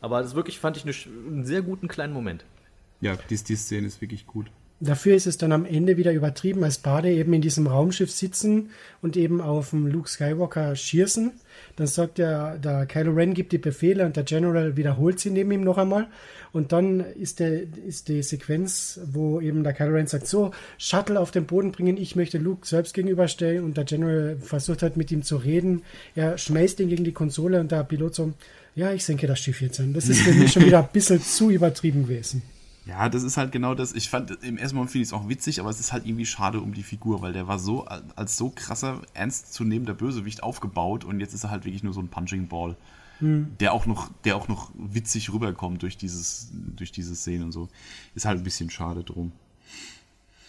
Aber 0.00 0.22
das 0.22 0.34
wirklich 0.34 0.58
fand 0.58 0.78
ich 0.78 0.84
eine, 0.84 0.94
einen 1.30 1.44
sehr 1.44 1.60
guten 1.60 1.86
kleinen 1.86 2.14
Moment. 2.14 2.46
Ja, 3.02 3.14
die, 3.28 3.36
die 3.36 3.56
Szene 3.56 3.86
ist 3.86 4.00
wirklich 4.00 4.26
gut. 4.26 4.46
Dafür 4.80 5.16
ist 5.16 5.26
es 5.26 5.38
dann 5.38 5.50
am 5.50 5.64
Ende 5.64 5.96
wieder 5.96 6.12
übertrieben, 6.12 6.62
als 6.62 6.78
Bade 6.78 7.10
eben 7.10 7.32
in 7.32 7.40
diesem 7.40 7.66
Raumschiff 7.66 8.12
sitzen 8.12 8.70
und 9.02 9.16
eben 9.16 9.40
auf 9.40 9.70
dem 9.70 9.88
Luke 9.88 10.08
Skywalker 10.08 10.76
schießen. 10.76 11.32
Dann 11.74 11.86
sagt 11.88 12.18
der, 12.18 12.58
der 12.58 12.86
Kylo 12.86 13.12
Ren 13.12 13.34
gibt 13.34 13.50
die 13.50 13.58
Befehle 13.58 14.06
und 14.06 14.14
der 14.14 14.22
General 14.22 14.76
wiederholt 14.76 15.18
sie 15.18 15.30
neben 15.30 15.50
ihm 15.50 15.64
noch 15.64 15.78
einmal. 15.78 16.06
Und 16.52 16.70
dann 16.70 17.00
ist, 17.00 17.40
der, 17.40 17.62
ist 17.86 18.06
die 18.06 18.22
Sequenz, 18.22 19.00
wo 19.12 19.40
eben 19.40 19.64
der 19.64 19.72
Kylo 19.72 19.94
Ren 19.94 20.06
sagt, 20.06 20.28
so, 20.28 20.52
Shuttle 20.78 21.18
auf 21.18 21.32
den 21.32 21.46
Boden 21.46 21.72
bringen, 21.72 21.96
ich 21.96 22.14
möchte 22.14 22.38
Luke 22.38 22.64
selbst 22.64 22.94
gegenüberstellen. 22.94 23.64
Und 23.64 23.76
der 23.76 23.84
General 23.84 24.36
versucht 24.40 24.82
halt 24.82 24.96
mit 24.96 25.10
ihm 25.10 25.24
zu 25.24 25.38
reden. 25.38 25.82
Er 26.14 26.38
schmeißt 26.38 26.78
ihn 26.78 26.88
gegen 26.88 27.02
die 27.02 27.12
Konsole 27.12 27.58
und 27.58 27.72
der 27.72 27.82
Pilot 27.82 28.14
so, 28.14 28.32
ja, 28.76 28.92
ich 28.92 29.04
senke 29.04 29.26
das 29.26 29.40
Schiff 29.40 29.60
jetzt 29.60 29.80
an. 29.80 29.92
Das 29.92 30.08
ist 30.08 30.20
für 30.20 30.32
mich 30.32 30.52
schon 30.52 30.64
wieder 30.64 30.78
ein 30.78 30.88
bisschen 30.92 31.20
zu 31.20 31.50
übertrieben 31.50 32.04
gewesen. 32.04 32.42
Ja, 32.88 33.10
das 33.10 33.22
ist 33.22 33.36
halt 33.36 33.52
genau 33.52 33.74
das. 33.74 33.92
Ich 33.92 34.08
fand, 34.08 34.42
im 34.42 34.56
ersten 34.56 34.76
Moment 34.76 34.92
finde 34.92 35.02
ich 35.02 35.08
es 35.08 35.12
auch 35.12 35.28
witzig, 35.28 35.60
aber 35.60 35.68
es 35.68 35.78
ist 35.78 35.92
halt 35.92 36.06
irgendwie 36.06 36.24
schade 36.24 36.60
um 36.60 36.72
die 36.72 36.82
Figur, 36.82 37.20
weil 37.20 37.34
der 37.34 37.46
war 37.46 37.58
so, 37.58 37.84
als 37.84 38.38
so 38.38 38.48
krasser, 38.48 39.02
ernstzunehmender 39.12 39.92
Bösewicht 39.92 40.42
aufgebaut 40.42 41.04
und 41.04 41.20
jetzt 41.20 41.34
ist 41.34 41.44
er 41.44 41.50
halt 41.50 41.66
wirklich 41.66 41.82
nur 41.82 41.92
so 41.92 42.00
ein 42.00 42.08
Punching 42.08 42.48
Ball. 42.48 42.76
Hm. 43.18 43.48
Der 43.60 43.74
auch 43.74 43.84
noch, 43.84 44.10
der 44.24 44.36
auch 44.36 44.48
noch 44.48 44.70
witzig 44.74 45.30
rüberkommt 45.30 45.82
durch 45.82 45.98
dieses, 45.98 46.48
durch 46.76 46.90
diese 46.90 47.14
Szene 47.14 47.44
und 47.44 47.52
so. 47.52 47.68
Ist 48.14 48.24
halt 48.24 48.38
ein 48.38 48.44
bisschen 48.44 48.70
schade 48.70 49.04
drum. 49.04 49.32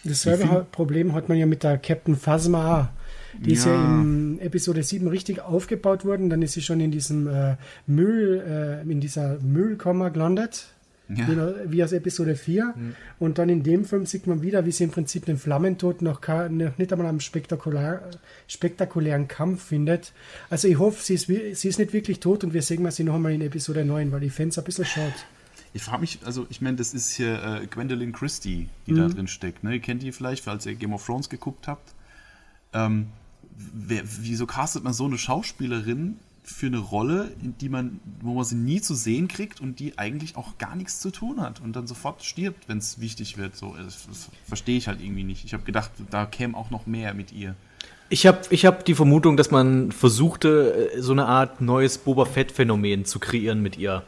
Dasselbe 0.04 0.66
Problem 0.72 1.12
hat 1.12 1.28
man 1.28 1.36
ja 1.36 1.44
mit 1.44 1.62
der 1.62 1.76
Captain 1.76 2.16
Phasma. 2.16 2.90
Die 3.38 3.50
ja. 3.50 3.56
ist 3.56 3.66
ja 3.66 4.00
in 4.00 4.38
Episode 4.40 4.82
7 4.82 5.06
richtig 5.08 5.42
aufgebaut 5.42 6.06
worden, 6.06 6.30
dann 6.30 6.40
ist 6.40 6.52
sie 6.52 6.62
schon 6.62 6.80
in 6.80 6.90
diesem 6.90 7.26
äh, 7.26 7.56
Müll, 7.86 8.42
äh, 8.46 8.90
in 8.90 9.00
dieser 9.00 9.38
Müllkammer 9.40 10.10
gelandet 10.10 10.68
ja. 11.16 11.28
wie, 11.28 11.72
wie, 11.72 11.84
aus 11.84 11.92
Episode 11.92 12.36
4. 12.36 12.74
Mhm. 12.76 12.94
Und 13.18 13.38
dann 13.38 13.48
in 13.48 13.62
dem 13.62 13.84
Film 13.84 14.06
sieht 14.06 14.26
man 14.26 14.42
wieder, 14.42 14.64
wie 14.66 14.72
sie 14.72 14.84
im 14.84 14.90
Prinzip 14.90 15.26
den 15.26 15.38
Flammentod 15.38 16.02
noch, 16.02 16.20
noch 16.26 16.78
nicht 16.78 16.92
einmal 16.92 17.08
einen 17.08 17.20
spektakulär, 17.20 18.08
spektakulären 18.48 19.28
Kampf 19.28 19.64
findet. 19.64 20.12
Also 20.48 20.68
ich 20.68 20.78
hoffe, 20.78 21.02
sie 21.02 21.14
ist, 21.14 21.26
sie 21.26 21.68
ist 21.68 21.78
nicht 21.78 21.92
wirklich 21.92 22.20
tot 22.20 22.44
und 22.44 22.54
wir 22.54 22.62
sehen 22.62 22.82
mal 22.82 22.90
sie 22.90 23.04
noch 23.04 23.14
einmal 23.14 23.32
in 23.32 23.40
Episode 23.42 23.84
9, 23.84 24.12
weil 24.12 24.22
fände 24.30 24.50
es 24.50 24.58
ein 24.58 24.64
bisschen 24.64 24.84
schade. 24.84 25.14
Ich 25.72 25.82
frage 25.82 26.00
mich, 26.00 26.18
also 26.24 26.46
ich 26.50 26.60
meine, 26.60 26.76
das 26.76 26.94
ist 26.94 27.12
hier 27.12 27.42
äh, 27.42 27.66
Gwendolyn 27.66 28.12
Christie, 28.12 28.68
die 28.86 28.92
mhm. 28.92 28.96
da 28.96 29.08
drin 29.08 29.28
steckt. 29.28 29.62
Ne? 29.62 29.74
Ihr 29.74 29.80
kennt 29.80 30.02
die 30.02 30.12
vielleicht, 30.12 30.44
falls 30.44 30.66
ihr 30.66 30.74
Game 30.74 30.92
of 30.92 31.04
Thrones 31.04 31.28
geguckt 31.28 31.68
habt. 31.68 31.94
Ähm, 32.72 33.06
wer, 33.56 34.02
wieso 34.20 34.46
castet 34.46 34.82
man 34.82 34.92
so 34.92 35.04
eine 35.04 35.18
Schauspielerin 35.18 36.16
für 36.42 36.66
eine 36.66 36.78
Rolle, 36.78 37.30
in 37.42 37.56
die 37.58 37.68
man, 37.68 38.00
wo 38.20 38.34
man 38.34 38.44
sie 38.44 38.56
nie 38.56 38.80
zu 38.80 38.94
sehen 38.94 39.28
kriegt 39.28 39.60
und 39.60 39.78
die 39.78 39.98
eigentlich 39.98 40.36
auch 40.36 40.58
gar 40.58 40.74
nichts 40.74 41.00
zu 41.00 41.10
tun 41.10 41.40
hat 41.40 41.60
und 41.60 41.76
dann 41.76 41.86
sofort 41.86 42.22
stirbt, 42.22 42.68
wenn 42.68 42.78
es 42.78 43.00
wichtig 43.00 43.36
wird. 43.38 43.56
So, 43.56 43.74
das, 43.76 44.06
das 44.06 44.28
verstehe 44.46 44.76
ich 44.76 44.88
halt 44.88 45.00
irgendwie 45.00 45.24
nicht. 45.24 45.44
Ich 45.44 45.52
habe 45.52 45.64
gedacht, 45.64 45.90
da 46.10 46.26
käme 46.26 46.56
auch 46.56 46.70
noch 46.70 46.86
mehr 46.86 47.14
mit 47.14 47.32
ihr. 47.32 47.54
Ich 48.08 48.26
habe 48.26 48.40
ich 48.50 48.66
hab 48.66 48.84
die 48.84 48.94
Vermutung, 48.94 49.36
dass 49.36 49.50
man 49.50 49.92
versuchte, 49.92 50.90
äh, 50.94 51.00
so 51.00 51.12
eine 51.12 51.26
Art 51.26 51.60
neues 51.60 51.98
Boba 51.98 52.24
Fett-Phänomen 52.24 53.04
zu 53.04 53.20
kreieren 53.20 53.62
mit 53.62 53.78
ihr. 53.78 54.02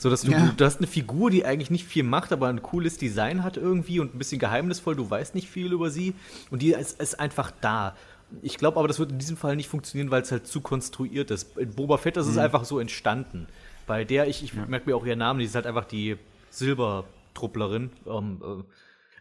So 0.00 0.08
dass 0.08 0.22
du, 0.22 0.32
ja. 0.32 0.52
du 0.56 0.64
hast 0.64 0.78
eine 0.78 0.86
Figur, 0.86 1.30
die 1.30 1.44
eigentlich 1.44 1.70
nicht 1.70 1.84
viel 1.84 2.04
macht, 2.04 2.32
aber 2.32 2.48
ein 2.48 2.62
cooles 2.62 2.96
Design 2.96 3.44
hat 3.44 3.58
irgendwie 3.58 4.00
und 4.00 4.14
ein 4.14 4.18
bisschen 4.18 4.38
geheimnisvoll, 4.38 4.96
du 4.96 5.08
weißt 5.08 5.34
nicht 5.34 5.48
viel 5.48 5.72
über 5.72 5.90
sie 5.90 6.14
und 6.50 6.62
die 6.62 6.70
ist, 6.72 7.00
ist 7.00 7.20
einfach 7.20 7.52
da. 7.60 7.94
Ich 8.42 8.58
glaube 8.58 8.78
aber, 8.78 8.88
das 8.88 8.98
wird 8.98 9.12
in 9.12 9.18
diesem 9.18 9.36
Fall 9.36 9.56
nicht 9.56 9.68
funktionieren, 9.68 10.10
weil 10.10 10.22
es 10.22 10.30
halt 10.32 10.46
zu 10.46 10.60
konstruiert 10.60 11.30
ist. 11.30 11.56
In 11.58 11.74
Boba 11.74 11.96
Fett 11.98 12.16
ist 12.16 12.26
mhm. 12.26 12.32
es 12.32 12.38
einfach 12.38 12.64
so 12.64 12.78
entstanden. 12.78 13.46
Bei 13.86 14.04
der, 14.04 14.28
ich, 14.28 14.42
ich 14.44 14.52
ja. 14.54 14.66
merke 14.66 14.88
mir 14.88 14.96
auch 14.96 15.04
ihren 15.04 15.18
Namen, 15.18 15.40
die 15.40 15.46
ist 15.46 15.54
halt 15.54 15.66
einfach 15.66 15.84
die 15.84 16.16
Silbertrupplerin. 16.50 17.90
Ähm, 18.06 18.40
äh, 18.42 18.62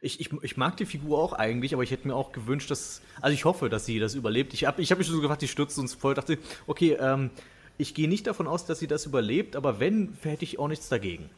ich, 0.02 0.20
ich, 0.20 0.32
ich, 0.44 0.58
mag 0.58 0.78
die 0.78 0.86
Figur 0.86 1.20
auch 1.20 1.34
eigentlich, 1.34 1.74
aber 1.74 1.84
ich 1.84 1.92
hätte 1.92 2.08
mir 2.08 2.16
auch 2.16 2.32
gewünscht, 2.32 2.72
dass. 2.72 3.02
Also 3.22 3.34
ich 3.34 3.46
hoffe, 3.46 3.70
dass 3.70 3.86
sie 3.86 4.00
das 4.00 4.16
überlebt. 4.16 4.54
Ich 4.54 4.66
habe 4.66 4.82
ich 4.82 4.92
hab 4.92 4.98
mich 4.98 5.08
schon 5.08 5.16
so 5.16 5.22
gefragt, 5.22 5.42
die 5.42 5.48
stürzt 5.48 5.78
uns 5.78 5.94
voll. 5.94 6.14
Dachte, 6.14 6.38
okay, 6.68 6.98
ähm, 7.00 7.32
ich 7.78 7.94
gehe 7.94 8.08
nicht 8.08 8.28
davon 8.28 8.48
aus, 8.48 8.66
dass 8.66 8.80
sie 8.80 8.88
das 8.88 9.06
überlebt, 9.06 9.56
aber 9.56 9.80
wenn, 9.80 10.18
hätte 10.22 10.44
ich 10.44 10.60
auch 10.60 10.68
nichts 10.68 10.90
dagegen. 10.90 11.30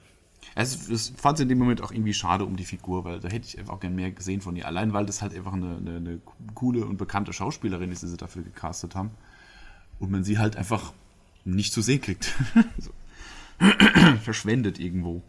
Also, 0.56 0.92
das 0.92 1.14
fand 1.16 1.40
ich 1.40 1.44
in 1.44 1.50
dem 1.50 1.60
Moment 1.60 1.82
auch 1.82 1.92
irgendwie 1.92 2.14
schade 2.14 2.46
um 2.46 2.56
die 2.56 2.66
Figur, 2.66 3.06
weil 3.06 3.20
da 3.20 3.30
hätte 3.30 3.48
ich 3.48 3.58
einfach 3.58 3.74
auch 3.76 3.80
gern 3.80 3.96
mehr 3.96 4.12
gesehen 4.12 4.42
von 4.42 4.56
ihr. 4.56 4.68
Allein, 4.68 4.94
weil 4.94 5.06
das 5.06 5.22
halt 5.22 5.34
einfach 5.34 5.54
eine, 5.54 5.78
eine, 5.78 5.98
eine 5.98 6.22
coole 6.56 6.86
und 6.86 6.98
bekannte 6.98 7.32
Schauspielerin 7.32 7.92
ist, 7.92 8.04
die 8.04 8.08
sie 8.08 8.18
dafür 8.18 8.44
gecastet 8.44 8.96
haben. 8.96 9.12
Und 10.00 10.12
man 10.12 10.24
sie 10.24 10.40
halt 10.40 10.56
einfach 10.56 10.94
nicht 11.46 11.74
zu 11.74 11.82
sehen 11.82 12.02
kriegt. 12.02 12.34
Verschwendet 14.24 14.80
irgendwo. 14.80 15.22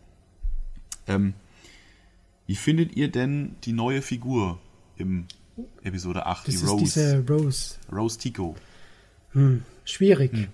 Ähm, 1.07 1.35
wie 2.47 2.57
findet 2.57 2.97
ihr 2.97 3.11
denn 3.11 3.57
die 3.65 3.73
neue 3.73 4.03
Figur 4.03 4.59
im 4.97 5.27
Episode 5.83 6.27
8, 6.27 6.49
das 6.49 6.61
die 6.61 6.67
Rose? 6.67 6.85
Diese 6.85 7.27
Rose. 7.29 7.75
Rose 7.91 8.19
Tico. 8.19 8.57
Hm, 9.33 9.63
schwierig. 9.85 10.49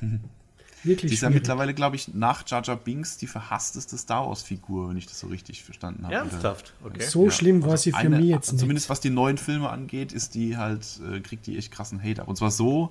Hm. 0.00 0.20
Wirklich 0.84 1.10
die 1.10 1.14
ist 1.14 1.22
ja 1.22 1.30
mittlerweile, 1.30 1.74
glaube 1.74 1.96
ich, 1.96 2.14
nach 2.14 2.46
Jar 2.46 2.62
Jar 2.62 2.76
Binks 2.76 3.16
die 3.16 3.26
verhassteste 3.26 3.96
Star 3.96 4.26
Wars-Figur, 4.26 4.90
wenn 4.90 4.96
ich 4.96 5.06
das 5.06 5.20
so 5.20 5.28
richtig 5.28 5.64
verstanden 5.64 6.04
habe. 6.04 6.14
Ernsthaft? 6.14 6.74
Okay. 6.84 7.02
So 7.02 7.26
ja. 7.26 7.30
schlimm 7.30 7.62
war 7.62 7.72
also 7.72 7.84
sie 7.84 7.92
für 7.92 7.98
eine, 7.98 8.18
mich 8.18 8.26
jetzt 8.26 8.52
nicht. 8.52 8.60
Zumindest 8.60 8.90
was 8.90 9.00
die 9.00 9.10
neuen 9.10 9.38
Filme 9.38 9.70
angeht, 9.70 10.12
ist 10.12 10.34
die 10.34 10.56
halt, 10.56 11.00
äh, 11.10 11.20
kriegt 11.20 11.46
die 11.46 11.56
echt 11.56 11.72
krassen 11.72 12.02
Hate 12.02 12.22
ab. 12.22 12.28
Und 12.28 12.36
zwar 12.36 12.50
so, 12.50 12.90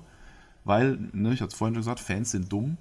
weil, 0.64 0.98
ne, 1.12 1.32
ich 1.32 1.40
hatte 1.40 1.52
es 1.52 1.54
vorhin 1.54 1.74
schon 1.74 1.82
gesagt, 1.82 2.00
Fans 2.00 2.30
sind 2.30 2.52
dumm, 2.52 2.76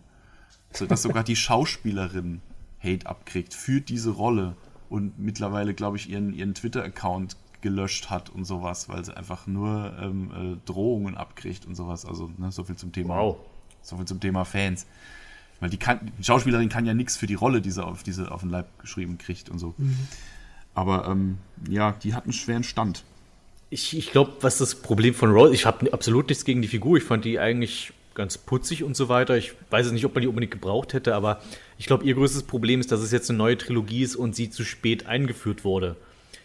so 0.71 0.85
dass 0.85 1.01
sogar 1.01 1.23
die 1.23 1.35
Schauspielerin 1.37 2.41
Hate 2.79 3.05
abkriegt 3.05 3.53
für 3.53 3.81
diese 3.81 4.09
Rolle 4.09 4.55
und 4.89 5.19
mittlerweile, 5.19 5.73
glaube 5.73 5.97
ich, 5.97 6.09
ihren, 6.09 6.33
ihren 6.33 6.53
Twitter-Account 6.53 7.37
gelöscht 7.61 8.09
hat 8.09 8.29
und 8.29 8.45
sowas, 8.45 8.89
weil 8.89 9.03
sie 9.05 9.15
einfach 9.15 9.47
nur 9.47 9.97
ähm, 9.99 10.31
äh, 10.31 10.57
Drohungen 10.65 11.15
abkriegt 11.15 11.65
und 11.65 11.75
sowas. 11.75 12.05
Also 12.05 12.29
ne, 12.37 12.51
so 12.51 12.63
viel 12.63 12.75
zum 12.75 12.91
Thema. 12.91 13.17
Wow. 13.17 13.37
So 13.83 13.97
viel 13.97 14.05
zum 14.05 14.19
Thema 14.19 14.45
Fans. 14.45 14.85
Weil 15.59 15.69
die, 15.69 15.77
kann, 15.77 16.11
die 16.17 16.23
Schauspielerin 16.23 16.69
kann 16.69 16.85
ja 16.85 16.93
nichts 16.93 17.15
für 17.15 17.27
die 17.27 17.35
Rolle, 17.35 17.61
die 17.61 17.71
sie 17.71 17.83
auf, 17.83 18.03
diese 18.03 18.31
auf 18.31 18.41
den 18.41 18.49
Leib 18.49 18.67
geschrieben 18.79 19.17
kriegt 19.17 19.49
und 19.49 19.59
so. 19.59 19.75
Mhm. 19.77 19.97
Aber 20.73 21.07
ähm, 21.07 21.37
ja, 21.69 21.91
die 22.03 22.13
hat 22.13 22.23
einen 22.23 22.33
schweren 22.33 22.63
Stand. 22.63 23.03
Ich, 23.69 23.95
ich 23.97 24.11
glaube, 24.11 24.33
was 24.41 24.57
das 24.57 24.75
Problem 24.75 25.13
von 25.13 25.31
Rose, 25.31 25.53
ich 25.53 25.65
habe 25.65 25.91
absolut 25.93 26.29
nichts 26.29 26.45
gegen 26.45 26.61
die 26.61 26.67
Figur. 26.67 26.97
Ich 26.97 27.03
fand 27.03 27.25
die 27.25 27.39
eigentlich 27.39 27.93
ganz 28.13 28.37
putzig 28.37 28.83
und 28.83 28.95
so 28.95 29.09
weiter. 29.09 29.37
Ich 29.37 29.53
weiß 29.69 29.91
nicht, 29.91 30.05
ob 30.05 30.13
man 30.13 30.21
die 30.21 30.27
unbedingt 30.27 30.51
gebraucht 30.51 30.93
hätte, 30.93 31.15
aber 31.15 31.41
ich 31.77 31.85
glaube, 31.85 32.05
ihr 32.05 32.13
größtes 32.13 32.43
Problem 32.43 32.79
ist, 32.79 32.91
dass 32.91 32.99
es 32.99 33.11
jetzt 33.11 33.29
eine 33.29 33.37
neue 33.37 33.57
Trilogie 33.57 34.03
ist 34.03 34.15
und 34.15 34.35
sie 34.35 34.49
zu 34.49 34.63
spät 34.63 35.07
eingeführt 35.07 35.63
wurde. 35.63 35.95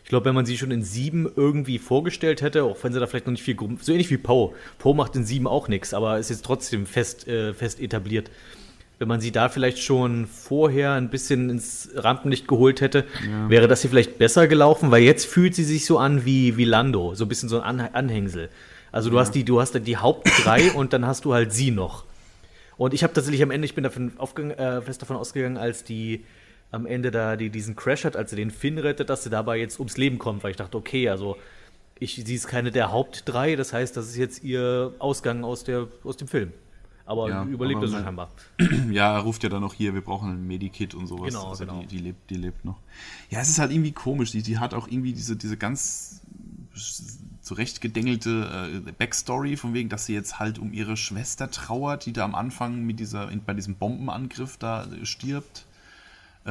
Ich 0.09 0.11
glaube, 0.11 0.25
wenn 0.25 0.35
man 0.35 0.47
sie 0.47 0.57
schon 0.57 0.71
in 0.71 0.83
sieben 0.83 1.31
irgendwie 1.37 1.79
vorgestellt 1.79 2.41
hätte, 2.41 2.65
auch 2.65 2.83
wenn 2.83 2.95
sie 2.95 2.99
da 2.99 3.07
vielleicht 3.07 3.27
noch 3.27 3.33
nicht 3.33 3.43
viel, 3.43 3.59
so 3.79 3.93
ähnlich 3.93 4.09
wie 4.09 4.17
Poe. 4.17 4.55
Poe 4.79 4.95
macht 4.95 5.15
in 5.17 5.27
sieben 5.27 5.47
auch 5.47 5.69
nichts, 5.69 5.93
aber 5.93 6.19
ist 6.19 6.31
jetzt 6.31 6.47
trotzdem 6.47 6.87
fest, 6.87 7.29
äh, 7.29 7.53
fest 7.53 7.79
etabliert. 7.79 8.31
Wenn 8.99 9.07
man 9.07 9.21
sie 9.21 9.33
da 9.33 9.51
vielleicht 9.51 9.81
schon 9.81 10.27
vorher 10.27 10.93
ein 10.93 11.11
bisschen 11.11 11.51
ins 11.51 11.91
Rampenlicht 11.95 12.49
geholt 12.49 12.81
hätte, 12.81 13.05
ja. 13.29 13.51
wäre 13.51 13.69
das 13.69 13.83
hier 13.83 13.91
vielleicht 13.91 14.17
besser 14.17 14.49
gelaufen, 14.49 14.91
weil 14.91 15.03
jetzt 15.03 15.27
fühlt 15.27 15.55
sie 15.55 15.65
sich 15.65 15.85
so 15.85 15.99
an 15.99 16.25
wie, 16.25 16.57
wie 16.57 16.65
Lando, 16.65 17.15
so 17.15 17.27
ein 17.27 17.29
bisschen 17.29 17.51
so 17.51 17.61
ein 17.61 17.79
Anhängsel. 17.79 18.49
Also 18.91 19.11
du 19.11 19.17
ja. 19.17 19.21
hast 19.21 19.35
die, 19.35 19.45
du 19.45 19.61
hast 19.61 19.75
die 19.75 19.97
Haupt 19.99 20.27
drei 20.43 20.73
und 20.73 20.95
dann 20.95 21.07
hast 21.07 21.27
du 21.27 21.35
halt 21.35 21.53
sie 21.53 21.71
noch. 21.71 22.07
Und 22.79 22.95
ich 22.95 23.03
habe 23.03 23.13
tatsächlich 23.13 23.43
am 23.43 23.51
Ende, 23.51 23.67
ich 23.67 23.75
bin 23.75 23.85
davon 23.85 24.13
äh, 24.53 24.81
fest 24.81 25.03
davon 25.03 25.19
ausgegangen, 25.19 25.59
als 25.59 25.85
die 25.85 26.25
am 26.71 26.87
Ende 26.87 27.11
da 27.11 27.37
die, 27.37 27.51
diesen 27.51 27.77
Crash 27.77 28.05
hat, 28.05 28.17
als 28.17 28.33
er 28.33 28.37
den 28.37 28.51
Finn 28.51 28.79
rettet, 28.79 29.09
dass 29.11 29.25
sie 29.25 29.31
dabei 29.31 29.59
jetzt 29.59 29.79
ums 29.79 29.97
Leben 29.97 30.19
kommt, 30.19 30.45
weil 30.45 30.51
ich 30.51 30.57
dachte, 30.57 30.77
okay, 30.77 31.09
also 31.09 31.37
ich, 31.99 32.23
sie 32.25 32.35
ist 32.35 32.47
keine 32.47 32.71
der 32.71 32.93
Hauptdrei, 32.93 33.57
das 33.57 33.73
heißt, 33.73 33.97
das 33.97 34.09
ist 34.09 34.17
jetzt 34.17 34.45
ihr 34.45 34.93
Ausgang 34.99 35.45
aus, 35.45 35.65
der, 35.65 35.89
aus 36.05 36.17
dem 36.17 36.29
Film. 36.29 36.53
Aber 37.07 37.31
ja, 37.31 37.45
überlebt 37.45 37.83
er 37.83 37.89
scheinbar. 37.89 38.31
Ja, 38.91 39.15
er 39.15 39.21
ruft 39.21 39.43
ja 39.43 39.49
dann 39.49 39.63
noch 39.63 39.73
hier, 39.73 39.95
wir 39.95 40.03
brauchen 40.03 40.31
ein 40.31 40.47
Medikit 40.47 40.95
und 40.95 41.07
sowas. 41.07 41.29
Genau, 41.29 41.49
also 41.49 41.65
genau. 41.65 41.81
Die, 41.81 41.87
die, 41.87 41.99
lebt, 41.99 42.31
die 42.31 42.35
lebt 42.35 42.65
noch. 42.67 42.79
Ja, 43.31 43.41
es 43.41 43.49
ist 43.49 43.59
halt 43.59 43.71
irgendwie 43.71 43.93
komisch. 43.93 44.31
Die, 44.31 44.43
die 44.43 44.59
hat 44.59 44.75
auch 44.75 44.89
irgendwie 44.89 45.15
diese, 45.15 45.35
diese 45.35 45.57
ganz 45.57 46.21
zurechtgedengelte 47.41 48.83
äh, 48.87 48.93
Backstory, 48.93 49.57
von 49.57 49.73
wegen, 49.73 49.89
dass 49.89 50.05
sie 50.05 50.13
jetzt 50.13 50.39
halt 50.39 50.59
um 50.59 50.75
ihre 50.75 50.99
Schwester 50.99 51.51
trauert, 51.51 52.05
die 52.05 52.13
da 52.13 52.25
am 52.25 52.35
Anfang 52.35 52.83
mit 52.83 53.01
dieser, 53.01 53.29
bei 53.47 53.55
diesem 53.55 53.77
Bombenangriff 53.77 54.59
da 54.59 54.87
stirbt 55.03 55.61
äh, 55.61 55.68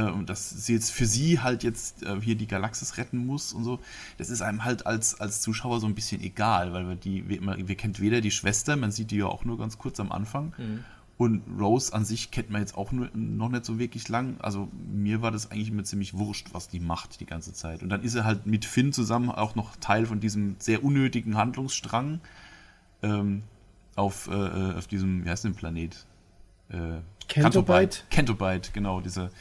und 0.01 0.29
dass 0.29 0.49
sie 0.49 0.73
jetzt 0.73 0.91
für 0.91 1.05
sie 1.05 1.39
halt 1.39 1.63
jetzt 1.63 2.03
äh, 2.03 2.19
hier 2.21 2.35
die 2.35 2.47
Galaxis 2.47 2.97
retten 2.97 3.25
muss 3.25 3.53
und 3.53 3.63
so, 3.63 3.79
das 4.17 4.29
ist 4.29 4.41
einem 4.41 4.63
halt 4.63 4.85
als, 4.85 5.19
als 5.19 5.41
Zuschauer 5.41 5.79
so 5.79 5.87
ein 5.87 5.95
bisschen 5.95 6.21
egal, 6.21 6.73
weil 6.73 6.87
wir 6.87 6.95
die, 6.95 7.27
wir, 7.27 7.37
immer, 7.37 7.57
wir 7.57 7.75
kennt 7.75 7.99
weder 7.99 8.21
die 8.21 8.31
Schwester, 8.31 8.75
man 8.75 8.91
sieht 8.91 9.11
die 9.11 9.17
ja 9.17 9.25
auch 9.25 9.45
nur 9.45 9.57
ganz 9.57 9.77
kurz 9.77 9.99
am 9.99 10.11
Anfang. 10.11 10.53
Mhm. 10.57 10.83
Und 11.17 11.41
Rose 11.59 11.93
an 11.93 12.05
sich 12.05 12.29
kennt 12.29 12.51
man 12.51 12.61
jetzt 12.61 12.77
auch 12.77 12.91
nur, 12.91 13.09
noch 13.15 13.49
nicht 13.49 13.65
so 13.65 13.79
wirklich 13.79 14.07
lang. 14.07 14.39
Also 14.39 14.69
mir 14.93 15.23
war 15.23 15.31
das 15.31 15.49
eigentlich 15.49 15.69
immer 15.69 15.83
ziemlich 15.83 16.15
wurscht, 16.15 16.49
was 16.51 16.67
die 16.67 16.79
macht 16.79 17.19
die 17.19 17.25
ganze 17.25 17.53
Zeit. 17.53 17.81
Und 17.81 17.89
dann 17.89 18.03
ist 18.03 18.13
er 18.13 18.23
halt 18.23 18.45
mit 18.45 18.65
Finn 18.65 18.93
zusammen 18.93 19.31
auch 19.31 19.55
noch 19.55 19.75
Teil 19.77 20.05
von 20.05 20.19
diesem 20.19 20.57
sehr 20.59 20.83
unnötigen 20.83 21.35
Handlungsstrang 21.35 22.21
ähm, 23.01 23.41
auf, 23.95 24.27
äh, 24.27 24.33
äh 24.33 24.75
auf 24.75 24.85
diesem, 24.85 25.25
wie 25.25 25.29
heißt 25.31 25.43
denn 25.43 25.55
Planet? 25.55 26.05
Äh, 26.69 26.99
Kentobite. 27.27 28.01
Kentobite, 28.11 28.69
genau, 28.71 29.01
dieser 29.01 29.31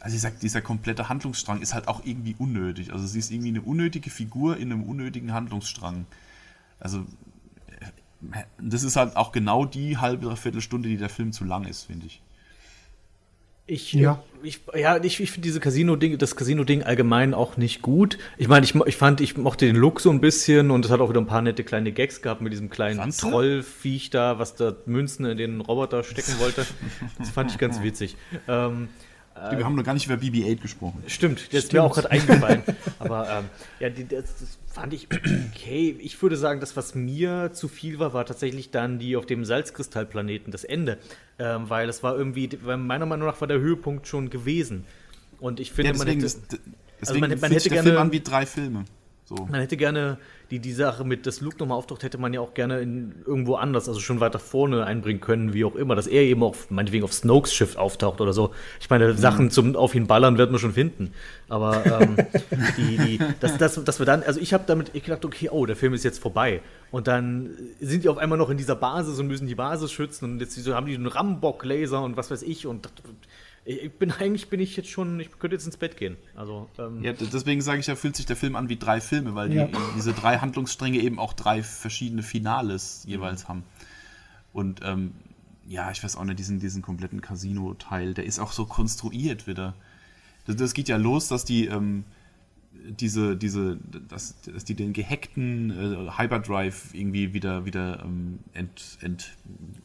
also 0.00 0.14
ich 0.14 0.22
sag, 0.22 0.38
dieser 0.40 0.60
komplette 0.60 1.08
Handlungsstrang 1.08 1.60
ist 1.60 1.74
halt 1.74 1.88
auch 1.88 2.04
irgendwie 2.04 2.36
unnötig. 2.38 2.92
Also 2.92 3.06
sie 3.06 3.18
ist 3.18 3.30
irgendwie 3.30 3.48
eine 3.48 3.62
unnötige 3.62 4.10
Figur 4.10 4.56
in 4.56 4.72
einem 4.72 4.84
unnötigen 4.84 5.32
Handlungsstrang. 5.32 6.06
Also 6.78 7.04
äh, 8.32 8.44
das 8.60 8.84
ist 8.84 8.96
halt 8.96 9.16
auch 9.16 9.32
genau 9.32 9.64
die 9.64 9.98
halbe 9.98 10.34
Viertelstunde, 10.36 10.88
die 10.88 10.96
der 10.98 11.08
Film 11.08 11.32
zu 11.32 11.44
lang 11.44 11.64
ist, 11.64 11.84
finde 11.84 12.06
ich. 12.06 12.22
Ich, 13.70 13.92
ja. 13.92 14.22
ich, 14.42 14.62
ja, 14.74 14.96
ich, 14.96 15.20
ich 15.20 15.30
finde 15.30 15.46
diese 15.46 15.60
Casino-Ding, 15.60 16.16
das 16.16 16.36
Casino-Ding 16.36 16.84
allgemein 16.84 17.34
auch 17.34 17.58
nicht 17.58 17.82
gut. 17.82 18.16
Ich 18.38 18.48
meine, 18.48 18.64
ich, 18.64 18.74
ich 18.74 18.96
fand, 18.96 19.20
ich 19.20 19.36
mochte 19.36 19.66
den 19.66 19.76
Look 19.76 20.00
so 20.00 20.08
ein 20.08 20.22
bisschen 20.22 20.70
und 20.70 20.86
es 20.86 20.90
hat 20.90 21.00
auch 21.00 21.10
wieder 21.10 21.20
ein 21.20 21.26
paar 21.26 21.42
nette 21.42 21.64
kleine 21.64 21.92
Gags 21.92 22.22
gehabt 22.22 22.40
mit 22.40 22.50
diesem 22.50 22.70
kleinen 22.70 23.10
Trollviech 23.10 24.08
da, 24.08 24.38
was 24.38 24.54
da 24.54 24.74
Münzen 24.86 25.26
in 25.26 25.36
den 25.36 25.60
Roboter 25.60 26.02
stecken 26.02 26.38
wollte. 26.38 26.64
Das 27.18 27.28
fand 27.28 27.50
ich 27.50 27.58
ganz 27.58 27.82
witzig. 27.82 28.16
Ähm, 28.46 28.88
wir 29.56 29.64
haben 29.64 29.74
noch 29.74 29.84
gar 29.84 29.94
nicht 29.94 30.06
über 30.06 30.14
BB-8 30.14 30.56
gesprochen. 30.56 31.02
Stimmt, 31.06 31.52
der 31.52 31.58
ist 31.60 31.72
mir 31.72 31.82
auch 31.82 31.94
gerade 31.94 32.10
eingefallen. 32.10 32.62
Aber 32.98 33.28
ähm, 33.28 33.44
ja, 33.80 33.90
das, 33.90 34.36
das, 34.38 34.58
fand 34.66 34.92
ich 34.92 35.08
okay. 35.10 35.96
Ich 36.00 36.20
würde 36.22 36.36
sagen, 36.36 36.60
das, 36.60 36.76
was 36.76 36.94
mir 36.94 37.50
zu 37.52 37.68
viel 37.68 37.98
war, 37.98 38.12
war 38.12 38.26
tatsächlich 38.26 38.70
dann 38.70 38.98
die 38.98 39.16
auf 39.16 39.26
dem 39.26 39.44
Salzkristallplaneten, 39.44 40.52
das 40.52 40.64
Ende. 40.64 40.98
Ähm, 41.38 41.70
weil 41.70 41.86
das 41.86 42.02
war 42.02 42.16
irgendwie, 42.16 42.50
meiner 42.62 43.06
Meinung 43.06 43.26
nach 43.26 43.40
war 43.40 43.48
der 43.48 43.58
Höhepunkt 43.58 44.06
schon 44.06 44.30
gewesen. 44.30 44.84
Und 45.40 45.60
ich 45.60 45.72
finde, 45.72 45.88
ja, 45.88 45.92
deswegen, 45.92 46.20
man 46.20 46.28
hätte, 46.28 46.40
deswegen 46.50 46.74
also 47.00 47.20
man, 47.20 47.40
man 47.40 47.50
hätte 47.52 47.68
gerne, 47.68 47.90
Film 47.90 47.98
an 47.98 48.12
wie 48.12 48.20
drei 48.20 48.46
Filme. 48.46 48.84
So. 49.28 49.34
Man 49.34 49.60
hätte 49.60 49.76
gerne 49.76 50.16
die, 50.50 50.58
die 50.58 50.72
Sache 50.72 51.04
mit, 51.04 51.26
dass 51.26 51.42
Luke 51.42 51.58
nochmal 51.58 51.76
auftaucht, 51.76 52.02
hätte 52.02 52.16
man 52.16 52.32
ja 52.32 52.40
auch 52.40 52.54
gerne 52.54 52.80
in, 52.80 53.14
irgendwo 53.26 53.56
anders, 53.56 53.86
also 53.86 54.00
schon 54.00 54.20
weiter 54.20 54.38
vorne 54.38 54.86
einbringen 54.86 55.20
können, 55.20 55.52
wie 55.52 55.66
auch 55.66 55.74
immer, 55.74 55.94
dass 55.94 56.06
er 56.06 56.22
eben 56.22 56.42
auch 56.42 56.56
meinetwegen 56.70 57.04
auf 57.04 57.12
Snokes 57.12 57.52
Schiff 57.52 57.76
auftaucht 57.76 58.22
oder 58.22 58.32
so. 58.32 58.54
Ich 58.80 58.88
meine, 58.88 59.12
mhm. 59.12 59.18
Sachen 59.18 59.50
zum 59.50 59.76
auf 59.76 59.94
ihn 59.94 60.06
ballern 60.06 60.38
wird 60.38 60.50
man 60.50 60.58
schon 60.58 60.72
finden. 60.72 61.12
Aber 61.50 61.84
ähm, 61.84 62.16
die, 62.78 62.96
die, 62.96 63.20
dass, 63.40 63.58
dass, 63.58 63.84
dass 63.84 63.98
wir 63.98 64.06
dann, 64.06 64.22
also 64.22 64.40
ich 64.40 64.54
habe 64.54 64.64
damit 64.66 64.92
ich 64.94 65.04
gedacht, 65.04 65.26
okay, 65.26 65.50
oh, 65.50 65.66
der 65.66 65.76
Film 65.76 65.92
ist 65.92 66.04
jetzt 66.04 66.22
vorbei. 66.22 66.62
Und 66.90 67.06
dann 67.06 67.50
sind 67.80 68.04
die 68.04 68.08
auf 68.08 68.16
einmal 68.16 68.38
noch 68.38 68.48
in 68.48 68.56
dieser 68.56 68.76
Basis 68.76 69.18
und 69.18 69.26
müssen 69.26 69.46
die 69.46 69.54
Basis 69.54 69.92
schützen 69.92 70.24
und 70.24 70.40
jetzt 70.40 70.56
haben 70.68 70.86
die 70.86 70.94
einen 70.94 71.06
Rambock-Laser 71.06 72.02
und 72.02 72.16
was 72.16 72.30
weiß 72.30 72.44
ich 72.44 72.66
und 72.66 72.88
ich 73.68 73.92
bin 73.92 74.10
eigentlich 74.18 74.48
bin 74.48 74.60
ich 74.60 74.76
jetzt 74.76 74.88
schon, 74.88 75.20
ich 75.20 75.30
könnte 75.38 75.54
jetzt 75.54 75.66
ins 75.66 75.76
Bett 75.76 75.96
gehen. 75.96 76.16
Also 76.34 76.68
ähm 76.78 77.02
ja, 77.04 77.12
deswegen 77.12 77.60
sage 77.60 77.80
ich 77.80 77.86
ja, 77.86 77.96
fühlt 77.96 78.16
sich 78.16 78.26
der 78.26 78.36
Film 78.36 78.56
an 78.56 78.68
wie 78.68 78.76
drei 78.76 79.00
Filme, 79.00 79.34
weil 79.34 79.52
ja. 79.52 79.66
die, 79.66 79.76
diese 79.96 80.12
drei 80.12 80.38
Handlungsstränge 80.38 80.98
eben 80.98 81.18
auch 81.18 81.34
drei 81.34 81.62
verschiedene 81.62 82.22
Finales 82.22 83.04
jeweils 83.06 83.48
haben. 83.48 83.64
Und 84.52 84.80
ähm, 84.82 85.12
ja, 85.68 85.90
ich 85.90 86.02
weiß 86.02 86.16
auch 86.16 86.24
nicht, 86.24 86.38
diesen, 86.38 86.58
diesen 86.60 86.80
kompletten 86.80 87.20
Casino-Teil, 87.20 88.14
der 88.14 88.24
ist 88.24 88.38
auch 88.38 88.52
so 88.52 88.64
konstruiert 88.64 89.46
wieder. 89.46 89.74
Das, 90.46 90.56
das 90.56 90.72
geht 90.72 90.88
ja 90.88 90.96
los, 90.96 91.28
dass 91.28 91.44
die 91.44 91.66
ähm, 91.66 92.04
diese, 92.88 93.36
diese, 93.36 93.78
dass, 94.08 94.40
dass 94.42 94.64
die 94.64 94.74
den 94.74 94.92
gehackten 94.92 95.70
äh, 95.70 96.18
Hyperdrive 96.18 96.94
irgendwie 96.94 97.34
wieder, 97.34 97.64
wieder 97.64 98.02
ähm, 98.04 98.40
ent, 98.54 98.98
ent, 99.00 99.36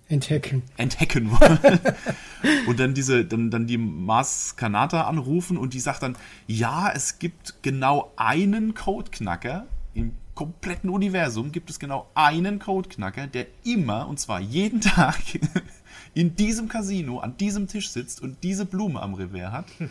enthacken. 0.07 0.63
enthacken 0.77 1.31
wollen. 1.31 1.79
und 2.67 2.79
dann 2.79 2.93
diese, 2.93 3.25
dann, 3.25 3.49
dann 3.51 3.67
die 3.67 3.77
Mars 3.77 4.55
Kanata 4.55 5.03
anrufen 5.03 5.57
und 5.57 5.73
die 5.73 5.79
sagt 5.79 6.03
dann, 6.03 6.15
ja, 6.47 6.91
es 6.93 7.19
gibt 7.19 7.61
genau 7.61 8.11
einen 8.15 8.73
Codeknacker 8.73 9.65
im 9.93 10.13
kompletten 10.35 10.89
Universum 10.89 11.51
gibt 11.51 11.69
es 11.69 11.79
genau 11.79 12.09
einen 12.15 12.59
Codeknacker, 12.59 13.27
der 13.27 13.47
immer, 13.63 14.07
und 14.07 14.19
zwar 14.19 14.39
jeden 14.39 14.81
Tag, 14.81 15.19
in 16.13 16.35
diesem 16.35 16.67
Casino, 16.67 17.19
an 17.19 17.37
diesem 17.37 17.67
Tisch 17.67 17.89
sitzt 17.89 18.21
und 18.21 18.37
diese 18.43 18.65
Blume 18.65 19.01
am 19.01 19.13
Revers 19.13 19.51
hat. 19.51 19.65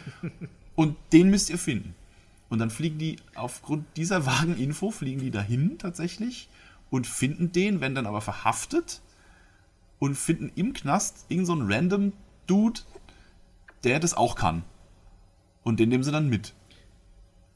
Und 0.74 0.96
den 1.12 1.28
müsst 1.28 1.50
ihr 1.50 1.58
finden. 1.58 1.94
Und 2.52 2.58
dann 2.58 2.68
fliegen 2.68 2.98
die 2.98 3.16
aufgrund 3.34 3.86
dieser 3.96 4.26
vagen 4.26 4.58
Info, 4.58 4.90
fliegen 4.90 5.22
die 5.22 5.30
dahin 5.30 5.78
tatsächlich 5.78 6.50
und 6.90 7.06
finden 7.06 7.50
den, 7.50 7.80
werden 7.80 7.94
dann 7.94 8.04
aber 8.04 8.20
verhaftet 8.20 9.00
und 9.98 10.16
finden 10.16 10.52
im 10.54 10.74
Knast 10.74 11.24
irgendeinen 11.30 11.66
so 11.66 11.74
random 11.74 12.12
Dude, 12.46 12.80
der 13.84 14.00
das 14.00 14.12
auch 14.12 14.34
kann. 14.34 14.64
Und 15.62 15.80
den 15.80 15.88
nehmen 15.88 16.04
sie 16.04 16.12
dann 16.12 16.28
mit. 16.28 16.52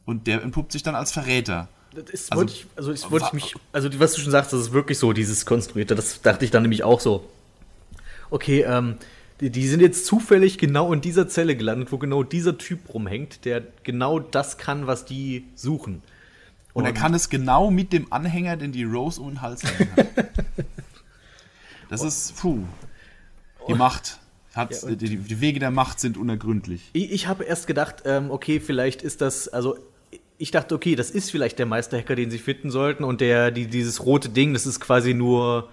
Und 0.06 0.26
der 0.26 0.42
entpuppt 0.42 0.72
sich 0.72 0.82
dann 0.82 0.94
als 0.94 1.12
Verräter. 1.12 1.68
Das 1.94 2.32
also, 2.32 2.40
wollte 2.40 2.52
ich, 2.54 2.66
also 2.74 2.90
das 2.92 3.10
wollte 3.10 3.26
ich 3.26 3.32
mich, 3.34 3.54
also 3.72 4.00
was 4.00 4.14
du 4.14 4.22
schon 4.22 4.32
sagst, 4.32 4.54
das 4.54 4.60
ist 4.60 4.72
wirklich 4.72 4.96
so, 4.96 5.12
dieses 5.12 5.44
Konstruierte, 5.44 5.94
das 5.94 6.22
dachte 6.22 6.46
ich 6.46 6.50
dann 6.50 6.62
nämlich 6.62 6.84
auch 6.84 7.00
so. 7.00 7.28
Okay, 8.30 8.62
ähm, 8.62 8.96
die, 9.40 9.50
die, 9.50 9.68
sind 9.68 9.80
jetzt 9.80 10.06
zufällig 10.06 10.58
genau 10.58 10.92
in 10.92 11.00
dieser 11.00 11.28
Zelle 11.28 11.56
gelandet, 11.56 11.92
wo 11.92 11.98
genau 11.98 12.22
dieser 12.22 12.58
Typ 12.58 12.92
rumhängt, 12.92 13.44
der 13.44 13.62
genau 13.82 14.18
das 14.18 14.58
kann, 14.58 14.86
was 14.86 15.04
die 15.04 15.44
suchen. 15.54 16.02
Und, 16.72 16.82
Und 16.82 16.84
er 16.86 16.92
kann 16.92 17.14
es 17.14 17.28
genau 17.28 17.70
mit 17.70 17.92
dem 17.92 18.12
Anhänger, 18.12 18.56
den 18.56 18.72
die 18.72 18.84
Rose 18.84 19.20
um 19.20 19.28
den 19.28 19.42
Hals 19.42 19.64
hat. 19.64 19.72
Das 21.88 22.02
ist, 22.02 22.36
puh, 22.40 22.64
die 23.68 23.74
Macht. 23.74 24.18
Hat, 24.54 24.82
ja, 24.82 24.94
die, 24.94 25.18
die, 25.18 25.40
Wege 25.40 25.60
der 25.60 25.70
Macht 25.70 26.00
sind 26.00 26.16
unergründlich. 26.16 26.90
Ich, 26.94 27.12
ich 27.12 27.26
habe 27.26 27.44
erst 27.44 27.66
gedacht, 27.66 28.04
ähm, 28.06 28.30
okay, 28.30 28.58
vielleicht 28.58 29.02
ist 29.02 29.20
das, 29.20 29.48
also 29.48 29.76
ich 30.38 30.50
dachte, 30.50 30.74
okay, 30.74 30.96
das 30.96 31.10
ist 31.10 31.30
vielleicht 31.30 31.58
der 31.58 31.66
Meisterhacker, 31.66 32.14
den 32.14 32.30
sie 32.30 32.38
finden 32.38 32.70
sollten 32.70 33.04
und 33.04 33.20
der, 33.20 33.50
die, 33.50 33.66
dieses 33.66 34.04
rote 34.04 34.30
Ding, 34.30 34.54
das 34.54 34.66
ist 34.66 34.80
quasi 34.80 35.12
nur 35.12 35.68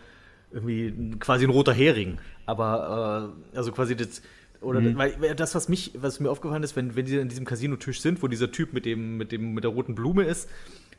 irgendwie 0.52 1.18
quasi 1.18 1.45
ein 1.45 1.49
roter 1.49 1.73
Hering. 1.73 2.18
Aber 2.45 3.34
äh, 3.53 3.57
also 3.57 3.72
quasi 3.72 3.95
das 3.95 4.22
oder 4.64 4.80
mhm. 4.80 4.98
weil 4.98 5.36
das, 5.36 5.56
was 5.56 5.68
mich, 5.70 5.91
was 5.95 6.20
mir 6.20 6.32
aufgefallen 6.32 6.64
ist, 6.64 6.76
wenn, 6.76 6.95
wenn 6.95 7.06
sie 7.06 7.20
an 7.20 7.28
diesem 7.28 7.45
Casino-Tisch 7.45 8.02
sind, 8.02 8.24
wo 8.24 8.28
dieser 8.28 8.52
Typ 8.52 8.74
mit 8.74 8.86
dem, 8.86 9.18
mit 9.18 9.32
dem, 9.32 9.53
mit 9.53 9.64
der 9.64 9.72
roten 9.72 9.94
Blume 9.94 10.24
ist, 10.24 10.49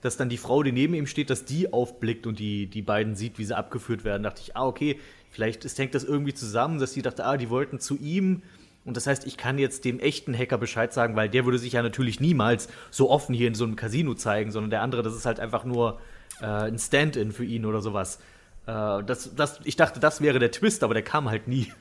dass 0.02 0.18
dann 0.18 0.28
die 0.28 0.36
Frau, 0.36 0.62
die 0.62 0.72
neben 0.72 0.94
ihm 0.94 1.06
steht, 1.06 1.30
dass 1.30 1.46
die 1.46 1.72
aufblickt 1.72 2.26
und 2.26 2.38
die, 2.38 2.66
die 2.66 2.82
beiden 2.82 3.14
sieht, 3.14 3.38
wie 3.38 3.44
sie 3.44 3.56
abgeführt 3.56 4.04
werden, 4.04 4.22
dachte 4.22 4.42
ich, 4.44 4.54
ah, 4.54 4.66
okay, 4.66 5.00
vielleicht 5.30 5.64
ist, 5.64 5.78
hängt 5.78 5.94
das 5.94 6.04
irgendwie 6.04 6.34
zusammen, 6.34 6.78
dass 6.78 6.92
sie 6.92 7.00
dachte, 7.00 7.24
ah, 7.24 7.38
die 7.38 7.48
wollten 7.48 7.80
zu 7.80 7.96
ihm. 7.96 8.42
Und 8.84 8.98
das 8.98 9.06
heißt, 9.06 9.26
ich 9.26 9.38
kann 9.38 9.58
jetzt 9.58 9.86
dem 9.86 9.98
echten 9.98 10.36
Hacker 10.36 10.58
Bescheid 10.58 10.92
sagen, 10.92 11.16
weil 11.16 11.30
der 11.30 11.46
würde 11.46 11.58
sich 11.58 11.72
ja 11.72 11.82
natürlich 11.82 12.20
niemals 12.20 12.68
so 12.90 13.08
offen 13.08 13.34
hier 13.34 13.48
in 13.48 13.54
so 13.54 13.64
einem 13.64 13.76
Casino 13.76 14.12
zeigen, 14.12 14.50
sondern 14.50 14.68
der 14.68 14.82
andere, 14.82 15.02
das 15.02 15.14
ist 15.14 15.24
halt 15.24 15.40
einfach 15.40 15.64
nur 15.64 15.98
äh, 16.42 16.44
ein 16.44 16.78
Stand-in 16.78 17.32
für 17.32 17.44
ihn 17.44 17.64
oder 17.64 17.80
sowas. 17.80 18.18
Äh, 18.66 19.04
das, 19.04 19.34
das, 19.34 19.60
ich 19.64 19.76
dachte, 19.76 20.00
das 20.00 20.20
wäre 20.20 20.38
der 20.38 20.50
Twist, 20.50 20.82
aber 20.82 20.94
der 20.94 21.02
kam 21.02 21.28
halt 21.28 21.48
nie. 21.48 21.72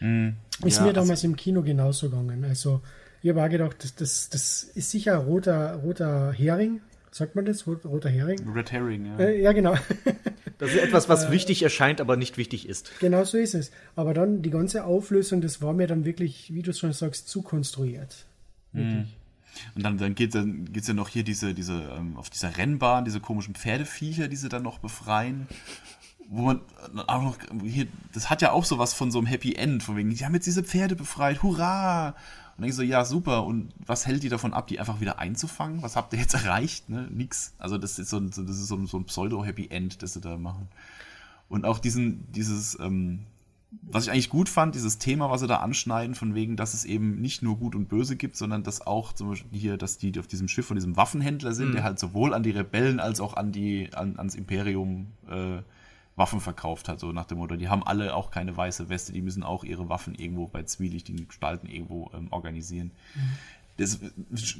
Mhm. 0.00 0.36
Ist 0.64 0.78
ja, 0.78 0.84
mir 0.84 0.92
damals 0.92 1.10
also, 1.10 1.28
im 1.28 1.36
Kino 1.36 1.62
genauso 1.62 2.10
gegangen. 2.10 2.44
Also, 2.44 2.82
ich 3.22 3.30
habe 3.30 3.42
auch 3.42 3.48
gedacht, 3.48 3.82
das, 3.82 3.94
das, 3.94 4.28
das 4.30 4.62
ist 4.62 4.90
sicher 4.90 5.14
ein 5.14 5.26
roter, 5.26 5.74
roter 5.76 6.32
Hering, 6.32 6.80
Sagt 7.10 7.34
man 7.34 7.44
das? 7.44 7.66
Roter 7.66 8.08
Hering? 8.08 8.48
Red 8.54 8.70
Herring, 8.70 9.06
ja. 9.06 9.18
Äh, 9.18 9.42
ja, 9.42 9.52
genau. 9.52 9.74
das 10.58 10.70
ist 10.70 10.76
etwas, 10.76 11.08
was 11.08 11.24
äh, 11.24 11.30
wichtig 11.32 11.62
erscheint, 11.62 12.00
aber 12.00 12.16
nicht 12.16 12.36
wichtig 12.36 12.68
ist. 12.68 12.92
Genau 13.00 13.24
so 13.24 13.38
ist 13.38 13.54
es. 13.54 13.70
Aber 13.96 14.14
dann 14.14 14.42
die 14.42 14.50
ganze 14.50 14.84
Auflösung, 14.84 15.40
das 15.40 15.62
war 15.62 15.72
mir 15.72 15.86
dann 15.86 16.04
wirklich, 16.04 16.52
wie 16.54 16.62
du 16.62 16.70
es 16.70 16.78
schon 16.78 16.92
sagst, 16.92 17.28
zu 17.28 17.42
konstruiert. 17.42 18.26
Mhm. 18.72 19.06
Und 19.74 19.82
dann, 19.82 19.98
dann 19.98 20.14
geht 20.14 20.34
es 20.34 20.40
dann 20.40 20.72
geht's 20.72 20.88
ja 20.88 20.94
noch 20.94 21.08
hier 21.08 21.24
diese, 21.24 21.54
diese, 21.54 21.74
ähm, 21.96 22.16
auf 22.16 22.30
dieser 22.30 22.56
Rennbahn, 22.56 23.04
diese 23.04 23.20
komischen 23.20 23.54
Pferdeviecher, 23.54 24.28
die 24.28 24.36
sie 24.36 24.48
dann 24.48 24.62
noch 24.62 24.78
befreien. 24.78 25.48
Wo 26.30 26.42
man 26.42 26.60
auch 27.06 27.22
noch, 27.22 27.38
hier, 27.62 27.86
das 28.12 28.28
hat 28.28 28.42
ja 28.42 28.52
auch 28.52 28.64
sowas 28.64 28.92
von 28.92 29.10
so 29.10 29.18
einem 29.18 29.26
Happy 29.26 29.54
End, 29.54 29.82
von 29.82 29.96
wegen, 29.96 30.10
die 30.10 30.24
haben 30.24 30.34
jetzt 30.34 30.46
diese 30.46 30.62
Pferde 30.62 30.94
befreit, 30.94 31.42
hurra! 31.42 32.08
Und 32.58 32.62
dann 32.62 32.70
ich 32.70 32.74
so, 32.74 32.82
ja, 32.82 33.04
super. 33.04 33.44
Und 33.44 33.72
was 33.86 34.04
hält 34.06 34.24
die 34.24 34.28
davon 34.28 34.52
ab, 34.52 34.66
die 34.66 34.80
einfach 34.80 35.00
wieder 35.00 35.20
einzufangen? 35.20 35.80
Was 35.80 35.94
habt 35.94 36.12
ihr 36.12 36.18
jetzt 36.18 36.34
erreicht? 36.34 36.88
Ne? 36.88 37.08
Nix. 37.08 37.54
Also 37.56 37.78
das 37.78 38.00
ist 38.00 38.10
so 38.10 38.18
ein, 38.18 38.30
das 38.30 38.36
so 38.36 38.74
ein, 38.74 38.88
so 38.88 38.98
ein 38.98 39.04
Pseudo-Happy 39.04 39.68
End, 39.70 40.02
das 40.02 40.14
sie 40.14 40.20
da 40.20 40.36
machen. 40.36 40.68
Und 41.48 41.64
auch 41.64 41.78
diesen, 41.78 42.30
dieses, 42.32 42.76
ähm, 42.80 43.20
was 43.70 44.04
ich 44.04 44.10
eigentlich 44.10 44.30
gut 44.30 44.48
fand, 44.48 44.74
dieses 44.74 44.98
Thema, 44.98 45.30
was 45.30 45.40
sie 45.40 45.46
da 45.46 45.56
anschneiden, 45.56 46.14
von 46.14 46.34
wegen, 46.34 46.56
dass 46.56 46.72
es 46.72 46.84
eben 46.84 47.20
nicht 47.20 47.42
nur 47.42 47.58
Gut 47.58 47.74
und 47.74 47.88
Böse 47.88 48.16
gibt, 48.16 48.36
sondern 48.36 48.62
dass 48.62 48.86
auch 48.86 49.12
zum 49.12 49.28
Beispiel 49.28 49.58
hier, 49.58 49.76
dass 49.76 49.98
die 49.98 50.18
auf 50.18 50.26
diesem 50.26 50.48
Schiff 50.48 50.66
von 50.66 50.76
diesem 50.76 50.96
Waffenhändler 50.96 51.52
sind, 51.52 51.70
mhm. 51.70 51.72
der 51.72 51.84
halt 51.84 51.98
sowohl 51.98 52.32
an 52.32 52.42
die 52.42 52.50
Rebellen 52.50 52.98
als 52.98 53.20
auch 53.20 53.34
an 53.34 53.52
die, 53.52 53.90
an, 53.92 54.18
ans 54.18 54.34
Imperium 54.34 55.08
äh, 55.28 55.60
Waffen 56.16 56.40
verkauft 56.40 56.88
hat, 56.88 56.98
so 56.98 57.12
nach 57.12 57.26
dem 57.26 57.38
Motto, 57.38 57.56
die 57.56 57.68
haben 57.68 57.84
alle 57.84 58.14
auch 58.14 58.30
keine 58.30 58.56
weiße 58.56 58.88
Weste, 58.88 59.12
die 59.12 59.22
müssen 59.22 59.42
auch 59.42 59.64
ihre 59.64 59.88
Waffen 59.88 60.14
irgendwo 60.14 60.48
bei 60.48 60.64
zwielichtigen 60.64 61.28
Gestalten 61.28 61.68
irgendwo 61.68 62.10
ähm, 62.14 62.28
organisieren. 62.30 62.90
Mhm. 63.14 63.20
Das 63.76 64.00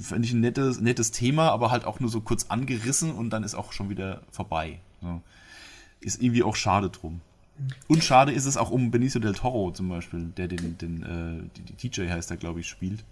finde 0.01 0.27
ich 0.27 0.33
ein 0.33 0.41
nettes, 0.41 0.81
nettes 0.81 1.11
Thema, 1.11 1.51
aber 1.51 1.73
halt 1.73 1.85
auch 1.85 1.99
nur 1.99 2.09
so 2.09 2.21
kurz 2.21 2.47
angerissen 2.51 3.11
und 3.11 3.31
dann 3.31 3.43
ist 3.43 3.57
auch 3.57 3.73
schon 3.73 3.91
wieder 3.91 4.23
vorbei. 4.31 4.81
So. 5.01 5.21
Ist 6.01 6.23
irgendwie 6.23 6.45
auch 6.45 6.55
schade 6.55 6.89
drum. 6.91 7.21
Und 7.89 8.05
schade 8.05 8.33
ist 8.33 8.47
es 8.47 8.57
auch 8.57 8.71
um 8.71 8.91
Benicio 8.91 9.21
del 9.21 9.35
Toro 9.35 9.71
zum 9.73 9.89
Beispiel, 9.89 10.27
der 10.37 10.49
den, 10.49 10.79
den 10.79 11.03
äh, 11.03 11.49
die, 11.57 11.63
die 11.63 11.89
TJ 11.89 12.09
heißt 12.09 12.31
er, 12.31 12.37
glaube 12.37 12.61
ich, 12.61 12.69
spielt. 12.69 13.05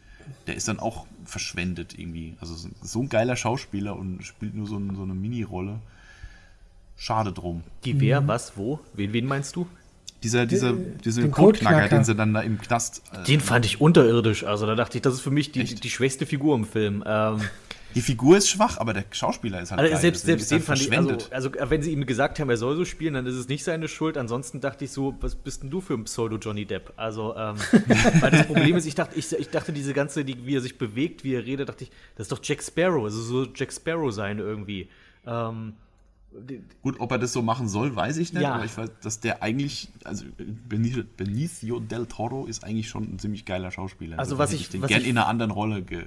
Der 0.46 0.56
ist 0.56 0.68
dann 0.68 0.80
auch 0.80 1.06
verschwendet 1.24 1.98
irgendwie. 1.98 2.34
Also 2.40 2.54
so 2.82 3.00
ein 3.00 3.08
geiler 3.08 3.36
Schauspieler 3.36 3.96
und 3.96 4.24
spielt 4.24 4.54
nur 4.54 4.66
so, 4.66 4.76
ein, 4.76 4.94
so 4.96 5.02
eine 5.02 5.14
Mini-Rolle. 5.14 5.80
Schade 6.96 7.32
drum. 7.32 7.62
Die 7.84 8.00
wer, 8.00 8.20
mhm. 8.20 8.28
was, 8.28 8.56
wo? 8.56 8.80
Wen, 8.94 9.12
wen 9.12 9.26
meinst 9.26 9.54
du? 9.54 9.66
Dieser, 10.22 10.46
dieser, 10.46 10.72
dieser 10.72 11.28
Codeknacker, 11.28 11.88
den 11.88 12.04
sie 12.04 12.14
dann 12.14 12.32
da 12.32 12.40
im 12.40 12.58
Knast. 12.58 13.02
Äh, 13.12 13.24
den 13.24 13.40
fand 13.40 13.66
ich 13.66 13.80
unterirdisch. 13.80 14.44
Also 14.44 14.66
da 14.66 14.74
dachte 14.74 14.98
ich, 14.98 15.02
das 15.02 15.14
ist 15.14 15.20
für 15.20 15.30
mich 15.30 15.52
die, 15.52 15.64
die 15.64 15.90
schwächste 15.90 16.26
Figur 16.26 16.56
im 16.56 16.64
Film. 16.64 17.04
Ähm, 17.06 17.42
die 17.96 18.02
Figur 18.02 18.36
ist 18.36 18.50
schwach, 18.50 18.76
aber 18.76 18.92
der 18.92 19.06
Schauspieler 19.10 19.62
ist 19.62 19.70
halt. 19.70 19.80
Also 19.80 19.96
selbst 19.96 20.26
selbst 20.26 20.50
den 20.50 20.60
fand 20.60 20.82
ich. 20.82 20.92
Also, 20.92 21.16
also, 21.30 21.70
wenn 21.70 21.80
sie 21.80 21.92
ihm 21.92 22.04
gesagt 22.04 22.38
haben, 22.38 22.50
er 22.50 22.58
soll 22.58 22.76
so 22.76 22.84
spielen, 22.84 23.14
dann 23.14 23.24
ist 23.24 23.36
es 23.36 23.48
nicht 23.48 23.64
seine 23.64 23.88
Schuld. 23.88 24.18
Ansonsten 24.18 24.60
dachte 24.60 24.84
ich 24.84 24.90
so, 24.90 25.16
was 25.20 25.34
bist 25.34 25.62
denn 25.62 25.70
du 25.70 25.80
für 25.80 25.94
ein 25.94 26.04
Pseudo 26.04 26.36
Johnny 26.36 26.66
Depp? 26.66 26.92
Also, 26.96 27.34
ähm, 27.34 27.56
weil 28.20 28.30
das 28.32 28.46
Problem 28.46 28.76
ist, 28.76 28.84
ich 28.84 28.96
dachte, 28.96 29.18
ich, 29.18 29.32
ich 29.32 29.48
dachte, 29.48 29.72
diese 29.72 29.94
ganze, 29.94 30.26
die, 30.26 30.44
wie 30.44 30.56
er 30.56 30.60
sich 30.60 30.76
bewegt, 30.76 31.24
wie 31.24 31.36
er 31.36 31.46
redet, 31.46 31.70
dachte 31.70 31.84
ich, 31.84 31.90
das 32.16 32.26
ist 32.26 32.32
doch 32.32 32.40
Jack 32.42 32.62
Sparrow. 32.62 33.04
Also 33.04 33.22
so 33.22 33.46
Jack 33.54 33.72
Sparrow 33.72 34.12
sein 34.12 34.40
irgendwie. 34.40 34.90
Ähm, 35.26 35.72
Gut, 36.82 37.00
ob 37.00 37.10
er 37.12 37.18
das 37.18 37.32
so 37.32 37.40
machen 37.40 37.66
soll, 37.66 37.96
weiß 37.96 38.18
ich 38.18 38.32
nicht, 38.32 38.42
ja. 38.42 38.54
aber 38.54 38.64
ich 38.64 38.76
weiß, 38.76 38.90
dass 39.00 39.20
der 39.20 39.42
eigentlich, 39.42 39.88
also 40.04 40.26
Benicio 40.36 41.80
del 41.80 42.06
Toro 42.06 42.46
ist 42.46 42.62
eigentlich 42.62 42.88
schon 42.88 43.04
ein 43.04 43.18
ziemlich 43.18 43.46
geiler 43.46 43.70
Schauspieler. 43.70 44.18
Also, 44.18 44.34
also 44.34 44.38
was 44.38 44.52
ich, 44.52 44.68
den 44.68 44.82
was 44.82 44.88
gern 44.88 45.00
ich, 45.00 45.08
in 45.08 45.16
einer 45.16 45.28
anderen 45.28 45.50
Rolle 45.50 45.82
ge, 45.82 46.04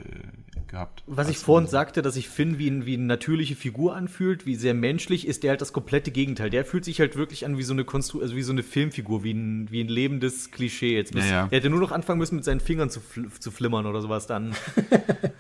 gehabt. 0.70 1.04
Was 1.08 1.28
ich 1.30 1.38
vorhin 1.38 1.68
sagte, 1.68 2.02
dass 2.02 2.16
ich 2.16 2.30
Finn 2.30 2.58
wie, 2.58 2.70
ein, 2.70 2.86
wie 2.86 2.94
eine 2.94 3.04
natürliche 3.04 3.56
Figur 3.56 3.96
anfühlt, 3.96 4.46
wie 4.46 4.56
sehr 4.56 4.74
menschlich, 4.74 5.28
ist 5.28 5.44
der 5.44 5.52
halt 5.52 5.62
das 5.62 5.74
komplette 5.74 6.12
Gegenteil. 6.12 6.50
Der 6.50 6.64
fühlt 6.64 6.86
sich 6.86 7.00
halt 7.00 7.16
wirklich 7.16 7.46
an 7.46 7.58
wie 7.58 7.64
so 7.64 7.74
eine 7.74 7.84
Konstru 7.84 8.22
also 8.22 8.36
wie 8.36 8.42
so 8.42 8.52
eine 8.52 8.64
Filmfigur, 8.64 9.24
wie 9.24 9.34
ein, 9.34 9.70
wie 9.72 9.82
ein 9.82 9.88
lebendes 9.88 10.52
Klischee. 10.52 10.96
Jetzt 10.96 11.14
ja, 11.14 11.26
ja. 11.26 11.48
Er 11.52 11.58
hätte 11.58 11.70
nur 11.70 11.80
noch 11.80 11.92
anfangen 11.92 12.20
müssen, 12.20 12.36
mit 12.36 12.46
seinen 12.46 12.62
Fingern 12.62 12.90
zu, 12.90 13.02
fl 13.02 13.30
zu 13.40 13.52
flimmern 13.52 13.86
oder 13.86 14.02
sowas 14.02 14.28
dann. 14.28 14.56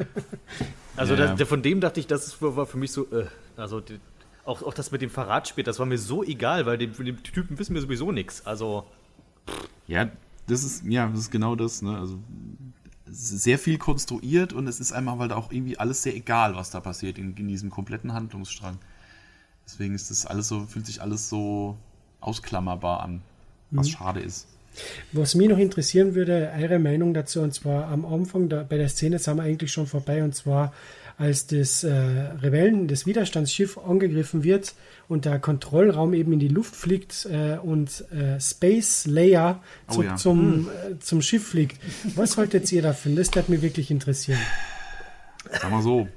also 0.95 1.15
ja, 1.15 1.35
das, 1.35 1.47
von 1.47 1.61
dem 1.61 1.80
dachte 1.80 1.99
ich, 1.99 2.07
das 2.07 2.41
war 2.41 2.65
für 2.65 2.77
mich 2.77 2.91
so, 2.91 3.06
äh, 3.11 3.26
also 3.56 3.80
die, 3.80 3.99
auch, 4.45 4.64
auch 4.64 4.73
das 4.73 4.91
mit 4.91 5.01
dem 5.01 5.10
Verrat 5.10 5.47
später, 5.47 5.68
das 5.68 5.80
war 5.80 5.85
mir 5.85 5.97
so 5.97 6.23
egal, 6.23 6.65
weil 6.65 6.77
dem, 6.77 6.93
dem 6.93 7.22
Typen 7.23 7.60
wissen 7.60 7.76
wir 7.76 7.81
sowieso 7.81 8.11
nichts. 8.11 8.45
Also. 8.45 8.85
Ja, 9.88 10.10
das 10.47 10.64
ist, 10.64 10.84
ja, 10.85 11.07
das 11.07 11.19
ist 11.19 11.31
genau 11.31 11.56
das, 11.56 11.81
ne? 11.81 11.97
Also 11.97 12.18
sehr 13.11 13.60
viel 13.60 13.77
konstruiert 13.77 14.53
und 14.53 14.68
es 14.68 14.80
ist 14.80 14.91
einmal 14.91 15.18
halt 15.19 15.31
auch 15.31 15.52
irgendwie 15.52 15.77
alles 15.77 16.03
sehr 16.03 16.15
egal, 16.15 16.56
was 16.56 16.72
da 16.72 16.80
passiert 16.80 17.18
in, 17.18 17.36
in 17.36 17.48
diesem 17.48 17.69
kompletten 17.69 18.14
Handlungsstrang. 18.14 18.77
Deswegen 19.65 19.95
ist 19.95 20.10
das 20.10 20.26
alles 20.26 20.48
so, 20.48 20.65
fühlt 20.65 20.86
sich 20.86 21.02
alles 21.02 21.30
so 21.30 21.77
ausklammerbar 22.22 23.02
an, 23.02 23.22
was 23.72 23.88
mhm. 23.88 23.91
schade 23.91 24.19
ist. 24.19 24.48
Was 25.11 25.36
mich 25.36 25.49
noch 25.49 25.57
interessieren 25.57 26.15
würde, 26.15 26.52
eure 26.57 26.80
Meinung 26.80 27.14
dazu, 27.14 27.41
und 27.41 27.53
zwar 27.53 27.88
am 27.88 28.06
Anfang 28.06 28.49
da, 28.49 28.64
bei 28.64 28.77
der 28.77 28.90
Szene 28.90 29.19
sind 29.19 29.38
wir 29.38 29.44
eigentlich 29.44 29.72
schon 29.72 29.88
vorbei, 29.88 30.23
und 30.23 30.36
zwar 30.36 30.73
als 31.19 31.47
das 31.47 31.83
äh, 31.83 31.91
Rebellen, 31.91 32.87
das 32.87 33.05
Widerstandsschiff 33.05 33.77
angegriffen 33.77 34.45
wird 34.45 34.73
und 35.09 35.25
der 35.25 35.37
Kontrollraum 35.37 36.13
eben 36.13 36.31
in 36.31 36.39
die 36.39 36.47
Luft 36.47 36.73
fliegt 36.73 37.25
äh, 37.25 37.57
und 37.61 38.09
äh, 38.11 38.39
Space 38.39 39.05
Layer 39.05 39.61
zu, 39.89 39.99
oh 39.99 40.03
ja. 40.03 40.15
zum, 40.15 40.39
hm. 40.39 40.67
Äh, 40.69 40.99
zum 40.99 41.21
Schiff 41.21 41.49
fliegt. 41.49 41.77
Was 42.15 42.37
haltet 42.37 42.71
ihr 42.71 42.81
davon? 42.81 43.17
Das 43.17 43.35
würde 43.35 43.51
mich 43.51 43.61
wirklich 43.61 43.91
interessieren. 43.91 44.39
Sag 45.51 45.69
mal 45.69 45.81
so. 45.81 46.07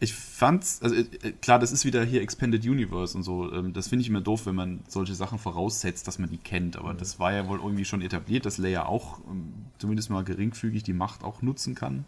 Ich 0.00 0.14
fand's, 0.14 0.80
also 0.82 0.94
äh, 0.94 1.04
klar, 1.42 1.58
das 1.58 1.70
ist 1.70 1.84
wieder 1.84 2.02
hier 2.02 2.22
Expanded 2.22 2.64
Universe 2.64 3.14
und 3.14 3.22
so. 3.22 3.52
Ähm, 3.52 3.74
das 3.74 3.88
finde 3.88 4.00
ich 4.00 4.08
immer 4.08 4.22
doof, 4.22 4.46
wenn 4.46 4.54
man 4.54 4.80
solche 4.88 5.14
Sachen 5.14 5.38
voraussetzt, 5.38 6.08
dass 6.08 6.18
man 6.18 6.30
die 6.30 6.38
kennt. 6.38 6.78
Aber 6.78 6.94
das 6.94 7.18
war 7.18 7.34
ja 7.34 7.48
wohl 7.48 7.58
irgendwie 7.58 7.84
schon 7.84 8.00
etabliert, 8.00 8.46
dass 8.46 8.56
Leia 8.56 8.86
auch 8.86 9.18
ähm, 9.30 9.52
zumindest 9.76 10.08
mal 10.08 10.24
geringfügig 10.24 10.84
die 10.84 10.94
Macht 10.94 11.22
auch 11.22 11.42
nutzen 11.42 11.74
kann 11.74 12.06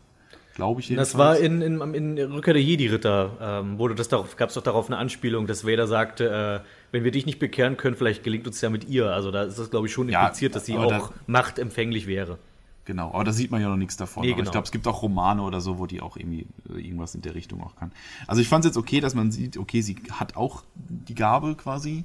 glaube 0.59 0.81
ich 0.81 0.89
jedenfalls. 0.89 1.13
Das 1.13 1.19
war 1.19 1.39
in, 1.39 1.63
in, 1.63 1.95
in 1.95 2.33
Rückkehr 2.33 2.53
der 2.53 2.63
Jedi-Ritter, 2.63 3.31
ähm, 3.41 3.79
wurde 3.79 3.95
das 3.95 4.09
darauf, 4.09 4.37
gab 4.37 4.49
es 4.49 4.57
doch 4.57 4.63
darauf 4.63 4.89
eine 4.89 4.99
Anspielung, 4.99 5.47
dass 5.47 5.65
Vader 5.65 5.87
sagte, 5.87 6.65
äh, 6.65 6.69
wenn 6.91 7.05
wir 7.05 7.13
dich 7.13 7.27
nicht 7.27 7.39
bekehren 7.39 7.77
können, 7.77 7.97
vielleicht 7.97 8.25
gelingt 8.25 8.47
uns 8.47 8.61
ja 8.61 8.69
mit 8.69 8.89
ihr. 8.89 9.13
Also 9.13 9.31
da 9.31 9.45
ist 9.45 9.59
das, 9.59 9.71
glaube 9.71 9.87
ich, 9.87 9.93
schon 9.93 10.09
impliziert, 10.09 10.53
ja, 10.53 10.55
dass 10.55 10.67
sie 10.67 10.77
auch 10.77 10.89
da, 10.89 11.11
machtempfänglich 11.27 12.09
wäre. 12.09 12.39
Genau, 12.85 13.13
aber 13.13 13.25
da 13.25 13.33
sieht 13.33 13.51
man 13.53 13.61
ja 13.61 13.69
noch 13.69 13.77
nichts 13.77 13.97
davon. 13.97 14.25
Nee, 14.25 14.33
genau. 14.33 14.45
Ich 14.45 14.51
glaube, 14.51 14.65
es 14.65 14.73
gibt 14.73 14.87
auch 14.89 15.03
Romane 15.03 15.43
oder 15.43 15.61
so, 15.61 15.79
wo 15.79 15.87
die 15.87 16.01
auch 16.01 16.17
irgendwie 16.17 16.47
äh, 16.69 16.81
irgendwas 16.81 17.15
in 17.15 17.23
der 17.23 17.37
Richtung 17.37 17.63
auch 17.63 17.77
kann. 17.77 17.93
Also 18.27 18.43
ich 18.43 18.49
fand 18.49 18.65
es 18.65 18.71
jetzt 18.71 18.79
okay, 18.79 19.01
dass 19.01 19.15
man 19.15 19.31
sieht, 19.31 19.59
okay, 19.59 19.81
sie 19.81 19.97
hat 20.11 20.37
auch 20.37 20.65
die 20.75 21.15
Gabe 21.15 21.55
quasi. 21.55 22.05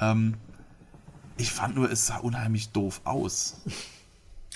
Ähm, 0.00 0.34
ich 1.36 1.52
fand 1.52 1.76
nur, 1.76 1.92
es 1.92 2.08
sah 2.08 2.16
unheimlich 2.16 2.70
doof 2.70 3.02
aus. 3.04 3.60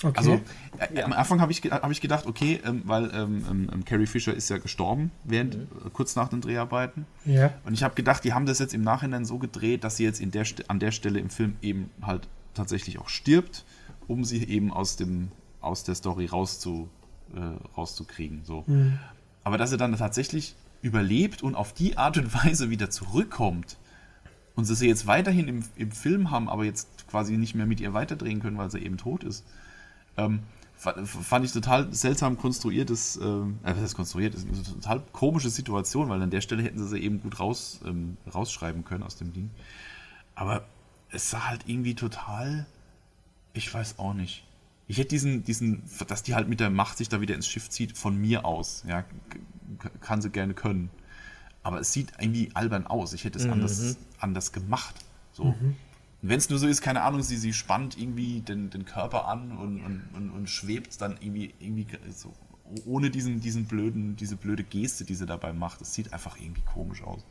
Okay. 0.01 0.17
Also 0.17 0.41
äh, 0.79 0.97
ja. 0.97 1.05
am 1.05 1.13
Anfang 1.13 1.39
habe 1.39 1.51
ich, 1.51 1.61
hab 1.61 1.89
ich 1.91 2.01
gedacht, 2.01 2.25
okay, 2.25 2.59
ähm, 2.65 2.81
weil 2.85 3.11
ähm, 3.13 3.45
ähm, 3.49 3.69
ähm, 3.71 3.85
Carrie 3.85 4.05
Fisher 4.05 4.33
ist 4.33 4.49
ja 4.49 4.57
gestorben 4.57 5.11
während 5.23 5.57
mhm. 5.57 5.67
äh, 5.85 5.89
kurz 5.91 6.15
nach 6.15 6.29
den 6.29 6.41
Dreharbeiten. 6.41 7.05
Ja. 7.25 7.53
Und 7.63 7.73
ich 7.73 7.83
habe 7.83 7.95
gedacht, 7.95 8.23
die 8.23 8.33
haben 8.33 8.45
das 8.45 8.59
jetzt 8.59 8.73
im 8.73 8.81
Nachhinein 8.81 9.25
so 9.25 9.37
gedreht, 9.37 9.83
dass 9.83 9.97
sie 9.97 10.03
jetzt 10.03 10.19
in 10.19 10.31
der, 10.31 10.45
an 10.67 10.79
der 10.79 10.91
Stelle 10.91 11.19
im 11.19 11.29
Film 11.29 11.55
eben 11.61 11.89
halt 12.01 12.27
tatsächlich 12.53 12.99
auch 12.99 13.09
stirbt, 13.09 13.65
um 14.07 14.23
sie 14.25 14.43
eben 14.43 14.73
aus 14.73 14.95
dem 14.97 15.31
aus 15.63 15.83
der 15.83 15.95
Story 15.95 16.25
rauszu, 16.25 16.89
äh, 17.33 17.39
rauszukriegen. 17.77 18.41
So. 18.43 18.63
Mhm. 18.67 18.99
Aber 19.43 19.57
dass 19.57 19.71
er 19.71 19.77
dann 19.77 19.95
tatsächlich 19.97 20.55
überlebt 20.81 21.41
und 21.41 21.55
auf 21.55 21.73
die 21.73 21.97
Art 21.97 22.17
und 22.17 22.33
Weise 22.45 22.69
wieder 22.69 22.89
zurückkommt 22.89 23.77
und 24.55 24.65
sie 24.65 24.75
sie 24.75 24.87
jetzt 24.87 25.07
weiterhin 25.07 25.47
im, 25.47 25.63
im 25.75 25.91
Film 25.91 26.29
haben, 26.29 26.49
aber 26.49 26.65
jetzt 26.65 27.07
quasi 27.07 27.37
nicht 27.37 27.55
mehr 27.55 27.65
mit 27.65 27.79
ihr 27.79 27.93
weiterdrehen 27.93 28.41
können, 28.41 28.57
weil 28.57 28.69
sie 28.69 28.79
eben 28.79 28.97
tot 28.97 29.23
ist, 29.23 29.45
ähm, 30.17 30.43
fand 30.75 31.45
ich 31.45 31.51
total 31.51 31.93
seltsam 31.93 32.37
konstruiertes, 32.37 33.17
äh, 33.17 33.21
was 33.21 33.77
heißt 33.77 33.95
konstruiert, 33.95 34.35
ist 34.35 34.45
eine 34.45 34.63
total 34.63 35.01
komische 35.13 35.49
Situation, 35.49 36.09
weil 36.09 36.21
an 36.21 36.29
der 36.29 36.41
Stelle 36.41 36.63
hätten 36.63 36.77
sie 36.77 36.87
sie 36.87 36.99
eben 36.99 37.21
gut 37.21 37.39
raus, 37.39 37.79
ähm, 37.85 38.17
rausschreiben 38.33 38.83
können 38.83 39.03
aus 39.03 39.15
dem 39.15 39.31
Ding. 39.33 39.49
Aber 40.35 40.65
es 41.09 41.29
sah 41.29 41.47
halt 41.47 41.61
irgendwie 41.67 41.95
total, 41.95 42.65
ich 43.53 43.73
weiß 43.73 43.99
auch 43.99 44.13
nicht. 44.13 44.45
Ich 44.87 44.97
hätte 44.97 45.09
diesen, 45.09 45.43
diesen, 45.43 45.83
dass 46.07 46.23
die 46.23 46.35
halt 46.35 46.49
mit 46.49 46.59
der 46.59 46.69
Macht 46.69 46.97
sich 46.97 47.07
da 47.07 47.21
wieder 47.21 47.35
ins 47.35 47.47
Schiff 47.47 47.69
zieht, 47.69 47.97
von 47.97 48.17
mir 48.17 48.43
aus. 48.43 48.83
Ja, 48.85 49.05
kann 50.01 50.21
sie 50.21 50.29
gerne 50.29 50.53
können. 50.53 50.89
Aber 51.61 51.79
es 51.79 51.93
sieht 51.93 52.11
irgendwie 52.19 52.51
albern 52.53 52.85
aus. 52.85 53.13
Ich 53.13 53.23
hätte 53.23 53.39
es 53.39 53.45
mhm. 53.45 53.53
anders, 53.53 53.97
anders 54.19 54.51
gemacht. 54.51 54.95
So. 55.31 55.45
Mhm. 55.45 55.75
Wenn 56.23 56.37
es 56.37 56.49
nur 56.49 56.57
so 56.57 56.67
ist, 56.67 56.81
keine 56.81 57.01
Ahnung, 57.01 57.21
sie, 57.21 57.35
sie 57.35 57.51
spannt 57.51 57.97
irgendwie 57.99 58.39
den, 58.39 58.69
den 58.69 58.85
Körper 58.85 59.27
an 59.27 59.57
und, 59.57 59.83
und, 59.83 60.01
und, 60.15 60.29
und 60.29 60.49
schwebt 60.49 61.01
dann 61.01 61.17
irgendwie, 61.19 61.53
irgendwie 61.59 61.85
so, 62.15 62.33
ohne 62.85 63.09
diesen, 63.09 63.41
diesen 63.41 63.65
blöden, 63.65 64.15
diese 64.15 64.37
blöde 64.37 64.63
Geste, 64.63 65.03
die 65.03 65.15
sie 65.15 65.25
dabei 65.25 65.51
macht. 65.51 65.81
Es 65.81 65.93
sieht 65.93 66.13
einfach 66.13 66.39
irgendwie 66.39 66.61
komisch 66.61 67.03
aus. 67.03 67.25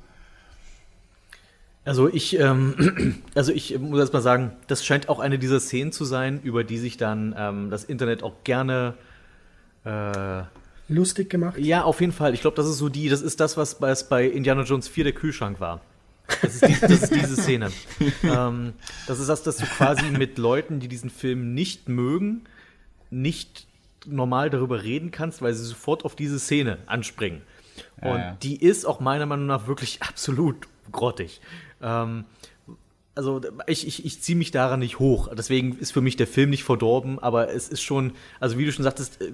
Also 1.86 2.06
ich, 2.12 2.38
ähm, 2.38 3.22
also 3.34 3.50
ich 3.50 3.78
muss 3.78 3.98
erst 3.98 4.12
mal 4.12 4.20
sagen, 4.20 4.52
das 4.66 4.84
scheint 4.84 5.08
auch 5.08 5.20
eine 5.20 5.38
dieser 5.38 5.58
Szenen 5.58 5.92
zu 5.92 6.04
sein, 6.04 6.42
über 6.42 6.62
die 6.62 6.76
sich 6.76 6.98
dann 6.98 7.34
ähm, 7.36 7.70
das 7.70 7.84
Internet 7.84 8.22
auch 8.22 8.44
gerne 8.44 8.92
äh, 9.86 10.42
lustig 10.88 11.30
gemacht. 11.30 11.56
Ja, 11.56 11.84
auf 11.84 12.02
jeden 12.02 12.12
Fall. 12.12 12.34
Ich 12.34 12.42
glaube, 12.42 12.56
das 12.56 12.68
ist 12.68 12.76
so 12.76 12.90
die, 12.90 13.08
das 13.08 13.22
ist 13.22 13.40
das, 13.40 13.56
was 13.56 13.78
bei, 13.78 13.94
bei 14.10 14.26
Indiana 14.26 14.64
Jones 14.64 14.86
4 14.86 15.04
der 15.04 15.12
Kühlschrank 15.14 15.60
war. 15.60 15.80
Das 16.40 16.54
ist, 16.54 16.66
die, 16.66 16.80
das 16.80 16.90
ist 17.02 17.14
diese 17.14 17.36
Szene. 17.36 17.70
ähm, 18.22 18.72
das 19.06 19.20
ist 19.20 19.28
das, 19.28 19.42
dass 19.42 19.56
du 19.56 19.66
quasi 19.66 20.06
mit 20.10 20.38
Leuten, 20.38 20.80
die 20.80 20.88
diesen 20.88 21.10
Film 21.10 21.54
nicht 21.54 21.88
mögen, 21.88 22.44
nicht 23.10 23.66
normal 24.06 24.50
darüber 24.50 24.82
reden 24.82 25.10
kannst, 25.10 25.42
weil 25.42 25.54
sie 25.54 25.64
sofort 25.64 26.04
auf 26.04 26.16
diese 26.16 26.38
Szene 26.38 26.78
anspringen. 26.86 27.42
Und 28.00 28.18
ja, 28.18 28.36
die 28.42 28.56
ist 28.56 28.84
auch 28.84 29.00
meiner 29.00 29.26
Meinung 29.26 29.46
nach 29.46 29.66
wirklich 29.66 30.02
absolut 30.02 30.68
grottig. 30.90 31.40
Ähm, 31.80 32.24
also 33.14 33.40
ich, 33.66 33.86
ich, 33.86 34.04
ich 34.04 34.22
ziehe 34.22 34.36
mich 34.36 34.50
daran 34.50 34.80
nicht 34.80 34.98
hoch. 34.98 35.28
Deswegen 35.36 35.78
ist 35.78 35.92
für 35.92 36.00
mich 36.00 36.16
der 36.16 36.26
Film 36.26 36.50
nicht 36.50 36.64
verdorben, 36.64 37.18
aber 37.18 37.50
es 37.52 37.68
ist 37.68 37.82
schon, 37.82 38.12
also 38.40 38.58
wie 38.58 38.64
du 38.64 38.72
schon 38.72 38.84
sagtest, 38.84 39.20
äh, 39.20 39.32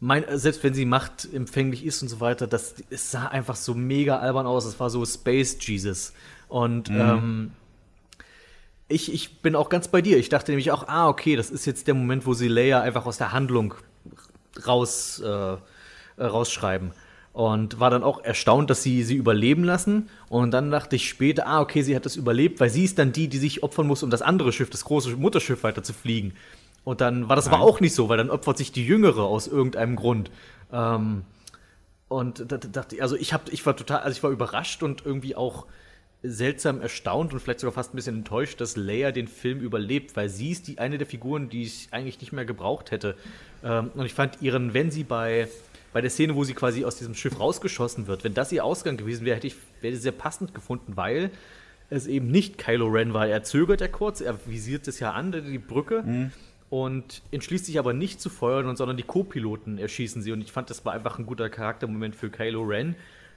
mein, 0.00 0.24
selbst 0.38 0.64
wenn 0.64 0.72
sie 0.72 0.86
machtempfänglich 0.86 1.84
ist 1.84 2.02
und 2.02 2.08
so 2.08 2.20
weiter, 2.20 2.46
das 2.46 2.74
es 2.88 3.10
sah 3.10 3.26
einfach 3.26 3.56
so 3.56 3.74
mega 3.74 4.18
albern 4.18 4.46
aus. 4.46 4.64
Es 4.64 4.80
war 4.80 4.88
so 4.88 5.04
Space 5.04 5.58
Jesus. 5.60 6.14
Und 6.48 6.90
mhm. 6.90 7.00
ähm, 7.00 7.50
ich, 8.88 9.12
ich 9.12 9.40
bin 9.42 9.54
auch 9.54 9.68
ganz 9.68 9.88
bei 9.88 10.00
dir. 10.00 10.18
Ich 10.18 10.30
dachte 10.30 10.52
nämlich 10.52 10.72
auch, 10.72 10.88
ah, 10.88 11.08
okay, 11.08 11.36
das 11.36 11.50
ist 11.50 11.66
jetzt 11.66 11.86
der 11.86 11.94
Moment, 11.94 12.26
wo 12.26 12.32
sie 12.32 12.48
Leia 12.48 12.80
einfach 12.80 13.04
aus 13.06 13.18
der 13.18 13.32
Handlung 13.32 13.74
raus, 14.66 15.20
äh, 15.20 15.56
rausschreiben 16.20 16.92
und 17.32 17.78
war 17.78 17.90
dann 17.90 18.02
auch 18.02 18.24
erstaunt, 18.24 18.70
dass 18.70 18.82
sie 18.82 19.04
sie 19.04 19.14
überleben 19.14 19.64
lassen. 19.64 20.08
Und 20.28 20.50
dann 20.50 20.70
dachte 20.70 20.96
ich 20.96 21.08
später, 21.08 21.46
ah, 21.46 21.60
okay, 21.60 21.82
sie 21.82 21.94
hat 21.94 22.04
das 22.04 22.16
überlebt, 22.16 22.58
weil 22.58 22.70
sie 22.70 22.84
ist 22.84 22.98
dann 22.98 23.12
die, 23.12 23.28
die 23.28 23.38
sich 23.38 23.62
opfern 23.62 23.86
muss, 23.86 24.02
um 24.02 24.10
das 24.10 24.22
andere 24.22 24.52
Schiff, 24.52 24.70
das 24.70 24.84
große 24.84 25.16
Mutterschiff 25.16 25.62
weiter 25.62 25.82
zu 25.82 25.92
fliegen. 25.92 26.32
Und 26.84 27.00
dann 27.00 27.28
war 27.28 27.36
das 27.36 27.46
Nein. 27.46 27.54
aber 27.54 27.64
auch 27.64 27.80
nicht 27.80 27.94
so, 27.94 28.08
weil 28.08 28.16
dann 28.16 28.30
opfert 28.30 28.58
sich 28.58 28.72
die 28.72 28.86
Jüngere 28.86 29.24
aus 29.24 29.46
irgendeinem 29.46 29.96
Grund. 29.96 30.30
Ähm, 30.72 31.22
und 32.08 32.50
da 32.50 32.56
dachte 32.56 32.96
ich, 32.96 33.02
also 33.02 33.16
ich 33.16 33.32
hab, 33.32 33.52
ich 33.52 33.64
war 33.66 33.76
total, 33.76 34.00
also 34.00 34.16
ich 34.16 34.22
war 34.22 34.30
überrascht 34.30 34.82
und 34.82 35.04
irgendwie 35.04 35.36
auch 35.36 35.66
seltsam 36.22 36.80
erstaunt 36.80 37.32
und 37.32 37.40
vielleicht 37.40 37.60
sogar 37.60 37.72
fast 37.72 37.94
ein 37.94 37.96
bisschen 37.96 38.16
enttäuscht, 38.16 38.60
dass 38.60 38.76
Leia 38.76 39.10
den 39.12 39.28
Film 39.28 39.60
überlebt, 39.60 40.16
weil 40.16 40.28
sie 40.28 40.50
ist 40.50 40.68
die 40.68 40.78
eine 40.78 40.98
der 40.98 41.06
Figuren, 41.06 41.48
die 41.48 41.62
ich 41.62 41.88
eigentlich 41.92 42.20
nicht 42.20 42.32
mehr 42.32 42.44
gebraucht 42.44 42.90
hätte. 42.90 43.16
Ähm, 43.62 43.90
und 43.94 44.04
ich 44.04 44.14
fand 44.14 44.42
ihren, 44.42 44.74
wenn 44.74 44.90
sie 44.90 45.04
bei 45.04 45.48
bei 45.92 46.00
der 46.00 46.10
Szene, 46.10 46.36
wo 46.36 46.44
sie 46.44 46.54
quasi 46.54 46.84
aus 46.84 46.96
diesem 46.96 47.14
Schiff 47.14 47.38
rausgeschossen 47.40 48.06
wird, 48.06 48.24
wenn 48.24 48.34
das 48.34 48.52
ihr 48.52 48.64
Ausgang 48.64 48.96
gewesen 48.96 49.24
wäre, 49.24 49.36
hätte 49.36 49.48
ich 49.48 49.56
wäre 49.80 49.96
sehr 49.96 50.12
passend 50.12 50.54
gefunden, 50.54 50.96
weil 50.96 51.30
es 51.88 52.06
eben 52.06 52.30
nicht 52.30 52.58
Kylo 52.58 52.86
Ren 52.86 53.12
war. 53.12 53.26
Er 53.26 53.42
zögert 53.42 53.80
ja 53.80 53.88
kurz, 53.88 54.20
er 54.20 54.38
visiert 54.46 54.86
es 54.86 55.00
ja 55.00 55.12
an, 55.12 55.32
die 55.32 55.58
Brücke. 55.58 56.02
Mhm. 56.02 56.32
Und 56.70 57.22
entschließt 57.32 57.66
sich 57.66 57.78
aber 57.78 57.92
nicht 57.92 58.20
zu 58.20 58.30
feuern, 58.30 58.76
sondern 58.76 58.96
die 58.96 59.02
Co-Piloten 59.02 59.78
erschießen 59.78 60.22
sie. 60.22 60.32
Und 60.32 60.40
ich 60.40 60.52
fand, 60.52 60.70
das 60.70 60.84
war 60.84 60.92
einfach 60.92 61.18
ein 61.18 61.26
guter 61.26 61.50
Charaktermoment 61.50 62.14
für 62.14 62.30
Kylo 62.30 62.62
Ren, 62.62 62.94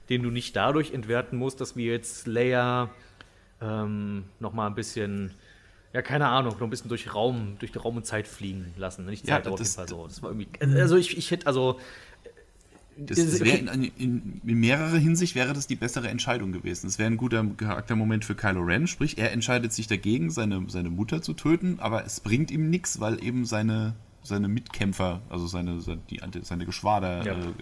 den 0.08 0.22
du 0.22 0.30
nicht 0.30 0.54
dadurch 0.54 0.92
entwerten 0.92 1.36
musst, 1.36 1.60
dass 1.60 1.74
wir 1.74 1.92
jetzt 1.92 2.28
Leia 2.28 2.90
ähm, 3.60 4.24
noch 4.38 4.52
mal 4.52 4.68
ein 4.68 4.76
bisschen 4.76 5.32
ja, 5.94 6.02
keine 6.02 6.26
Ahnung, 6.26 6.54
noch 6.54 6.62
ein 6.62 6.70
bisschen 6.70 6.88
durch 6.88 7.14
Raum, 7.14 7.54
durch 7.60 7.70
die 7.70 7.78
Raum 7.78 7.96
und 7.96 8.04
Zeit 8.04 8.26
fliegen 8.26 8.74
lassen. 8.76 9.06
Nicht 9.06 9.26
Zeit, 9.26 9.46
ja, 9.46 9.52
auf 9.52 9.60
jeden 9.60 9.70
Fall 9.70 9.88
so. 9.88 10.04
Das 10.08 10.22
war 10.24 10.30
irgendwie, 10.30 10.48
also 10.80 10.96
ich, 10.96 11.16
ich 11.16 11.30
hätte, 11.30 11.46
also 11.46 11.78
das, 12.96 13.18
das 13.18 13.40
wär 13.40 13.58
in, 13.58 13.68
in, 13.96 14.40
in, 14.44 14.60
mehrerer 14.60 14.98
Hinsicht 14.98 15.34
wäre 15.34 15.52
das 15.52 15.66
die 15.66 15.76
bessere 15.76 16.08
Entscheidung 16.08 16.52
gewesen. 16.52 16.86
Es 16.86 16.98
wäre 16.98 17.10
ein 17.10 17.16
guter 17.16 17.44
Charaktermoment 17.56 18.24
für 18.24 18.34
Kylo 18.34 18.62
Ren, 18.62 18.86
sprich, 18.86 19.18
er 19.18 19.32
entscheidet 19.32 19.72
sich 19.72 19.86
dagegen, 19.86 20.30
seine, 20.30 20.64
seine 20.68 20.90
Mutter 20.90 21.22
zu 21.22 21.34
töten, 21.34 21.78
aber 21.80 22.04
es 22.04 22.20
bringt 22.20 22.50
ihm 22.50 22.70
nichts, 22.70 23.00
weil 23.00 23.22
eben 23.22 23.44
seine, 23.44 23.94
seine 24.22 24.48
Mitkämpfer, 24.48 25.22
also 25.28 25.46
seine, 25.46 25.80
die, 26.10 26.20
seine 26.42 26.66
Geschwader, 26.66 27.24
ja. 27.24 27.32
äh, 27.32 27.52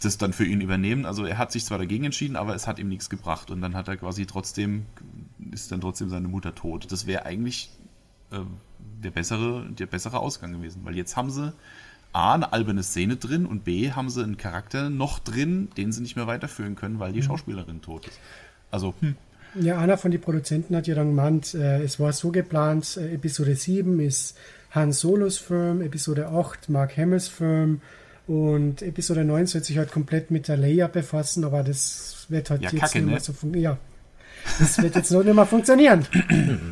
das 0.00 0.18
dann 0.18 0.32
für 0.32 0.44
ihn 0.44 0.60
übernehmen. 0.60 1.06
Also 1.06 1.24
er 1.24 1.38
hat 1.38 1.52
sich 1.52 1.64
zwar 1.64 1.78
dagegen 1.78 2.04
entschieden, 2.04 2.36
aber 2.36 2.54
es 2.54 2.66
hat 2.66 2.78
ihm 2.78 2.88
nichts 2.88 3.08
gebracht. 3.08 3.50
Und 3.50 3.60
dann 3.60 3.74
hat 3.74 3.88
er 3.88 3.96
quasi 3.96 4.26
trotzdem, 4.26 4.86
ist 5.52 5.70
dann 5.70 5.80
trotzdem 5.80 6.10
seine 6.10 6.28
Mutter 6.28 6.54
tot. 6.54 6.90
Das 6.90 7.06
wäre 7.06 7.24
eigentlich 7.24 7.70
äh, 8.30 8.40
der, 9.02 9.10
bessere, 9.10 9.68
der 9.70 9.86
bessere 9.86 10.18
Ausgang 10.18 10.52
gewesen, 10.52 10.80
weil 10.84 10.96
jetzt 10.96 11.16
haben 11.16 11.30
sie 11.30 11.52
A, 12.12 12.34
eine 12.34 12.52
alberne 12.52 12.82
Szene 12.82 13.16
drin 13.16 13.46
und 13.46 13.64
B, 13.64 13.92
haben 13.92 14.10
sie 14.10 14.22
einen 14.22 14.36
Charakter 14.36 14.90
noch 14.90 15.18
drin, 15.18 15.68
den 15.76 15.92
sie 15.92 16.02
nicht 16.02 16.16
mehr 16.16 16.26
weiterführen 16.26 16.74
können, 16.74 16.98
weil 16.98 17.12
die 17.12 17.20
mhm. 17.20 17.24
Schauspielerin 17.24 17.80
tot 17.80 18.06
ist. 18.06 18.18
Also, 18.70 18.94
hm. 19.00 19.16
Ja, 19.54 19.78
einer 19.78 19.98
von 19.98 20.10
den 20.10 20.20
Produzenten 20.20 20.74
hat 20.74 20.86
ja 20.86 20.94
dann 20.94 21.08
gemeint, 21.08 21.54
äh, 21.54 21.82
es 21.82 22.00
war 22.00 22.12
so 22.12 22.30
geplant, 22.30 22.96
äh, 22.96 23.14
Episode 23.14 23.54
7 23.54 24.00
ist 24.00 24.36
Han 24.70 24.92
Solos 24.92 25.36
Film, 25.36 25.82
Episode 25.82 26.28
8 26.28 26.70
Mark 26.70 26.96
Hamills 26.96 27.28
Film 27.28 27.82
und 28.26 28.80
Episode 28.80 29.24
9 29.24 29.46
soll 29.46 29.62
sich 29.62 29.76
halt 29.76 29.92
komplett 29.92 30.30
mit 30.30 30.48
der 30.48 30.56
Leia 30.56 30.86
befassen, 30.86 31.44
aber 31.44 31.62
das 31.62 32.26
wird 32.30 32.48
halt 32.48 32.62
ja, 32.62 32.70
jetzt 32.70 32.80
Kacke, 32.80 32.98
nicht 32.98 33.06
mehr 33.06 33.14
ne? 33.16 33.20
so 33.20 33.32
funktionieren. 33.34 33.72
Ja, 33.72 33.78
das 34.58 34.82
wird 34.82 34.96
jetzt 34.96 35.10
noch 35.10 35.22
nicht 35.22 35.34
mehr 35.34 35.46
funktionieren. 35.46 36.06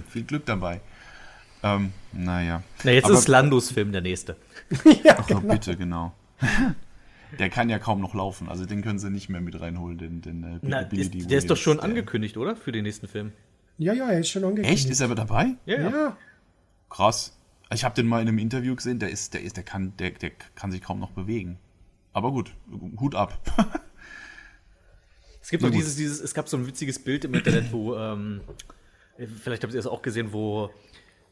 Viel 0.09 0.23
Glück 0.23 0.47
dabei. 0.47 0.81
Ähm, 1.63 1.93
naja. 2.13 2.63
Na, 2.85 2.91
jetzt 2.93 3.05
aber, 3.05 3.15
ist 3.15 3.29
Landos 3.29 3.71
Film 3.71 3.93
der 3.93 4.01
nächste. 4.01 4.37
ja, 5.05 5.17
Ach, 5.19 5.27
genau. 5.27 5.41
bitte, 5.41 5.77
genau. 5.77 6.13
Der 7.39 7.49
kann 7.49 7.71
ja 7.71 7.79
kaum 7.79 8.01
noch 8.01 8.15
laufen, 8.15 8.49
also 8.49 8.67
den 8.67 8.83
können 8.83 8.99
sie 8.99 9.09
nicht 9.09 9.29
mehr 9.29 9.41
mit 9.41 9.61
reinholen, 9.61 9.99
den, 9.99 10.21
den 10.21 10.43
äh, 10.43 10.59
Na, 10.63 10.81
ist, 10.81 11.13
Der 11.31 11.39
ist 11.39 11.49
doch 11.49 11.57
schon 11.57 11.77
der, 11.77 11.85
angekündigt, 11.85 12.37
oder? 12.37 12.57
Für 12.57 12.73
den 12.73 12.83
nächsten 12.83 13.07
Film. 13.07 13.33
Ja, 13.79 13.93
ja, 13.93 14.11
er 14.11 14.21
ist 14.21 14.31
schon 14.31 14.43
angekündigt. 14.43 14.85
Echt? 14.85 14.91
Ist 14.91 15.01
er 15.01 15.05
aber 15.07 15.15
dabei? 15.15 15.55
Ja. 15.65 15.81
ja. 15.81 16.17
Krass. 16.89 17.37
Ich 17.73 17.85
habe 17.85 17.95
den 17.95 18.09
mal 18.09 18.21
in 18.21 18.27
einem 18.27 18.39
Interview 18.39 18.75
gesehen, 18.75 18.99
der 18.99 19.11
ist, 19.11 19.33
der 19.33 19.43
ist, 19.43 19.57
der 19.57 19.63
kann, 19.63 19.93
der, 19.99 20.11
der 20.11 20.33
kann 20.57 20.73
sich 20.73 20.83
kaum 20.83 20.99
noch 20.99 21.13
bewegen. 21.13 21.59
Aber 22.13 22.33
gut, 22.33 22.53
Hut 22.99 23.15
ab. 23.15 23.39
es 25.41 25.51
gibt 25.51 25.63
noch 25.63 25.71
dieses, 25.71 25.95
dieses, 25.95 26.21
es 26.21 26.35
gab 26.35 26.49
so 26.49 26.57
ein 26.57 26.67
witziges 26.67 26.99
Bild 26.99 27.25
im 27.25 27.35
Internet, 27.35 27.73
wo, 27.73 27.97
ähm, 27.97 28.41
vielleicht 29.41 29.63
habt 29.63 29.73
ihr 29.73 29.79
das 29.79 29.87
auch 29.87 30.03
gesehen, 30.03 30.33
wo 30.33 30.71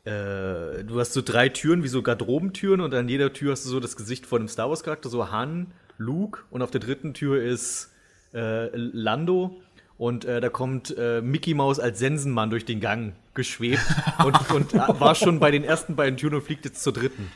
äh, 0.09 0.85
du 0.85 0.99
hast 0.99 1.13
so 1.13 1.21
drei 1.21 1.51
Türen, 1.51 1.83
wie 1.83 1.89
so 1.89 2.03
Garderobentüren, 2.03 2.81
und 2.81 2.95
an 2.95 3.09
jeder 3.09 3.33
Tür 3.33 3.53
hast 3.53 3.67
du 3.67 3.69
so 3.69 3.79
das 3.79 3.97
Gesicht 3.97 4.25
von 4.25 4.41
einem 4.41 4.49
Star 4.49 4.71
Wars-Charakter, 4.71 5.11
so 5.11 5.31
Han, 5.31 5.67
Luke, 5.99 6.41
und 6.51 6.63
auf 6.63 6.71
der 6.71 6.81
dritten 6.81 7.13
Tür 7.13 7.43
ist 7.43 7.91
äh, 8.33 8.75
Lando. 8.75 9.61
Und 9.99 10.25
äh, 10.25 10.41
da 10.41 10.49
kommt 10.49 10.97
äh, 10.97 11.21
Mickey 11.21 11.55
Mouse 11.55 11.81
als 11.81 11.99
Sensenmann 11.99 12.51
durch 12.51 12.65
den 12.65 12.81
Gang 12.81 13.15
geschwebt 13.35 13.83
und, 14.25 14.51
und 14.53 14.75
war 14.75 15.15
schon 15.15 15.41
bei 15.41 15.51
den 15.51 15.65
ersten 15.65 15.97
beiden 15.97 16.17
Türen 16.17 16.37
und 16.37 16.43
fliegt 16.43 16.65
jetzt 16.65 16.83
zur 16.83 16.93
dritten. 16.93 17.31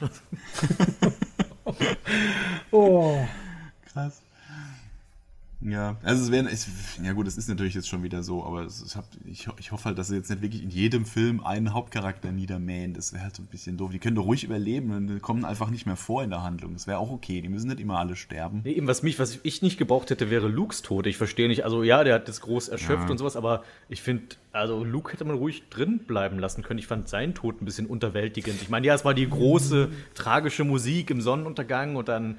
oh. 2.71 3.19
Krass. 3.93 4.23
Ja, 5.65 5.97
also 6.03 6.23
es 6.23 6.31
wäre, 6.31 6.49
ja 7.05 7.13
gut, 7.13 7.27
es 7.29 7.37
ist 7.37 7.49
natürlich 7.49 7.75
jetzt 7.75 7.89
schon 7.89 8.03
wieder 8.03 8.23
so, 8.23 8.45
aber 8.45 8.63
es, 8.63 8.97
hab, 8.97 9.05
ich, 9.25 9.49
ich 9.59 9.73
hoffe 9.73 9.87
halt, 9.87 9.99
dass 9.99 10.09
sie 10.09 10.17
jetzt 10.17 10.31
nicht 10.31 10.43
wirklich 10.43 10.63
in 10.63 10.71
jedem 10.71 11.07
Film 11.07 11.45
einen 11.45 11.73
Hauptcharakter 11.73 12.33
niedermähen. 12.33 12.95
Das 12.95 13.13
wäre 13.13 13.23
halt 13.23 13.37
so 13.37 13.43
ein 13.43 13.47
bisschen 13.47 13.77
doof. 13.77 13.91
Die 13.91 13.99
können 13.99 14.17
doch 14.17 14.25
ruhig 14.25 14.45
überleben 14.45 14.91
und 14.91 15.23
kommen 15.23 15.45
einfach 15.45 15.71
nicht 15.71 15.87
mehr 15.87 15.97
vor 15.97 16.23
in 16.25 16.31
der 16.31 16.43
Handlung. 16.43 16.73
Das 16.73 16.87
wäre 16.87 16.99
auch 16.99 17.11
okay. 17.11 17.41
Die 17.41 17.49
müssen 17.49 17.69
nicht 17.69 17.81
immer 17.81 17.99
alle 17.99 18.17
sterben. 18.17 18.63
Nee, 18.65 18.73
eben, 18.73 18.87
was 18.87 19.03
mich, 19.03 19.19
was 19.19 19.39
ich 19.43 19.63
nicht 19.63 19.79
gebraucht 19.79 20.11
hätte, 20.11 20.31
wäre 20.31 20.49
Lukes 20.49 20.83
Tod. 20.83 21.07
Ich 21.07 21.17
verstehe 21.17 21.49
nicht, 21.49 21.65
also 21.65 21.83
ja, 21.83 22.03
der 22.05 22.17
hat 22.17 22.29
das 22.29 22.41
groß 22.41 22.69
erschöpft 22.69 23.05
ja. 23.05 23.11
und 23.11 23.19
sowas, 23.19 23.37
aber 23.37 23.63
ich 23.89 24.03
finde, 24.03 24.37
also 24.53 24.85
Luke 24.85 25.13
hätte 25.13 25.25
man 25.25 25.37
ruhig 25.37 25.63
drin 25.71 26.01
bleiben 26.01 26.39
lassen 26.39 26.63
können. 26.63 26.79
Ich 26.79 26.87
fand 26.87 27.09
seinen 27.09 27.35
Tod 27.35 27.63
ein 27.63 27.65
bisschen 27.65 27.87
unterwältigend. 27.87 28.61
Ich 28.61 28.69
meine, 28.69 28.87
ja, 28.87 28.95
es 28.95 29.05
war 29.05 29.15
die 29.15 29.29
große, 29.29 29.91
tragische 30.15 30.65
Musik 30.65 31.11
im 31.11 31.21
Sonnenuntergang 31.21 31.97
und 31.97 32.09
dann 32.09 32.37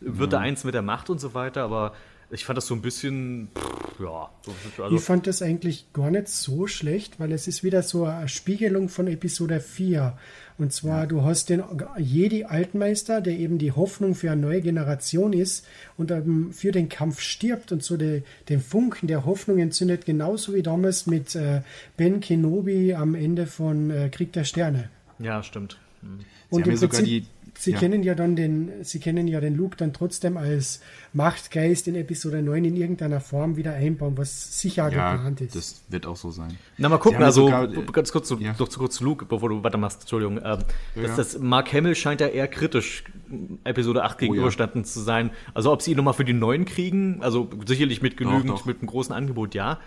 wird 0.00 0.32
ja. 0.32 0.38
er 0.38 0.42
eins 0.42 0.64
mit 0.64 0.74
der 0.74 0.82
Macht 0.82 1.10
und 1.10 1.20
so 1.20 1.34
weiter, 1.34 1.64
aber 1.64 1.92
ich 2.30 2.44
fand 2.44 2.56
das 2.56 2.66
so 2.66 2.74
ein 2.74 2.82
bisschen, 2.82 3.48
pff, 3.54 4.00
ja. 4.00 4.30
Also 4.78 4.96
ich 4.96 5.02
fand 5.02 5.26
das 5.26 5.42
eigentlich 5.42 5.92
gar 5.92 6.10
nicht 6.10 6.28
so 6.28 6.66
schlecht, 6.66 7.20
weil 7.20 7.32
es 7.32 7.46
ist 7.46 7.62
wieder 7.62 7.82
so 7.82 8.04
eine 8.04 8.28
Spiegelung 8.28 8.88
von 8.88 9.06
Episode 9.06 9.60
4. 9.60 10.18
Und 10.58 10.72
zwar, 10.72 11.00
ja. 11.00 11.06
du 11.06 11.22
hast 11.22 11.50
den 11.50 11.62
Jedi-Altmeister, 11.98 13.20
der 13.20 13.34
eben 13.34 13.58
die 13.58 13.72
Hoffnung 13.72 14.14
für 14.14 14.30
eine 14.30 14.40
neue 14.40 14.60
Generation 14.60 15.32
ist 15.32 15.66
und 15.96 16.10
ähm, 16.10 16.52
für 16.52 16.72
den 16.72 16.88
Kampf 16.88 17.20
stirbt 17.20 17.72
und 17.72 17.82
so 17.82 17.96
de, 17.96 18.22
den 18.48 18.60
Funken 18.60 19.06
der 19.06 19.24
Hoffnung 19.24 19.58
entzündet, 19.58 20.06
genauso 20.06 20.54
wie 20.54 20.62
damals 20.62 21.06
mit 21.06 21.34
äh, 21.34 21.62
Ben 21.96 22.20
Kenobi 22.20 22.94
am 22.94 23.14
Ende 23.14 23.46
von 23.46 23.90
äh, 23.90 24.08
Krieg 24.08 24.32
der 24.32 24.44
Sterne. 24.44 24.90
Ja, 25.18 25.42
stimmt. 25.42 25.78
Mhm. 26.02 26.20
Und 26.48 26.66
im 26.66 26.78
Prinzip, 26.78 27.04
die, 27.04 27.26
Sie 27.58 27.72
ja. 27.72 27.78
kennen 27.78 28.02
ja 28.02 28.14
dann 28.14 28.36
den, 28.36 28.84
Sie 28.84 29.00
kennen 29.00 29.28
ja 29.28 29.40
den 29.40 29.56
Luke 29.56 29.76
dann 29.76 29.92
trotzdem 29.92 30.36
als 30.36 30.80
Machtgeist 31.12 31.88
in 31.88 31.94
Episode 31.94 32.42
9 32.42 32.64
in 32.64 32.76
irgendeiner 32.76 33.20
Form 33.20 33.56
wieder 33.56 33.74
einbauen, 33.74 34.16
was 34.16 34.60
sicher 34.60 34.90
ja, 34.90 35.14
geplant 35.14 35.40
ist. 35.40 35.56
Das 35.56 35.82
wird 35.88 36.06
auch 36.06 36.16
so 36.16 36.30
sein. 36.30 36.56
Na, 36.78 36.88
mal 36.88 36.98
gucken, 36.98 37.22
also 37.22 37.46
sogar, 37.46 37.68
ganz 37.68 38.12
kurz 38.12 38.28
zu, 38.28 38.38
ja. 38.38 38.54
noch 38.58 38.68
zu 38.68 38.78
kurz 38.78 38.96
zu 38.96 39.04
Luke, 39.04 39.24
bevor 39.24 39.48
du 39.48 39.64
weitermachst, 39.64 40.02
Entschuldigung. 40.02 40.38
Ähm, 40.44 40.58
ja. 40.94 41.16
das, 41.16 41.38
Mark 41.38 41.72
Hamill 41.72 41.94
scheint 41.94 42.20
ja 42.20 42.28
eher 42.28 42.48
kritisch 42.48 43.04
Episode 43.64 44.04
8 44.04 44.18
gegenüberstanden 44.18 44.82
oh, 44.82 44.84
zu 44.84 45.00
sein. 45.00 45.30
Also 45.54 45.72
ob 45.72 45.82
sie 45.82 45.92
ihn 45.92 45.96
nochmal 45.96 46.14
für 46.14 46.24
die 46.24 46.32
neuen 46.32 46.64
kriegen, 46.64 47.22
also 47.22 47.50
sicherlich 47.66 48.02
mit 48.02 48.16
genügend, 48.16 48.50
doch, 48.50 48.58
doch. 48.60 48.66
mit 48.66 48.78
einem 48.80 48.88
großen 48.88 49.14
Angebot, 49.14 49.54
ja. 49.54 49.78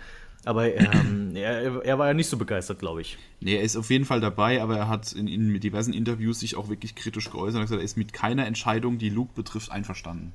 Aber 0.44 0.74
ähm, 0.74 1.32
er, 1.34 1.84
er, 1.84 1.98
war 1.98 2.06
ja 2.08 2.14
nicht 2.14 2.28
so 2.28 2.38
begeistert, 2.38 2.78
glaube 2.78 3.02
ich. 3.02 3.18
Nee, 3.40 3.56
er 3.56 3.62
ist 3.62 3.76
auf 3.76 3.90
jeden 3.90 4.06
Fall 4.06 4.20
dabei, 4.20 4.62
aber 4.62 4.76
er 4.78 4.88
hat 4.88 5.12
in, 5.12 5.28
in 5.28 5.60
diversen 5.60 5.92
Interviews 5.92 6.40
sich 6.40 6.56
auch 6.56 6.68
wirklich 6.68 6.94
kritisch 6.94 7.30
geäußert 7.30 7.56
und 7.56 7.62
gesagt, 7.62 7.80
er 7.80 7.84
ist 7.84 7.98
mit 7.98 8.12
keiner 8.12 8.46
Entscheidung, 8.46 8.98
die 8.98 9.10
Luke 9.10 9.32
betrifft, 9.34 9.70
einverstanden. 9.70 10.32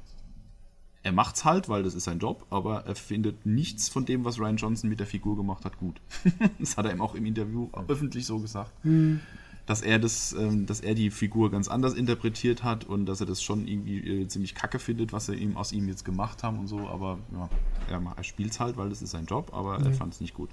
Er 1.01 1.11
macht's 1.11 1.45
halt, 1.45 1.69
weil 1.69 1.83
das 1.83 1.95
ist 1.95 2.05
sein 2.05 2.19
Job, 2.19 2.45
aber 2.49 2.85
er 2.85 2.95
findet 2.95 3.45
nichts 3.45 3.89
von 3.89 4.05
dem, 4.05 4.25
was 4.25 4.39
Ryan 4.39 4.57
Johnson 4.57 4.89
mit 4.89 4.99
der 4.99 5.07
Figur 5.07 5.35
gemacht 5.37 5.65
hat, 5.65 5.77
gut. 5.77 6.01
das 6.59 6.77
hat 6.77 6.85
er 6.85 6.91
ihm 6.91 7.01
auch 7.01 7.15
im 7.15 7.25
Interview 7.25 7.69
öffentlich 7.87 8.25
so 8.25 8.39
gesagt. 8.39 8.71
Mhm 8.83 9.21
dass 9.65 9.81
er 9.81 9.97
das, 9.97 10.33
ähm, 10.33 10.65
dass 10.65 10.79
er 10.79 10.93
die 10.93 11.09
Figur 11.09 11.49
ganz 11.51 11.67
anders 11.67 11.93
interpretiert 11.93 12.63
hat 12.63 12.85
und 12.85 13.05
dass 13.07 13.19
er 13.19 13.25
das 13.25 13.41
schon 13.41 13.67
irgendwie 13.67 14.21
äh, 14.21 14.27
ziemlich 14.27 14.53
kacke 14.53 14.79
findet, 14.79 15.11
was 15.11 15.25
sie 15.25 15.35
ihm 15.35 15.57
aus 15.57 15.71
ihm 15.71 15.87
jetzt 15.87 16.05
gemacht 16.05 16.43
haben 16.43 16.59
und 16.59 16.67
so. 16.67 16.87
Aber 16.87 17.17
ja, 17.33 17.49
er, 17.89 18.01
er 18.15 18.23
spielt 18.23 18.51
es 18.51 18.59
halt, 18.59 18.77
weil 18.77 18.89
das 18.89 19.01
ist 19.01 19.11
sein 19.11 19.25
Job, 19.25 19.51
aber 19.53 19.79
mhm. 19.79 19.85
er 19.87 19.93
fand 19.93 20.13
es 20.13 20.21
nicht 20.21 20.33
gut. 20.33 20.49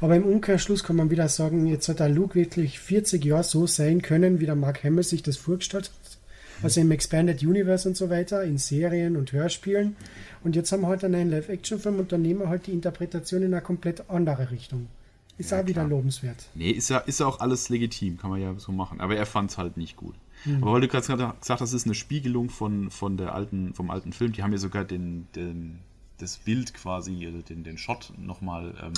Aber 0.00 0.16
im 0.16 0.24
Umkehrschluss 0.24 0.82
kann 0.82 0.96
man 0.96 1.10
wieder 1.10 1.28
sagen, 1.28 1.66
jetzt 1.66 1.88
hat 1.88 2.00
der 2.00 2.08
Luke 2.08 2.34
wirklich 2.34 2.78
40 2.78 3.24
Jahre 3.24 3.44
so 3.44 3.66
sein 3.66 4.00
können, 4.00 4.40
wie 4.40 4.46
der 4.46 4.56
Mark 4.56 4.82
Hamill 4.82 5.04
sich 5.04 5.22
das 5.22 5.36
vorgestellt 5.36 5.90
hat. 5.90 6.18
Also 6.62 6.80
im 6.80 6.90
Expanded 6.92 7.42
Universe 7.42 7.86
und 7.86 7.96
so 7.96 8.08
weiter, 8.08 8.44
in 8.44 8.58
Serien 8.58 9.16
und 9.16 9.32
Hörspielen. 9.32 9.96
Und 10.44 10.56
jetzt 10.56 10.72
haben 10.72 10.82
wir 10.82 10.88
halt 10.88 11.04
einen 11.04 11.30
Live-Action-Film 11.30 11.98
und 11.98 12.12
dann 12.12 12.22
nehmen 12.22 12.40
wir 12.40 12.48
halt 12.48 12.68
die 12.68 12.72
Interpretation 12.72 13.42
in 13.42 13.52
eine 13.52 13.62
komplett 13.62 14.08
andere 14.08 14.50
Richtung. 14.50 14.88
Ist 15.36 15.50
ja, 15.50 15.60
auch 15.60 15.66
wieder 15.66 15.84
lobenswert. 15.84 16.48
Nee, 16.54 16.70
ist 16.70 16.90
ja, 16.90 16.98
ist 16.98 17.20
ja 17.20 17.26
auch 17.26 17.40
alles 17.40 17.68
legitim, 17.68 18.18
kann 18.18 18.30
man 18.30 18.40
ja 18.40 18.54
so 18.58 18.72
machen. 18.72 19.00
Aber 19.00 19.16
er 19.16 19.26
fand 19.26 19.50
es 19.50 19.58
halt 19.58 19.76
nicht 19.76 19.96
gut. 19.96 20.14
Mhm. 20.44 20.62
Aber 20.62 20.74
weil 20.74 20.80
du 20.80 20.88
gerade 20.88 21.06
gesagt 21.06 21.50
hast, 21.50 21.60
das 21.60 21.72
ist 21.72 21.86
eine 21.86 21.94
Spiegelung 21.94 22.50
von, 22.50 22.90
von 22.90 23.16
der 23.16 23.34
alten, 23.34 23.74
vom 23.74 23.90
alten 23.90 24.12
Film, 24.12 24.32
die 24.32 24.42
haben 24.42 24.52
ja 24.52 24.58
sogar 24.58 24.84
den, 24.84 25.26
den, 25.34 25.80
das 26.18 26.36
Bild 26.36 26.74
quasi, 26.74 27.26
also 27.26 27.42
den, 27.42 27.64
den 27.64 27.78
Shot 27.78 28.12
nochmal 28.18 28.74
ähm, 28.82 28.92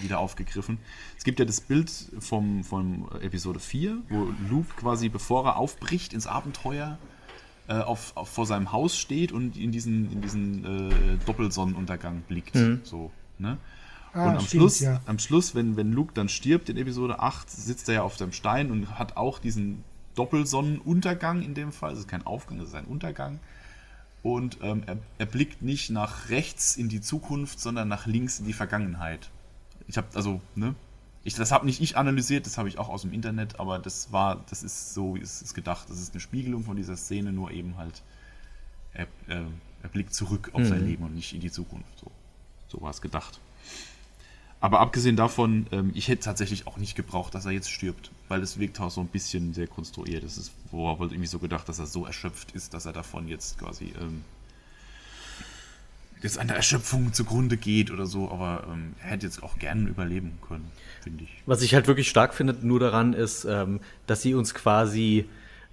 wieder 0.00 0.18
aufgegriffen. 0.18 0.78
Es 1.18 1.24
gibt 1.24 1.38
ja 1.38 1.44
das 1.44 1.60
Bild 1.60 1.90
vom, 2.18 2.64
vom 2.64 3.08
Episode 3.20 3.60
4, 3.60 3.98
wo 4.08 4.32
Luke 4.48 4.74
quasi, 4.76 5.08
bevor 5.08 5.44
er 5.44 5.56
aufbricht 5.56 6.14
ins 6.14 6.26
Abenteuer, 6.26 6.98
äh, 7.68 7.74
auf, 7.74 8.16
auf, 8.16 8.28
vor 8.28 8.46
seinem 8.46 8.72
Haus 8.72 8.96
steht 8.98 9.32
und 9.32 9.56
in 9.56 9.72
diesen, 9.72 10.10
in 10.10 10.20
diesen 10.20 10.64
äh, 10.64 11.18
Doppelsonnenuntergang 11.26 12.22
blickt. 12.22 12.54
Mhm. 12.54 12.80
So, 12.82 13.10
ne? 13.38 13.58
Ah, 14.12 14.24
und 14.24 14.36
am 14.36 14.40
stimmt, 14.40 14.50
Schluss, 14.50 14.80
ja. 14.80 15.00
am 15.06 15.18
Schluss 15.18 15.54
wenn, 15.54 15.76
wenn 15.76 15.92
Luke 15.92 16.12
dann 16.12 16.28
stirbt 16.28 16.68
in 16.68 16.76
Episode 16.76 17.20
8, 17.20 17.50
sitzt 17.50 17.88
er 17.88 17.94
ja 17.94 18.02
auf 18.02 18.16
dem 18.16 18.32
Stein 18.32 18.70
und 18.70 18.98
hat 18.98 19.16
auch 19.16 19.38
diesen 19.38 19.84
Doppelsonnenuntergang 20.14 21.42
in 21.42 21.54
dem 21.54 21.72
Fall. 21.72 21.92
Es 21.92 22.00
ist 22.00 22.08
kein 22.08 22.26
Aufgang, 22.26 22.60
es 22.60 22.68
ist 22.68 22.74
ein 22.74 22.84
Untergang. 22.84 23.40
Und 24.22 24.58
ähm, 24.62 24.82
er, 24.86 24.98
er, 25.18 25.26
blickt 25.26 25.62
nicht 25.62 25.90
nach 25.90 26.28
rechts 26.28 26.76
in 26.76 26.88
die 26.88 27.00
Zukunft, 27.00 27.58
sondern 27.58 27.88
nach 27.88 28.06
links 28.06 28.38
in 28.38 28.46
die 28.46 28.52
Vergangenheit. 28.52 29.30
Ich 29.88 29.96
habe 29.96 30.06
also, 30.14 30.40
ne? 30.54 30.74
Ich, 31.24 31.34
das 31.34 31.52
habe 31.52 31.66
nicht 31.66 31.80
ich 31.80 31.96
analysiert, 31.96 32.46
das 32.46 32.58
habe 32.58 32.68
ich 32.68 32.78
auch 32.78 32.88
aus 32.88 33.02
dem 33.02 33.12
Internet, 33.12 33.58
aber 33.60 33.78
das 33.78 34.12
war, 34.12 34.44
das 34.50 34.62
ist 34.62 34.92
so, 34.94 35.14
wie 35.14 35.20
es 35.20 35.40
ist 35.40 35.54
gedacht. 35.54 35.88
Das 35.88 36.00
ist 36.00 36.12
eine 36.12 36.20
Spiegelung 36.20 36.64
von 36.64 36.76
dieser 36.76 36.96
Szene, 36.96 37.32
nur 37.32 37.50
eben 37.50 37.76
halt, 37.76 38.02
er, 38.92 39.04
äh, 39.28 39.44
er 39.82 39.88
blickt 39.88 40.14
zurück 40.14 40.50
auf 40.52 40.60
mhm. 40.60 40.66
sein 40.66 40.86
Leben 40.86 41.04
und 41.04 41.14
nicht 41.14 41.32
in 41.32 41.40
die 41.40 41.50
Zukunft. 41.50 41.98
So, 41.98 42.10
so 42.68 42.80
war 42.80 42.90
es 42.90 43.00
gedacht. 43.00 43.40
Aber 44.62 44.78
abgesehen 44.78 45.16
davon, 45.16 45.66
ähm, 45.72 45.90
ich 45.92 46.06
hätte 46.06 46.22
tatsächlich 46.22 46.68
auch 46.68 46.76
nicht 46.76 46.94
gebraucht, 46.94 47.34
dass 47.34 47.46
er 47.46 47.50
jetzt 47.50 47.68
stirbt, 47.68 48.12
weil 48.28 48.42
wirkt 48.58 48.78
auch 48.80 48.92
so 48.92 49.00
ein 49.00 49.08
bisschen 49.08 49.52
sehr 49.54 49.66
konstruiert. 49.66 50.22
Es 50.22 50.38
ist 50.38 50.52
wohl 50.70 50.96
irgendwie 51.00 51.26
so 51.26 51.40
gedacht, 51.40 51.68
dass 51.68 51.80
er 51.80 51.86
so 51.86 52.06
erschöpft 52.06 52.52
ist, 52.52 52.72
dass 52.72 52.86
er 52.86 52.92
davon 52.92 53.26
jetzt 53.26 53.58
quasi 53.58 53.92
ähm, 54.00 54.22
jetzt 56.22 56.38
an 56.38 56.46
der 56.46 56.54
Erschöpfung 56.54 57.12
zugrunde 57.12 57.56
geht 57.56 57.90
oder 57.90 58.06
so, 58.06 58.30
aber 58.30 58.62
ähm, 58.72 58.94
er 59.02 59.10
hätte 59.10 59.26
jetzt 59.26 59.42
auch 59.42 59.58
gerne 59.58 59.88
überleben 59.88 60.38
können, 60.46 60.70
finde 61.02 61.24
ich. 61.24 61.30
Was 61.44 61.62
ich 61.62 61.74
halt 61.74 61.88
wirklich 61.88 62.08
stark 62.08 62.32
finde 62.32 62.56
nur 62.62 62.78
daran 62.78 63.14
ist, 63.14 63.44
ähm, 63.44 63.80
dass 64.06 64.22
sie 64.22 64.34
uns 64.34 64.54
quasi 64.54 65.24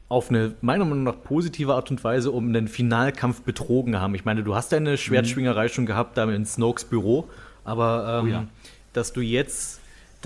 auf 0.08 0.32
eine 0.32 0.56
meiner 0.62 0.86
Meinung 0.86 1.04
nach 1.04 1.22
positive 1.22 1.76
Art 1.76 1.92
und 1.92 2.04
Weise 2.04 2.32
um 2.32 2.48
einen 2.48 2.68
Finalkampf 2.68 3.44
betrogen 3.44 4.00
haben. 4.00 4.16
Ich 4.16 4.26
meine, 4.26 4.42
du 4.42 4.56
hast 4.56 4.72
deine 4.72 4.98
Schwertschwingerei 4.98 5.66
mhm. 5.66 5.70
schon 5.70 5.86
gehabt 5.86 6.18
da 6.18 6.24
in 6.32 6.48
Snokes 6.48 6.86
Büro, 6.86 7.30
aber 7.64 8.22
ähm, 8.24 8.26
oh 8.26 8.32
ja 8.32 8.48
dass 9.00 9.14
du 9.14 9.22
jetzt, 9.22 9.80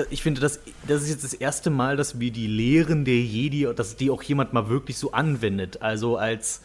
ich 0.10 0.24
finde, 0.24 0.42
das, 0.42 0.60
das 0.88 1.04
ist 1.04 1.10
jetzt 1.10 1.24
das 1.24 1.34
erste 1.36 1.70
Mal, 1.70 1.96
dass 1.96 2.20
wir 2.20 2.32
die 2.32 2.48
Lehren 2.48 3.06
der 3.06 3.22
Jedi, 3.22 3.68
dass 3.76 3.96
die 3.96 4.10
auch 4.10 4.24
jemand 4.24 4.52
mal 4.52 4.68
wirklich 4.68 4.98
so 4.98 5.12
anwendet. 5.12 5.82
Also 5.82 6.18
als 6.18 6.62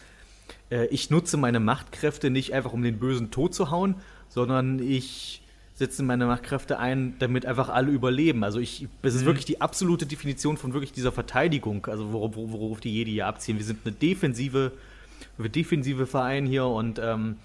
äh, 0.70 0.86
ich 0.86 1.10
nutze 1.10 1.36
meine 1.36 1.60
Machtkräfte 1.60 2.30
nicht 2.30 2.54
einfach, 2.54 2.72
um 2.72 2.82
den 2.82 2.98
Bösen 2.98 3.30
tot 3.30 3.54
zu 3.54 3.70
hauen, 3.70 3.96
sondern 4.30 4.78
ich 4.78 5.42
setze 5.74 6.02
meine 6.02 6.26
Machtkräfte 6.26 6.78
ein, 6.78 7.14
damit 7.18 7.44
einfach 7.44 7.68
alle 7.68 7.92
überleben. 7.92 8.42
Also 8.42 8.58
ich, 8.58 8.88
es 9.02 9.14
ist 9.14 9.22
mhm. 9.22 9.26
wirklich 9.26 9.44
die 9.44 9.60
absolute 9.60 10.06
Definition 10.06 10.56
von 10.56 10.72
wirklich 10.72 10.92
dieser 10.92 11.12
Verteidigung, 11.12 11.86
also 11.86 12.12
worauf, 12.12 12.32
worauf 12.36 12.80
die 12.80 12.92
Jedi 12.92 13.16
ja 13.16 13.28
abziehen. 13.28 13.58
Wir 13.58 13.66
sind 13.66 13.80
eine 13.84 13.94
defensive, 13.94 14.72
wir 15.36 15.50
defensive 15.50 16.06
Verein 16.06 16.46
hier 16.46 16.64
und 16.64 16.98
ähm, 16.98 17.36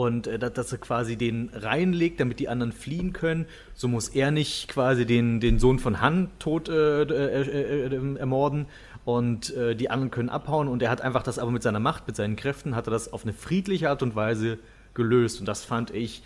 und 0.00 0.26
äh, 0.26 0.38
dass 0.38 0.72
er 0.72 0.78
quasi 0.78 1.16
den 1.16 1.50
reinlegt, 1.52 2.20
damit 2.20 2.40
die 2.40 2.48
anderen 2.48 2.72
fliehen 2.72 3.12
können. 3.12 3.44
So 3.74 3.86
muss 3.86 4.08
er 4.08 4.30
nicht 4.30 4.68
quasi 4.68 5.04
den, 5.04 5.40
den 5.40 5.58
Sohn 5.58 5.78
von 5.78 6.00
Han 6.00 6.30
tot 6.38 6.70
äh, 6.70 7.02
äh, 7.02 7.04
äh, 7.04 7.94
äh 7.94 8.16
ermorden 8.18 8.64
und 9.04 9.54
äh, 9.54 9.76
die 9.76 9.90
anderen 9.90 10.10
können 10.10 10.30
abhauen 10.30 10.68
und 10.68 10.82
er 10.82 10.88
hat 10.88 11.02
einfach 11.02 11.22
das 11.22 11.38
aber 11.38 11.50
mit 11.50 11.62
seiner 11.62 11.80
Macht, 11.80 12.06
mit 12.06 12.16
seinen 12.16 12.36
Kräften, 12.36 12.74
hat 12.74 12.88
er 12.88 12.92
das 12.92 13.12
auf 13.12 13.24
eine 13.24 13.34
friedliche 13.34 13.90
Art 13.90 14.02
und 14.02 14.16
Weise 14.16 14.58
gelöst 14.94 15.38
und 15.38 15.46
das 15.46 15.64
fand 15.64 15.90
ich 15.90 16.22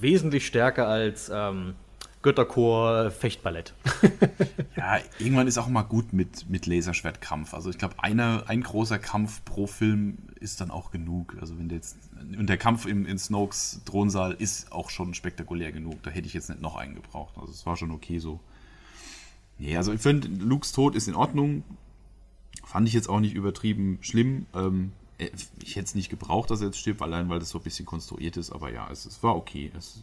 wesentlich 0.00 0.44
stärker 0.44 0.88
als 0.88 1.30
ähm, 1.32 1.76
Götterchor 2.24 3.10
Fechtballett. 3.10 3.74
ja, 4.76 4.98
irgendwann 5.18 5.46
ist 5.46 5.58
auch 5.58 5.68
mal 5.68 5.82
gut 5.82 6.14
mit, 6.14 6.48
mit 6.48 6.64
Laserschwertkampf. 6.64 7.52
Also 7.52 7.68
ich 7.68 7.76
glaube, 7.76 7.96
ein 8.02 8.62
großer 8.62 8.98
Kampf 8.98 9.44
pro 9.44 9.66
Film 9.66 10.16
ist 10.40 10.62
dann 10.62 10.70
auch 10.70 10.90
genug. 10.90 11.36
Also 11.38 11.58
wenn 11.58 11.68
jetzt 11.68 11.98
und 12.38 12.48
der 12.48 12.56
Kampf 12.56 12.86
im, 12.86 13.04
in 13.04 13.18
Snokes 13.18 13.82
Thronsaal 13.84 14.32
ist 14.32 14.72
auch 14.72 14.88
schon 14.88 15.12
spektakulär 15.12 15.70
genug. 15.70 16.02
Da 16.02 16.10
hätte 16.10 16.26
ich 16.26 16.32
jetzt 16.32 16.48
nicht 16.48 16.62
noch 16.62 16.76
einen 16.76 16.94
gebraucht. 16.94 17.34
Also 17.36 17.52
es 17.52 17.66
war 17.66 17.76
schon 17.76 17.90
okay 17.90 18.18
so. 18.18 18.40
Nee, 19.58 19.76
also 19.76 19.92
ich 19.92 20.00
finde, 20.00 20.28
Lukes 20.28 20.72
Tod 20.72 20.94
ist 20.94 21.06
in 21.06 21.14
Ordnung. 21.14 21.62
Fand 22.64 22.88
ich 22.88 22.94
jetzt 22.94 23.10
auch 23.10 23.20
nicht 23.20 23.34
übertrieben 23.34 23.98
schlimm. 24.00 24.46
Ähm, 24.54 24.92
äh, 25.18 25.28
ich 25.62 25.76
hätte 25.76 25.84
es 25.84 25.94
nicht 25.94 26.08
gebraucht, 26.08 26.50
dass 26.50 26.62
er 26.62 26.68
jetzt 26.68 26.78
stirbt, 26.78 27.02
allein 27.02 27.28
weil 27.28 27.38
das 27.38 27.50
so 27.50 27.58
ein 27.58 27.64
bisschen 27.64 27.84
konstruiert 27.84 28.38
ist. 28.38 28.50
Aber 28.50 28.72
ja, 28.72 28.88
es, 28.90 29.04
es 29.04 29.22
war 29.22 29.36
okay. 29.36 29.70
Es, 29.76 30.02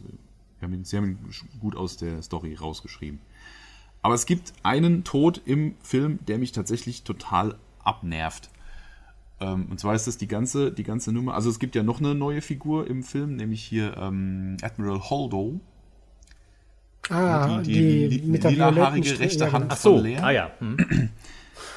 haben 0.62 0.72
ihn, 0.72 0.84
sie 0.84 0.96
haben 0.96 1.04
ihn 1.06 1.18
gut 1.60 1.76
aus 1.76 1.96
der 1.96 2.22
Story 2.22 2.54
rausgeschrieben. 2.54 3.20
Aber 4.02 4.14
es 4.14 4.26
gibt 4.26 4.52
einen 4.62 5.04
Tod 5.04 5.40
im 5.44 5.76
Film, 5.82 6.18
der 6.26 6.38
mich 6.38 6.52
tatsächlich 6.52 7.04
total 7.04 7.56
abnervt. 7.84 8.50
Ähm, 9.40 9.66
und 9.70 9.78
zwar 9.78 9.94
ist 9.94 10.06
das 10.06 10.18
die 10.18 10.28
ganze, 10.28 10.72
die 10.72 10.82
ganze 10.82 11.12
Nummer. 11.12 11.34
Also 11.34 11.50
es 11.50 11.58
gibt 11.58 11.74
ja 11.74 11.82
noch 11.82 12.00
eine 12.00 12.14
neue 12.14 12.40
Figur 12.40 12.88
im 12.88 13.02
Film, 13.02 13.36
nämlich 13.36 13.62
hier 13.62 13.96
ähm, 13.96 14.56
Admiral 14.62 15.00
Holdo. 15.00 15.60
Ah, 17.08 17.60
die, 17.62 17.72
die, 17.72 18.08
die, 18.08 18.20
die 18.20 18.26
mit 18.28 18.44
der 18.44 18.52
lilahaarige 18.52 19.18
rechte 19.18 19.50
Hand 19.50 19.66
Ach 19.68 19.76
so. 19.76 19.96
von 19.96 20.04
Lea. 20.04 20.18
Ah 20.18 20.30
ja. 20.30 20.50
Hm. 20.58 20.76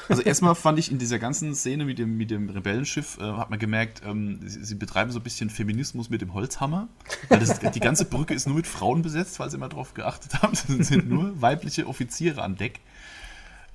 Also 0.08 0.22
erstmal 0.22 0.54
fand 0.54 0.78
ich 0.78 0.90
in 0.90 0.98
dieser 0.98 1.18
ganzen 1.18 1.54
Szene 1.54 1.84
mit 1.84 1.98
dem, 1.98 2.16
mit 2.16 2.30
dem 2.30 2.48
Rebellenschiff, 2.48 3.18
äh, 3.18 3.22
hat 3.22 3.50
man 3.50 3.58
gemerkt, 3.58 4.02
ähm, 4.04 4.40
sie, 4.46 4.64
sie, 4.64 4.74
betreiben 4.74 5.10
so 5.10 5.18
ein 5.18 5.22
bisschen 5.22 5.50
Feminismus 5.50 6.10
mit 6.10 6.20
dem 6.20 6.34
Holzhammer. 6.34 6.88
Weil 7.28 7.40
das, 7.40 7.58
die 7.58 7.80
ganze 7.80 8.04
Brücke 8.04 8.34
ist 8.34 8.46
nur 8.46 8.56
mit 8.56 8.66
Frauen 8.66 9.02
besetzt, 9.02 9.38
weil 9.40 9.50
sie 9.50 9.56
immer 9.56 9.68
darauf 9.68 9.94
geachtet 9.94 10.42
haben. 10.42 10.52
Es 10.52 10.88
sind 10.88 11.08
nur 11.08 11.40
weibliche 11.40 11.86
Offiziere 11.86 12.42
an 12.42 12.56
Deck. 12.56 12.80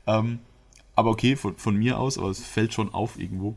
Ähm, 0.08 0.40
aber 0.96 1.10
okay, 1.10 1.36
von, 1.36 1.58
von, 1.58 1.76
mir 1.76 1.98
aus, 2.00 2.18
aber 2.18 2.30
es 2.30 2.44
fällt 2.44 2.74
schon 2.74 2.94
auf 2.94 3.20
irgendwo. 3.20 3.56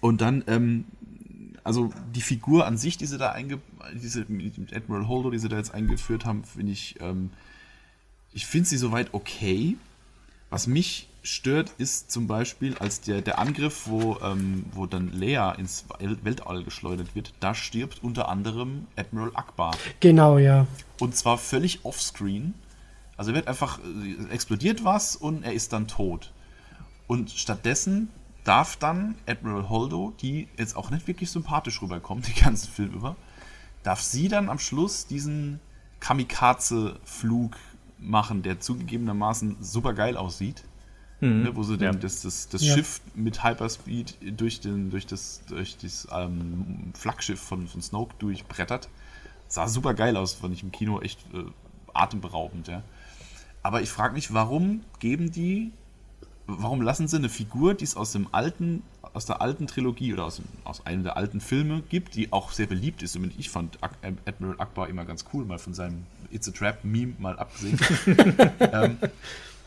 Und 0.00 0.20
dann, 0.20 0.44
ähm, 0.46 0.84
also 1.64 1.92
die 2.14 2.22
Figur 2.22 2.66
an 2.66 2.76
sich, 2.76 2.96
die 2.96 3.06
sie 3.06 3.18
da 3.18 3.32
einge 3.32 3.60
diese 3.94 4.22
Admiral 4.72 5.08
Holdo, 5.08 5.30
die 5.30 5.38
sie 5.38 5.48
da 5.48 5.56
jetzt 5.56 5.74
eingeführt 5.74 6.24
haben, 6.24 6.44
finde 6.44 6.72
ich, 6.72 6.96
ähm, 7.00 7.30
ich 8.32 8.46
finde 8.46 8.68
sie 8.68 8.78
soweit 8.78 9.12
okay. 9.12 9.76
Was 10.50 10.66
mich 10.66 11.08
stört, 11.22 11.72
ist 11.78 12.10
zum 12.10 12.26
Beispiel, 12.26 12.76
als 12.78 13.00
der, 13.00 13.22
der 13.22 13.38
Angriff, 13.38 13.86
wo, 13.86 14.18
ähm, 14.22 14.64
wo 14.72 14.86
dann 14.86 15.12
Lea 15.12 15.52
ins 15.56 15.84
Weltall 16.00 16.64
geschleudert 16.64 17.14
wird, 17.14 17.32
da 17.40 17.54
stirbt 17.54 18.02
unter 18.02 18.28
anderem 18.28 18.86
Admiral 18.96 19.30
Akbar. 19.34 19.76
Genau, 20.00 20.38
ja. 20.38 20.66
Und 20.98 21.16
zwar 21.16 21.38
völlig 21.38 21.84
offscreen. 21.84 22.54
Also 23.16 23.30
er 23.30 23.36
wird 23.36 23.48
einfach, 23.48 23.78
äh, 23.78 24.32
explodiert 24.32 24.84
was 24.84 25.16
und 25.16 25.44
er 25.44 25.52
ist 25.52 25.72
dann 25.72 25.86
tot. 25.86 26.32
Und 27.06 27.30
stattdessen 27.30 28.08
darf 28.44 28.76
dann 28.76 29.14
Admiral 29.26 29.68
Holdo, 29.68 30.12
die 30.20 30.48
jetzt 30.58 30.76
auch 30.76 30.90
nicht 30.90 31.06
wirklich 31.06 31.30
sympathisch 31.30 31.80
rüberkommt, 31.82 32.26
den 32.36 32.42
ganzen 32.42 32.70
Film 32.70 32.92
über, 32.92 33.16
darf 33.84 34.02
sie 34.02 34.28
dann 34.28 34.48
am 34.48 34.58
Schluss 34.58 35.06
diesen 35.06 35.60
Kamikaze-Flug 36.00 37.56
machen, 37.98 38.42
der 38.42 38.58
zugegebenermaßen 38.58 39.58
super 39.60 39.92
geil 39.92 40.16
aussieht. 40.16 40.64
Mhm. 41.22 41.42
Ne, 41.42 41.56
wo 41.56 41.62
sie 41.62 41.78
dann 41.78 41.94
ja. 41.94 42.00
das, 42.00 42.22
das, 42.22 42.48
das 42.48 42.62
ja. 42.62 42.74
Schiff 42.74 43.00
mit 43.14 43.44
Hyperspeed 43.44 44.16
durch, 44.38 44.60
den, 44.60 44.90
durch 44.90 45.06
das, 45.06 45.40
durch 45.48 45.76
das 45.76 46.06
ähm, 46.12 46.92
Flaggschiff 46.94 47.40
von, 47.40 47.66
von 47.66 47.80
Snoke 47.80 48.14
durchbrettert. 48.18 48.88
Sah 49.48 49.68
super 49.68 49.94
geil 49.94 50.16
aus, 50.16 50.34
fand 50.34 50.54
ich 50.54 50.62
im 50.62 50.72
Kino 50.72 51.00
echt 51.00 51.20
äh, 51.32 51.44
atemberaubend, 51.94 52.68
ja. 52.68 52.82
Aber 53.62 53.82
ich 53.82 53.90
frage 53.90 54.14
mich, 54.14 54.34
warum 54.34 54.82
geben 54.98 55.30
die 55.30 55.72
warum 56.46 56.82
lassen 56.82 57.08
sie 57.08 57.16
eine 57.16 57.28
Figur, 57.28 57.74
die 57.74 57.84
es 57.84 57.96
aus 57.96 58.12
dem 58.12 58.28
alten, 58.32 58.82
aus 59.12 59.26
der 59.26 59.40
alten 59.40 59.66
Trilogie 59.66 60.12
oder 60.12 60.24
aus, 60.24 60.40
aus 60.64 60.86
einem 60.86 61.02
der 61.02 61.16
alten 61.16 61.40
Filme 61.40 61.82
gibt, 61.88 62.14
die 62.14 62.32
auch 62.32 62.52
sehr 62.52 62.66
beliebt 62.66 63.02
ist. 63.02 63.16
Und 63.16 63.38
ich 63.38 63.50
fand 63.50 63.78
Admiral 64.26 64.60
Akbar 64.60 64.88
immer 64.88 65.04
ganz 65.04 65.24
cool, 65.32 65.44
mal 65.44 65.58
von 65.58 65.74
seinem 65.74 66.06
It's 66.30 66.48
a 66.48 66.52
Trap 66.52 66.84
Meme 66.84 67.14
mal 67.18 67.38
abgesehen. 67.38 67.78
ähm, 68.60 68.98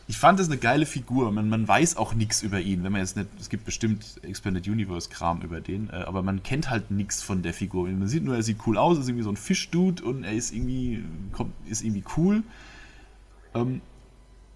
ich 0.07 0.17
fand 0.17 0.39
das 0.39 0.47
eine 0.47 0.57
geile 0.57 0.85
Figur. 0.85 1.31
Man, 1.31 1.49
man 1.49 1.67
weiß 1.67 1.97
auch 1.97 2.13
nichts 2.13 2.43
über 2.43 2.59
ihn, 2.59 2.83
wenn 2.83 2.91
man 2.91 3.01
jetzt 3.01 3.17
nicht. 3.17 3.27
Es 3.39 3.49
gibt 3.49 3.65
bestimmt 3.65 4.19
Expanded 4.21 4.67
Universe 4.67 5.09
Kram 5.09 5.41
über 5.41 5.61
den, 5.61 5.89
äh, 5.89 5.93
aber 5.93 6.21
man 6.21 6.43
kennt 6.43 6.69
halt 6.69 6.91
nichts 6.91 7.23
von 7.23 7.41
der 7.41 7.53
Figur. 7.53 7.87
Man 7.87 8.07
sieht 8.07 8.23
nur, 8.23 8.35
er 8.35 8.43
sieht 8.43 8.59
cool 8.67 8.77
aus, 8.77 8.99
ist 8.99 9.07
irgendwie 9.07 9.23
so 9.23 9.31
ein 9.31 9.37
Fischdude 9.37 10.03
und 10.03 10.23
er 10.23 10.33
ist 10.33 10.53
irgendwie, 10.53 11.03
kommt, 11.31 11.53
ist 11.67 11.83
irgendwie 11.83 12.03
cool. 12.17 12.43
Ähm, 13.55 13.81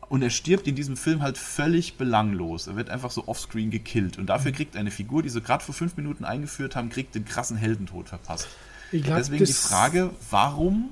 und 0.07 0.23
er 0.23 0.29
stirbt 0.31 0.67
in 0.67 0.75
diesem 0.75 0.97
Film 0.97 1.21
halt 1.21 1.37
völlig 1.37 1.97
belanglos. 1.97 2.67
Er 2.67 2.75
wird 2.75 2.89
einfach 2.89 3.11
so 3.11 3.27
offscreen 3.27 3.69
gekillt. 3.69 4.17
Und 4.17 4.27
dafür 4.27 4.51
kriegt 4.51 4.75
eine 4.75 4.89
Figur, 4.89 5.21
die 5.21 5.29
sie 5.29 5.39
gerade 5.39 5.63
vor 5.63 5.75
fünf 5.75 5.97
Minuten 5.97 6.25
eingeführt 6.25 6.75
haben, 6.75 6.89
kriegt 6.89 7.13
den 7.13 7.25
krassen 7.25 7.57
Heldentod 7.57 8.09
verpasst. 8.09 8.47
Glaub, 8.91 9.17
Deswegen 9.17 9.45
die 9.45 9.53
Frage, 9.53 10.09
warum 10.31 10.89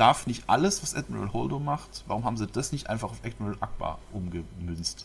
darf 0.00 0.26
nicht 0.26 0.44
alles, 0.46 0.82
was 0.82 0.94
Admiral 0.94 1.32
Holdo 1.32 1.58
macht, 1.58 2.04
warum 2.06 2.24
haben 2.24 2.36
sie 2.38 2.46
das 2.46 2.72
nicht 2.72 2.88
einfach 2.88 3.10
auf 3.10 3.18
Admiral 3.24 3.56
Akbar 3.60 3.98
umgemünzt? 4.12 5.04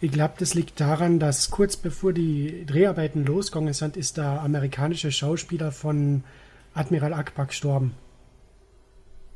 Ich 0.00 0.12
glaube, 0.12 0.34
das 0.38 0.54
liegt 0.54 0.80
daran, 0.80 1.18
dass 1.18 1.50
kurz 1.50 1.76
bevor 1.76 2.12
die 2.12 2.64
Dreharbeiten 2.64 3.26
losgegangen 3.26 3.74
sind, 3.74 3.96
ist 3.96 4.16
der 4.16 4.42
amerikanische 4.42 5.10
Schauspieler 5.10 5.72
von 5.72 6.22
Admiral 6.74 7.12
Akbar 7.12 7.46
gestorben. 7.46 7.94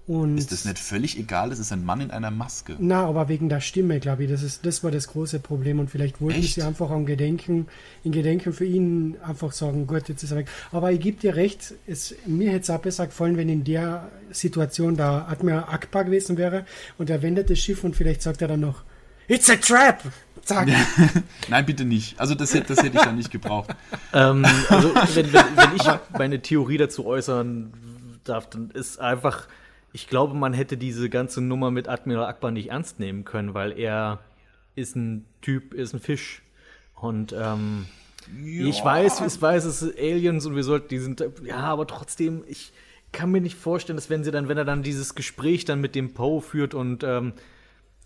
Und 0.07 0.39
ist 0.39 0.51
das 0.51 0.65
nicht 0.65 0.79
völlig 0.79 1.19
egal? 1.19 1.51
Das 1.51 1.61
ist 1.61 1.73
ein 1.73 1.85
Mann 1.85 2.01
in 2.01 2.11
einer 2.11 2.33
Maske. 2.33 2.75
Na, 2.81 3.05
aber 3.05 3.29
wegen 3.29 3.49
der 3.49 3.61
Stimme, 3.61 4.01
glaube 4.01 4.25
ich, 4.25 4.31
das, 4.31 4.43
ist, 4.43 4.67
das 4.67 4.83
war 4.83 4.91
das 4.91 5.07
große 5.09 5.39
Problem. 5.39 5.79
Und 5.79 5.89
vielleicht 5.89 6.21
wollten 6.21 6.41
Echt? 6.41 6.55
sie 6.55 6.63
einfach 6.63 6.91
am 6.91 7.07
Gedenken, 7.07 7.69
in 8.03 8.11
Gedenken 8.11 8.53
für 8.53 8.65
ihn 8.65 9.17
einfach 9.23 9.53
sagen, 9.53 9.87
gut, 9.87 10.09
jetzt 10.09 10.25
ist 10.25 10.33
er 10.33 10.39
weg. 10.39 10.49
Aber 10.73 10.91
ich 10.91 11.01
gebe 11.01 11.21
dir 11.21 11.37
recht, 11.37 11.75
es, 11.87 12.15
mir 12.27 12.51
hätte 12.51 12.63
es 12.63 12.71
auch 12.71 12.81
besser 12.81 13.07
gefallen, 13.07 13.37
wenn 13.37 13.49
in 13.49 13.63
der 13.63 14.11
Situation 14.33 14.97
da 14.97 15.27
Admiral 15.29 15.73
Akbar 15.73 16.05
gewesen 16.05 16.37
wäre 16.37 16.65
und 16.99 17.09
er 17.09 17.23
wendet 17.23 17.51
das 17.51 17.61
Schiff 17.61 17.85
und 17.85 17.95
vielleicht 17.95 18.23
sagt 18.23 18.43
er 18.43 18.49
dann 18.49 18.61
noch, 18.61 18.83
It's 19.29 19.49
a 19.49 19.55
trap! 19.55 20.03
Zack. 20.43 20.69
Nein, 21.49 21.67
bitte 21.67 21.85
nicht. 21.85 22.19
Also 22.19 22.35
das, 22.35 22.51
das 22.51 22.83
hätte 22.83 22.97
ich 22.97 23.05
dann 23.05 23.17
nicht 23.17 23.31
gebraucht. 23.31 23.71
ähm, 24.13 24.45
also 24.69 24.93
wenn, 25.15 25.33
wenn, 25.33 25.45
wenn 25.57 25.77
ich 25.77 25.83
meine 26.19 26.43
Theorie 26.43 26.79
dazu 26.79 27.07
äußern 27.07 27.73
darf, 28.25 28.51
dann 28.51 28.71
ist 28.71 28.99
einfach 28.99 29.47
ich 29.93 30.09
glaube, 30.09 30.35
man 30.35 30.53
hätte 30.53 30.77
diese 30.77 31.09
ganze 31.11 31.41
Nummer 31.41 31.71
mit 31.71 31.89
Admiral 31.89 32.27
Akbar 32.27 32.51
nicht 32.51 32.71
ernst 32.71 33.01
nehmen 33.01 33.25
können, 33.25 33.55
weil 33.55 33.79
er 33.79 34.21
ist 34.75 34.97
ein 34.97 35.25
Typ, 35.43 35.75
ist 35.75 35.95
ein 35.95 36.01
Fisch. 36.01 36.43
Und 36.95 37.33
ähm, 37.33 37.87
ja. 38.43 38.67
ich 38.67 38.85
weiß, 38.85 39.21
ich 39.21 39.43
weiß, 39.43 39.65
es 39.65 39.81
sind 39.81 39.99
Aliens 39.99 40.47
und 40.47 40.55
wir 40.55 40.65
sollten, 40.65 40.89
die 40.89 40.99
sind, 40.99 41.25
ja, 41.45 41.57
aber 41.57 41.87
trotzdem, 41.87 42.45
ich 42.47 42.73
kann 43.13 43.31
mir 43.31 43.41
nicht 43.41 43.57
vorstellen, 43.57 43.97
dass 43.97 44.11
wenn 44.11 44.23
sie 44.23 44.31
dann, 44.31 44.49
wenn 44.49 44.59
er 44.59 44.65
dann 44.65 44.83
dieses 44.83 45.15
Gespräch 45.15 45.65
dann 45.65 45.81
mit 45.81 45.95
dem 45.95 46.15
Poe 46.15 46.41
führt 46.41 46.75
und 46.75 47.03
ähm, 47.03 47.33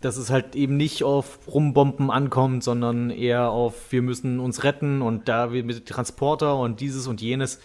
dass 0.01 0.16
es 0.16 0.31
halt 0.31 0.55
eben 0.55 0.77
nicht 0.77 1.02
auf 1.02 1.39
Rumbomben 1.47 2.11
ankommt, 2.11 2.62
sondern 2.62 3.11
eher 3.11 3.51
auf, 3.51 3.90
wir 3.90 4.02
müssen 4.02 4.39
uns 4.39 4.62
retten 4.62 5.02
und 5.02 5.28
da 5.28 5.52
wir 5.52 5.65
mit 5.65 5.86
Transporter 5.86 6.59
und 6.59 6.81
dieses 6.81 7.06
und 7.06 7.20
jenes. 7.20 7.59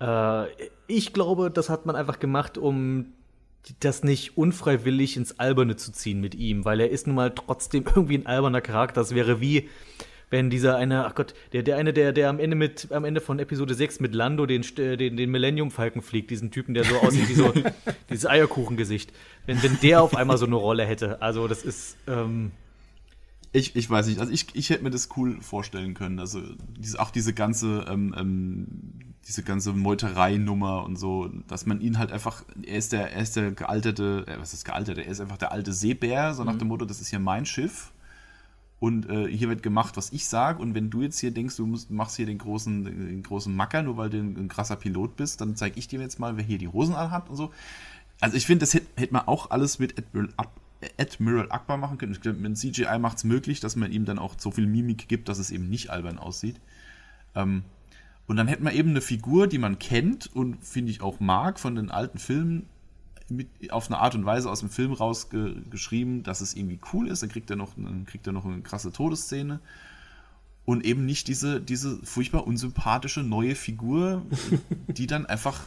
Äh, 0.00 0.46
ich 0.86 1.12
glaube, 1.12 1.50
das 1.50 1.68
hat 1.68 1.86
man 1.86 1.96
einfach 1.96 2.18
gemacht, 2.18 2.58
um 2.58 3.12
das 3.80 4.02
nicht 4.02 4.36
unfreiwillig 4.36 5.16
ins 5.16 5.38
Alberne 5.38 5.76
zu 5.76 5.92
ziehen 5.92 6.20
mit 6.20 6.34
ihm, 6.34 6.64
weil 6.64 6.80
er 6.80 6.90
ist 6.90 7.06
nun 7.06 7.16
mal 7.16 7.30
trotzdem 7.30 7.84
irgendwie 7.86 8.18
ein 8.18 8.26
alberner 8.26 8.60
Charakter. 8.60 9.00
Das 9.00 9.14
wäre 9.14 9.40
wie, 9.40 9.68
wenn 10.30 10.50
dieser 10.50 10.76
eine, 10.76 11.04
ach 11.04 11.14
Gott, 11.14 11.34
der, 11.52 11.62
der 11.62 11.76
eine, 11.76 11.92
der, 11.92 12.12
der 12.12 12.28
am 12.28 12.40
Ende 12.40 12.56
mit, 12.56 12.90
am 12.90 13.04
Ende 13.04 13.20
von 13.20 13.38
Episode 13.38 13.74
6 13.74 14.00
mit 14.00 14.14
Lando 14.14 14.46
den, 14.46 14.62
den, 14.76 15.16
den 15.16 15.30
Millennium-Falken 15.30 16.02
fliegt, 16.02 16.30
diesen 16.30 16.50
Typen, 16.50 16.74
der 16.74 16.84
so 16.84 16.96
aussieht 16.96 17.28
wie 17.28 17.34
so 17.34 17.52
dieses 18.10 18.26
Eierkuchengesicht. 18.26 19.12
Wenn, 19.46 19.62
wenn 19.62 19.78
der 19.80 20.02
auf 20.02 20.16
einmal 20.16 20.38
so 20.38 20.46
eine 20.46 20.56
Rolle 20.56 20.84
hätte. 20.84 21.20
Also, 21.22 21.46
das 21.48 21.62
ist, 21.62 21.96
ähm, 22.08 22.50
ich, 23.52 23.76
ich 23.76 23.88
weiß 23.88 24.06
nicht, 24.06 24.18
also 24.18 24.32
ich, 24.32 24.46
ich 24.54 24.70
hätte 24.70 24.82
mir 24.82 24.90
das 24.90 25.10
cool 25.16 25.40
vorstellen 25.42 25.92
können. 25.92 26.18
Also 26.18 26.40
diese, 26.78 26.98
auch 26.98 27.10
diese 27.10 27.34
ganze, 27.34 27.84
ähm, 27.88 28.14
ähm, 28.18 29.11
diese 29.28 29.42
ganze 29.42 29.72
Meuterei-Nummer 29.72 30.84
und 30.84 30.96
so, 30.96 31.30
dass 31.46 31.66
man 31.66 31.80
ihn 31.80 31.98
halt 31.98 32.12
einfach, 32.12 32.44
er 32.62 32.78
ist 32.78 32.92
der, 32.92 33.12
er 33.12 33.22
ist 33.22 33.36
der 33.36 33.52
gealterte, 33.52 34.24
äh, 34.26 34.40
was 34.40 34.52
ist 34.52 34.64
gealterte, 34.64 35.04
er 35.04 35.10
ist 35.10 35.20
einfach 35.20 35.36
der 35.36 35.52
alte 35.52 35.72
Seebär, 35.72 36.34
so 36.34 36.44
nach 36.44 36.54
mhm. 36.54 36.58
dem 36.58 36.68
Motto, 36.68 36.84
das 36.84 37.00
ist 37.00 37.08
hier 37.08 37.20
mein 37.20 37.46
Schiff. 37.46 37.92
Und 38.80 39.08
äh, 39.08 39.28
hier 39.28 39.48
wird 39.48 39.62
gemacht, 39.62 39.96
was 39.96 40.10
ich 40.10 40.26
sage. 40.26 40.60
Und 40.60 40.74
wenn 40.74 40.90
du 40.90 41.02
jetzt 41.02 41.20
hier 41.20 41.30
denkst, 41.30 41.56
du 41.56 41.66
musst, 41.66 41.92
machst 41.92 42.16
hier 42.16 42.26
den 42.26 42.38
großen, 42.38 42.84
den 42.84 43.22
großen 43.22 43.54
Macker, 43.54 43.84
nur 43.84 43.96
weil 43.96 44.10
du 44.10 44.18
ein, 44.18 44.36
ein 44.36 44.48
krasser 44.48 44.74
Pilot 44.74 45.14
bist, 45.14 45.40
dann 45.40 45.54
zeige 45.54 45.78
ich 45.78 45.86
dir 45.86 46.00
jetzt 46.00 46.18
mal, 46.18 46.36
wer 46.36 46.42
hier 46.42 46.58
die 46.58 46.66
Hosen 46.66 46.96
anhat 46.96 47.30
und 47.30 47.36
so. 47.36 47.52
Also 48.20 48.36
ich 48.36 48.44
finde, 48.44 48.64
das 48.64 48.74
hätte, 48.74 48.86
hätte 48.96 49.12
man 49.12 49.28
auch 49.28 49.50
alles 49.52 49.78
mit 49.78 49.96
Admiral, 49.98 50.30
Admiral 50.98 51.52
Akbar 51.52 51.76
machen 51.76 51.96
können. 51.96 52.10
Ich 52.10 52.20
glaube, 52.20 52.40
mit 52.40 52.58
CGI 52.58 52.98
macht 52.98 53.18
es 53.18 53.24
möglich, 53.24 53.60
dass 53.60 53.76
man 53.76 53.92
ihm 53.92 54.04
dann 54.04 54.18
auch 54.18 54.34
so 54.36 54.50
viel 54.50 54.66
Mimik 54.66 55.06
gibt, 55.06 55.28
dass 55.28 55.38
es 55.38 55.52
eben 55.52 55.68
nicht 55.68 55.90
albern 55.90 56.18
aussieht. 56.18 56.60
Ähm, 57.36 57.62
und 58.26 58.36
dann 58.36 58.48
hätten 58.48 58.64
wir 58.64 58.72
eben 58.72 58.90
eine 58.90 59.00
Figur, 59.00 59.46
die 59.46 59.58
man 59.58 59.78
kennt 59.78 60.34
und 60.34 60.64
finde 60.64 60.90
ich 60.90 61.02
auch 61.02 61.20
mag 61.20 61.58
von 61.58 61.74
den 61.74 61.90
alten 61.90 62.18
Filmen, 62.18 62.68
mit, 63.28 63.48
auf 63.72 63.90
eine 63.90 63.98
Art 63.98 64.14
und 64.14 64.24
Weise 64.24 64.50
aus 64.50 64.60
dem 64.60 64.70
Film 64.70 64.92
rausgeschrieben, 64.92 66.22
dass 66.22 66.40
es 66.40 66.54
irgendwie 66.54 66.78
cool 66.92 67.08
ist. 67.08 67.22
Dann 67.22 67.30
kriegt 67.30 67.50
er 67.50 67.56
noch, 67.56 67.74
dann 67.76 68.06
kriegt 68.06 68.26
er 68.26 68.32
noch 68.32 68.44
eine 68.44 68.60
krasse 68.60 68.92
Todesszene. 68.92 69.60
Und 70.64 70.84
eben 70.84 71.04
nicht 71.04 71.26
diese, 71.26 71.60
diese 71.60 71.98
furchtbar 72.04 72.46
unsympathische 72.46 73.22
neue 73.22 73.54
Figur, 73.54 74.22
die 74.86 75.06
dann 75.06 75.26
einfach. 75.26 75.60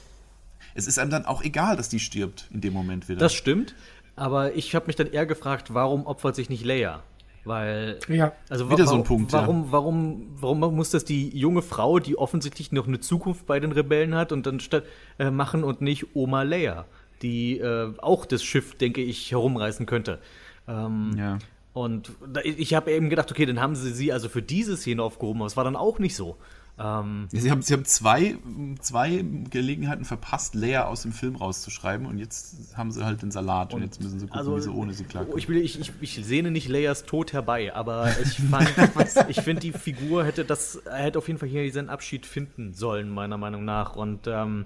Es 0.73 0.88
ist 0.88 0.99
einem 0.99 1.11
dann 1.11 1.26
auch 1.26 1.41
egal, 1.41 1.77
dass 1.77 1.90
die 1.90 1.99
stirbt 1.99 2.49
in 2.53 2.61
dem 2.61 2.73
Moment 2.73 3.07
wieder. 3.07 3.19
Das 3.19 3.34
stimmt. 3.34 3.76
Aber 4.15 4.56
ich 4.56 4.76
habe 4.76 4.88
mich 4.88 4.95
dann 4.95 5.07
eher 5.07 5.26
gefragt, 5.26 5.73
warum 5.73 6.06
opfert 6.06 6.36
sich 6.36 6.49
nicht 6.49 6.64
Leia? 6.64 7.03
Weil, 7.45 7.99
ja. 8.07 8.34
also 8.49 8.72
wieder 8.72 8.88
so 8.88 8.95
ein 8.95 9.03
Punkt. 9.03 9.31
Warum, 9.31 9.65
ja. 9.65 9.72
warum, 9.72 10.27
warum 10.39 10.76
muss 10.76 10.89
das 10.89 11.05
die 11.05 11.30
junge 11.30 11.61
Frau, 11.61 11.99
die 11.99 12.17
offensichtlich 12.17 12.72
noch 12.72 12.88
eine 12.88 12.99
Zukunft 12.99 13.45
bei 13.45 13.59
den 13.59 13.72
Rebellen 13.72 14.15
hat, 14.15 14.31
und 14.31 14.47
dann 14.47 14.59
statt 14.59 14.84
äh, 15.19 15.30
machen 15.30 15.63
und 15.63 15.80
nicht 15.80 16.15
Oma 16.15 16.41
Leia, 16.41 16.85
die 17.22 17.59
äh, 17.59 17.93
auch 17.99 18.26
das 18.26 18.43
Schiff, 18.43 18.76
denke 18.76 19.01
ich, 19.01 19.31
herumreißen 19.31 19.85
könnte? 19.85 20.19
Ähm, 20.67 21.11
ja. 21.17 21.38
Und 21.73 22.11
ich 22.43 22.73
habe 22.73 22.91
eben 22.91 23.09
gedacht, 23.09 23.30
okay, 23.31 23.45
dann 23.45 23.59
haben 23.59 23.76
sie 23.76 23.91
sie 23.91 24.11
also 24.11 24.30
für 24.30 24.41
diese 24.41 24.77
Szene 24.77 25.03
aufgehoben, 25.03 25.41
aber 25.41 25.47
es 25.47 25.57
war 25.57 25.65
dann 25.65 25.76
auch 25.76 25.99
nicht 25.99 26.15
so. 26.15 26.38
Ähm, 26.77 27.27
sie, 27.31 27.49
haben, 27.49 27.61
sie 27.61 27.73
haben 27.73 27.85
zwei, 27.85 28.38
zwei 28.81 29.23
Gelegenheiten 29.49 30.03
verpasst, 30.03 30.56
Leia 30.56 30.85
aus 30.85 31.03
dem 31.03 31.14
Film 31.14 31.38
rauszuschreiben 31.38 32.06
und 32.06 32.18
jetzt 32.18 32.76
haben 32.76 32.91
sie 32.91 33.06
halt 33.06 33.22
den 33.22 33.31
Salat 33.31 33.73
und, 33.73 33.80
und 33.80 33.85
jetzt 33.85 34.02
müssen 34.02 34.19
sie 34.19 34.26
gucken, 34.26 34.39
also, 34.39 34.57
wie 34.57 34.61
sie 34.61 34.69
ohne 34.69 34.93
sie 34.93 35.06
klarkommen. 35.06 35.38
Ich, 35.38 35.47
ich, 35.47 35.80
ich, 35.80 35.91
ich 36.02 36.26
sehne 36.26 36.52
nicht 36.52 36.68
Leias 36.68 37.06
Tod 37.06 37.31
herbei, 37.31 37.73
aber 37.73 38.10
ich 38.22 38.39
ich 39.30 39.41
finde, 39.41 39.61
die 39.61 39.72
Figur 39.72 40.26
hätte 40.26 40.43
das, 40.43 40.81
hätte 40.91 41.18
auf 41.18 41.27
jeden 41.27 41.39
Fall 41.39 41.47
hier 41.47 41.72
seinen 41.72 41.89
Abschied 41.89 42.26
finden 42.26 42.73
sollen, 42.73 43.10
meiner 43.10 43.38
Meinung 43.38 43.64
nach. 43.64 43.95
Und 43.95 44.27
ähm, 44.27 44.65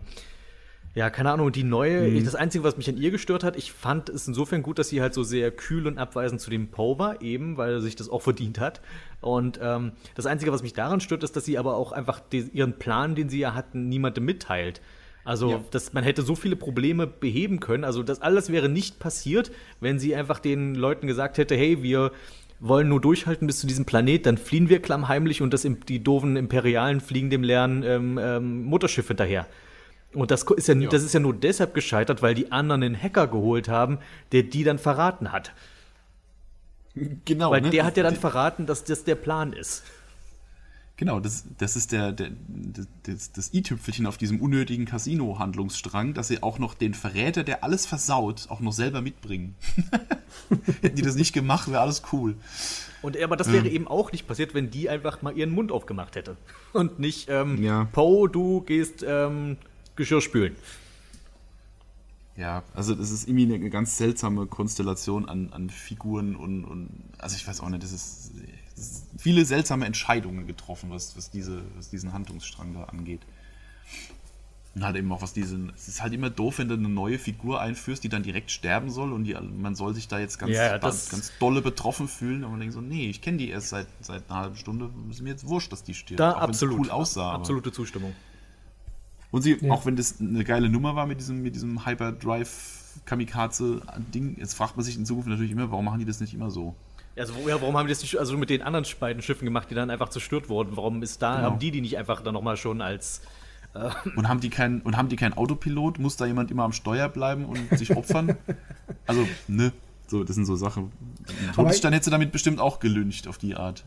ja, 0.95 1.09
keine 1.09 1.31
Ahnung, 1.31 1.51
die 1.51 1.63
neue, 1.63 2.09
mhm. 2.09 2.25
das 2.25 2.35
Einzige, 2.35 2.63
was 2.63 2.75
mich 2.75 2.89
an 2.89 2.97
ihr 2.97 3.11
gestört 3.11 3.43
hat, 3.43 3.55
ich 3.55 3.71
fand 3.71 4.09
es 4.09 4.27
insofern 4.27 4.63
gut, 4.63 4.79
dass 4.79 4.89
sie 4.89 5.01
halt 5.01 5.13
so 5.13 5.23
sehr 5.23 5.51
kühl 5.51 5.85
und 5.85 5.97
abweisend 5.97 6.41
zu 6.41 6.49
dem 6.49 6.69
Poe 6.69 6.97
war, 6.97 7.21
eben, 7.21 7.57
weil 7.57 7.73
er 7.73 7.81
sich 7.81 7.95
das 7.95 8.09
auch 8.09 8.21
verdient 8.21 8.59
hat. 8.59 8.81
Und 9.21 9.59
ähm, 9.61 9.91
das 10.15 10.25
Einzige, 10.25 10.51
was 10.51 10.63
mich 10.63 10.73
daran 10.73 10.99
stört, 10.99 11.23
ist, 11.23 11.35
dass 11.35 11.45
sie 11.45 11.57
aber 11.57 11.75
auch 11.75 11.91
einfach 11.91 12.19
die, 12.19 12.49
ihren 12.53 12.73
Plan, 12.73 13.15
den 13.15 13.29
sie 13.29 13.39
ja 13.39 13.53
hatten, 13.53 13.87
niemandem 13.87 14.25
mitteilt. 14.25 14.81
Also, 15.25 15.51
ja. 15.51 15.63
dass 15.69 15.93
man 15.93 16.03
hätte 16.03 16.23
so 16.23 16.33
viele 16.33 16.55
Probleme 16.55 17.05
beheben 17.05 17.59
können. 17.59 17.83
Also, 17.83 18.01
das 18.01 18.21
alles 18.21 18.51
wäre 18.51 18.67
nicht 18.67 18.97
passiert, 18.99 19.51
wenn 19.79 19.99
sie 19.99 20.15
einfach 20.15 20.39
den 20.39 20.73
Leuten 20.73 21.05
gesagt 21.05 21.37
hätte, 21.37 21.55
hey, 21.55 21.83
wir 21.83 22.11
wollen 22.59 22.89
nur 22.89 22.99
durchhalten 22.99 23.45
bis 23.45 23.59
zu 23.59 23.67
diesem 23.67 23.85
Planet, 23.85 24.25
dann 24.25 24.37
fliehen 24.37 24.69
wir 24.69 24.81
klammheimlich 24.81 25.41
und 25.41 25.53
das, 25.53 25.67
die 25.87 26.03
doofen 26.03 26.35
Imperialen 26.35 26.99
fliegen 26.99 27.29
dem 27.29 27.43
leeren 27.43 27.83
ähm, 27.83 28.19
ähm, 28.21 28.63
Mutterschiff 28.63 29.07
hinterher. 29.07 29.47
Und 30.13 30.31
das 30.31 30.43
ist 30.43 30.67
ja, 30.67 30.75
ja, 30.75 30.89
das 30.89 31.03
ist 31.03 31.13
ja 31.13 31.19
nur 31.19 31.35
deshalb 31.35 31.73
gescheitert, 31.73 32.21
weil 32.21 32.33
die 32.33 32.51
anderen 32.51 32.83
einen 32.83 33.01
Hacker 33.01 33.27
geholt 33.27 33.67
haben, 33.67 33.99
der 34.31 34.43
die 34.43 34.63
dann 34.63 34.79
verraten 34.79 35.31
hat. 35.31 35.53
Genau. 37.25 37.51
Weil 37.51 37.61
ne? 37.61 37.69
der 37.69 37.85
hat 37.85 37.97
ja 37.97 38.03
dann 38.03 38.15
verraten, 38.15 38.65
dass 38.65 38.83
das 38.83 39.03
der 39.03 39.15
Plan 39.15 39.53
ist. 39.53 39.83
Genau, 40.97 41.21
das, 41.21 41.45
das 41.57 41.77
ist 41.77 41.93
der, 41.93 42.11
der 42.11 42.31
das, 43.03 43.31
das 43.31 43.53
i-Tüpfelchen 43.53 44.05
auf 44.05 44.17
diesem 44.17 44.41
unnötigen 44.41 44.83
Casino-Handlungsstrang, 44.83 46.13
dass 46.13 46.27
sie 46.27 46.43
auch 46.43 46.59
noch 46.59 46.73
den 46.73 46.93
Verräter, 46.93 47.45
der 47.45 47.63
alles 47.63 47.85
versaut, 47.85 48.47
auch 48.49 48.59
noch 48.59 48.73
selber 48.73 48.99
mitbringen. 48.99 49.55
Hätten 50.81 50.97
die 50.97 51.01
das 51.01 51.15
nicht 51.15 51.31
gemacht, 51.31 51.71
wäre 51.71 51.79
alles 51.79 52.01
cool. 52.11 52.35
Und 53.01 53.17
aber 53.17 53.37
das 53.37 53.49
wäre 53.49 53.65
ähm. 53.67 53.73
eben 53.73 53.87
auch 53.87 54.11
nicht 54.11 54.27
passiert, 54.27 54.53
wenn 54.53 54.71
die 54.71 54.89
einfach 54.89 55.21
mal 55.21 55.37
ihren 55.37 55.51
Mund 55.51 55.71
aufgemacht 55.71 56.17
hätte. 56.17 56.35
Und 56.73 56.99
nicht, 56.99 57.29
ähm, 57.29 57.63
ja. 57.63 57.85
Poe, 57.93 58.27
du 58.27 58.59
gehst 58.59 59.05
ähm, 59.07 59.55
Geschirr 59.99 60.21
spülen. 60.21 60.55
Ja, 62.35 62.63
also 62.73 62.95
das 62.95 63.11
ist 63.11 63.27
irgendwie 63.27 63.53
eine 63.53 63.69
ganz 63.69 63.97
seltsame 63.97 64.47
Konstellation 64.47 65.27
an, 65.27 65.49
an 65.51 65.69
Figuren 65.69 66.37
und, 66.37 66.63
und 66.63 66.89
also 67.17 67.35
ich 67.35 67.45
weiß 67.45 67.59
auch 67.59 67.67
nicht, 67.67 67.83
das 67.83 67.91
ist, 67.91 68.31
das 68.75 68.85
ist 68.85 69.05
viele 69.17 69.43
seltsame 69.43 69.85
Entscheidungen 69.85 70.47
getroffen, 70.47 70.89
was, 70.89 71.17
was, 71.17 71.29
diese, 71.29 71.61
was 71.75 71.89
diesen 71.89 72.13
Handlungsstrang 72.13 72.73
da 72.73 72.85
angeht. 72.85 73.21
Und 74.73 74.85
halt 74.85 74.95
eben 74.95 75.11
auch 75.11 75.21
was 75.21 75.33
diesen. 75.33 75.73
Es 75.75 75.89
ist 75.89 76.01
halt 76.01 76.13
immer 76.13 76.29
doof, 76.29 76.59
wenn 76.59 76.69
du 76.69 76.75
eine 76.75 76.87
neue 76.87 77.19
Figur 77.19 77.59
einführst, 77.59 78.03
die 78.03 78.09
dann 78.09 78.23
direkt 78.23 78.51
sterben 78.51 78.89
soll 78.89 79.11
und 79.11 79.25
die, 79.25 79.33
man 79.33 79.75
soll 79.75 79.93
sich 79.93 80.07
da 80.07 80.19
jetzt 80.19 80.37
ganz, 80.37 80.53
ja, 80.53 80.77
ganz, 80.77 81.09
ganz 81.09 81.33
dolle 81.39 81.61
betroffen 81.61 82.07
fühlen. 82.07 82.45
Und 82.45 82.51
man 82.51 82.59
denkt 82.61 82.75
so, 82.75 82.79
nee, 82.79 83.09
ich 83.09 83.21
kenne 83.21 83.37
die 83.37 83.49
erst 83.49 83.69
seit, 83.69 83.87
seit 83.99 84.29
einer 84.29 84.39
halben 84.39 84.55
Stunde, 84.55 84.89
ist 85.09 85.21
mir 85.21 85.31
jetzt 85.31 85.47
wurscht, 85.47 85.73
dass 85.73 85.83
die 85.83 85.95
stirbt. 85.95 86.19
Da 86.19 86.33
auch 86.33 86.41
absolut. 86.41 86.79
cool 86.79 86.89
aussah. 86.91 87.33
Absolute 87.33 87.71
Zustimmung. 87.73 88.13
Und 89.31 89.41
sie, 89.41 89.57
ja. 89.59 89.71
auch 89.71 89.85
wenn 89.85 89.95
das 89.95 90.19
eine 90.19 90.43
geile 90.43 90.69
Nummer 90.69 90.95
war 90.95 91.05
mit 91.05 91.19
diesem, 91.19 91.41
mit 91.41 91.55
diesem 91.55 91.85
Hyperdrive 91.85 92.49
Kamikaze-Ding, 93.05 94.37
jetzt 94.39 94.55
fragt 94.55 94.75
man 94.75 94.83
sich 94.83 94.97
in 94.97 95.05
Zukunft 95.05 95.29
natürlich 95.29 95.51
immer, 95.51 95.71
warum 95.71 95.85
machen 95.85 95.99
die 95.99 96.05
das 96.05 96.19
nicht 96.19 96.33
immer 96.33 96.49
so? 96.49 96.75
Also, 97.15 97.33
ja, 97.47 97.59
warum 97.61 97.77
haben 97.77 97.87
die 97.87 97.93
das 97.93 98.01
nicht, 98.01 98.17
also 98.17 98.37
mit 98.37 98.49
den 98.49 98.61
anderen 98.61 98.85
beiden 98.99 99.21
Schiffen 99.21 99.45
gemacht, 99.45 99.69
die 99.69 99.75
dann 99.75 99.89
einfach 99.89 100.09
zerstört 100.09 100.49
wurden? 100.49 100.75
Warum 100.75 101.03
ist 101.03 101.21
da, 101.21 101.35
genau. 101.35 101.47
haben 101.47 101.59
die 101.59 101.71
die 101.71 101.81
nicht 101.81 101.97
einfach 101.97 102.21
dann 102.21 102.33
nochmal 102.33 102.57
schon 102.57 102.81
als. 102.81 103.21
Äh 103.73 103.89
und 104.15 104.27
haben 104.29 104.39
die 104.39 104.49
keinen 104.49 104.81
und 104.81 104.97
haben 104.97 105.09
die 105.09 105.15
keinen 105.15 105.33
Autopilot? 105.33 105.99
Muss 105.99 106.15
da 106.15 106.25
jemand 106.25 106.49
immer 106.49 106.63
am 106.63 106.71
Steuer 106.71 107.09
bleiben 107.09 107.45
und 107.45 107.77
sich 107.77 107.95
opfern? 107.95 108.37
also, 109.05 109.27
ne? 109.47 109.73
So, 110.07 110.23
das 110.23 110.35
sind 110.35 110.45
so 110.45 110.55
Sachen. 110.55 110.91
Todesstern 111.53 111.93
hätte 111.93 112.05
sie 112.05 112.11
damit 112.11 112.31
bestimmt 112.31 112.59
auch 112.59 112.79
gelüncht 112.79 113.27
auf 113.27 113.37
die 113.37 113.55
Art. 113.55 113.83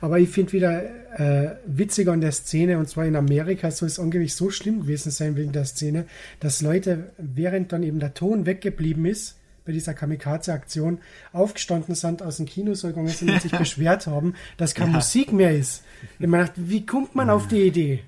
Aber 0.00 0.18
ich 0.18 0.28
finde 0.28 0.52
wieder 0.52 0.82
äh, 1.18 1.56
witziger 1.66 2.12
an 2.12 2.20
der 2.20 2.32
Szene, 2.32 2.78
und 2.78 2.88
zwar 2.88 3.06
in 3.06 3.16
Amerika 3.16 3.70
soll 3.70 3.88
es 3.88 3.98
angeblich 3.98 4.34
so 4.34 4.50
schlimm 4.50 4.80
gewesen 4.82 5.10
sein 5.10 5.36
wegen 5.36 5.52
der 5.52 5.64
Szene, 5.64 6.06
dass 6.40 6.62
Leute, 6.62 7.12
während 7.18 7.72
dann 7.72 7.82
eben 7.82 8.00
der 8.00 8.14
Ton 8.14 8.46
weggeblieben 8.46 9.04
ist, 9.06 9.36
bei 9.64 9.72
dieser 9.72 9.94
Kamikaze-Aktion 9.94 10.98
aufgestanden 11.32 11.94
sind, 11.94 12.22
aus 12.22 12.38
dem 12.38 12.46
Kinosaal 12.46 12.92
gegangen 12.92 13.08
sind 13.08 13.30
und 13.30 13.42
sich 13.42 13.52
beschwert 13.58 14.06
haben, 14.06 14.34
dass 14.56 14.74
keine 14.74 14.90
ja. 14.90 14.96
Musik 14.96 15.32
mehr 15.32 15.56
ist. 15.56 15.84
Ich 16.18 16.26
meine, 16.26 16.50
wie 16.56 16.86
kommt 16.86 17.14
man 17.14 17.30
auf 17.30 17.46
die 17.48 17.62
Idee? 17.62 18.04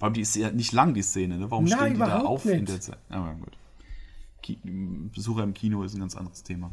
Allem, 0.00 0.14
die 0.14 0.22
ist 0.22 0.34
ja 0.34 0.50
nicht 0.50 0.72
lang, 0.72 0.94
die 0.94 1.02
Szene, 1.02 1.38
ne? 1.38 1.50
Warum 1.50 1.64
Nein, 1.64 1.78
stehen 1.78 1.92
die 1.94 1.98
da 2.00 2.20
auf 2.20 2.44
nicht. 2.44 2.58
in 2.58 2.66
der 2.66 2.80
Zeit? 2.80 2.98
Aber 3.10 3.34
gut. 3.34 3.56
Besucher 5.14 5.44
im 5.44 5.54
Kino 5.54 5.82
ist 5.84 5.94
ein 5.94 6.00
ganz 6.00 6.16
anderes 6.16 6.42
Thema. 6.42 6.72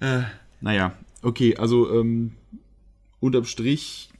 Äh, 0.00 0.22
naja, 0.60 0.94
Okay, 1.22 1.56
also 1.56 1.92
ähm, 1.98 2.32
unterm 3.20 3.44
Strich 3.44 4.10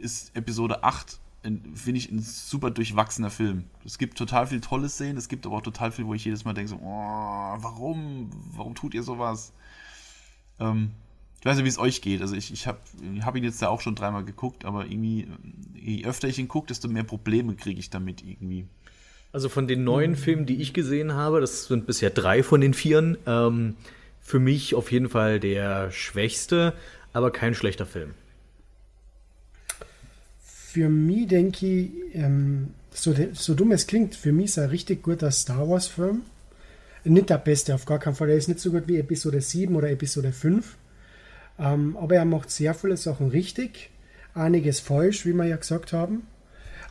ist 0.00 0.34
Episode 0.36 0.82
8, 0.82 1.20
finde 1.42 1.98
ich, 1.98 2.10
ein 2.10 2.20
super 2.20 2.70
durchwachsener 2.70 3.30
Film. 3.30 3.64
Es 3.84 3.98
gibt 3.98 4.18
total 4.18 4.46
viel 4.46 4.60
tolle 4.60 4.88
Szenen, 4.88 5.16
es 5.16 5.28
gibt 5.28 5.46
aber 5.46 5.56
auch 5.56 5.62
total 5.62 5.92
viel, 5.92 6.06
wo 6.06 6.14
ich 6.14 6.24
jedes 6.24 6.44
Mal 6.44 6.54
denke 6.54 6.70
so, 6.70 6.76
oh, 6.76 6.82
warum? 6.82 8.30
Warum 8.54 8.74
tut 8.74 8.94
ihr 8.94 9.02
sowas? 9.02 9.52
Ähm, 10.58 10.90
ich 11.40 11.46
weiß 11.46 11.56
nicht, 11.56 11.64
wie 11.64 11.70
es 11.70 11.78
euch 11.78 12.02
geht. 12.02 12.20
Also 12.20 12.34
ich, 12.34 12.52
ich 12.52 12.66
habe 12.66 12.78
hab 13.22 13.36
ihn 13.36 13.44
jetzt 13.44 13.62
ja 13.62 13.68
auch 13.68 13.80
schon 13.80 13.94
dreimal 13.94 14.24
geguckt, 14.24 14.64
aber 14.64 14.84
irgendwie, 14.86 15.28
je 15.74 16.04
öfter 16.04 16.28
ich 16.28 16.38
ihn 16.38 16.48
gucke, 16.48 16.66
desto 16.66 16.88
mehr 16.88 17.04
Probleme 17.04 17.54
kriege 17.54 17.80
ich 17.80 17.88
damit 17.88 18.22
irgendwie. 18.22 18.66
Also 19.32 19.48
von 19.48 19.66
den 19.66 19.84
neuen 19.84 20.16
Filmen, 20.16 20.44
die 20.44 20.60
ich 20.60 20.74
gesehen 20.74 21.14
habe, 21.14 21.40
das 21.40 21.66
sind 21.66 21.86
bisher 21.86 22.10
drei 22.10 22.42
von 22.42 22.60
den 22.60 22.74
vieren, 22.74 23.16
ähm, 23.26 23.76
für 24.30 24.38
mich 24.38 24.74
auf 24.74 24.92
jeden 24.92 25.08
Fall 25.08 25.40
der 25.40 25.90
schwächste, 25.90 26.72
aber 27.12 27.32
kein 27.32 27.54
schlechter 27.54 27.84
Film. 27.84 28.14
Für 30.40 30.88
mich 30.88 31.26
denke 31.26 31.66
ich, 31.66 31.90
ähm, 32.14 32.68
so, 32.92 33.12
so 33.32 33.54
dumm 33.54 33.72
es 33.72 33.88
klingt, 33.88 34.14
für 34.14 34.32
mich 34.32 34.46
ist 34.46 34.56
er 34.56 34.70
richtig 34.70 35.02
guter 35.02 35.32
Star 35.32 35.68
Wars-Film. 35.68 36.22
Nicht 37.02 37.30
der 37.30 37.38
beste, 37.38 37.74
auf 37.74 37.86
gar 37.86 37.98
keinen 37.98 38.14
Fall. 38.14 38.30
Er 38.30 38.36
ist 38.36 38.46
nicht 38.46 38.60
so 38.60 38.70
gut 38.70 38.84
wie 38.86 38.98
Episode 38.98 39.40
7 39.40 39.74
oder 39.74 39.90
Episode 39.90 40.32
5. 40.32 40.76
Ähm, 41.58 41.96
aber 41.96 42.14
er 42.14 42.24
macht 42.24 42.50
sehr 42.50 42.74
viele 42.74 42.96
Sachen 42.96 43.28
richtig, 43.28 43.90
einiges 44.34 44.78
falsch, 44.80 45.26
wie 45.26 45.32
wir 45.32 45.46
ja 45.46 45.56
gesagt 45.56 45.92
haben. 45.92 46.26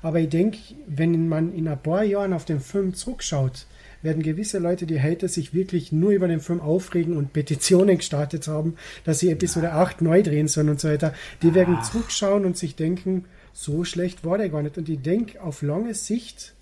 Aber 0.02 0.20
ich 0.20 0.30
denke, 0.30 0.58
wenn 0.88 1.30
man 1.30 1.54
in 1.54 1.68
ein 1.68 1.82
paar 1.82 2.04
Jahren 2.04 2.34
auf 2.34 2.46
den 2.46 2.60
Film 2.60 2.94
zurückschaut, 2.94 3.66
werden 4.02 4.24
gewisse 4.24 4.60
Leute, 4.60 4.86
die 4.86 5.02
Hater, 5.02 5.28
sich 5.28 5.54
wirklich 5.54 5.92
nur 5.92 6.12
über 6.12 6.28
den 6.28 6.40
Film 6.40 6.62
aufregen 6.62 7.18
und 7.18 7.34
Petitionen 7.34 7.98
gestartet 7.98 8.48
haben, 8.48 8.76
dass 9.04 9.20
sie 9.20 9.30
Episode 9.30 9.68
ja. 9.68 9.82
8 9.82 10.02
neu 10.02 10.24
drehen 10.24 10.48
sollen 10.48 10.70
und 10.70 10.80
so 10.80 10.90
weiter. 10.90 11.14
Die 11.42 11.54
werden 11.54 11.78
Ach. 11.80 11.92
zurückschauen 11.92 12.46
und 12.46 12.58
sich 12.58 12.76
denken, 12.76 13.26
so 13.54 13.84
schlecht 13.84 14.24
war 14.24 14.38
der 14.38 14.50
gar 14.50 14.62
nicht. 14.62 14.78
Und 14.78 14.88
ich 14.88 15.02
denke, 15.02 15.42
auf 15.42 15.62
lange 15.62 15.94
Sicht 15.94 16.54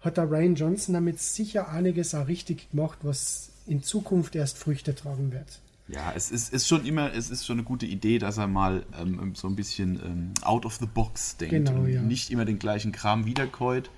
hat 0.00 0.16
der 0.16 0.30
Ryan 0.30 0.54
Johnson 0.54 0.94
damit 0.94 1.20
sicher 1.20 1.68
einiges 1.70 2.14
auch 2.14 2.28
richtig 2.28 2.70
gemacht, 2.70 2.98
was 3.02 3.50
in 3.66 3.82
Zukunft 3.82 4.34
erst 4.36 4.58
Früchte 4.58 4.94
tragen 4.94 5.32
wird. 5.32 5.60
Ja, 5.86 6.12
es 6.16 6.30
ist, 6.30 6.52
ist 6.52 6.66
schon 6.66 6.86
immer, 6.86 7.12
es 7.12 7.30
ist 7.30 7.44
schon 7.44 7.58
eine 7.58 7.64
gute 7.64 7.84
Idee, 7.84 8.18
dass 8.18 8.38
er 8.38 8.46
mal 8.46 8.84
ähm, 8.98 9.34
so 9.34 9.48
ein 9.48 9.56
bisschen 9.56 10.00
ähm, 10.02 10.30
out 10.42 10.64
of 10.64 10.76
the 10.76 10.86
box 10.86 11.36
denkt 11.36 11.68
genau, 11.68 11.80
und 11.80 11.88
ja. 11.92 12.00
nicht 12.00 12.30
immer 12.30 12.46
den 12.46 12.58
gleichen 12.58 12.90
Kram 12.90 13.26
wiederkäut. 13.26 13.90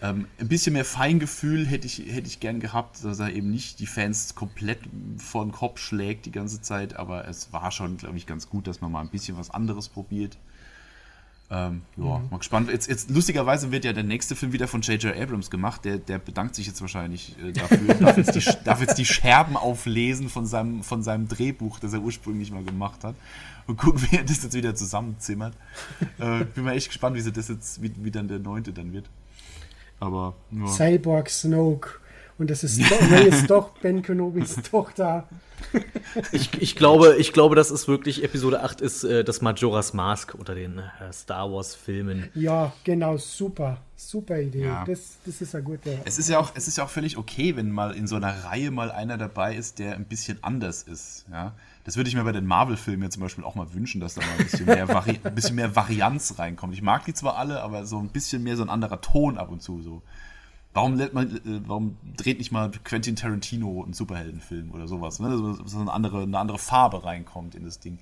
Ähm, 0.00 0.26
ein 0.38 0.48
bisschen 0.48 0.74
mehr 0.74 0.84
Feingefühl 0.84 1.66
hätte 1.66 1.86
ich, 1.86 1.98
hätte 1.98 2.28
ich 2.28 2.38
gern 2.38 2.60
gehabt, 2.60 3.04
dass 3.04 3.18
er 3.18 3.32
eben 3.32 3.50
nicht 3.50 3.80
die 3.80 3.86
Fans 3.86 4.34
komplett 4.34 4.78
vor 5.16 5.44
den 5.44 5.52
Kopf 5.52 5.80
schlägt 5.80 6.26
die 6.26 6.30
ganze 6.30 6.60
Zeit, 6.62 6.96
aber 6.96 7.26
es 7.26 7.52
war 7.52 7.72
schon, 7.72 7.96
glaube 7.96 8.16
ich, 8.16 8.26
ganz 8.26 8.48
gut, 8.48 8.68
dass 8.68 8.80
man 8.80 8.92
mal 8.92 9.00
ein 9.00 9.08
bisschen 9.08 9.36
was 9.36 9.50
anderes 9.50 9.88
probiert. 9.88 10.38
Ähm, 11.50 11.80
ja, 11.96 12.18
mhm. 12.18 12.28
mal 12.30 12.36
gespannt. 12.38 12.70
Jetzt, 12.70 12.88
jetzt, 12.88 13.10
lustigerweise 13.10 13.72
wird 13.72 13.84
ja 13.86 13.94
der 13.94 14.04
nächste 14.04 14.36
Film 14.36 14.52
wieder 14.52 14.68
von 14.68 14.82
J.J. 14.82 15.16
Abrams 15.16 15.50
gemacht. 15.50 15.84
Der, 15.84 15.96
der 15.96 16.18
bedankt 16.18 16.54
sich 16.54 16.66
jetzt 16.66 16.80
wahrscheinlich 16.82 17.36
äh, 17.42 17.52
dafür. 17.52 17.94
darf, 18.00 18.18
jetzt 18.18 18.34
die, 18.34 18.64
darf 18.64 18.80
jetzt 18.82 18.98
die 18.98 19.06
Scherben 19.06 19.56
auflesen 19.56 20.28
von 20.28 20.46
seinem, 20.46 20.82
von 20.82 21.02
seinem 21.02 21.26
Drehbuch, 21.26 21.80
das 21.80 21.94
er 21.94 22.00
ursprünglich 22.00 22.52
mal 22.52 22.64
gemacht 22.64 23.02
hat. 23.02 23.14
Und 23.66 23.78
gucken, 23.78 24.02
wie 24.10 24.16
er 24.16 24.24
das 24.24 24.42
jetzt 24.42 24.54
wieder 24.54 24.74
zusammenzimmert. 24.74 25.54
Äh, 26.18 26.44
bin 26.44 26.64
mal 26.64 26.76
echt 26.76 26.88
gespannt, 26.88 27.16
wie, 27.16 27.20
sie 27.20 27.32
das 27.32 27.48
jetzt, 27.48 27.82
wie, 27.82 27.92
wie 27.96 28.10
dann 28.10 28.28
der 28.28 28.38
neunte 28.38 28.72
dann 28.72 28.92
wird. 28.92 29.08
Aber 30.00 30.34
nur. 30.50 30.68
Cyborg 30.68 31.30
Snoke. 31.30 31.90
Und 32.38 32.50
das 32.50 32.62
ist 32.62 32.80
doch, 32.80 33.10
Ray 33.10 33.28
ist 33.28 33.46
doch 33.50 33.70
Ben 33.78 34.00
Kenobis 34.02 34.56
Tochter. 34.70 35.28
ich, 36.30 36.50
ich, 36.62 36.76
glaube, 36.76 37.16
ich 37.18 37.32
glaube, 37.32 37.56
das 37.56 37.72
ist 37.72 37.88
wirklich, 37.88 38.22
Episode 38.22 38.62
8 38.62 38.80
ist 38.80 39.02
äh, 39.02 39.24
das 39.24 39.42
Majora's 39.42 39.92
Mask 39.92 40.36
unter 40.36 40.54
den 40.54 40.78
äh, 40.78 41.12
Star 41.12 41.50
Wars-Filmen. 41.50 42.30
Ja, 42.34 42.72
genau, 42.84 43.16
super. 43.16 43.78
Super 43.96 44.40
Idee. 44.40 44.66
Ja. 44.66 44.84
Das, 44.86 45.16
das 45.26 45.40
ist 45.40 45.52
ja 45.52 45.58
gut. 45.58 45.80
Es 46.04 46.18
ist 46.20 46.28
ja, 46.28 46.38
auch, 46.38 46.52
es 46.54 46.68
ist 46.68 46.78
ja 46.78 46.84
auch 46.84 46.88
völlig 46.90 47.16
okay, 47.16 47.56
wenn 47.56 47.72
mal 47.72 47.96
in 47.96 48.06
so 48.06 48.14
einer 48.14 48.44
Reihe 48.44 48.70
mal 48.70 48.92
einer 48.92 49.18
dabei 49.18 49.56
ist, 49.56 49.80
der 49.80 49.96
ein 49.96 50.04
bisschen 50.04 50.38
anders 50.42 50.84
ist. 50.84 51.26
Ja? 51.32 51.54
Das 51.88 51.96
würde 51.96 52.10
ich 52.10 52.14
mir 52.14 52.22
bei 52.22 52.32
den 52.32 52.44
Marvel-Filmen 52.44 53.04
ja 53.04 53.08
zum 53.08 53.22
Beispiel 53.22 53.44
auch 53.44 53.54
mal 53.54 53.72
wünschen, 53.72 53.98
dass 53.98 54.12
da 54.12 54.20
mal 54.20 54.32
ein 54.32 54.44
bisschen 54.44 54.66
mehr, 54.66 54.86
Vari 54.90 55.18
ein 55.24 55.34
bisschen 55.34 55.54
mehr 55.54 55.74
Varianz 55.74 56.38
reinkommt. 56.38 56.74
Ich 56.74 56.82
mag 56.82 57.06
die 57.06 57.14
zwar 57.14 57.38
alle, 57.38 57.62
aber 57.62 57.86
so 57.86 57.98
ein 57.98 58.10
bisschen 58.10 58.42
mehr 58.42 58.58
so 58.58 58.62
ein 58.62 58.68
anderer 58.68 59.00
Ton 59.00 59.38
ab 59.38 59.50
und 59.50 59.62
zu 59.62 59.80
so. 59.80 60.02
Warum, 60.74 61.00
man, 61.14 61.36
äh, 61.36 61.62
warum 61.66 61.96
dreht 62.14 62.36
nicht 62.36 62.52
mal 62.52 62.70
Quentin 62.84 63.16
Tarantino 63.16 63.84
einen 63.84 63.94
Superheldenfilm 63.94 64.70
oder 64.72 64.86
sowas, 64.86 65.18
ne? 65.18 65.34
So, 65.34 65.64
so 65.64 65.78
eine, 65.78 65.90
andere, 65.90 66.24
eine 66.24 66.38
andere 66.38 66.58
Farbe 66.58 67.06
reinkommt 67.06 67.54
in 67.54 67.64
das 67.64 67.80
Ding. 67.80 67.98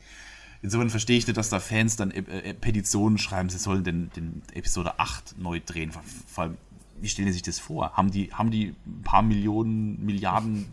Insofern 0.62 0.90
verstehe 0.90 1.18
ich 1.18 1.28
nicht, 1.28 1.36
dass 1.36 1.50
da 1.50 1.60
Fans 1.60 1.94
dann 1.94 2.10
äh, 2.10 2.22
äh, 2.22 2.54
Petitionen 2.54 3.18
schreiben, 3.18 3.50
sie 3.50 3.58
sollen 3.58 3.84
den, 3.84 4.10
den 4.16 4.42
Episode 4.52 4.98
8 4.98 5.38
neu 5.38 5.60
drehen. 5.64 5.92
Vor 5.92 6.42
allem, 6.42 6.56
wie 7.00 7.08
stellen 7.08 7.28
Sie 7.28 7.34
sich 7.34 7.42
das 7.42 7.58
vor? 7.58 7.92
Haben 7.92 8.10
die, 8.10 8.32
haben 8.32 8.50
die 8.50 8.74
ein 8.86 9.02
paar 9.02 9.22
Millionen, 9.22 10.04
Milliarden 10.04 10.66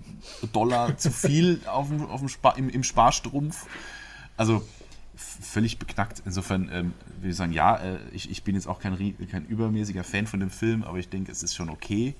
Dollar 0.51 0.97
zu 0.97 1.11
viel 1.11 1.61
auf 1.65 1.89
dem, 1.89 2.05
auf 2.05 2.19
dem 2.19 2.29
Spar, 2.29 2.57
im, 2.57 2.69
im 2.69 2.83
Sparstrumpf? 2.83 3.67
Also 4.37 4.63
völlig 5.15 5.79
beknackt. 5.79 6.23
Insofern 6.25 6.69
ähm, 6.71 6.93
würde 7.17 7.29
ich 7.29 7.35
sagen, 7.35 7.53
ja, 7.53 7.77
äh, 7.77 7.97
ich, 8.11 8.29
ich 8.31 8.43
bin 8.43 8.55
jetzt 8.55 8.67
auch 8.67 8.79
kein, 8.79 8.97
kein 9.29 9.45
übermäßiger 9.45 10.03
Fan 10.03 10.27
von 10.27 10.39
dem 10.39 10.49
Film, 10.49 10.83
aber 10.83 10.97
ich 10.97 11.09
denke, 11.09 11.31
es 11.31 11.43
ist 11.43 11.55
schon 11.55 11.69
okay, 11.69 12.15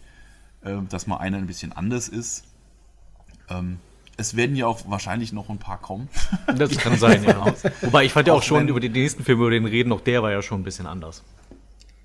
äh, 0.62 0.78
dass 0.90 1.08
mal 1.08 1.18
einer 1.18 1.38
ein 1.38 1.48
bisschen 1.48 1.74
anders 1.74 2.08
ist. 2.08 2.46
Ähm, 3.50 3.80
es 4.16 4.36
werden 4.36 4.56
ja 4.56 4.68
auch 4.68 4.82
wahrscheinlich 4.88 5.34
noch 5.34 5.50
ein 5.50 5.58
paar 5.58 5.80
kommen. 5.80 6.08
Das 6.56 6.78
kann 6.78 6.98
sein, 6.98 7.24
ja. 7.24 7.46
Wobei 7.82 8.06
ich 8.06 8.14
fand 8.14 8.28
ja 8.28 8.34
auch, 8.34 8.38
auch 8.38 8.44
schon 8.44 8.68
über 8.68 8.80
den 8.80 8.92
nächsten 8.92 9.24
Film, 9.24 9.40
über 9.40 9.50
den 9.50 9.66
reden, 9.66 9.92
auch 9.92 10.02
der 10.02 10.22
war 10.22 10.32
ja 10.32 10.42
schon 10.42 10.62
ein 10.62 10.64
bisschen 10.64 10.86
anders. 10.86 11.24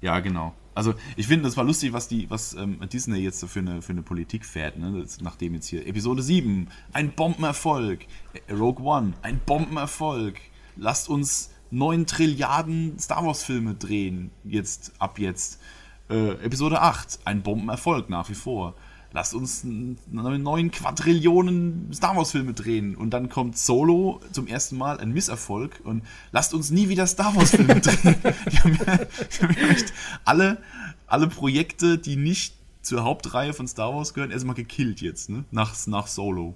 Ja, 0.00 0.20
genau. 0.20 0.54
Also 0.78 0.94
ich 1.16 1.26
finde, 1.26 1.42
das 1.42 1.56
war 1.56 1.64
lustig, 1.64 1.92
was 1.92 2.06
die, 2.06 2.30
was 2.30 2.54
ähm, 2.54 2.78
Disney 2.88 3.18
jetzt 3.18 3.44
für 3.44 3.58
eine, 3.58 3.82
für 3.82 3.90
eine 3.90 4.02
Politik 4.02 4.46
fährt, 4.46 4.78
ne? 4.78 5.00
Das, 5.02 5.20
nachdem 5.20 5.54
jetzt 5.54 5.66
hier 5.66 5.84
Episode 5.84 6.22
7, 6.22 6.68
ein 6.92 7.10
Bombenerfolg, 7.10 8.06
äh, 8.46 8.52
Rogue 8.52 8.84
One, 8.84 9.14
ein 9.22 9.40
Bombenerfolg. 9.44 10.38
Lasst 10.76 11.08
uns 11.08 11.50
9 11.72 12.06
Trilliarden 12.06 12.96
Star 13.00 13.26
Wars-Filme 13.26 13.74
drehen, 13.74 14.30
jetzt, 14.44 14.92
ab 15.00 15.18
jetzt. 15.18 15.60
Äh, 16.08 16.34
Episode 16.44 16.80
8, 16.80 17.18
ein 17.24 17.42
Bombenerfolg 17.42 18.08
nach 18.08 18.28
wie 18.28 18.34
vor 18.34 18.76
lasst 19.12 19.34
uns 19.34 19.64
neun 19.64 20.70
Quadrillionen 20.70 21.90
Star 21.92 22.16
Wars 22.16 22.32
Filme 22.32 22.52
drehen 22.52 22.94
und 22.94 23.10
dann 23.10 23.28
kommt 23.28 23.56
Solo 23.56 24.20
zum 24.32 24.46
ersten 24.46 24.76
Mal 24.76 25.00
ein 25.00 25.12
Misserfolg 25.12 25.80
und 25.84 26.02
lasst 26.32 26.54
uns 26.54 26.70
nie 26.70 26.88
wieder 26.88 27.06
Star 27.06 27.34
Wars 27.34 27.50
Filme 27.50 27.80
drehen. 27.80 28.16
die 28.52 28.58
haben, 28.58 28.78
ja, 28.86 28.96
die 28.98 29.42
haben 29.42 29.56
ja 29.60 29.68
echt 29.68 29.92
alle, 30.24 30.58
alle 31.06 31.28
Projekte, 31.28 31.98
die 31.98 32.16
nicht 32.16 32.54
zur 32.82 33.04
Hauptreihe 33.04 33.52
von 33.52 33.66
Star 33.66 33.94
Wars 33.94 34.14
gehören, 34.14 34.30
erstmal 34.30 34.54
gekillt 34.54 35.00
jetzt, 35.00 35.30
ne? 35.30 35.44
nach, 35.50 35.74
nach 35.86 36.06
Solo. 36.06 36.54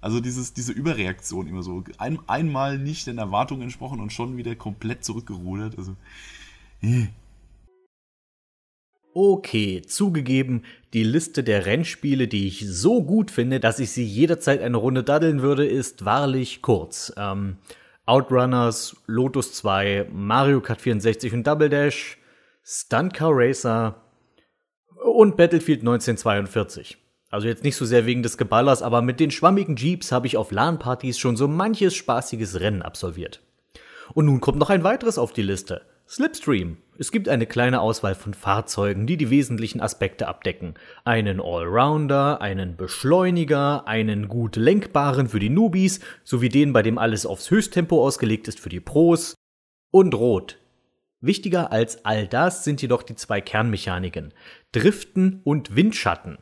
Also 0.00 0.20
dieses, 0.20 0.52
diese 0.52 0.72
Überreaktion 0.72 1.46
immer 1.46 1.62
so. 1.62 1.82
Ein, 1.96 2.18
einmal 2.26 2.78
nicht 2.78 3.06
den 3.06 3.16
Erwartungen 3.16 3.62
entsprochen 3.62 4.00
und 4.00 4.12
schon 4.12 4.36
wieder 4.36 4.54
komplett 4.54 5.02
zurückgerudert. 5.02 5.78
Also, 5.78 5.96
äh. 6.82 7.06
Okay, 9.16 9.80
zugegeben, 9.82 10.64
die 10.92 11.04
Liste 11.04 11.44
der 11.44 11.66
Rennspiele, 11.66 12.26
die 12.26 12.48
ich 12.48 12.66
so 12.68 13.00
gut 13.00 13.30
finde, 13.30 13.60
dass 13.60 13.78
ich 13.78 13.92
sie 13.92 14.04
jederzeit 14.04 14.60
eine 14.60 14.76
Runde 14.76 15.04
daddeln 15.04 15.40
würde, 15.40 15.64
ist 15.64 16.04
wahrlich 16.04 16.62
kurz. 16.62 17.12
Ähm, 17.16 17.58
Outrunners, 18.06 18.96
Lotus 19.06 19.52
2, 19.52 20.08
Mario 20.12 20.60
Kart 20.60 20.80
64 20.80 21.32
und 21.32 21.46
Double 21.46 21.68
Dash, 21.68 22.18
Stunt 22.64 23.14
Car 23.14 23.30
Racer 23.32 24.02
und 25.04 25.36
Battlefield 25.36 25.82
1942. 25.82 26.98
Also 27.30 27.46
jetzt 27.46 27.62
nicht 27.62 27.76
so 27.76 27.84
sehr 27.84 28.06
wegen 28.06 28.24
des 28.24 28.36
Geballers, 28.36 28.82
aber 28.82 29.00
mit 29.00 29.20
den 29.20 29.30
schwammigen 29.30 29.76
Jeeps 29.76 30.10
habe 30.10 30.26
ich 30.26 30.36
auf 30.36 30.50
LAN-Partys 30.50 31.20
schon 31.20 31.36
so 31.36 31.46
manches 31.46 31.94
spaßiges 31.94 32.58
Rennen 32.58 32.82
absolviert. 32.82 33.40
Und 34.12 34.26
nun 34.26 34.40
kommt 34.40 34.58
noch 34.58 34.70
ein 34.70 34.82
weiteres 34.82 35.18
auf 35.18 35.32
die 35.32 35.42
Liste. 35.42 35.82
Slipstream. 36.14 36.76
Es 36.96 37.10
gibt 37.10 37.28
eine 37.28 37.44
kleine 37.44 37.80
Auswahl 37.80 38.14
von 38.14 38.34
Fahrzeugen, 38.34 39.04
die 39.04 39.16
die 39.16 39.30
wesentlichen 39.30 39.80
Aspekte 39.80 40.28
abdecken. 40.28 40.74
Einen 41.04 41.40
Allrounder, 41.40 42.40
einen 42.40 42.76
Beschleuniger, 42.76 43.88
einen 43.88 44.28
gut 44.28 44.54
lenkbaren 44.54 45.28
für 45.28 45.40
die 45.40 45.50
Newbies, 45.50 45.98
sowie 46.22 46.50
den, 46.50 46.72
bei 46.72 46.82
dem 46.82 46.98
alles 46.98 47.26
aufs 47.26 47.50
Höchsttempo 47.50 48.00
ausgelegt 48.00 48.46
ist 48.46 48.60
für 48.60 48.68
die 48.68 48.78
Pros. 48.78 49.34
Und 49.90 50.14
Rot. 50.14 50.58
Wichtiger 51.20 51.72
als 51.72 52.04
all 52.04 52.28
das 52.28 52.62
sind 52.62 52.80
jedoch 52.80 53.02
die 53.02 53.16
zwei 53.16 53.40
Kernmechaniken. 53.40 54.32
Driften 54.70 55.40
und 55.42 55.74
Windschatten. 55.74 56.38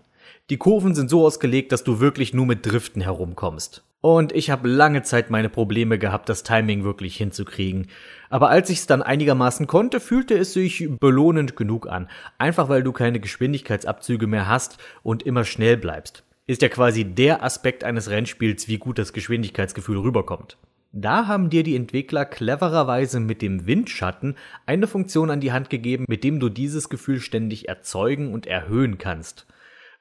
Die 0.50 0.58
Kurven 0.58 0.94
sind 0.94 1.08
so 1.08 1.24
ausgelegt, 1.24 1.72
dass 1.72 1.82
du 1.82 1.98
wirklich 1.98 2.34
nur 2.34 2.44
mit 2.44 2.66
Driften 2.66 3.00
herumkommst. 3.00 3.82
Und 4.02 4.32
ich 4.32 4.50
habe 4.50 4.68
lange 4.68 5.04
Zeit 5.04 5.30
meine 5.30 5.48
Probleme 5.48 5.96
gehabt, 5.96 6.28
das 6.28 6.42
Timing 6.42 6.82
wirklich 6.82 7.16
hinzukriegen. 7.16 7.86
Aber 8.30 8.50
als 8.50 8.68
ich 8.68 8.80
es 8.80 8.86
dann 8.88 9.00
einigermaßen 9.00 9.68
konnte, 9.68 10.00
fühlte 10.00 10.36
es 10.36 10.52
sich 10.52 10.88
belohnend 10.98 11.54
genug 11.54 11.88
an. 11.88 12.08
Einfach 12.36 12.68
weil 12.68 12.82
du 12.82 12.90
keine 12.90 13.20
Geschwindigkeitsabzüge 13.20 14.26
mehr 14.26 14.48
hast 14.48 14.78
und 15.04 15.22
immer 15.22 15.44
schnell 15.44 15.76
bleibst. 15.76 16.24
Ist 16.48 16.62
ja 16.62 16.68
quasi 16.68 17.04
der 17.04 17.44
Aspekt 17.44 17.84
eines 17.84 18.10
Rennspiels, 18.10 18.66
wie 18.66 18.78
gut 18.78 18.98
das 18.98 19.12
Geschwindigkeitsgefühl 19.12 19.98
rüberkommt. 19.98 20.58
Da 20.90 21.28
haben 21.28 21.48
dir 21.48 21.62
die 21.62 21.76
Entwickler 21.76 22.24
clevererweise 22.24 23.20
mit 23.20 23.40
dem 23.40 23.66
Windschatten 23.68 24.34
eine 24.66 24.88
Funktion 24.88 25.30
an 25.30 25.40
die 25.40 25.52
Hand 25.52 25.70
gegeben, 25.70 26.06
mit 26.08 26.24
dem 26.24 26.40
du 26.40 26.48
dieses 26.48 26.88
Gefühl 26.88 27.20
ständig 27.20 27.68
erzeugen 27.68 28.32
und 28.34 28.48
erhöhen 28.48 28.98
kannst. 28.98 29.46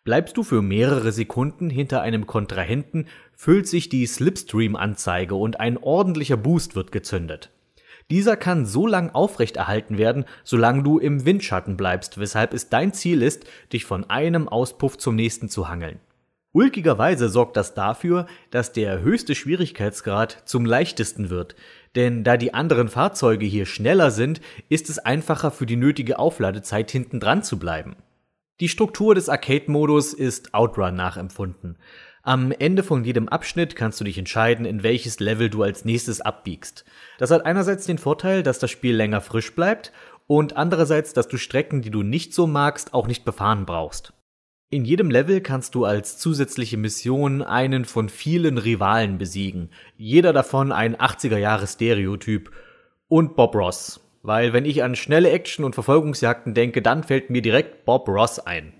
Bleibst 0.04 0.36
du 0.36 0.42
für 0.42 0.64
mehrere 0.64 1.12
Sekunden 1.12 1.70
hinter 1.70 2.02
einem 2.02 2.26
Kontrahenten, 2.26 3.06
füllt 3.34 3.68
sich 3.68 3.88
die 3.88 4.08
Slipstream-Anzeige 4.08 5.36
und 5.36 5.60
ein 5.60 5.78
ordentlicher 5.78 6.38
Boost 6.38 6.76
wird 6.76 6.92
gezündet. 6.92 7.52
Dieser 8.10 8.36
kann 8.36 8.66
so 8.66 8.88
lang 8.88 9.12
aufrechterhalten 9.12 10.00
werden, 10.00 10.26
solange 10.44 10.82
du 10.82 10.98
im 10.98 11.24
Windschatten 11.26 11.78
bleibst, 11.78 12.20
weshalb 12.20 12.56
es 12.56 12.70
dein 12.70 12.94
Ziel 12.94 13.22
ist, 13.22 13.46
dich 13.72 13.86
von 13.86 14.10
einem 14.10 14.50
Auspuff 14.50 14.98
zum 14.98 15.16
nächsten 15.16 15.50
zu 15.50 15.70
hangeln. 15.70 16.00
Ulkigerweise 16.52 17.30
sorgt 17.30 17.56
das 17.56 17.76
dafür, 17.76 18.26
dass 18.50 18.74
der 18.74 19.02
höchste 19.02 19.36
Schwierigkeitsgrad 19.36 20.42
zum 20.46 20.66
leichtesten 20.66 21.30
wird, 21.30 21.56
denn 21.96 22.24
da 22.24 22.38
die 22.38 22.56
anderen 22.56 22.90
Fahrzeuge 22.90 23.46
hier 23.46 23.68
schneller 23.68 24.10
sind, 24.10 24.42
ist 24.68 24.90
es 24.90 24.98
einfacher 24.98 25.52
für 25.52 25.68
die 25.68 25.78
nötige 25.78 26.18
Aufladezeit 26.18 26.90
hinten 26.90 27.20
dran 27.20 27.44
zu 27.44 27.60
bleiben. 27.60 27.96
Die 28.61 28.69
Struktur 28.69 29.15
des 29.15 29.27
Arcade-Modus 29.27 30.14
ist 30.14 30.53
Outrun 30.53 30.93
nachempfunden. 30.93 31.80
Am 32.22 32.51
Ende 32.51 32.83
von 32.83 33.03
jedem 33.03 33.27
Abschnitt 33.27 33.75
kannst 33.75 33.99
du 33.99 34.03
dich 34.03 34.19
entscheiden, 34.19 34.65
in 34.65 34.83
welches 34.83 35.19
Level 35.19 35.49
du 35.49 35.64
als 35.64 35.83
nächstes 35.83 36.22
abbiegst. 36.22 36.85
Das 37.17 37.31
hat 37.31 37.43
einerseits 37.48 37.88
den 37.88 37.98
Vorteil, 37.98 38.43
dass 38.43 38.59
das 38.59 38.69
Spiel 38.69 38.95
länger 38.95 39.19
frisch 39.19 39.56
bleibt 39.56 39.91
und 40.27 40.57
andererseits, 40.57 41.14
dass 41.14 41.27
du 41.27 41.38
Strecken, 41.38 41.81
die 41.81 41.90
du 41.90 42.03
nicht 42.03 42.35
so 42.35 42.45
magst, 42.45 42.93
auch 42.93 43.07
nicht 43.07 43.25
befahren 43.25 43.65
brauchst. 43.65 44.14
In 44.69 44.85
jedem 44.85 45.09
Level 45.09 45.41
kannst 45.41 45.73
du 45.73 45.83
als 45.83 46.19
zusätzliche 46.19 46.77
Mission 46.77 47.41
einen 47.41 47.83
von 47.83 48.09
vielen 48.09 48.59
Rivalen 48.59 49.17
besiegen. 49.17 49.72
Jeder 49.98 50.33
davon 50.33 50.72
ein 50.72 50.95
80er 50.95 51.38
Jahre 51.38 51.65
Stereotyp 51.65 52.51
und 53.07 53.35
Bob 53.35 53.56
Ross, 53.56 54.01
weil 54.24 54.53
wenn 54.53 54.66
ich 54.66 54.83
an 54.83 54.95
schnelle 54.95 55.32
Action 55.32 55.66
und 55.66 55.74
Verfolgungsjagden 55.74 56.53
denke, 56.53 56.82
dann 56.82 57.03
fällt 57.03 57.30
mir 57.30 57.41
direkt 57.41 57.85
Bob 57.85 58.08
Ross 58.08 58.40
ein. 58.40 58.74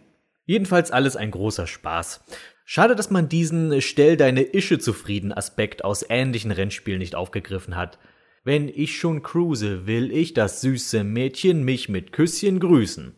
Jedenfalls 0.46 0.92
alles 0.92 1.16
ein 1.16 1.32
großer 1.32 1.68
Spaß. 1.68 2.24
Schade, 2.66 2.96
dass 2.96 3.10
man 3.10 3.30
diesen 3.30 3.82
Stell 3.82 4.18
deine 4.18 4.42
Ische 4.42 4.80
zufrieden 4.80 5.34
Aspekt 5.34 5.84
aus 5.84 6.06
ähnlichen 6.08 6.52
Rennspielen 6.52 7.00
nicht 7.00 7.16
aufgegriffen 7.16 7.76
hat. 7.76 8.00
Wenn 8.44 8.70
ich 8.70 8.98
schon 8.98 9.24
cruise, 9.24 9.86
will 9.88 10.12
ich 10.12 10.34
das 10.34 10.62
süße 10.62 11.04
Mädchen 11.04 11.64
mich 11.64 11.90
mit 11.90 12.12
Küsschen 12.12 12.60
grüßen. 12.60 13.16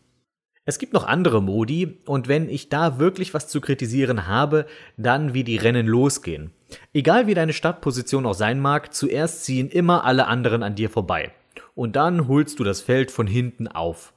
Es 0.65 0.79
gibt 0.79 0.93
noch 0.93 1.05
andere 1.05 1.41
Modi, 1.41 1.99
und 2.05 2.29
wenn 2.29 2.49
ich 2.49 2.69
da 2.69 2.97
wirklich 2.99 3.33
was 3.33 3.49
zu 3.49 3.59
kritisieren 3.59 4.27
habe, 4.27 4.65
dann 4.95 5.33
wie 5.33 5.43
die 5.43 5.57
Rennen 5.57 5.87
losgehen. 5.87 6.51
Egal 6.93 7.27
wie 7.27 7.33
deine 7.33 7.53
Startposition 7.53 8.25
auch 8.25 8.33
sein 8.33 8.59
mag, 8.59 8.93
zuerst 8.93 9.43
ziehen 9.43 9.69
immer 9.69 10.05
alle 10.05 10.27
anderen 10.27 10.63
an 10.63 10.75
dir 10.75 10.89
vorbei 10.89 11.33
und 11.75 11.95
dann 11.95 12.27
holst 12.27 12.59
du 12.59 12.63
das 12.63 12.81
Feld 12.81 13.11
von 13.11 13.27
hinten 13.27 13.67
auf. 13.67 14.13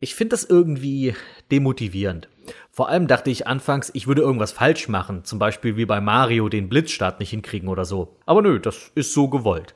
Ich 0.00 0.14
finde 0.14 0.30
das 0.30 0.44
irgendwie 0.44 1.14
demotivierend. 1.50 2.28
Vor 2.70 2.88
allem 2.88 3.08
dachte 3.08 3.30
ich 3.30 3.46
anfangs, 3.46 3.90
ich 3.94 4.06
würde 4.06 4.22
irgendwas 4.22 4.52
falsch 4.52 4.88
machen, 4.88 5.24
zum 5.24 5.38
Beispiel 5.38 5.76
wie 5.76 5.86
bei 5.86 6.00
Mario 6.00 6.48
den 6.48 6.68
Blitzstart 6.68 7.18
nicht 7.18 7.30
hinkriegen 7.30 7.68
oder 7.68 7.84
so. 7.84 8.16
Aber 8.24 8.42
nö, 8.42 8.60
das 8.60 8.92
ist 8.94 9.12
so 9.12 9.28
gewollt. 9.28 9.74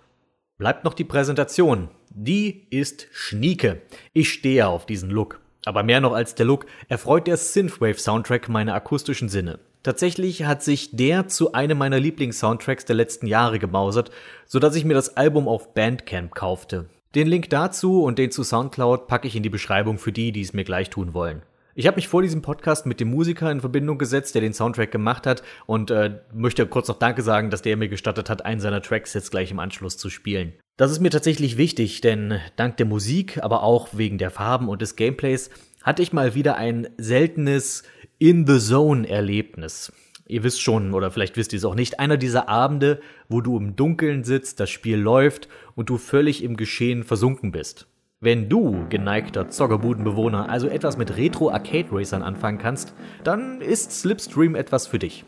Bleibt 0.59 0.85
noch 0.85 0.95
die 0.95 1.05
Präsentation. 1.05 1.89
Die 2.11 2.69
ist 2.71 3.09
schnieke. 3.11 3.83
Ich 4.13 4.33
stehe 4.33 4.69
auf 4.69 4.87
diesen 4.87 5.11
Look. 5.11 5.41
Aber 5.65 5.83
mehr 5.83 6.01
noch 6.01 6.13
als 6.13 6.35
der 6.35 6.47
Look 6.47 6.67
erfreut 6.89 7.27
der 7.27 7.37
Synthwave-Soundtrack 7.37 8.49
meine 8.49 8.75
akustischen 8.75 9.29
Sinne. 9.29 9.59
Tatsächlich 9.83 10.45
hat 10.45 10.63
sich 10.63 10.95
der 10.95 11.27
zu 11.27 11.53
einem 11.53 11.79
meiner 11.79 11.99
Lieblings-Soundtracks 11.99 12.85
der 12.85 12.95
letzten 12.95 13.27
Jahre 13.27 13.59
gemausert, 13.59 14.13
sodass 14.47 14.77
ich 14.77 14.85
mir 14.85 14.95
das 14.95 15.17
Album 15.17 15.49
auf 15.49 15.75
Bandcamp 15.75 16.35
kaufte. 16.35 16.89
Den 17.15 17.27
Link 17.27 17.51
dazu 17.51 18.03
und 18.03 18.19
den 18.19 18.31
zu 18.31 18.43
Soundcloud 18.43 19.07
packe 19.07 19.29
ich 19.29 19.37
in 19.37 19.43
die 19.43 19.51
Beschreibung 19.51 19.99
für 19.99 20.13
die, 20.13 20.33
die 20.33 20.41
es 20.41 20.55
mir 20.55 20.65
gleich 20.65 20.89
tun 20.89 21.13
wollen. 21.13 21.43
Ich 21.75 21.87
habe 21.87 21.97
mich 21.97 22.09
vor 22.09 22.23
diesem 22.23 22.41
Podcast 22.41 22.87
mit 22.87 23.01
dem 23.01 23.11
Musiker 23.11 23.51
in 23.51 23.61
Verbindung 23.61 23.99
gesetzt, 23.99 24.35
der 24.35 24.41
den 24.41 24.55
Soundtrack 24.55 24.91
gemacht 24.91 25.27
hat 25.27 25.43
und 25.67 25.91
äh, 25.91 26.21
möchte 26.33 26.67
kurz 26.67 26.89
noch 26.89 26.99
Danke 26.99 27.21
sagen, 27.21 27.51
dass 27.51 27.61
der 27.61 27.77
mir 27.77 27.91
gestattet 27.91 28.31
hat, 28.31 28.47
einen 28.47 28.61
seiner 28.61 28.81
Tracks 28.81 29.13
jetzt 29.13 29.31
gleich 29.31 29.51
im 29.51 29.59
Anschluss 29.59 29.99
zu 29.99 30.09
spielen. 30.09 30.55
Das 30.79 30.91
ist 30.91 31.01
mir 31.01 31.11
tatsächlich 31.11 31.59
wichtig, 31.59 32.01
denn 32.01 32.41
dank 32.57 32.79
der 32.79 32.87
Musik, 32.87 33.43
aber 33.43 33.63
auch 33.63 33.89
wegen 33.93 34.17
der 34.17 34.31
Farben 34.31 34.71
und 34.71 34.81
des 34.81 34.97
Gameplays 34.97 35.51
hatte 35.83 36.03
ich 36.03 36.15
mal 36.15 36.35
wieder 36.35 36.57
ein 36.57 36.89
seltenes 36.97 37.83
In-the-Zone-Erlebnis. 38.19 39.93
Ihr 40.27 40.45
wisst 40.45 40.63
schon, 40.63 40.95
oder 40.95 41.11
vielleicht 41.11 41.37
wisst 41.37 41.53
ihr 41.53 41.59
es 41.59 41.65
auch 41.65 41.75
nicht, 41.75 41.99
einer 41.99 42.17
dieser 42.17 42.49
Abende, 42.49 43.01
wo 43.29 43.41
du 43.41 43.57
im 43.57 43.77
Dunkeln 43.77 44.25
sitzt, 44.25 44.61
das 44.61 44.71
Spiel 44.71 44.99
läuft 44.99 45.49
und 45.75 45.91
du 45.91 45.99
völlig 45.99 46.43
im 46.43 46.57
Geschehen 46.57 47.05
versunken 47.05 47.53
bist. 47.53 47.87
Wenn 48.21 48.49
du, 48.49 48.87
geneigter 48.89 49.51
Zockerbudenbewohner, 49.51 50.49
also 50.49 50.69
etwas 50.69 50.97
mit 50.97 51.17
Retro-Arcade-Racern 51.17 52.23
anfangen 52.23 52.59
kannst, 52.59 52.95
dann 53.25 53.61
ist 53.61 53.91
Slipstream 53.91 54.55
etwas 54.55 54.87
für 54.87 55.01
dich. 55.01 55.25